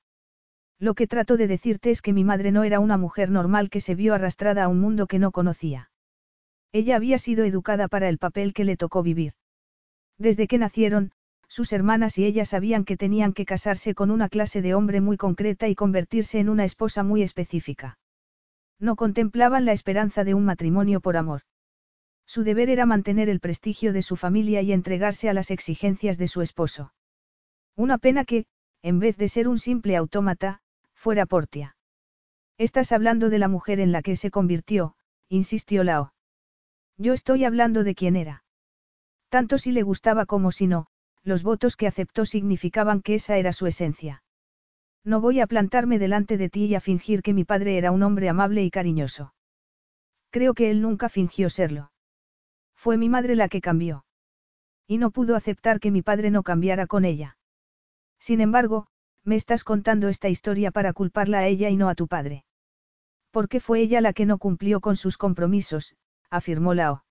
Lo 0.78 0.94
que 0.94 1.06
trato 1.06 1.36
de 1.36 1.46
decirte 1.46 1.90
es 1.90 2.00
que 2.00 2.12
mi 2.12 2.24
madre 2.24 2.52
no 2.52 2.64
era 2.64 2.80
una 2.80 2.96
mujer 2.96 3.30
normal 3.30 3.70
que 3.70 3.80
se 3.80 3.94
vio 3.94 4.14
arrastrada 4.14 4.64
a 4.64 4.68
un 4.68 4.80
mundo 4.80 5.06
que 5.06 5.18
no 5.18 5.30
conocía. 5.30 5.90
Ella 6.72 6.96
había 6.96 7.18
sido 7.18 7.44
educada 7.44 7.88
para 7.88 8.08
el 8.08 8.18
papel 8.18 8.54
que 8.54 8.64
le 8.64 8.76
tocó 8.76 9.02
vivir. 9.02 9.32
Desde 10.16 10.46
que 10.46 10.58
nacieron, 10.58 11.12
sus 11.50 11.72
hermanas 11.72 12.16
y 12.16 12.24
ella 12.24 12.44
sabían 12.44 12.84
que 12.84 12.96
tenían 12.96 13.32
que 13.32 13.44
casarse 13.44 13.92
con 13.92 14.12
una 14.12 14.28
clase 14.28 14.62
de 14.62 14.72
hombre 14.74 15.00
muy 15.00 15.16
concreta 15.16 15.66
y 15.66 15.74
convertirse 15.74 16.38
en 16.38 16.48
una 16.48 16.64
esposa 16.64 17.02
muy 17.02 17.22
específica. 17.22 17.98
No 18.78 18.94
contemplaban 18.94 19.64
la 19.64 19.72
esperanza 19.72 20.22
de 20.22 20.34
un 20.34 20.44
matrimonio 20.44 21.00
por 21.00 21.16
amor. 21.16 21.42
Su 22.24 22.44
deber 22.44 22.70
era 22.70 22.86
mantener 22.86 23.28
el 23.28 23.40
prestigio 23.40 23.92
de 23.92 24.02
su 24.02 24.14
familia 24.14 24.62
y 24.62 24.72
entregarse 24.72 25.28
a 25.28 25.34
las 25.34 25.50
exigencias 25.50 26.18
de 26.18 26.28
su 26.28 26.40
esposo. 26.40 26.94
Una 27.74 27.98
pena 27.98 28.24
que, 28.24 28.46
en 28.82 29.00
vez 29.00 29.16
de 29.16 29.26
ser 29.26 29.48
un 29.48 29.58
simple 29.58 29.96
autómata, 29.96 30.60
fuera 30.94 31.26
Portia. 31.26 31.76
Estás 32.58 32.92
hablando 32.92 33.28
de 33.28 33.40
la 33.40 33.48
mujer 33.48 33.80
en 33.80 33.90
la 33.90 34.02
que 34.02 34.14
se 34.14 34.30
convirtió, 34.30 34.94
insistió 35.28 35.82
Lao. 35.82 36.14
Yo 36.96 37.12
estoy 37.12 37.44
hablando 37.44 37.82
de 37.82 37.96
quién 37.96 38.14
era. 38.14 38.44
Tanto 39.30 39.58
si 39.58 39.72
le 39.72 39.82
gustaba 39.82 40.26
como 40.26 40.52
si 40.52 40.68
no, 40.68 40.86
los 41.24 41.42
votos 41.42 41.76
que 41.76 41.86
aceptó 41.86 42.24
significaban 42.24 43.02
que 43.02 43.14
esa 43.14 43.36
era 43.36 43.52
su 43.52 43.66
esencia. 43.66 44.22
No 45.04 45.20
voy 45.20 45.40
a 45.40 45.46
plantarme 45.46 45.98
delante 45.98 46.36
de 46.36 46.48
ti 46.48 46.66
y 46.66 46.74
a 46.74 46.80
fingir 46.80 47.22
que 47.22 47.34
mi 47.34 47.44
padre 47.44 47.78
era 47.78 47.90
un 47.90 48.02
hombre 48.02 48.28
amable 48.28 48.64
y 48.64 48.70
cariñoso. 48.70 49.34
Creo 50.30 50.54
que 50.54 50.70
él 50.70 50.82
nunca 50.82 51.08
fingió 51.08 51.48
serlo. 51.48 51.90
Fue 52.74 52.96
mi 52.96 53.08
madre 53.08 53.34
la 53.34 53.48
que 53.48 53.60
cambió. 53.60 54.04
Y 54.86 54.98
no 54.98 55.10
pudo 55.10 55.36
aceptar 55.36 55.80
que 55.80 55.90
mi 55.90 56.02
padre 56.02 56.30
no 56.30 56.42
cambiara 56.42 56.86
con 56.86 57.04
ella. 57.04 57.36
Sin 58.18 58.40
embargo, 58.40 58.86
me 59.24 59.36
estás 59.36 59.64
contando 59.64 60.08
esta 60.08 60.28
historia 60.28 60.70
para 60.70 60.92
culparla 60.92 61.40
a 61.40 61.46
ella 61.46 61.68
y 61.70 61.76
no 61.76 61.88
a 61.88 61.94
tu 61.94 62.08
padre. 62.08 62.44
Porque 63.30 63.60
fue 63.60 63.80
ella 63.80 64.00
la 64.00 64.12
que 64.12 64.26
no 64.26 64.38
cumplió 64.38 64.80
con 64.80 64.96
sus 64.96 65.16
compromisos, 65.16 65.94
afirmó 66.30 66.74
Lao. 66.74 67.04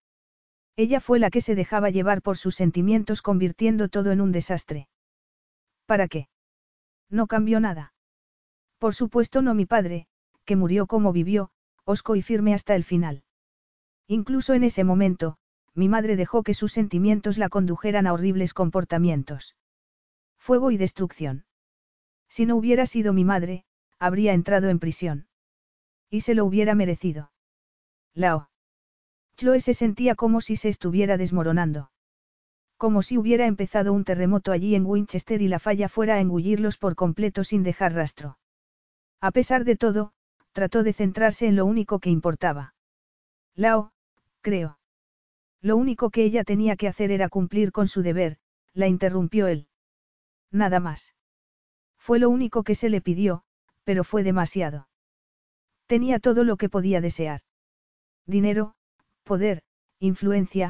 Ella 0.79 1.01
fue 1.01 1.19
la 1.19 1.29
que 1.29 1.41
se 1.41 1.55
dejaba 1.55 1.89
llevar 1.89 2.21
por 2.21 2.37
sus 2.37 2.55
sentimientos 2.55 3.21
convirtiendo 3.21 3.89
todo 3.89 4.13
en 4.13 4.21
un 4.21 4.31
desastre. 4.31 4.87
¿Para 5.85 6.07
qué? 6.07 6.29
No 7.09 7.27
cambió 7.27 7.59
nada. 7.59 7.93
Por 8.77 8.95
supuesto 8.95 9.41
no 9.41 9.53
mi 9.53 9.65
padre, 9.65 10.07
que 10.45 10.55
murió 10.55 10.87
como 10.87 11.11
vivió, 11.11 11.49
osco 11.83 12.15
y 12.15 12.21
firme 12.21 12.53
hasta 12.53 12.75
el 12.75 12.85
final. 12.85 13.23
Incluso 14.07 14.53
en 14.53 14.63
ese 14.63 14.85
momento, 14.85 15.37
mi 15.75 15.89
madre 15.89 16.15
dejó 16.15 16.43
que 16.43 16.53
sus 16.53 16.71
sentimientos 16.71 17.37
la 17.37 17.49
condujeran 17.49 18.07
a 18.07 18.13
horribles 18.13 18.53
comportamientos. 18.53 19.57
Fuego 20.37 20.71
y 20.71 20.77
destrucción. 20.77 21.43
Si 22.29 22.45
no 22.45 22.55
hubiera 22.55 22.85
sido 22.85 23.11
mi 23.11 23.25
madre, 23.25 23.65
habría 23.99 24.31
entrado 24.31 24.69
en 24.69 24.79
prisión. 24.79 25.27
Y 26.09 26.21
se 26.21 26.35
lo 26.35 26.45
hubiera 26.45 26.73
merecido. 26.73 27.33
Lao. 28.13 28.48
Chloe 29.39 29.61
se 29.61 29.73
sentía 29.73 30.15
como 30.15 30.41
si 30.41 30.57
se 30.57 30.67
estuviera 30.67 31.15
desmoronando. 31.15 31.91
Como 32.75 33.01
si 33.01 33.17
hubiera 33.17 33.45
empezado 33.45 33.93
un 33.93 34.03
terremoto 34.03 34.51
allí 34.51 34.75
en 34.75 34.85
Winchester 34.85 35.41
y 35.41 35.47
la 35.47 35.59
falla 35.59 35.87
fuera 35.87 36.15
a 36.15 36.19
engullirlos 36.19 36.77
por 36.77 36.97
completo 36.97 37.45
sin 37.45 37.63
dejar 37.63 37.93
rastro. 37.93 38.37
A 39.21 39.31
pesar 39.31 39.63
de 39.63 39.77
todo, 39.77 40.11
trató 40.51 40.83
de 40.83 40.91
centrarse 40.91 41.47
en 41.47 41.55
lo 41.55 41.65
único 41.65 41.99
que 41.99 42.09
importaba. 42.09 42.73
Lao, 43.55 43.93
creo. 44.41 44.77
Lo 45.61 45.77
único 45.77 46.09
que 46.09 46.25
ella 46.25 46.43
tenía 46.43 46.75
que 46.75 46.89
hacer 46.89 47.09
era 47.09 47.29
cumplir 47.29 47.71
con 47.71 47.87
su 47.87 48.01
deber, 48.01 48.39
la 48.73 48.87
interrumpió 48.87 49.47
él. 49.47 49.67
Nada 50.51 50.81
más. 50.81 51.15
Fue 51.97 52.19
lo 52.19 52.29
único 52.29 52.63
que 52.63 52.75
se 52.75 52.89
le 52.89 52.99
pidió, 52.99 53.43
pero 53.85 54.03
fue 54.03 54.23
demasiado. 54.23 54.89
Tenía 55.85 56.19
todo 56.19 56.43
lo 56.43 56.57
que 56.57 56.67
podía 56.67 56.99
desear. 56.99 57.39
Dinero, 58.25 58.75
poder, 59.31 59.61
influencia, 59.99 60.67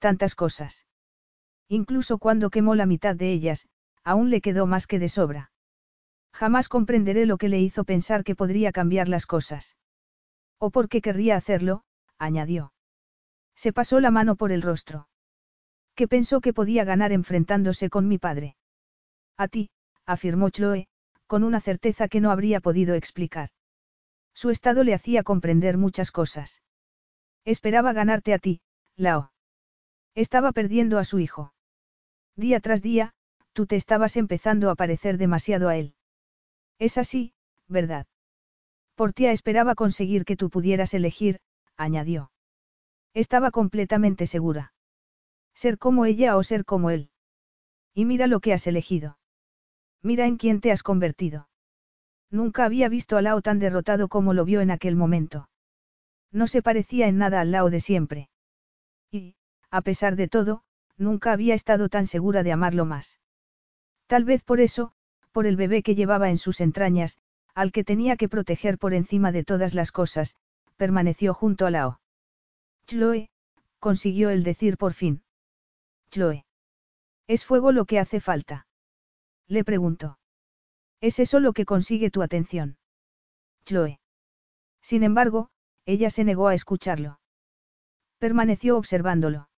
tantas 0.00 0.34
cosas. 0.34 0.86
Incluso 1.68 2.18
cuando 2.18 2.50
quemó 2.50 2.74
la 2.74 2.86
mitad 2.86 3.14
de 3.14 3.32
ellas, 3.32 3.68
aún 4.02 4.28
le 4.28 4.40
quedó 4.40 4.66
más 4.66 4.86
que 4.86 4.98
de 4.98 5.08
sobra. 5.08 5.52
Jamás 6.34 6.68
comprenderé 6.68 7.26
lo 7.26 7.36
que 7.38 7.48
le 7.48 7.60
hizo 7.60 7.84
pensar 7.84 8.24
que 8.24 8.34
podría 8.34 8.72
cambiar 8.72 9.08
las 9.08 9.24
cosas. 9.26 9.76
O 10.58 10.70
por 10.70 10.88
qué 10.88 11.00
querría 11.00 11.36
hacerlo, 11.36 11.84
añadió. 12.18 12.72
Se 13.54 13.72
pasó 13.72 14.00
la 14.00 14.10
mano 14.10 14.34
por 14.34 14.50
el 14.50 14.62
rostro. 14.62 15.06
que 15.94 16.08
pensó 16.08 16.40
que 16.40 16.52
podía 16.52 16.84
ganar 16.84 17.12
enfrentándose 17.12 17.88
con 17.88 18.08
mi 18.08 18.18
padre. 18.18 18.56
A 19.36 19.46
ti, 19.46 19.70
afirmó 20.06 20.50
Chloe, 20.50 20.88
con 21.26 21.44
una 21.44 21.60
certeza 21.60 22.08
que 22.08 22.20
no 22.20 22.30
habría 22.30 22.60
podido 22.60 22.94
explicar. 22.94 23.50
Su 24.34 24.50
estado 24.50 24.82
le 24.84 24.94
hacía 24.94 25.22
comprender 25.22 25.76
muchas 25.76 26.10
cosas. 26.10 26.62
Esperaba 27.44 27.92
ganarte 27.92 28.34
a 28.34 28.38
ti, 28.38 28.60
Lao. 28.96 29.32
Estaba 30.14 30.52
perdiendo 30.52 30.98
a 30.98 31.04
su 31.04 31.18
hijo. 31.18 31.54
Día 32.36 32.60
tras 32.60 32.82
día, 32.82 33.14
tú 33.52 33.66
te 33.66 33.76
estabas 33.76 34.16
empezando 34.16 34.70
a 34.70 34.74
parecer 34.74 35.18
demasiado 35.18 35.68
a 35.68 35.76
él. 35.76 35.94
Es 36.78 36.98
así, 36.98 37.34
¿verdad? 37.68 38.06
Portia 38.94 39.32
esperaba 39.32 39.74
conseguir 39.74 40.24
que 40.24 40.36
tú 40.36 40.50
pudieras 40.50 40.94
elegir, 40.94 41.40
añadió. 41.76 42.30
Estaba 43.14 43.50
completamente 43.50 44.26
segura. 44.26 44.72
Ser 45.54 45.78
como 45.78 46.06
ella 46.06 46.36
o 46.36 46.42
ser 46.42 46.64
como 46.64 46.90
él. 46.90 47.10
Y 47.94 48.04
mira 48.04 48.26
lo 48.26 48.40
que 48.40 48.52
has 48.52 48.66
elegido. 48.66 49.18
Mira 50.02 50.26
en 50.26 50.36
quién 50.36 50.60
te 50.60 50.72
has 50.72 50.82
convertido. 50.82 51.48
Nunca 52.30 52.64
había 52.64 52.88
visto 52.88 53.16
a 53.16 53.22
Lao 53.22 53.42
tan 53.42 53.58
derrotado 53.58 54.08
como 54.08 54.32
lo 54.32 54.44
vio 54.44 54.60
en 54.60 54.70
aquel 54.70 54.96
momento. 54.96 55.48
No 56.32 56.46
se 56.46 56.62
parecía 56.62 57.06
en 57.06 57.18
nada 57.18 57.40
al 57.40 57.52
Lao 57.52 57.70
de 57.70 57.80
siempre. 57.80 58.30
Y, 59.10 59.36
a 59.70 59.82
pesar 59.82 60.16
de 60.16 60.28
todo, 60.28 60.64
nunca 60.96 61.32
había 61.32 61.54
estado 61.54 61.88
tan 61.88 62.06
segura 62.06 62.42
de 62.42 62.52
amarlo 62.52 62.86
más. 62.86 63.20
Tal 64.06 64.24
vez 64.24 64.42
por 64.42 64.60
eso, 64.60 64.92
por 65.30 65.46
el 65.46 65.56
bebé 65.56 65.82
que 65.82 65.94
llevaba 65.94 66.30
en 66.30 66.38
sus 66.38 66.60
entrañas, 66.60 67.18
al 67.54 67.70
que 67.72 67.84
tenía 67.84 68.16
que 68.16 68.28
proteger 68.28 68.78
por 68.78 68.94
encima 68.94 69.30
de 69.30 69.44
todas 69.44 69.74
las 69.74 69.92
cosas, 69.92 70.36
permaneció 70.76 71.34
junto 71.34 71.66
a 71.66 71.70
Lao. 71.70 72.00
Chloe, 72.86 73.30
consiguió 73.78 74.30
el 74.30 74.42
decir 74.42 74.78
por 74.78 74.94
fin. 74.94 75.22
Chloe. 76.10 76.46
¿Es 77.26 77.44
fuego 77.44 77.72
lo 77.72 77.84
que 77.84 77.98
hace 77.98 78.20
falta? 78.20 78.66
Le 79.48 79.64
preguntó. 79.64 80.18
¿Es 81.00 81.18
eso 81.18 81.40
lo 81.40 81.52
que 81.52 81.64
consigue 81.64 82.10
tu 82.10 82.22
atención? 82.22 82.78
Chloe. 83.64 84.00
Sin 84.80 85.02
embargo, 85.02 85.50
ella 85.86 86.10
se 86.10 86.24
negó 86.24 86.48
a 86.48 86.54
escucharlo. 86.54 87.20
Permaneció 88.18 88.76
observándolo. 88.76 89.48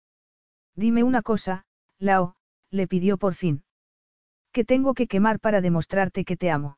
Dime 0.75 1.03
una 1.03 1.21
cosa, 1.21 1.65
Lao, 1.99 2.35
le 2.71 2.87
pidió 2.87 3.17
por 3.17 3.35
fin. 3.35 3.63
¿Qué 4.51 4.65
tengo 4.65 4.93
que 4.93 5.07
quemar 5.07 5.39
para 5.39 5.61
demostrarte 5.61 6.25
que 6.25 6.37
te 6.37 6.49
amo? 6.49 6.77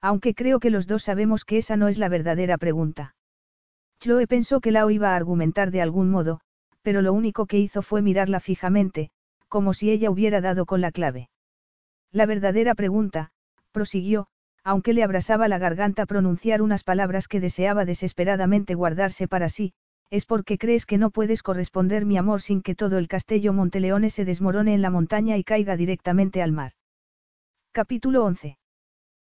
Aunque 0.00 0.34
creo 0.34 0.60
que 0.60 0.70
los 0.70 0.86
dos 0.86 1.02
sabemos 1.02 1.44
que 1.44 1.58
esa 1.58 1.76
no 1.76 1.88
es 1.88 1.98
la 1.98 2.08
verdadera 2.08 2.58
pregunta. 2.58 3.14
Chloe 4.00 4.26
pensó 4.26 4.60
que 4.60 4.72
Lao 4.72 4.90
iba 4.90 5.12
a 5.12 5.16
argumentar 5.16 5.70
de 5.70 5.82
algún 5.82 6.10
modo, 6.10 6.40
pero 6.82 7.02
lo 7.02 7.12
único 7.12 7.46
que 7.46 7.58
hizo 7.58 7.82
fue 7.82 8.02
mirarla 8.02 8.40
fijamente, 8.40 9.10
como 9.48 9.74
si 9.74 9.90
ella 9.90 10.10
hubiera 10.10 10.40
dado 10.40 10.66
con 10.66 10.80
la 10.80 10.92
clave. 10.92 11.30
La 12.12 12.26
verdadera 12.26 12.74
pregunta, 12.74 13.30
prosiguió, 13.72 14.28
aunque 14.66 14.92
le 14.92 15.04
abrasaba 15.04 15.46
la 15.46 15.58
garganta 15.58 16.06
pronunciar 16.06 16.60
unas 16.60 16.82
palabras 16.82 17.28
que 17.28 17.38
deseaba 17.38 17.84
desesperadamente 17.84 18.74
guardarse 18.74 19.28
para 19.28 19.48
sí, 19.48 19.74
es 20.10 20.26
porque 20.26 20.58
crees 20.58 20.86
que 20.86 20.98
no 20.98 21.10
puedes 21.10 21.44
corresponder 21.44 22.04
mi 22.04 22.16
amor 22.18 22.42
sin 22.42 22.62
que 22.62 22.74
todo 22.74 22.98
el 22.98 23.06
castillo 23.06 23.52
Monteleone 23.52 24.10
se 24.10 24.24
desmorone 24.24 24.74
en 24.74 24.82
la 24.82 24.90
montaña 24.90 25.36
y 25.36 25.44
caiga 25.44 25.76
directamente 25.76 26.42
al 26.42 26.50
mar. 26.50 26.72
Capítulo 27.70 28.24
11. 28.24 28.58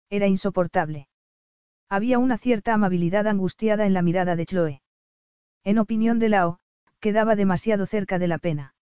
Era 0.09 0.27
insoportable. 0.27 1.07
Había 1.91 2.19
una 2.19 2.39
cierta 2.39 2.73
amabilidad 2.73 3.27
angustiada 3.27 3.85
en 3.85 3.93
la 3.93 4.01
mirada 4.01 4.37
de 4.37 4.47
Chloe. 4.47 4.83
En 5.65 5.79
opinión 5.79 6.19
de 6.19 6.31
Lao, 6.31 6.61
quedaba 6.99 7.37
demasiado 7.37 7.85
cerca 7.85 8.19
de 8.19 8.29
la 8.29 8.39
pena. 8.39 8.75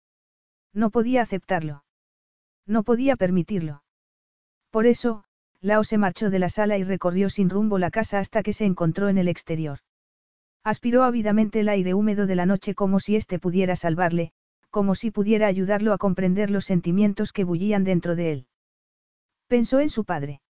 No 0.72 0.90
podía 0.90 1.22
aceptarlo. 1.22 1.82
No 2.64 2.84
podía 2.84 3.16
permitirlo. 3.16 3.82
Por 4.70 4.86
eso, 4.86 5.24
Lao 5.64 5.82
se 5.82 5.96
marchó 5.96 6.28
de 6.28 6.38
la 6.38 6.50
sala 6.50 6.76
y 6.76 6.84
recorrió 6.84 7.30
sin 7.30 7.48
rumbo 7.48 7.78
la 7.78 7.90
casa 7.90 8.18
hasta 8.18 8.42
que 8.42 8.52
se 8.52 8.66
encontró 8.66 9.08
en 9.08 9.16
el 9.16 9.28
exterior. 9.28 9.78
Aspiró 10.62 11.04
ávidamente 11.04 11.60
el 11.60 11.70
aire 11.70 11.94
húmedo 11.94 12.26
de 12.26 12.34
la 12.34 12.44
noche 12.44 12.74
como 12.74 13.00
si 13.00 13.16
éste 13.16 13.38
pudiera 13.38 13.74
salvarle, 13.74 14.32
como 14.68 14.94
si 14.94 15.10
pudiera 15.10 15.46
ayudarlo 15.46 15.94
a 15.94 15.98
comprender 15.98 16.50
los 16.50 16.66
sentimientos 16.66 17.32
que 17.32 17.44
bullían 17.44 17.82
dentro 17.82 18.14
de 18.14 18.32
él. 18.32 18.46
Pensó 19.48 19.80
en 19.80 19.88
su 19.88 20.04
padre. 20.04 20.42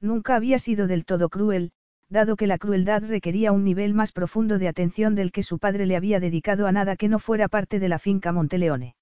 Nunca 0.00 0.34
había 0.34 0.58
sido 0.58 0.88
del 0.88 1.04
todo 1.04 1.28
cruel, 1.28 1.70
dado 2.08 2.34
que 2.34 2.48
la 2.48 2.58
crueldad 2.58 3.04
requería 3.04 3.52
un 3.52 3.62
nivel 3.62 3.94
más 3.94 4.10
profundo 4.10 4.58
de 4.58 4.66
atención 4.66 5.14
del 5.14 5.30
que 5.30 5.44
su 5.44 5.60
padre 5.60 5.86
le 5.86 5.94
había 5.94 6.18
dedicado 6.18 6.66
a 6.66 6.72
nada 6.72 6.96
que 6.96 7.08
no 7.08 7.20
fuera 7.20 7.46
parte 7.46 7.78
de 7.78 7.88
la 7.88 8.00
finca 8.00 8.32
Monteleone. 8.32 8.96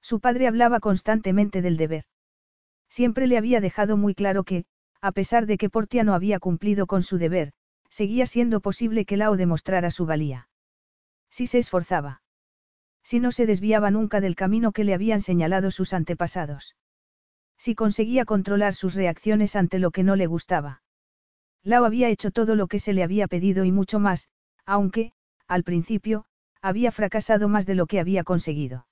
Su 0.00 0.18
padre 0.18 0.48
hablaba 0.48 0.80
constantemente 0.80 1.62
del 1.62 1.76
deber. 1.76 2.04
Siempre 2.88 3.26
le 3.26 3.38
había 3.38 3.60
dejado 3.60 3.96
muy 3.96 4.14
claro 4.14 4.44
que, 4.44 4.64
a 5.00 5.12
pesar 5.12 5.46
de 5.46 5.58
que 5.58 5.70
Portia 5.70 6.04
no 6.04 6.14
había 6.14 6.38
cumplido 6.38 6.86
con 6.86 7.02
su 7.02 7.18
deber, 7.18 7.52
seguía 7.90 8.26
siendo 8.26 8.60
posible 8.60 9.04
que 9.04 9.16
Lao 9.16 9.36
demostrara 9.36 9.90
su 9.90 10.06
valía. 10.06 10.48
Si 11.30 11.46
se 11.46 11.58
esforzaba. 11.58 12.22
Si 13.02 13.20
no 13.20 13.30
se 13.30 13.46
desviaba 13.46 13.90
nunca 13.90 14.20
del 14.20 14.34
camino 14.34 14.72
que 14.72 14.84
le 14.84 14.94
habían 14.94 15.20
señalado 15.20 15.70
sus 15.70 15.92
antepasados. 15.92 16.76
Si 17.56 17.74
conseguía 17.74 18.24
controlar 18.24 18.74
sus 18.74 18.94
reacciones 18.94 19.56
ante 19.56 19.78
lo 19.78 19.90
que 19.90 20.02
no 20.02 20.16
le 20.16 20.26
gustaba. 20.26 20.82
Lao 21.62 21.84
había 21.84 22.08
hecho 22.08 22.30
todo 22.30 22.54
lo 22.54 22.66
que 22.66 22.78
se 22.78 22.92
le 22.92 23.02
había 23.02 23.28
pedido 23.28 23.64
y 23.64 23.72
mucho 23.72 23.98
más, 23.98 24.28
aunque, 24.64 25.12
al 25.46 25.62
principio, 25.62 26.26
había 26.60 26.92
fracasado 26.92 27.48
más 27.48 27.66
de 27.66 27.74
lo 27.74 27.86
que 27.86 28.00
había 28.00 28.24
conseguido. 28.24 28.86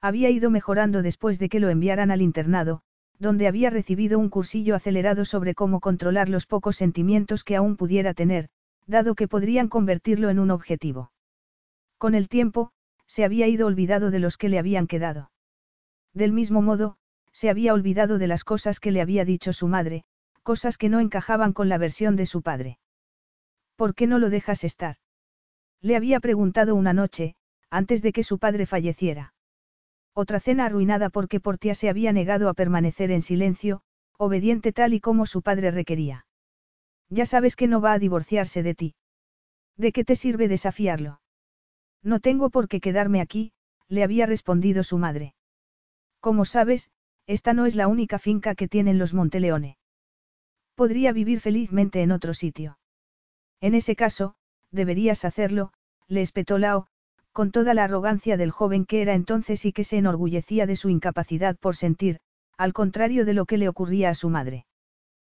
Había 0.00 0.30
ido 0.30 0.50
mejorando 0.50 1.02
después 1.02 1.38
de 1.38 1.48
que 1.48 1.60
lo 1.60 1.70
enviaran 1.70 2.10
al 2.10 2.22
internado, 2.22 2.82
donde 3.18 3.48
había 3.48 3.70
recibido 3.70 4.18
un 4.18 4.28
cursillo 4.28 4.74
acelerado 4.74 5.24
sobre 5.24 5.54
cómo 5.54 5.80
controlar 5.80 6.28
los 6.28 6.46
pocos 6.46 6.76
sentimientos 6.76 7.44
que 7.44 7.56
aún 7.56 7.76
pudiera 7.76 8.14
tener, 8.14 8.48
dado 8.86 9.14
que 9.14 9.28
podrían 9.28 9.68
convertirlo 9.68 10.30
en 10.30 10.38
un 10.38 10.50
objetivo. 10.50 11.12
Con 11.98 12.14
el 12.14 12.28
tiempo, 12.28 12.70
se 13.06 13.24
había 13.24 13.48
ido 13.48 13.66
olvidado 13.66 14.10
de 14.10 14.20
los 14.20 14.36
que 14.36 14.48
le 14.48 14.58
habían 14.58 14.86
quedado. 14.86 15.30
Del 16.14 16.32
mismo 16.32 16.62
modo, 16.62 16.96
se 17.32 17.50
había 17.50 17.74
olvidado 17.74 18.18
de 18.18 18.26
las 18.26 18.44
cosas 18.44 18.80
que 18.80 18.92
le 18.92 19.00
había 19.00 19.24
dicho 19.24 19.52
su 19.52 19.68
madre, 19.68 20.04
cosas 20.42 20.78
que 20.78 20.88
no 20.88 21.00
encajaban 21.00 21.52
con 21.52 21.68
la 21.68 21.78
versión 21.78 22.16
de 22.16 22.26
su 22.26 22.42
padre. 22.42 22.78
¿Por 23.76 23.94
qué 23.94 24.06
no 24.06 24.18
lo 24.18 24.30
dejas 24.30 24.64
estar? 24.64 24.96
Le 25.80 25.96
había 25.96 26.20
preguntado 26.20 26.74
una 26.74 26.92
noche, 26.92 27.36
antes 27.70 28.02
de 28.02 28.12
que 28.12 28.22
su 28.22 28.38
padre 28.38 28.66
falleciera. 28.66 29.34
Otra 30.20 30.40
cena 30.40 30.66
arruinada 30.66 31.10
porque 31.10 31.38
Portia 31.38 31.76
se 31.76 31.88
había 31.88 32.12
negado 32.12 32.48
a 32.48 32.54
permanecer 32.54 33.12
en 33.12 33.22
silencio, 33.22 33.82
obediente 34.16 34.72
tal 34.72 34.92
y 34.92 34.98
como 34.98 35.26
su 35.26 35.42
padre 35.42 35.70
requería. 35.70 36.26
Ya 37.08 37.24
sabes 37.24 37.54
que 37.54 37.68
no 37.68 37.80
va 37.80 37.92
a 37.92 38.00
divorciarse 38.00 38.64
de 38.64 38.74
ti. 38.74 38.94
¿De 39.76 39.92
qué 39.92 40.02
te 40.02 40.16
sirve 40.16 40.48
desafiarlo? 40.48 41.20
No 42.02 42.18
tengo 42.18 42.50
por 42.50 42.66
qué 42.66 42.80
quedarme 42.80 43.20
aquí, 43.20 43.52
le 43.86 44.02
había 44.02 44.26
respondido 44.26 44.82
su 44.82 44.98
madre. 44.98 45.36
Como 46.18 46.44
sabes, 46.44 46.90
esta 47.28 47.52
no 47.52 47.64
es 47.64 47.76
la 47.76 47.86
única 47.86 48.18
finca 48.18 48.56
que 48.56 48.66
tienen 48.66 48.98
los 48.98 49.14
Monteleone. 49.14 49.78
Podría 50.74 51.12
vivir 51.12 51.38
felizmente 51.38 52.02
en 52.02 52.10
otro 52.10 52.34
sitio. 52.34 52.80
En 53.60 53.76
ese 53.76 53.94
caso, 53.94 54.34
deberías 54.72 55.24
hacerlo, 55.24 55.72
le 56.08 56.22
espetó 56.22 56.58
Lao, 56.58 56.88
con 57.38 57.52
toda 57.52 57.72
la 57.72 57.84
arrogancia 57.84 58.36
del 58.36 58.50
joven 58.50 58.84
que 58.84 59.00
era 59.00 59.14
entonces 59.14 59.64
y 59.64 59.72
que 59.72 59.84
se 59.84 59.96
enorgullecía 59.96 60.66
de 60.66 60.74
su 60.74 60.88
incapacidad 60.88 61.56
por 61.56 61.76
sentir, 61.76 62.18
al 62.56 62.72
contrario 62.72 63.24
de 63.24 63.32
lo 63.32 63.46
que 63.46 63.58
le 63.58 63.68
ocurría 63.68 64.10
a 64.10 64.14
su 64.16 64.28
madre. 64.28 64.66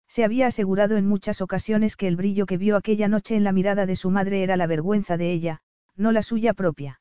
Se 0.07 0.23
había 0.23 0.47
asegurado 0.47 0.97
en 0.97 1.09
muchas 1.09 1.41
ocasiones 1.41 1.97
que 1.97 2.07
el 2.07 2.15
brillo 2.15 2.47
que 2.47 2.57
vio 2.57 2.77
aquella 2.77 3.09
noche 3.09 3.35
en 3.35 3.43
la 3.43 3.51
mirada 3.51 3.85
de 3.85 3.97
su 3.97 4.11
madre 4.11 4.45
era 4.45 4.57
la 4.57 4.69
vergüenza 4.69 5.17
de 5.17 5.33
ella, 5.33 5.61
no 5.97 6.13
la 6.13 6.23
suya 6.23 6.55
propia. 6.55 7.01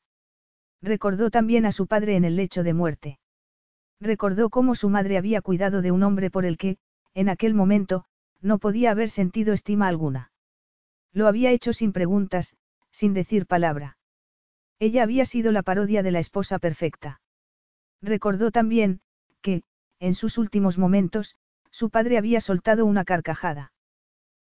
Recordó 0.82 1.30
también 1.30 1.64
a 1.64 1.70
su 1.70 1.86
padre 1.86 2.16
en 2.16 2.24
el 2.24 2.34
lecho 2.34 2.64
de 2.64 2.74
muerte. 2.74 3.20
Recordó 4.00 4.50
cómo 4.50 4.74
su 4.74 4.88
madre 4.88 5.16
había 5.16 5.42
cuidado 5.42 5.80
de 5.80 5.92
un 5.92 6.02
hombre 6.02 6.28
por 6.28 6.44
el 6.44 6.58
que, 6.58 6.78
en 7.14 7.28
aquel 7.28 7.54
momento, 7.54 8.04
no 8.40 8.58
podía 8.58 8.90
haber 8.90 9.10
sentido 9.10 9.52
estima 9.52 9.86
alguna. 9.86 10.32
Lo 11.12 11.28
había 11.28 11.52
hecho 11.52 11.72
sin 11.72 11.92
preguntas, 11.92 12.56
sin 12.90 13.14
decir 13.14 13.46
palabra. 13.46 13.97
Ella 14.78 15.02
había 15.02 15.24
sido 15.24 15.52
la 15.52 15.62
parodia 15.62 16.02
de 16.02 16.12
la 16.12 16.20
esposa 16.20 16.58
perfecta. 16.58 17.20
Recordó 18.00 18.50
también, 18.50 19.00
que, 19.42 19.62
en 19.98 20.14
sus 20.14 20.38
últimos 20.38 20.78
momentos, 20.78 21.36
su 21.70 21.90
padre 21.90 22.18
había 22.18 22.40
soltado 22.40 22.86
una 22.86 23.04
carcajada. 23.04 23.72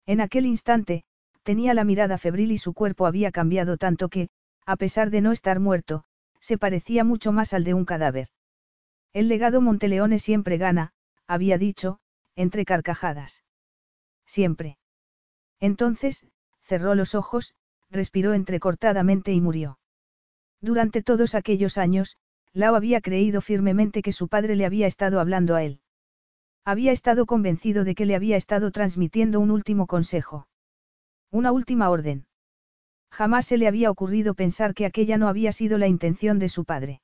En 0.07 0.21
aquel 0.21 0.47
instante, 0.47 1.05
tenía 1.43 1.75
la 1.75 1.85
mirada 1.85 2.17
febril 2.17 2.53
y 2.53 2.59
su 2.59 2.75
cuerpo 2.75 3.07
había 3.07 3.33
cambiado 3.33 3.77
tanto 3.77 4.09
que, 4.09 4.29
a 4.67 4.77
pesar 4.77 5.11
de 5.11 5.21
no 5.21 5.33
estar 5.33 5.59
muerto, 5.59 6.05
se 6.39 6.59
parecía 6.59 7.03
mucho 7.05 7.33
más 7.33 7.53
al 7.53 7.65
de 7.65 7.75
un 7.75 7.85
cadáver. 7.85 8.29
El 9.13 9.29
legado 9.29 9.61
Monteleone 9.61 10.21
siempre 10.21 10.59
gana, 10.59 10.93
había 11.27 11.59
dicho, 11.59 11.99
entre 12.37 12.65
carcajadas. 12.65 13.43
Siempre. 14.27 14.79
Entonces, 15.59 16.25
cerró 16.63 16.95
los 16.95 17.17
ojos, 17.17 17.55
respiró 17.91 18.33
entrecortadamente 18.35 19.33
y 19.33 19.41
murió. 19.41 19.80
Durante 20.61 21.03
todos 21.03 21.35
aquellos 21.35 21.79
años, 21.79 22.17
Lao 22.53 22.75
había 22.75 23.01
creído 23.01 23.41
firmemente 23.41 24.03
que 24.03 24.13
su 24.13 24.29
padre 24.29 24.57
le 24.57 24.67
había 24.67 24.87
estado 24.87 25.21
hablando 25.21 25.55
a 25.55 25.63
él. 25.63 25.81
Había 26.65 26.93
estado 26.93 27.27
convencido 27.27 27.85
de 27.85 27.95
que 27.95 28.07
le 28.07 28.15
había 28.15 28.37
estado 28.37 28.71
transmitiendo 28.71 29.41
un 29.41 29.51
último 29.51 29.87
consejo. 29.87 30.47
Una 31.31 31.53
última 31.53 31.89
orden. 31.91 32.27
Jamás 33.11 33.47
se 33.47 33.57
le 33.57 33.67
había 33.67 33.91
ocurrido 33.91 34.35
pensar 34.35 34.75
que 34.75 34.87
aquella 34.87 35.17
no 35.17 35.29
había 35.29 35.53
sido 35.53 35.79
la 35.79 35.89
intención 35.89 36.39
de 36.39 36.49
su 36.49 36.65
padre. 36.65 37.01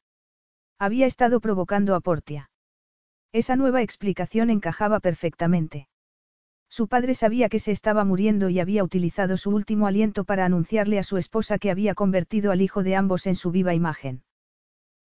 Había 0.78 1.06
estado 1.06 1.40
provocando 1.40 1.94
a 1.94 2.00
Portia. 2.00 2.50
Esa 3.32 3.56
nueva 3.56 3.82
explicación 3.82 4.50
encajaba 4.50 5.00
perfectamente. 5.00 5.88
Su 6.76 6.88
padre 6.88 7.14
sabía 7.14 7.48
que 7.48 7.58
se 7.58 7.72
estaba 7.72 8.04
muriendo 8.04 8.50
y 8.50 8.60
había 8.60 8.84
utilizado 8.84 9.38
su 9.38 9.48
último 9.48 9.86
aliento 9.86 10.24
para 10.24 10.44
anunciarle 10.44 10.98
a 10.98 11.02
su 11.02 11.16
esposa 11.16 11.56
que 11.56 11.70
había 11.70 11.94
convertido 11.94 12.52
al 12.52 12.60
hijo 12.60 12.82
de 12.82 12.96
ambos 12.96 13.26
en 13.26 13.34
su 13.34 13.50
viva 13.50 13.72
imagen. 13.72 14.24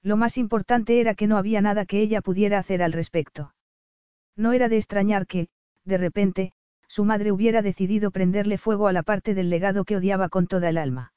Lo 0.04 0.18
más 0.18 0.38
importante 0.38 1.00
era 1.00 1.16
que 1.16 1.28
no 1.28 1.38
había 1.38 1.62
nada 1.62 1.86
que 1.86 2.02
ella 2.02 2.20
pudiera 2.20 2.60
hacer 2.60 2.84
al 2.84 2.92
respecto. 2.92 3.54
No 4.36 4.52
era 4.52 4.68
de 4.68 4.76
extrañar 4.76 5.28
que, 5.28 5.48
de 5.86 5.98
repente, 5.98 6.52
su 6.90 7.06
madre 7.06 7.32
hubiera 7.32 7.62
decidido 7.62 8.12
prenderle 8.12 8.58
fuego 8.58 8.90
a 8.90 8.92
la 8.92 9.04
parte 9.04 9.34
del 9.34 9.50
legado 9.50 9.86
que 9.86 9.96
odiaba 9.96 10.28
con 10.28 10.48
toda 10.48 10.68
el 10.68 10.78
alma. 10.78 11.14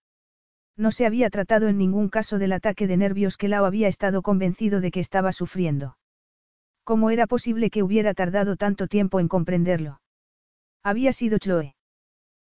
No 0.76 0.92
se 0.92 1.05
había 1.05 1.31
tratado 1.31 1.66
en 1.66 1.78
ningún 1.78 2.08
caso 2.08 2.39
del 2.39 2.52
ataque 2.52 2.86
de 2.86 2.97
nervios 2.97 3.36
que 3.36 3.49
Lao 3.49 3.65
había 3.65 3.89
estado 3.89 4.23
convencido 4.23 4.81
de 4.81 4.92
que 4.92 5.00
estaba 5.00 5.33
sufriendo. 5.33 5.97
¿Cómo 6.84 7.10
era 7.10 7.26
posible 7.26 7.70
que 7.70 7.83
hubiera 7.83 8.15
tardado 8.15 8.55
tanto 8.55 8.86
tiempo 8.86 9.18
en 9.18 9.26
comprenderlo? 9.26 9.99
Había 10.84 11.12
sido 11.12 11.38
Chloe. 11.38 11.74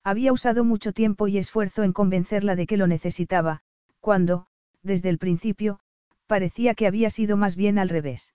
Había 0.06 0.32
usado 0.32 0.64
mucho 0.64 0.93
tiempo 0.93 1.27
y 1.27 1.38
esfuerzo 1.38 1.84
en 1.84 1.92
convencerla 1.92 2.56
de 2.56 2.66
que 2.66 2.77
lo 2.77 2.88
necesitaba, 2.88 3.61
cuando, 4.00 4.48
desde 4.82 5.10
el 5.10 5.18
principio, 5.18 5.82
parecía 6.27 6.74
que 6.74 6.88
había 6.88 7.10
sido 7.10 7.35
más 7.35 7.58
bien 7.58 7.77
al 7.77 7.90
revés. 7.90 8.34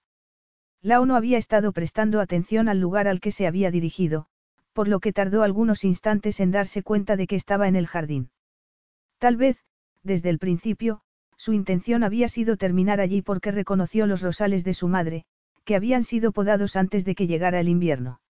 Lao 0.82 1.06
no 1.06 1.16
había 1.16 1.38
estado 1.38 1.72
prestando 1.72 2.20
atención 2.20 2.68
al 2.68 2.78
lugar 2.78 3.08
al 3.08 3.20
que 3.20 3.32
se 3.32 3.46
había 3.46 3.70
dirigido, 3.70 4.26
por 4.74 4.86
lo 4.86 5.00
que 5.00 5.14
tardó 5.14 5.42
algunos 5.42 5.82
instantes 5.82 6.40
en 6.40 6.50
darse 6.50 6.82
cuenta 6.82 7.16
de 7.16 7.26
que 7.26 7.36
estaba 7.36 7.66
en 7.66 7.74
el 7.74 7.86
jardín. 7.86 8.30
Tal 9.16 9.38
vez, 9.38 9.56
desde 10.02 10.28
el 10.28 10.38
principio, 10.38 11.00
su 11.38 11.54
intención 11.54 12.04
había 12.04 12.28
sido 12.28 12.58
terminar 12.58 13.00
allí 13.00 13.22
porque 13.22 13.50
reconoció 13.50 14.06
los 14.06 14.20
rosales 14.20 14.62
de 14.62 14.74
su 14.74 14.88
madre, 14.88 15.24
que 15.64 15.74
habían 15.74 16.04
sido 16.04 16.32
podados 16.32 16.76
antes 16.76 17.06
de 17.06 17.14
que 17.14 17.26
llegara 17.26 17.60
el 17.60 17.70
invierno. 17.70 18.20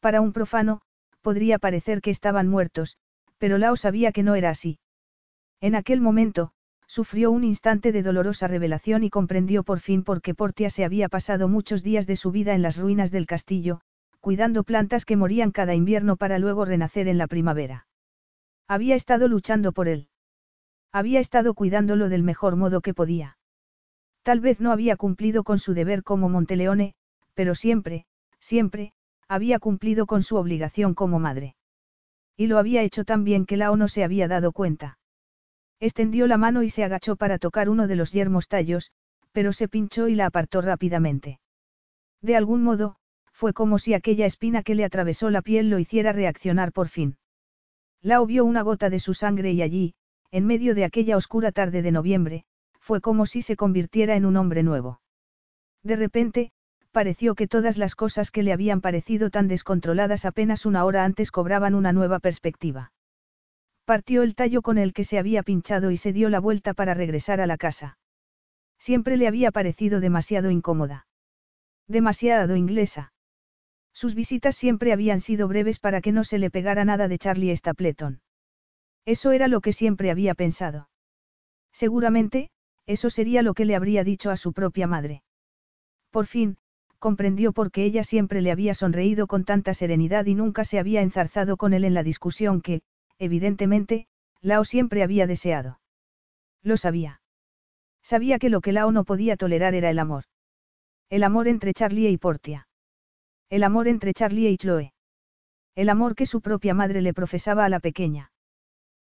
Para 0.00 0.20
un 0.20 0.32
profano, 0.32 0.80
podría 1.22 1.58
parecer 1.58 2.00
que 2.00 2.10
estaban 2.10 2.48
muertos, 2.48 2.98
pero 3.38 3.58
Lao 3.58 3.76
sabía 3.76 4.12
que 4.12 4.22
no 4.22 4.34
era 4.34 4.50
así. 4.50 4.78
En 5.60 5.74
aquel 5.74 6.00
momento, 6.00 6.52
sufrió 6.86 7.30
un 7.30 7.44
instante 7.44 7.92
de 7.92 8.02
dolorosa 8.02 8.46
revelación 8.46 9.04
y 9.04 9.10
comprendió 9.10 9.62
por 9.62 9.80
fin 9.80 10.04
por 10.04 10.22
qué 10.22 10.34
Portia 10.34 10.70
se 10.70 10.84
había 10.84 11.08
pasado 11.08 11.48
muchos 11.48 11.82
días 11.82 12.06
de 12.06 12.16
su 12.16 12.30
vida 12.30 12.54
en 12.54 12.62
las 12.62 12.78
ruinas 12.78 13.10
del 13.10 13.26
castillo, 13.26 13.80
cuidando 14.20 14.64
plantas 14.64 15.04
que 15.04 15.16
morían 15.16 15.50
cada 15.50 15.74
invierno 15.74 16.16
para 16.16 16.38
luego 16.38 16.64
renacer 16.64 17.08
en 17.08 17.18
la 17.18 17.26
primavera. 17.26 17.86
Había 18.66 18.94
estado 18.94 19.28
luchando 19.28 19.72
por 19.72 19.88
él. 19.88 20.08
Había 20.92 21.20
estado 21.20 21.54
cuidándolo 21.54 22.08
del 22.08 22.22
mejor 22.22 22.56
modo 22.56 22.80
que 22.80 22.94
podía. 22.94 23.38
Tal 24.22 24.40
vez 24.40 24.60
no 24.60 24.72
había 24.72 24.96
cumplido 24.96 25.44
con 25.44 25.58
su 25.58 25.74
deber 25.74 26.02
como 26.02 26.28
Monteleone, 26.28 26.94
pero 27.34 27.54
siempre, 27.54 28.06
siempre, 28.40 28.92
había 29.28 29.58
cumplido 29.58 30.06
con 30.06 30.22
su 30.22 30.36
obligación 30.36 30.94
como 30.94 31.18
madre. 31.18 31.54
Y 32.36 32.46
lo 32.46 32.58
había 32.58 32.82
hecho 32.82 33.04
tan 33.04 33.24
bien 33.24 33.46
que 33.46 33.56
Lao 33.56 33.76
no 33.76 33.88
se 33.88 34.02
había 34.02 34.28
dado 34.28 34.52
cuenta. 34.52 34.98
Extendió 35.80 36.26
la 36.26 36.38
mano 36.38 36.62
y 36.62 36.70
se 36.70 36.82
agachó 36.82 37.16
para 37.16 37.38
tocar 37.38 37.68
uno 37.68 37.86
de 37.86 37.96
los 37.96 38.12
yermos 38.12 38.48
tallos, 38.48 38.90
pero 39.32 39.52
se 39.52 39.68
pinchó 39.68 40.08
y 40.08 40.14
la 40.14 40.26
apartó 40.26 40.60
rápidamente. 40.60 41.40
De 42.22 42.36
algún 42.36 42.62
modo, 42.62 42.96
fue 43.32 43.52
como 43.52 43.78
si 43.78 43.94
aquella 43.94 44.26
espina 44.26 44.62
que 44.62 44.74
le 44.74 44.84
atravesó 44.84 45.30
la 45.30 45.42
piel 45.42 45.70
lo 45.70 45.78
hiciera 45.78 46.12
reaccionar 46.12 46.72
por 46.72 46.88
fin. 46.88 47.16
Lao 48.02 48.26
vio 48.26 48.44
una 48.44 48.62
gota 48.62 48.90
de 48.90 48.98
su 48.98 49.14
sangre 49.14 49.52
y 49.52 49.62
allí, 49.62 49.94
en 50.30 50.46
medio 50.46 50.74
de 50.74 50.84
aquella 50.84 51.16
oscura 51.16 51.52
tarde 51.52 51.82
de 51.82 51.92
noviembre, 51.92 52.44
fue 52.80 53.00
como 53.00 53.26
si 53.26 53.42
se 53.42 53.56
convirtiera 53.56 54.16
en 54.16 54.24
un 54.24 54.36
hombre 54.36 54.62
nuevo. 54.62 55.00
De 55.82 55.96
repente, 55.96 56.50
pareció 56.92 57.34
que 57.34 57.46
todas 57.46 57.78
las 57.78 57.94
cosas 57.94 58.30
que 58.30 58.42
le 58.42 58.52
habían 58.52 58.80
parecido 58.80 59.30
tan 59.30 59.48
descontroladas 59.48 60.24
apenas 60.24 60.66
una 60.66 60.84
hora 60.84 61.04
antes 61.04 61.30
cobraban 61.30 61.74
una 61.74 61.92
nueva 61.92 62.18
perspectiva. 62.18 62.92
Partió 63.84 64.22
el 64.22 64.34
tallo 64.34 64.62
con 64.62 64.78
el 64.78 64.92
que 64.92 65.04
se 65.04 65.18
había 65.18 65.42
pinchado 65.42 65.90
y 65.90 65.96
se 65.96 66.12
dio 66.12 66.28
la 66.28 66.40
vuelta 66.40 66.74
para 66.74 66.94
regresar 66.94 67.40
a 67.40 67.46
la 67.46 67.56
casa. 67.56 67.98
Siempre 68.78 69.16
le 69.16 69.26
había 69.26 69.50
parecido 69.50 70.00
demasiado 70.00 70.50
incómoda. 70.50 71.06
Demasiado 71.86 72.54
inglesa. 72.54 73.12
Sus 73.92 74.14
visitas 74.14 74.54
siempre 74.54 74.92
habían 74.92 75.20
sido 75.20 75.48
breves 75.48 75.78
para 75.78 76.00
que 76.00 76.12
no 76.12 76.22
se 76.22 76.38
le 76.38 76.50
pegara 76.50 76.84
nada 76.84 77.08
de 77.08 77.18
Charlie 77.18 77.56
Stapleton. 77.56 78.20
Eso 79.04 79.32
era 79.32 79.48
lo 79.48 79.60
que 79.60 79.72
siempre 79.72 80.10
había 80.10 80.34
pensado. 80.34 80.90
Seguramente, 81.72 82.50
eso 82.86 83.10
sería 83.10 83.42
lo 83.42 83.54
que 83.54 83.64
le 83.64 83.74
habría 83.74 84.04
dicho 84.04 84.30
a 84.30 84.36
su 84.36 84.52
propia 84.52 84.86
madre. 84.86 85.22
Por 86.10 86.26
fin, 86.26 86.58
comprendió 86.98 87.52
por 87.52 87.70
qué 87.70 87.84
ella 87.84 88.04
siempre 88.04 88.42
le 88.42 88.50
había 88.50 88.74
sonreído 88.74 89.26
con 89.26 89.44
tanta 89.44 89.74
serenidad 89.74 90.26
y 90.26 90.34
nunca 90.34 90.64
se 90.64 90.78
había 90.78 91.02
enzarzado 91.02 91.56
con 91.56 91.72
él 91.72 91.84
en 91.84 91.94
la 91.94 92.02
discusión 92.02 92.60
que, 92.60 92.82
evidentemente, 93.18 94.06
Lao 94.40 94.64
siempre 94.64 95.02
había 95.02 95.26
deseado. 95.26 95.80
Lo 96.62 96.76
sabía. 96.76 97.20
Sabía 98.02 98.38
que 98.38 98.48
lo 98.48 98.60
que 98.60 98.72
Lao 98.72 98.92
no 98.92 99.04
podía 99.04 99.36
tolerar 99.36 99.74
era 99.74 99.90
el 99.90 99.98
amor. 99.98 100.24
El 101.10 101.22
amor 101.22 101.48
entre 101.48 101.72
Charlie 101.72 102.10
y 102.10 102.18
Portia. 102.18 102.68
El 103.50 103.62
amor 103.64 103.88
entre 103.88 104.12
Charlie 104.12 104.48
y 104.48 104.58
Chloe. 104.58 104.92
El 105.74 105.88
amor 105.88 106.14
que 106.14 106.26
su 106.26 106.40
propia 106.40 106.74
madre 106.74 107.00
le 107.00 107.14
profesaba 107.14 107.64
a 107.64 107.68
la 107.68 107.80
pequeña. 107.80 108.32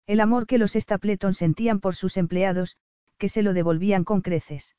El 0.07 0.19
amor 0.19 0.47
que 0.47 0.57
los 0.57 0.73
Stapleton 0.73 1.33
sentían 1.33 1.79
por 1.79 1.95
sus 1.95 2.17
empleados, 2.17 2.77
que 3.17 3.29
se 3.29 3.43
lo 3.43 3.53
devolvían 3.53 4.03
con 4.03 4.21
creces. 4.21 4.75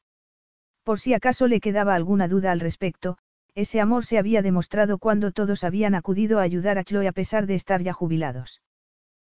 Por 0.85 0.99
si 0.99 1.15
acaso 1.15 1.47
le 1.47 1.61
quedaba 1.61 1.95
alguna 1.95 2.29
duda 2.29 2.53
al 2.53 2.61
respecto, 2.61 3.19
ese 3.55 3.81
amor 3.81 4.05
se 4.05 4.19
había 4.19 4.43
demostrado 4.43 4.99
cuando 4.99 5.31
todos 5.31 5.63
habían 5.65 5.95
acudido 5.95 6.39
a 6.39 6.43
ayudar 6.43 6.79
a 6.79 6.85
Chloe 6.85 7.07
a 7.07 7.13
pesar 7.13 7.47
de 7.47 7.55
estar 7.55 7.83
ya 7.83 7.93
jubilados. 7.93 8.63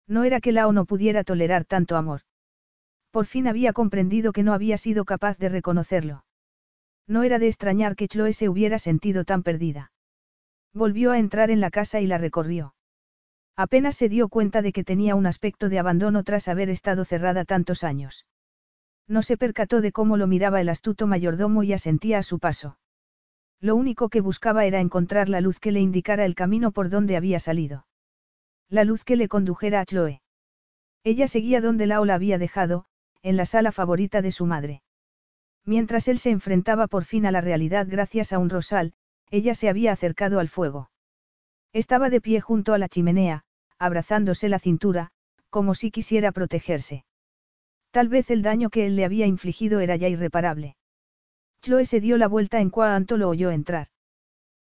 No 0.08 0.24
era 0.24 0.40
que 0.40 0.52
Lao 0.52 0.72
no 0.72 0.86
pudiera 0.86 1.24
tolerar 1.24 1.64
tanto 1.64 1.96
amor. 1.96 2.22
Por 3.10 3.26
fin 3.26 3.46
había 3.46 3.72
comprendido 3.72 4.32
que 4.32 4.42
no 4.42 4.52
había 4.52 4.78
sido 4.78 5.04
capaz 5.04 5.38
de 5.38 5.48
reconocerlo. 5.48 6.24
No 7.06 7.22
era 7.22 7.38
de 7.38 7.48
extrañar 7.48 7.94
que 7.94 8.08
Chloe 8.08 8.32
se 8.32 8.48
hubiera 8.48 8.78
sentido 8.78 9.24
tan 9.24 9.42
perdida. 9.42 9.92
Volvió 10.72 11.12
a 11.12 11.18
entrar 11.18 11.50
en 11.50 11.60
la 11.60 11.70
casa 11.70 12.00
y 12.00 12.06
la 12.06 12.18
recorrió. 12.18 12.74
Apenas 13.56 13.96
se 13.96 14.08
dio 14.08 14.28
cuenta 14.28 14.60
de 14.60 14.72
que 14.72 14.84
tenía 14.84 15.14
un 15.14 15.26
aspecto 15.26 15.68
de 15.68 15.78
abandono 15.78 16.24
tras 16.24 16.48
haber 16.48 16.68
estado 16.68 17.04
cerrada 17.04 17.44
tantos 17.44 17.84
años. 17.84 18.26
No 19.08 19.22
se 19.22 19.36
percató 19.36 19.80
de 19.80 19.92
cómo 19.92 20.16
lo 20.16 20.26
miraba 20.26 20.60
el 20.60 20.68
astuto 20.68 21.06
mayordomo 21.06 21.62
y 21.62 21.72
asentía 21.72 22.18
a 22.18 22.22
su 22.22 22.38
paso. 22.38 22.78
Lo 23.60 23.76
único 23.76 24.08
que 24.08 24.20
buscaba 24.20 24.64
era 24.64 24.80
encontrar 24.80 25.28
la 25.28 25.40
luz 25.40 25.60
que 25.60 25.72
le 25.72 25.80
indicara 25.80 26.24
el 26.24 26.34
camino 26.34 26.72
por 26.72 26.90
donde 26.90 27.16
había 27.16 27.40
salido. 27.40 27.86
La 28.68 28.84
luz 28.84 29.04
que 29.04 29.16
le 29.16 29.28
condujera 29.28 29.80
a 29.80 29.86
Chloe. 29.86 30.22
Ella 31.04 31.28
seguía 31.28 31.60
donde 31.60 31.86
Lao 31.86 32.04
la 32.04 32.14
había 32.14 32.36
dejado, 32.36 32.86
en 33.22 33.36
la 33.36 33.46
sala 33.46 33.72
favorita 33.72 34.22
de 34.22 34.32
su 34.32 34.44
madre. 34.44 34.82
Mientras 35.64 36.08
él 36.08 36.18
se 36.18 36.30
enfrentaba 36.30 36.88
por 36.88 37.04
fin 37.04 37.26
a 37.26 37.30
la 37.30 37.40
realidad 37.40 37.86
gracias 37.88 38.32
a 38.32 38.38
un 38.38 38.50
rosal, 38.50 38.92
ella 39.30 39.54
se 39.54 39.68
había 39.68 39.92
acercado 39.92 40.40
al 40.40 40.48
fuego. 40.48 40.90
Estaba 41.72 42.10
de 42.10 42.20
pie 42.20 42.40
junto 42.40 42.74
a 42.74 42.78
la 42.78 42.88
chimenea, 42.88 43.44
abrazándose 43.78 44.48
la 44.48 44.58
cintura, 44.58 45.10
como 45.48 45.74
si 45.74 45.90
quisiera 45.90 46.32
protegerse. 46.32 47.05
Tal 47.90 48.08
vez 48.08 48.30
el 48.30 48.42
daño 48.42 48.70
que 48.70 48.86
él 48.86 48.96
le 48.96 49.04
había 49.04 49.26
infligido 49.26 49.80
era 49.80 49.96
ya 49.96 50.08
irreparable. 50.08 50.76
Chloe 51.62 51.86
se 51.86 52.00
dio 52.00 52.16
la 52.18 52.28
vuelta 52.28 52.60
en 52.60 52.70
cuanto 52.70 53.16
lo 53.16 53.28
oyó 53.28 53.50
entrar. 53.50 53.88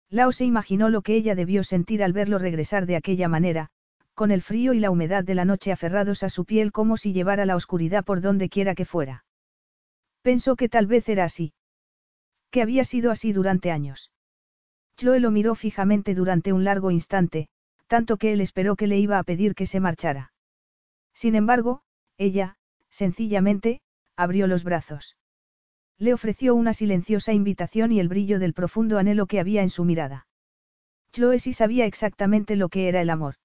Lao 0.09 0.31
se 0.31 0.45
imaginó 0.45 0.89
lo 0.89 1.01
que 1.01 1.15
ella 1.15 1.35
debió 1.35 1.63
sentir 1.63 2.03
al 2.03 2.13
verlo 2.13 2.37
regresar 2.37 2.85
de 2.85 2.95
aquella 2.95 3.27
manera, 3.27 3.71
con 4.13 4.31
el 4.31 4.41
frío 4.41 4.73
y 4.73 4.79
la 4.79 4.91
humedad 4.91 5.23
de 5.23 5.35
la 5.35 5.45
noche 5.45 5.71
aferrados 5.71 6.23
a 6.23 6.29
su 6.29 6.45
piel 6.45 6.71
como 6.71 6.97
si 6.97 7.13
llevara 7.13 7.45
la 7.45 7.55
oscuridad 7.55 8.05
por 8.05 8.21
donde 8.21 8.49
quiera 8.49 8.75
que 8.75 8.85
fuera. 8.85 9.25
Pensó 10.21 10.55
que 10.55 10.69
tal 10.69 10.85
vez 10.85 11.09
era 11.09 11.25
así. 11.25 11.53
Que 12.51 12.61
había 12.61 12.83
sido 12.83 13.09
así 13.09 13.33
durante 13.33 13.71
años. 13.71 14.11
Chloe 14.95 15.19
lo 15.19 15.31
miró 15.31 15.55
fijamente 15.55 16.13
durante 16.13 16.53
un 16.53 16.63
largo 16.63 16.91
instante, 16.91 17.49
tanto 17.87 18.17
que 18.17 18.33
él 18.33 18.41
esperó 18.41 18.75
que 18.75 18.87
le 18.87 18.99
iba 18.99 19.17
a 19.17 19.23
pedir 19.23 19.55
que 19.55 19.65
se 19.65 19.79
marchara. 19.79 20.31
Sin 21.13 21.35
embargo, 21.35 21.81
ella, 22.17 22.57
sencillamente, 22.93 23.81
abrió 24.15 24.45
los 24.45 24.63
brazos. 24.63 25.17
Le 25.97 26.13
ofreció 26.13 26.53
una 26.53 26.73
silenciosa 26.73 27.33
invitación 27.33 27.91
y 27.91 27.99
el 27.99 28.07
brillo 28.07 28.37
del 28.37 28.53
profundo 28.53 28.99
anhelo 28.99 29.25
que 29.25 29.39
había 29.39 29.63
en 29.63 29.71
su 29.71 29.83
mirada. 29.83 30.27
Chloe 31.11 31.39
sí 31.39 31.53
sabía 31.53 31.85
exactamente 31.87 32.55
lo 32.55 32.69
que 32.69 32.87
era 32.87 33.01
el 33.01 33.09
amor. 33.09 33.35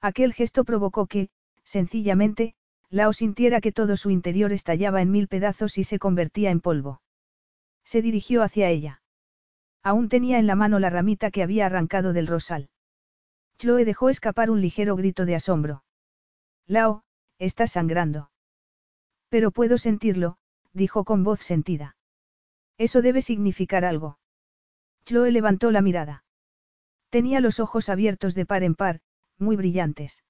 Aquel 0.00 0.32
gesto 0.32 0.64
provocó 0.64 1.06
que, 1.06 1.28
sencillamente, 1.62 2.54
Lao 2.90 3.12
sintiera 3.12 3.60
que 3.60 3.70
todo 3.70 3.96
su 3.96 4.10
interior 4.10 4.52
estallaba 4.52 5.02
en 5.02 5.10
mil 5.10 5.28
pedazos 5.28 5.78
y 5.78 5.84
se 5.84 6.00
convertía 6.00 6.50
en 6.50 6.60
polvo. 6.60 7.00
Se 7.84 8.02
dirigió 8.02 8.42
hacia 8.42 8.70
ella. 8.70 9.02
Aún 9.84 10.08
tenía 10.08 10.38
en 10.38 10.48
la 10.48 10.56
mano 10.56 10.80
la 10.80 10.90
ramita 10.90 11.30
que 11.30 11.44
había 11.44 11.66
arrancado 11.66 12.12
del 12.12 12.26
rosal. 12.26 12.70
Chloe 13.56 13.84
dejó 13.84 14.10
escapar 14.10 14.50
un 14.50 14.60
ligero 14.60 14.96
grito 14.96 15.26
de 15.26 15.36
asombro. 15.36 15.84
Lao, 16.66 17.04
estás 17.38 17.72
sangrando. 17.72 18.30
Pero 19.34 19.50
puedo 19.50 19.78
sentirlo, 19.78 20.36
dijo 20.72 21.02
con 21.02 21.24
voz 21.24 21.40
sentida. 21.40 21.96
Eso 22.78 23.02
debe 23.02 23.20
significar 23.20 23.84
algo. 23.84 24.20
Chloe 25.04 25.32
levantó 25.32 25.72
la 25.72 25.82
mirada. 25.82 26.22
Tenía 27.10 27.40
los 27.40 27.58
ojos 27.58 27.88
abiertos 27.88 28.36
de 28.36 28.46
par 28.46 28.62
en 28.62 28.76
par, 28.76 29.00
muy 29.36 29.56
brillantes. 29.56 30.22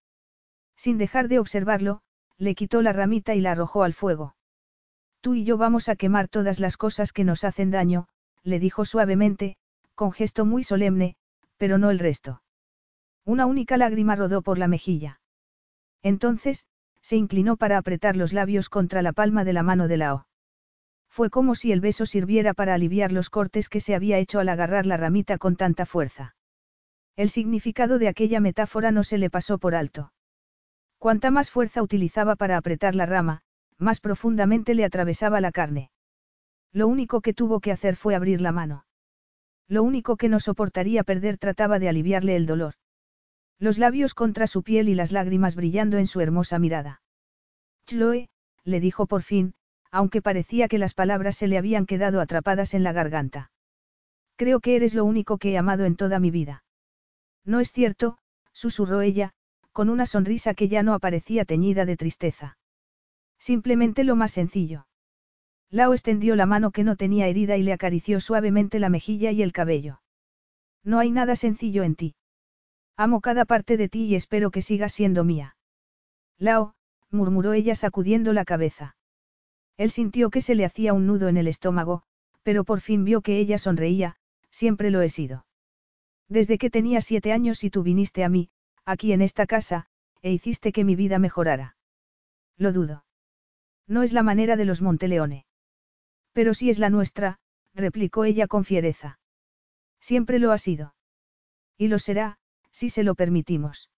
Sin 0.74 0.96
dejar 0.96 1.28
de 1.28 1.38
observarlo, 1.38 2.00
le 2.38 2.54
quitó 2.54 2.80
la 2.80 2.94
ramita 2.94 3.34
y 3.34 3.42
la 3.42 3.50
arrojó 3.52 3.82
al 3.82 3.92
fuego. 3.92 4.36
Tú 5.20 5.34
y 5.34 5.44
yo 5.44 5.58
vamos 5.58 5.90
a 5.90 5.96
quemar 5.96 6.28
todas 6.28 6.58
las 6.58 6.78
cosas 6.78 7.12
que 7.12 7.24
nos 7.24 7.44
hacen 7.44 7.70
daño, 7.70 8.08
le 8.42 8.58
dijo 8.58 8.86
suavemente, 8.86 9.58
con 9.94 10.12
gesto 10.12 10.46
muy 10.46 10.64
solemne, 10.64 11.16
pero 11.58 11.76
no 11.76 11.90
el 11.90 11.98
resto. 11.98 12.40
Una 13.26 13.44
única 13.44 13.76
lágrima 13.76 14.16
rodó 14.16 14.40
por 14.40 14.56
la 14.56 14.66
mejilla. 14.66 15.20
Entonces, 16.02 16.64
se 17.04 17.16
inclinó 17.16 17.58
para 17.58 17.76
apretar 17.76 18.16
los 18.16 18.32
labios 18.32 18.70
contra 18.70 19.02
la 19.02 19.12
palma 19.12 19.44
de 19.44 19.52
la 19.52 19.62
mano 19.62 19.88
de 19.88 19.98
Lao. 19.98 20.26
Fue 21.10 21.28
como 21.28 21.54
si 21.54 21.70
el 21.70 21.82
beso 21.82 22.06
sirviera 22.06 22.54
para 22.54 22.72
aliviar 22.72 23.12
los 23.12 23.28
cortes 23.28 23.68
que 23.68 23.80
se 23.80 23.94
había 23.94 24.16
hecho 24.16 24.40
al 24.40 24.48
agarrar 24.48 24.86
la 24.86 24.96
ramita 24.96 25.36
con 25.36 25.54
tanta 25.56 25.84
fuerza. 25.84 26.34
El 27.14 27.28
significado 27.28 27.98
de 27.98 28.08
aquella 28.08 28.40
metáfora 28.40 28.90
no 28.90 29.04
se 29.04 29.18
le 29.18 29.28
pasó 29.28 29.58
por 29.58 29.74
alto. 29.74 30.14
Cuanta 30.96 31.30
más 31.30 31.50
fuerza 31.50 31.82
utilizaba 31.82 32.36
para 32.36 32.56
apretar 32.56 32.94
la 32.94 33.04
rama, 33.04 33.42
más 33.76 34.00
profundamente 34.00 34.74
le 34.74 34.86
atravesaba 34.86 35.42
la 35.42 35.52
carne. 35.52 35.90
Lo 36.72 36.88
único 36.88 37.20
que 37.20 37.34
tuvo 37.34 37.60
que 37.60 37.70
hacer 37.70 37.96
fue 37.96 38.14
abrir 38.14 38.40
la 38.40 38.50
mano. 38.50 38.86
Lo 39.68 39.82
único 39.82 40.16
que 40.16 40.30
no 40.30 40.40
soportaría 40.40 41.04
perder 41.04 41.36
trataba 41.36 41.78
de 41.78 41.90
aliviarle 41.90 42.34
el 42.34 42.46
dolor. 42.46 42.74
Los 43.58 43.78
labios 43.78 44.14
contra 44.14 44.46
su 44.46 44.62
piel 44.62 44.88
y 44.88 44.94
las 44.94 45.12
lágrimas 45.12 45.54
brillando 45.54 45.98
en 45.98 46.06
su 46.06 46.20
hermosa 46.20 46.58
mirada. 46.58 47.02
Chloe, 47.86 48.28
le 48.64 48.80
dijo 48.80 49.06
por 49.06 49.22
fin, 49.22 49.54
aunque 49.90 50.22
parecía 50.22 50.68
que 50.68 50.78
las 50.78 50.94
palabras 50.94 51.36
se 51.36 51.46
le 51.46 51.58
habían 51.58 51.86
quedado 51.86 52.20
atrapadas 52.20 52.74
en 52.74 52.82
la 52.82 52.92
garganta. 52.92 53.52
Creo 54.36 54.60
que 54.60 54.74
eres 54.74 54.94
lo 54.94 55.04
único 55.04 55.38
que 55.38 55.52
he 55.52 55.58
amado 55.58 55.84
en 55.84 55.96
toda 55.96 56.18
mi 56.18 56.30
vida. 56.30 56.64
No 57.44 57.60
es 57.60 57.70
cierto, 57.70 58.18
susurró 58.52 59.02
ella, 59.02 59.32
con 59.72 59.88
una 59.88 60.06
sonrisa 60.06 60.54
que 60.54 60.68
ya 60.68 60.82
no 60.82 60.94
aparecía 60.94 61.44
teñida 61.44 61.84
de 61.84 61.96
tristeza. 61.96 62.58
Simplemente 63.38 64.04
lo 64.04 64.16
más 64.16 64.32
sencillo. 64.32 64.86
Lao 65.70 65.92
extendió 65.92 66.36
la 66.36 66.46
mano 66.46 66.70
que 66.70 66.84
no 66.84 66.96
tenía 66.96 67.26
herida 67.26 67.56
y 67.56 67.62
le 67.62 67.72
acarició 67.72 68.20
suavemente 68.20 68.78
la 68.78 68.88
mejilla 68.88 69.30
y 69.32 69.42
el 69.42 69.52
cabello. 69.52 70.00
No 70.82 70.98
hay 70.98 71.10
nada 71.10 71.36
sencillo 71.36 71.82
en 71.82 71.94
ti. 71.94 72.14
Amo 72.96 73.20
cada 73.20 73.44
parte 73.44 73.76
de 73.76 73.88
ti 73.88 74.04
y 74.04 74.14
espero 74.14 74.50
que 74.50 74.62
sigas 74.62 74.92
siendo 74.92 75.24
mía. 75.24 75.56
Lao, 76.38 76.74
murmuró 77.10 77.52
ella 77.52 77.74
sacudiendo 77.74 78.32
la 78.32 78.44
cabeza. 78.44 78.96
Él 79.76 79.90
sintió 79.90 80.30
que 80.30 80.40
se 80.40 80.54
le 80.54 80.64
hacía 80.64 80.92
un 80.92 81.06
nudo 81.06 81.28
en 81.28 81.36
el 81.36 81.48
estómago, 81.48 82.02
pero 82.42 82.64
por 82.64 82.80
fin 82.80 83.04
vio 83.04 83.22
que 83.22 83.38
ella 83.38 83.58
sonreía, 83.58 84.16
siempre 84.50 84.90
lo 84.90 85.02
he 85.02 85.08
sido. 85.08 85.46
Desde 86.28 86.58
que 86.58 86.70
tenía 86.70 87.00
siete 87.00 87.32
años 87.32 87.64
y 87.64 87.70
tú 87.70 87.82
viniste 87.82 88.22
a 88.22 88.28
mí, 88.28 88.50
aquí 88.84 89.12
en 89.12 89.22
esta 89.22 89.46
casa, 89.46 89.86
e 90.22 90.30
hiciste 90.32 90.72
que 90.72 90.84
mi 90.84 90.94
vida 90.94 91.18
mejorara. 91.18 91.76
Lo 92.56 92.72
dudo. 92.72 93.04
No 93.86 94.02
es 94.02 94.12
la 94.12 94.22
manera 94.22 94.56
de 94.56 94.64
los 94.64 94.80
Monteleone. 94.80 95.46
Pero 96.32 96.54
sí 96.54 96.70
es 96.70 96.78
la 96.78 96.90
nuestra, 96.90 97.38
replicó 97.74 98.24
ella 98.24 98.46
con 98.46 98.64
fiereza. 98.64 99.18
Siempre 100.00 100.38
lo 100.38 100.52
ha 100.52 100.58
sido. 100.58 100.94
Y 101.76 101.88
lo 101.88 101.98
será, 101.98 102.38
si 102.74 102.90
se 102.90 103.04
lo 103.04 103.14
permitimos. 103.14 103.88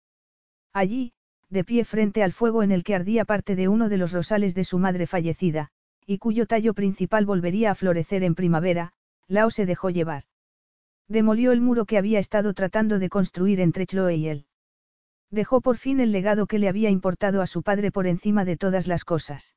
Allí, 0.75 1.15
de 1.49 1.65
pie 1.65 1.87
frente 1.87 2.23
al 2.23 2.33
fuego 2.33 2.63
en 2.63 2.73
el 2.73 2.85
que 2.85 2.95
ardía 2.95 3.25
parte 3.25 3.57
de 3.57 3.69
uno 3.69 3.89
de 3.89 3.97
los 3.97 4.13
rosales 4.13 4.55
de 4.55 4.65
su 4.65 4.79
madre 4.79 5.07
fallecida, 5.07 5.71
y 6.05 6.19
cuyo 6.19 6.47
tallo 6.47 6.75
principal 6.75 7.25
volvería 7.25 7.71
a 7.71 7.75
florecer 7.75 8.23
en 8.23 8.35
primavera, 8.35 8.93
Lao 9.29 9.51
se 9.51 9.65
dejó 9.65 9.89
llevar. 9.89 10.25
Demolió 11.09 11.53
el 11.53 11.63
muro 11.63 11.87
que 11.87 11.97
había 11.97 12.19
estado 12.19 12.53
tratando 12.53 12.99
de 12.99 13.09
construir 13.09 13.61
entre 13.61 13.87
Chloe 13.87 14.17
y 14.17 14.29
él. 14.29 14.47
Dejó 15.31 15.63
por 15.63 15.79
fin 15.79 15.99
el 15.99 16.13
legado 16.13 16.47
que 16.47 16.59
le 16.59 16.69
había 16.69 16.91
importado 16.91 17.41
a 17.41 17.47
su 17.47 17.63
padre 17.63 17.91
por 17.91 18.07
encima 18.07 18.45
de 18.45 18.59
todas 18.59 18.87
las 18.87 19.05
cosas. 19.05 19.57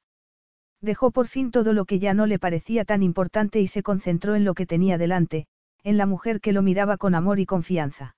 Dejó 0.80 1.11
por 1.11 1.27
fin 1.27 1.51
todo 1.51 1.73
lo 1.73 1.83
que 1.83 1.99
ya 1.99 2.14
no 2.14 2.25
le 2.25 2.39
parecía 2.39 2.85
tan 2.85 3.03
importante 3.03 3.59
y 3.59 3.67
se 3.67 3.83
concentró 3.83 4.35
en 4.35 4.45
lo 4.45 4.53
que 4.53 4.65
tenía 4.65 4.98
delante, 4.98 5.48
en 5.83 5.98
la 5.98 6.06
mujer 6.06 6.39
que 6.39 6.53
lo 6.53 6.61
miraba 6.61 6.95
con 6.98 7.15
amor 7.15 7.39
y 7.39 7.45
confianza. 7.45 8.15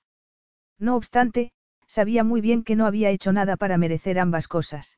No 0.82 0.96
obstante, 0.96 1.52
sabía 1.86 2.24
muy 2.24 2.42
bien 2.42 2.64
que 2.64 2.76
no 2.76 2.88
había 2.88 3.12
hecho 3.12 3.32
nada 3.32 3.56
para 3.56 3.78
merecer 3.78 4.20
ambas 4.20 4.48
cosas. 4.48 4.98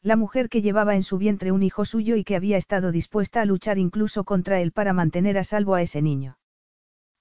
La 0.00 0.14
mujer 0.14 0.48
que 0.48 0.62
llevaba 0.62 0.94
en 0.94 1.02
su 1.02 1.18
vientre 1.18 1.50
un 1.50 1.64
hijo 1.64 1.84
suyo 1.84 2.14
y 2.14 2.22
que 2.22 2.36
había 2.36 2.56
estado 2.56 2.92
dispuesta 2.92 3.40
a 3.40 3.44
luchar 3.44 3.78
incluso 3.78 4.22
contra 4.22 4.60
él 4.60 4.70
para 4.70 4.92
mantener 4.92 5.38
a 5.38 5.44
salvo 5.44 5.74
a 5.74 5.82
ese 5.82 6.02
niño. 6.02 6.38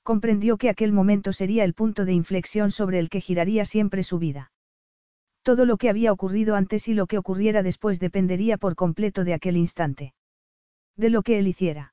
Comprendió 0.03 0.57
que 0.57 0.69
aquel 0.69 0.91
momento 0.91 1.33
sería 1.33 1.63
el 1.63 1.73
punto 1.73 2.05
de 2.05 2.13
inflexión 2.13 2.69
sobre 2.69 2.99
el 2.99 3.09
que 3.09 3.19
giraría 3.19 3.65
siempre 3.65 4.03
su 4.03 4.19
vida. 4.19 4.51
Todo 5.41 5.65
lo 5.65 5.77
que 5.77 5.89
había 5.89 6.11
ocurrido 6.11 6.55
antes 6.55 6.87
y 6.87 6.93
lo 6.93 7.07
que 7.07 7.17
ocurriera 7.17 7.63
después 7.63 7.99
dependería 7.99 8.57
por 8.57 8.75
completo 8.75 9.23
de 9.23 9.33
aquel 9.33 9.57
instante. 9.57 10.13
De 10.95 11.09
lo 11.09 11.23
que 11.23 11.39
él 11.39 11.47
hiciera. 11.47 11.90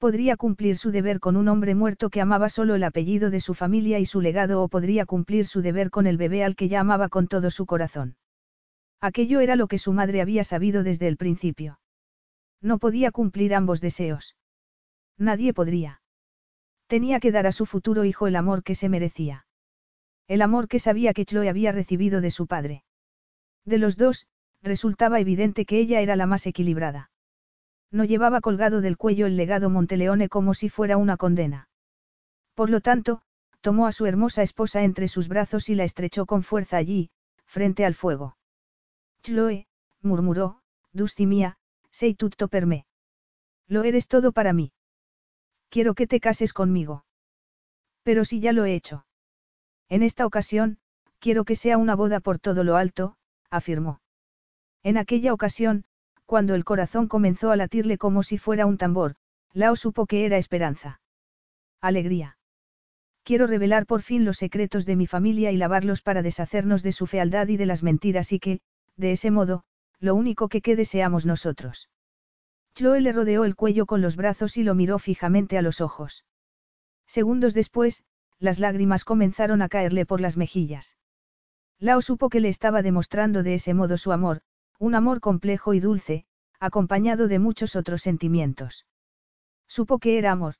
Podría 0.00 0.38
cumplir 0.38 0.78
su 0.78 0.92
deber 0.92 1.20
con 1.20 1.36
un 1.36 1.46
hombre 1.48 1.74
muerto 1.74 2.08
que 2.08 2.22
amaba 2.22 2.48
solo 2.48 2.74
el 2.74 2.84
apellido 2.84 3.28
de 3.28 3.38
su 3.38 3.52
familia 3.52 3.98
y 3.98 4.06
su 4.06 4.22
legado 4.22 4.62
o 4.62 4.68
podría 4.68 5.04
cumplir 5.04 5.46
su 5.46 5.60
deber 5.60 5.90
con 5.90 6.06
el 6.06 6.16
bebé 6.16 6.42
al 6.42 6.56
que 6.56 6.68
ya 6.68 6.80
amaba 6.80 7.10
con 7.10 7.28
todo 7.28 7.50
su 7.50 7.66
corazón. 7.66 8.16
Aquello 9.02 9.40
era 9.40 9.56
lo 9.56 9.68
que 9.68 9.76
su 9.76 9.92
madre 9.92 10.22
había 10.22 10.42
sabido 10.42 10.84
desde 10.84 11.06
el 11.06 11.18
principio. 11.18 11.80
No 12.62 12.78
podía 12.78 13.10
cumplir 13.10 13.54
ambos 13.54 13.82
deseos. 13.82 14.36
Nadie 15.18 15.52
podría. 15.52 16.00
Tenía 16.86 17.20
que 17.20 17.30
dar 17.30 17.46
a 17.46 17.52
su 17.52 17.66
futuro 17.66 18.06
hijo 18.06 18.26
el 18.26 18.36
amor 18.36 18.62
que 18.62 18.74
se 18.74 18.88
merecía. 18.88 19.44
El 20.28 20.40
amor 20.40 20.66
que 20.66 20.78
sabía 20.78 21.12
que 21.12 21.26
Chloe 21.26 21.50
había 21.50 21.72
recibido 21.72 22.22
de 22.22 22.30
su 22.30 22.46
padre. 22.46 22.84
De 23.66 23.76
los 23.76 23.98
dos, 23.98 24.26
resultaba 24.62 25.20
evidente 25.20 25.66
que 25.66 25.78
ella 25.78 26.00
era 26.00 26.16
la 26.16 26.24
más 26.24 26.46
equilibrada. 26.46 27.09
No 27.90 28.04
llevaba 28.04 28.40
colgado 28.40 28.80
del 28.80 28.96
cuello 28.96 29.26
el 29.26 29.36
legado 29.36 29.70
Monteleone 29.70 30.28
como 30.28 30.54
si 30.54 30.68
fuera 30.68 30.96
una 30.96 31.16
condena. 31.16 31.68
Por 32.54 32.70
lo 32.70 32.80
tanto, 32.80 33.22
tomó 33.60 33.86
a 33.86 33.92
su 33.92 34.06
hermosa 34.06 34.42
esposa 34.42 34.82
entre 34.84 35.08
sus 35.08 35.28
brazos 35.28 35.68
y 35.68 35.74
la 35.74 35.84
estrechó 35.84 36.26
con 36.26 36.42
fuerza 36.42 36.76
allí, 36.76 37.10
frente 37.44 37.84
al 37.84 37.94
fuego. 37.94 38.36
Chloe, 39.22 39.66
murmuró, 40.02 40.60
Dusty 40.92 41.26
mía, 41.26 41.58
sei 41.90 42.14
tutto 42.14 42.48
per 42.48 42.66
me. 42.66 42.86
Lo 43.66 43.82
eres 43.84 44.08
todo 44.08 44.32
para 44.32 44.52
mí. 44.52 44.72
Quiero 45.68 45.94
que 45.94 46.06
te 46.06 46.20
cases 46.20 46.52
conmigo. 46.52 47.04
Pero 48.02 48.24
si 48.24 48.40
ya 48.40 48.52
lo 48.52 48.64
he 48.64 48.74
hecho. 48.74 49.06
En 49.88 50.02
esta 50.02 50.26
ocasión, 50.26 50.78
quiero 51.18 51.44
que 51.44 51.56
sea 51.56 51.76
una 51.76 51.94
boda 51.94 52.20
por 52.20 52.38
todo 52.38 52.64
lo 52.64 52.76
alto, 52.76 53.16
afirmó. 53.50 54.00
En 54.82 54.96
aquella 54.96 55.32
ocasión, 55.32 55.84
cuando 56.30 56.54
el 56.54 56.64
corazón 56.64 57.08
comenzó 57.08 57.50
a 57.50 57.56
latirle 57.56 57.98
como 57.98 58.22
si 58.22 58.38
fuera 58.38 58.64
un 58.64 58.78
tambor, 58.78 59.16
Lao 59.52 59.74
supo 59.74 60.06
que 60.06 60.26
era 60.26 60.36
esperanza. 60.38 61.00
Alegría. 61.80 62.38
Quiero 63.24 63.48
revelar 63.48 63.84
por 63.84 64.02
fin 64.02 64.24
los 64.24 64.36
secretos 64.36 64.86
de 64.86 64.94
mi 64.94 65.08
familia 65.08 65.50
y 65.50 65.56
lavarlos 65.56 66.02
para 66.02 66.22
deshacernos 66.22 66.84
de 66.84 66.92
su 66.92 67.08
fealdad 67.08 67.48
y 67.48 67.56
de 67.56 67.66
las 67.66 67.82
mentiras 67.82 68.30
y 68.30 68.38
que, 68.38 68.60
de 68.96 69.10
ese 69.10 69.32
modo, 69.32 69.64
lo 69.98 70.14
único 70.14 70.48
que 70.48 70.60
quede 70.60 70.84
seamos 70.84 71.26
nosotros. 71.26 71.90
Chloe 72.76 73.00
le 73.00 73.10
rodeó 73.10 73.44
el 73.44 73.56
cuello 73.56 73.84
con 73.84 74.00
los 74.00 74.14
brazos 74.14 74.56
y 74.56 74.62
lo 74.62 74.76
miró 74.76 75.00
fijamente 75.00 75.58
a 75.58 75.62
los 75.62 75.80
ojos. 75.80 76.24
Segundos 77.08 77.54
después, 77.54 78.04
las 78.38 78.60
lágrimas 78.60 79.02
comenzaron 79.02 79.62
a 79.62 79.68
caerle 79.68 80.06
por 80.06 80.20
las 80.20 80.36
mejillas. 80.36 80.96
Lao 81.80 82.00
supo 82.00 82.28
que 82.28 82.38
le 82.38 82.50
estaba 82.50 82.82
demostrando 82.82 83.42
de 83.42 83.54
ese 83.54 83.74
modo 83.74 83.96
su 83.96 84.12
amor, 84.12 84.42
un 84.80 84.94
amor 84.94 85.20
complejo 85.20 85.74
y 85.74 85.80
dulce, 85.80 86.24
acompañado 86.58 87.28
de 87.28 87.38
muchos 87.38 87.76
otros 87.76 88.00
sentimientos. 88.00 88.86
Supo 89.68 89.98
que 89.98 90.16
era 90.16 90.32
amor. 90.32 90.54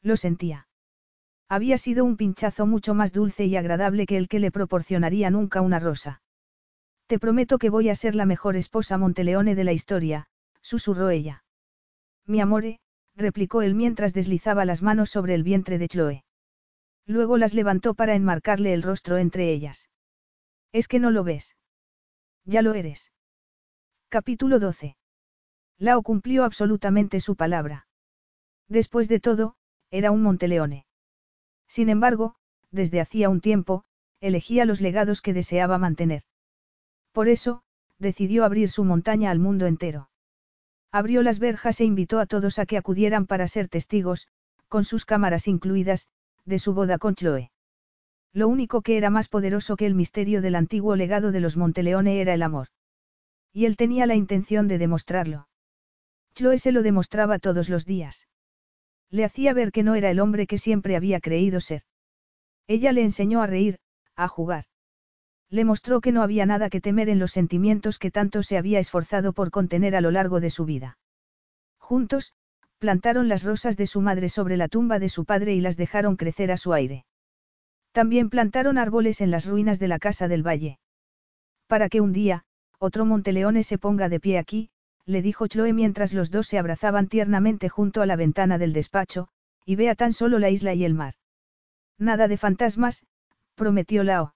Lo 0.00 0.16
sentía. 0.16 0.68
Había 1.48 1.76
sido 1.76 2.04
un 2.04 2.16
pinchazo 2.16 2.66
mucho 2.66 2.94
más 2.94 3.12
dulce 3.12 3.44
y 3.44 3.56
agradable 3.56 4.06
que 4.06 4.16
el 4.16 4.28
que 4.28 4.38
le 4.38 4.52
proporcionaría 4.52 5.28
nunca 5.28 5.60
una 5.60 5.80
rosa. 5.80 6.22
Te 7.08 7.18
prometo 7.18 7.58
que 7.58 7.68
voy 7.68 7.88
a 7.88 7.96
ser 7.96 8.14
la 8.14 8.26
mejor 8.26 8.54
esposa 8.54 8.96
Monteleone 8.96 9.56
de 9.56 9.64
la 9.64 9.72
historia, 9.72 10.28
susurró 10.60 11.10
ella. 11.10 11.44
Mi 12.26 12.40
amore, 12.40 12.78
replicó 13.16 13.62
él 13.62 13.74
mientras 13.74 14.14
deslizaba 14.14 14.64
las 14.64 14.82
manos 14.82 15.10
sobre 15.10 15.34
el 15.34 15.42
vientre 15.42 15.78
de 15.78 15.88
Chloe. 15.88 16.24
Luego 17.06 17.36
las 17.38 17.54
levantó 17.54 17.94
para 17.94 18.14
enmarcarle 18.14 18.72
el 18.72 18.84
rostro 18.84 19.18
entre 19.18 19.52
ellas. 19.52 19.90
Es 20.70 20.86
que 20.86 21.00
no 21.00 21.10
lo 21.10 21.24
ves. 21.24 21.56
Ya 22.44 22.62
lo 22.62 22.74
eres. 22.74 23.11
Capítulo 24.12 24.58
12. 24.58 24.94
Lao 25.78 26.02
cumplió 26.02 26.44
absolutamente 26.44 27.18
su 27.18 27.34
palabra. 27.34 27.86
Después 28.68 29.08
de 29.08 29.20
todo, 29.20 29.54
era 29.90 30.10
un 30.10 30.22
Monteleone. 30.22 30.84
Sin 31.66 31.88
embargo, 31.88 32.34
desde 32.70 33.00
hacía 33.00 33.30
un 33.30 33.40
tiempo, 33.40 33.84
elegía 34.20 34.66
los 34.66 34.82
legados 34.82 35.22
que 35.22 35.32
deseaba 35.32 35.78
mantener. 35.78 36.24
Por 37.12 37.30
eso, 37.30 37.62
decidió 37.98 38.44
abrir 38.44 38.68
su 38.68 38.84
montaña 38.84 39.30
al 39.30 39.38
mundo 39.38 39.64
entero. 39.64 40.10
Abrió 40.90 41.22
las 41.22 41.38
verjas 41.38 41.80
e 41.80 41.86
invitó 41.86 42.18
a 42.18 42.26
todos 42.26 42.58
a 42.58 42.66
que 42.66 42.76
acudieran 42.76 43.26
para 43.26 43.48
ser 43.48 43.70
testigos, 43.70 44.28
con 44.68 44.84
sus 44.84 45.06
cámaras 45.06 45.48
incluidas, 45.48 46.06
de 46.44 46.58
su 46.58 46.74
boda 46.74 46.98
con 46.98 47.14
Chloe. 47.14 47.50
Lo 48.34 48.48
único 48.48 48.82
que 48.82 48.98
era 48.98 49.08
más 49.08 49.30
poderoso 49.30 49.78
que 49.78 49.86
el 49.86 49.94
misterio 49.94 50.42
del 50.42 50.56
antiguo 50.56 50.96
legado 50.96 51.32
de 51.32 51.40
los 51.40 51.56
Monteleone 51.56 52.20
era 52.20 52.34
el 52.34 52.42
amor. 52.42 52.68
Y 53.52 53.66
él 53.66 53.76
tenía 53.76 54.06
la 54.06 54.14
intención 54.14 54.68
de 54.68 54.78
demostrarlo. 54.78 55.48
Chloe 56.34 56.58
se 56.58 56.72
lo 56.72 56.82
demostraba 56.82 57.38
todos 57.38 57.68
los 57.68 57.84
días. 57.84 58.26
Le 59.10 59.24
hacía 59.24 59.52
ver 59.52 59.72
que 59.72 59.82
no 59.82 59.94
era 59.94 60.10
el 60.10 60.20
hombre 60.20 60.46
que 60.46 60.56
siempre 60.56 60.96
había 60.96 61.20
creído 61.20 61.60
ser. 61.60 61.82
Ella 62.66 62.92
le 62.92 63.02
enseñó 63.02 63.42
a 63.42 63.46
reír, 63.46 63.78
a 64.16 64.28
jugar. 64.28 64.64
Le 65.50 65.66
mostró 65.66 66.00
que 66.00 66.12
no 66.12 66.22
había 66.22 66.46
nada 66.46 66.70
que 66.70 66.80
temer 66.80 67.10
en 67.10 67.18
los 67.18 67.32
sentimientos 67.32 67.98
que 67.98 68.10
tanto 68.10 68.42
se 68.42 68.56
había 68.56 68.78
esforzado 68.78 69.34
por 69.34 69.50
contener 69.50 69.94
a 69.94 70.00
lo 70.00 70.10
largo 70.10 70.40
de 70.40 70.48
su 70.48 70.64
vida. 70.64 70.98
Juntos, 71.76 72.32
plantaron 72.78 73.28
las 73.28 73.44
rosas 73.44 73.76
de 73.76 73.86
su 73.86 74.00
madre 74.00 74.30
sobre 74.30 74.56
la 74.56 74.68
tumba 74.68 74.98
de 74.98 75.10
su 75.10 75.26
padre 75.26 75.54
y 75.54 75.60
las 75.60 75.76
dejaron 75.76 76.16
crecer 76.16 76.50
a 76.50 76.56
su 76.56 76.72
aire. 76.72 77.04
También 77.92 78.30
plantaron 78.30 78.78
árboles 78.78 79.20
en 79.20 79.30
las 79.30 79.44
ruinas 79.44 79.78
de 79.78 79.88
la 79.88 79.98
casa 79.98 80.26
del 80.26 80.46
valle. 80.46 80.78
Para 81.66 81.90
que 81.90 82.00
un 82.00 82.14
día, 82.14 82.44
otro 82.82 83.04
Monteleone 83.04 83.62
se 83.62 83.78
ponga 83.78 84.08
de 84.08 84.18
pie 84.18 84.38
aquí, 84.38 84.68
le 85.06 85.22
dijo 85.22 85.46
Chloe 85.46 85.72
mientras 85.72 86.12
los 86.12 86.32
dos 86.32 86.48
se 86.48 86.58
abrazaban 86.58 87.06
tiernamente 87.06 87.68
junto 87.68 88.02
a 88.02 88.06
la 88.06 88.16
ventana 88.16 88.58
del 88.58 88.72
despacho, 88.72 89.28
y 89.64 89.76
vea 89.76 89.94
tan 89.94 90.12
solo 90.12 90.40
la 90.40 90.50
isla 90.50 90.74
y 90.74 90.84
el 90.84 90.92
mar. 90.92 91.14
Nada 91.96 92.26
de 92.26 92.36
fantasmas, 92.36 93.06
prometió 93.54 94.02
Lao. 94.02 94.34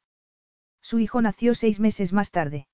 Su 0.81 1.01
hijo 1.01 1.21
nació 1.23 1.57
seis 1.57 1.81
meses 1.81 2.13
más 2.13 2.31
tarde. 2.31 2.69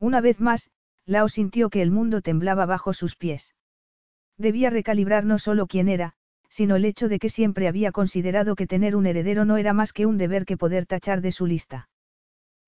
Una 0.00 0.22
vez 0.22 0.40
más, 0.40 0.70
Lao 1.04 1.28
sintió 1.28 1.68
que 1.68 1.82
el 1.82 1.90
mundo 1.90 2.22
temblaba 2.22 2.64
bajo 2.64 2.94
sus 2.94 3.16
pies. 3.16 3.54
Debía 4.38 4.70
recalibrar 4.70 5.26
no 5.26 5.38
solo 5.38 5.66
quién 5.66 5.90
era, 5.90 6.14
sino 6.48 6.74
el 6.76 6.86
hecho 6.86 7.10
de 7.10 7.18
que 7.18 7.28
siempre 7.28 7.68
había 7.68 7.92
considerado 7.92 8.56
que 8.56 8.66
tener 8.66 8.96
un 8.96 9.04
heredero 9.04 9.44
no 9.44 9.58
era 9.58 9.74
más 9.74 9.92
que 9.92 10.06
un 10.06 10.16
deber 10.16 10.46
que 10.46 10.56
poder 10.56 10.86
tachar 10.86 11.20
de 11.20 11.32
su 11.32 11.44
lista. 11.44 11.90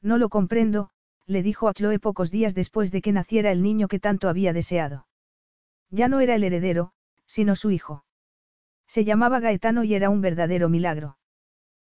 No 0.03 0.19
lo 0.19 0.29
comprendo, 0.29 0.91
le 1.29 1.43
dijo 1.43 1.69
a 1.69 1.75
Chloe 1.75 1.99
pocos 1.99 2.31
días 2.31 2.55
después 2.55 2.91
de 2.91 3.03
que 3.03 3.13
naciera 3.13 3.53
el 3.53 3.63
niño 3.63 3.87
que 3.87 4.01
tanto 4.01 4.29
había 4.29 4.55
deseado. 4.55 5.07
Ya 5.91 6.09
no 6.09 6.21
era 6.21 6.35
el 6.35 6.43
heredero, 6.43 6.93
sino 7.27 7.55
su 7.55 7.71
hijo. 7.71 8.05
Se 8.87 9.05
llamaba 9.05 9.39
Gaetano 9.39 9.85
y 9.85 9.95
era 9.95 10.09
un 10.09 10.23
verdadero 10.23 10.71
milagro. 10.71 11.19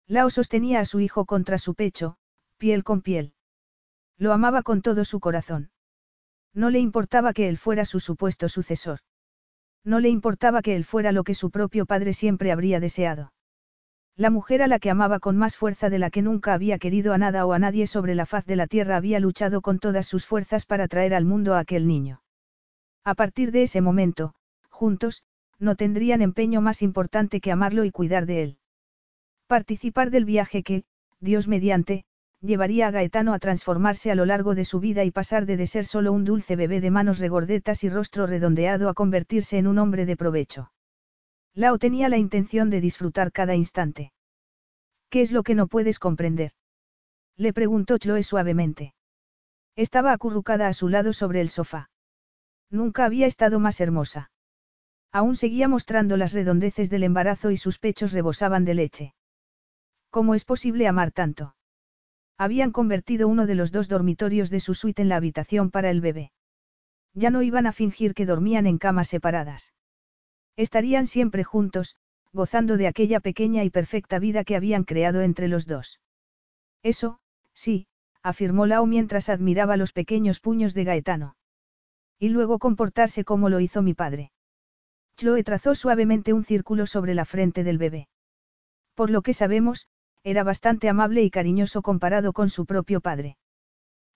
Lao 0.07 0.29
sostenía 0.29 0.79
a 0.79 0.85
su 0.85 1.01
hijo 1.01 1.25
contra 1.25 1.57
su 1.57 1.75
pecho, 1.75 2.15
piel 2.57 2.85
con 2.85 3.01
piel. 3.01 3.33
Lo 4.17 4.31
amaba 4.31 4.63
con 4.63 4.81
todo 4.81 5.03
su 5.03 5.19
corazón. 5.19 5.69
No 6.53 6.69
le 6.69 6.79
importaba 6.79 7.33
que 7.33 7.49
él 7.49 7.57
fuera 7.57 7.83
su 7.83 7.99
supuesto 7.99 8.47
sucesor. 8.47 8.99
No 9.83 9.99
le 9.99 10.07
importaba 10.07 10.61
que 10.61 10.77
él 10.77 10.85
fuera 10.85 11.11
lo 11.11 11.25
que 11.25 11.35
su 11.35 11.51
propio 11.51 11.85
padre 11.85 12.13
siempre 12.13 12.53
habría 12.53 12.79
deseado. 12.79 13.33
La 14.17 14.29
mujer 14.29 14.61
a 14.61 14.67
la 14.67 14.79
que 14.79 14.89
amaba 14.89 15.19
con 15.19 15.35
más 15.35 15.57
fuerza 15.57 15.89
de 15.89 15.99
la 15.99 16.09
que 16.09 16.21
nunca 16.21 16.53
había 16.53 16.79
querido 16.79 17.13
a 17.13 17.17
nada 17.17 17.45
o 17.45 17.51
a 17.51 17.59
nadie 17.59 17.85
sobre 17.85 18.15
la 18.15 18.25
faz 18.25 18.45
de 18.45 18.55
la 18.55 18.65
tierra 18.65 18.95
había 18.95 19.19
luchado 19.19 19.59
con 19.61 19.77
todas 19.77 20.05
sus 20.05 20.25
fuerzas 20.25 20.65
para 20.65 20.87
traer 20.87 21.13
al 21.13 21.25
mundo 21.25 21.53
a 21.53 21.59
aquel 21.59 21.85
niño. 21.85 22.21
A 23.03 23.13
partir 23.13 23.51
de 23.51 23.63
ese 23.63 23.81
momento, 23.81 24.33
juntos, 24.69 25.23
no 25.59 25.75
tendrían 25.75 26.21
empeño 26.21 26.61
más 26.61 26.81
importante 26.81 27.41
que 27.41 27.51
amarlo 27.51 27.83
y 27.83 27.91
cuidar 27.91 28.25
de 28.25 28.43
él. 28.43 28.57
Participar 29.47 30.11
del 30.11 30.23
viaje 30.23 30.63
que, 30.63 30.85
Dios 31.19 31.49
mediante, 31.49 32.05
llevaría 32.39 32.87
a 32.87 32.91
Gaetano 32.91 33.33
a 33.33 33.39
transformarse 33.39 34.11
a 34.11 34.15
lo 34.15 34.25
largo 34.25 34.55
de 34.55 34.63
su 34.63 34.79
vida 34.79 35.03
y 35.03 35.11
pasar 35.11 35.45
de, 35.45 35.57
de 35.57 35.67
ser 35.67 35.85
solo 35.85 36.13
un 36.13 36.23
dulce 36.23 36.55
bebé 36.55 36.79
de 36.79 36.89
manos 36.89 37.19
regordetas 37.19 37.83
y 37.83 37.89
rostro 37.89 38.27
redondeado 38.27 38.87
a 38.87 38.93
convertirse 38.93 39.57
en 39.57 39.67
un 39.67 39.77
hombre 39.77 40.05
de 40.05 40.15
provecho. 40.15 40.71
Lao 41.57 41.77
tenía 41.77 42.09
la 42.09 42.17
intención 42.17 42.69
de 42.69 42.81
disfrutar 42.81 43.31
cada 43.31 43.55
instante. 43.55 44.11
¿Qué 45.09 45.21
es 45.21 45.31
lo 45.31 45.41
que 45.41 45.55
no 45.55 45.67
puedes 45.67 45.99
comprender? 45.99 46.51
Le 47.37 47.53
preguntó 47.53 47.97
Chloe 47.97 48.23
suavemente. 48.23 48.93
Estaba 49.77 50.11
acurrucada 50.11 50.67
a 50.67 50.73
su 50.73 50.89
lado 50.89 51.13
sobre 51.13 51.39
el 51.39 51.47
sofá. 51.47 51.89
Nunca 52.69 53.05
había 53.05 53.25
estado 53.25 53.61
más 53.61 53.79
hermosa. 53.79 54.31
Aún 55.13 55.37
seguía 55.37 55.69
mostrando 55.69 56.17
las 56.17 56.33
redondeces 56.33 56.89
del 56.89 57.03
embarazo 57.03 57.51
y 57.51 57.57
sus 57.57 57.79
pechos 57.79 58.11
rebosaban 58.11 58.65
de 58.65 58.73
leche. 58.73 59.15
¿Cómo 60.09 60.35
es 60.35 60.43
posible 60.43 60.87
amar 60.87 61.13
tanto? 61.13 61.55
Habían 62.37 62.71
convertido 62.71 63.29
uno 63.29 63.45
de 63.45 63.55
los 63.55 63.71
dos 63.71 63.87
dormitorios 63.87 64.49
de 64.49 64.59
su 64.59 64.73
suite 64.73 65.01
en 65.01 65.07
la 65.07 65.15
habitación 65.15 65.71
para 65.71 65.89
el 65.89 66.01
bebé. 66.01 66.33
Ya 67.13 67.29
no 67.29 67.41
iban 67.41 67.65
a 67.65 67.71
fingir 67.71 68.13
que 68.13 68.25
dormían 68.25 68.67
en 68.67 68.77
camas 68.77 69.07
separadas. 69.07 69.71
Estarían 70.57 71.07
siempre 71.07 71.43
juntos, 71.43 71.95
gozando 72.31 72.77
de 72.77 72.87
aquella 72.87 73.19
pequeña 73.19 73.63
y 73.63 73.69
perfecta 73.69 74.19
vida 74.19 74.43
que 74.43 74.55
habían 74.55 74.83
creado 74.83 75.21
entre 75.21 75.47
los 75.47 75.67
dos. 75.67 75.99
Eso, 76.83 77.19
sí, 77.53 77.87
afirmó 78.21 78.65
Lao 78.65 78.85
mientras 78.85 79.29
admiraba 79.29 79.77
los 79.77 79.93
pequeños 79.93 80.39
puños 80.39 80.73
de 80.73 80.83
Gaetano. 80.83 81.35
Y 82.19 82.29
luego 82.29 82.59
comportarse 82.59 83.23
como 83.23 83.49
lo 83.49 83.59
hizo 83.59 83.81
mi 83.81 83.93
padre. 83.93 84.31
Chloe 85.17 85.43
trazó 85.43 85.75
suavemente 85.75 86.33
un 86.33 86.43
círculo 86.43 86.87
sobre 86.87 87.15
la 87.15 87.25
frente 87.25 87.63
del 87.63 87.77
bebé. 87.77 88.07
Por 88.95 89.09
lo 89.09 89.21
que 89.21 89.33
sabemos, 89.33 89.87
era 90.23 90.43
bastante 90.43 90.89
amable 90.89 91.23
y 91.23 91.29
cariñoso 91.29 91.81
comparado 91.81 92.33
con 92.33 92.49
su 92.49 92.65
propio 92.65 92.99
padre. 92.99 93.37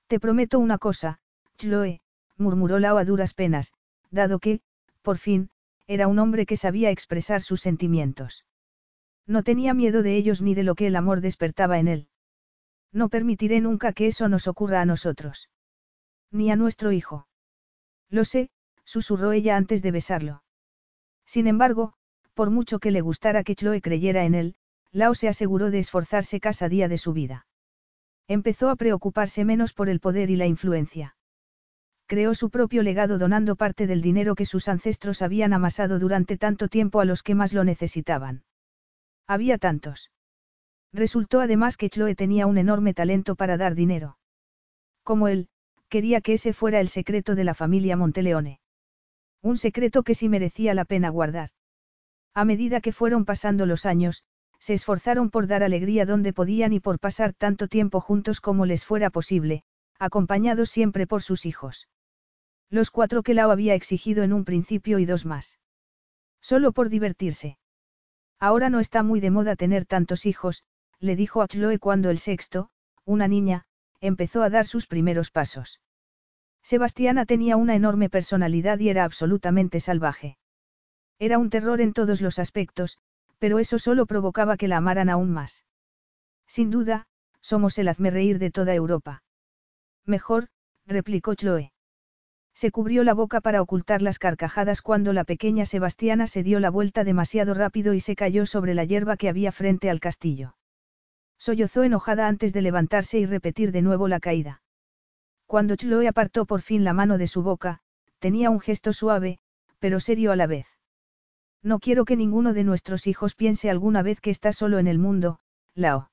Te 0.07 0.19
prometo 0.19 0.59
una 0.59 0.77
cosa, 0.77 1.19
Chloe, 1.57 2.01
murmuró 2.37 2.79
Lao 2.79 2.97
a 2.97 3.05
duras 3.05 3.33
penas, 3.33 3.73
dado 4.09 4.39
que, 4.39 4.61
por 5.01 5.17
fin, 5.17 5.51
era 5.89 6.07
un 6.07 6.19
hombre 6.19 6.45
que 6.45 6.55
sabía 6.55 6.91
expresar 6.91 7.41
sus 7.41 7.61
sentimientos. 7.61 8.45
No 9.25 9.41
tenía 9.41 9.73
miedo 9.73 10.03
de 10.03 10.17
ellos 10.17 10.39
ni 10.39 10.53
de 10.53 10.61
lo 10.61 10.75
que 10.75 10.85
el 10.85 10.95
amor 10.95 11.19
despertaba 11.19 11.79
en 11.79 11.87
él. 11.87 12.07
No 12.93 13.09
permitiré 13.09 13.59
nunca 13.59 13.91
que 13.91 14.05
eso 14.05 14.29
nos 14.29 14.47
ocurra 14.47 14.81
a 14.81 14.85
nosotros. 14.85 15.49
Ni 16.31 16.51
a 16.51 16.55
nuestro 16.55 16.91
hijo. 16.91 17.27
Lo 18.07 18.23
sé, 18.23 18.51
susurró 18.83 19.31
ella 19.31 19.57
antes 19.57 19.81
de 19.81 19.89
besarlo. 19.89 20.43
Sin 21.25 21.47
embargo, 21.47 21.93
por 22.35 22.51
mucho 22.51 22.77
que 22.77 22.91
le 22.91 23.01
gustara 23.01 23.43
que 23.43 23.55
Chloe 23.55 23.81
creyera 23.81 24.25
en 24.25 24.35
él, 24.35 24.55
Lao 24.91 25.15
se 25.15 25.27
aseguró 25.27 25.71
de 25.71 25.79
esforzarse 25.79 26.39
cada 26.39 26.69
día 26.69 26.87
de 26.87 26.99
su 26.99 27.13
vida. 27.13 27.47
Empezó 28.27 28.69
a 28.69 28.75
preocuparse 28.75 29.43
menos 29.43 29.73
por 29.73 29.89
el 29.89 29.99
poder 29.99 30.29
y 30.29 30.35
la 30.35 30.45
influencia. 30.45 31.15
Creó 32.09 32.33
su 32.33 32.49
propio 32.49 32.81
legado 32.81 33.19
donando 33.19 33.55
parte 33.55 33.85
del 33.85 34.01
dinero 34.01 34.33
que 34.33 34.47
sus 34.47 34.67
ancestros 34.67 35.21
habían 35.21 35.53
amasado 35.53 35.99
durante 35.99 36.39
tanto 36.39 36.67
tiempo 36.67 37.01
a 37.01 37.05
los 37.05 37.21
que 37.21 37.35
más 37.35 37.53
lo 37.53 37.63
necesitaban. 37.63 38.41
Había 39.27 39.59
tantos. 39.59 40.09
Resultó 40.91 41.39
además 41.39 41.77
que 41.77 41.91
Chloe 41.91 42.15
tenía 42.15 42.47
un 42.47 42.57
enorme 42.57 42.95
talento 42.95 43.35
para 43.35 43.57
dar 43.57 43.75
dinero. 43.75 44.17
Como 45.03 45.27
él, 45.27 45.49
quería 45.87 46.19
que 46.21 46.33
ese 46.33 46.51
fuera 46.51 46.79
el 46.79 46.89
secreto 46.89 47.35
de 47.35 47.43
la 47.43 47.53
familia 47.53 47.95
Monteleone. 47.95 48.59
Un 49.43 49.57
secreto 49.57 50.01
que 50.01 50.15
sí 50.15 50.29
merecía 50.29 50.73
la 50.73 50.85
pena 50.85 51.09
guardar. 51.09 51.51
A 52.33 52.43
medida 52.43 52.81
que 52.81 52.91
fueron 52.91 53.23
pasando 53.23 53.67
los 53.67 53.85
años, 53.85 54.23
se 54.57 54.73
esforzaron 54.73 55.29
por 55.29 55.45
dar 55.45 55.61
alegría 55.61 56.07
donde 56.07 56.33
podían 56.33 56.73
y 56.73 56.79
por 56.79 56.97
pasar 56.97 57.35
tanto 57.35 57.67
tiempo 57.67 58.01
juntos 58.01 58.41
como 58.41 58.65
les 58.65 58.83
fuera 58.83 59.11
posible, 59.11 59.61
acompañados 59.99 60.71
siempre 60.71 61.05
por 61.05 61.21
sus 61.21 61.45
hijos. 61.45 61.87
Los 62.69 62.91
cuatro 62.91 63.23
que 63.23 63.33
Lao 63.33 63.51
había 63.51 63.73
exigido 63.73 64.23
en 64.23 64.33
un 64.33 64.45
principio 64.45 64.99
y 64.99 65.05
dos 65.05 65.25
más. 65.25 65.57
Solo 66.41 66.71
por 66.71 66.89
divertirse. 66.89 67.57
Ahora 68.39 68.69
no 68.69 68.79
está 68.79 69.03
muy 69.03 69.19
de 69.19 69.31
moda 69.31 69.55
tener 69.55 69.85
tantos 69.85 70.25
hijos, 70.25 70.63
le 70.99 71.15
dijo 71.15 71.41
a 71.41 71.47
Chloe 71.47 71.79
cuando 71.79 72.09
el 72.09 72.19
sexto, 72.19 72.69
una 73.05 73.27
niña, 73.27 73.65
empezó 74.01 74.43
a 74.43 74.49
dar 74.49 74.65
sus 74.65 74.87
primeros 74.87 75.31
pasos. 75.31 75.81
Sebastiana 76.61 77.25
tenía 77.25 77.57
una 77.57 77.75
enorme 77.75 78.09
personalidad 78.09 78.79
y 78.79 78.89
era 78.89 79.03
absolutamente 79.03 79.79
salvaje. 79.79 80.37
Era 81.17 81.37
un 81.37 81.49
terror 81.49 81.81
en 81.81 81.93
todos 81.93 82.21
los 82.21 82.39
aspectos, 82.39 82.97
pero 83.39 83.59
eso 83.59 83.79
solo 83.79 84.05
provocaba 84.05 84.57
que 84.57 84.67
la 84.67 84.77
amaran 84.77 85.09
aún 85.09 85.31
más. 85.31 85.65
Sin 86.47 86.69
duda, 86.69 87.07
somos 87.41 87.77
el 87.77 87.93
reír 87.95 88.39
de 88.39 88.51
toda 88.51 88.73
Europa. 88.73 89.23
Mejor, 90.05 90.49
replicó 90.85 91.35
Chloe. 91.35 91.71
Se 92.59 92.71
cubrió 92.71 93.05
la 93.05 93.13
boca 93.13 93.39
para 93.39 93.61
ocultar 93.61 94.01
las 94.01 94.19
carcajadas 94.19 94.81
cuando 94.81 95.13
la 95.13 95.23
pequeña 95.23 95.65
Sebastiana 95.65 96.27
se 96.27 96.43
dio 96.43 96.59
la 96.59 96.69
vuelta 96.69 97.05
demasiado 97.05 97.53
rápido 97.53 97.93
y 97.93 98.01
se 98.01 98.17
cayó 98.17 98.45
sobre 98.45 98.73
la 98.73 98.83
hierba 98.83 99.15
que 99.15 99.29
había 99.29 99.53
frente 99.53 99.89
al 99.89 100.01
castillo. 100.01 100.57
Sollozó 101.37 101.83
enojada 101.83 102.27
antes 102.27 102.51
de 102.51 102.61
levantarse 102.61 103.17
y 103.17 103.25
repetir 103.25 103.71
de 103.71 103.81
nuevo 103.81 104.09
la 104.09 104.19
caída. 104.19 104.61
Cuando 105.45 105.77
Chloe 105.77 106.09
apartó 106.09 106.45
por 106.45 106.61
fin 106.61 106.83
la 106.83 106.91
mano 106.91 107.17
de 107.17 107.27
su 107.27 107.43
boca, 107.43 107.79
tenía 108.19 108.49
un 108.49 108.59
gesto 108.59 108.91
suave, 108.91 109.39
pero 109.79 110.01
serio 110.01 110.33
a 110.33 110.35
la 110.35 110.45
vez. 110.45 110.67
No 111.63 111.79
quiero 111.79 112.03
que 112.03 112.17
ninguno 112.17 112.51
de 112.53 112.65
nuestros 112.65 113.07
hijos 113.07 113.35
piense 113.35 113.69
alguna 113.69 114.01
vez 114.01 114.19
que 114.19 114.31
está 114.31 114.51
solo 114.51 114.79
en 114.79 114.87
el 114.87 114.99
mundo, 114.99 115.39
Lao. 115.75 116.11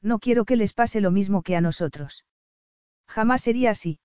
No 0.00 0.18
quiero 0.18 0.46
que 0.46 0.56
les 0.56 0.72
pase 0.72 1.02
lo 1.02 1.10
mismo 1.10 1.42
que 1.42 1.56
a 1.56 1.60
nosotros. 1.60 2.24
Jamás 3.06 3.42
sería 3.42 3.72
así. 3.72 4.00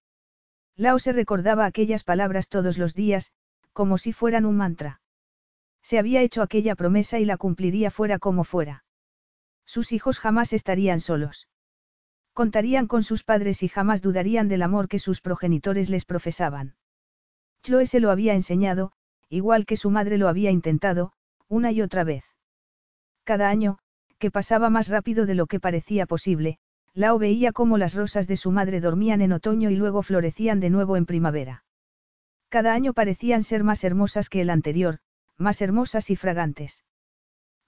Lao 0.75 0.99
se 0.99 1.11
recordaba 1.11 1.65
aquellas 1.65 2.03
palabras 2.03 2.49
todos 2.49 2.77
los 2.77 2.93
días, 2.93 3.31
como 3.73 3.97
si 3.97 4.13
fueran 4.13 4.45
un 4.45 4.57
mantra. 4.57 5.01
Se 5.81 5.99
había 5.99 6.21
hecho 6.21 6.41
aquella 6.41 6.75
promesa 6.75 7.19
y 7.19 7.25
la 7.25 7.37
cumpliría 7.37 7.91
fuera 7.91 8.19
como 8.19 8.43
fuera. 8.43 8.85
Sus 9.65 9.91
hijos 9.91 10.19
jamás 10.19 10.53
estarían 10.53 10.99
solos. 10.99 11.47
Contarían 12.33 12.87
con 12.87 13.03
sus 13.03 13.23
padres 13.23 13.61
y 13.61 13.67
jamás 13.67 14.01
dudarían 14.01 14.47
del 14.47 14.63
amor 14.63 14.87
que 14.87 14.99
sus 14.99 15.21
progenitores 15.21 15.89
les 15.89 16.05
profesaban. 16.05 16.75
Chloe 17.61 17.85
se 17.85 17.99
lo 17.99 18.09
había 18.09 18.33
enseñado, 18.33 18.91
igual 19.29 19.65
que 19.65 19.77
su 19.77 19.89
madre 19.89 20.17
lo 20.17 20.27
había 20.27 20.51
intentado, 20.51 21.13
una 21.47 21.71
y 21.71 21.81
otra 21.81 22.03
vez. 22.03 22.25
Cada 23.23 23.49
año, 23.49 23.77
que 24.17 24.31
pasaba 24.31 24.69
más 24.69 24.87
rápido 24.87 25.25
de 25.25 25.35
lo 25.35 25.45
que 25.47 25.59
parecía 25.59 26.05
posible, 26.05 26.57
Lao 26.95 27.17
veía 27.17 27.51
cómo 27.51 27.77
las 27.77 27.95
rosas 27.95 28.27
de 28.27 28.37
su 28.37 28.51
madre 28.51 28.79
dormían 28.79 29.21
en 29.21 29.33
otoño 29.33 29.69
y 29.69 29.75
luego 29.75 30.03
florecían 30.03 30.59
de 30.59 30.69
nuevo 30.69 30.95
en 30.95 31.05
primavera. 31.05 31.63
Cada 32.49 32.73
año 32.73 32.93
parecían 32.93 33.43
ser 33.43 33.63
más 33.63 33.83
hermosas 33.83 34.29
que 34.29 34.41
el 34.41 34.51
anterior, 34.51 34.99
más 35.37 35.61
hermosas 35.61 36.11
y 36.11 36.15
fragantes. 36.15 36.83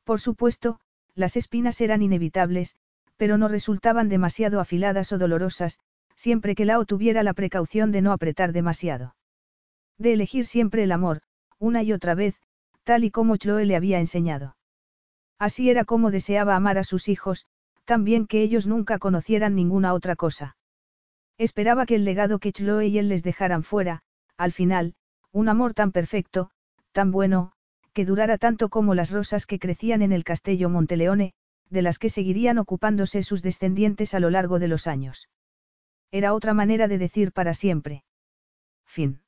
Por 0.03 0.21
supuesto, 0.21 0.79
las 1.15 1.37
espinas 1.37 1.81
eran 1.81 2.03
inevitables, 2.03 2.75
pero 3.17 3.37
no 3.37 3.47
resultaban 3.47 4.09
demasiado 4.09 4.59
afiladas 4.59 5.11
o 5.11 5.17
dolorosas, 5.17 5.79
siempre 6.15 6.53
que 6.53 6.65
Lao 6.65 6.85
tuviera 6.85 7.23
la 7.23 7.33
precaución 7.33 7.91
de 7.91 8.01
no 8.01 8.11
apretar 8.11 8.51
demasiado. 8.53 9.15
De 9.97 10.13
elegir 10.13 10.45
siempre 10.45 10.83
el 10.83 10.91
amor, 10.91 11.21
una 11.57 11.81
y 11.81 11.93
otra 11.93 12.13
vez, 12.13 12.35
tal 12.83 13.03
y 13.03 13.11
como 13.11 13.37
Chloe 13.37 13.65
le 13.65 13.75
había 13.75 13.99
enseñado. 13.99 14.55
Así 15.39 15.69
era 15.69 15.83
como 15.83 16.11
deseaba 16.11 16.55
amar 16.55 16.77
a 16.77 16.83
sus 16.83 17.09
hijos, 17.09 17.45
también 17.85 18.27
que 18.27 18.41
ellos 18.41 18.67
nunca 18.67 18.99
conocieran 18.99 19.55
ninguna 19.55 19.93
otra 19.93 20.15
cosa. 20.15 20.57
Esperaba 21.37 21.85
que 21.85 21.95
el 21.95 22.05
legado 22.05 22.39
que 22.39 22.51
Chloe 22.51 22.87
y 22.87 22.97
él 22.97 23.09
les 23.09 23.23
dejaran 23.23 23.63
fuera, 23.63 24.01
al 24.37 24.51
final, 24.51 24.95
un 25.31 25.49
amor 25.49 25.73
tan 25.73 25.91
perfecto, 25.91 26.49
tan 26.91 27.11
bueno, 27.11 27.51
que 27.93 28.05
durara 28.05 28.37
tanto 28.37 28.69
como 28.69 28.95
las 28.95 29.11
rosas 29.11 29.45
que 29.45 29.59
crecían 29.59 30.01
en 30.01 30.11
el 30.11 30.23
castillo 30.23 30.69
Monteleone, 30.69 31.33
de 31.69 31.81
las 31.81 31.99
que 31.99 32.09
seguirían 32.09 32.57
ocupándose 32.57 33.23
sus 33.23 33.41
descendientes 33.41 34.13
a 34.13 34.19
lo 34.19 34.29
largo 34.29 34.59
de 34.59 34.67
los 34.67 34.87
años. 34.87 35.29
Era 36.11 36.33
otra 36.33 36.53
manera 36.53 36.87
de 36.87 36.97
decir 36.97 37.31
para 37.31 37.53
siempre. 37.53 38.03
Fin. 38.85 39.24